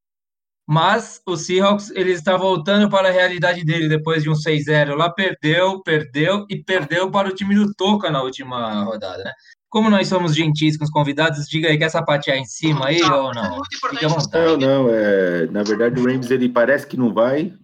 Mas 0.67 1.19
o 1.27 1.35
Seahawks 1.35 1.89
ele 1.91 2.11
está 2.11 2.37
voltando 2.37 2.89
para 2.89 3.09
a 3.09 3.11
realidade 3.11 3.65
dele 3.65 3.89
depois 3.89 4.21
de 4.21 4.29
um 4.29 4.33
6-0. 4.33 4.95
Lá 4.95 5.09
perdeu, 5.11 5.81
perdeu 5.81 6.45
e 6.49 6.63
perdeu 6.63 7.09
para 7.09 7.27
o 7.27 7.33
time 7.33 7.55
do 7.55 7.73
Toca 7.73 8.11
na 8.11 8.21
última 8.21 8.83
rodada, 8.83 9.23
né? 9.23 9.31
Como 9.73 9.89
nós 9.89 10.07
somos 10.07 10.35
gentis 10.35 10.77
com 10.77 10.83
os 10.83 10.91
convidados, 10.91 11.49
diga 11.49 11.67
aí, 11.67 11.79
quer 11.79 11.89
sapatear 11.89 12.37
em 12.37 12.45
cima 12.45 12.89
aí 12.89 13.01
ou 13.01 13.33
não? 13.33 13.59
Fique 13.65 14.05
à 14.05 14.07
vontade. 14.07 14.45
Não, 14.45 14.83
não, 14.83 14.89
é, 14.93 15.47
na 15.47 15.63
verdade 15.63 15.99
o 15.99 16.05
Rams 16.05 16.29
ele 16.29 16.47
parece 16.47 16.85
que 16.85 16.95
não 16.95 17.11
vai. 17.11 17.57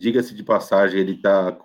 Diga-se 0.00 0.32
de 0.32 0.44
passagem, 0.44 1.00
ele 1.00 1.14
está 1.14 1.58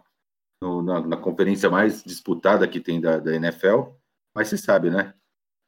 na, 0.59 1.05
na, 1.05 1.17
conferência 1.17 1.69
mais 1.69 2.03
disputada 2.03 2.67
que 2.67 2.79
tem 2.79 2.99
da, 2.99 3.19
da, 3.19 3.35
NFL, 3.35 3.91
mas 4.35 4.47
você 4.47 4.57
sabe, 4.57 4.89
né? 4.89 5.13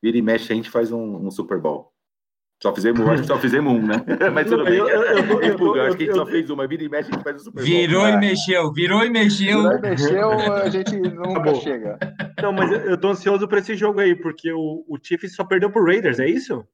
Vira 0.04 0.18
e 0.18 0.22
mexe, 0.24 0.52
a 0.52 0.56
gente 0.56 0.72
faz 0.72 0.92
um, 0.92 1.18
um 1.18 1.30
Super 1.30 1.62
Bowl. 1.62 1.94
Só 2.66 2.74
fizemos, 2.74 3.08
acho 3.08 3.22
que 3.22 3.28
só 3.28 3.38
fizemos 3.38 3.74
um, 3.74 3.86
né? 3.86 4.04
Mas 4.34 4.50
tudo 4.50 4.64
bem. 4.64 4.74
Eu, 4.74 4.88
eu, 4.88 5.40
eu, 5.40 5.76
eu, 5.76 5.82
acho 5.84 5.98
que 5.98 6.04
a 6.04 6.06
gente 6.08 6.16
só 6.16 6.26
fez 6.26 6.50
uma. 6.50 6.68
Vira 6.68 6.84
e 6.84 6.90
mexe, 6.90 7.12
a 7.12 7.14
gente 7.14 7.24
faz 7.24 7.36
o 7.36 7.40
Super 7.44 7.58
Bowl. 7.58 7.64
Virou 7.64 8.08
e 8.08 8.18
mexeu, 8.18 8.74
virou 8.74 9.06
e 9.06 9.10
mexeu. 9.12 9.62
Virou 9.62 9.78
e 9.78 9.82
mexeu, 9.82 10.32
a 10.32 10.70
gente 10.72 10.98
nunca 10.98 11.42
Acabou. 11.42 11.62
chega. 11.62 12.00
Não, 12.42 12.52
mas 12.52 12.72
eu 12.72 13.00
tô 13.00 13.10
ansioso 13.10 13.48
para 13.48 13.60
esse 13.60 13.76
jogo 13.76 14.00
aí, 14.00 14.16
porque 14.16 14.52
o, 14.52 14.84
o 14.88 14.98
Chiefs 15.00 15.36
só 15.36 15.44
perdeu 15.44 15.70
pro 15.70 15.86
Raiders, 15.86 16.18
é 16.18 16.28
isso? 16.28 16.68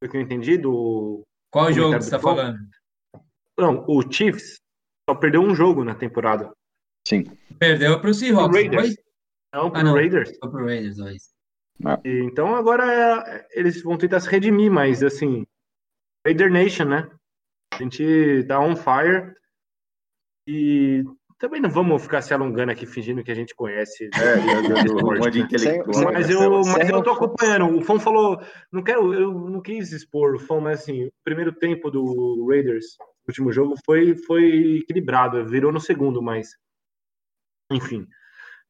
Foi 0.00 0.08
o 0.08 0.10
que 0.10 0.16
eu 0.16 0.20
entendi 0.20 0.58
do. 0.58 1.22
Qual 1.52 1.72
jogo 1.72 1.92
você 1.92 2.10
tá 2.10 2.18
falando? 2.18 2.58
Não, 3.56 3.84
o 3.86 4.02
Chiefs 4.10 4.58
só 5.08 5.14
perdeu 5.14 5.42
um 5.42 5.54
jogo 5.54 5.84
na 5.84 5.94
temporada. 5.94 6.50
Sim. 7.06 7.22
Perdeu 7.56 8.00
pro 8.00 8.12
Seahawks. 8.12 8.48
Pro 8.48 8.56
Raiders. 8.56 8.96
Não, 9.54 9.70
pro 9.70 9.80
ah, 9.80 9.84
não. 9.84 9.94
Raiders. 9.94 10.36
Foi 10.40 10.50
pro 10.50 10.66
Raiders, 10.66 10.96
dois. 10.96 11.31
Ah. 11.84 12.00
Então 12.04 12.54
agora 12.54 12.84
é, 12.84 13.46
eles 13.52 13.82
vão 13.82 13.96
tentar 13.98 14.20
se 14.20 14.28
redimir, 14.28 14.70
mas 14.70 15.02
assim, 15.02 15.46
Raider 16.26 16.50
Nation, 16.50 16.84
né? 16.84 17.10
A 17.72 17.82
gente 17.82 18.44
tá 18.46 18.60
on 18.60 18.76
fire 18.76 19.34
e 20.46 21.04
também 21.42 21.60
não 21.60 21.68
vamos 21.68 22.02
ficar 22.02 22.22
se 22.22 22.32
alongando 22.32 22.70
aqui 22.70 22.86
fingindo 22.86 23.24
que 23.24 23.32
a 23.32 23.34
gente 23.34 23.52
conhece. 23.52 24.04
É, 24.14 24.86
esporte, 24.86 25.64
né? 25.64 25.82
Mas 26.12 26.30
eu, 26.30 26.62
mas 26.64 26.88
eu 26.88 27.02
tô 27.02 27.10
acompanhando. 27.10 27.76
O 27.76 27.82
Fão 27.82 27.98
falou, 27.98 28.40
não 28.70 28.80
quero, 28.80 29.12
eu 29.12 29.32
não 29.32 29.60
quis 29.60 29.90
expor 29.90 30.36
o 30.36 30.38
Fão, 30.38 30.60
mas 30.60 30.80
assim, 30.80 31.06
o 31.06 31.12
primeiro 31.24 31.52
tempo 31.52 31.90
do 31.90 32.46
Raiders, 32.48 32.96
o 33.00 33.30
último 33.30 33.52
jogo, 33.52 33.74
foi, 33.84 34.14
foi 34.14 34.76
equilibrado, 34.76 35.44
virou 35.44 35.72
no 35.72 35.80
segundo, 35.80 36.22
mas 36.22 36.50
enfim. 37.72 38.06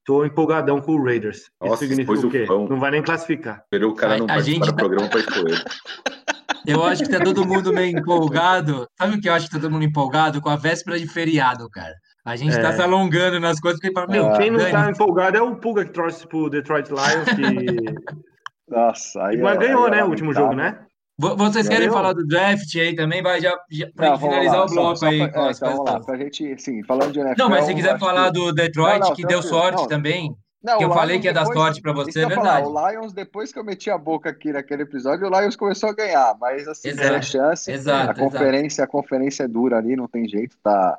Tô 0.04 0.24
empolgadão 0.24 0.80
com 0.80 0.92
o 0.92 1.04
Raiders. 1.04 1.50
Nossa, 1.60 1.84
Isso 1.84 1.94
significa 1.94 2.26
o 2.26 2.30
quê? 2.30 2.46
O 2.50 2.68
não 2.68 2.80
vai 2.80 2.90
nem 2.90 3.02
classificar. 3.02 3.60
Esperou 3.64 3.92
o 3.92 3.94
cara 3.94 4.18
não 4.18 4.26
a, 4.28 4.34
a 4.34 4.40
gente 4.40 4.66
tá... 4.66 4.72
programa 4.72 5.08
para 5.08 5.20
escolher. 5.20 5.62
Eu 6.66 6.84
acho 6.84 7.02
que 7.02 7.10
tá 7.10 7.18
todo 7.18 7.46
mundo 7.46 7.72
meio 7.72 7.98
empolgado. 7.98 8.86
Sabe 8.96 9.16
o 9.16 9.20
que 9.20 9.28
eu 9.28 9.34
acho 9.34 9.46
que 9.46 9.54
tá 9.54 9.60
todo 9.60 9.72
mundo 9.72 9.84
empolgado? 9.84 10.40
Com 10.40 10.48
a 10.48 10.54
véspera 10.54 10.96
de 10.96 11.08
feriado, 11.08 11.68
cara. 11.68 11.92
A 12.24 12.36
gente 12.36 12.56
é. 12.56 12.60
tá 12.60 12.72
se 12.72 12.80
alongando 12.80 13.40
nas 13.40 13.58
coisas 13.58 13.80
porque 13.80 13.92
fala, 13.92 14.06
meu, 14.06 14.32
quem 14.34 14.50
não 14.50 14.58
Dani... 14.58 14.70
tá 14.70 14.90
empolgado 14.90 15.36
é 15.36 15.42
o 15.42 15.56
Pulga 15.56 15.84
que 15.84 15.90
trouxe 15.90 16.26
pro 16.26 16.48
Detroit 16.48 16.88
Lions, 16.88 17.24
que. 17.34 18.12
Nossa, 18.68 19.24
aí. 19.24 19.38
Mas 19.38 19.56
é, 19.56 19.58
ganhou, 19.58 19.90
né? 19.90 20.04
O 20.04 20.08
último 20.08 20.32
jogo, 20.32 20.54
né? 20.54 20.86
Vocês 21.36 21.68
querem 21.68 21.90
falar 21.90 22.12
do 22.12 22.26
draft 22.26 22.74
aí 22.76 22.94
também? 22.94 23.22
Vai 23.22 23.40
já, 23.40 23.56
já 23.70 23.88
para 23.94 24.18
finalizar 24.18 24.58
lá, 24.58 24.64
o 24.64 24.68
bloco 24.68 24.96
só, 24.96 25.06
aí. 25.06 25.18
Só 25.18 25.28
pra, 25.28 25.46
é, 25.46 25.50
então, 25.50 25.70
vamos 25.70 25.90
lá, 25.90 26.00
pra 26.00 26.16
gente, 26.16 26.60
sim, 26.60 26.82
falando 26.82 27.12
de 27.12 27.20
NFL. 27.20 27.38
Não, 27.38 27.48
mas 27.48 27.64
se 27.64 27.74
quiser 27.74 27.98
falar 27.98 28.26
que... 28.26 28.32
do 28.32 28.52
Detroit, 28.52 29.00
não, 29.00 29.08
não, 29.08 29.14
que 29.16 29.26
deu 29.26 29.42
sorte 29.42 29.82
não, 29.82 29.88
também. 29.88 30.36
Não, 30.62 30.78
que 30.78 30.84
eu 30.84 30.92
falei 30.92 31.18
que 31.18 31.26
ia 31.26 31.32
dar 31.32 31.46
sorte 31.46 31.80
para 31.80 31.92
você, 31.92 32.20
é 32.20 32.26
verdade. 32.26 32.64
Falar, 32.64 32.86
o 32.86 32.90
Lions, 32.90 33.12
depois 33.12 33.52
que 33.52 33.58
eu 33.58 33.64
meti 33.64 33.90
a 33.90 33.98
boca 33.98 34.30
aqui 34.30 34.52
naquele 34.52 34.82
episódio, 34.82 35.26
o 35.26 35.40
Lions 35.40 35.56
começou 35.56 35.88
a 35.88 35.92
ganhar, 35.92 36.36
mas 36.40 36.68
assim, 36.68 36.88
exato, 36.88 37.08
sem 37.08 37.22
chance. 37.22 37.70
Exato, 37.70 38.10
a 38.10 38.14
conferência, 38.14 38.82
exato. 38.82 38.82
a 38.82 38.86
conferência 38.86 39.42
é 39.44 39.48
dura 39.48 39.78
ali, 39.78 39.96
não 39.96 40.06
tem 40.06 40.28
jeito, 40.28 40.56
tá 40.62 40.98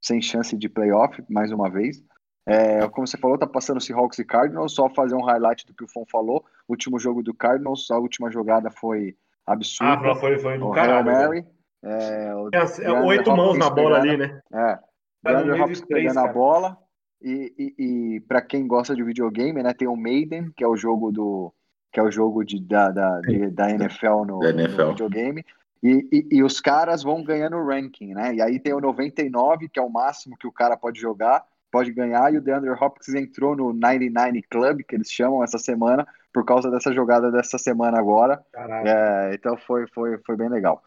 sem 0.00 0.20
chance 0.20 0.56
de 0.56 0.68
playoff, 0.68 1.22
mais 1.28 1.52
uma 1.52 1.70
vez. 1.70 2.02
É, 2.44 2.88
como 2.88 3.06
você 3.06 3.16
falou, 3.16 3.38
tá 3.38 3.46
passando 3.46 3.80
Seahawks 3.80 4.18
e 4.18 4.24
Cardinals. 4.24 4.74
Só 4.74 4.88
fazer 4.88 5.14
um 5.14 5.22
highlight 5.22 5.64
do 5.66 5.74
que 5.74 5.84
o 5.84 5.88
Fon 5.88 6.04
falou. 6.10 6.44
Último 6.68 6.98
jogo 6.98 7.22
do 7.22 7.32
Cardinals, 7.32 7.90
a 7.90 7.98
última 7.98 8.30
jogada 8.30 8.70
foi 8.70 9.16
absurda. 9.46 10.10
Ah, 10.12 10.14
foi, 10.16 10.38
foi 10.38 10.58
do 10.58 10.68
o 10.68 10.70
caralho. 10.72 11.06
Mary. 11.06 11.46
É, 11.84 12.34
o 12.34 12.48
É, 12.52 12.84
é 12.84 12.92
oito 13.02 13.34
mãos 13.36 13.58
na 13.58 13.68
bola 13.70 14.00
pegando- 14.00 14.22
ali, 14.22 14.32
né? 14.32 14.40
É. 14.52 14.78
Tá 15.24 15.42
meio 15.44 15.62
Hopkins 15.62 15.80
pegando 15.84 16.18
a 16.20 16.28
bola. 16.28 16.76
E, 17.20 17.52
e, 17.78 17.84
e 18.16 18.20
para 18.22 18.42
quem 18.42 18.66
gosta 18.66 18.94
de 18.96 19.02
videogame, 19.04 19.62
né, 19.62 19.72
tem 19.72 19.86
o 19.86 19.96
Maiden, 19.96 20.50
que 20.56 20.64
é 20.64 20.66
o 20.66 20.76
jogo 20.76 21.12
do 21.12 21.52
que 21.92 22.00
é 22.00 22.02
o 22.02 22.10
jogo 22.10 22.42
de, 22.42 22.58
da, 22.58 22.90
da, 22.90 23.20
de- 23.20 23.50
da 23.50 23.70
NFL 23.70 24.24
no, 24.26 24.38
Da 24.40 24.48
NFL. 24.50 24.82
no 24.82 24.88
videogame. 24.90 25.44
E, 25.82 26.08
e, 26.10 26.36
e 26.38 26.42
os 26.42 26.60
caras 26.60 27.02
vão 27.02 27.22
ganhando 27.22 27.56
o 27.56 27.66
ranking, 27.66 28.14
né? 28.14 28.34
E 28.34 28.40
aí 28.40 28.58
tem 28.58 28.72
o 28.72 28.80
99, 28.80 29.68
que 29.68 29.78
é 29.78 29.82
o 29.82 29.90
máximo 29.90 30.36
que 30.38 30.46
o 30.46 30.52
cara 30.52 30.76
pode 30.76 30.98
jogar, 31.00 31.44
pode 31.70 31.92
ganhar, 31.92 32.32
e 32.32 32.38
o 32.38 32.40
DeAndre 32.40 32.70
Hopkins 32.70 33.14
entrou 33.14 33.54
no 33.54 33.72
99 33.74 34.42
Club, 34.50 34.80
que 34.88 34.94
eles 34.94 35.10
chamam 35.12 35.44
essa 35.44 35.58
semana, 35.58 36.06
por 36.32 36.44
causa 36.44 36.70
dessa 36.70 36.92
jogada 36.92 37.30
dessa 37.30 37.58
semana 37.58 37.98
agora. 37.98 38.40
Caralho. 38.52 38.88
É, 38.88 39.34
então 39.34 39.56
foi, 39.56 39.86
foi, 39.94 40.18
foi 40.24 40.36
bem 40.36 40.48
legal. 40.48 40.82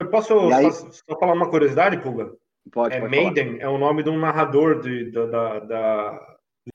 Eu 0.00 0.08
posso 0.08 0.48
E 0.50 0.52
aí- 0.52 0.70
só, 0.72 0.88
só 0.90 1.18
falar 1.18 1.32
uma 1.32 1.50
curiosidade, 1.50 1.98
Puga? 1.98 2.30
Pode, 2.72 2.94
É 2.94 3.00
pode 3.00 3.10
falar. 3.16 3.22
Maiden 3.24 3.58
é 3.60 3.68
o 3.68 3.78
nome 3.78 4.02
de 4.02 4.10
um 4.10 4.18
narrador 4.18 4.80
de, 4.80 5.10
da, 5.10 5.26
da, 5.26 5.58
da, 5.60 6.10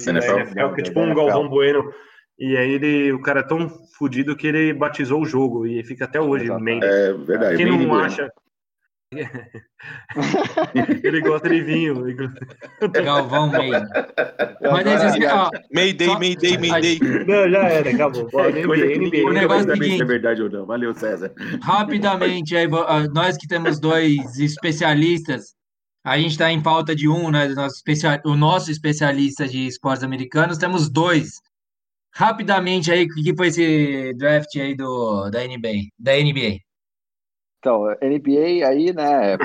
da 0.02 0.12
NFL. 0.12 0.38
NFL, 0.40 0.74
que 0.74 0.82
é 0.82 0.84
tipo 0.84 0.95
Da 1.00 1.02
um 1.02 1.10
NFL. 1.10 1.26
Galvão 1.26 1.50
Bueno. 1.50 1.94
E 2.40 2.58
aí 2.58 2.72
ele, 2.72 3.14
o 3.14 3.22
cara 3.22 3.41
é 3.41 3.48
tão 3.48 3.70
fudido 3.70 4.36
que 4.36 4.48
ele 4.48 4.74
batizou 4.74 5.22
o 5.22 5.26
jogo 5.26 5.68
e 5.68 5.84
fica 5.84 6.06
até 6.06 6.20
hoje 6.20 6.45
Exatamente. 6.45 6.80
Maiden. 6.82 6.90
É 6.90 7.14
verdade. 7.14 7.58
Quem 7.58 7.66
não 7.88 7.95
acha. 7.95 8.32
ele 11.03 11.22
gosta 11.22 11.49
de 11.49 11.61
vinho. 11.61 11.95
Galvão 13.03 13.49
meio. 13.52 13.72
Mas 13.72 13.85
Agora, 14.64 15.07
esse, 15.07 15.26
ó, 15.26 15.49
Mayday, 15.73 16.07
Só- 16.07 16.19
Mayday, 16.19 16.57
Mayday. 16.57 16.99
Não, 17.27 17.49
já 17.52 17.64
era, 17.69 17.90
acabou. 17.90 18.30
Bora, 18.30 18.60
É 18.60 18.64
coisa 18.65 18.88
que 18.88 18.95
NBA, 18.98 19.10
ninguém 19.10 19.48
vai 19.48 19.60
é 19.60 19.64
saber 19.64 19.85
se 19.98 20.02
é 20.02 20.06
verdade 20.06 20.41
ou 20.41 20.49
não. 20.49 20.65
Valeu, 20.65 20.94
César. 20.94 21.34
rapidamente, 21.61 22.56
aí, 22.56 22.68
nós 23.14 23.38
que 23.38 23.48
temos 23.48 23.80
dois 23.80 24.38
especialistas, 24.40 25.53
a 26.06 26.18
gente 26.18 26.31
está 26.31 26.52
em 26.52 26.61
falta 26.61 26.95
de 26.95 27.07
um, 27.07 27.30
né? 27.31 27.48
nosso 27.49 27.76
especia- 27.77 28.22
o 28.26 28.35
nosso 28.35 28.69
especialista 28.72 29.48
de 29.48 29.68
esportes 29.68 30.03
americanos, 30.03 30.57
temos 30.57 30.90
dois. 30.90 31.41
Rapidamente 32.15 32.91
aí, 32.91 33.06
o 33.06 33.07
que 33.07 33.23
que 33.23 33.35
foi 33.35 33.48
esse 33.48 34.14
draft 34.15 34.56
aí 34.57 34.76
do, 34.76 35.30
da 35.31 35.40
NBA? 35.48 35.88
Da 35.98 36.11
NBA? 36.14 36.60
Então, 37.64 37.90
NBA 38.02 38.68
aí, 38.68 38.91
né, 38.91 39.38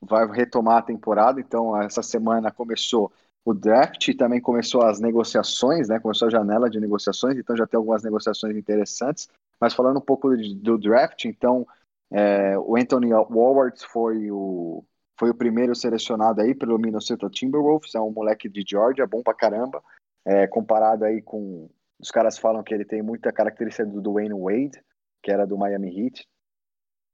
vai 0.00 0.24
retomar 0.30 0.76
a 0.76 0.82
temporada, 0.82 1.40
então 1.40 1.76
essa 1.82 2.00
semana 2.00 2.52
começou 2.52 3.12
o 3.44 3.52
draft 3.52 4.06
e 4.06 4.14
também 4.14 4.40
começou 4.40 4.82
as 4.82 5.00
negociações, 5.00 5.88
né, 5.88 5.98
começou 5.98 6.28
a 6.28 6.30
janela 6.30 6.70
de 6.70 6.78
negociações, 6.78 7.36
então 7.36 7.56
já 7.56 7.66
tem 7.66 7.76
algumas 7.76 8.04
negociações 8.04 8.56
interessantes, 8.56 9.28
mas 9.60 9.74
falando 9.74 9.96
um 9.96 10.00
pouco 10.00 10.36
de- 10.36 10.54
do 10.54 10.78
draft, 10.78 11.24
então 11.24 11.66
é, 12.12 12.56
o 12.56 12.76
Anthony 12.76 13.12
Walwards 13.12 13.82
foi 13.82 14.30
o, 14.30 14.84
foi 15.18 15.30
o 15.30 15.34
primeiro 15.34 15.74
selecionado 15.74 16.40
aí 16.40 16.54
pelo 16.54 16.78
Minnesota 16.78 17.28
Timberwolves, 17.28 17.96
é 17.96 18.00
um 18.00 18.12
moleque 18.12 18.48
de 18.48 18.64
Georgia, 18.64 19.08
bom 19.08 19.24
pra 19.24 19.34
caramba, 19.34 19.82
é, 20.24 20.46
comparado 20.46 21.04
aí 21.04 21.20
com, 21.20 21.68
os 21.98 22.12
caras 22.12 22.38
falam 22.38 22.62
que 22.62 22.72
ele 22.72 22.84
tem 22.84 23.02
muita 23.02 23.32
característica 23.32 23.84
do 23.84 24.00
Dwayne 24.00 24.34
Wade, 24.34 24.80
que 25.20 25.32
era 25.32 25.44
do 25.44 25.58
Miami 25.58 25.88
Heat, 25.88 26.28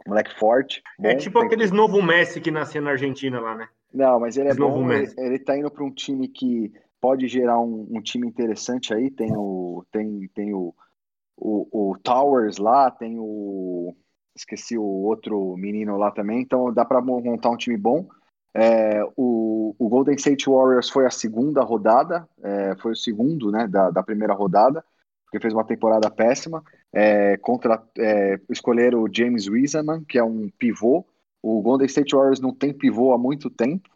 moleque 0.07 0.39
forte. 0.39 0.83
É 1.01 1.15
bom, 1.15 1.19
tipo 1.19 1.39
tem- 1.39 1.47
aqueles 1.47 1.70
novo 1.70 2.03
Messi 2.03 2.41
que 2.41 2.51
nascia 2.51 2.81
na 2.81 2.91
Argentina 2.91 3.41
lá, 3.41 3.55
né? 3.55 3.69
Não, 3.93 4.20
mas 4.20 4.37
ele 4.37 4.49
é 4.49 4.51
Esse 4.53 4.61
bom. 4.61 4.91
Ele, 4.91 5.12
ele 5.16 5.39
tá 5.39 5.57
indo 5.57 5.70
para 5.70 5.85
um 5.85 5.91
time 5.91 6.28
que 6.28 6.73
pode 7.01 7.28
gerar 7.28 7.61
um, 7.61 7.87
um 7.91 8.01
time 8.01 8.27
interessante 8.27 8.93
aí. 8.93 9.11
Tem 9.11 9.33
o 9.37 9.85
tem, 9.91 10.28
tem 10.35 10.55
o, 10.55 10.74
o, 11.37 11.91
o 11.93 11.99
Towers 11.99 12.59
lá, 12.59 12.91
tem 12.91 13.16
o 13.19 13.95
esqueci 14.35 14.77
o 14.77 14.83
outro 14.83 15.57
menino 15.57 15.97
lá 15.97 16.11
também. 16.11 16.41
Então 16.41 16.73
dá 16.73 16.85
para 16.85 17.01
montar 17.01 17.51
um 17.51 17.57
time 17.57 17.77
bom. 17.77 18.07
É, 18.55 19.03
o, 19.16 19.74
o 19.78 19.89
Golden 19.89 20.15
State 20.15 20.49
Warriors 20.49 20.89
foi 20.89 21.07
a 21.07 21.11
segunda 21.11 21.62
rodada, 21.62 22.27
é, 22.43 22.74
foi 22.77 22.93
o 22.93 22.97
segundo, 22.97 23.51
né, 23.51 23.69
da, 23.69 23.91
da 23.91 24.03
primeira 24.03 24.33
rodada, 24.33 24.83
porque 25.24 25.39
fez 25.39 25.53
uma 25.53 25.65
temporada 25.65 26.11
péssima. 26.11 26.62
É, 26.92 27.36
contra, 27.38 27.82
é, 27.98 28.40
escolheram 28.48 29.02
o 29.02 29.08
James 29.12 29.48
Wiseman, 29.48 30.04
que 30.04 30.18
é 30.18 30.24
um 30.24 30.48
pivô. 30.58 31.04
O 31.42 31.60
Golden 31.60 31.86
State 31.86 32.14
Warriors 32.14 32.40
não 32.40 32.54
tem 32.54 32.72
pivô 32.72 33.12
há 33.12 33.18
muito 33.18 33.50
tempo, 33.50 33.88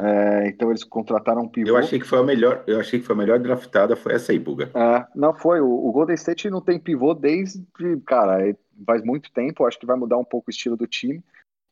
é, 0.00 0.48
então 0.48 0.70
eles 0.70 0.82
contrataram 0.82 1.42
um 1.42 1.48
pivô. 1.48 1.70
Eu 1.70 1.76
achei 1.76 1.98
que 1.98 2.06
foi 2.06 2.18
a 2.18 2.22
melhor, 2.22 2.64
eu 2.66 2.80
achei 2.80 2.98
que 2.98 3.06
foi 3.06 3.14
a 3.14 3.18
melhor 3.18 3.38
draftada 3.38 3.94
foi 3.94 4.14
essa 4.14 4.32
aí, 4.32 4.38
Buga. 4.38 4.70
É, 4.74 5.06
não 5.14 5.34
foi. 5.34 5.60
O, 5.60 5.68
o 5.68 5.92
Golden 5.92 6.14
State 6.14 6.48
não 6.48 6.60
tem 6.60 6.78
pivô 6.78 7.14
desde, 7.14 7.64
cara, 8.06 8.46
é- 8.48 8.56
faz 8.86 9.04
muito 9.04 9.30
tempo. 9.32 9.66
Acho 9.66 9.78
que 9.78 9.86
vai 9.86 9.96
mudar 9.96 10.16
um 10.16 10.24
pouco 10.24 10.48
o 10.48 10.50
estilo 10.50 10.76
do 10.76 10.86
time. 10.86 11.22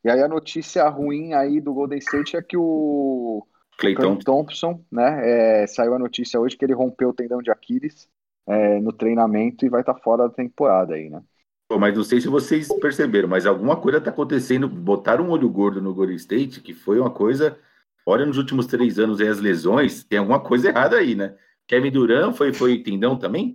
E 0.05 0.11
aí 0.11 0.23
a 0.23 0.29
notícia 0.29 0.87
ruim 0.89 1.33
aí 1.33 1.61
do 1.61 1.73
Golden 1.73 1.99
State 1.99 2.37
é 2.37 2.43
que 2.43 2.57
o 2.57 3.47
Cleiton. 3.79 4.03
Clay 4.03 4.19
Thompson, 4.25 4.85
né, 4.91 5.63
é, 5.63 5.67
saiu 5.67 5.95
a 5.95 5.99
notícia 5.99 6.39
hoje 6.39 6.57
que 6.57 6.65
ele 6.65 6.75
rompeu 6.75 7.09
o 7.09 7.15
tendão 7.15 7.41
de 7.41 7.51
Aquiles 7.51 8.09
é, 8.49 8.81
no 8.81 8.93
treinamento 8.93 9.65
e 9.65 9.69
vai 9.69 9.81
estar 9.83 9.95
fora 9.97 10.27
da 10.29 10.35
temporada 10.35 10.95
aí, 10.95 11.09
né? 11.11 11.23
Pô, 11.69 11.79
mas 11.79 11.95
não 11.95 12.03
sei 12.03 12.21
se 12.21 12.29
vocês 12.29 12.67
perceberam, 12.81 13.29
mas 13.29 13.45
alguma 13.45 13.77
coisa 13.77 14.01
tá 14.01 14.11
acontecendo. 14.11 14.67
Botaram 14.69 15.27
um 15.27 15.31
olho 15.31 15.49
gordo 15.51 15.83
no 15.83 15.93
Golden 15.95 16.17
State, 16.17 16.63
que 16.63 16.73
foi 16.73 16.99
uma 16.99 17.11
coisa. 17.11 17.59
Olha, 18.07 18.25
nos 18.25 18.39
últimos 18.39 18.67
três 18.67 18.99
anos 18.99 19.21
aí 19.21 19.29
as 19.29 19.39
lesões, 19.39 20.03
tem 20.03 20.19
alguma 20.19 20.41
coisa 20.41 20.69
errada 20.71 20.97
aí, 20.97 21.15
né? 21.15 21.37
Kevin 21.67 21.91
Durant 21.91 22.35
foi, 22.35 22.55
foi 22.55 22.83
tendão 22.83 23.19
também? 23.19 23.53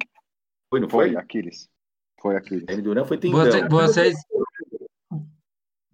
Foi, 0.70 0.80
não 0.80 0.88
foi? 0.88 1.10
Foi 1.10 1.18
Aquiles. 1.20 1.68
Foi 2.22 2.36
Aquiles. 2.36 2.66
Kevin 2.66 2.84
Durant 2.84 3.08
foi 3.08 3.18
tendão. 3.18 3.40
Você- 3.40 3.68
vocês. 3.68 4.16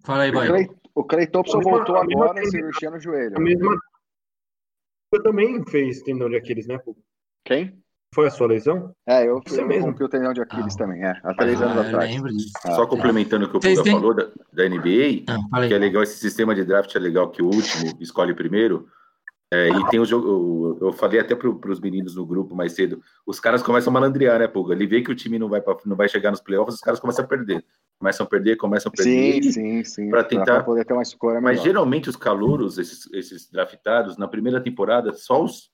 Fala 0.04 0.24
aí. 0.24 0.30
Clay, 0.32 0.68
o 0.94 1.04
Clay 1.04 1.26
Thompson 1.26 1.60
voltou 1.62 1.96
agora, 1.96 2.34
tendência- 2.34 2.50
cirurgia 2.58 2.90
no 2.90 3.00
joelho. 3.00 3.36
A 3.36 3.40
mesma. 3.40 3.80
Eu 5.12 5.22
também 5.22 5.64
fez 5.66 6.02
tendão 6.02 6.28
de 6.28 6.36
Aquiles, 6.36 6.66
né? 6.66 6.78
Quem? 7.44 7.82
Foi 8.12 8.26
a 8.26 8.30
sua 8.30 8.48
lesão? 8.48 8.92
É, 9.06 9.24
eu, 9.24 9.40
eu 9.52 9.66
mesmo. 9.68 9.86
rompi 9.86 10.02
o 10.02 10.08
tendão 10.08 10.32
de 10.32 10.40
Aquiles 10.40 10.74
também, 10.74 11.04
é, 11.04 11.20
há 11.22 11.32
três 11.32 11.62
anos 11.62 11.76
Ah, 11.76 11.80
eu 11.82 11.86
atrás. 11.88 12.10
lembro 12.10 12.32
disso. 12.32 12.50
Ah, 12.64 12.72
Só 12.74 12.84
complementando 12.86 13.44
o 13.46 13.48
que 13.48 13.56
o 13.56 13.60
Puga 13.60 13.82
têm- 13.84 13.92
falou 13.92 14.12
da, 14.14 14.28
da 14.52 14.64
NBA, 14.68 15.24
Ah, 15.52 15.66
que 15.68 15.72
é 15.74 15.78
legal, 15.78 16.02
esse 16.02 16.18
sistema 16.18 16.52
de 16.52 16.64
draft 16.64 16.92
é 16.94 16.98
legal 16.98 17.30
que 17.30 17.40
o 17.40 17.46
último 17.46 17.96
escolhe 18.00 18.34
primeiro. 18.34 18.88
É, 19.52 19.68
e 19.68 19.86
tem 19.88 19.98
o 19.98 20.04
jogo. 20.04 20.78
Eu 20.80 20.92
falei 20.92 21.18
até 21.20 21.34
para 21.34 21.48
os 21.48 21.80
meninos 21.80 22.14
no 22.14 22.24
grupo 22.24 22.54
mais 22.54 22.72
cedo. 22.72 23.00
Os 23.26 23.40
caras 23.40 23.62
começam 23.62 23.90
a 23.90 23.94
malandrear, 23.94 24.38
né, 24.38 24.46
Puga? 24.46 24.74
Ele 24.74 24.86
vê 24.86 25.02
que 25.02 25.10
o 25.10 25.14
time 25.14 25.38
não 25.40 25.48
vai, 25.48 25.60
pra- 25.60 25.76
não 25.84 25.96
vai 25.96 26.08
chegar 26.08 26.30
nos 26.30 26.40
playoffs, 26.40 26.76
os 26.76 26.80
caras 26.80 27.00
começam 27.00 27.24
a 27.24 27.28
perder. 27.28 27.64
Começam 27.98 28.26
a 28.26 28.28
perder, 28.28 28.56
começam 28.56 28.90
a 28.92 28.96
perder. 28.96 29.42
Sim, 29.42 29.52
sim, 29.52 29.84
sim. 29.84 30.08
Pra 30.10 30.22
tentar- 30.24 30.62
poder 30.64 30.84
ter 30.84 30.92
uma 30.94 31.02
escolha 31.02 31.40
Mas 31.40 31.52
melhor. 31.52 31.64
geralmente 31.64 32.08
os 32.08 32.16
calouros, 32.16 32.78
esses, 32.78 33.08
esses 33.12 33.50
draftados, 33.50 34.16
na 34.16 34.26
primeira 34.28 34.60
temporada, 34.60 35.12
só 35.14 35.42
os, 35.44 35.68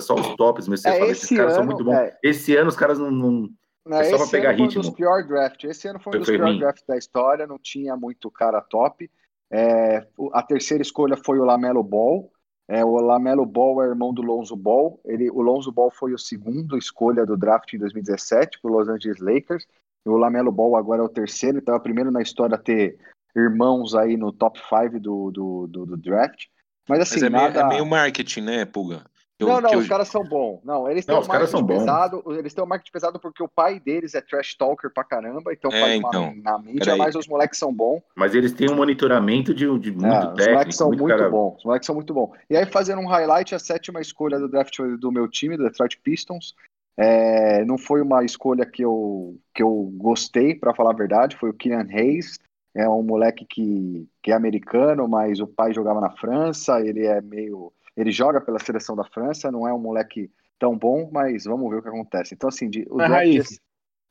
só 0.00 0.14
os 0.14 0.34
tops, 0.36 0.68
mas 0.68 0.80
você 0.80 0.88
É, 0.88 0.98
fala, 0.98 1.10
esses 1.10 1.24
esse 1.24 1.36
caras 1.36 1.52
são 1.52 1.62
ano, 1.62 1.70
muito 1.72 1.84
bons. 1.84 1.94
é. 1.94 2.18
Esse 2.22 2.56
ano 2.56 2.68
os 2.68 2.76
caras 2.76 2.98
não. 2.98 3.10
não- 3.10 3.48
Não, 3.86 3.98
é 3.98 4.04
só 4.04 4.16
pra 4.16 4.22
esse 4.24 4.30
pegar 4.30 4.48
ano 4.50 4.56
foi 4.58 4.64
um 4.64 4.68
ritmo. 4.68 4.82
dos 4.82 4.90
piores 4.92 5.28
drafts. 5.28 5.70
Esse 5.70 5.88
ano 5.88 6.00
foi 6.00 6.14
um 6.16 6.18
dos 6.18 6.28
foi 6.28 6.38
piores 6.38 6.58
drafts 6.58 6.84
da 6.86 6.96
história, 6.96 7.46
não 7.46 7.58
tinha 7.58 7.96
muito 7.96 8.30
cara 8.30 8.60
top. 8.62 9.10
É, 9.50 10.06
a 10.32 10.42
terceira 10.42 10.82
escolha 10.82 11.16
foi 11.16 11.38
o 11.38 11.44
Lamelo 11.44 11.82
Ball. 11.82 12.30
É, 12.66 12.82
o 12.82 12.96
Lamelo 12.96 13.44
Ball 13.44 13.82
é 13.84 13.86
irmão 13.88 14.12
do 14.14 14.22
Lonzo 14.22 14.56
Ball. 14.56 14.98
Ele, 15.04 15.30
o 15.30 15.42
Lonzo 15.42 15.70
Ball 15.70 15.90
foi 15.90 16.14
o 16.14 16.18
segundo 16.18 16.78
escolha 16.78 17.26
do 17.26 17.36
draft 17.36 17.72
em 17.74 17.78
2017 17.78 18.58
para 18.60 18.70
Los 18.70 18.88
Angeles 18.88 19.20
Lakers. 19.20 19.66
E 20.06 20.08
o 20.08 20.16
Lamelo 20.16 20.50
Ball 20.50 20.76
agora 20.76 21.02
é 21.02 21.04
o 21.04 21.08
terceiro, 21.08 21.58
então 21.58 21.74
é 21.74 21.78
o 21.78 21.80
primeiro 21.80 22.10
na 22.10 22.22
história 22.22 22.54
a 22.54 22.58
ter 22.58 22.98
irmãos 23.36 23.94
aí 23.94 24.16
no 24.16 24.32
top 24.32 24.58
5 24.60 24.98
do, 24.98 25.30
do, 25.30 25.66
do, 25.66 25.86
do 25.86 25.96
draft. 25.98 26.46
Mas 26.88 27.00
assim, 27.00 27.14
Mas 27.16 27.22
é 27.24 27.30
meio, 27.30 27.42
nada... 27.44 27.60
é 27.60 27.68
meio 27.68 27.86
marketing, 27.86 28.40
né, 28.42 28.64
Puga? 28.64 29.04
Eu- 29.38 29.48
Não, 29.48 29.60
não, 29.60 29.70
os 29.78 29.82
eu- 29.84 29.88
caras 29.88 30.06
são 30.08 30.22
bons. 30.24 30.60
Não, 30.64 30.88
eles 30.88 31.04
têm 31.04 31.12
Não, 31.14 31.22
um 31.22 31.26
marketing 31.26 31.50
são 31.50 31.62
bons. 31.62 31.78
pesado. 31.80 32.22
Eles 32.38 32.54
têm 32.54 32.62
um 32.62 32.66
marketing 32.68 32.92
pesado 32.92 33.18
porque 33.18 33.42
o 33.42 33.48
pai 33.48 33.80
deles 33.80 34.14
é 34.14 34.20
trash 34.20 34.54
talker 34.54 34.92
pra 34.92 35.02
caramba, 35.02 35.52
então 35.52 35.72
É, 35.72 35.80
faz 35.80 35.98
uma 35.98 36.08
então. 36.08 36.34
na 36.36 36.56
mídia, 36.58 36.84
Peraí. 36.84 36.98
mas 36.98 37.16
os 37.16 37.26
moleques 37.26 37.58
são 37.58 37.74
bons. 37.74 38.00
Mas 38.14 38.32
eles 38.34 38.52
têm 38.52 38.70
um 38.70 38.76
monitoramento 38.76 39.52
de, 39.52 39.64
de 39.80 39.90
muito 39.90 40.06
É, 40.06 40.08
os 40.18 40.24
moleques 40.24 40.44
técnico. 40.46 40.72
são 40.72 40.86
muito 40.88 41.00
muito 41.02 41.16
cara- 41.16 41.28
bons. 41.30 41.56
Os 41.58 41.64
moleques 41.64 41.86
são 41.86 41.94
muito 41.96 42.14
bons. 42.14 42.30
E 42.48 42.56
aí, 42.56 42.64
fazendo 42.66 43.00
um 43.00 43.06
highlight, 43.08 43.54
a 43.54 43.58
sétima 43.58 44.00
escolha 44.00 44.38
do 44.38 44.48
draft 44.48 44.78
do 45.00 45.10
meu 45.10 45.26
time, 45.28 45.56
do 45.56 45.64
Detroit 45.64 45.98
Pistons. 46.00 46.54
É, 46.96 47.64
não 47.64 47.76
foi 47.76 48.00
uma 48.00 48.24
escolha 48.24 48.64
que 48.64 48.82
eu, 48.84 49.36
que 49.52 49.64
eu 49.64 49.90
gostei, 49.96 50.54
pra 50.54 50.72
falar 50.72 50.90
a 50.90 50.96
verdade. 50.96 51.36
Foi 51.36 51.50
o 51.50 51.54
Kylian 51.54 51.86
Hayes. 51.90 52.38
É 52.72 52.88
um 52.88 53.02
moleque 53.02 53.44
que, 53.44 54.06
que 54.22 54.30
é 54.30 54.34
americano, 54.34 55.08
mas 55.08 55.40
o 55.40 55.46
pai 55.46 55.72
jogava 55.74 56.00
na 56.00 56.10
França. 56.10 56.80
Ele 56.80 57.04
é 57.04 57.20
meio. 57.20 57.72
Ele 57.96 58.10
joga 58.10 58.40
pela 58.40 58.58
seleção 58.58 58.96
da 58.96 59.04
França, 59.04 59.50
não 59.50 59.66
é 59.68 59.72
um 59.72 59.78
moleque 59.78 60.30
tão 60.58 60.76
bom, 60.76 61.08
mas 61.12 61.44
vamos 61.44 61.70
ver 61.70 61.78
o 61.78 61.82
que 61.82 61.88
acontece. 61.88 62.34
Então, 62.34 62.48
assim, 62.48 62.68
de- 62.68 62.86
o, 62.90 63.00
É 63.00 63.06
draft, 63.06 63.26
esse, 63.34 63.60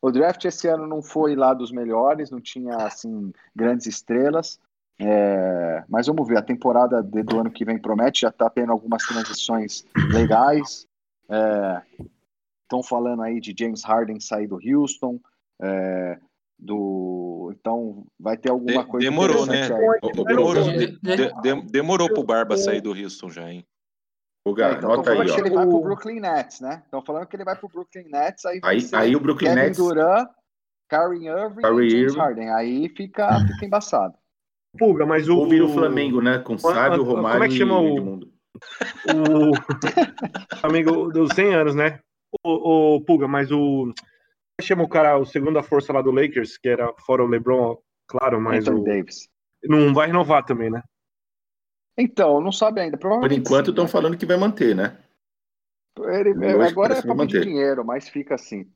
o 0.02 0.12
draft 0.12 0.46
esse 0.46 0.68
ano 0.68 0.88
não 0.88 1.02
foi 1.02 1.36
lá 1.36 1.54
dos 1.54 1.72
melhores, 1.72 2.32
não 2.32 2.40
tinha, 2.42 2.76
assim, 2.78 3.32
grandes 3.56 3.88
estrelas. 3.88 4.60
É, 5.00 5.84
mas 5.90 6.08
vamos 6.08 6.28
ver, 6.28 6.38
a 6.38 6.42
temporada 6.42 7.02
de- 7.02 7.24
do 7.24 7.40
ano 7.40 7.52
que 7.52 7.66
vem 7.66 7.78
promete, 7.80 8.22
já 8.22 8.32
tá 8.32 8.50
tendo 8.50 8.72
algumas 8.72 9.04
transições 9.04 9.86
legais. 10.12 10.88
Estão 12.64 12.84
falando 12.84 13.22
aí 13.24 13.40
de 13.40 13.54
James 13.58 13.84
Harden 13.84 14.20
sair 14.20 14.48
do 14.48 14.60
Houston. 14.64 15.20
é, 15.62 16.20
do 16.60 17.54
então 17.58 18.06
vai 18.20 18.36
ter 18.38 18.50
alguma 18.50 18.84
De- 18.84 18.90
coisa 18.90 19.10
demorou, 19.10 19.46
né? 19.46 19.62
aí. 19.64 20.00
Demorou, 20.26 20.64
de- 20.72 20.98
de- 20.98 21.72
demorou 21.72 22.10
pro 22.14 22.24
Barba 22.24 22.58
sair 22.58 22.82
do 22.82 22.92
Houston 22.92 23.30
já, 23.30 23.50
hein? 23.52 23.66
Ô, 24.46 24.52
É, 24.52 24.54
Gá, 24.54 24.72
então, 24.74 24.76
estão 24.76 24.94
anota 24.94 25.12
aí, 25.12 25.18
falando 25.18 25.36
que 25.36 25.42
ó. 25.42 25.46
ele 25.46 25.56
vai 25.56 25.68
pro 25.68 25.82
Brooklyn 25.82 26.20
Nets, 26.20 26.60
né? 26.62 26.82
Estão 26.86 27.02
falando 27.02 27.28
que 27.28 27.36
ele 27.36 27.44
vai 27.44 27.56
pro 27.56 27.70
Brooklyn 27.70 28.10
Nets, 28.10 28.46
aí 28.46 28.60
Aí, 28.64 28.80
aí 28.94 29.16
o 29.16 29.20
Brooklyn 29.20 29.50
Kevin 29.50 29.62
Nets. 29.62 29.78
Durant, 29.78 30.30
Kyrie 30.90 31.28
Irving 31.28 31.62
Kyrie 31.62 31.88
e 31.88 31.90
James 31.90 32.14
Irving. 32.14 32.20
Harden. 32.20 32.50
Aí 32.54 32.90
fica, 32.90 33.40
fica 33.48 33.66
embaçado. 33.66 34.14
Pulga, 34.78 35.06
mas 35.06 35.30
o. 35.30 35.38
Ou 35.38 35.48
vira 35.48 35.66
o 35.66 35.70
Flamengo, 35.70 36.22
né? 36.22 36.40
Com 36.40 36.58
Sábio, 36.58 37.06
como 37.06 37.12
é 37.12 37.16
Romário 37.16 37.50
que 37.50 37.58
chama 37.58 37.74
e 37.82 38.00
o-. 38.00 38.20
O 39.08 40.58
Flamengo 40.58 41.12
dos 41.12 41.30
100 41.34 41.54
anos, 41.56 41.76
né? 41.76 42.00
O, 42.44 42.96
o 42.96 43.02
Pulga, 43.02 43.28
mas 43.28 43.52
o. 43.52 43.58
Como 43.86 43.92
é 44.60 44.62
que 44.62 44.68
chama 44.68 44.84
o 44.84 44.90
cara, 44.90 45.18
o 45.18 45.26
segunda 45.26 45.64
força 45.64 45.92
lá 45.94 46.02
do 46.02 46.12
Lakers, 46.12 46.58
que 46.58 46.70
era 46.70 46.92
fora 47.06 47.24
o 47.24 47.28
LeBron, 47.28 47.78
claro, 48.08 48.40
mas 48.40 48.68
Anthony 48.68 48.82
o, 48.82 48.84
Davis. 48.84 49.28
não 49.64 49.94
vai 49.94 50.08
renovar 50.08 50.46
também, 50.46 50.70
né? 50.70 50.82
Então, 51.98 52.42
não 52.42 52.52
sabe 52.52 52.82
ainda. 52.82 52.98
Por 52.98 53.32
enquanto 53.32 53.70
estão 53.70 53.86
né? 53.86 53.90
falando 53.90 54.18
que 54.18 54.26
vai 54.26 54.38
manter, 54.38 54.76
né? 54.76 54.98
Ele, 56.00 56.34
que 56.34 56.46
agora 56.46 56.94
é 56.98 57.02
que 57.02 57.08
papo 57.08 57.26
de 57.28 57.36
manter. 57.36 57.46
dinheiro, 57.46 57.86
mas 57.86 58.10
fica 58.10 58.36
assim. 58.36 58.68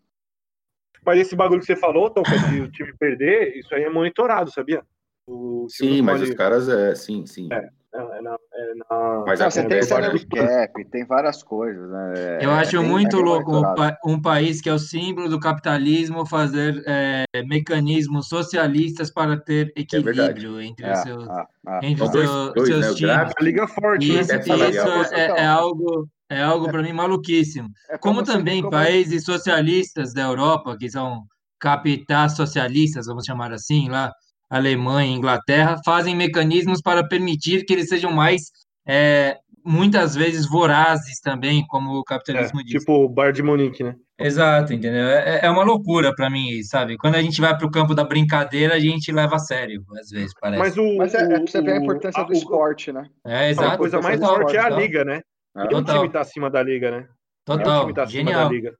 Mas 1.03 1.19
esse 1.19 1.35
bagulho 1.35 1.61
que 1.61 1.65
você 1.65 1.75
falou, 1.75 2.09
Tom, 2.09 2.21
de 2.23 2.61
o 2.61 2.71
time 2.71 2.93
perder, 2.93 3.57
isso 3.57 3.73
aí 3.73 3.83
é 3.83 3.89
monitorado, 3.89 4.51
sabia? 4.51 4.83
O 5.25 5.67
Sim, 5.69 6.01
mas 6.01 6.19
pode- 6.19 6.31
os 6.31 6.37
caras 6.37 6.69
é, 6.69 6.93
sim, 6.95 7.25
sim. 7.25 7.49
É, 7.51 7.69
é 8.01 8.21
na, 8.21 8.37
é 8.53 8.73
na- 8.75 9.23
Mas 9.25 9.39
Não, 9.39 9.49
você 9.51 9.63
tem 9.67 9.81
salary 9.83 10.19
né? 10.33 10.65
cap, 10.67 10.85
tem 10.85 11.05
várias 11.05 11.43
coisas, 11.43 11.89
né? 11.89 12.13
É- 12.41 12.45
Eu 12.45 12.51
acho 12.51 12.77
é 12.77 12.79
muito 12.79 13.17
é 13.17 13.21
louco 13.23 13.57
um, 13.57 13.61
pa- 13.75 13.97
um 14.05 14.21
país 14.21 14.61
que 14.61 14.69
é 14.69 14.73
o 14.73 14.79
símbolo 14.79 15.27
do 15.29 15.39
capitalismo 15.39 16.25
fazer 16.25 16.83
é, 16.87 17.25
mecanismos 17.45 18.27
socialistas 18.27 19.11
para 19.11 19.37
ter 19.39 19.71
equilíbrio 19.75 20.61
entre 20.61 20.85
É, 20.85 20.93
os 20.93 20.99
seus, 20.99 21.27
ah, 21.29 21.47
ah, 21.67 21.79
entre 21.83 22.07
dois- 22.09 22.29
seus, 22.29 22.53
dois, 22.53 22.67
seus 22.67 23.01
né? 23.01 23.17
Times. 23.17 23.33
a 23.39 23.43
liga 23.43 23.67
forte, 23.67 24.13
né? 24.13 24.21
Isso, 24.21 24.31
É 24.31 24.41
salarial. 24.43 25.01
isso 25.01 25.13
é, 25.15 25.25
é 25.41 25.45
algo, 25.45 26.07
é 26.29 26.41
algo 26.43 26.69
para 26.69 26.83
mim 26.83 26.93
maluquíssimo. 26.93 27.69
É 27.89 27.97
Como 27.97 28.21
ver 28.23 28.25
também 28.31 28.61
como 28.61 28.75
é- 28.75 28.83
países 28.85 29.23
socialistas 29.23 30.13
da 30.13 30.21
Europa, 30.23 30.77
que 30.77 30.89
são 30.89 31.23
capitais 31.59 32.35
socialistas, 32.35 33.07
vamos 33.07 33.25
chamar 33.25 33.51
assim, 33.51 33.89
lá, 33.89 34.11
Alemanha, 34.49 35.11
Inglaterra, 35.15 35.77
fazem 35.85 36.15
mecanismos 36.15 36.81
para 36.81 37.05
permitir 37.07 37.65
que 37.65 37.73
eles 37.73 37.89
sejam 37.89 38.11
mais, 38.11 38.43
é, 38.87 39.37
muitas 39.65 40.15
vezes, 40.15 40.47
vorazes 40.47 41.19
também, 41.19 41.65
como 41.67 41.91
o 41.91 41.99
É, 41.99 42.03
capitalismo 42.05 42.63
diz. 42.63 42.81
tipo 42.81 42.93
o 42.93 43.09
Bar 43.09 43.31
de 43.33 43.43
Monique, 43.43 43.83
né? 43.83 43.95
Exato, 44.19 44.73
entendeu? 44.73 45.07
É, 45.07 45.41
é 45.45 45.49
uma 45.49 45.63
loucura 45.63 46.13
para 46.15 46.29
mim, 46.29 46.63
sabe? 46.63 46.97
Quando 46.97 47.15
a 47.15 47.21
gente 47.21 47.39
vai 47.39 47.55
para 47.55 47.67
o 47.67 47.71
campo 47.71 47.93
da 47.93 48.03
brincadeira, 48.03 48.73
a 48.75 48.79
gente 48.79 49.11
leva 49.11 49.35
a 49.35 49.39
sério, 49.39 49.83
às 49.99 50.09
vezes, 50.09 50.33
parece. 50.39 50.59
Mas 50.59 50.77
o. 50.77 50.97
Mas 50.97 51.13
é, 51.13 51.21
é 51.35 51.39
você 51.39 51.61
ver 51.61 51.73
a 51.73 51.79
o- 51.79 51.83
importância 51.83 52.21
a- 52.21 52.25
do 52.25 52.33
esporte, 52.33 52.91
né? 52.91 53.07
É, 53.25 53.45
A 53.45 53.49
exato. 53.49 53.77
coisa 53.77 54.01
mais 54.01 54.19
forte 54.19 54.55
é 54.55 54.59
a 54.59 54.69
liga, 54.69 55.03
né? 55.05 55.21
Nenhum 55.55 55.69
Total. 55.83 56.01
time 56.01 56.11
tá 56.13 56.21
acima 56.21 56.49
da 56.49 56.63
liga, 56.63 56.89
né? 56.89 57.07
Total, 57.45 57.81
time 57.81 57.93
tá 57.93 58.03
acima 58.03 58.23
da 58.23 58.29
genial. 58.31 58.51
liga. 58.51 58.73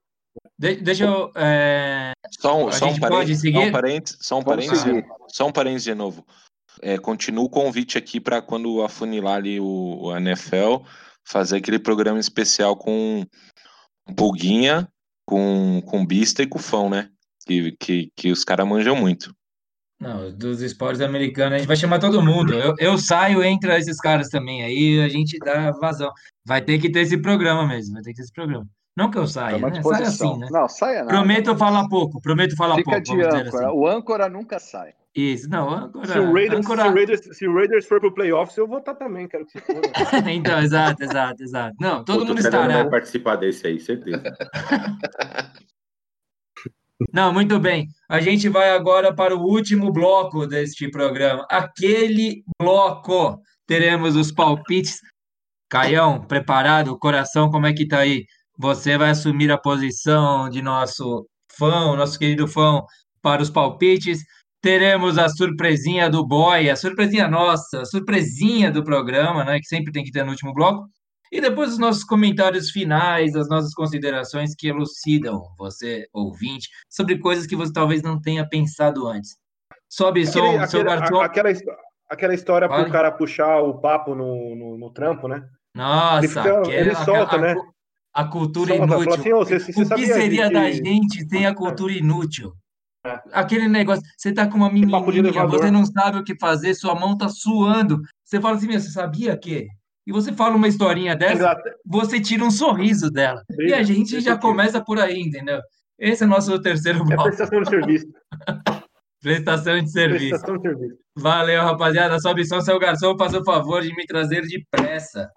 De- 0.58 0.76
deixa 0.76 1.04
eu. 1.04 1.30
é, 1.36 2.12
Só 2.40 2.64
um, 2.64 2.68
A 2.68 2.72
só 2.72 2.86
um 2.86 2.88
gente 2.90 3.00
pode 3.00 3.12
parênteses, 3.12 3.40
seguir? 3.40 3.58
só 3.58 3.64
um 3.68 3.72
parênteses, 3.72 4.18
só 4.20 4.38
um 4.38 4.42
parênteses, 4.42 4.80
seguir. 4.80 5.06
só 5.28 5.46
um 5.46 5.52
parênteses 5.52 5.84
de 5.84 5.94
novo. 5.94 6.26
É, 6.82 6.98
continua 6.98 7.44
o 7.44 7.50
convite 7.50 7.96
aqui 7.98 8.20
para 8.20 8.40
quando 8.42 8.82
afunilar 8.82 9.36
ali 9.36 9.60
o, 9.60 9.98
o 10.02 10.16
NFL, 10.16 10.84
fazer 11.24 11.56
aquele 11.58 11.78
programa 11.78 12.18
especial 12.18 12.76
com 12.76 13.24
um 14.08 14.14
Pulguinha, 14.14 14.88
com, 15.26 15.82
com 15.86 16.06
Bista 16.06 16.42
e 16.42 16.46
com 16.46 16.58
Fão, 16.58 16.88
né? 16.88 17.08
Que, 17.46 17.72
que, 17.78 18.12
que 18.16 18.30
os 18.32 18.44
caras 18.44 18.66
manjam 18.66 18.94
muito. 18.96 19.34
Não, 20.00 20.30
dos 20.32 20.60
esportes 20.62 21.00
americanos, 21.00 21.54
a 21.54 21.58
gente 21.58 21.66
vai 21.66 21.76
chamar 21.76 21.98
todo 21.98 22.22
mundo. 22.22 22.54
Eu, 22.54 22.74
eu 22.78 22.96
saio, 22.98 23.42
entra 23.42 23.76
esses 23.78 23.96
caras 23.98 24.28
também, 24.28 24.62
aí 24.62 25.00
a 25.00 25.08
gente 25.08 25.36
dá 25.38 25.72
vazão. 25.72 26.12
Vai 26.46 26.62
ter 26.62 26.78
que 26.80 26.90
ter 26.90 27.00
esse 27.00 27.18
programa 27.20 27.66
mesmo, 27.66 27.94
vai 27.94 28.02
ter 28.02 28.10
que 28.10 28.16
ter 28.16 28.22
esse 28.22 28.32
programa. 28.32 28.66
Não 28.98 29.10
que 29.12 29.16
eu 29.18 29.26
saia, 29.28 29.56
à 29.56 29.58
né? 29.70 29.80
Sai 29.82 30.02
disposição. 30.02 30.30
assim, 30.32 30.40
né? 30.40 30.48
Não, 30.50 30.68
saia 30.68 30.98
nada. 31.04 31.08
Prometo 31.08 31.56
falar 31.56 31.88
pouco, 31.88 32.20
prometo 32.20 32.56
falar 32.56 32.74
Fica 32.74 32.90
pouco, 32.90 33.04
de 33.04 33.22
âncora. 33.22 33.66
assim. 33.68 33.76
O 33.78 33.86
âncora 33.86 34.28
nunca 34.28 34.58
sai. 34.58 34.92
Isso, 35.14 35.48
não, 35.48 35.70
âncora, 35.70 36.06
Se 36.06 36.18
o, 36.18 36.32
Raiders, 36.32 36.58
âncora- 36.66 36.82
se, 36.82 36.88
o 36.88 36.94
Raiders, 36.94 37.20
se 37.38 37.46
o 37.48 37.54
Raiders 37.54 37.86
for 37.86 38.00
pro 38.00 38.12
playoffs, 38.12 38.56
eu 38.56 38.66
vou 38.68 38.78
estar 38.78 38.94
também, 38.96 39.26
quero 39.28 39.46
que 39.46 39.52
você 39.52 39.60
for. 39.60 39.80
Então, 40.30 40.58
exato, 40.60 41.02
exato, 41.02 41.42
exato. 41.42 41.76
Não, 41.80 42.04
todo 42.04 42.18
Outro 42.20 42.34
mundo 42.34 42.42
não 42.42 42.50
estará. 42.50 42.82
vai 42.82 42.90
participar 42.90 43.36
desse 43.36 43.66
aí, 43.68 43.78
certeza. 43.80 44.22
Não, 47.14 47.32
muito 47.32 47.58
bem. 47.60 47.86
A 48.08 48.20
gente 48.20 48.48
vai 48.48 48.70
agora 48.70 49.14
para 49.14 49.34
o 49.36 49.40
último 49.40 49.92
bloco 49.92 50.46
deste 50.46 50.90
programa. 50.90 51.46
Aquele 51.48 52.42
bloco. 52.60 53.40
Teremos 53.68 54.16
os 54.16 54.32
palpites. 54.32 54.98
Caião, 55.70 56.20
preparado? 56.26 56.98
Coração, 56.98 57.50
como 57.50 57.66
é 57.66 57.72
que 57.72 57.86
tá 57.86 57.98
aí? 58.00 58.24
Você 58.58 58.98
vai 58.98 59.10
assumir 59.10 59.50
a 59.52 59.58
posição 59.58 60.48
de 60.50 60.60
nosso 60.60 61.26
fã, 61.56 61.94
nosso 61.96 62.18
querido 62.18 62.48
fã, 62.48 62.82
para 63.22 63.40
os 63.42 63.50
palpites. 63.50 64.20
Teremos 64.60 65.16
a 65.18 65.28
surpresinha 65.28 66.10
do 66.10 66.26
boy, 66.26 66.68
a 66.68 66.74
surpresinha 66.74 67.28
nossa, 67.28 67.82
a 67.82 67.84
surpresinha 67.84 68.70
do 68.72 68.82
programa, 68.82 69.44
né? 69.44 69.58
Que 69.60 69.66
sempre 69.66 69.92
tem 69.92 70.02
que 70.02 70.10
ter 70.10 70.24
no 70.24 70.30
último 70.30 70.52
bloco. 70.52 70.88
E 71.30 71.40
depois 71.40 71.70
os 71.72 71.78
nossos 71.78 72.02
comentários 72.02 72.70
finais, 72.70 73.36
as 73.36 73.48
nossas 73.48 73.72
considerações 73.74 74.54
que 74.56 74.66
elucidam 74.68 75.40
você, 75.56 76.06
ouvinte, 76.12 76.68
sobre 76.88 77.18
coisas 77.18 77.46
que 77.46 77.54
você 77.54 77.72
talvez 77.72 78.02
não 78.02 78.20
tenha 78.20 78.48
pensado 78.48 79.06
antes. 79.06 79.36
Sobe 79.88 80.26
som, 80.26 80.40
Aquele- 80.40 80.66
seu 80.66 80.80
aquele- 80.80 80.96
garçom. 80.98 81.20
aquela, 81.20 81.48
aquela 82.08 82.34
história 82.34 82.68
Fale. 82.68 82.82
pro 82.84 82.92
cara 82.92 83.12
puxar 83.12 83.60
o 83.60 83.78
papo 83.78 84.14
no, 84.14 84.56
no, 84.56 84.78
no 84.78 84.90
trampo, 84.90 85.28
né? 85.28 85.44
Nossa, 85.74 86.18
Ele 86.24 86.28
fica- 86.28 86.40
aquela- 86.40 86.74
ele 86.74 86.94
solta, 86.96 87.36
a, 87.36 87.38
né? 87.38 87.54
A 88.20 88.24
cultura 88.24 88.74
fala 88.76 89.02
inútil. 89.02 89.14
assim, 89.20 89.32
"Ô, 89.32 89.38
você- 89.44 89.58
você 89.60 89.82
o 89.82 89.96
que 89.96 90.06
seria 90.06 90.46
que- 90.48 90.52
da 90.54 90.70
gente 90.70 91.28
sem 91.28 91.46
a 91.46 91.54
cultura 91.54 91.92
inútil? 91.92 92.52
É. 93.06 93.18
Aquele 93.32 93.68
negócio, 93.68 94.02
você 94.16 94.32
tá 94.32 94.46
com 94.46 94.56
uma 94.56 94.68
menininha, 94.70 95.46
você 95.46 95.70
não 95.70 95.86
sabe 95.86 96.18
o 96.18 96.24
que 96.24 96.36
fazer, 96.38 96.74
sua 96.74 96.94
mão 96.94 97.16
tá 97.16 97.28
suando. 97.28 98.00
Você 98.24 98.40
fala 98.40 98.56
assim, 98.56 98.66
meu, 98.66 98.80
você 98.80 98.90
sabia 98.90 99.36
que? 99.36 99.66
E 100.06 100.12
você 100.12 100.32
fala 100.32 100.56
uma 100.56 100.66
historinha 100.68 101.14
dessa, 101.14 101.56
você 101.86 102.20
tira 102.20 102.44
um 102.44 102.50
sorriso 102.50 103.10
dela. 103.10 103.42
E 103.60 103.72
a 103.72 103.82
gente 103.82 104.20
já 104.20 104.36
começa 104.36 104.82
por 104.82 104.98
aí, 104.98 105.20
entendeu? 105.20 105.60
Esse 105.98 106.24
é 106.24 106.26
o 106.26 106.30
nosso 106.30 106.58
terceiro 106.60 107.00
É 107.02 107.04
bloco, 107.04 107.22
prestação 107.24 107.62
de 107.62 107.68
serviço. 107.70 108.06
prestação 109.22 109.80
de 109.82 109.90
serviço. 109.92 110.28
Prestação 110.30 110.56
de 110.56 110.62
serviço. 110.62 110.96
Valeu, 111.16 111.62
rapaziada. 111.62 112.18
Sobe 112.20 112.44
som, 112.46 112.60
seu 112.60 112.78
garçom, 112.78 113.16
faça 113.18 113.38
o 113.40 113.44
favor 113.44 113.82
de 113.82 113.94
me 113.94 114.06
trazer 114.06 114.42
depressa. 114.42 115.28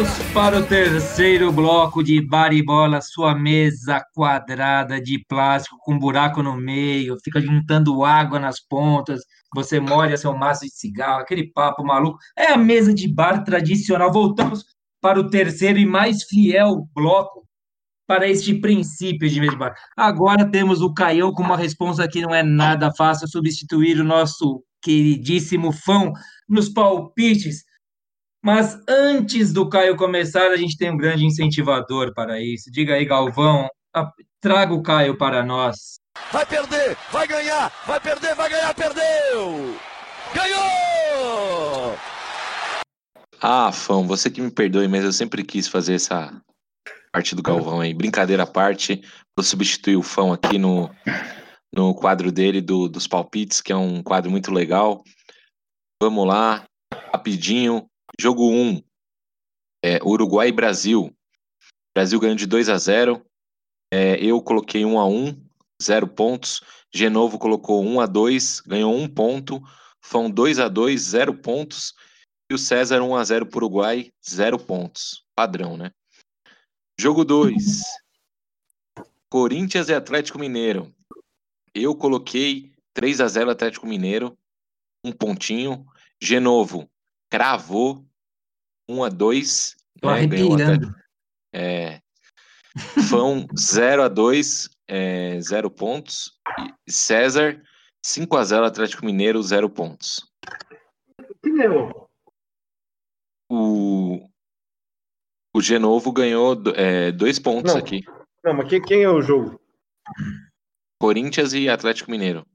Vamos 0.00 0.32
para 0.32 0.58
o 0.58 0.62
terceiro 0.64 1.52
bloco 1.52 2.02
de 2.02 2.26
baribola, 2.26 3.02
sua 3.02 3.34
mesa 3.34 4.02
quadrada 4.14 4.98
de 4.98 5.22
plástico 5.28 5.76
com 5.78 5.98
buraco 5.98 6.42
no 6.42 6.56
meio, 6.56 7.18
fica 7.22 7.38
juntando 7.38 8.02
água 8.02 8.40
nas 8.40 8.58
pontas, 8.58 9.20
você 9.54 9.78
molha 9.78 10.16
seu 10.16 10.34
maço 10.34 10.64
de 10.64 10.70
cigarro, 10.70 11.20
aquele 11.20 11.52
papo 11.52 11.84
maluco. 11.84 12.16
É 12.34 12.46
a 12.50 12.56
mesa 12.56 12.94
de 12.94 13.06
bar 13.12 13.44
tradicional. 13.44 14.10
Voltamos 14.10 14.64
para 15.02 15.20
o 15.20 15.28
terceiro 15.28 15.78
e 15.78 15.84
mais 15.84 16.22
fiel 16.22 16.88
bloco 16.94 17.46
para 18.06 18.26
este 18.26 18.54
princípio 18.54 19.28
de 19.28 19.38
mesa 19.38 19.52
de 19.52 19.58
bar. 19.58 19.74
Agora 19.94 20.50
temos 20.50 20.80
o 20.80 20.94
Caião 20.94 21.30
com 21.30 21.42
uma 21.42 21.58
resposta 21.58 22.08
que 22.08 22.22
não 22.22 22.34
é 22.34 22.42
nada 22.42 22.90
fácil, 22.96 23.28
substituir 23.28 24.00
o 24.00 24.04
nosso 24.04 24.64
queridíssimo 24.80 25.72
fã 25.72 26.10
nos 26.48 26.70
palpites. 26.70 27.68
Mas 28.42 28.78
antes 28.88 29.52
do 29.52 29.68
Caio 29.68 29.96
começar, 29.96 30.50
a 30.50 30.56
gente 30.56 30.76
tem 30.76 30.90
um 30.90 30.96
grande 30.96 31.26
incentivador 31.26 32.14
para 32.14 32.40
isso. 32.40 32.70
Diga 32.70 32.94
aí, 32.94 33.04
Galvão, 33.04 33.68
traga 34.40 34.72
o 34.72 34.82
Caio 34.82 35.16
para 35.18 35.44
nós. 35.44 36.00
Vai 36.32 36.46
perder, 36.46 36.96
vai 37.12 37.26
ganhar, 37.26 37.70
vai 37.86 38.00
perder, 38.00 38.34
vai 38.34 38.48
ganhar, 38.48 38.74
perdeu! 38.74 39.76
Ganhou! 40.34 41.96
Ah, 43.42 43.70
Fão, 43.72 44.06
você 44.06 44.30
que 44.30 44.40
me 44.40 44.50
perdoe, 44.50 44.88
mas 44.88 45.04
eu 45.04 45.12
sempre 45.12 45.44
quis 45.44 45.68
fazer 45.68 45.94
essa 45.94 46.32
parte 47.12 47.34
do 47.34 47.42
Galvão 47.42 47.80
aí. 47.80 47.92
Brincadeira 47.92 48.44
à 48.44 48.46
parte, 48.46 49.02
vou 49.36 49.44
substituir 49.44 49.96
o 49.96 50.02
Fão 50.02 50.32
aqui 50.32 50.56
no, 50.56 50.90
no 51.74 51.94
quadro 51.94 52.32
dele 52.32 52.60
do, 52.60 52.88
dos 52.88 53.06
palpites, 53.06 53.60
que 53.60 53.72
é 53.72 53.76
um 53.76 54.02
quadro 54.02 54.30
muito 54.30 54.52
legal. 54.52 55.02
Vamos 56.02 56.26
lá, 56.26 56.64
rapidinho. 57.12 57.89
Jogo 58.20 58.50
1, 58.50 58.82
é, 59.82 59.98
Uruguai 60.04 60.48
e 60.48 60.52
Brasil. 60.52 61.10
Brasil 61.94 62.20
ganhou 62.20 62.36
de 62.36 62.46
2 62.46 62.68
a 62.68 62.76
0 62.76 63.24
É, 63.90 64.22
eu 64.22 64.42
coloquei 64.42 64.84
1 64.84 64.98
a 64.98 65.06
1 65.06 65.42
0 65.82 66.06
pontos. 66.08 66.60
Genovo 66.92 67.38
colocou 67.38 67.82
1 67.82 67.98
a 67.98 68.04
2 68.04 68.60
ganhou 68.60 68.94
1 68.94 69.08
ponto. 69.08 69.62
Fão 70.02 70.30
2 70.30 70.58
a 70.58 70.68
2 70.68 71.00
0 71.00 71.34
pontos. 71.38 71.94
E 72.50 72.54
o 72.54 72.58
César 72.58 73.00
1 73.00 73.16
a 73.16 73.24
0 73.24 73.46
para 73.46 73.56
o 73.56 73.58
Uruguai, 73.64 74.12
0 74.28 74.58
pontos. 74.58 75.24
Padrão, 75.34 75.78
né? 75.78 75.90
Jogo 76.98 77.24
2. 77.24 77.56
Corinthians 79.30 79.88
e 79.88 79.94
Atlético 79.94 80.38
Mineiro. 80.38 80.94
Eu 81.74 81.94
coloquei 81.94 82.70
3 82.92 83.22
a 83.22 83.28
0 83.28 83.50
Atlético 83.50 83.86
Mineiro, 83.86 84.36
um 85.02 85.10
pontinho. 85.10 85.86
Genovo 86.20 86.86
cravou 87.30 88.04
1 88.90 89.04
a 89.04 89.08
2, 89.08 89.76
Tô 90.00 90.10
né, 90.10 90.26
ganhou 90.26 90.50
o. 90.50 90.54
Atlético. 90.54 90.94
É. 91.52 92.00
Fão 93.08 93.46
0 93.58 94.02
a 94.04 94.08
2, 94.08 94.68
é, 94.88 95.40
0 95.40 95.70
pontos. 95.70 96.38
E 96.86 96.92
César 96.92 97.62
5 98.04 98.36
a 98.36 98.44
0 98.44 98.64
Atlético 98.66 99.04
Mineiro, 99.04 99.42
0 99.42 99.68
pontos. 99.70 100.28
Que 101.42 101.50
ganhou? 101.52 102.08
O 103.50 104.28
o 105.54 105.60
Genovo 105.60 106.12
ganhou 106.12 106.54
2 106.54 107.38
pontos 107.40 107.74
Não. 107.74 107.80
aqui. 107.80 108.04
Não, 108.44 108.54
mas 108.54 108.68
quem, 108.68 108.80
quem 108.80 109.02
é 109.02 109.10
o 109.10 109.20
jogo? 109.20 109.60
Corinthians 111.00 111.52
e 111.52 111.68
Atlético 111.68 112.10
Mineiro. 112.10 112.46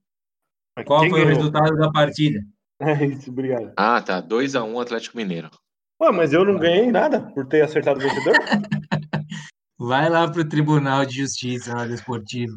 Qual 0.85 1.01
Quem 1.01 1.09
foi 1.09 1.21
o 1.21 1.25
ganhou? 1.25 1.37
resultado 1.37 1.75
da 1.77 1.91
partida? 1.91 2.39
É 2.77 3.05
isso, 3.05 3.31
obrigado. 3.31 3.71
Ah, 3.77 4.01
tá. 4.01 4.19
2 4.19 4.53
a 4.53 4.61
1 4.61 4.79
Atlético 4.81 5.15
Mineiro. 5.15 5.49
Ué, 6.01 6.11
mas 6.11 6.33
eu 6.33 6.43
não 6.43 6.57
ganhei 6.57 6.91
nada 6.91 7.21
por 7.33 7.47
ter 7.47 7.61
acertado 7.61 7.99
o 7.99 8.03
vencedor? 8.03 8.33
Vai 9.77 10.09
lá 10.09 10.29
pro 10.29 10.47
Tribunal 10.47 11.05
de 11.05 11.17
Justiça 11.17 11.75
lá 11.75 11.85
desportivo. 11.85 12.53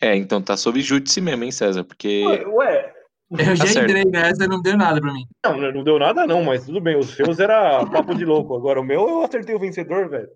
É, 0.00 0.14
então 0.14 0.40
tá 0.40 0.56
sob 0.56 0.80
júdice 0.80 1.20
mesmo, 1.20 1.42
hein, 1.44 1.50
César? 1.50 1.82
Porque 1.84 2.24
Ué, 2.24 2.46
ué, 2.46 2.94
Eu 3.30 3.56
já 3.56 3.64
Tá 3.64 3.82
entrei 3.82 4.04
nessa 4.04 4.44
e 4.44 4.48
não 4.48 4.62
deu 4.62 4.76
nada 4.76 5.00
pra 5.00 5.12
mim. 5.12 5.26
não, 5.44 5.72
não 5.72 5.84
deu 5.84 5.98
nada 5.98 6.26
não, 6.26 6.42
mas 6.44 6.64
tudo 6.66 6.80
bem. 6.80 6.96
Os 6.96 7.10
seus 7.10 7.38
era 7.40 7.84
papo 7.86 8.14
de 8.14 8.24
louco. 8.24 8.56
Agora 8.56 8.80
o 8.80 8.84
meu 8.84 9.08
eu 9.08 9.22
acertei 9.24 9.54
o 9.54 9.58
vencedor, 9.58 10.08
velho. 10.08 10.28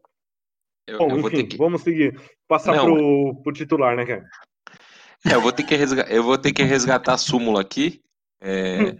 eu, 0.86 0.98
Bom, 0.98 1.10
eu 1.10 1.20
vou 1.20 1.30
ter 1.30 1.38
enfim, 1.38 1.48
que, 1.48 1.56
vamos 1.56 1.82
seguir. 1.82 2.20
Passar 2.48 2.74
Não. 2.74 2.84
pro, 2.84 3.42
pro 3.44 3.52
titular, 3.52 3.96
né, 3.96 4.04
cara? 4.04 4.24
é, 5.26 5.34
eu 5.34 5.40
vou 5.40 5.52
ter 5.52 5.62
que 5.62 5.76
resgatar, 5.76 6.10
eu 6.12 6.22
vou 6.24 6.36
ter 6.38 6.52
que 6.52 6.62
resgatar 6.64 7.14
a 7.14 7.18
súmula 7.18 7.60
aqui. 7.60 8.00
É, 8.40 8.96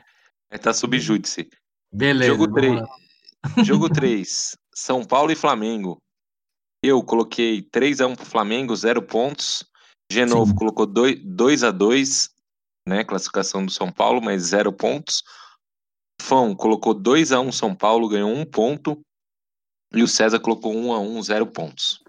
é, 0.49 0.59
tá 0.59 0.73
sob 0.73 0.97
júdice. 1.01 1.49
Beleza. 1.93 2.33
Jogo 2.33 2.45
vamos 2.45 2.61
3. 2.61 2.81
lá. 2.81 2.89
Jogo 3.65 3.89
3. 3.91 4.57
São 4.75 5.05
Paulo 5.05 5.31
e 5.31 5.37
Flamengo. 5.37 5.99
Eu 6.83 7.03
coloquei 7.03 7.63
3 7.63 8.01
a 8.01 8.07
1 8.07 8.17
pro 8.17 8.25
Flamengo, 8.25 8.75
0 8.75 9.03
pontos. 9.03 9.65
Genovo 10.11 10.51
Sim. 10.51 10.57
colocou 10.57 10.87
2, 10.87 11.21
2 11.25 11.65
a 11.65 11.71
2, 11.71 12.31
né, 12.89 13.05
classificação 13.05 13.65
do 13.65 13.71
São 13.71 13.93
Paulo, 13.93 14.21
mas 14.21 14.43
0 14.43 14.73
pontos. 14.73 15.23
Fão 16.21 16.55
colocou 16.55 16.95
2 16.95 17.33
a 17.33 17.41
1 17.41 17.53
São 17.53 17.75
Paulo, 17.75 18.09
ganhou 18.09 18.31
1 18.31 18.45
ponto. 18.47 19.01
E 19.95 20.03
o 20.03 20.09
César 20.09 20.41
colocou 20.41 20.75
1 20.75 20.93
a 20.93 21.01
1, 21.01 21.23
0 21.23 21.47
pontos. 21.49 22.03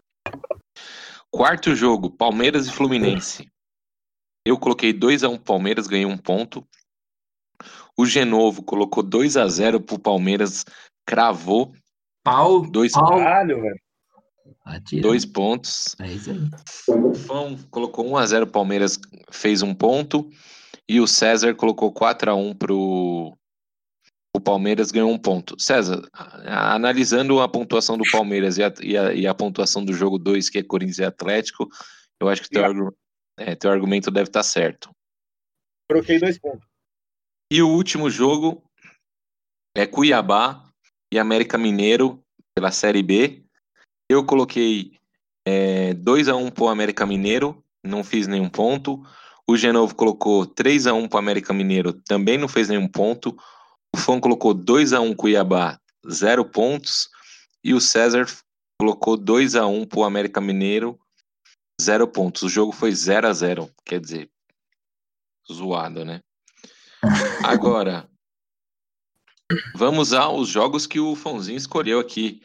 Quarto 1.29 1.75
jogo, 1.75 2.09
Palmeiras 2.09 2.67
e 2.67 2.71
Fluminense. 2.71 3.47
Eu 4.45 4.57
coloquei 4.57 4.93
2 4.93 5.23
a 5.23 5.29
1 5.29 5.37
Palmeiras, 5.37 5.87
ganhei 5.87 6.05
1 6.05 6.17
ponto. 6.17 6.65
O 7.97 8.05
Genovo 8.05 8.63
colocou 8.63 9.03
2 9.03 9.37
a 9.37 9.47
0 9.47 9.79
pro 9.81 9.99
Palmeiras, 9.99 10.65
cravou 11.07 11.73
Pau, 12.23 12.61
dois, 12.65 12.93
pau. 12.93 13.09
Caralho, 13.17 13.61
velho. 13.61 13.79
Atira. 14.65 15.01
dois 15.01 15.25
pontos. 15.25 15.93
É 15.99 16.07
isso 16.07 16.31
aí. 16.31 16.39
O 16.95 17.13
Fão 17.13 17.57
colocou 17.69 18.05
1 18.07 18.15
a 18.17 18.25
0 18.25 18.47
Palmeiras, 18.47 18.97
fez 19.29 19.61
um 19.61 19.73
ponto. 19.75 20.29
E 20.87 20.99
o 21.01 21.07
César 21.07 21.53
colocou 21.53 21.91
4 21.91 22.31
a 22.31 22.35
1 22.35 22.55
pro 22.55 23.37
o 24.35 24.39
Palmeiras, 24.41 24.89
ganhou 24.89 25.11
um 25.11 25.17
ponto. 25.17 25.55
César, 25.61 26.01
analisando 26.45 27.39
a 27.41 27.47
pontuação 27.47 27.97
do 27.97 28.03
Palmeiras 28.11 28.57
e 28.57 28.63
a, 28.63 28.73
e 28.81 28.97
a- 28.97 29.13
e 29.13 29.27
a 29.27 29.33
pontuação 29.33 29.83
do 29.85 29.93
jogo 29.93 30.17
2, 30.17 30.49
que 30.49 30.57
é 30.59 30.63
Corinthians 30.63 30.97
e 30.99 31.03
Atlético, 31.05 31.67
eu 32.19 32.27
acho 32.29 32.41
que 32.41 32.49
teu, 32.49 32.63
argu- 32.65 32.95
é, 33.37 33.55
teu 33.55 33.69
argumento 33.69 34.09
deve 34.09 34.29
estar 34.29 34.41
certo. 34.43 34.89
Troquei 35.89 36.19
dois 36.19 36.39
pontos. 36.39 36.65
E 37.53 37.61
o 37.61 37.69
último 37.69 38.09
jogo 38.09 38.63
é 39.77 39.85
Cuiabá 39.85 40.67
e 41.13 41.19
América 41.19 41.55
Mineiro 41.55 42.19
pela 42.51 42.71
Série 42.71 43.03
B. 43.03 43.45
Eu 44.09 44.25
coloquei 44.25 44.93
é, 45.45 45.93
2 45.93 46.29
a 46.29 46.35
1 46.35 46.49
pro 46.49 46.67
América 46.67 47.05
Mineiro, 47.05 47.63
não 47.83 48.03
fiz 48.03 48.25
nenhum 48.25 48.49
ponto. 48.49 49.05
O 49.47 49.55
Genovo 49.55 49.93
colocou 49.93 50.47
3 50.47 50.87
a 50.87 50.95
1 50.95 51.07
pro 51.07 51.19
América 51.19 51.53
Mineiro, 51.53 51.93
também 51.93 52.39
não 52.39 52.47
fez 52.47 52.69
nenhum 52.69 52.87
ponto. 52.87 53.37
O 53.95 53.99
Fão 53.99 54.19
colocou 54.19 54.55
2 54.55 54.91
a 54.91 54.99
1 54.99 55.13
Cuiabá, 55.13 55.79
0 56.09 56.45
pontos. 56.45 57.07
E 57.63 57.75
o 57.75 57.79
César 57.79 58.25
colocou 58.79 59.15
2 59.15 59.55
a 59.55 59.67
1 59.67 59.85
pro 59.85 60.05
América 60.05 60.41
Mineiro, 60.41 60.99
0 61.79 62.07
pontos. 62.07 62.41
O 62.41 62.49
jogo 62.49 62.71
foi 62.71 62.91
0 62.91 63.27
a 63.27 63.31
0, 63.31 63.69
quer 63.85 63.99
dizer, 63.99 64.27
zoado, 65.47 66.03
né? 66.03 66.19
Agora, 67.43 68.07
vamos 69.75 70.13
aos 70.13 70.47
jogos 70.47 70.87
que 70.87 70.99
o 70.99 71.15
Fãozinho 71.15 71.57
escolheu 71.57 71.99
aqui. 71.99 72.41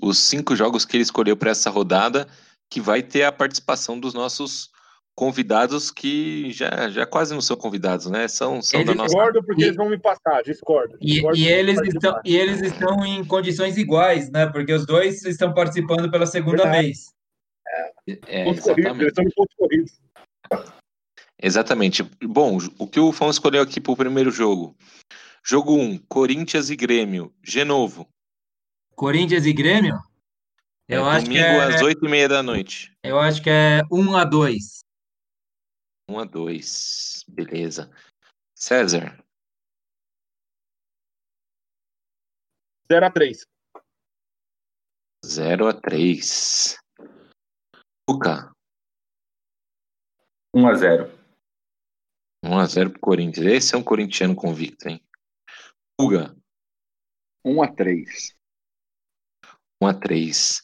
Os 0.00 0.18
cinco 0.18 0.54
jogos 0.54 0.84
que 0.84 0.96
ele 0.96 1.02
escolheu 1.02 1.36
para 1.36 1.50
essa 1.50 1.70
rodada, 1.70 2.28
que 2.70 2.80
vai 2.80 3.02
ter 3.02 3.24
a 3.24 3.32
participação 3.32 3.98
dos 3.98 4.14
nossos 4.14 4.70
convidados, 5.16 5.90
que 5.90 6.52
já, 6.52 6.88
já 6.88 7.04
quase 7.04 7.34
não 7.34 7.40
são 7.40 7.56
convidados, 7.56 8.06
né? 8.06 8.28
São, 8.28 8.62
são 8.62 8.84
da 8.84 8.94
nossa. 8.94 9.08
Discordo 9.08 9.42
porque 9.42 9.62
E- 9.62 9.64
eles 9.64 9.76
vão 9.76 9.88
me 9.88 9.98
passar, 9.98 10.42
discordo. 10.44 10.96
E, 11.00 11.06
Discordo 11.14 11.36
e 11.36 11.42
porque 11.42 11.52
eles 11.52 11.80
estão, 11.82 12.20
e 12.24 12.36
eles 12.36 12.62
estão 12.62 13.04
em 13.04 13.24
condições 13.24 13.76
iguais, 13.76 14.30
né? 14.30 14.46
Porque 14.46 14.72
os 14.72 14.86
dois 14.86 15.24
estão 15.24 15.52
participando 15.52 16.08
pela 16.10 16.26
segunda 16.26 16.62
Verdade. 16.62 16.82
vez. 16.86 17.12
É, 18.26 18.44
Pontos 18.44 18.62
corridos, 18.62 18.84
exatamente. 18.84 19.00
eles 19.02 19.08
estão 19.08 19.24
em 19.24 19.30
pontos 19.34 19.56
corridos. 19.56 19.92
Exatamente. 21.40 22.02
Bom, 22.22 22.58
o 22.78 22.86
que 22.86 22.98
o 22.98 23.12
Fão 23.12 23.30
escolheu 23.30 23.62
aqui 23.62 23.80
para 23.80 23.92
o 23.92 23.96
primeiro 23.96 24.30
jogo? 24.30 24.76
Jogo 25.44 25.74
1, 25.76 25.98
Corinthians 26.08 26.68
e 26.68 26.76
Grêmio. 26.76 27.32
Genovo. 27.42 28.08
Corinthians 28.94 29.46
e 29.46 29.52
Grêmio? 29.52 29.94
Eu 30.88 31.06
É, 31.06 31.10
acho 31.16 31.26
que 31.26 31.30
domingo 31.38 31.60
é, 31.60 31.74
às 31.74 31.80
8h30 31.82 32.28
da 32.28 32.42
noite. 32.42 32.92
eu 33.04 33.18
acho 33.20 33.42
que 33.42 33.50
é 33.50 33.82
1 33.92 34.16
a 34.16 34.24
2. 34.24 34.80
1 36.10 36.18
a 36.18 36.24
2. 36.24 37.24
Beleza. 37.28 37.90
César. 38.56 39.22
0 42.90 43.06
a 43.06 43.10
3 43.10 43.44
0 45.24 45.68
a 45.68 45.74
3. 45.74 46.76
Luca. 48.08 48.50
1 50.54 50.66
a 50.66 50.74
0 50.74 51.17
1 52.48 52.58
a 52.58 52.66
0 52.66 52.90
pro 52.90 53.00
Corinthians. 53.00 53.46
Esse 53.46 53.74
é 53.74 53.78
um 53.78 53.82
corintiano 53.82 54.34
convicto, 54.34 54.88
hein? 54.88 55.00
Uga. 56.00 56.34
1 57.44 57.62
a 57.62 57.68
3 57.68 58.34
1 59.82 59.86
a 59.86 59.94
3. 59.94 60.62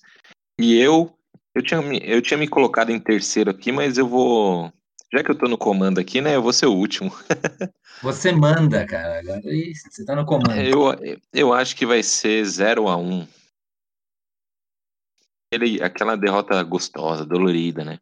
E 0.60 0.76
eu, 0.76 1.16
eu 1.54 1.62
tinha, 1.62 1.80
me- 1.80 2.00
eu 2.02 2.20
tinha 2.20 2.36
me 2.38 2.48
colocado 2.48 2.90
em 2.90 2.98
terceiro 2.98 3.50
aqui, 3.50 3.70
mas 3.70 3.96
eu 3.98 4.08
vou. 4.08 4.72
Já 5.12 5.22
que 5.22 5.30
eu 5.30 5.38
tô 5.38 5.46
no 5.46 5.56
comando 5.56 6.00
aqui, 6.00 6.20
né? 6.20 6.34
Eu 6.34 6.42
vou 6.42 6.52
ser 6.52 6.66
o 6.66 6.74
último. 6.74 7.10
Você 8.02 8.32
manda, 8.32 8.84
cara. 8.84 9.20
Agora 9.20 9.54
isso, 9.54 9.88
você 9.90 10.04
tá 10.04 10.16
no 10.16 10.26
comando. 10.26 10.60
Eu, 10.60 11.20
eu 11.32 11.52
acho 11.54 11.76
que 11.76 11.86
vai 11.86 12.02
ser 12.02 12.44
0 12.44 12.88
a 12.88 12.96
1 12.96 13.26
Ele, 15.52 15.80
aquela 15.82 16.16
derrota 16.16 16.60
gostosa, 16.64 17.24
dolorida, 17.24 17.84
né? 17.84 17.98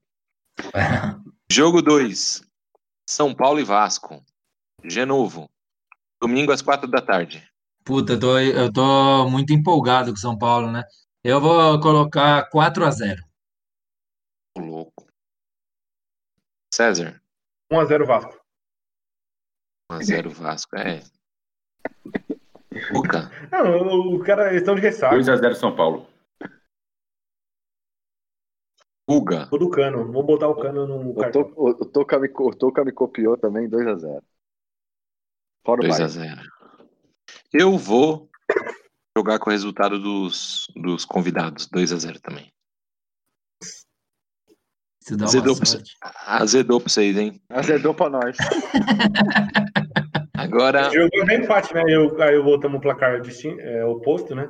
Jogo 1.52 1.82
2. 1.82 2.42
São 3.12 3.34
Paulo 3.34 3.60
e 3.60 3.64
Vasco. 3.64 4.24
Genovo. 4.82 5.50
Domingo 6.20 6.50
às 6.50 6.62
4 6.62 6.90
da 6.90 7.02
tarde. 7.02 7.46
Puta, 7.84 8.14
eu 8.14 8.20
tô, 8.20 8.38
eu 8.38 8.72
tô 8.72 9.28
muito 9.28 9.52
empolgado 9.52 10.10
com 10.10 10.16
São 10.16 10.38
Paulo, 10.38 10.70
né? 10.70 10.82
Eu 11.22 11.38
vou 11.38 11.78
colocar 11.80 12.48
4 12.48 12.84
a 12.84 12.90
0 12.90 13.22
Ô, 14.56 14.60
louco. 14.60 15.06
César. 16.72 17.20
1x0 17.70 18.06
Vasco. 18.06 18.40
1x0 19.92 20.28
Vasco. 20.30 20.76
É. 20.76 21.02
Luca. 22.92 23.30
Não, 23.52 23.76
o, 23.76 24.16
o 24.16 24.24
cara, 24.24 24.48
eles 24.48 24.62
estão 24.62 24.74
de 24.74 24.80
ressaca. 24.80 25.14
2x0 25.14 25.54
São 25.54 25.76
Paulo. 25.76 26.08
Guga. 29.08 29.46
Tô 29.48 29.58
do 29.58 29.68
cano. 29.70 30.10
Vou 30.12 30.22
botar 30.22 30.48
o 30.48 30.54
cano 30.54 30.86
no 30.86 31.10
O, 31.10 31.14
cartão. 31.16 31.44
To- 31.44 31.54
o, 31.56 31.68
o 31.70 31.84
Toca 31.84 32.18
me, 32.18 32.28
o 32.32 32.50
Toca 32.54 32.84
me 32.84 32.92
copiou 32.92 33.36
também, 33.36 33.68
2x0. 33.68 34.22
Fora 35.64 35.80
o 35.80 35.88
Bayern. 35.88 36.04
2x0. 36.06 36.42
Eu 37.52 37.76
vou 37.76 38.28
jogar 39.16 39.38
com 39.38 39.50
o 39.50 39.52
resultado 39.52 39.98
dos, 39.98 40.66
dos 40.76 41.04
convidados. 41.04 41.68
2x0 41.68 42.20
também. 42.20 42.50
Isso 45.02 45.16
dá 45.16 45.24
uma 45.24 45.28
Azedou 45.28 45.56
pra, 45.56 45.66
azedou 46.26 46.80
pra 46.80 46.88
vocês, 46.88 47.16
hein? 47.16 47.42
Azedou 47.50 47.92
pra 47.94 48.08
nós. 48.08 48.36
Agora, 50.34 50.82
Esse 50.86 50.96
jogo 50.96 51.10
é 51.14 51.24
bem 51.24 51.42
empate, 51.42 51.74
né? 51.74 51.82
Eu, 51.88 52.20
aí 52.22 52.34
eu 52.34 52.44
voltamos 52.44 52.78
o 52.78 52.80
placar 52.80 53.20
distin- 53.20 53.58
é, 53.58 53.84
oposto, 53.84 54.34
né? 54.34 54.48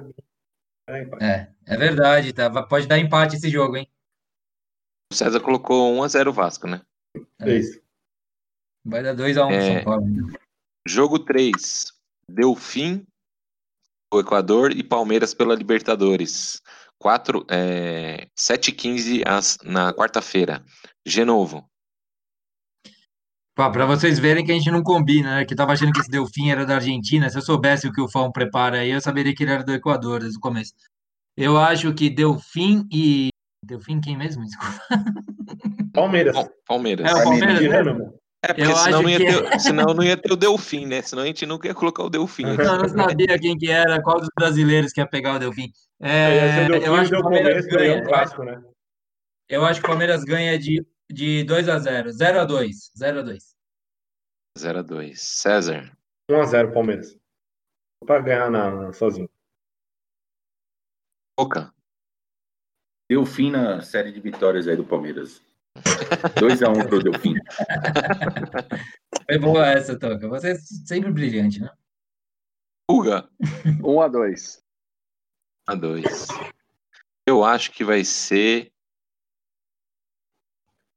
É. 0.88 1.00
É, 1.20 1.48
é 1.66 1.76
verdade, 1.76 2.32
tá? 2.32 2.50
Pode 2.66 2.86
dar 2.86 2.98
empate 2.98 3.36
esse 3.36 3.48
jogo, 3.48 3.76
hein? 3.76 3.88
O 5.12 5.16
César 5.16 5.40
colocou 5.40 5.92
1x0 5.94 6.32
Vasco, 6.32 6.66
né? 6.66 6.80
É 7.40 7.56
isso. 7.56 7.80
Vai 8.84 9.02
dar 9.02 9.14
2 9.14 9.36
a 9.36 9.46
1 9.46 9.48
pro 9.48 9.56
É. 9.56 9.74
São 9.74 9.84
Paulo. 9.84 10.06
Jogo 10.86 11.18
3. 11.20 11.92
Delfim, 12.28 13.06
o 14.12 14.18
Equador 14.20 14.72
e 14.72 14.82
Palmeiras 14.82 15.34
pela 15.34 15.54
Libertadores. 15.54 16.60
4, 16.98 17.44
é, 17.50 18.28
7h15 18.36 19.22
às- 19.26 19.58
na 19.64 19.92
quarta-feira. 19.92 20.64
Genovo. 21.06 21.68
Pá, 23.54 23.70
Pra 23.70 23.84
vocês 23.86 24.18
verem 24.18 24.44
que 24.44 24.52
a 24.52 24.54
gente 24.54 24.70
não 24.70 24.82
combina, 24.82 25.36
né? 25.36 25.44
Que 25.44 25.52
eu 25.52 25.56
tava 25.56 25.72
achando 25.72 25.92
que 25.92 26.00
esse 26.00 26.10
Delfim 26.10 26.50
era 26.50 26.64
da 26.64 26.76
Argentina. 26.76 27.28
Se 27.28 27.36
eu 27.36 27.42
soubesse 27.42 27.86
o 27.86 27.92
que 27.92 28.00
o 28.00 28.08
Fão 28.08 28.32
prepara 28.32 28.78
aí, 28.78 28.90
eu 28.90 29.00
saberia 29.00 29.34
que 29.34 29.42
ele 29.42 29.52
era 29.52 29.62
do 29.64 29.72
Equador 29.72 30.20
desde 30.20 30.38
o 30.38 30.40
começo. 30.40 30.72
Eu 31.36 31.58
acho 31.58 31.92
que 31.94 32.08
Delfim 32.08 32.86
e. 32.90 33.28
Delfim 33.64 34.00
quem 34.00 34.16
mesmo? 34.16 34.44
Desculpa. 34.44 34.78
Palmeiras. 35.94 36.34
Bom, 36.34 36.48
Palmeiras. 36.66 37.10
É 37.10 37.14
o 37.14 37.22
Palmeiras 37.24 37.60
mesmo? 37.60 37.84
mano. 37.84 38.18
É, 38.44 38.48
porque 38.48 38.62
Eu 38.62 38.74
senão 38.76 38.80
acho 38.82 38.90
não, 39.02 39.08
ia 39.08 39.18
que 39.18 39.24
é. 39.26 39.50
ter, 39.50 39.60
senão 39.60 39.94
não 39.94 40.02
ia 40.02 40.16
ter 40.16 40.32
o 40.32 40.36
Delfim, 40.36 40.84
né? 40.86 41.00
Senão 41.02 41.22
a 41.22 41.26
gente 41.26 41.46
nunca 41.46 41.68
ia 41.68 41.74
colocar 41.74 42.02
o 42.02 42.10
Delfim. 42.10 42.42
Eu 42.44 42.56
não 42.78 42.88
sabia 42.88 43.38
quem 43.38 43.56
que 43.56 43.70
era, 43.70 44.02
qual 44.02 44.18
dos 44.18 44.28
brasileiros 44.36 44.92
que 44.92 45.00
ia 45.00 45.06
pegar 45.06 45.36
o 45.36 45.38
Delfim. 45.38 45.70
É, 46.00 46.38
É, 46.38 46.64
o 46.64 46.68
Delfim 46.72 46.86
eu 46.86 46.94
acho 46.96 47.10
que 47.10 47.16
o 47.16 47.22
Palmeiras 47.22 47.66
é 47.66 47.68
ganha. 47.70 47.92
um 47.92 47.94
Eu 47.94 48.00
acho, 48.02 48.08
clássico, 48.08 48.42
né? 48.44 48.62
eu 49.48 49.64
acho 49.64 49.80
que 49.80 49.86
o 49.86 49.88
Palmeiras 49.90 50.24
ganha 50.24 50.58
de, 50.58 50.84
de 51.08 51.44
2 51.44 51.68
a 51.68 51.78
0 51.78 52.10
0 52.10 52.40
a 52.40 52.44
2 52.44 52.90
0 52.98 53.18
a 53.20 53.22
2 53.22 53.52
0x2. 54.58 55.14
César. 55.16 55.96
1x0 56.28 56.72
Palmeiras. 56.74 57.16
Pra 58.04 58.18
ganhar 58.20 58.50
na, 58.50 58.70
na- 58.72 58.92
sozinho. 58.92 59.30
Boca. 61.38 61.72
Delfim 63.12 63.50
na 63.50 63.82
série 63.82 64.10
de 64.10 64.20
vitórias 64.20 64.66
aí 64.66 64.74
do 64.74 64.84
Palmeiras. 64.84 65.42
2x1 66.40 66.88
pro 66.88 67.02
Delfim. 67.02 67.34
Foi 69.28 69.38
boa 69.38 69.66
essa, 69.66 69.98
Toca. 69.98 70.26
Você 70.28 70.52
é 70.52 70.54
sempre 70.54 71.12
brilhante, 71.12 71.60
né? 71.60 71.70
Puga. 72.88 73.28
1x2. 73.82 74.62
A 75.66 75.74
2. 75.74 76.28
Eu 77.26 77.44
acho 77.44 77.70
que 77.72 77.84
vai 77.84 78.02
ser. 78.02 78.72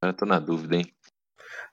Agora 0.02 0.14
eu 0.14 0.18
tô 0.18 0.26
na 0.26 0.40
dúvida, 0.40 0.78
hein? 0.78 0.94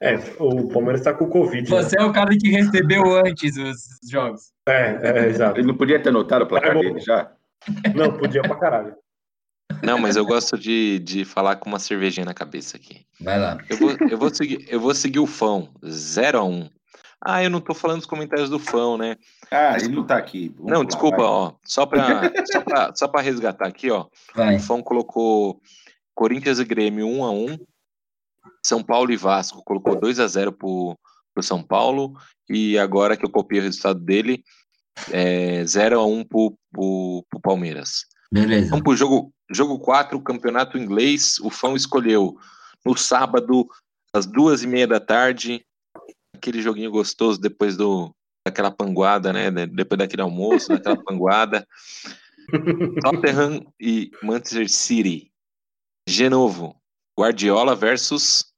É, 0.00 0.16
o 0.40 0.68
Palmeiras 0.72 1.02
tá 1.02 1.14
com 1.14 1.26
o 1.26 1.30
Covid. 1.30 1.70
né? 1.70 1.82
Você 1.82 1.96
é 1.96 2.04
o 2.04 2.12
cara 2.12 2.36
que 2.36 2.48
recebeu 2.48 3.16
antes 3.24 3.56
os 3.56 4.10
jogos. 4.10 4.52
É, 4.68 4.96
é, 5.08 5.28
exato. 5.28 5.60
Ele 5.60 5.68
não 5.68 5.76
podia 5.76 6.02
ter 6.02 6.10
notado 6.10 6.42
o 6.42 6.48
placar 6.48 6.74
bom. 6.74 6.80
dele 6.80 6.98
já? 6.98 7.32
Não, 7.94 8.18
podia 8.18 8.42
pra 8.42 8.56
caralho. 8.56 8.96
Não, 9.82 9.98
mas 9.98 10.16
eu 10.16 10.24
gosto 10.24 10.58
de, 10.58 10.98
de 11.00 11.24
falar 11.24 11.56
com 11.56 11.68
uma 11.68 11.78
cervejinha 11.78 12.24
na 12.24 12.34
cabeça 12.34 12.76
aqui. 12.76 13.04
Vai 13.20 13.38
lá. 13.38 13.58
Eu 13.68 13.76
vou, 13.76 13.96
eu 14.10 14.18
vou, 14.18 14.34
seguir, 14.34 14.66
eu 14.68 14.80
vou 14.80 14.94
seguir 14.94 15.18
o 15.20 15.26
Fão. 15.26 15.72
0x1. 15.84 16.70
Ah, 17.24 17.42
eu 17.42 17.50
não 17.50 17.60
tô 17.60 17.72
falando 17.72 17.98
dos 17.98 18.06
comentários 18.06 18.50
do 18.50 18.58
Fão, 18.58 18.98
né? 18.98 19.16
Ah, 19.50 19.76
ele 19.76 19.94
não 19.94 20.04
tá 20.04 20.16
aqui. 20.16 20.48
Vamos 20.56 20.72
Não, 20.72 20.80
lá, 20.80 20.84
desculpa, 20.84 21.18
vai. 21.18 21.26
ó. 21.26 21.52
Só 21.64 21.86
pra, 21.86 22.32
só, 22.50 22.60
pra, 22.60 22.92
só 22.94 23.06
pra 23.08 23.20
resgatar 23.20 23.68
aqui, 23.68 23.90
ó. 23.90 24.06
Vai. 24.34 24.56
O 24.56 24.60
Fão 24.60 24.82
colocou 24.82 25.60
Corinthians 26.14 26.58
e 26.58 26.64
Grêmio 26.64 27.06
1x1. 27.06 27.60
São 28.64 28.82
Paulo 28.82 29.12
e 29.12 29.16
Vasco 29.16 29.62
colocou 29.64 30.00
2x0 30.00 30.52
pro, 30.52 30.98
pro 31.32 31.42
São 31.42 31.62
Paulo. 31.62 32.12
E 32.50 32.76
agora 32.76 33.16
que 33.16 33.24
eu 33.24 33.30
copiei 33.30 33.60
o 33.60 33.64
resultado 33.64 34.00
dele, 34.00 34.42
é 35.12 35.62
0x1 35.62 36.26
pro, 36.28 36.56
pro, 36.72 37.24
pro 37.30 37.40
Palmeiras. 37.40 38.04
Beleza. 38.32 38.70
Vamos 38.70 38.82
pro 38.82 38.96
jogo, 38.96 39.32
jogo 39.52 39.78
4, 39.78 40.20
campeonato 40.22 40.78
inglês. 40.78 41.38
O 41.40 41.50
Fão 41.50 41.74
escolheu 41.76 42.36
no 42.84 42.96
sábado, 42.96 43.66
às 44.12 44.26
duas 44.26 44.62
e 44.62 44.66
meia 44.66 44.86
da 44.86 45.00
tarde, 45.00 45.64
aquele 46.34 46.60
joguinho 46.60 46.90
gostoso 46.90 47.40
depois 47.40 47.76
do 47.76 48.14
daquela 48.46 48.70
panguada, 48.72 49.32
né? 49.32 49.50
de- 49.50 49.66
Depois 49.68 49.98
daquele 49.98 50.22
almoço, 50.22 50.68
daquela 50.68 50.96
panguada. 51.04 51.66
Tottenham 53.02 53.72
e 53.80 54.10
Manchester 54.22 54.68
City. 54.68 55.30
Genovo, 56.08 56.76
Guardiola 57.18 57.76
versus 57.76 58.52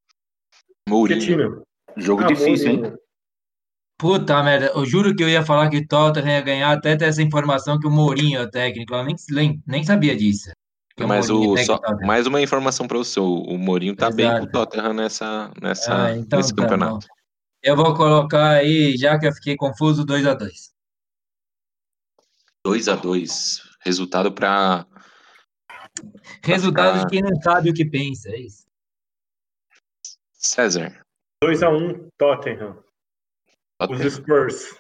Mourinho. 0.89 1.63
Jogo 1.97 2.23
Ah, 2.23 2.27
difícil, 2.27 2.71
hein? 2.71 2.95
Puta 3.99 4.43
merda, 4.43 4.73
eu 4.75 4.85
juro 4.85 5.15
que 5.15 5.23
eu 5.23 5.29
ia 5.29 5.45
falar 5.45 5.69
que 5.71 5.77
o 5.77 5.87
Tottenham 5.87 6.29
ia 6.31 6.41
ganhar 6.41 6.73
até 6.73 6.97
ter 6.97 7.05
essa 7.05 7.23
informação 7.23 7.79
que 7.79 7.87
o 7.87 7.91
Mourinho 7.91 8.39
é 8.41 8.43
o 8.43 8.51
técnico. 8.51 8.95
Eu 8.95 9.05
nem, 9.31 9.63
nem 9.67 9.85
sabia 9.85 10.17
disso. 10.17 10.51
Que 10.97 11.05
Mas, 11.05 11.29
Mourinho 11.29 11.53
o, 11.55 11.59
é 11.59 11.65
só, 11.65 11.79
Tottenham. 11.79 12.07
mais 12.07 12.27
uma 12.27 12.41
informação 12.41 12.87
para 12.87 12.99
você: 12.99 13.19
o 13.19 13.25
o 13.43 13.59
Mourinho 13.59 13.97
tá 13.97 14.11
bem 14.11 14.27
com 14.29 14.33
o 14.35 14.39
Exato. 14.39 14.53
Tottenham 14.53 14.93
nessa, 14.95 15.53
nessa, 15.61 16.07
Ah, 16.07 16.17
então 16.17 16.39
nesse 16.39 16.55
tá 16.55 16.63
campeonato. 16.63 17.07
bom. 17.09 17.15
Eu 17.63 17.77
vou 17.77 17.95
colocar 17.97 18.51
aí, 18.51 18.97
já 18.97 19.19
que 19.19 19.27
eu 19.27 19.33
fiquei 19.33 19.57
confuso, 19.57 20.05
2 20.05 20.27
a 20.27 20.35
2 20.35 20.73
2 22.65 22.89
a 22.89 22.95
2 22.97 23.63
Resultado 23.81 24.33
para 24.33 24.87
Resultado 26.45 26.99
ficar- 26.99 27.05
de 27.07 27.11
quem 27.11 27.23
não 27.23 27.41
sabe 27.43 27.71
o 27.71 27.75
que 27.75 27.85
pensa, 27.85 28.29
é 28.31 28.39
isso. 28.41 28.65
César. 30.33 31.05
2x1 31.43 32.09
Tottenham. 32.19 32.83
Os 33.81 33.89
Tottenham. 33.89 34.11
Spurs. 34.11 34.77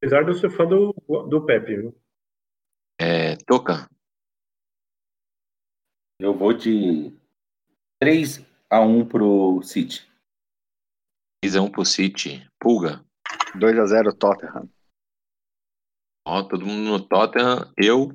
Apesar 0.00 0.22
de 0.22 0.30
eu 0.30 0.34
ser 0.34 0.50
fã 0.50 0.64
do, 0.66 0.92
do 1.28 1.44
Pepe, 1.44 1.76
viu? 1.76 2.00
É, 3.00 3.36
Toca. 3.46 3.88
Eu 6.20 6.36
vou 6.36 6.52
de 6.52 7.16
3x1 8.02 9.08
pro 9.08 9.62
City. 9.62 10.04
3x1 11.44 11.70
pro 11.70 11.84
City. 11.84 12.50
Pulga. 12.58 13.04
2x0 13.54 14.18
Tottenham. 14.18 14.68
Ó, 16.26 16.42
todo 16.42 16.66
mundo 16.66 16.90
no 16.90 17.06
Tottenham. 17.06 17.72
Eu 17.76 18.08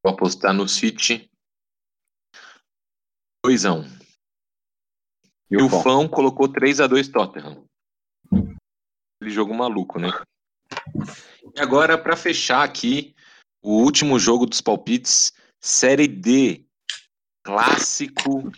vou 0.00 0.14
apostar 0.14 0.54
no 0.54 0.68
City. 0.68 1.28
2x1. 3.44 3.84
E 5.50 5.54
E 5.54 5.56
o 5.56 5.68
Fão? 5.68 5.82
Fão 5.82 6.08
colocou 6.08 6.48
3x2 6.48 7.12
Tottenham. 7.12 7.66
Ele 9.20 9.30
jogo 9.30 9.52
maluco, 9.52 9.98
né? 9.98 10.08
E 11.56 11.60
agora, 11.60 12.00
para 12.00 12.16
fechar 12.16 12.62
aqui, 12.62 13.14
o 13.60 13.82
último 13.82 14.20
jogo 14.20 14.46
dos 14.46 14.60
palpites, 14.60 15.32
Série 15.60 16.06
D. 16.06 16.64
Clássico 17.44 18.50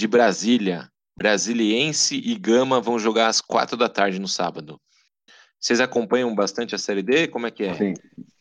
de 0.00 0.06
Brasília. 0.06 0.88
Brasiliense 1.18 2.16
e 2.16 2.34
Gama 2.38 2.80
vão 2.80 2.98
jogar 2.98 3.28
às 3.28 3.40
4 3.40 3.76
da 3.76 3.88
tarde 3.88 4.18
no 4.18 4.26
sábado. 4.26 4.80
Vocês 5.60 5.78
acompanham 5.80 6.34
bastante 6.34 6.74
a 6.74 6.78
Série 6.78 7.02
D? 7.02 7.28
Como 7.28 7.46
é 7.46 7.50
que 7.50 7.64
é? 7.64 7.74
Sim, 7.74 7.94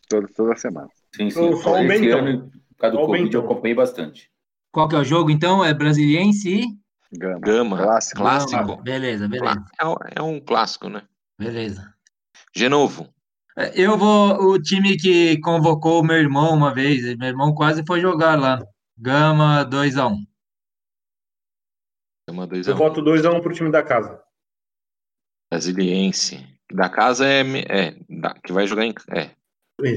toda, 0.10 0.28
toda 0.30 0.56
semana. 0.56 0.88
Sim, 1.16 1.30
sim. 1.30 1.52
Só- 1.54 1.62
só 1.62 1.82
o 1.82 1.88
Bentão. 1.88 2.20
ano, 2.20 2.50
por 2.50 2.78
causa 2.80 2.96
do 2.98 3.06
Covid, 3.06 3.24
Bentão. 3.26 3.42
eu 3.42 3.46
acompanhei 3.46 3.76
bastante. 3.76 4.32
Qual 4.74 4.88
que 4.88 4.96
é 4.96 5.00
o 5.00 5.04
jogo, 5.04 5.30
então? 5.30 5.64
É 5.64 5.74
Brasiliense 5.74 6.50
e... 6.50 7.18
Gama. 7.18 7.40
Gama. 7.42 7.78
Clássico. 7.78 8.22
Clássico. 8.22 8.72
Ah, 8.72 8.82
beleza, 8.82 9.28
beleza, 9.28 9.66
É 9.80 9.86
um- 9.86 9.96
É 10.16 10.22
um 10.22 10.40
clássico, 10.40 10.88
né? 10.90 11.04
beleza. 11.38 11.94
Genovo. 12.56 13.14
É, 13.58 13.80
Eu 13.80 13.98
vou... 13.98 14.34
O 14.54 14.62
time 14.62 14.96
que 14.98 15.38
convocou 15.42 16.00
o 16.02 16.04
meu 16.06 16.16
irmão 16.16 16.54
uma 16.56 16.74
vez, 16.74 17.04
meu 17.18 17.28
irmão 17.28 17.54
quase 17.54 17.84
foi 17.86 18.00
jogar 18.00 18.40
lá. 18.40 18.66
Gama 18.98 19.66
2x1. 19.66 20.16
Gama 22.30 22.48
2 22.48 22.68
Eu 22.68 22.74
a 22.74 22.76
1 22.76 22.80
voto 22.80 23.02
2x1 23.02 23.42
pro 23.42 23.54
time 23.54 23.72
da 23.72 23.84
casa. 23.84 24.24
Brasiliense. 25.52 26.48
Da 26.72 26.90
casa 26.90 27.26
é, 27.28 27.42
é 27.42 27.92
da- 28.10 28.34
que 28.36 28.54
vai 28.54 28.66
jogar 28.68 28.86
em 28.86 28.94
é. 29.10 29.36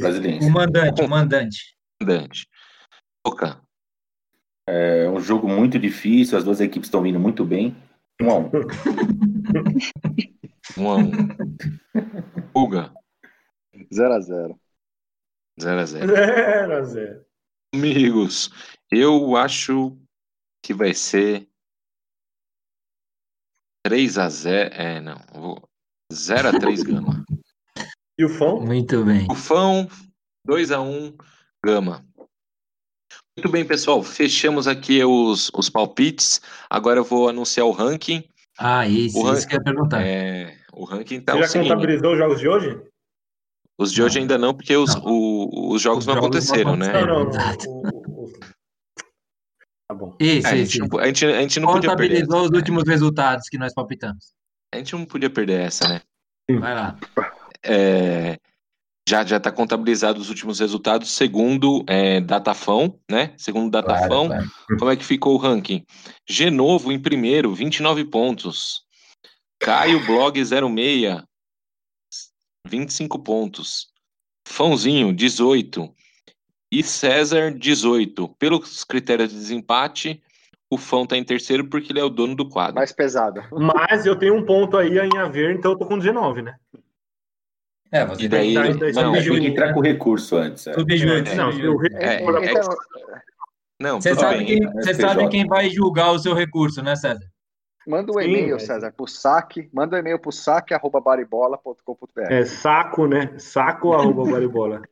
Brasiliense. 0.01 0.49
O 0.49 0.53
mandante, 0.53 1.03
o 1.03 1.09
mandante. 1.09 1.77
Dante. 2.03 2.49
Toca. 3.25 3.63
É 4.67 5.09
um 5.09 5.21
jogo 5.21 5.47
muito 5.49 5.79
difícil, 5.79 6.37
as 6.39 6.45
duas 6.45 6.61
equipes 6.61 6.87
estão 6.89 7.03
vindo 7.03 7.21
muito 7.21 7.45
bem. 7.45 7.77
Um 8.21 8.31
a 8.31 8.39
um. 8.39 8.51
1 10.79 10.89
a 10.91 10.97
1. 10.97 12.43
Pulga. 12.53 12.93
0x0. 13.93 14.59
0 15.61 15.81
a 15.81 15.85
0. 15.87 16.13
0x0. 16.13 17.25
Amigos, 17.75 18.51
eu 19.01 19.37
acho 19.37 19.97
que 20.65 20.73
vai 20.75 20.95
ser 20.95 21.47
3 23.87 24.19
a 24.19 24.29
0. 24.29 24.75
É, 24.75 25.01
não. 25.01 25.17
Vou 25.33 25.63
0 26.13 26.49
a 26.49 26.59
3 26.59 26.83
Gama. 26.83 27.25
E 28.17 28.25
o 28.25 28.29
Fão? 28.29 28.61
Muito 28.61 29.05
bem. 29.05 29.27
Ufão, 29.29 29.89
2 30.47 30.71
a 30.71 30.81
1 30.81 31.17
Gama. 31.67 32.07
Muito 33.37 33.51
bem, 33.51 33.67
pessoal. 33.67 34.05
Fechamos 34.05 34.69
aqui 34.69 35.05
os, 35.05 35.51
os 35.53 35.69
palpites. 35.69 36.41
Agora 36.71 37.01
eu 37.01 37.05
vou 37.05 37.29
anunciar 37.29 37.67
o 37.67 37.73
ranking. 37.73 38.23
Ah, 38.57 38.87
isso, 38.87 39.19
O 39.21 39.33
isso 39.33 39.49
que 39.49 39.57
eu 39.57 39.59
ia 39.59 39.65
perguntar. 39.65 40.07
É, 40.07 40.57
o 40.73 40.85
ranking 40.85 41.21
tá 41.21 41.33
Você 41.33 41.39
o 41.39 41.43
já 41.43 41.49
seguinte. 41.49 41.69
contabilizou 41.71 42.13
os 42.13 42.19
jogos 42.19 42.39
de 42.39 42.49
hoje? 42.49 42.87
Os 43.77 43.91
de 43.93 44.01
hoje 44.01 44.21
ainda 44.21 44.39
não, 44.39 44.55
porque 44.55 44.77
os, 44.77 44.95
o- 45.03 45.73
os 45.73 45.83
jogos 45.83 46.05
Os 46.05 46.07
não 46.07 46.15
jogos 46.15 46.47
não 46.47 46.55
aconteceram, 46.55 46.77
né? 46.77 46.93
Não, 46.93 47.07
não. 47.09 47.25
não. 47.25 47.31
Exato. 47.31 47.69
O- 47.69 47.81
o- 47.89 48.25
o- 48.27 48.33
Tá 49.89 49.95
bom. 49.95 50.17
Isso, 50.19 50.47
É, 50.47 50.51
a, 50.51 50.57
isso, 50.57 50.99
a, 50.99 51.07
gente, 51.07 51.27
a 51.27 51.41
gente 51.41 51.61
não 51.61 51.73
podia 51.73 51.95
perder. 51.95 52.21
Contabilizou 52.21 52.45
os 52.45 52.51
né? 52.51 52.57
últimos 52.57 52.85
resultados 52.87 53.49
que 53.49 53.59
nós 53.59 53.75
palpitamos. 53.75 54.33
A 54.73 54.79
gente 54.79 54.95
não 54.95 55.05
podia 55.05 55.31
perder 55.31 55.61
essa, 55.61 55.89
né? 55.89 56.01
Vai 56.59 56.75
lá. 56.75 56.99
É, 57.63 58.39
já 59.09 59.25
já 59.25 59.37
está 59.37 59.53
contabilizado 59.53 60.21
os 60.21 60.29
últimos 60.31 60.61
resultados 60.61 61.11
segundo 61.13 61.85
é, 61.87 62.21
Datafão, 62.21 62.99
né? 63.11 63.35
Segundo 63.37 63.71
Datafão, 63.71 64.29
Claro, 64.29 64.51
como 64.79 64.91
é 64.91 64.97
que 64.97 65.05
ficou 65.05 65.35
o 65.35 65.39
ranking? 65.39 65.85
Genovo 66.29 66.91
em 66.91 67.01
primeiro, 67.01 67.55
29 67.55 68.05
pontos. 68.07 68.83
Caio 69.61 70.05
Blog 70.05 70.43
06, 70.43 71.23
25 72.67 73.19
pontos. 73.19 73.89
Fãozinho, 74.47 75.13
18. 75.13 75.95
E 76.79 76.83
César, 76.83 77.53
18. 77.53 78.29
Pelos 78.39 78.83
critérios 78.83 79.31
de 79.31 79.37
desempate, 79.37 80.21
o 80.69 80.77
Fão 80.77 81.07
tá 81.07 81.17
em 81.17 81.23
terceiro 81.23 81.69
porque 81.69 81.93
ele 81.93 82.01
é 82.01 82.05
o 82.05 82.09
dono 82.11 82.35
do 82.35 82.49
quadro. 82.49 82.75
Mais 82.75 82.91
pesada. 82.91 83.47
Mas 83.53 84.07
eu 84.07 84.17
tenho 84.17 84.35
um 84.35 84.45
ponto 84.45 84.77
aí 84.77 84.99
em 84.99 85.17
haver, 85.19 85.55
então 85.55 85.71
eu 85.73 85.79
tô 85.79 85.87
com 85.87 85.97
19, 85.99 86.43
né? 86.43 86.57
É, 87.93 88.05
você 88.05 88.25
E 88.25 88.29
daí, 88.29 88.55
Tá, 88.55 88.63
tá, 88.63 89.03
não, 89.03 89.13
Tem 89.13 89.23
que 89.23 89.47
entrar 89.47 89.73
com 89.73 89.81
recurso 89.81 90.37
antes. 90.37 90.67
é. 90.67 90.75
Subjúdice. 90.75 91.37
Não, 91.37 91.53
se 91.53 91.61
eu 91.61 91.81
É, 91.93 92.17
recurso, 92.17 92.39
é- 92.43 92.51
Então, 92.51 92.77
não, 93.81 94.01
Você 94.01 94.15
sabe, 94.17 94.39
bem. 94.39 94.47
quem, 94.47 94.73
você 94.73 94.91
SPJ. 94.91 95.01
sabe 95.15 95.29
quem 95.29 95.47
vai 95.47 95.71
julgar 95.71 96.11
o 96.11 96.19
seu 96.19 96.35
recurso, 96.35 96.83
né, 96.83 96.97
César? 96.97 97.21
manda 97.87 98.11
um 98.11 98.19
Sim, 98.21 98.29
e-mail, 98.29 98.55
mas- 98.55 98.63
César, 98.65 98.93
pro 98.97 99.07
saque. 99.07 99.69
Manda 99.73 99.95
um 99.95 99.99
e-mail 100.01 100.19
pro 100.19 100.33
saque.baribola.com.br. 100.33 102.23
é 102.33 102.45
saco, 102.47 103.07
né? 103.07 103.39
Saco 103.39 103.93
arroba 103.93 104.25
varibola. 104.25 104.83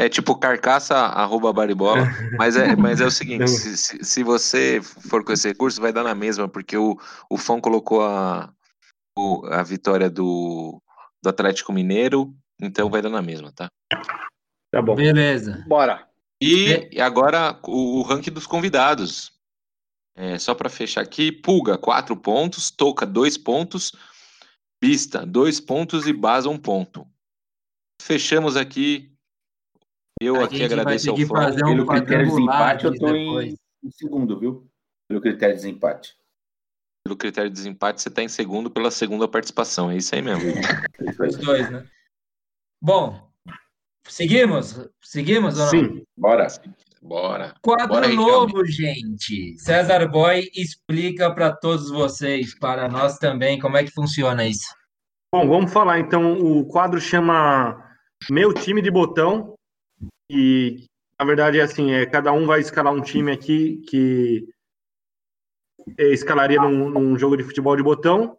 É 0.00 0.08
tipo 0.08 0.34
carcaça 0.34 0.96
arroba 0.96 1.52
baribola, 1.52 2.04
mas 2.38 2.56
é, 2.56 2.74
mas 2.74 3.00
é 3.02 3.04
o 3.06 3.10
seguinte, 3.10 3.46
se, 3.48 3.76
se, 3.76 4.02
se 4.02 4.22
você 4.22 4.80
for 4.80 5.22
com 5.22 5.32
esse 5.32 5.48
recurso, 5.48 5.78
vai 5.80 5.92
dar 5.92 6.02
na 6.02 6.14
mesma, 6.14 6.48
porque 6.48 6.74
o, 6.76 6.98
o 7.28 7.36
Fão 7.36 7.60
colocou 7.60 8.02
a, 8.02 8.50
o- 9.18 9.44
a 9.46 9.62
vitória 9.62 10.08
do, 10.08 10.80
do 11.22 11.28
Atlético 11.28 11.70
Mineiro, 11.72 12.34
então 12.58 12.88
vai 12.88 13.02
dar 13.02 13.10
na 13.10 13.20
mesma, 13.20 13.52
tá? 13.52 13.68
Tá 14.72 14.80
bom. 14.80 14.94
Beleza. 14.94 15.64
Bora. 15.68 16.08
E, 16.42 16.88
e 16.92 17.00
agora 17.00 17.60
o, 17.66 17.98
o 17.98 18.02
ranking 18.02 18.30
dos 18.32 18.46
convidados. 18.46 19.38
É, 20.16 20.38
só 20.38 20.54
para 20.54 20.70
fechar 20.70 21.02
aqui, 21.02 21.30
Pulga, 21.30 21.76
4 21.76 22.16
pontos, 22.16 22.70
Toca, 22.70 23.04
2 23.06 23.36
pontos, 23.36 23.92
Pista, 24.80 25.26
2 25.26 25.60
pontos 25.60 26.06
e 26.06 26.12
Baza, 26.12 26.48
1 26.48 26.56
ponto. 26.58 27.06
Fechamos 28.02 28.56
aqui. 28.56 29.09
Eu 30.20 30.36
A 30.36 30.44
aqui 30.44 30.62
agradeço 30.62 31.10
ao 31.10 31.16
um 31.16 31.26
Pelo 31.26 31.86
critério 31.86 32.26
de 32.26 32.30
desempate, 32.30 32.84
eu 32.84 32.90
depois. 32.90 33.48
em, 33.48 33.56
em 33.86 33.90
segundo, 33.90 34.38
viu? 34.38 34.70
Pelo 35.08 35.20
critério 35.22 35.54
de 35.56 35.62
desempate. 35.62 36.14
Pelo 37.02 37.16
critério 37.16 37.48
de 37.48 37.56
desempate, 37.56 38.02
você 38.02 38.10
está 38.10 38.22
em 38.22 38.28
segundo 38.28 38.70
pela 38.70 38.90
segunda 38.90 39.26
participação. 39.26 39.90
É 39.90 39.96
isso 39.96 40.14
aí 40.14 40.20
mesmo. 40.20 40.50
É 40.50 41.10
isso 41.10 41.22
aí. 41.22 41.28
Os 41.30 41.36
dois, 41.38 41.70
né? 41.70 41.86
Bom, 42.82 43.30
seguimos? 44.06 44.78
Seguimos 45.02 45.58
ou 45.58 45.64
não? 45.64 45.70
Sim. 45.70 46.02
Bora. 46.16 46.46
Bora. 47.00 47.54
Quadro 47.62 47.88
Bora, 47.88 48.08
novo, 48.08 48.66
gente. 48.66 49.58
César 49.58 50.06
Boy 50.06 50.50
explica 50.54 51.34
para 51.34 51.50
todos 51.50 51.88
vocês, 51.90 52.54
para 52.58 52.88
nós 52.88 53.16
também, 53.16 53.58
como 53.58 53.78
é 53.78 53.84
que 53.84 53.90
funciona 53.90 54.46
isso. 54.46 54.68
Bom, 55.34 55.48
vamos 55.48 55.72
falar 55.72 55.98
então. 55.98 56.34
O 56.34 56.66
quadro 56.66 57.00
chama 57.00 57.96
Meu 58.30 58.52
Time 58.52 58.82
de 58.82 58.90
Botão. 58.90 59.54
E 60.32 60.86
na 61.18 61.26
verdade 61.26 61.58
é 61.58 61.62
assim: 61.62 61.90
é, 61.90 62.06
cada 62.06 62.32
um 62.32 62.46
vai 62.46 62.60
escalar 62.60 62.94
um 62.94 63.02
time 63.02 63.32
aqui 63.32 63.78
que 63.88 64.46
é, 65.98 66.12
escalaria 66.12 66.60
num, 66.60 66.88
num 66.88 67.18
jogo 67.18 67.36
de 67.36 67.42
futebol 67.42 67.76
de 67.76 67.82
botão. 67.82 68.38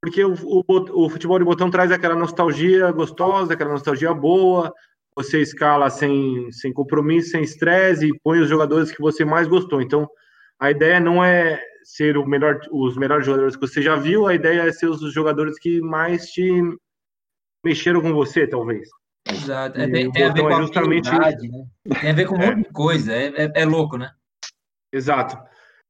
Porque 0.00 0.24
o, 0.24 0.32
o, 0.32 1.04
o 1.04 1.10
futebol 1.10 1.38
de 1.38 1.44
botão 1.44 1.70
traz 1.70 1.92
aquela 1.92 2.14
nostalgia 2.14 2.90
gostosa, 2.90 3.52
aquela 3.52 3.72
nostalgia 3.72 4.14
boa. 4.14 4.72
Você 5.14 5.42
escala 5.42 5.90
sem, 5.90 6.50
sem 6.52 6.72
compromisso, 6.72 7.30
sem 7.30 7.42
estresse 7.42 8.06
e 8.08 8.18
põe 8.20 8.40
os 8.40 8.48
jogadores 8.48 8.90
que 8.90 9.00
você 9.00 9.24
mais 9.24 9.46
gostou. 9.46 9.80
Então, 9.80 10.08
a 10.58 10.70
ideia 10.70 10.98
não 10.98 11.22
é 11.22 11.62
ser 11.84 12.16
o 12.16 12.26
melhor, 12.26 12.60
os 12.72 12.96
melhores 12.96 13.26
jogadores 13.26 13.56
que 13.56 13.66
você 13.66 13.82
já 13.82 13.94
viu, 13.94 14.26
a 14.26 14.34
ideia 14.34 14.62
é 14.62 14.72
ser 14.72 14.86
os 14.86 15.12
jogadores 15.12 15.58
que 15.58 15.80
mais 15.80 16.30
te 16.30 16.62
mexeram 17.62 18.00
com 18.00 18.12
você, 18.12 18.46
talvez. 18.46 18.88
Exato. 19.26 19.80
É, 19.80 19.90
tem, 19.90 20.12
tem 20.12 20.24
a 20.24 20.32
ver 20.32 20.42
com 20.42 20.50
é 20.50 20.54
a 20.54 20.60
justamente 20.60 21.10
né? 21.10 21.32
Tem 22.00 22.10
a 22.10 22.12
ver 22.12 22.26
com 22.26 22.34
um 22.34 22.38
monte 22.38 22.68
de 22.68 22.72
coisa. 22.72 23.12
É, 23.12 23.28
é, 23.28 23.52
é 23.54 23.64
louco, 23.64 23.96
né? 23.96 24.10
Exato. 24.92 25.36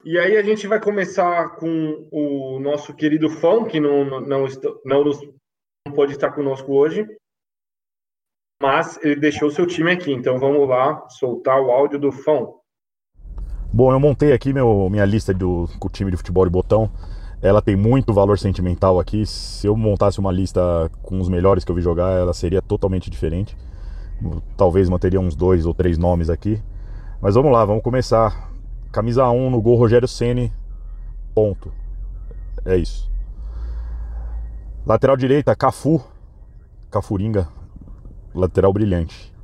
E 0.04 0.18
aí 0.18 0.36
a 0.36 0.42
gente 0.42 0.66
vai 0.66 0.80
começar 0.80 1.56
com 1.56 2.08
o 2.12 2.60
nosso 2.60 2.94
querido 2.94 3.28
Fão, 3.30 3.64
que 3.64 3.80
não, 3.80 4.04
não, 4.04 4.20
não, 4.20 4.46
não, 4.84 5.04
não 5.86 5.92
pode 5.94 6.12
estar 6.12 6.30
conosco 6.30 6.72
hoje, 6.72 7.06
mas 8.62 8.98
ele 9.02 9.16
deixou 9.16 9.50
seu 9.50 9.66
time 9.66 9.92
aqui. 9.92 10.12
Então 10.12 10.38
vamos 10.38 10.68
lá 10.68 11.08
soltar 11.08 11.60
o 11.60 11.70
áudio 11.70 11.98
do 11.98 12.12
Fão. 12.12 12.60
Bom, 13.72 13.90
eu 13.92 13.98
montei 13.98 14.32
aqui 14.32 14.52
meu, 14.52 14.88
minha 14.88 15.04
lista 15.04 15.34
do 15.34 15.66
com 15.80 15.88
o 15.88 15.90
time 15.90 16.10
de 16.10 16.16
futebol 16.16 16.44
de 16.44 16.52
botão. 16.52 16.90
Ela 17.44 17.60
tem 17.60 17.76
muito 17.76 18.10
valor 18.14 18.38
sentimental 18.38 18.98
aqui. 18.98 19.26
Se 19.26 19.66
eu 19.66 19.76
montasse 19.76 20.18
uma 20.18 20.32
lista 20.32 20.90
com 21.02 21.20
os 21.20 21.28
melhores 21.28 21.62
que 21.62 21.70
eu 21.70 21.76
vi 21.76 21.82
jogar, 21.82 22.12
ela 22.12 22.32
seria 22.32 22.62
totalmente 22.62 23.10
diferente. 23.10 23.54
Talvez 24.56 24.88
manteria 24.88 25.20
uns 25.20 25.36
dois 25.36 25.66
ou 25.66 25.74
três 25.74 25.98
nomes 25.98 26.30
aqui. 26.30 26.58
Mas 27.20 27.34
vamos 27.34 27.52
lá, 27.52 27.62
vamos 27.62 27.82
começar. 27.82 28.50
Camisa 28.90 29.28
1 29.28 29.50
no 29.50 29.60
gol 29.60 29.76
Rogério 29.76 30.08
Ceni. 30.08 30.50
Ponto. 31.34 31.70
É 32.64 32.78
isso. 32.78 33.12
Lateral 34.86 35.14
direita, 35.14 35.54
Cafu. 35.54 36.02
Cafuringa. 36.90 37.46
Lateral 38.34 38.72
brilhante. 38.72 39.34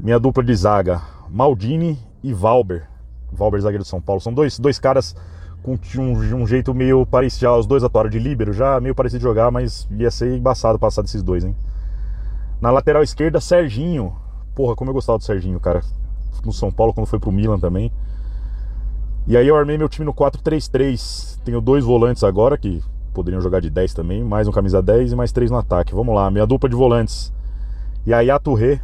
Minha 0.00 0.18
dupla 0.18 0.42
de 0.42 0.56
zaga, 0.56 1.02
Maldini 1.28 1.98
e 2.22 2.32
Valber. 2.32 2.88
Valber, 3.30 3.60
zagueiro 3.60 3.84
de 3.84 3.90
São 3.90 4.00
Paulo. 4.00 4.22
São 4.22 4.32
dois, 4.32 4.58
dois 4.58 4.78
caras 4.78 5.14
com 5.64 5.78
um, 5.98 6.42
um 6.42 6.46
jeito 6.46 6.74
meio 6.74 7.06
parecido. 7.06 7.50
Os 7.54 7.66
dois 7.66 7.82
atuaram 7.82 8.10
de 8.10 8.18
líbero, 8.18 8.52
já 8.52 8.78
meio 8.80 8.94
parecido 8.94 9.20
de 9.20 9.24
jogar, 9.24 9.50
mas 9.50 9.88
ia 9.90 10.10
ser 10.10 10.36
embaçado 10.36 10.78
passar 10.78 11.00
desses 11.00 11.22
dois, 11.22 11.42
hein? 11.42 11.56
Na 12.60 12.70
lateral 12.70 13.02
esquerda, 13.02 13.40
Serginho. 13.40 14.14
Porra, 14.54 14.76
como 14.76 14.90
eu 14.90 14.94
gostava 14.94 15.18
do 15.18 15.24
Serginho, 15.24 15.58
cara. 15.58 15.80
No 16.44 16.52
São 16.52 16.70
Paulo, 16.70 16.92
quando 16.92 17.06
foi 17.06 17.18
pro 17.18 17.32
Milan 17.32 17.58
também. 17.58 17.90
E 19.26 19.38
aí 19.38 19.48
eu 19.48 19.56
armei 19.56 19.78
meu 19.78 19.88
time 19.88 20.04
no 20.04 20.12
4-3-3. 20.12 21.40
Tenho 21.42 21.62
dois 21.62 21.82
volantes 21.82 22.22
agora, 22.22 22.58
que 22.58 22.82
poderiam 23.14 23.40
jogar 23.40 23.60
de 23.60 23.70
10 23.70 23.94
também. 23.94 24.22
Mais 24.22 24.46
um 24.46 24.52
camisa 24.52 24.82
10 24.82 25.12
e 25.12 25.16
mais 25.16 25.32
três 25.32 25.50
no 25.50 25.56
ataque. 25.56 25.94
Vamos 25.94 26.14
lá, 26.14 26.30
minha 26.30 26.46
dupla 26.46 26.68
de 26.68 26.76
volantes. 26.76 27.32
Yaya 28.06 28.38
Touré, 28.38 28.82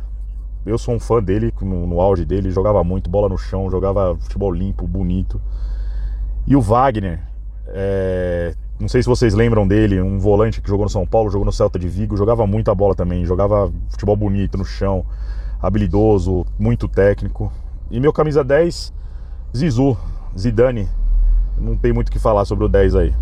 eu 0.64 0.78
sou 0.78 0.94
um 0.94 1.00
fã 1.00 1.22
dele 1.22 1.52
no, 1.60 1.86
no 1.86 2.00
auge 2.00 2.24
dele, 2.24 2.50
jogava 2.50 2.82
muito, 2.82 3.10
bola 3.10 3.28
no 3.28 3.36
chão, 3.36 3.70
jogava 3.70 4.16
futebol 4.16 4.50
limpo, 4.50 4.86
bonito. 4.86 5.38
E 6.46 6.56
o 6.56 6.60
Wagner, 6.60 7.20
é, 7.68 8.54
não 8.78 8.88
sei 8.88 9.02
se 9.02 9.08
vocês 9.08 9.34
lembram 9.34 9.68
dele, 9.68 10.00
um 10.00 10.18
volante 10.18 10.60
que 10.60 10.68
jogou 10.68 10.84
no 10.84 10.90
São 10.90 11.06
Paulo, 11.06 11.30
jogou 11.30 11.44
no 11.44 11.52
Celta 11.52 11.78
de 11.78 11.88
Vigo, 11.88 12.16
jogava 12.16 12.46
muita 12.46 12.74
bola 12.74 12.94
também, 12.94 13.24
jogava 13.24 13.72
futebol 13.88 14.16
bonito 14.16 14.56
no 14.56 14.64
chão, 14.64 15.04
habilidoso, 15.60 16.46
muito 16.58 16.88
técnico. 16.88 17.52
E 17.90 18.00
meu 18.00 18.12
camisa 18.12 18.42
10, 18.42 18.92
Zizu, 19.56 19.96
Zidane. 20.38 20.88
Não 21.58 21.76
tem 21.76 21.92
muito 21.92 22.08
o 22.08 22.12
que 22.12 22.18
falar 22.18 22.44
sobre 22.44 22.64
o 22.64 22.68
10 22.68 22.94
aí. 22.94 23.14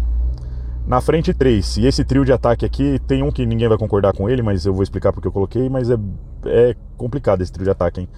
Na 0.87 1.01
frente, 1.01 1.35
três. 1.35 1.77
E 1.77 1.87
esse 1.87 2.05
trio 2.05 2.25
de 2.25 2.33
ataque 2.33 2.65
aqui, 2.65 2.99
tem 3.07 3.23
um 3.23 3.31
que 3.31 3.45
ninguém 3.45 3.69
vai 3.69 3.77
concordar 3.77 4.15
com 4.15 4.29
ele, 4.29 4.43
mas 4.43 4.65
eu 4.65 4.73
vou 4.73 4.83
explicar 4.83 5.13
porque 5.13 5.29
eu 5.29 5.33
coloquei, 5.33 5.69
mas 5.69 5.91
é, 5.91 5.99
é 6.47 6.77
complicado 6.97 7.43
esse 7.43 7.53
trio 7.53 7.65
de 7.65 7.71
ataque, 7.71 8.01
hein? 8.01 8.09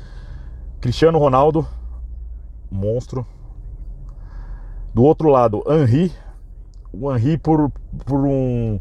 Cristiano 0.81 1.19
Ronaldo, 1.19 1.67
monstro. 2.71 3.27
Do 4.95 5.03
outro 5.03 5.29
lado, 5.29 5.63
Henri. 5.69 6.13
O 6.93 7.15
Henri 7.15 7.39
por, 7.39 7.71
por 8.05 8.21
um, 8.27 8.81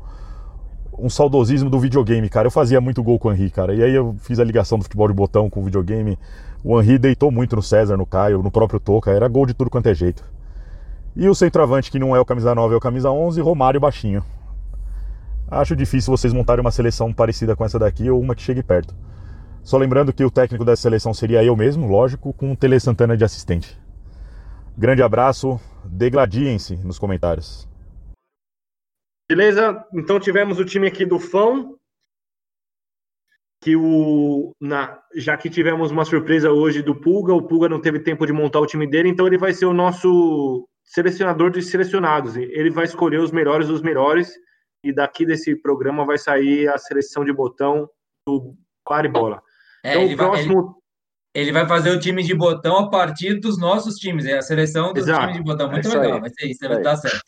um 0.97 1.09
saudosismo 1.09 1.69
do 1.69 1.79
videogame, 1.79 2.27
cara. 2.29 2.47
Eu 2.47 2.51
fazia 2.51 2.81
muito 2.81 3.03
gol 3.03 3.19
com 3.19 3.29
o 3.29 3.31
Henri, 3.31 3.49
cara. 3.51 3.73
E 3.73 3.83
aí 3.83 3.93
eu 3.93 4.15
fiz 4.19 4.39
a 4.39 4.43
ligação 4.43 4.77
do 4.77 4.83
futebol 4.83 5.07
de 5.07 5.13
botão 5.13 5.49
com 5.49 5.61
o 5.61 5.63
videogame. 5.63 6.17
O 6.63 6.79
Henri 6.81 6.97
deitou 6.97 7.31
muito 7.31 7.55
no 7.55 7.61
César, 7.61 7.95
no 7.95 8.05
Caio, 8.05 8.41
no 8.41 8.51
próprio 8.51 8.79
Toca. 8.79 9.11
Era 9.11 9.27
gol 9.27 9.45
de 9.45 9.53
tudo 9.53 9.69
quanto 9.69 9.87
é 9.87 9.93
jeito. 9.93 10.23
E 11.15 11.27
o 11.27 11.35
centroavante, 11.35 11.91
que 11.91 11.99
não 11.99 12.15
é 12.15 12.19
o 12.19 12.25
camisa 12.25 12.53
9, 12.55 12.73
é 12.73 12.77
o 12.77 12.81
camisa 12.81 13.11
11, 13.11 13.41
Romário 13.41 13.79
baixinho. 13.79 14.23
Acho 15.49 15.75
difícil 15.75 16.15
vocês 16.15 16.31
montarem 16.31 16.61
uma 16.61 16.71
seleção 16.71 17.11
parecida 17.11 17.55
com 17.55 17.65
essa 17.65 17.79
daqui 17.79 18.09
ou 18.09 18.21
uma 18.21 18.35
que 18.35 18.41
chegue 18.41 18.61
perto. 18.61 18.93
Só 19.63 19.77
lembrando 19.77 20.13
que 20.13 20.23
o 20.23 20.31
técnico 20.31 20.63
dessa 20.63 20.83
seleção 20.83 21.13
seria 21.13 21.43
eu 21.43 21.55
mesmo, 21.55 21.87
lógico, 21.87 22.33
com 22.33 22.51
o 22.51 22.55
Tele 22.55 22.79
Santana 22.79 23.17
de 23.17 23.23
assistente. 23.23 23.77
Grande 24.79 25.03
abraço, 25.03 25.59
degladiem-se 25.83 26.77
nos 26.77 26.97
comentários. 26.97 27.67
Beleza? 29.29 29.85
Então 29.93 30.17
tivemos 30.21 30.57
o 30.57 30.63
time 30.63 30.87
aqui 30.87 31.05
do 31.05 31.19
Fão, 31.19 31.77
que 33.61 33.75
o 33.75 34.53
na, 34.57 34.97
já 35.13 35.35
que 35.35 35.49
tivemos 35.49 35.91
uma 35.91 36.05
surpresa 36.05 36.49
hoje 36.49 36.81
do 36.81 36.95
Pulga, 36.95 37.33
o 37.33 37.45
Pulga 37.45 37.67
não 37.67 37.81
teve 37.81 37.99
tempo 37.99 38.25
de 38.25 38.31
montar 38.31 38.61
o 38.61 38.65
time 38.65 38.87
dele, 38.87 39.09
então 39.09 39.27
ele 39.27 39.37
vai 39.37 39.51
ser 39.51 39.65
o 39.65 39.73
nosso 39.73 40.65
selecionador 40.85 41.51
de 41.51 41.61
selecionados. 41.61 42.37
Ele 42.37 42.69
vai 42.69 42.85
escolher 42.85 43.19
os 43.19 43.33
melhores 43.33 43.67
dos 43.67 43.81
melhores 43.81 44.31
e 44.81 44.93
daqui 44.93 45.25
desse 45.25 45.57
programa 45.57 46.05
vai 46.05 46.17
sair 46.17 46.69
a 46.69 46.77
seleção 46.77 47.25
de 47.25 47.33
botão 47.33 47.89
do 48.25 48.55
e 49.03 49.07
bola. 49.09 49.43
É, 49.83 49.91
então 49.91 50.05
o 50.05 50.15
próximo 50.15 50.63
vai, 50.63 50.63
ele, 50.63 50.78
ele 51.39 51.51
vai 51.51 51.67
fazer 51.67 51.91
o 51.91 51.99
time 51.99 52.23
de 52.23 52.33
botão 52.33 52.77
a 52.77 52.89
partir 52.89 53.35
dos 53.39 53.57
nossos 53.59 53.95
times, 53.95 54.25
é 54.25 54.37
a 54.37 54.41
seleção 54.41 54.93
dos 54.93 55.03
Exato. 55.03 55.21
times 55.21 55.37
de 55.37 55.43
botão. 55.43 55.67
É 55.67 55.71
Muito 55.71 55.87
isso 55.87 55.97
legal, 55.97 56.15
aí. 56.15 56.21
vai 56.21 56.29
ser 56.29 56.45
isso, 56.47 56.63
Isso 56.65 56.73
aí. 56.73 56.81
tá 56.83 56.95
certo. 56.95 57.23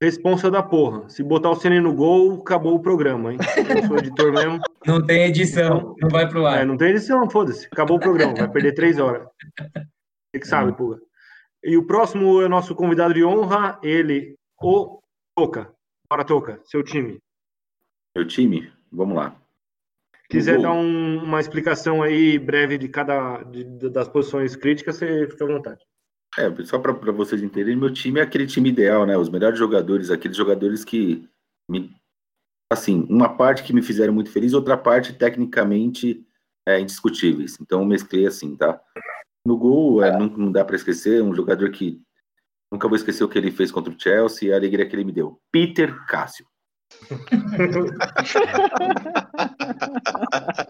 responsa 0.00 0.50
da 0.50 0.62
porra. 0.62 1.08
Se 1.08 1.22
botar 1.22 1.50
o 1.50 1.54
Ceni 1.56 1.80
no 1.80 1.94
gol, 1.94 2.40
acabou 2.40 2.74
o 2.74 2.80
programa, 2.80 3.32
hein? 3.32 3.38
Eu 3.68 3.86
sou 3.86 3.98
editor 3.98 4.32
mesmo. 4.32 4.60
Não 4.86 5.04
tem 5.04 5.24
edição, 5.24 5.96
não 6.00 6.08
vai 6.08 6.28
pro 6.28 6.46
ar. 6.46 6.60
É, 6.62 6.64
não 6.64 6.76
tem 6.76 6.90
edição, 6.90 7.28
foda-se. 7.28 7.66
Acabou 7.72 7.96
o 7.96 8.00
programa, 8.00 8.34
vai 8.34 8.48
perder 8.48 8.72
três 8.72 9.00
horas. 9.00 9.26
Você 9.58 10.38
que 10.40 10.46
sabe, 10.46 10.72
Puga. 10.76 11.00
E 11.64 11.76
o 11.76 11.84
próximo 11.84 12.40
é 12.40 12.46
o 12.46 12.48
nosso 12.48 12.72
convidado 12.72 13.12
de 13.12 13.24
honra, 13.24 13.80
ele, 13.82 14.36
o 14.62 15.00
Toca. 15.36 15.72
Bora, 16.08 16.24
Toca, 16.24 16.60
seu 16.66 16.84
time. 16.84 17.18
Meu 18.16 18.24
time, 18.24 18.72
vamos 18.92 19.16
lá. 19.16 19.36
Quiser 20.28 20.60
dar 20.60 20.72
um- 20.72 21.22
uma 21.22 21.40
explicação 21.40 22.02
aí 22.02 22.38
breve 22.38 22.76
de 22.78 22.88
cada 22.88 23.42
de- 23.44 23.88
das 23.90 24.08
posições 24.08 24.56
críticas, 24.56 24.96
você 24.96 25.28
fica 25.28 25.44
à 25.44 25.48
vontade. 25.48 25.84
É, 26.38 26.64
só 26.64 26.78
para 26.78 26.92
vocês 27.12 27.42
entenderem, 27.42 27.76
meu 27.76 27.92
time 27.92 28.20
é 28.20 28.22
aquele 28.22 28.46
time 28.46 28.68
ideal, 28.68 29.06
né? 29.06 29.16
Os 29.16 29.30
melhores 29.30 29.58
jogadores, 29.58 30.10
aqueles 30.10 30.36
jogadores 30.36 30.84
que 30.84 31.26
me. 31.70 31.90
Assim, 32.70 33.06
uma 33.08 33.36
parte 33.36 33.62
que 33.62 33.72
me 33.72 33.80
fizeram 33.80 34.12
muito 34.12 34.30
feliz, 34.30 34.52
outra 34.52 34.76
parte 34.76 35.12
tecnicamente 35.12 36.26
é, 36.68 36.80
indiscutíveis. 36.80 37.56
Então, 37.60 37.80
eu 37.80 37.86
mesclei 37.86 38.26
assim, 38.26 38.56
tá? 38.56 38.80
No 39.46 39.56
gol, 39.56 40.02
é, 40.02 40.18
não, 40.18 40.26
não 40.26 40.50
dá 40.50 40.64
para 40.64 40.74
esquecer, 40.74 41.22
um 41.22 41.32
jogador 41.32 41.70
que 41.70 42.02
nunca 42.72 42.88
vou 42.88 42.96
esquecer 42.96 43.22
o 43.22 43.28
que 43.28 43.38
ele 43.38 43.52
fez 43.52 43.70
contra 43.70 43.92
o 43.92 43.96
Chelsea 43.98 44.48
e 44.48 44.52
a 44.52 44.56
alegria 44.56 44.84
que 44.84 44.96
ele 44.96 45.04
me 45.04 45.12
deu. 45.12 45.40
Peter 45.52 46.04
Cássio. 46.06 46.44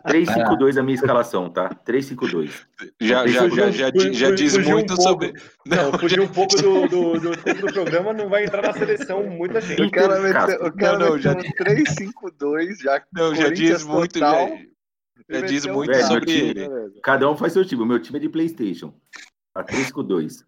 3-5-2 0.05 0.79
a 0.79 0.83
minha 0.83 0.95
escalação, 0.95 1.51
tá? 1.51 1.69
3-5-2. 1.87 2.51
Já, 3.01 3.27
já, 3.27 3.49
já, 3.49 3.71
já, 3.71 3.91
já 4.13 4.31
diz 4.33 4.57
um 4.57 4.63
muito 4.63 4.95
pouco. 4.95 5.03
sobre. 5.03 5.33
Não, 5.67 5.93
fugir 5.99 6.21
um 6.21 6.29
pouco 6.29 6.57
do, 6.57 6.89
do, 6.89 7.21
do 7.21 7.37
tempo 7.37 7.67
do 7.67 7.73
programa, 7.73 8.13
não 8.13 8.29
vai 8.29 8.45
entrar 8.45 8.63
na 8.63 8.73
seleção 8.73 9.25
muita 9.25 9.61
gente. 9.61 9.83
O 9.83 9.91
cara 9.91 10.21
meteu, 10.21 10.67
o 10.67 10.73
cara 10.77 10.99
Não, 10.99 11.11
não, 11.11 11.19
já- 11.19 11.33
um 11.33 11.43
3-5-2, 11.43 12.77
já 12.83 13.03
Não, 13.13 13.35
já 13.35 13.49
diz 13.51 13.85
muito. 13.85 14.15
total, 14.15 14.49
Já, 15.29 15.41
já 15.41 15.47
diz 15.47 15.65
um 15.67 15.73
muito 15.75 15.91
Velho, 15.93 16.07
sobre 16.07 16.25
time- 16.27 16.51
ele. 16.51 17.01
Cada 17.03 17.31
um 17.31 17.37
faz 17.37 17.53
seu 17.53 17.65
time. 17.65 17.83
O 17.83 17.87
meu 17.87 18.01
time 18.01 18.19
é 18.19 18.23
de 18.23 18.29
PlayStation. 18.29 18.95
A 19.55 19.63
3-5-2. 19.65 20.45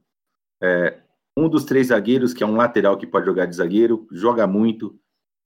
É, 0.63 0.99
um 1.37 1.49
dos 1.49 1.65
três 1.65 1.87
zagueiros, 1.89 2.35
que 2.35 2.43
é 2.43 2.47
um 2.47 2.57
lateral 2.57 2.97
que 2.99 3.07
pode 3.07 3.27
jogar 3.27 3.47
de 3.47 3.57
zagueiro, 3.57 4.07
joga 4.13 4.47
muito. 4.47 4.99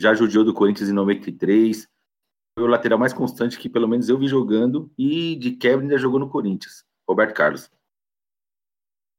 Já 0.02 0.14
judiou 0.14 0.44
do 0.44 0.52
Corinthians 0.52 0.88
em 0.88 0.92
93. 0.92 1.86
Foi 2.58 2.66
o 2.66 2.70
lateral 2.70 2.98
mais 2.98 3.12
constante 3.12 3.58
que 3.58 3.68
pelo 3.68 3.88
menos 3.88 4.08
eu 4.08 4.18
vi 4.18 4.26
jogando. 4.26 4.90
E 4.98 5.36
de 5.36 5.52
quebra 5.52 5.82
ainda 5.82 5.98
jogou 5.98 6.18
no 6.18 6.28
Corinthians. 6.28 6.84
Roberto 7.08 7.34
Carlos. 7.34 7.70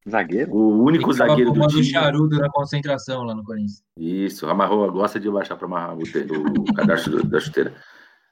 Zagueiro? 0.10 0.54
O 0.54 0.84
único 0.84 1.12
Ele 1.12 1.18
zagueiro 1.18 1.52
do 1.52 1.68
time. 1.68 1.84
charuto 1.84 2.38
na 2.38 2.50
concentração 2.50 3.24
lá 3.24 3.34
no 3.34 3.44
Corinthians. 3.44 3.82
Isso, 3.98 4.48
amarrou, 4.48 4.92
gosta 4.92 5.20
de 5.20 5.30
baixar 5.30 5.56
para 5.56 5.66
amarrar 5.66 5.98
o, 5.98 6.02
o 6.02 6.74
cadastro 6.74 7.26
da 7.26 7.40
chuteira. 7.40 7.74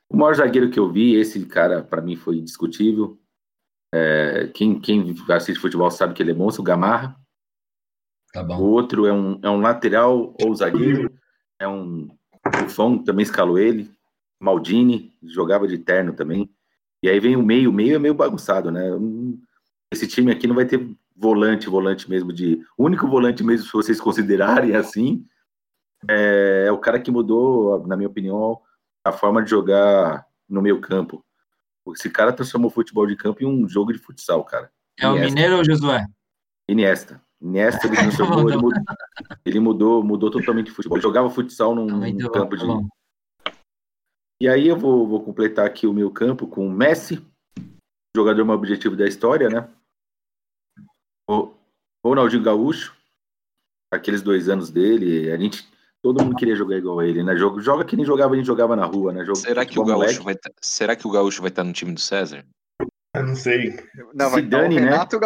O 0.10 0.18
maior 0.18 0.36
zagueiro 0.36 0.70
que 0.70 0.78
eu 0.78 0.92
vi, 0.92 1.16
esse 1.16 1.46
cara, 1.46 1.82
para 1.82 2.02
mim, 2.02 2.18
foi 2.18 2.38
indiscutível. 2.38 3.18
É, 3.94 4.48
quem, 4.54 4.80
quem 4.80 5.16
assiste 5.30 5.60
futebol 5.60 5.90
sabe 5.90 6.14
que 6.14 6.22
ele 6.22 6.32
é 6.32 6.34
monstro, 6.34 6.62
o 6.62 6.66
Gamarra. 6.66 7.16
Tá 8.34 8.42
O 8.44 8.64
outro 8.64 9.06
é 9.06 9.14
um, 9.14 9.40
é 9.42 9.50
um 9.50 9.60
lateral 9.60 10.36
ou 10.42 10.56
zagueiro, 10.56 11.14
é 11.60 11.68
um. 11.68 12.10
O 12.66 12.70
Fão 12.70 12.98
também 12.98 13.24
escalou 13.24 13.58
ele. 13.58 13.92
Maldini, 14.40 15.14
jogava 15.24 15.68
de 15.68 15.78
terno 15.78 16.14
também. 16.14 16.50
E 17.04 17.10
aí 17.10 17.20
vem 17.20 17.36
o 17.36 17.44
meio, 17.44 17.70
o 17.70 17.74
meio 17.74 17.96
é 17.96 18.00
meio 18.00 18.14
bagunçado, 18.14 18.72
né? 18.72 18.84
Esse 19.92 20.08
time 20.08 20.32
aqui 20.32 20.48
não 20.48 20.56
vai 20.56 20.66
ter 20.66 20.88
volante, 21.16 21.70
volante 21.70 22.10
mesmo 22.10 22.34
de. 22.34 22.64
O 22.78 22.86
único 22.86 23.08
volante 23.08 23.44
mesmo, 23.44 23.66
se 23.66 23.74
vocês 23.74 24.00
considerarem 24.00 24.76
assim, 24.76 25.26
é, 26.10 26.66
é 26.68 26.72
o 26.72 26.78
cara 26.78 27.00
que 27.00 27.12
mudou, 27.12 27.86
na 27.88 27.96
minha 27.96 28.10
opinião, 28.10 28.60
a 29.04 29.12
forma 29.12 29.44
de 29.44 29.50
jogar 29.50 30.26
no 30.50 30.62
meio 30.62 30.80
campo. 30.80 31.24
Esse 31.96 32.10
cara 32.10 32.34
transformou 32.34 32.70
o 32.70 32.74
futebol 32.74 33.08
de 33.08 33.16
campo 33.16 33.44
em 33.44 33.48
um 33.48 33.68
jogo 33.68 33.92
de 33.92 34.00
futsal, 34.00 34.44
cara. 34.44 34.72
É 35.00 35.08
o 35.08 35.12
Iniesta. 35.12 35.36
Mineiro 35.36 35.58
ou 35.58 35.66
Josué? 35.66 36.06
Iniesta. 36.68 37.22
Iniesta 37.42 37.88
ele 37.88 37.96
transformou, 37.98 38.48
ele 38.50 38.58
mudou, 38.58 38.84
ele 39.46 39.60
mudou, 39.60 40.04
mudou 40.04 40.30
totalmente 40.32 40.72
o 40.72 40.76
futebol. 40.76 40.98
Ele 40.98 41.04
jogava 41.04 41.30
futsal 41.30 41.74
num, 41.74 41.88
Tá 42.20 42.30
campo 42.30 42.56
tá 42.58 42.64
de. 42.64 42.88
E 44.42 44.48
aí 44.48 44.68
eu 44.68 44.78
vou, 44.78 45.08
vou 45.08 45.24
completar 45.24 45.66
aqui 45.66 45.88
o 45.88 45.94
meu 45.94 46.10
campo 46.12 46.48
com 46.48 46.68
o 46.68 46.72
Messi, 46.72 47.24
jogador 48.16 48.44
mais 48.46 48.60
objetivo 48.60 48.96
da 48.96 49.08
história, 49.08 49.50
né? 49.50 49.70
O 51.30 51.54
Ronaldinho 52.06 52.44
Gaúcho, 52.44 52.96
aqueles 53.94 54.22
dois 54.22 54.50
anos 54.50 54.70
dele, 54.70 55.32
a 55.32 55.38
gente. 55.38 55.70
Todo 56.04 56.24
mundo 56.24 56.36
queria 56.36 56.56
jogar 56.56 56.78
igual 56.78 56.98
a 57.00 57.06
ele, 57.08 57.22
né? 57.24 57.38
Joga, 57.38 57.62
joga 57.62 57.86
que 57.86 57.96
nem 57.96 58.04
jogava, 58.04 58.34
a 58.34 58.38
gente 58.38 58.48
jogava 58.48 58.76
na 58.76 58.86
rua, 58.86 59.14
né? 59.14 59.24
Jogo, 59.24 59.38
Será 59.38 59.64
que 59.64 59.80
o 59.80 59.86
Gaúcho 59.86 60.00
moleque. 60.00 60.24
vai 60.24 60.36
tá- 60.36 60.50
será 60.60 60.96
que 60.96 61.06
o 61.08 61.12
Gaúcho 61.12 61.42
vai 61.44 61.50
estar 61.50 61.64
no 61.64 61.72
time 61.72 61.94
do 61.94 62.00
César? 62.00 62.44
Eu 63.16 63.24
não 63.24 63.36
sei. 63.36 63.78
Não, 64.12 64.32
vai 64.32 64.40
Se 64.42 64.46
estar 64.48 64.58
o 64.58 64.62
dane, 64.62 64.76
né? 64.80 64.90
Renato 64.90 65.20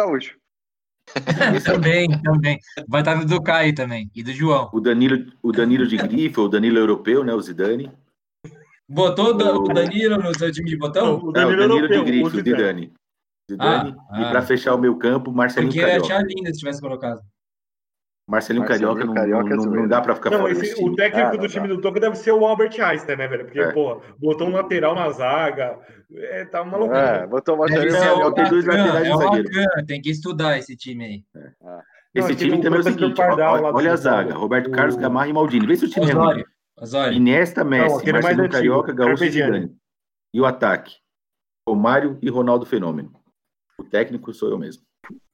Também, 1.64 2.08
também. 2.22 2.58
Vai 2.88 3.00
estar 3.00 3.24
do 3.24 3.42
Caio 3.42 3.74
também. 3.74 4.10
E 4.14 4.22
do 4.22 4.32
João. 4.32 4.68
O 4.72 4.80
Danilo, 4.80 5.32
o 5.42 5.52
Danilo 5.52 5.86
de 5.86 5.96
grife, 5.96 6.40
o 6.40 6.48
Danilo 6.48 6.78
europeu, 6.78 7.24
né? 7.24 7.32
O 7.32 7.40
Zidane. 7.40 7.90
Botou 8.88 9.34
o 9.34 9.64
O- 9.64 9.68
Danilo 9.72 10.18
no 10.18 10.36
seu 10.38 10.52
time 10.52 10.68
de 10.70 10.76
botão? 10.76 11.18
O 11.18 11.26
É, 11.28 11.28
o 11.28 11.32
Danilo 11.32 11.56
Danilo 11.56 11.78
europeu, 11.78 12.04
de 12.04 12.10
grife, 12.10 12.26
o 12.26 12.30
Zidane. 12.30 12.56
Zidane. 12.56 12.92
Zidane. 13.50 13.96
Ah, 14.10 14.20
e 14.20 14.24
ah. 14.24 14.30
para 14.30 14.42
fechar 14.42 14.74
o 14.74 14.78
meu 14.78 14.96
campo, 14.96 15.32
Marcelinho 15.32 15.72
Porque 15.72 15.86
ia 15.86 16.00
achar 16.00 16.22
lindo 16.24 16.46
se 16.46 16.58
tivesse 16.58 16.80
colocado. 16.80 17.20
Marcelinho, 18.28 18.64
Marcelinho 18.64 18.64
Carioca, 18.94 19.04
não, 19.04 19.14
Carioca 19.14 19.46
é 19.46 19.50
não, 19.50 19.56
não 19.56 19.62
zoeira. 19.70 19.88
dá 19.88 20.00
pra 20.00 20.14
ficar 20.16 20.30
Não, 20.30 20.38
fora 20.40 20.52
esse- 20.52 20.72
o 20.72 20.76
time. 20.76 20.96
técnico 20.96 21.26
Ah, 21.28 21.30
do 21.30 21.38
não 21.38 21.48
time 21.48 21.68
do 21.68 21.80
Toca 21.80 22.00
deve 22.00 22.16
ser 22.16 22.32
o 22.32 22.44
Albert 22.44 22.80
Einstein, 22.80 23.16
né, 23.16 23.28
velho? 23.28 23.44
Porque, 23.44 23.60
É. 23.60 23.72
pô, 23.72 24.00
botou 24.18 24.48
um 24.48 24.52
lateral 24.52 24.94
na 24.96 25.10
zaga. 25.10 25.78
É, 26.12 26.44
tá 26.44 26.62
uma 26.62 26.76
loucura. 26.76 26.98
É, 27.00 27.26
botou 27.26 27.54
o 27.54 27.58
Marcelinho 27.58 27.90
ser 27.92 28.04
Não, 28.04 28.26
o 28.26 28.30
dois 28.32 28.64
laterais 28.64 29.06
é 29.08 29.14
o 29.14 29.18
zagueiro. 29.18 29.48
Acan, 29.48 29.84
tem 29.86 30.00
que 30.02 30.10
estudar 30.10 30.58
esse 30.58 30.76
time 30.76 31.04
aí. 31.04 31.24
Esse 32.12 32.28
Não, 32.30 32.36
time 32.36 32.50
tem 32.50 32.60
o 32.60 32.62
também 32.62 32.78
é 32.78 32.80
o 32.80 32.84
seguinte, 32.84 33.16
Pardal 33.16 33.62
ó, 33.62 33.72
olha 33.76 33.92
a 33.92 33.96
zaga, 33.96 34.34
Roberto 34.34 34.68
O- 34.68 34.72
Carlos, 34.72 34.96
Gamarra 34.96 35.28
e 35.28 35.32
Maldini. 35.32 35.66
Vê 35.66 35.76
se 35.76 35.84
o 35.84 35.88
time 35.88 36.06
é 36.06 36.12
ruim. 36.12 36.22
Osório. 36.24 36.46
Osório. 36.80 37.12
Iniesta, 37.16 37.62
Messi, 37.62 38.10
mais 38.10 38.24
Marcelinho 38.24 38.50
Carioca, 38.50 38.92
Gaúcho 38.92 39.24
e. 39.24 39.30
Zidane. 39.30 39.70
E 40.34 40.40
o 40.40 40.44
ataque, 40.46 40.96
Romário 41.68 42.18
e 42.20 42.28
Ronaldo 42.28 42.66
Fenômeno. 42.66 43.12
O 43.78 43.84
técnico 43.84 44.32
sou 44.34 44.50
eu 44.50 44.58
mesmo. 44.58 44.82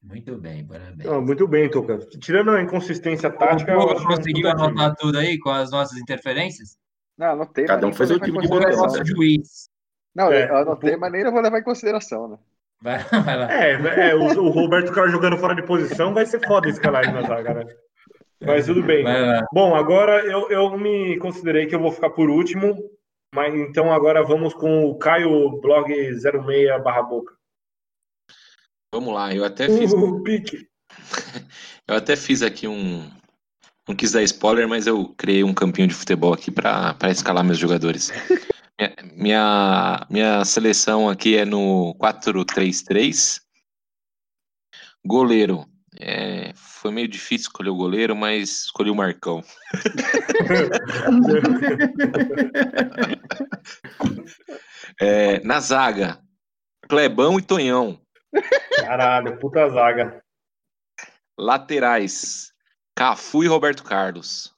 Muito 0.03 0.37
bem, 0.37 0.67
parabéns. 0.67 1.09
Ah, 1.09 1.21
muito 1.21 1.47
bem, 1.47 1.71
Toca. 1.71 1.99
Tirando 2.21 2.51
a 2.51 2.61
inconsistência 2.63 3.31
tática, 3.31 3.73
eu 3.73 3.81
é 3.81 3.85
um 3.85 4.05
conseguiu 4.05 4.35
time. 4.35 4.49
anotar 4.49 4.97
tudo 4.97 5.19
aí 5.19 5.39
com 5.39 5.51
as 5.51 5.71
nossas 5.71 5.97
interferências? 5.99 6.77
Não, 7.17 7.29
anotei. 7.29 7.67
Cada 7.67 7.87
um 7.87 7.93
fez 7.93 8.11
o 8.11 8.19
time 8.19 8.41
de 8.41 8.53
é 8.53 8.77
nosso 8.77 9.05
juiz? 9.05 9.71
Não, 10.15 10.31
É, 10.31 10.51
eu 10.51 10.57
anotei, 10.57 10.97
mas 10.97 11.13
nem 11.13 11.31
vou 11.31 11.41
levar 11.41 11.59
em 11.59 11.65
consideração, 11.65 12.29
né? 12.29 12.39
Vai, 12.83 12.99
vai 12.99 13.39
lá. 13.39 13.53
É, 13.53 14.11
é, 14.11 14.15
o, 14.15 14.25
o 14.25 14.51
Roberto 14.51 14.93
Carlos 14.93 15.13
jogando 15.13 15.39
fora 15.39 15.55
de 15.55 15.63
posição 15.63 16.13
vai 16.13 16.27
ser 16.27 16.45
foda 16.45 16.69
escalar 16.69 17.05
ele 17.05 17.13
na 17.13 17.23
zaga, 17.23 17.55
né? 17.55 17.65
Mas 18.45 18.67
tudo 18.67 18.83
bem. 18.83 19.05
Vai 19.05 19.23
lá. 19.23 19.47
Bom, 19.53 19.75
agora 19.75 20.25
eu, 20.27 20.51
eu 20.51 20.77
me 20.77 21.17
considerei 21.19 21.67
que 21.67 21.75
eu 21.77 21.81
vou 21.81 21.93
ficar 21.93 22.11
por 22.11 22.29
último, 22.29 22.77
mas 23.33 23.55
então 23.55 23.93
agora 23.93 24.25
vamos 24.25 24.53
com 24.53 24.85
o 24.87 24.99
Caio 24.99 25.61
Blog 25.61 25.93
06 26.13 26.83
barra 26.83 27.03
boca. 27.03 27.33
Vamos 28.93 29.15
lá, 29.15 29.35
eu 29.35 29.43
até 29.43 29.67
fiz, 29.67 29.91
pique. 30.23 30.69
eu 31.89 31.97
até 31.97 32.15
fiz 32.15 32.43
aqui 32.43 32.69
um. 32.69 33.11
Não 33.89 33.97
quis 33.97 34.13
dar 34.13 34.23
spoiler, 34.23 34.69
mas 34.69 34.87
eu 34.87 35.09
criei 35.17 35.43
um 35.43 35.55
campinho 35.55 35.89
de 35.89 35.95
futebol 35.95 36.35
aqui 36.35 36.51
para 36.51 36.97
escalar 37.11 37.43
meus 37.43 37.59
jogadores. 37.59 38.11
Minha, 38.81 38.97
minha, 39.15 40.07
minha 40.11 40.45
seleção 40.45 41.09
aqui 41.09 41.37
é 41.37 41.45
no 41.45 41.95
4-3-3. 42.01 43.39
Goleiro. 45.05 45.67
É, 46.01 46.53
foi 46.57 46.91
meio 46.91 47.07
difícil 47.07 47.49
escolher 47.49 47.69
o 47.69 47.77
goleiro, 47.77 48.17
mas 48.17 48.65
escolhi 48.65 48.91
o 48.91 48.95
Marcão. 48.95 49.45
É, 54.99 55.39
na 55.45 55.61
zaga, 55.61 56.19
Clebão 56.89 57.39
e 57.39 57.43
Tonhão. 57.43 58.02
Caralho, 58.77 59.39
puta 59.39 59.69
zaga. 59.69 60.23
Laterais, 61.39 62.53
Cafu 62.97 63.43
e 63.43 63.47
Roberto 63.47 63.85
Carlos. 63.85 64.55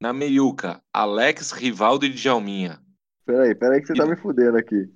Na 0.00 0.12
meiuca, 0.12 0.82
Alex, 0.92 1.52
Rivaldo 1.52 2.04
e 2.04 2.10
Djalminha. 2.10 2.78
Peraí, 3.24 3.54
peraí 3.54 3.80
que 3.80 3.86
você 3.86 3.94
tá 3.94 4.06
me 4.06 4.16
fudendo 4.16 4.58
aqui. 4.58 4.86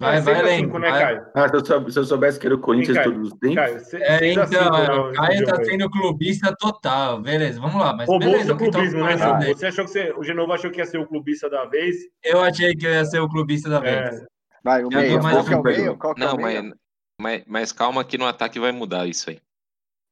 Vai, 0.00 0.18
É 0.18 0.20
vai, 0.20 0.34
seis 0.34 0.38
a 0.38 0.42
Lembro. 0.48 0.66
cinco, 0.66 0.78
né, 0.78 0.90
vai. 0.90 1.00
Caio? 1.00 1.26
Ah, 1.34 1.48
se 1.48 1.56
eu, 1.56 1.64
sou- 1.66 1.90
se 1.90 1.98
eu 1.98 2.04
soubesse 2.04 2.38
que 2.38 2.46
era 2.46 2.54
o 2.54 2.60
Corinthians 2.60 3.02
todos 3.02 3.32
os 3.32 3.38
tempos. 3.38 3.92
É, 3.94 4.26
então, 4.30 4.46
cinco, 4.46 4.62
é, 4.64 4.88
né, 4.88 4.94
o 4.94 5.12
Caio 5.12 5.44
tá 5.44 5.64
sendo 5.64 5.90
clubista 5.90 6.54
total. 6.56 7.20
Beleza, 7.20 7.60
vamos 7.60 7.80
lá. 7.80 7.92
Mas 7.94 8.08
Roubou 8.08 8.28
beleza, 8.30 8.44
seu 8.46 8.54
o 8.54 8.58
que 8.58 8.70
clubismo, 8.70 9.04
né. 9.04 9.16
Você 9.54 9.66
achou 9.66 9.84
que 9.84 9.90
você, 9.90 10.12
o 10.12 10.22
Genovo 10.22 10.52
achou 10.52 10.70
que 10.70 10.78
ia 10.78 10.86
ser 10.86 10.98
o 10.98 11.06
clubista 11.06 11.50
da 11.50 11.64
vez? 11.66 11.96
Eu 12.22 12.40
achei 12.40 12.74
que 12.74 12.86
eu 12.86 12.92
ia 12.92 13.04
ser 13.04 13.18
o 13.20 13.28
clubista 13.28 13.68
da 13.68 13.78
É, 13.86 14.08
vez. 14.10 14.24
Vai, 14.62 14.84
o 14.84 14.88
Eu 14.90 14.90
meio. 14.98 15.22
mais 15.22 15.36
Qual 15.36 15.44
que 15.44 15.52
é 15.52 15.56
o 15.56 15.60
um 15.60 15.62
meio? 15.64 15.98
Qual 15.98 16.14
que 16.14 16.22
é 16.22 16.26
o 16.30 16.36
meio? 16.36 16.64
mas, 16.64 16.74
mas, 17.20 17.42
mas 17.46 17.72
calma 17.72 18.04
que 18.04 18.18
no 18.18 18.26
ataque 18.26 18.58
vai 18.60 18.72
mudar 18.72 19.06
isso 19.06 19.30
aí. 19.30 19.40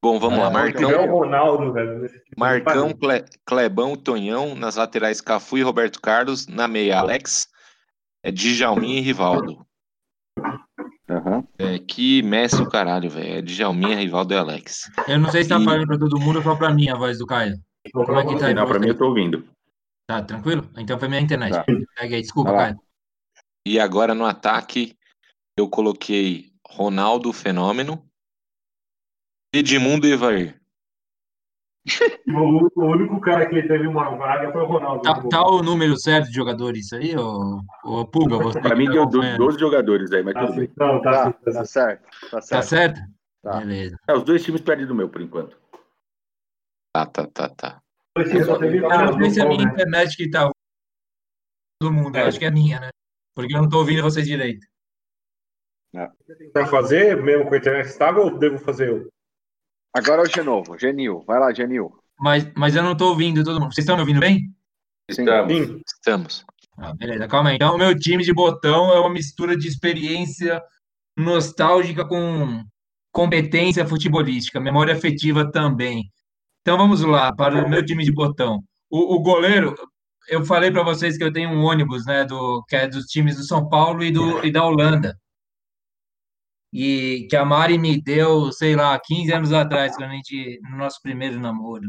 Bom, 0.03 0.19
vamos 0.19 0.39
Ah, 0.39 0.43
lá. 0.45 0.51
Marcão, 0.51 1.07
Ronaldo, 1.07 1.73
velho. 1.73 1.99
nesse 2.01 2.15
time, 2.15 2.35
Marcão. 2.39 2.93
Cle- 2.93 3.24
Clebão, 3.45 3.97
Tonhão. 3.97 4.55
Nas 4.55 4.77
laterais, 4.77 5.20
Cafu 5.20 5.59
e 5.59 5.62
Roberto 5.62 6.01
Carlos. 6.01 6.47
Na 6.47 6.69
meia, 6.69 6.99
Alex, 6.99 7.49
é, 8.24 8.31
Djalminha 8.31 8.99
e 8.99 9.03
Rivaldo. 9.03 9.66
Aham. 11.09 11.47
É, 11.59 11.78
que 11.78 12.23
Messi 12.23 12.61
o 12.62 12.69
caralho, 12.69 13.09
velho. 13.09 13.39
É 13.39 13.43
Djalminha, 13.43 13.97
Rivaldo 13.97 14.35
e 14.35 14.37
Alex. 14.37 14.91
Eu 15.09 15.19
não 15.19 15.31
sei 15.31 15.43
se 15.45 15.49
tá 15.49 15.59
E- 15.59 15.65
falando 15.65 15.87
pra 15.87 15.99
todo 15.99 16.20
mundo 16.20 16.37
ou 16.37 16.43
só 16.43 16.55
pra 16.57 16.73
mim 16.73 16.89
a 16.89 16.95
voz 16.97 17.19
do 17.19 17.27
Caio. 17.27 17.57
Como 17.93 18.19
é 18.19 18.27
que 18.27 18.39
tá 18.39 18.47
aí? 18.49 18.55
Não, 18.55 18.66
pra 18.66 18.78
mim 18.78 18.89
eu 18.89 18.99
tô 18.99 19.07
ouvindo. 19.07 19.49
Tá, 20.09 20.23
tranquilo? 20.23 20.69
Então 20.77 20.99
foi 20.99 21.09
minha 21.09 21.20
internet. 21.20 21.53
Tá. 21.55 22.07
Desculpa, 22.07 22.51
lá. 22.51 22.59
Caio. 22.66 22.81
E 23.66 23.81
agora 23.81 24.15
no 24.15 24.24
ataque, 24.27 24.97
eu 25.59 25.69
coloquei 25.69 26.53
Ronaldo 26.68 27.32
Fenômeno, 27.32 28.05
Edmundo 29.55 30.06
e 30.06 30.12
Evair. 30.12 30.60
O, 32.28 32.68
o 32.82 32.84
único 32.90 33.20
cara 33.20 33.48
que 33.48 33.62
teve 33.62 33.86
uma 33.86 34.10
vaga 34.16 34.51
foi 34.52 34.60
o 34.60 34.66
Ronaldo. 34.66 35.02
Tá, 35.02 35.22
tá 35.28 35.47
o 35.47 35.62
número 35.62 35.97
certo 35.97 36.26
de 36.26 36.34
jogadores 36.34 36.86
isso 36.86 36.97
aí, 36.97 37.16
ô, 37.16 37.60
ô 37.84 38.05
Pulga? 38.05 38.36
Você 38.38 38.60
Pra 38.60 38.74
mim 38.74 38.86
tá 38.86 38.93
deu 38.93 39.06
do- 39.06 39.18
acompanhando. 39.18 39.38
12 39.38 39.59
jogadores 39.60 40.10
aí, 40.12 40.22
mas 40.24 40.34
Tá 40.34 40.47
tudo 40.47 40.56
bem. 40.56 40.72
Não, 40.76 41.01
tá, 41.01 41.12
Tá, 41.12 41.32
tá 41.32 41.52
tá 41.52 41.64
certo. 41.64 42.02
Tá 42.02 42.30
Tá 42.30 42.43
certo. 42.43 42.66
certo? 42.68 43.01
Tá. 43.43 43.59
Beleza. 43.60 43.97
É, 44.09 44.12
os 44.14 44.24
dois 44.24 44.43
times 44.44 44.60
perdem 44.60 44.86
do 44.86 44.94
meu, 44.97 45.09
por 45.09 45.22
enquanto. 45.22 45.56
Tá, 46.93 47.06
tá, 47.06 47.26
tá, 47.28 47.48
tá. 47.51 47.80
Eu 48.16 48.24
não 48.24 49.18
sei 49.20 49.30
se 49.30 49.40
é 49.40 49.44
a 49.44 49.48
minha 49.48 49.64
né? 49.66 49.72
internet 49.72 50.16
que 50.16 50.28
tá. 50.28 50.51
Todo 51.80 51.93
mundo, 51.93 52.16
É. 52.16 52.22
acho 52.26 52.38
que 52.38 52.44
é 52.44 52.48
a 52.48 52.52
minha, 52.52 52.80
né? 52.80 52.88
Porque 53.34 53.55
eu 53.55 53.62
não 53.62 53.68
tô 53.68 53.78
ouvindo 53.78 54.02
vocês 54.02 54.26
direito. 54.26 54.66
Pra 56.52 56.66
fazer, 56.66 57.23
mesmo 57.23 57.47
com 57.47 57.55
a 57.55 57.59
internet 57.59 57.86
estável, 57.86 58.24
ou 58.24 58.39
devo 58.39 58.59
fazer 58.59 58.89
eu? 58.89 59.09
Agora 59.94 60.23
é 60.23 60.24
o 60.24 60.31
Genovo. 60.31 60.78
Genil. 60.78 61.24
Vai 61.27 61.40
lá, 61.40 61.52
Genil. 61.52 61.90
Mas, 62.18 62.51
mas 62.55 62.77
eu 62.77 62.82
não 62.82 62.97
tô 62.97 63.09
ouvindo 63.09 63.43
todo 63.43 63.60
mundo. 63.60 63.73
Vocês 63.74 63.85
estão 63.85 63.97
me 63.97 64.02
ouvindo 64.02 64.20
bem? 64.20 64.51
Estamos. 65.09 65.52
Sim. 65.52 65.81
Estamos. 65.86 66.44
Ah, 66.78 66.93
beleza, 66.94 67.27
calma 67.27 67.51
aí. 67.51 67.56
Então, 67.56 67.74
o 67.74 67.78
meu 67.78 67.98
time 67.98 68.23
de 68.23 68.32
botão 68.32 68.93
é 68.93 69.01
uma 69.01 69.09
mistura 69.09 69.56
de 69.56 69.66
experiência 69.66 70.62
nostálgica 71.16 72.05
com 72.05 72.62
competência 73.10 73.86
futebolística, 73.86 74.60
memória 74.60 74.94
afetiva 74.94 75.51
também. 75.51 76.10
Então, 76.60 76.77
vamos 76.77 77.01
lá, 77.01 77.35
para 77.35 77.64
o 77.64 77.68
meu 77.68 77.85
time 77.85 78.05
de 78.05 78.12
botão. 78.12 78.62
O, 78.90 79.14
o 79.14 79.20
goleiro, 79.20 79.74
eu 80.28 80.44
falei 80.44 80.70
para 80.70 80.82
vocês 80.82 81.16
que 81.16 81.24
eu 81.24 81.32
tenho 81.32 81.48
um 81.48 81.64
ônibus, 81.64 82.05
né, 82.05 82.24
do, 82.27 82.62
que 82.68 82.77
é 82.77 82.86
dos 82.86 83.06
times 83.06 83.36
do 83.36 83.44
São 83.44 83.68
Paulo 83.68 84.02
e, 84.02 84.10
do, 84.10 84.44
e 84.44 84.52
da 84.52 84.64
Holanda. 84.64 85.16
E 86.72 87.26
que 87.30 87.36
a 87.36 87.44
Mari 87.44 87.78
me 87.78 88.01
deu, 88.01 88.52
sei 88.52 88.76
lá, 88.76 88.98
15 88.98 89.32
anos 89.32 89.52
atrás, 89.52 89.97
quando 89.97 90.10
a 90.10 90.14
gente, 90.14 90.60
no 90.70 90.76
nosso 90.76 91.01
primeiro 91.02 91.40
namoro 91.40 91.88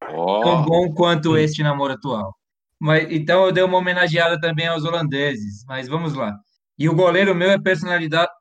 tão 0.00 0.16
Ó, 0.16 0.62
bom 0.62 0.92
quanto 0.94 1.36
este 1.36 1.62
namoro 1.62 1.94
atual. 1.94 2.34
Mas, 2.78 3.10
então 3.10 3.44
eu 3.44 3.52
dei 3.52 3.62
uma 3.62 3.78
homenageada 3.78 4.40
também 4.40 4.66
aos 4.66 4.84
holandeses, 4.84 5.64
mas 5.66 5.86
vamos 5.88 6.14
lá. 6.14 6.34
E 6.78 6.88
o 6.88 6.94
goleiro 6.94 7.34
meu 7.34 7.50
é 7.50 7.58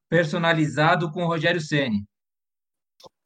personalizado 0.10 1.12
com 1.12 1.24
o 1.24 1.28
Rogério 1.28 1.60
Ceni. 1.60 2.06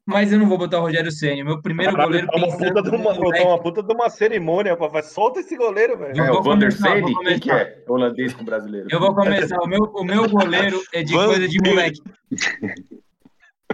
Mas 0.06 0.30
eu 0.32 0.38
não 0.38 0.46
vou 0.46 0.58
botar 0.58 0.78
o 0.78 0.82
Rogério 0.82 1.10
Ceni. 1.10 1.42
O 1.42 1.46
meu 1.46 1.62
primeiro 1.62 1.92
Caralho, 1.92 2.08
goleiro 2.10 2.26
tá 2.28 2.36
uma 2.36 2.48
puta 2.58 2.82
de 2.82 2.90
no 2.90 2.96
uma, 2.98 3.14
tá 3.32 3.42
uma 3.44 3.58
puta 3.62 3.82
de 3.82 3.94
uma 3.94 4.10
cerimônia, 4.10 4.76
papai. 4.76 5.02
Solta 5.02 5.40
esse 5.40 5.56
goleiro, 5.56 5.96
velho. 5.96 6.14
Eu 6.16 6.24
É, 6.24 6.28
vou 6.28 6.40
o 6.40 6.42
Vander 6.42 6.68
começar, 6.76 7.00
vou 7.00 7.08
Sene? 7.08 7.24
Quem 7.24 7.38
que 7.40 7.50
é? 7.50 7.82
Holandês 7.88 8.34
com 8.34 8.44
brasileiro. 8.44 8.86
Eu 8.90 9.00
vou 9.00 9.14
começar. 9.14 9.58
O 9.62 9.66
meu, 9.66 9.80
o 9.80 10.04
meu 10.04 10.28
goleiro 10.28 10.82
é 10.92 11.02
de 11.02 11.14
Van 11.14 11.26
coisa 11.26 11.48
de 11.48 11.58
moleque. 11.58 12.02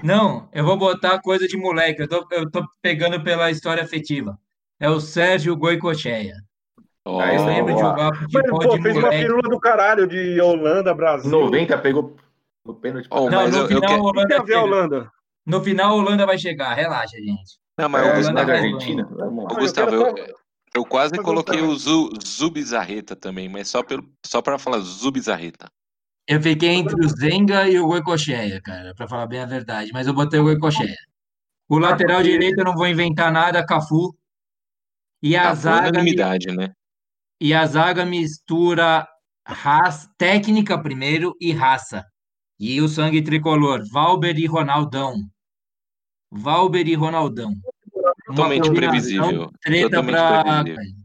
Não, 0.03 0.49
eu 0.53 0.65
vou 0.65 0.77
botar 0.79 1.21
coisa 1.21 1.47
de 1.49 1.57
moleque. 1.57 2.03
Eu 2.03 2.09
tô, 2.09 2.27
eu 2.31 2.51
tô 2.51 2.65
pegando 2.81 3.23
pela 3.23 3.51
história 3.51 3.83
afetiva. 3.83 4.39
É 4.79 4.89
o 4.89 5.01
Sérgio 5.01 5.57
Goicocheia. 5.57 6.35
Ah, 7.05 7.35
Eu 7.35 7.45
lembro 7.45 7.75
de 7.75 7.81
jogar 7.81 8.11
Mano, 8.13 8.31
futebol 8.31 8.61
pô, 8.61 8.77
de 8.77 8.83
fez 8.83 8.95
uma 8.97 9.03
moleque. 9.07 9.23
firula 9.23 9.43
do 9.43 9.59
caralho 9.59 10.07
de 10.07 10.41
Holanda, 10.41 10.95
Brasil. 10.95 11.31
90 11.31 11.77
pegou 11.79 12.15
o 12.65 12.75
pênalti. 12.75 13.09
Ó, 13.11 13.29
Não, 13.29 13.43
mas 13.43 13.51
no 13.51 13.57
eu, 13.59 13.63
eu 13.63 13.67
final 13.69 13.81
quero. 13.83 13.95
a 13.95 14.11
O 14.11 14.13
que 14.29 14.45
tem 14.45 14.57
Holanda 14.57 15.11
No 15.51 15.63
final 15.63 15.91
a 15.91 15.95
Holanda 15.95 16.25
vai 16.25 16.39
chegar. 16.39 16.73
Relaxa, 16.75 17.17
gente. 17.17 17.59
Não, 17.79 17.89
mas 17.89 18.07
É, 18.07 18.17
Gustavo, 18.17 18.47
da 18.47 18.53
Argentina? 18.55 19.09
Vamos 19.11 19.45
lá. 19.45 19.61
Gustavo, 19.61 19.95
eu 19.95 20.41
eu, 20.73 20.85
quase 20.85 21.19
coloquei 21.19 21.61
o 21.61 21.75
Zu, 21.77 22.11
Zubizarreta 22.25 23.17
também, 23.17 23.49
mas 23.49 23.69
só, 23.69 23.83
pelo, 23.83 24.09
só 24.25 24.41
pra 24.41 24.57
falar 24.57 24.79
Zubizarreta. 24.79 25.69
Eu 26.29 26.41
fiquei 26.41 26.69
entre 26.69 26.95
o 26.95 27.09
Zenga 27.09 27.69
e 27.69 27.81
o 27.81 27.89
Goicocheia, 27.89 28.61
cara, 28.63 28.95
pra 28.95 29.09
falar 29.09 29.27
bem 29.27 29.41
a 29.41 29.47
verdade. 29.47 29.91
Mas 29.93 30.07
eu 30.07 30.15
botei 30.15 30.39
o 30.39 30.45
Goicocheia. 30.45 30.95
O 31.69 31.77
lateral 31.79 32.23
direito 32.23 32.61
eu 32.61 32.65
não 32.65 32.75
vou 32.75 32.87
inventar 32.87 33.33
nada, 33.33 33.67
Cafu. 33.67 34.17
E 35.21 35.37
a 35.37 35.43
Tá 35.43 35.49
boa 35.49 35.57
zaga 35.57 35.83
me- 35.83 35.89
unanimidade, 35.89 36.47
né? 36.55 36.73
E 37.41 37.53
a 37.53 37.67
zaga 37.67 38.05
mistura 38.07 39.09
raça, 39.45 40.09
técnica 40.17 40.81
primeiro 40.81 41.35
e 41.41 41.53
raça. 41.53 42.05
E 42.61 42.81
o 42.81 42.89
sangue 42.89 43.23
tricolor, 43.23 43.83
Valber 43.91 44.39
e 44.39 44.47
Ronaldão. 44.47 45.17
Valber 46.31 46.87
e 46.87 46.95
Ronaldão. 46.95 47.55
Totalmente 48.27 48.71
previsível. 48.71 49.51
Treta 49.61 49.91
Totalmente 49.91 50.15
pra... 50.15 50.65
previsível. 50.65 51.01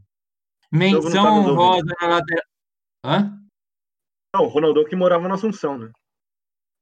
Menção 0.72 1.24
tá 1.24 1.32
honrosa 1.32 1.94
na 2.00 2.08
lateral. 2.08 2.44
Hã? 3.04 3.38
Não, 4.34 4.44
o 4.44 4.48
Ronaldo 4.48 4.84
que 4.84 4.96
morava 4.96 5.28
na 5.28 5.34
Assunção, 5.34 5.78
né? 5.78 5.90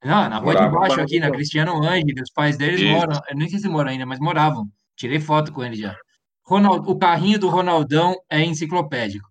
Não, 0.04 0.28
na 0.28 0.38
rua 0.38 0.54
de 0.54 0.68
baixo 0.68 1.00
aqui, 1.00 1.18
na. 1.18 1.30
Cristiano 1.30 1.82
Ângelo, 1.82 2.22
os 2.22 2.30
pais 2.32 2.58
deles 2.58 2.80
Isso. 2.80 2.90
moram, 2.90 3.20
eu 3.28 3.36
nem 3.36 3.48
sei 3.48 3.58
se 3.58 3.68
moram 3.68 3.90
ainda, 3.90 4.04
mas 4.04 4.18
moravam. 4.18 4.68
Tirei 4.96 5.18
foto 5.18 5.52
com 5.52 5.64
ele 5.64 5.76
já. 5.76 5.96
Ronald, 6.42 6.90
o 6.90 6.98
carrinho 6.98 7.38
do 7.38 7.48
Ronaldão 7.48 8.14
é 8.28 8.44
enciclopédico. 8.44 9.26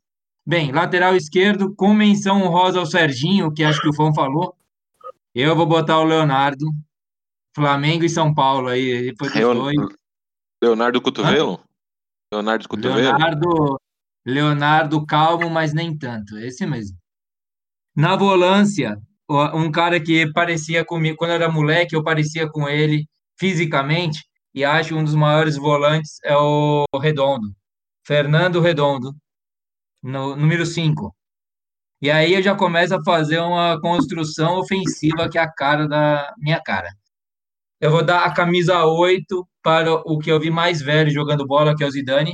Bem, 0.46 0.72
lateral 0.72 1.16
esquerdo, 1.16 1.74
com 1.76 1.94
menção 1.94 2.42
honrosa 2.42 2.80
ao 2.80 2.86
Serginho, 2.86 3.54
que 3.54 3.64
acho 3.64 3.80
que 3.82 3.88
o 3.88 3.94
Fão 3.94 4.14
falou. 4.14 4.56
Eu 5.34 5.56
vou 5.56 5.66
botar 5.66 6.00
o 6.00 6.04
Leonardo. 6.04 6.66
Flamengo 7.56 8.04
e 8.04 8.10
São 8.10 8.34
Paulo 8.34 8.68
aí, 8.68 8.82
ele 8.82 9.16
foi 9.18 9.30
com 9.30 9.36
os 9.38 9.40
Leon- 9.40 9.56
dois. 9.56 9.78
Leonardo 10.64 11.02
Cotovelo? 11.02 11.60
Leonardo 12.34 12.68
Cotovelo? 12.70 12.96
Leonardo, 13.02 13.78
Leonardo 14.26 15.06
calmo, 15.06 15.50
mas 15.50 15.74
nem 15.74 15.96
tanto. 15.98 16.38
Esse 16.38 16.66
mesmo. 16.66 16.98
Na 17.96 18.16
volância, 18.16 18.98
um 19.54 19.70
cara 19.72 20.00
que 20.00 20.32
parecia 20.34 20.84
comigo, 20.86 21.18
quando 21.18 21.32
eu 21.32 21.36
era 21.36 21.50
moleque, 21.52 21.96
eu 21.96 22.04
parecia 22.04 22.50
com 22.50 22.68
ele 22.68 23.06
fisicamente, 23.38 24.24
e 24.54 24.64
acho 24.64 24.96
um 24.96 25.04
dos 25.04 25.16
maiores 25.16 25.58
volantes 25.58 26.18
é 26.24 26.36
o 26.38 26.86
Redondo, 27.00 27.54
Fernando 28.06 28.62
Redondo, 28.62 29.14
no 30.02 30.36
número 30.36 30.66
5. 30.66 31.14
E 32.02 32.10
aí 32.12 32.34
eu 32.34 32.42
já 32.42 32.56
começo 32.56 32.96
a 32.96 33.04
fazer 33.04 33.40
uma 33.40 33.80
construção 33.80 34.58
ofensiva 34.60 35.30
que 35.30 35.38
é 35.38 35.42
a 35.42 35.52
cara 35.52 35.88
da 35.88 36.34
minha 36.38 36.62
cara. 36.62 36.90
Eu 37.84 37.92
vou 37.92 38.02
dar 38.02 38.24
a 38.24 38.34
camisa 38.34 38.86
8 38.86 39.46
para 39.62 39.94
o 39.94 40.18
que 40.18 40.32
eu 40.32 40.40
vi 40.40 40.50
mais 40.50 40.82
velho 40.82 41.12
jogando 41.12 41.46
bola, 41.46 41.76
que 41.76 41.84
é 41.84 41.86
o 41.86 41.92
Zidane. 41.92 42.32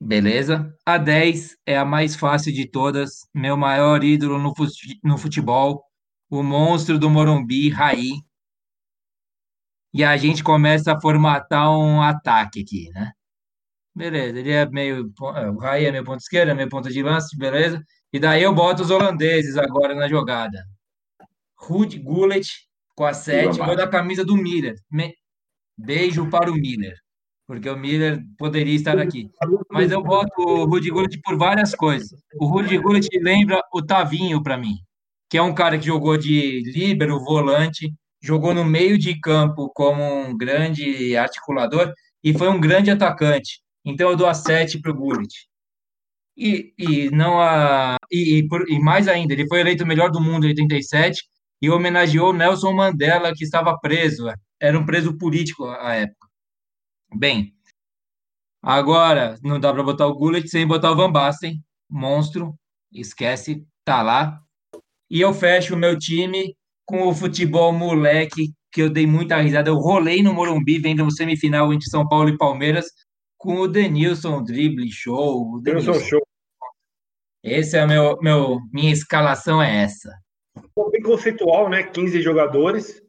Beleza. 0.00 0.74
A 0.86 0.96
10 0.96 1.54
é 1.66 1.76
a 1.76 1.84
mais 1.84 2.16
fácil 2.16 2.54
de 2.54 2.66
todas. 2.66 3.28
Meu 3.34 3.58
maior 3.58 4.02
ídolo 4.02 4.38
no 5.04 5.18
futebol. 5.18 5.84
O 6.30 6.42
monstro 6.42 6.98
do 6.98 7.10
Morumbi, 7.10 7.68
Raí. 7.68 8.12
E 9.92 10.02
a 10.02 10.16
gente 10.16 10.42
começa 10.42 10.94
a 10.94 11.00
formatar 11.00 11.70
um 11.70 12.00
ataque 12.00 12.62
aqui, 12.62 12.88
né? 12.94 13.12
Beleza, 13.94 14.38
ele 14.38 14.52
é 14.52 14.66
meio. 14.66 15.12
é, 15.36 15.50
O 15.50 15.58
Raí 15.58 15.84
é 15.84 15.92
meu 15.92 16.04
ponto 16.04 16.20
esquerdo, 16.20 16.50
é 16.50 16.54
meu 16.54 16.70
ponto 16.70 16.88
de 16.88 17.02
lança, 17.02 17.28
beleza? 17.38 17.84
E 18.14 18.18
daí 18.18 18.42
eu 18.42 18.54
boto 18.54 18.82
os 18.82 18.90
holandeses 18.90 19.58
agora 19.58 19.94
na 19.94 20.08
jogada. 20.08 20.64
Ruud 21.58 21.98
Gullit 21.98 22.48
com 22.94 23.04
a 23.04 23.12
7, 23.14 23.58
vou 23.66 23.76
dar 23.76 23.84
a 23.84 23.88
camisa 23.88 24.24
do 24.24 24.36
Miller. 24.36 24.74
Me- 24.90 25.14
Beijo 25.78 26.28
para 26.30 26.50
o 26.50 26.54
Miller, 26.54 26.94
porque 27.46 27.68
o 27.68 27.76
Miller 27.76 28.22
poderia 28.38 28.74
estar 28.74 28.98
aqui. 28.98 29.28
Mas 29.70 29.90
eu 29.92 30.02
boto 30.02 30.40
o 30.40 30.64
Ruud 30.64 30.90
Gullit 30.90 31.20
por 31.22 31.36
várias 31.36 31.74
coisas. 31.74 32.08
O 32.40 32.46
Ruud 32.46 32.78
Gullit 32.78 33.08
lembra 33.20 33.62
o 33.72 33.82
Tavinho 33.82 34.42
para 34.42 34.56
mim, 34.56 34.76
que 35.28 35.36
é 35.36 35.42
um 35.42 35.54
cara 35.54 35.78
que 35.78 35.84
jogou 35.86 36.16
de 36.16 36.62
líbero, 36.72 37.20
volante, 37.22 37.92
jogou 38.22 38.54
no 38.54 38.64
meio 38.64 38.96
de 38.98 39.18
campo 39.20 39.70
como 39.74 40.02
um 40.02 40.34
grande 40.36 41.14
articulador 41.16 41.92
e 42.24 42.32
foi 42.36 42.48
um 42.48 42.58
grande 42.60 42.90
atacante. 42.90 43.60
Então 43.84 44.08
eu 44.10 44.16
dou 44.16 44.26
a 44.26 44.34
7 44.34 44.80
para 44.80 44.90
o 44.90 44.94
Gullit. 44.94 45.32
E, 46.38 46.72
e 46.78 47.10
não 47.10 47.40
a 47.40 47.96
e, 48.10 48.38
e, 48.38 48.48
por- 48.48 48.68
e 48.70 48.78
mais 48.78 49.08
ainda, 49.08 49.32
ele 49.32 49.46
foi 49.46 49.60
eleito 49.60 49.84
o 49.84 49.86
melhor 49.86 50.10
do 50.10 50.20
mundo 50.20 50.44
em 50.46 50.50
87 50.50 51.22
e 51.60 51.70
homenageou 51.70 52.32
Nelson 52.32 52.72
Mandela, 52.72 53.32
que 53.34 53.44
estava 53.44 53.78
preso. 53.78 54.26
Era 54.60 54.78
um 54.78 54.86
preso 54.86 55.16
político 55.16 55.64
à 55.66 55.94
época. 55.94 56.26
Bem, 57.14 57.54
agora 58.62 59.38
não 59.42 59.60
dá 59.60 59.72
para 59.72 59.82
botar 59.82 60.06
o 60.06 60.14
Gullit 60.14 60.48
sem 60.48 60.66
botar 60.66 60.92
o 60.92 60.96
Van 60.96 61.10
Basten, 61.10 61.62
monstro, 61.88 62.54
esquece, 62.92 63.66
tá 63.84 64.02
lá. 64.02 64.40
E 65.10 65.20
eu 65.20 65.32
fecho 65.32 65.74
o 65.74 65.78
meu 65.78 65.98
time 65.98 66.56
com 66.84 67.06
o 67.06 67.14
futebol 67.14 67.72
moleque, 67.72 68.52
que 68.72 68.82
eu 68.82 68.90
dei 68.90 69.06
muita 69.06 69.40
risada. 69.40 69.70
Eu 69.70 69.76
rolei 69.76 70.22
no 70.22 70.34
Morumbi 70.34 70.78
vendo 70.78 71.04
o 71.04 71.10
semifinal 71.10 71.72
entre 71.72 71.88
São 71.88 72.06
Paulo 72.06 72.28
e 72.28 72.36
Palmeiras 72.36 72.86
com 73.36 73.60
o 73.60 73.68
Denilson 73.68 74.42
drible 74.42 74.90
show. 74.90 75.54
o 75.54 75.60
Denilson 75.60 75.92
Denilson. 75.92 76.08
Show. 76.08 76.26
Esse 77.42 77.76
é 77.76 77.86
meu, 77.86 78.18
meu 78.20 78.58
minha 78.72 78.92
escalação 78.92 79.62
é 79.62 79.84
essa. 79.84 80.10
Bem 80.90 81.02
conceitual, 81.02 81.68
né? 81.68 81.82
15 81.84 82.20
jogadores. 82.22 83.02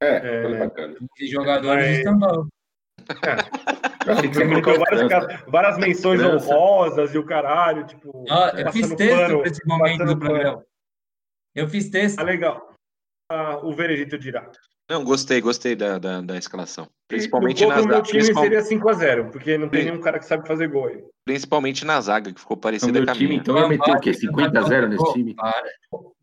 É, 0.00 0.42
foi 0.42 0.58
bacana. 0.58 0.94
Os 1.20 1.30
jogadores. 1.30 2.04
Assim, 4.06 4.32
você 4.32 4.46
colocou 4.48 4.78
várias, 4.78 5.42
várias 5.46 5.78
menções 5.78 6.20
França. 6.20 6.46
honrosas 6.54 7.14
e 7.14 7.18
o 7.18 7.24
caralho, 7.24 7.86
tipo. 7.86 8.24
Ó, 8.30 8.48
eu 8.50 8.72
fiz 8.72 8.88
texto 8.94 9.16
pano, 9.16 9.42
esse 9.44 9.66
momento 9.66 10.04
do 10.04 10.18
programa. 10.18 10.64
Eu 11.54 11.68
fiz 11.68 11.88
texto. 11.90 12.18
Ah, 12.18 12.22
legal. 12.22 12.72
Ah, 13.30 13.58
o 13.58 13.72
veredito 13.74 14.18
dirá. 14.18 14.50
Não, 14.90 15.04
gostei, 15.04 15.40
gostei 15.40 15.76
da, 15.76 15.98
da, 15.98 16.20
da 16.22 16.36
escalação. 16.38 16.88
Principalmente 17.08 17.62
o 17.64 17.68
na, 17.68 17.80
zaga, 17.82 18.02
time 18.02 18.18
principal- 18.20 18.42
seria 18.44 18.62
5x0, 18.62 19.30
porque 19.30 19.58
não 19.58 19.68
tem 19.68 19.84
nenhum 19.84 20.00
cara 20.00 20.18
que 20.18 20.24
sabe 20.24 20.46
fazer 20.48 20.68
gol 20.68 20.86
aí. 20.86 21.04
principalmente 21.26 21.84
na 21.84 22.00
zaga, 22.00 22.32
que 22.32 22.40
ficou 22.40 22.56
O 22.56 22.60
parecida 22.60 23.04
com 23.04 23.10
a 23.10 23.14
time, 23.14 23.28
minha. 23.28 23.40
então, 23.40 23.58
ia 23.58 23.68
meter 23.68 23.90
o 23.90 24.00
quê? 24.00 24.14
50 24.14 24.58
a 24.58 24.62
0 24.62 24.88
nesse 24.88 25.12
time? 25.12 25.34
Para. 25.34 25.68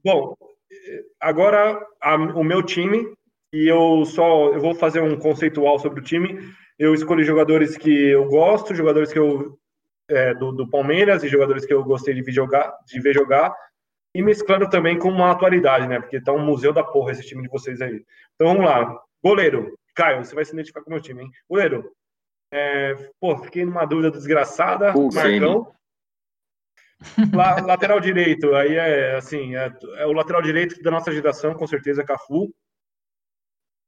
Bom, 0.04 0.36
agora 1.20 1.80
a- 2.02 2.16
o 2.16 2.44
meu 2.44 2.62
time, 2.64 3.06
e 3.54 3.68
eu 3.68 4.06
só 4.06 4.54
eu 4.54 4.60
vou 4.60 4.76
fazer 4.76 5.02
um 5.02 5.18
conceitual 5.18 5.80
sobre 5.80 6.00
o 6.00 6.04
time. 6.04 6.40
Eu 6.78 6.94
escolhi 6.94 7.24
jogadores 7.24 7.78
que 7.78 8.10
eu 8.10 8.26
gosto, 8.28 8.76
jogadores 8.76 9.12
que 9.14 9.20
eu 9.20 9.58
é, 10.10 10.34
do, 10.36 10.52
do 10.52 10.70
Palmeiras 10.70 11.24
e 11.24 11.28
jogadores 11.28 11.66
que 11.66 11.74
eu 11.74 11.84
gostei 11.84 12.14
de 12.14 12.22
ver 12.22 12.32
jogar, 12.32 12.72
de 12.86 13.00
ver 13.00 13.14
jogar, 13.14 13.52
e 14.14 14.22
mesclando 14.22 14.70
também 14.70 15.00
com 15.00 15.10
uma 15.10 15.32
atualidade, 15.32 15.88
né? 15.88 16.00
Porque 16.00 16.22
tá 16.22 16.32
um 16.32 16.46
museu 16.46 16.72
da 16.72 16.84
porra 16.84 17.12
esse 17.12 17.26
time 17.26 17.42
de 17.42 17.50
vocês 17.50 17.82
aí. 17.82 18.04
Então 18.36 18.48
vamos 18.54 18.66
lá. 18.66 19.00
Goleiro, 19.24 19.76
Caio, 19.96 20.24
você 20.24 20.36
vai 20.36 20.46
se 20.46 20.54
identificar 20.54 20.82
com 20.82 20.90
o 20.92 20.94
meu 20.94 21.02
time, 21.02 21.24
hein? 21.24 21.32
Goleiro, 21.50 21.92
é, 22.52 22.96
pô, 23.20 23.36
fiquei 23.38 23.66
numa 23.66 23.86
dúvida 23.86 24.12
desgraçada. 24.12 24.94
Pô, 24.94 25.10
Marcão. 25.12 25.72
La- 27.34 27.62
lateral 27.62 28.00
direito, 28.00 28.56
aí 28.56 28.76
é 28.76 29.16
assim, 29.16 29.56
é, 29.56 29.72
é 29.98 30.06
o 30.06 30.14
lateral 30.14 30.42
direito 30.42 30.82
da 30.82 30.92
nossa 30.92 31.12
geração, 31.12 31.54
com 31.54 31.68
certeza, 31.68 32.04
Cafu. 32.04 32.54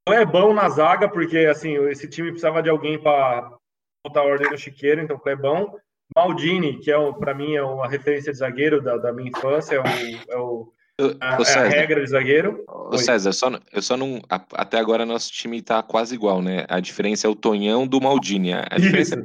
Não 0.08 0.14
é 0.14 0.26
bom 0.26 0.54
na 0.54 0.70
zaga, 0.70 1.10
porque 1.10 1.40
assim, 1.40 1.76
esse 1.88 2.08
time 2.08 2.30
precisava 2.30 2.62
de 2.62 2.70
alguém 2.70 3.02
para 3.02 3.58
botar 4.06 4.24
ordem 4.24 4.50
no 4.50 4.58
chiqueiro, 4.58 5.02
então 5.02 5.20
Clebão. 5.20 5.78
Maldini, 6.16 6.80
que 6.80 6.90
é 6.90 7.14
para 7.14 7.34
mim 7.34 7.56
é 7.56 7.62
uma 7.62 7.88
referência 7.88 8.32
de 8.32 8.38
zagueiro 8.38 8.82
da, 8.82 8.98
da 8.98 9.12
minha 9.12 9.30
infância, 9.30 9.76
é, 9.76 9.80
o, 9.80 9.84
é, 10.32 10.38
o, 10.38 10.74
a, 11.00 11.34
é 11.34 11.34
a 11.42 11.46
César, 11.46 11.68
regra 11.68 12.02
de 12.04 12.10
zagueiro. 12.10 12.64
ô, 12.68 12.90
Oi. 12.92 12.98
César, 12.98 13.32
só, 13.32 13.52
eu 13.72 13.82
só 13.82 13.96
não. 13.96 14.20
a- 14.30 14.42
Até 14.54 14.80
agora 14.80 15.06
nosso 15.06 15.32
time 15.32 15.62
tá 15.62 15.84
quase 15.84 16.16
igual, 16.16 16.42
né? 16.42 16.66
A 16.68 16.80
diferença 16.80 17.28
é 17.28 17.30
o 17.30 17.36
Tonhão 17.36 17.86
do 17.86 18.02
Maldini. 18.02 18.54
A 18.54 18.78
diferença, 18.80 19.24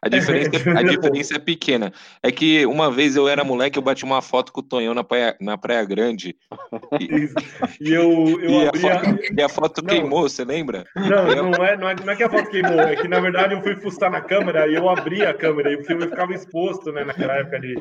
a 0.00 0.08
diferença, 0.08 0.50
a 0.70 0.82
diferença 0.82 1.36
é 1.36 1.38
pequena. 1.38 1.92
É 2.22 2.32
que 2.32 2.64
uma 2.64 2.90
vez 2.90 3.16
eu 3.16 3.28
era 3.28 3.44
moleque, 3.44 3.78
eu 3.78 3.82
bati 3.82 4.04
uma 4.04 4.22
foto 4.22 4.50
com 4.52 4.60
o 4.60 4.64
Tonhão 4.64 4.94
na 4.94 5.04
Praia, 5.04 5.36
na 5.40 5.58
praia 5.58 5.84
Grande. 5.84 6.36
Isso. 6.98 7.34
E 7.80 7.92
eu, 7.92 8.40
eu 8.40 8.50
E 8.60 8.64
a, 8.64 8.68
abri 8.68 8.80
foto, 8.80 9.06
a, 9.06 9.40
e 9.40 9.42
a 9.42 9.48
foto 9.48 9.82
Não. 9.82 9.88
queimou, 9.88 10.22
você 10.22 10.44
lembra? 10.44 10.84
Não, 10.96 11.26
não 11.52 11.64
é, 11.64 11.76
não, 11.76 11.88
é, 11.90 11.94
não 11.96 12.12
é 12.12 12.16
que 12.16 12.22
a 12.22 12.30
foto 12.30 12.48
queimou, 12.48 12.80
é 12.80 12.96
que 12.96 13.08
na 13.08 13.20
verdade 13.20 13.54
eu 13.54 13.62
fui 13.62 13.76
fuçar 13.76 14.10
na 14.10 14.22
câmera 14.22 14.66
e 14.66 14.74
eu 14.74 14.88
abri 14.88 15.24
a 15.24 15.34
câmera 15.34 15.70
e 15.70 15.76
o 15.76 15.84
filme 15.84 16.06
ficava 16.06 16.32
exposto, 16.32 16.90
né, 16.92 17.04
naquela 17.04 17.34
época 17.36 17.60
de, 17.60 17.76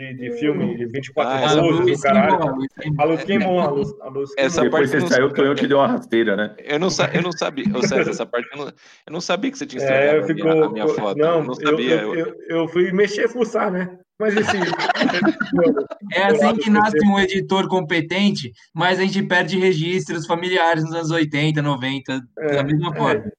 de, 0.00 0.14
de 0.14 0.32
filme 0.38 0.76
de 0.76 0.86
24 0.86 1.30
Ah, 1.32 1.50
A 1.50 1.54
luzes, 1.60 2.00
caralho. 2.00 2.38
queimou, 2.38 2.98
a 2.98 3.04
luz 3.04 3.24
queimou. 3.24 3.60
A 3.60 3.70
luz 3.70 3.88
a 4.00 4.08
luz, 4.08 4.32
a 4.32 4.34
queimou. 4.34 4.34
Essa 4.38 4.62
Depois 4.62 4.90
parte 4.90 5.02
você 5.02 5.14
saiu, 5.14 5.26
o 5.26 5.32
Tonhão 5.32 5.54
te 5.54 5.66
deu 5.66 5.78
uma 5.78 5.86
rasteira, 5.86 6.36
né? 6.36 6.54
Eu 6.58 6.78
não, 6.78 6.88
sa- 6.90 7.10
eu 7.12 7.22
não 7.22 7.32
sabia, 7.32 7.66
ô 7.74 7.82
César, 7.82 8.10
essa 8.10 8.24
parte 8.26 8.48
eu 8.52 8.58
não, 8.58 8.66
eu 8.66 9.12
não 9.12 9.20
sabia 9.20 9.50
que 9.50 9.58
você 9.58 9.66
tinha 9.66 9.82
É, 9.82 9.84
estragado 9.84 10.24
a, 10.24 10.26
ficou. 10.26 10.52
minha, 10.52 10.64
a 10.64 10.68
minha 10.70 10.88
foto. 10.88 11.18
Não, 11.18 11.38
eu 11.38 11.44
não 11.44 11.54
eu, 11.60 11.68
sabia. 11.68 11.94
eu, 12.02 12.14
eu, 12.14 12.34
eu 12.48 12.68
fui 12.68 12.90
mexer, 12.92 13.28
fuçar, 13.28 13.70
né? 13.70 13.98
Mas 14.18 14.36
esse. 14.36 14.56
É 16.12 16.24
assim 16.24 16.56
que 16.56 16.70
nasce 16.70 16.96
um 17.06 17.18
editor 17.20 17.68
competente, 17.68 18.50
mas 18.74 18.98
a 18.98 19.02
gente 19.02 19.22
perde 19.22 19.58
registros 19.58 20.26
familiares 20.26 20.82
nos 20.84 20.94
anos 20.94 21.10
80, 21.10 21.62
90, 21.62 22.20
da 22.36 22.64
mesma 22.64 22.94
forma. 22.94 23.30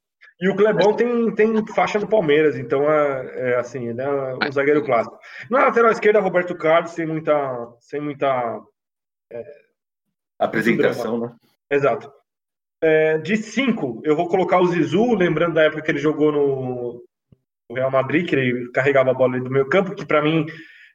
E 0.42 0.50
o 0.50 0.56
Clebão 0.56 0.96
tem, 0.96 1.34
tem 1.36 1.68
faixa 1.68 2.00
do 2.00 2.08
Palmeiras, 2.08 2.58
então 2.58 2.92
é, 2.92 3.52
é 3.52 3.56
assim, 3.58 3.90
ele 3.90 4.02
é 4.02 4.10
um 4.10 4.52
zagueiro 4.52 4.84
clássico. 4.84 5.18
Na 5.50 5.66
lateral 5.66 5.92
esquerda, 5.92 6.20
Roberto 6.20 6.56
Carlos, 6.56 6.92
sem 6.92 7.06
muita. 7.06 7.68
Sem 7.80 8.02
muita 8.02 8.60
Apresentação, 10.40 11.20
né? 11.20 11.36
Exato. 11.70 12.12
É, 12.84 13.20
de 13.20 13.38
cinco, 13.38 14.02
eu 14.04 14.16
vou 14.16 14.28
colocar 14.28 14.60
o 14.60 14.66
Zizu, 14.66 15.14
lembrando 15.14 15.54
da 15.54 15.64
época 15.64 15.84
que 15.84 15.92
ele 15.92 16.00
jogou 16.00 16.32
no, 16.32 17.04
Real 17.72 17.92
Madrid, 17.92 18.28
que 18.28 18.36
ele 18.36 18.72
carregava 18.72 19.12
a 19.12 19.14
bola 19.14 19.36
ali 19.36 19.44
do 19.44 19.52
meio 19.52 19.70
campo, 19.70 19.94
que 19.94 20.06
para 20.06 20.22
mim 20.22 20.46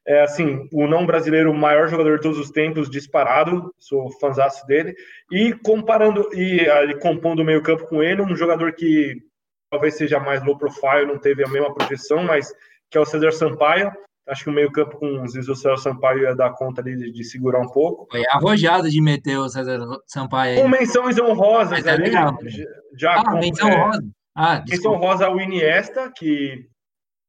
é 0.06 0.22
assim, 0.22 0.68
o 0.72 0.86
não 0.86 1.06
brasileiro 1.06 1.50
o 1.50 1.54
maior 1.54 1.88
jogador 1.88 2.16
de 2.16 2.22
todos 2.22 2.38
os 2.38 2.50
tempos, 2.50 2.90
disparado, 2.90 3.72
sou 3.78 4.10
fãzaço 4.18 4.66
dele. 4.66 4.94
E 5.30 5.52
comparando 5.52 6.28
e 6.34 6.68
ali 6.68 6.98
compondo 6.98 7.40
o 7.40 7.44
meio 7.44 7.62
campo 7.62 7.86
com 7.86 8.02
ele, 8.02 8.22
um 8.22 8.36
jogador 8.36 8.72
que 8.72 9.16
talvez 9.76 9.94
seja 9.94 10.18
mais 10.18 10.42
low 10.42 10.56
profile, 10.56 11.04
não 11.06 11.18
teve 11.18 11.44
a 11.44 11.48
mesma 11.48 11.72
projeção, 11.74 12.24
mas 12.24 12.50
que 12.90 12.96
é 12.96 13.00
o 13.00 13.04
César 13.04 13.30
Sampaio. 13.32 13.92
Acho 14.28 14.44
que 14.44 14.50
o 14.50 14.52
meio 14.52 14.72
campo 14.72 14.98
com 14.98 15.22
o 15.22 15.28
Zizu 15.28 15.54
César 15.54 15.76
Sampaio 15.76 16.22
ia 16.22 16.34
dar 16.34 16.50
conta 16.54 16.80
ali 16.80 16.96
de, 16.96 17.12
de 17.12 17.22
segurar 17.24 17.60
um 17.60 17.68
pouco. 17.68 18.08
Foi 18.10 18.24
arrojado 18.30 18.90
de 18.90 19.00
meter 19.00 19.38
o 19.38 19.48
César 19.48 19.78
Sampaio 20.06 20.60
Com 20.60 20.68
menções 20.68 21.16
honrosas 21.20 21.70
Mas 21.70 21.86
é 21.86 21.90
ali, 21.90 22.02
legal. 22.04 22.36
já- 22.44 22.64
já 22.98 23.14
Ah, 23.20 23.24
com- 23.24 23.38
menção 23.38 23.68
é, 23.68 23.84
rosa. 23.84 24.02
Ah, 24.34 24.64
menção 24.68 24.96
rosa 24.96 25.26
ao 25.26 25.38
Iniesta, 25.40 26.10
que 26.16 26.66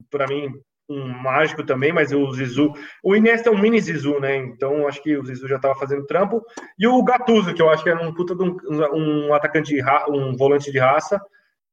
para 0.10 0.26
mim 0.28 0.50
um 0.90 1.06
mágico 1.22 1.64
também, 1.66 1.92
mas 1.92 2.14
o 2.14 2.32
Zizu, 2.32 2.72
o 3.04 3.14
Iniesta 3.16 3.50
é 3.50 3.52
um 3.52 3.60
mini 3.60 3.80
Zizu, 3.82 4.20
né? 4.22 4.38
Então 4.38 4.88
acho 4.88 5.04
que 5.04 5.18
o 5.18 5.26
Zizu 5.26 5.48
já 5.48 5.58
estava 5.58 5.76
fazendo 5.76 6.06
trampo 6.06 6.42
e 6.80 6.88
o 6.88 7.04
Gattuso, 7.04 7.54
que 7.54 7.62
eu 7.62 7.70
acho 7.70 7.84
que 7.84 7.90
era 7.90 8.02
um 8.02 8.14
puta 8.14 8.34
de 8.34 8.42
um, 8.44 8.56
um 9.28 9.34
atacante 9.34 9.74
de 9.76 9.82
ra- 9.82 10.06
um 10.10 10.36
volante 10.36 10.72
de 10.72 10.80
raça 10.80 11.22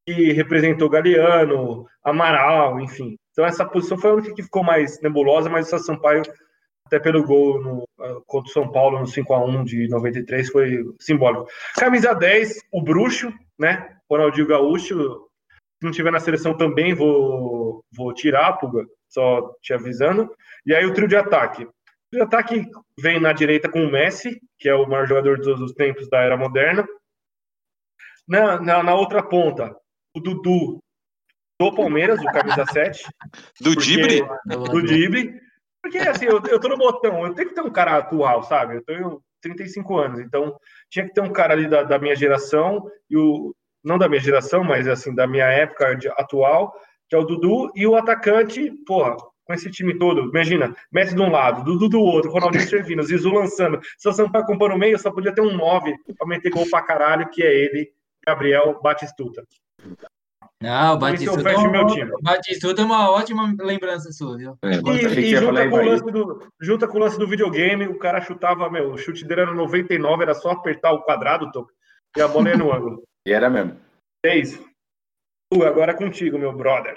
que 0.07 0.33
representou 0.33 0.91
Galeano, 0.91 1.87
Amaral, 2.03 2.81
enfim. 2.81 3.17
Então 3.33 3.45
essa 3.45 3.65
posição 3.65 3.99
foi 3.99 4.11
a 4.11 4.15
única 4.15 4.35
que 4.35 4.43
ficou 4.43 4.63
mais 4.63 5.01
nebulosa, 5.01 5.49
mas 5.49 5.73
o 5.73 5.79
Sampaio 5.79 6.23
até 6.87 7.01
pelo 7.01 7.25
gol 7.25 7.61
no, 7.63 7.89
ah, 7.99 8.21
contra 8.27 8.51
o 8.51 8.53
São 8.53 8.71
Paulo 8.71 8.99
no 8.99 9.07
5x1 9.07 9.65
de 9.65 9.89
93, 9.89 10.51
foi 10.51 10.85
simbólico. 11.01 11.47
Camisa 11.77 12.15
10, 12.15 12.61
o 12.73 12.83
Bruxo, 12.83 13.33
né? 13.59 13.97
Ronaldinho 14.09 14.47
Gaúcho. 14.47 15.29
Se 15.81 15.85
não 15.85 15.91
tiver 15.91 16.13
na 16.13 16.21
seleção 16.21 16.57
também, 16.57 16.95
vou, 16.95 17.83
vou 17.93 18.13
tirar, 18.15 18.55
Puga, 18.55 18.87
só 19.09 19.55
te 19.63 19.73
avisando. 19.73 20.31
E 20.67 20.75
aí 20.75 20.85
o 20.87 20.93
trio 20.93 21.09
de 21.09 21.17
ataque. 21.17 21.65
O 21.65 21.71
trio 22.11 22.21
de 22.21 22.23
ataque 22.23 22.67
vem 22.99 23.19
na 23.19 23.33
direita 23.33 23.69
com 23.69 23.85
o 23.85 23.91
Messi, 23.91 24.41
que 24.59 24.69
é 24.69 24.75
o 24.75 24.87
maior 24.87 25.07
jogador 25.07 25.39
de 25.39 25.45
todos 25.45 25.61
os 25.61 25.73
tempos 25.73 26.09
da 26.09 26.21
era 26.21 26.37
moderna. 26.37 26.87
Na, 28.27 28.61
na, 28.61 28.83
na 28.83 28.95
outra 28.95 29.23
ponta, 29.23 29.75
o 30.15 30.21
Dudu 30.21 30.79
do 31.61 31.75
Palmeiras, 31.75 32.21
o 32.21 32.25
camisa 32.25 32.65
7. 32.73 33.05
Do 33.61 33.75
Dibre? 33.77 34.21
Do 34.47 34.83
Dibre. 34.83 35.41
Porque, 35.83 35.99
assim, 35.99 36.25
eu, 36.25 36.41
eu 36.49 36.59
tô 36.59 36.69
no 36.69 36.79
botão, 36.79 37.27
eu 37.27 37.35
tenho 37.35 37.49
que 37.49 37.55
ter 37.55 37.61
um 37.61 37.71
cara 37.71 37.99
atual, 37.99 38.43
sabe? 38.43 38.77
Eu 38.77 38.85
tenho 38.85 39.21
35 39.43 39.99
anos, 39.99 40.19
então 40.21 40.57
tinha 40.91 41.07
que 41.07 41.13
ter 41.13 41.21
um 41.21 41.31
cara 41.33 41.53
ali 41.53 41.69
da, 41.69 41.83
da 41.83 41.99
minha 41.99 42.17
geração, 42.17 42.83
e 43.11 43.17
o, 43.17 43.55
não 43.85 43.99
da 43.99 44.09
minha 44.09 44.21
geração, 44.21 44.65
mas, 44.65 44.89
assim, 44.89 45.15
da 45.15 45.27
minha 45.27 45.45
época 45.45 45.95
de- 45.95 46.09
atual, 46.09 46.73
que 47.09 47.15
é 47.15 47.19
o 47.19 47.25
Dudu, 47.25 47.71
e 47.77 47.87
o 47.87 47.95
atacante, 47.97 48.71
porra, 48.87 49.15
com 49.45 49.53
esse 49.53 49.71
time 49.71 49.99
todo, 49.99 50.23
imagina, 50.31 50.75
Messi 50.91 51.15
de 51.15 51.21
um 51.21 51.31
lado, 51.31 51.63
Dudu 51.63 51.91
do 51.91 52.01
outro, 52.01 52.31
Ronaldinho 52.31 52.65
servindo, 52.67 53.03
Zizu 53.03 53.29
lançando, 53.31 53.79
se 53.99 54.09
o 54.09 54.13
Sampaio 54.13 54.47
compor 54.47 54.71
no 54.71 54.79
meio, 54.79 54.99
só 54.99 55.13
podia 55.13 55.35
ter 55.35 55.43
um 55.43 55.55
9 55.55 55.95
pra 56.17 56.27
meter 56.27 56.49
gol 56.51 56.65
pra 56.71 56.81
caralho, 56.81 57.29
que 57.29 57.43
é 57.43 57.53
ele, 57.55 57.93
Gabriel 58.27 58.81
Batistuta. 58.83 59.45
Não, 60.63 60.93
o 60.93 60.95
eu 60.95 60.99
Batistuta, 60.99 61.51
é 61.51 61.69
meu 61.69 61.83
um- 61.83 61.87
time. 61.87 62.11
Batistuta 62.23 62.81
é 62.83 62.85
uma 62.85 63.11
ótima 63.11 63.55
lembrança 63.61 64.11
sua, 64.13 64.37
viu? 64.37 64.57
É, 64.63 64.77
E, 64.77 65.21
e 65.33 65.37
junta, 65.37 65.69
com 65.69 65.77
o 65.77 65.85
lance 65.85 66.05
do, 66.05 66.49
junta 66.61 66.89
com 66.89 66.97
o 66.97 67.01
lance 67.01 67.19
do 67.19 67.27
videogame, 67.27 67.87
o 67.87 67.99
cara 67.99 68.21
chutava, 68.23 68.71
meu, 68.71 68.93
o 68.93 68.99
chute 68.99 69.25
dele 69.27 69.43
era 69.43 69.55
99, 69.55 70.23
era 70.23 70.35
só 70.35 70.51
apertar 70.53 70.93
o 70.93 71.03
quadrado, 71.03 71.51
Toco, 71.53 71.71
e 72.17 72.21
a 72.21 72.29
bola 72.29 72.49
ia 72.49 72.57
no 72.57 72.73
ângulo. 72.73 73.03
E 73.27 73.33
era 73.33 73.51
mesmo. 73.51 73.79
É 74.25 74.39
isso. 74.39 74.65
Uh, 75.53 75.65
agora 75.65 75.93
é 75.93 75.95
contigo, 75.97 76.39
meu 76.39 76.53
brother. 76.57 76.97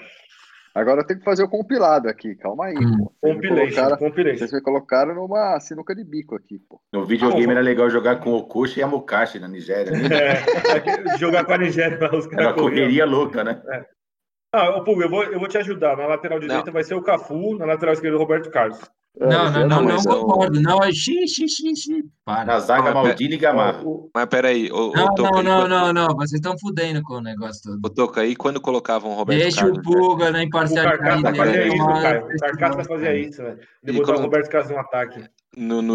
Agora 0.78 1.00
eu 1.00 1.06
tenho 1.06 1.18
que 1.18 1.24
fazer 1.24 1.42
o 1.42 1.48
compilado 1.48 2.08
aqui, 2.08 2.34
calma 2.36 2.66
aí, 2.66 2.74
pô. 2.74 2.80
Vocês 2.80 2.96
me 2.96 3.34
Compilation, 3.34 3.74
colocaram- 3.74 3.96
compilation. 3.98 4.38
Vocês 4.38 4.52
me 4.52 4.60
colocaram 4.62 5.14
numa 5.14 5.60
sinuca 5.60 5.94
de 5.94 6.04
bico 6.04 6.34
aqui, 6.36 6.58
pô. 6.68 6.80
No 6.92 7.04
videogame 7.04 7.50
era 7.52 7.60
legal 7.60 7.90
jogar 7.90 8.20
com 8.20 8.30
o 8.30 8.36
Okoshi 8.38 8.80
e 8.80 8.82
a 8.82 8.86
Mokashi 8.86 9.38
na 9.38 9.48
Nigéria. 9.48 9.90
É, 9.92 10.38
jogar 11.18 11.44
com 11.44 11.52
a 11.52 11.58
Nigéria, 11.58 11.96
os 11.96 12.26
Era 12.26 12.28
caras 12.30 12.46
uma 12.46 12.54
correria 12.54 13.04
louca, 13.04 13.42
né? 13.44 13.60
Ah, 14.52 14.76
ô, 14.76 14.84
Pulga, 14.84 15.04
eu 15.04 15.10
vou, 15.10 15.24
eu 15.24 15.38
vou 15.38 15.48
te 15.48 15.58
ajudar. 15.58 15.96
Na 15.96 16.06
lateral 16.06 16.38
direita 16.40 16.70
vai 16.70 16.82
ser 16.82 16.94
o 16.94 17.02
Cafu, 17.02 17.56
na 17.58 17.66
lateral 17.66 17.92
esquerda 17.92 18.16
o 18.16 18.20
Roberto 18.20 18.50
Carlos. 18.50 18.78
Não, 19.20 19.50
não, 19.50 19.52
não, 19.52 19.68
não 19.68 19.84
mas 19.84 20.06
eu- 20.06 20.20
concordo. 20.20 20.60
Não, 20.60 20.78
é 20.82 20.92
xi, 20.92 21.26
xi, 21.26 21.48
xi, 21.48 21.74
xi. 21.76 22.04
Para. 22.24 22.44
Na 22.44 22.60
zaga, 22.60 22.92
Não, 22.92 23.02
Maldini 23.02 23.34
e 23.34 23.38
Gamarra. 23.38 23.82
Mas 24.14 24.26
peraí, 24.26 24.70
ô, 24.70 24.92
Não, 24.92 25.14
Toca, 25.14 25.30
não, 25.30 25.38
aí, 25.38 25.44
não, 25.44 25.60
quando- 25.60 25.68
não, 25.70 25.92
não. 25.92 26.06
Vocês 26.16 26.32
estão 26.34 26.54
fudendo 26.58 27.02
com 27.02 27.14
o 27.14 27.20
negócio 27.20 27.60
todo. 27.62 27.80
Ô, 27.84 27.90
Toca, 27.90 28.20
aí 28.20 28.36
quando 28.36 28.60
colocavam 28.60 29.10
o 29.10 29.14
Roberto 29.14 29.40
Deixa 29.40 29.60
Carlos... 29.62 29.78
o 29.78 29.82
Pulga 29.82 30.30
na 30.30 30.38
O 30.38 30.42
imparcialidade 30.42 31.36
fazia 31.36 31.66
isso, 31.66 31.76
tomar 31.78 32.02
Caio. 32.02 32.24
O. 32.26 32.36
Carcaça 32.38 32.84
fazia 32.84 33.16
isso, 33.16 33.42
velho. 33.42 33.58
Ele 33.84 33.98
botou 33.98 34.16
o 34.16 34.20
Roberto 34.20 34.50
Carlos 34.50 34.70
no 34.70 34.78
ataque. 34.78 35.24
No, 35.56 35.82
no. 35.82 35.94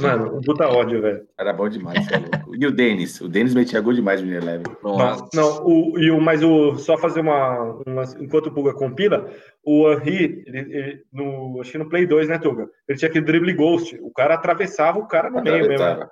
Mano, 0.00 0.36
um 0.36 0.40
puta 0.40 0.68
ódio, 0.68 1.00
velho. 1.00 1.26
Era 1.38 1.52
bom 1.52 1.68
demais, 1.68 2.06
é 2.12 2.18
louco. 2.18 2.54
E 2.56 2.66
o 2.66 2.70
Denis? 2.70 3.20
O 3.20 3.28
Denis 3.28 3.54
metia 3.54 3.80
gol 3.80 3.92
demais 3.94 4.22
no 4.22 4.32
Eleven. 4.32 4.64
Nossa. 4.82 5.26
Não, 5.34 5.64
o, 5.64 5.98
e 5.98 6.10
o, 6.10 6.20
mas 6.20 6.42
o, 6.44 6.76
só 6.76 6.96
fazer 6.98 7.20
uma, 7.20 7.80
uma- 7.86 8.04
Enquanto 8.20 8.48
o 8.48 8.52
Puga 8.54 8.72
compila, 8.74 9.28
o 9.64 9.90
Henry, 9.92 10.44
ele, 10.46 10.58
ele- 10.58 11.04
no, 11.12 11.60
acho 11.60 11.72
que 11.72 11.78
no 11.78 11.88
Play 11.88 12.06
2, 12.06 12.28
né, 12.28 12.38
Tuga? 12.38 12.68
Ele 12.86 12.98
tinha 12.98 13.08
aquele 13.08 13.24
drible 13.24 13.52
ghost. 13.54 13.98
O 14.02 14.12
cara 14.12 14.34
atravessava 14.34 14.98
o 14.98 15.06
cara 15.08 15.30
no 15.30 15.42
meio 15.42 15.66
mesmo. 15.66 15.74
Atravessava. 15.74 16.10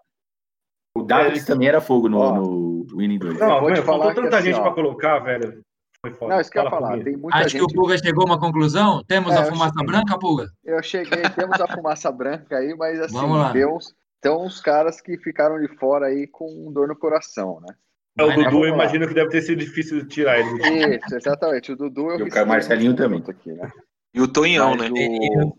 O 0.97 1.03
Davis 1.03 1.45
também 1.45 1.69
era 1.69 1.81
fogo 1.81 2.09
no, 2.09 2.19
Ó. 2.19 2.35
no 2.35 2.87
Winning 2.97 3.19
2. 3.19 3.39
Não, 3.39 3.49
falar 3.83 3.83
faltou 3.83 4.15
tanta 4.25 4.39
assim, 4.39 4.47
gente 4.47 4.59
ó. 4.59 4.63
pra 4.63 4.73
colocar, 4.73 5.19
velho. 5.21 5.61
Foi 6.11 6.19
foda. 6.19 6.35
Não, 6.35 6.41
isso 6.41 6.51
que 6.51 6.59
eu 6.59 6.63
ia 6.65 6.71
Fala 6.71 6.81
falar. 6.83 6.93
comigo. 6.93 7.11
Tem 7.11 7.17
muita 7.17 7.39
Acho 7.39 7.49
gente. 7.51 7.67
que 7.67 7.73
o 7.73 7.75
Pulga 7.75 7.99
chegou 7.99 8.23
a 8.23 8.27
uma 8.27 8.41
conclusão. 8.41 9.03
Temos 9.05 9.33
É, 9.33 9.39
a 9.39 9.45
fumaça 9.45 9.73
cheguei. 9.73 9.87
branca, 9.87 10.19
Pulga? 10.19 10.47
Eu 10.65 10.83
cheguei, 10.83 11.23
temos 11.35 11.61
a 11.61 11.67
fumaça 11.69 12.11
branca 12.13 12.57
aí, 12.59 12.75
mas 12.77 13.01
assim, 13.01 13.15
Vamos 13.15 13.39
lá. 13.39 13.53
uns, 13.53 13.95
tem 14.21 14.33
uns 14.33 14.61
caras 14.61 15.01
que 15.01 15.17
ficaram 15.19 15.61
de 15.61 15.69
fora 15.77 16.07
aí 16.07 16.27
com 16.27 16.73
dor 16.73 16.89
no 16.89 16.97
coração, 16.97 17.61
né? 17.61 17.75
É, 18.19 18.25
o 18.25 18.29
né? 18.29 18.35
Dudu, 18.35 18.67
eu 18.67 18.75
imagino 18.75 19.07
que 19.07 19.15
deve 19.15 19.31
ter 19.31 19.43
sido 19.43 19.59
difícil 19.61 20.03
de 20.03 20.09
tirar 20.09 20.41
ele. 20.41 20.97
Isso, 20.97 21.15
exatamente. 21.15 21.71
O 21.73 21.77
Dudu 21.77 22.11
eu 22.11 22.27
E 22.27 22.43
o 22.43 22.47
Marcelinho 22.47 22.97
também. 22.97 23.23
Aqui, 23.29 23.53
né? 23.53 23.71
E 24.13 24.21
o 24.21 24.27
Tonhão, 24.27 24.75
Mas 24.77 24.91
né? 24.91 25.01
o, 25.45 25.57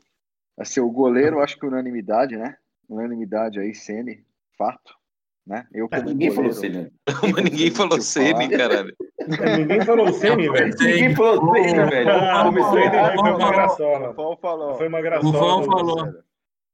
assim, 0.57 0.81
o 0.81 0.91
goleiro, 0.91 1.39
acho 1.39 1.57
que 1.57 1.65
unanimidade, 1.65 2.35
né? 2.35 2.57
Unanimidade 2.89 3.59
aí, 3.59 3.73
Sene, 3.73 4.26
fato. 4.57 4.98
Né? 5.49 5.65
Eu 5.73 5.89
como 5.89 6.03
Ninguém 6.03 6.30
falou 6.30 6.51
goleiro, 6.53 6.73
Ceni. 6.76 6.91
Mas 7.34 7.43
ninguém 7.43 7.71
falou 7.71 7.99
Ceni, 8.01 8.49
caralho. 8.49 8.95
É, 9.19 9.57
Ninguém 9.57 9.81
falou 9.84 10.05
o 10.09 10.13
Semi, 10.13 10.47
velho. 10.47 10.76
Ninguém 10.80 11.15
falou 11.15 11.53
Ceni, 11.55 11.89
velho. 11.89 12.09
Ah, 12.11 12.43
Começou 12.45 12.69
foi, 12.71 12.81
errado. 12.84 13.15
foi 13.15 13.30
uma 13.31 13.47
O 13.47 13.51
graçola. 13.51 14.13
Fão 14.13 14.38
falou. 14.38 14.76
Foi 14.76 14.88
uma 14.88 14.99
O 14.99 15.01
graçola. 15.01 15.34
Fão 15.39 15.63
falou. 15.63 16.13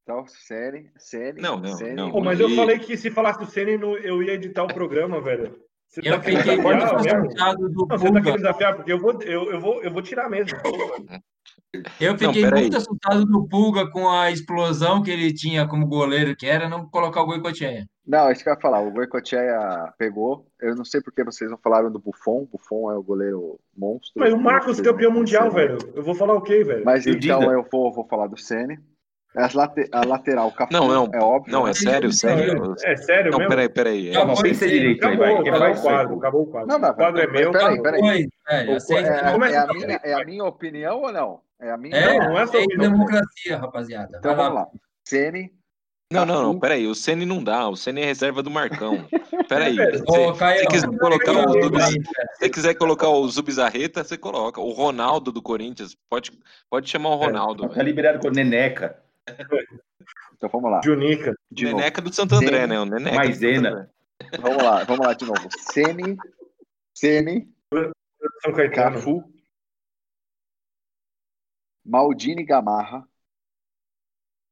Então, 0.02 0.26
Sene, 0.26 0.90
Sene, 0.98 1.40
Não, 1.40 1.56
não, 1.58 1.74
Sene, 1.74 1.94
não. 1.94 2.12
Pô, 2.12 2.20
mas 2.20 2.38
eu 2.38 2.50
E- 2.50 2.54
falei 2.54 2.78
que 2.78 2.96
se 2.98 3.10
falasse 3.10 3.38
do 3.38 3.46
Semi, 3.46 3.72
eu 4.04 4.22
ia 4.22 4.34
editar 4.34 4.64
o 4.64 4.68
programa, 4.68 5.22
velho. 5.22 5.56
Você 5.88 6.00
Eu 6.00 6.12
tá 6.12 6.20
querendo 6.20 6.42
fiquei 6.42 6.56
muito 6.58 6.78
do 6.78 6.92
Não, 7.34 7.86
você 7.88 8.12
tá 8.12 8.20
querendo 8.20 8.36
desafiar, 8.36 8.76
porque 8.76 8.92
eu 8.92 9.00
vou, 9.00 9.20
eu, 9.22 9.52
eu 9.52 9.60
vou, 9.60 9.82
eu 9.82 9.90
vou 9.90 10.02
tirar 10.02 10.28
mesmo. 10.28 10.50
Eu 12.00 12.16
fiquei 12.18 12.42
peraí. 12.42 12.62
muito 12.62 12.76
assustado 12.76 13.24
do 13.24 13.46
Pulga 13.48 13.90
com 13.90 14.08
a 14.08 14.30
explosão 14.30 15.02
que 15.02 15.10
ele 15.10 15.32
tinha 15.32 15.66
como 15.66 15.86
goleiro, 15.86 16.34
que 16.36 16.46
era 16.46 16.68
não 16.68 16.86
colocar 16.88 17.22
o 17.22 17.26
Goicoechea. 17.26 17.84
Não, 18.06 18.30
isso 18.30 18.42
que 18.44 18.48
eu 18.48 18.54
ia 18.54 18.60
falar. 18.60 18.80
O 18.80 18.92
Goicoechea 18.92 19.92
pegou. 19.98 20.46
Eu 20.60 20.76
não 20.76 20.84
sei 20.84 21.00
porque 21.00 21.24
vocês 21.24 21.50
não 21.50 21.58
falaram 21.58 21.90
do 21.90 21.98
Buffon. 21.98 22.46
Buffon 22.50 22.90
é 22.92 22.96
o 22.96 23.02
goleiro 23.02 23.58
monstro. 23.76 24.12
Mas 24.16 24.32
o 24.32 24.38
Marcos, 24.38 24.80
campeão 24.80 25.10
não 25.10 25.18
mundial, 25.18 25.50
velho. 25.50 25.78
Eu 25.94 26.02
vou 26.02 26.14
falar 26.14 26.34
o 26.34 26.40
quê, 26.40 26.62
velho? 26.62 26.84
Mas 26.84 27.04
E 27.04 27.10
então 27.10 27.40
Dida? 27.40 27.52
eu 27.52 27.66
vou, 27.70 27.92
vou 27.92 28.06
falar 28.06 28.28
do 28.28 28.38
Sene. 28.38 28.78
As 29.34 29.52
late- 29.52 29.86
a 29.92 30.02
lateral, 30.06 30.48
o 30.48 30.52
Cafu, 30.52 30.72
Não, 30.72 30.88
não. 30.88 31.10
é 31.12 31.18
óbvio. 31.22 31.52
Não, 31.52 31.64
né? 31.64 31.70
é 31.72 31.74
sério, 31.74 32.10
sério. 32.10 32.74
É 32.82 32.96
sério 32.96 33.30
Não, 33.30 33.38
mesmo? 33.38 33.50
peraí, 33.50 33.68
peraí. 33.68 34.10
Não, 34.10 34.30
É, 34.32 34.42
Pensa 34.42 34.66
direito 34.66 35.04
aí, 35.06 35.14
Acabou, 35.14 35.36
vai. 35.44 35.48
acabou 35.50 35.68
o 35.76 35.82
quadro, 35.82 36.16
acabou 36.18 36.42
o 36.42 36.46
quadro. 36.46 36.68
Não, 36.68 36.78
mas, 36.78 36.90
o 36.90 36.94
quadro 36.94 37.20
é 37.20 37.26
meu. 37.26 37.50
peraí, 37.52 37.82
peraí. 37.82 38.28
É, 38.48 38.62
é 38.64 40.10
é 40.10 40.14
a 40.14 40.24
minha 40.24 40.44
opinião 40.44 41.02
ou 41.02 41.12
não? 41.12 41.40
É 41.60 41.70
a 41.70 41.76
minha 41.76 41.96
É, 41.96 42.18
Não, 42.18 42.28
não 42.30 42.38
é 42.38 42.46
democracia, 42.78 43.56
rapaziada. 43.58 44.18
Então 44.18 44.36
vamos 44.36 44.54
lá. 44.54 44.66
Sene, 45.04 45.52
Não, 46.12 46.26
não, 46.26 46.42
não, 46.42 46.58
peraí. 46.60 46.86
O 46.86 46.94
Ceni 46.94 47.24
não 47.24 47.42
dá. 47.42 47.68
O 47.68 47.76
Ceni 47.76 48.02
é 48.02 48.04
reserva 48.04 48.42
do 48.42 48.50
Marcão. 48.50 49.06
Peraí. 49.48 49.76
Se 49.76 50.04
Caio, 50.38 50.60
você 50.60 50.66
quiser 50.66 50.98
colocar 50.98 51.32
o 51.32 51.52
se 52.34 52.50
quiser 52.50 52.74
colocar 52.74 53.06
Zubizarreta, 53.28 54.02
você 54.02 54.18
coloca. 54.18 54.60
O 54.60 54.72
Ronaldo 54.72 55.30
do 55.30 55.40
Corinthians, 55.40 55.96
pode, 56.10 56.32
pode 56.68 56.88
chamar 56.90 57.10
o 57.10 57.16
Ronaldo. 57.16 57.68
Tá 57.68 57.74
velho. 57.74 57.86
liberado 57.86 58.18
com 58.18 58.28
o 58.28 58.32
Neneca. 58.32 58.98
então 60.34 60.48
vamos 60.50 60.70
lá. 60.70 60.80
Junica. 60.84 61.34
De 61.50 61.64
novo. 61.66 61.76
Neneca 61.76 62.02
do 62.02 62.12
Santo 62.12 62.34
André, 62.34 62.62
Ceni. 62.62 62.66
né? 62.68 62.80
O 62.80 62.84
Neneca 62.84 63.10
do 63.10 63.16
Maisena. 63.16 63.90
Vamos 64.40 64.62
lá, 64.62 64.84
vamos 64.84 65.06
lá 65.06 65.12
de 65.14 65.24
novo. 65.24 65.48
Sene, 65.72 66.16
Sene, 66.94 67.48
São 68.42 68.52
Caetano. 68.52 68.96
Cafu, 68.96 69.24
Maldini 71.86 72.44
Gamarra, 72.44 73.08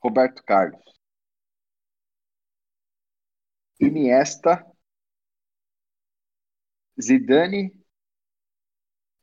Roberto 0.00 0.44
Carlos, 0.44 0.84
Iniesta, 3.88 4.52
Zidane, 7.00 7.62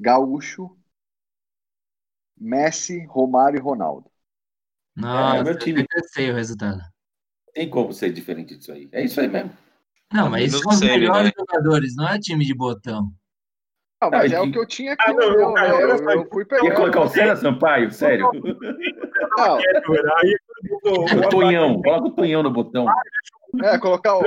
Gaúcho, 0.07 0.65
Messi, 2.38 3.05
Romário 3.05 3.57
e 3.57 3.61
Ronaldo. 3.61 4.11
Nossa, 4.95 5.38
É, 5.38 5.43
meu 5.43 5.57
time. 5.57 5.85
feio 6.13 6.33
o 6.33 6.38
resultado. 6.38 6.81
Tem 7.53 7.69
como 7.69 7.93
ser 7.93 8.11
diferente 8.13 8.57
disso 8.57 8.71
aí. 8.73 8.89
É 8.91 9.03
isso 9.03 9.19
aí 9.21 9.27
mesmo. 9.29 9.51
Não, 10.13 10.29
mas 10.29 10.45
menos 10.45 10.53
esses 10.53 10.65
o 10.65 10.71
são 10.71 10.77
os 10.77 10.81
melhores 10.83 11.31
né? 11.33 11.33
jogadores, 11.38 11.95
não 11.95 12.07
é 12.07 12.17
time 12.19 12.45
de 12.45 12.53
botão. 12.55 13.11
Não, 14.01 14.09
mas 14.09 14.33
Ah, 14.33 14.35
é 14.35 14.39
e- 14.45 14.49
o 14.49 14.51
que 14.51 14.57
eu 14.57 14.65
tinha 14.65 14.93
aqui. 14.93 15.03
Ah, 15.05 15.13
não, 15.13 15.29
no 15.29 15.37
meu, 15.37 15.53
Caio, 15.53 15.69
né? 15.69 15.83
olha 15.83 15.91
eu, 15.91 15.97
só, 15.99 16.11
eu 16.11 16.25
fui 16.31 16.41
Ia 16.41 16.47
pegando. 16.47 16.75
colocar 16.75 17.01
o 17.01 17.07
César 17.07 17.35
Sampaio? 17.35 17.91
Sério? 17.91 18.31
Não, 19.37 19.57
o, 21.19 21.29
Tonhão. 21.29 21.81
Coloca 21.81 22.07
o 22.07 22.11
Tonhão 22.11 22.41
no 22.43 22.49
botão. 22.51 22.87
é, 23.63 23.77
colocar 23.77 24.15
o, 24.17 24.21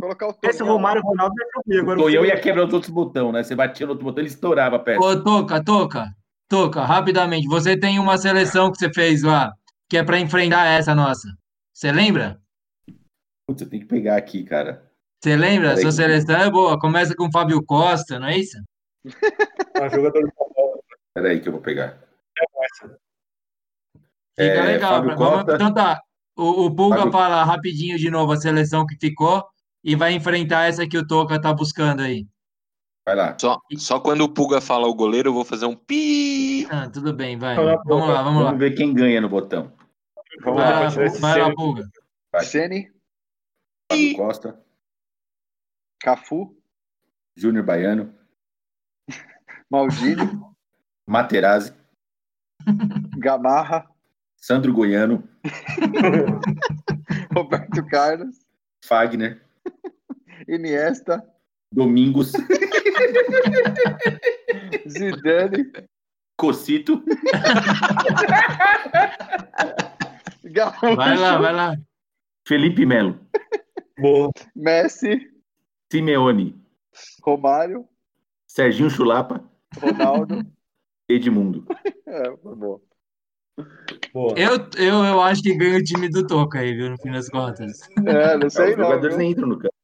colocar 0.00 0.28
o 0.28 0.34
Esse 0.42 0.58
Tonhão. 0.60 0.74
Romário 0.74 1.02
Ronaldo 1.02 1.34
é 1.38 1.44
ruim. 1.66 1.78
O 1.78 1.82
Agora 1.82 1.98
Tonhão 1.98 2.24
ia 2.24 2.40
quebrar 2.40 2.66
os 2.66 2.72
outros 2.72 2.90
botões, 2.90 3.32
né? 3.32 3.42
Você 3.42 3.54
batia 3.54 3.86
no 3.86 3.92
outro 3.92 4.04
botão, 4.06 4.22
ele 4.22 4.28
estourava 4.28 4.76
a 4.76 4.78
peça. 4.78 5.00
Ô, 5.00 5.22
Toca, 5.22 5.62
Toca, 5.62 6.06
Toca, 6.48 6.84
rapidamente. 6.84 7.46
Você 7.46 7.78
tem 7.78 7.98
uma 7.98 8.16
seleção 8.16 8.72
que 8.72 8.78
você 8.78 8.90
fez 8.92 9.22
lá, 9.22 9.52
que 9.88 9.98
é 9.98 10.02
para 10.02 10.18
enfrentar 10.18 10.64
essa 10.66 10.94
nossa. 10.94 11.28
Você 11.74 11.92
lembra? 11.92 12.38
Putz, 13.46 13.60
eu 13.62 13.68
tenho 13.68 13.82
que 13.82 13.88
pegar 13.88 14.16
aqui, 14.16 14.44
cara. 14.44 14.88
Você 15.22 15.36
lembra? 15.36 15.76
Sua 15.76 15.92
seleção 15.92 16.36
é 16.36 16.50
boa. 16.50 16.78
Começa 16.78 17.14
com 17.14 17.26
o 17.26 17.30
Fábio 17.30 17.62
Costa, 17.62 18.18
não 18.18 18.28
é 18.28 18.38
isso? 18.38 18.56
Ah, 19.74 19.88
jogador 19.88 20.22
de 20.24 20.30
futebol. 20.34 20.84
Peraí 21.14 21.40
que 21.40 21.48
eu 21.48 21.52
vou 21.52 21.60
pegar. 21.60 21.98
Fica 22.78 22.98
É, 24.38 24.60
legal. 24.62 25.02
Fábio 25.02 25.16
vamos- 25.16 25.54
então 25.54 25.72
tá. 25.74 26.00
O, 26.36 26.66
o 26.66 26.74
Pulga 26.74 26.98
Fábio. 26.98 27.12
fala 27.12 27.44
rapidinho 27.44 27.98
de 27.98 28.10
novo 28.10 28.32
a 28.32 28.36
seleção 28.36 28.86
que 28.86 28.96
ficou 28.96 29.44
e 29.84 29.94
vai 29.96 30.12
enfrentar 30.12 30.64
essa 30.66 30.86
que 30.88 30.96
o 30.96 31.06
Toca 31.06 31.40
tá 31.40 31.52
buscando 31.52 32.00
aí. 32.02 32.26
Vai 33.06 33.16
lá. 33.16 33.36
Só, 33.38 33.58
só 33.76 33.98
quando 34.00 34.22
o 34.22 34.28
Puga 34.32 34.60
fala 34.60 34.86
o 34.86 34.94
goleiro, 34.94 35.30
eu 35.30 35.34
vou 35.34 35.44
fazer 35.44 35.66
um 35.66 35.74
pi. 35.74 36.66
Ah, 36.70 36.88
tudo 36.88 37.12
bem, 37.12 37.36
vai. 37.38 37.56
Fala, 37.56 37.82
Vamos 37.84 38.08
lá, 38.08 38.22
vamos 38.22 38.40
lá. 38.42 38.46
Vamos 38.50 38.60
ver 38.60 38.74
quem 38.74 38.94
ganha 38.94 39.20
no 39.20 39.28
botão. 39.28 39.72
Vamos 40.42 40.60
Vai 40.62 40.70
lá, 40.72 40.80
lá, 40.80 40.88
vai 40.90 41.08
lá, 41.08 41.10
seno. 41.44 41.54
Pulga. 41.56 41.88
Vai. 42.32 42.44
Sene, 42.44 42.92
Fábio 43.90 44.16
Costa, 44.16 44.60
Cafu, 46.00 46.56
Júnior 47.36 47.64
Baiano, 47.64 48.14
Maldini, 49.70 50.28
Materazzi, 51.06 51.72
Gamarra, 53.16 53.88
Sandro 54.36 54.72
Goiano, 54.72 55.22
Roberto 57.32 57.86
Carlos, 57.86 58.36
Fagner, 58.84 59.40
Iniesta, 60.48 61.24
Domingos, 61.72 62.32
Zidane, 64.88 65.70
Cocito, 66.36 67.00
Gaúcho, 70.42 70.96
Vai 70.96 71.16
lá, 71.16 71.38
vai 71.38 71.52
lá. 71.52 71.76
Felipe 72.44 72.84
Melo, 72.84 73.20
Boa. 73.96 74.32
Messi, 74.56 75.30
Simeone, 75.92 76.60
Romário, 77.22 77.86
Serginho 78.48 78.90
Chulapa, 78.90 79.48
Ronaldo. 79.78 80.44
Edmundo. 81.08 81.66
É, 82.06 82.36
foi 82.36 82.54
bom. 82.54 82.80
Boa. 84.12 84.34
Eu, 84.38 84.56
eu, 84.78 85.04
eu 85.04 85.20
acho 85.20 85.42
que 85.42 85.54
ganha 85.56 85.78
o 85.78 85.82
time 85.82 86.08
do 86.08 86.26
Toca 86.26 86.60
aí, 86.60 86.74
viu, 86.74 86.88
no 86.90 86.98
fim 86.98 87.10
das 87.12 87.28
contas. 87.28 87.80
É, 88.06 88.36
não 88.36 88.48
sei 88.48 88.70
Os 88.70 88.76
não. 88.76 88.84
jogadores 88.84 89.16
viu? 89.16 89.18
nem 89.18 89.30
entram 89.32 89.48
no 89.48 89.58
campo. 89.58 89.74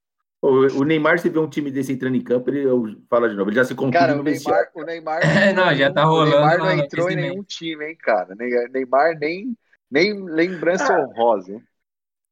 O 0.43 0.85
Neymar, 0.85 1.19
se 1.19 1.29
vê 1.29 1.39
um 1.41 1.49
time 1.49 1.71
desse 1.73 1.93
entrando 1.93 2.15
em 2.15 2.23
campo, 2.23 2.49
ele 2.51 2.65
eu- 2.65 2.85
fala 3.11 3.29
de 3.29 3.35
novo. 3.35 3.51
Ele 3.51 3.57
já 3.57 3.65
se 3.65 3.75
contunde 3.75 3.99
Cara, 3.99 4.15
no 4.15 4.21
o. 4.21 4.25
Neymar, 4.25 4.71
o 4.75 4.83
Neymar, 4.85 5.21
É, 5.51 5.53
não, 5.53 5.75
já 5.75 5.93
tá 5.93 6.07
o 6.07 6.11
rolando 6.11 6.31
Neymar 6.37 6.59
não 6.59 6.71
entrou 6.73 7.11
em 7.11 7.17
nenhum 7.17 7.43
time, 7.43 7.85
hein, 7.87 7.97
cara. 7.99 8.35
Ne- 8.37 8.69
Neymar 8.69 9.19
nem, 9.19 9.57
nem 9.91 10.23
lembrança 10.25 10.97
honrosa, 10.97 11.53
hein? 11.53 11.63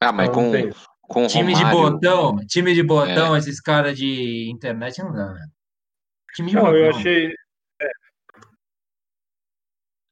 Ah, 0.00 0.12
mas 0.12 0.28
com, 0.30 0.52
com 1.00 1.26
Time 1.26 1.54
de 1.54 1.64
botão, 1.64 2.36
time 2.46 2.72
de 2.74 2.80
É. 2.80 2.84
botão, 2.84 3.36
esses 3.36 3.60
caras 3.60 3.96
de 3.98 4.48
internet 4.50 5.02
não 5.02 5.12
dá, 5.12 5.32
né? 5.32 5.46
Time 6.36 6.50
de 6.50 6.56
Não, 6.56 6.74
eu 6.74 6.86
botão. 6.86 7.00
achei. 7.00 7.34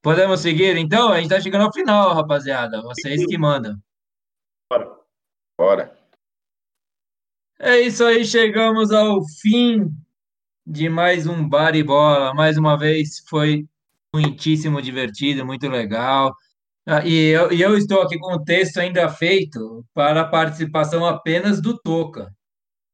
Podemos 0.02 0.40
seguir, 0.40 0.76
então? 0.76 1.12
A 1.12 1.20
gente 1.20 1.30
tá 1.30 1.40
chegando 1.40 1.62
ao 1.62 1.72
final, 1.72 2.12
rapaziada. 2.12 2.82
Vocês 2.82 3.24
que 3.24 3.38
mandam. 3.38 3.76
Bora. 4.68 4.90
Bora. 5.56 5.96
É 7.60 7.78
isso 7.78 8.04
aí, 8.04 8.24
chegamos 8.24 8.90
ao 8.90 9.20
fim 9.40 9.88
de 10.66 10.88
mais 10.88 11.28
um 11.28 11.48
Bar 11.48 11.76
e 11.76 11.82
Bola. 11.84 12.34
Mais 12.34 12.58
uma 12.58 12.76
vez 12.76 13.22
foi 13.28 13.64
muitíssimo 14.12 14.82
divertido, 14.82 15.46
muito 15.46 15.68
legal. 15.68 16.34
Ah, 16.84 17.06
E 17.06 17.28
eu, 17.28 17.52
e 17.52 17.62
eu 17.62 17.76
estou 17.76 18.02
aqui 18.02 18.18
com 18.18 18.34
o 18.34 18.44
texto 18.44 18.78
ainda 18.78 19.08
feito 19.08 19.86
para 19.94 20.22
a 20.22 20.28
participação 20.28 21.06
apenas 21.06 21.62
do 21.62 21.78
Toca. 21.80 22.34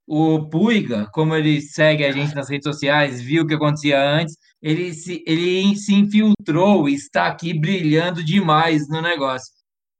O 0.06 0.48
Puiga, 0.50 1.06
como 1.12 1.34
ele 1.34 1.62
segue 1.62 2.04
a 2.04 2.12
gente 2.12 2.34
nas 2.34 2.50
redes 2.50 2.64
sociais, 2.64 3.22
viu 3.22 3.44
o 3.44 3.46
que 3.46 3.54
acontecia 3.54 3.98
antes, 3.98 4.36
ele 4.62 4.92
se, 4.94 5.22
ele 5.26 5.76
se 5.76 5.94
infiltrou 5.94 6.88
e 6.88 6.94
está 6.94 7.26
aqui 7.26 7.52
brilhando 7.58 8.24
demais 8.24 8.88
no 8.88 9.00
negócio. 9.02 9.52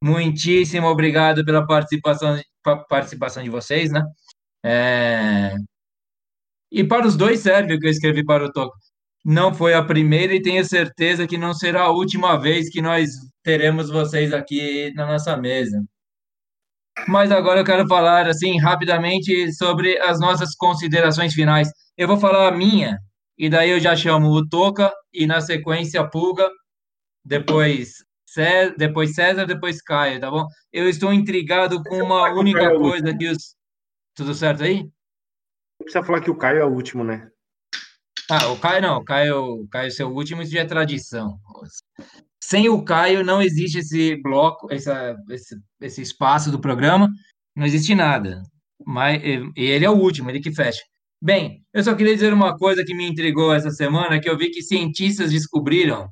Muitíssimo 0.03 0.87
obrigado 0.87 1.45
pela 1.45 1.67
participação, 1.67 2.41
pa- 2.63 2.85
participação 2.89 3.43
de 3.43 3.51
vocês, 3.51 3.91
né? 3.91 4.03
É, 4.65 5.55
E 6.71 6.85
para 6.85 7.07
os 7.07 7.17
dois 7.17 7.41
serve 7.41 7.75
o 7.75 7.79
que 7.81 7.87
eu 7.87 7.91
escrevi 7.91 8.25
para 8.25 8.45
o 8.45 8.53
Toco. 8.53 8.77
Não 9.25 9.53
foi 9.55 9.75
a 9.75 9.85
primeira 9.85 10.35
e 10.35 10.43
tenho 10.43 10.65
certeza 10.65 11.27
que 11.27 11.37
não 11.39 11.53
será 11.55 11.83
a 11.85 11.91
última 11.91 12.37
vez 12.37 12.69
que 12.71 12.81
nós 12.83 13.11
teremos 13.43 13.91
vocês 13.91 14.33
aqui 14.33 14.93
na 14.95 15.07
nossa 15.07 15.37
mesa. 15.37 15.83
Mas 17.07 17.31
agora 17.31 17.61
eu 17.61 17.65
quero 17.65 17.87
falar 17.87 18.27
assim 18.27 18.59
rapidamente 18.59 19.53
sobre 19.55 19.99
as 20.01 20.21
nossas 20.21 20.55
considerações 20.57 21.33
finais. 21.35 21.69
Eu 21.97 22.09
vou 22.09 22.19
falar 22.19 22.49
a 22.49 22.57
minha 22.57 22.99
e 23.39 23.49
daí 23.49 23.71
eu 23.71 23.79
já 23.79 23.95
chamo 23.95 24.29
o 24.31 24.47
Toca 24.49 24.93
e 25.13 25.27
na 25.27 25.41
sequência 25.41 26.07
Pulga, 26.09 26.51
depois 27.25 28.05
César, 28.27 28.75
depois 28.77 29.15
César, 29.15 29.47
depois 29.47 29.81
Caio, 29.81 30.21
tá 30.21 30.31
bom? 30.31 30.45
Eu 30.73 30.89
estou 30.89 31.13
intrigado 31.13 31.83
com 31.83 32.03
uma 32.03 32.31
única 32.33 32.61
Caio 32.61 32.77
é 32.77 32.79
coisa 32.79 33.17
que 33.17 33.29
os 33.29 33.57
tudo 34.15 34.35
certo 34.35 34.65
aí? 34.65 34.83
Não 34.83 35.85
precisa 35.85 36.05
falar 36.05 36.21
que 36.21 36.31
o 36.31 36.37
Caio 36.37 36.59
é 36.59 36.65
o 36.65 36.73
último, 36.73 37.05
né? 37.05 37.31
Ah, 38.29 38.49
o 38.49 38.59
Caio 38.59 38.83
não, 38.83 38.99
o 38.99 39.05
Caio, 39.05 39.63
o 39.63 39.69
Caio 39.69 39.91
ser 39.93 40.03
o 40.03 40.13
último, 40.13 40.43
isso 40.43 40.53
já 40.53 40.61
é 40.61 40.65
tradição. 40.65 41.39
Sem 42.43 42.69
o 42.69 42.83
Caio 42.85 43.25
não 43.25 43.41
existe 43.41 43.79
esse 43.79 44.21
bloco, 44.21 44.67
essa, 44.73 45.17
esse, 45.31 45.57
esse 45.81 46.03
espaço 46.03 46.51
do 46.51 46.61
programa, 46.61 47.09
não 47.57 47.65
existe 47.65 47.95
nada. 47.95 48.43
Mas 48.85 49.23
ele 49.57 49.85
é 49.85 49.91
o 49.91 49.97
último, 49.97 50.29
ele 50.29 50.41
que 50.41 50.53
fecha. 50.53 50.83
Bem, 51.21 51.65
eu 51.75 51.83
só 51.83 51.95
queria 51.95 52.15
dizer 52.15 52.33
uma 52.33 52.57
coisa 52.57 52.85
que 52.85 52.95
me 52.95 53.09
intrigou 53.09 53.53
essa 53.53 53.71
semana, 53.71 54.21
que 54.21 54.29
eu 54.29 54.39
vi 54.39 54.51
que 54.51 54.63
cientistas 54.63 55.33
descobriram 55.33 56.09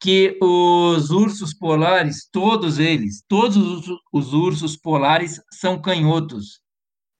que 0.00 0.36
os 0.42 1.10
ursos 1.10 1.54
polares, 1.54 2.28
todos 2.30 2.78
eles, 2.78 3.24
todos 3.28 3.56
os, 3.56 3.86
os 4.12 4.34
ursos 4.34 4.76
polares 4.76 5.40
são 5.50 5.80
canhotos. 5.80 6.60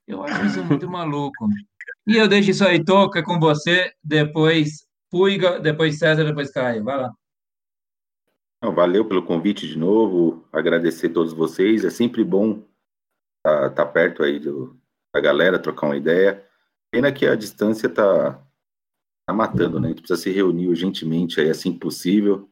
Eu 0.06 0.22
acho 0.22 0.44
isso 0.44 0.64
muito 0.64 0.90
maluco. 0.90 1.48
E 2.06 2.16
eu 2.16 2.28
deixo 2.28 2.50
isso 2.50 2.64
aí, 2.64 2.84
Toca, 2.84 3.22
com 3.22 3.38
você, 3.38 3.92
depois 4.02 4.86
Puiga, 5.10 5.60
depois 5.60 5.98
César, 5.98 6.24
depois 6.24 6.50
Caio. 6.50 6.82
Vai 6.82 6.96
lá. 6.98 7.14
Valeu 8.60 9.04
pelo 9.06 9.24
convite 9.24 9.68
de 9.68 9.78
novo, 9.78 10.44
agradecer 10.52 11.06
a 11.06 11.12
todos 11.12 11.32
vocês. 11.32 11.84
É 11.84 11.90
sempre 11.90 12.24
bom 12.24 12.64
estar 13.46 13.70
tá, 13.70 13.86
perto 13.86 14.24
aí 14.24 14.40
do, 14.40 14.76
da 15.14 15.20
galera, 15.20 15.58
trocar 15.58 15.86
uma 15.86 15.96
ideia. 15.96 16.44
Pena 16.94 17.10
que 17.10 17.26
a 17.26 17.34
distância 17.34 17.88
tá, 17.88 18.40
tá 19.26 19.34
matando, 19.34 19.80
né? 19.80 19.88
A 19.88 19.90
gente 19.90 20.02
precisa 20.02 20.22
se 20.22 20.30
reunir 20.30 20.68
urgentemente 20.68 21.40
aí, 21.40 21.50
assim 21.50 21.76
possível. 21.76 22.48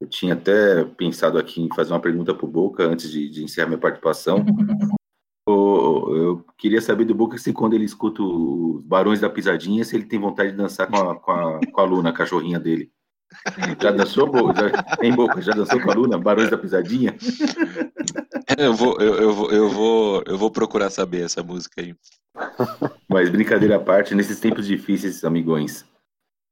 Eu 0.00 0.08
tinha 0.08 0.32
até 0.32 0.82
pensado 0.82 1.36
aqui 1.36 1.60
em 1.60 1.68
fazer 1.74 1.92
uma 1.92 2.00
pergunta 2.00 2.34
para 2.34 2.46
o 2.46 2.48
Boca 2.48 2.84
antes 2.84 3.10
de, 3.10 3.28
de 3.28 3.44
encerrar 3.44 3.66
minha 3.66 3.78
participação. 3.78 4.42
Eu 5.46 6.42
queria 6.56 6.80
saber 6.80 7.04
do 7.04 7.14
Boca 7.14 7.36
se 7.36 7.52
quando 7.52 7.74
ele 7.74 7.84
escuta 7.84 8.22
os 8.22 8.82
Barões 8.82 9.20
da 9.20 9.28
Pisadinha, 9.28 9.84
se 9.84 9.94
ele 9.94 10.06
tem 10.06 10.18
vontade 10.18 10.52
de 10.52 10.56
dançar 10.56 10.86
com 10.86 10.96
a, 10.96 11.16
com 11.16 11.30
a, 11.30 11.60
com 11.72 11.80
a 11.80 11.84
Luna, 11.84 12.10
a 12.10 12.12
cachorrinha 12.14 12.58
dele. 12.58 12.90
Já 13.82 13.90
dançou, 13.90 14.30
Boca? 14.30 14.54
Já, 14.54 14.98
hein, 15.02 15.14
Boca? 15.14 15.42
Já 15.42 15.52
dançou 15.52 15.80
com 15.80 15.90
a 15.90 15.94
Luna, 15.94 16.18
Barões 16.18 16.50
da 16.50 16.56
Pisadinha? 16.56 17.14
Eu 18.58 18.74
vou, 18.74 19.00
eu, 19.00 19.14
eu 19.14 19.32
vou, 19.32 19.52
eu 19.52 19.68
vou, 19.68 20.24
eu 20.26 20.38
vou 20.38 20.50
procurar 20.50 20.90
saber 20.90 21.22
essa 21.22 21.42
música 21.42 21.80
aí. 21.80 21.94
Mas 23.08 23.30
brincadeira 23.30 23.76
à 23.76 23.80
parte, 23.80 24.14
nesses 24.14 24.40
tempos 24.40 24.66
difíceis, 24.66 25.24
amigões, 25.24 25.86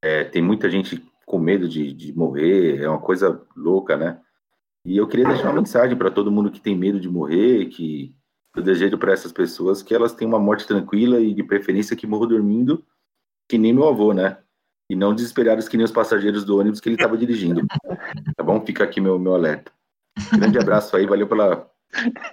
é, 0.03 0.25
tem 0.25 0.43
muita 0.43 0.71
gente 0.71 1.05
com 1.27 1.39
medo 1.39 1.69
de, 1.69 1.93
de 1.93 2.13
morrer, 2.13 2.81
é 2.81 2.89
uma 2.89 3.01
coisa 3.01 3.43
louca, 3.57 3.97
né? 3.97 4.21
E 4.85 4.97
eu 4.97 5.07
queria 5.07 5.27
deixar 5.27 5.51
uma 5.51 5.61
mensagem 5.61 5.97
para 5.97 6.11
todo 6.11 6.31
mundo 6.31 6.51
que 6.51 6.61
tem 6.61 6.77
medo 6.77 7.01
de 7.01 7.09
morrer, 7.09 7.67
que 7.67 8.15
eu 8.57 8.63
desejo 8.63 8.97
para 8.97 9.13
essas 9.13 9.33
pessoas 9.33 9.83
que 9.83 9.95
elas 9.95 10.15
tenham 10.15 10.31
uma 10.31 10.39
morte 10.39 10.67
tranquila 10.67 11.21
e 11.21 11.35
de 11.35 11.43
preferência 11.43 11.97
que 11.97 12.07
morram 12.07 12.29
dormindo, 12.29 12.85
que 13.49 13.59
nem 13.59 13.73
meu 13.73 13.89
avô, 13.89 14.13
né? 14.13 14.39
E 14.91 14.97
não 14.97 15.15
desesperados 15.15 15.69
que 15.69 15.77
nem 15.77 15.85
os 15.85 15.93
passageiros 15.93 16.45
do 16.45 16.59
ônibus 16.59 16.81
que 16.81 16.89
ele 16.89 16.97
estava 16.97 17.19
dirigindo. 17.19 17.67
Tá 18.37 18.43
bom? 18.43 18.65
Fica 18.65 18.85
aqui 18.85 19.01
meu, 19.01 19.19
meu 19.19 19.35
alerta. 19.35 19.71
Grande 20.33 20.59
abraço 20.59 20.97
aí, 20.97 21.07
valeu 21.07 21.29
pela, 21.29 21.71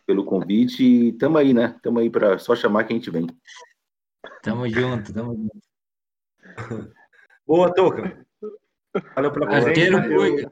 pelo 0.05 0.25
convite 0.25 0.83
e 0.83 1.13
tamo 1.13 1.37
aí, 1.37 1.53
né? 1.53 1.79
Tamo 1.81 1.99
aí 1.99 2.09
para 2.09 2.37
só 2.37 2.55
chamar 2.55 2.83
que 2.83 2.93
a 2.93 2.95
gente 2.95 3.09
vem. 3.09 3.27
Tamo 4.43 4.67
junto, 4.69 5.13
tamo 5.13 5.35
junto. 5.35 5.59
Boa, 7.45 7.73
Toca. 7.73 8.25
Valeu 9.13 9.31
pela 9.31 9.47
presença. 9.47 10.07
Eu- 10.07 10.19
Puiga. 10.19 10.51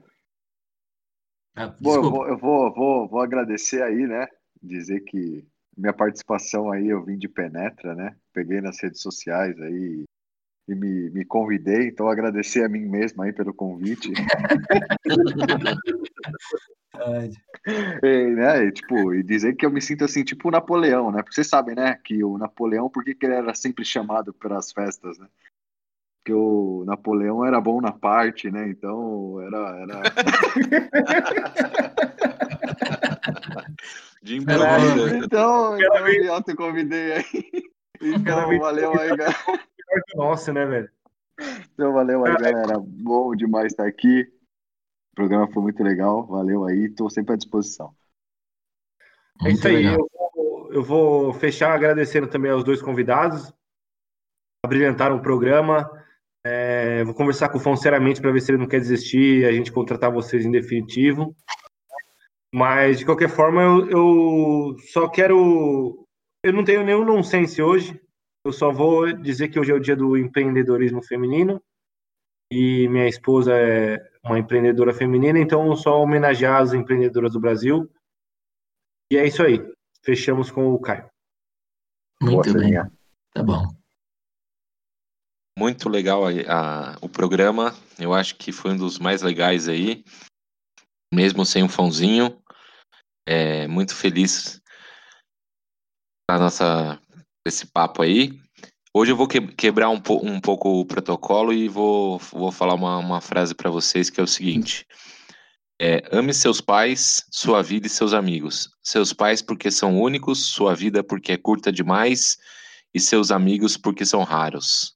Ah, 1.55 1.67
Bom, 1.79 1.95
eu 1.95 2.09
vou, 2.09 2.27
eu 2.27 2.37
vou, 2.37 2.73
vou, 2.73 3.07
vou 3.07 3.21
agradecer 3.21 3.83
aí, 3.83 4.07
né? 4.07 4.27
Dizer 4.61 5.01
que 5.01 5.45
minha 5.77 5.93
participação 5.93 6.71
aí 6.71 6.87
eu 6.87 7.03
vim 7.03 7.17
de 7.17 7.27
penetra, 7.27 7.93
né? 7.93 8.15
Peguei 8.33 8.59
nas 8.59 8.81
redes 8.81 9.01
sociais 9.01 9.59
aí 9.61 10.03
e 10.67 10.75
me, 10.75 11.09
me 11.11 11.25
convidei, 11.25 11.87
então 11.87 12.07
agradecer 12.07 12.63
a 12.63 12.69
mim 12.69 12.87
mesmo 12.87 13.21
aí 13.21 13.33
pelo 13.33 13.53
convite. 13.53 14.13
E, 18.03 18.27
né, 18.35 18.65
e, 18.65 18.71
tipo, 18.71 19.13
e 19.13 19.23
dizer 19.23 19.55
que 19.55 19.65
eu 19.65 19.71
me 19.71 19.81
sinto 19.81 20.03
assim, 20.03 20.23
tipo 20.23 20.47
o 20.47 20.51
Napoleão, 20.51 21.11
né? 21.11 21.23
Porque 21.23 21.35
vocês 21.35 21.47
sabem, 21.47 21.75
né, 21.75 21.97
que 22.03 22.23
o 22.23 22.37
Napoleão, 22.37 22.89
por 22.89 23.03
que 23.03 23.15
que 23.15 23.25
ele 23.25 23.35
era 23.35 23.53
sempre 23.53 23.83
chamado 23.83 24.33
para 24.33 24.57
as 24.57 24.71
festas, 24.71 25.17
né? 25.17 25.27
Porque 26.19 26.33
o 26.33 26.83
Napoleão 26.85 27.45
era 27.45 27.59
bom 27.59 27.81
na 27.81 27.91
parte, 27.91 28.49
né? 28.49 28.69
Então 28.69 29.41
era, 29.41 29.57
era... 29.81 30.01
De 34.23 34.37
improviso. 34.37 35.17
Então, 35.17 35.77
Cada 35.77 35.99
eu 35.99 36.05
me 36.05 36.27
autoconvidei 36.29 37.13
aí. 37.13 37.23
Então, 38.01 38.57
valeu 38.57 38.97
aí, 38.97 39.09
galera. 39.09 39.35
Que 39.35 40.15
o 40.15 40.17
nosso, 40.17 40.53
né, 40.53 40.65
velho? 40.65 40.89
Então, 41.73 41.91
valeu 41.91 42.25
aí, 42.25 42.33
galera. 42.33 42.79
Bom 42.79 43.35
demais 43.35 43.73
estar 43.73 43.85
aqui. 43.85 44.25
O 45.13 45.15
programa 45.15 45.47
foi 45.47 45.61
muito 45.61 45.83
legal. 45.83 46.25
Valeu 46.25 46.65
aí. 46.65 46.85
Estou 46.85 47.07
sempre 47.07 47.33
à 47.33 47.37
disposição. 47.37 47.95
É 49.45 49.51
isso 49.51 49.67
aí. 49.67 49.85
Eu 49.85 50.07
vou, 50.35 50.73
eu 50.73 50.83
vou 50.83 51.33
fechar 51.33 51.71
agradecendo 51.71 52.27
também 52.27 52.51
aos 52.51 52.63
dois 52.63 52.81
convidados. 52.81 53.53
Abrilhantaram 54.65 55.17
o 55.17 55.21
programa. 55.21 55.87
É, 56.45 57.03
vou 57.03 57.13
conversar 57.13 57.49
com 57.49 57.59
o 57.59 57.61
Fon 57.61 57.75
seriamente 57.75 58.19
para 58.19 58.31
ver 58.31 58.41
se 58.41 58.51
ele 58.51 58.57
não 58.57 58.67
quer 58.67 58.79
desistir 58.79 59.41
e 59.41 59.45
a 59.45 59.51
gente 59.51 59.71
contratar 59.71 60.11
vocês 60.11 60.45
em 60.45 60.51
definitivo. 60.51 61.35
Mas, 62.51 62.97
de 62.97 63.05
qualquer 63.05 63.29
forma, 63.29 63.61
eu, 63.61 63.89
eu 63.89 64.75
só 64.91 65.07
quero. 65.07 66.07
Eu 66.43 66.53
não 66.53 66.63
tenho 66.63 66.83
nenhum 66.83 67.05
nonsense 67.05 67.61
hoje. 67.61 68.01
Eu 68.43 68.51
só 68.51 68.71
vou 68.71 69.13
dizer 69.13 69.49
que 69.49 69.59
hoje 69.59 69.71
é 69.71 69.75
o 69.75 69.79
dia 69.79 69.95
do 69.95 70.17
empreendedorismo 70.17 71.03
feminino. 71.03 71.61
E 72.55 72.87
minha 72.87 73.07
esposa 73.07 73.51
é 73.51 73.97
uma 74.23 74.37
empreendedora 74.37 74.93
feminina, 74.93 75.39
então 75.39 75.75
só 75.75 75.99
homenagear 75.99 76.61
as 76.61 76.71
empreendedoras 76.71 77.33
do 77.33 77.39
Brasil. 77.39 77.91
E 79.11 79.17
é 79.17 79.25
isso 79.25 79.41
aí. 79.41 79.59
Fechamos 80.03 80.51
com 80.51 80.71
o 80.71 80.79
Caio. 80.79 81.09
Muito 82.21 82.53
Boa, 82.53 82.63
bem. 82.63 82.73
Tá 83.33 83.41
bom. 83.41 83.75
Muito 85.57 85.89
legal 85.89 86.25
a- 86.27 86.29
a- 86.93 86.97
o 87.01 87.09
programa. 87.09 87.73
Eu 87.97 88.13
acho 88.13 88.35
que 88.35 88.51
foi 88.51 88.71
um 88.73 88.77
dos 88.77 88.99
mais 88.99 89.23
legais 89.23 89.67
aí. 89.67 90.03
Mesmo 91.11 91.43
sem 91.45 91.63
o 91.63 91.69
fãozinho. 91.69 92.39
É, 93.27 93.67
muito 93.67 93.95
feliz 93.95 94.61
na 96.29 96.37
nossa 96.37 97.01
esse 97.47 97.65
papo 97.65 98.03
aí. 98.03 98.42
Hoje 98.93 99.11
eu 99.11 99.15
vou 99.17 99.27
que- 99.27 99.41
quebrar 99.41 99.89
um, 99.89 99.99
po- 99.99 100.21
um 100.23 100.39
pouco 100.39 100.79
o 100.81 100.85
protocolo 100.85 101.51
e 101.51 101.67
vou, 101.67 102.19
vou 102.19 102.51
falar 102.51 102.75
uma, 102.75 102.97
uma 102.99 103.19
frase 103.21 103.55
para 103.55 103.69
vocês 103.69 104.09
que 104.09 104.19
é 104.19 104.23
o 104.23 104.27
seguinte: 104.27 104.85
É, 105.81 106.03
ame 106.15 106.33
seus 106.33 106.61
pais, 106.61 107.25
sua 107.31 107.61
vida 107.63 107.87
e 107.87 107.89
seus 107.89 108.13
amigos. 108.13 108.69
Seus 108.83 109.11
pais 109.11 109.41
porque 109.41 109.71
são 109.71 109.99
únicos, 109.99 110.45
sua 110.45 110.75
vida 110.75 111.03
porque 111.03 111.31
é 111.31 111.37
curta 111.37 111.71
demais 111.71 112.37
e 112.93 112.99
seus 112.99 113.31
amigos 113.31 113.75
porque 113.77 114.05
são 114.05 114.23
raros. 114.23 114.93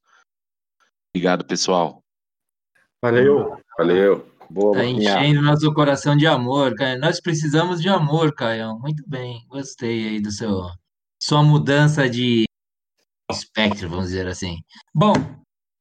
Obrigado, 1.13 1.43
pessoal. 1.45 2.03
Valeu. 3.03 3.57
Valeu. 3.77 4.27
Boa, 4.49 4.77
Tá 4.77 4.85
enchendo 4.85 5.41
nosso 5.41 5.73
coração 5.73 6.15
de 6.15 6.25
amor, 6.25 6.73
cara. 6.75 6.97
Nós 6.97 7.19
precisamos 7.19 7.81
de 7.81 7.89
amor, 7.89 8.33
Caio. 8.33 8.77
Muito 8.79 9.03
bem. 9.07 9.43
Gostei 9.49 10.07
aí 10.07 10.21
do 10.21 10.31
seu 10.31 10.69
sua 11.21 11.41
mudança 11.43 12.07
de 12.09 12.45
espectro, 13.31 13.89
vamos 13.89 14.07
dizer 14.07 14.27
assim. 14.27 14.57
Bom, 14.93 15.13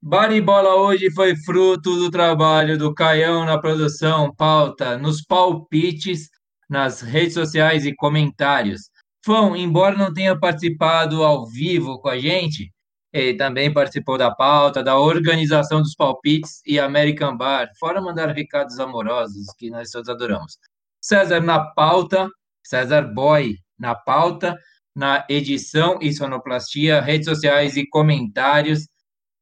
Bar 0.02 0.32
e 0.32 0.40
Bola 0.40 0.74
hoje 0.74 1.10
foi 1.12 1.36
fruto 1.36 1.96
do 1.96 2.10
trabalho 2.10 2.76
do 2.76 2.94
Caião 2.94 3.44
na 3.44 3.58
produção, 3.58 4.34
pauta, 4.34 4.98
nos 4.98 5.22
palpites, 5.22 6.28
nas 6.68 7.00
redes 7.00 7.34
sociais 7.34 7.86
e 7.86 7.94
comentários. 7.94 8.90
Fão, 9.24 9.56
embora 9.56 9.96
não 9.96 10.12
tenha 10.12 10.38
participado 10.38 11.22
ao 11.22 11.46
vivo 11.46 12.00
com 12.00 12.08
a 12.08 12.18
gente, 12.18 12.72
ele 13.12 13.36
também 13.36 13.72
participou 13.72 14.18
da 14.18 14.34
pauta, 14.34 14.82
da 14.82 14.98
organização 14.98 15.80
dos 15.80 15.94
palpites 15.94 16.60
e 16.66 16.78
American 16.78 17.36
Bar, 17.36 17.68
fora 17.78 18.00
mandar 18.00 18.28
recados 18.28 18.78
amorosos 18.78 19.46
que 19.56 19.70
nós 19.70 19.90
todos 19.90 20.08
adoramos. 20.08 20.58
César 21.00 21.40
na 21.40 21.60
pauta, 21.72 22.28
César 22.64 23.02
Boy 23.02 23.56
na 23.78 23.94
pauta, 23.94 24.58
na 24.96 25.26
edição 25.28 25.98
e 26.00 26.10
sonoplastia, 26.10 27.02
redes 27.02 27.28
sociais 27.28 27.76
e 27.76 27.86
comentários 27.86 28.88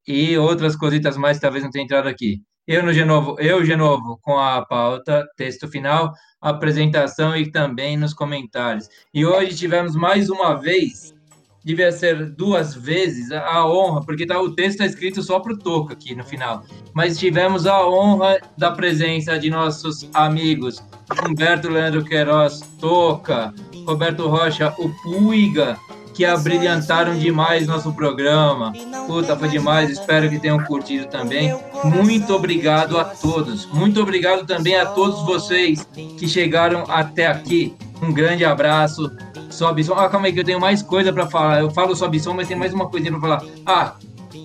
e 0.07 0.36
outras 0.36 0.74
cositas 0.74 1.16
mais 1.16 1.39
talvez 1.39 1.62
não 1.62 1.70
tenha 1.70 1.84
entrado 1.84 2.08
aqui. 2.08 2.42
Eu 2.66 2.83
no 2.83 2.92
Genovo, 2.92 3.36
eu 3.39 3.65
Genovo 3.65 4.18
com 4.20 4.36
a 4.36 4.65
pauta, 4.66 5.24
texto 5.36 5.68
final, 5.68 6.12
apresentação 6.41 7.36
e 7.36 7.50
também 7.50 7.97
nos 7.97 8.12
comentários. 8.12 8.89
E 9.12 9.24
hoje 9.24 9.55
tivemos 9.55 9.94
mais 9.94 10.28
uma 10.28 10.55
vez, 10.55 11.15
devia 11.62 11.92
ser 11.92 12.31
duas 12.31 12.74
vezes, 12.74 13.31
a 13.31 13.66
honra, 13.66 14.00
porque 14.05 14.26
tá, 14.26 14.41
o 14.41 14.55
texto 14.55 14.81
está 14.81 14.86
escrito 14.86 15.23
só 15.23 15.39
para 15.39 15.52
o 15.52 15.58
Toca 15.58 15.92
aqui 15.92 16.15
no 16.15 16.24
final. 16.24 16.65
Mas 16.92 17.18
tivemos 17.18 17.66
a 17.66 17.86
honra 17.86 18.41
da 18.58 18.73
presença 18.73 19.39
de 19.39 19.50
nossos 19.50 20.08
amigos 20.12 20.83
Humberto 21.28 21.68
Leandro 21.68 22.05
Queiroz, 22.05 22.60
Toca, 22.81 23.55
Roberto 23.87 24.29
Rocha, 24.29 24.75
o 24.79 24.89
Puiga, 24.89 25.79
que 26.15 26.25
abrilhantaram 26.25 27.19
demais 27.19 27.67
nosso 27.67 27.93
programa. 27.93 28.73
Puta, 29.07 29.37
foi 29.37 29.49
demais, 29.49 29.91
espero 29.91 30.31
que 30.31 30.39
tenham 30.39 30.63
curtido 30.65 31.07
também. 31.07 31.55
Muito 31.85 32.33
obrigado 32.35 32.99
a 32.99 33.05
todos. 33.05 33.67
Muito 33.67 34.01
obrigado 34.01 34.47
também 34.47 34.77
a 34.77 34.87
todos 34.87 35.23
vocês 35.25 35.87
que 35.93 36.29
chegaram 36.29 36.85
até 36.89 37.27
aqui. 37.27 37.75
Um 38.01 38.13
grande 38.13 38.45
abraço. 38.45 39.11
Sobe 39.51 39.85
som. 39.85 39.95
Ah, 39.95 40.09
calma 40.09 40.27
aí 40.27 40.33
que 40.33 40.41
eu 40.41 40.45
tenho 40.45 40.61
mais 40.61 40.83
coisa 40.83 41.13
para 41.13 41.27
falar. 41.27 41.61
Eu 41.61 41.71
falo 41.71 41.95
sobe 41.95 42.19
som, 42.21 42.33
mas 42.33 42.49
tem 42.49 42.57
mais 42.57 42.73
uma 42.73 42.89
coisinha 42.89 43.13
para 43.13 43.21
falar. 43.21 43.45
Ah, 43.67 43.95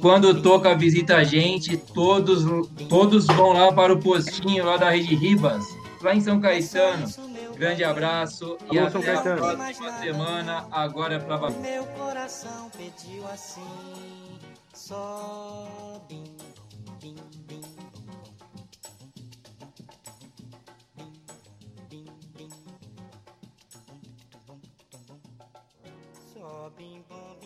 quando 0.01 0.41
Toca 0.41 0.75
visita 0.75 1.17
a 1.17 1.23
gente, 1.23 1.75
todos, 1.75 2.45
todos 2.87 3.25
vão 3.27 3.53
lá 3.53 3.71
para 3.71 3.93
o 3.93 3.99
postinho 3.99 4.65
lá 4.65 4.77
da 4.77 4.91
Rede 4.91 5.15
Ribas, 5.15 5.65
lá 6.01 6.15
em 6.15 6.21
São 6.21 6.39
Caetano. 6.39 7.07
Grande 7.55 7.83
abraço 7.83 8.57
e 8.71 8.77
Alô, 8.77 8.89
São 8.89 9.01
até 9.01 9.17
a 9.17 9.35
próxima 9.35 9.91
semana. 9.99 10.67
Agora 10.71 11.15
é 11.15 11.19
para 11.19 11.49
Meu 11.49 11.85
coração 11.87 12.69
pediu 12.69 13.27
assim, 13.27 14.39
sobe, 14.73 16.23
bim, 17.01 17.15
bim, 17.47 17.61
sobe, 26.33 26.39
bom, 26.39 26.69
bim, 26.77 27.03
bom. 27.09 27.38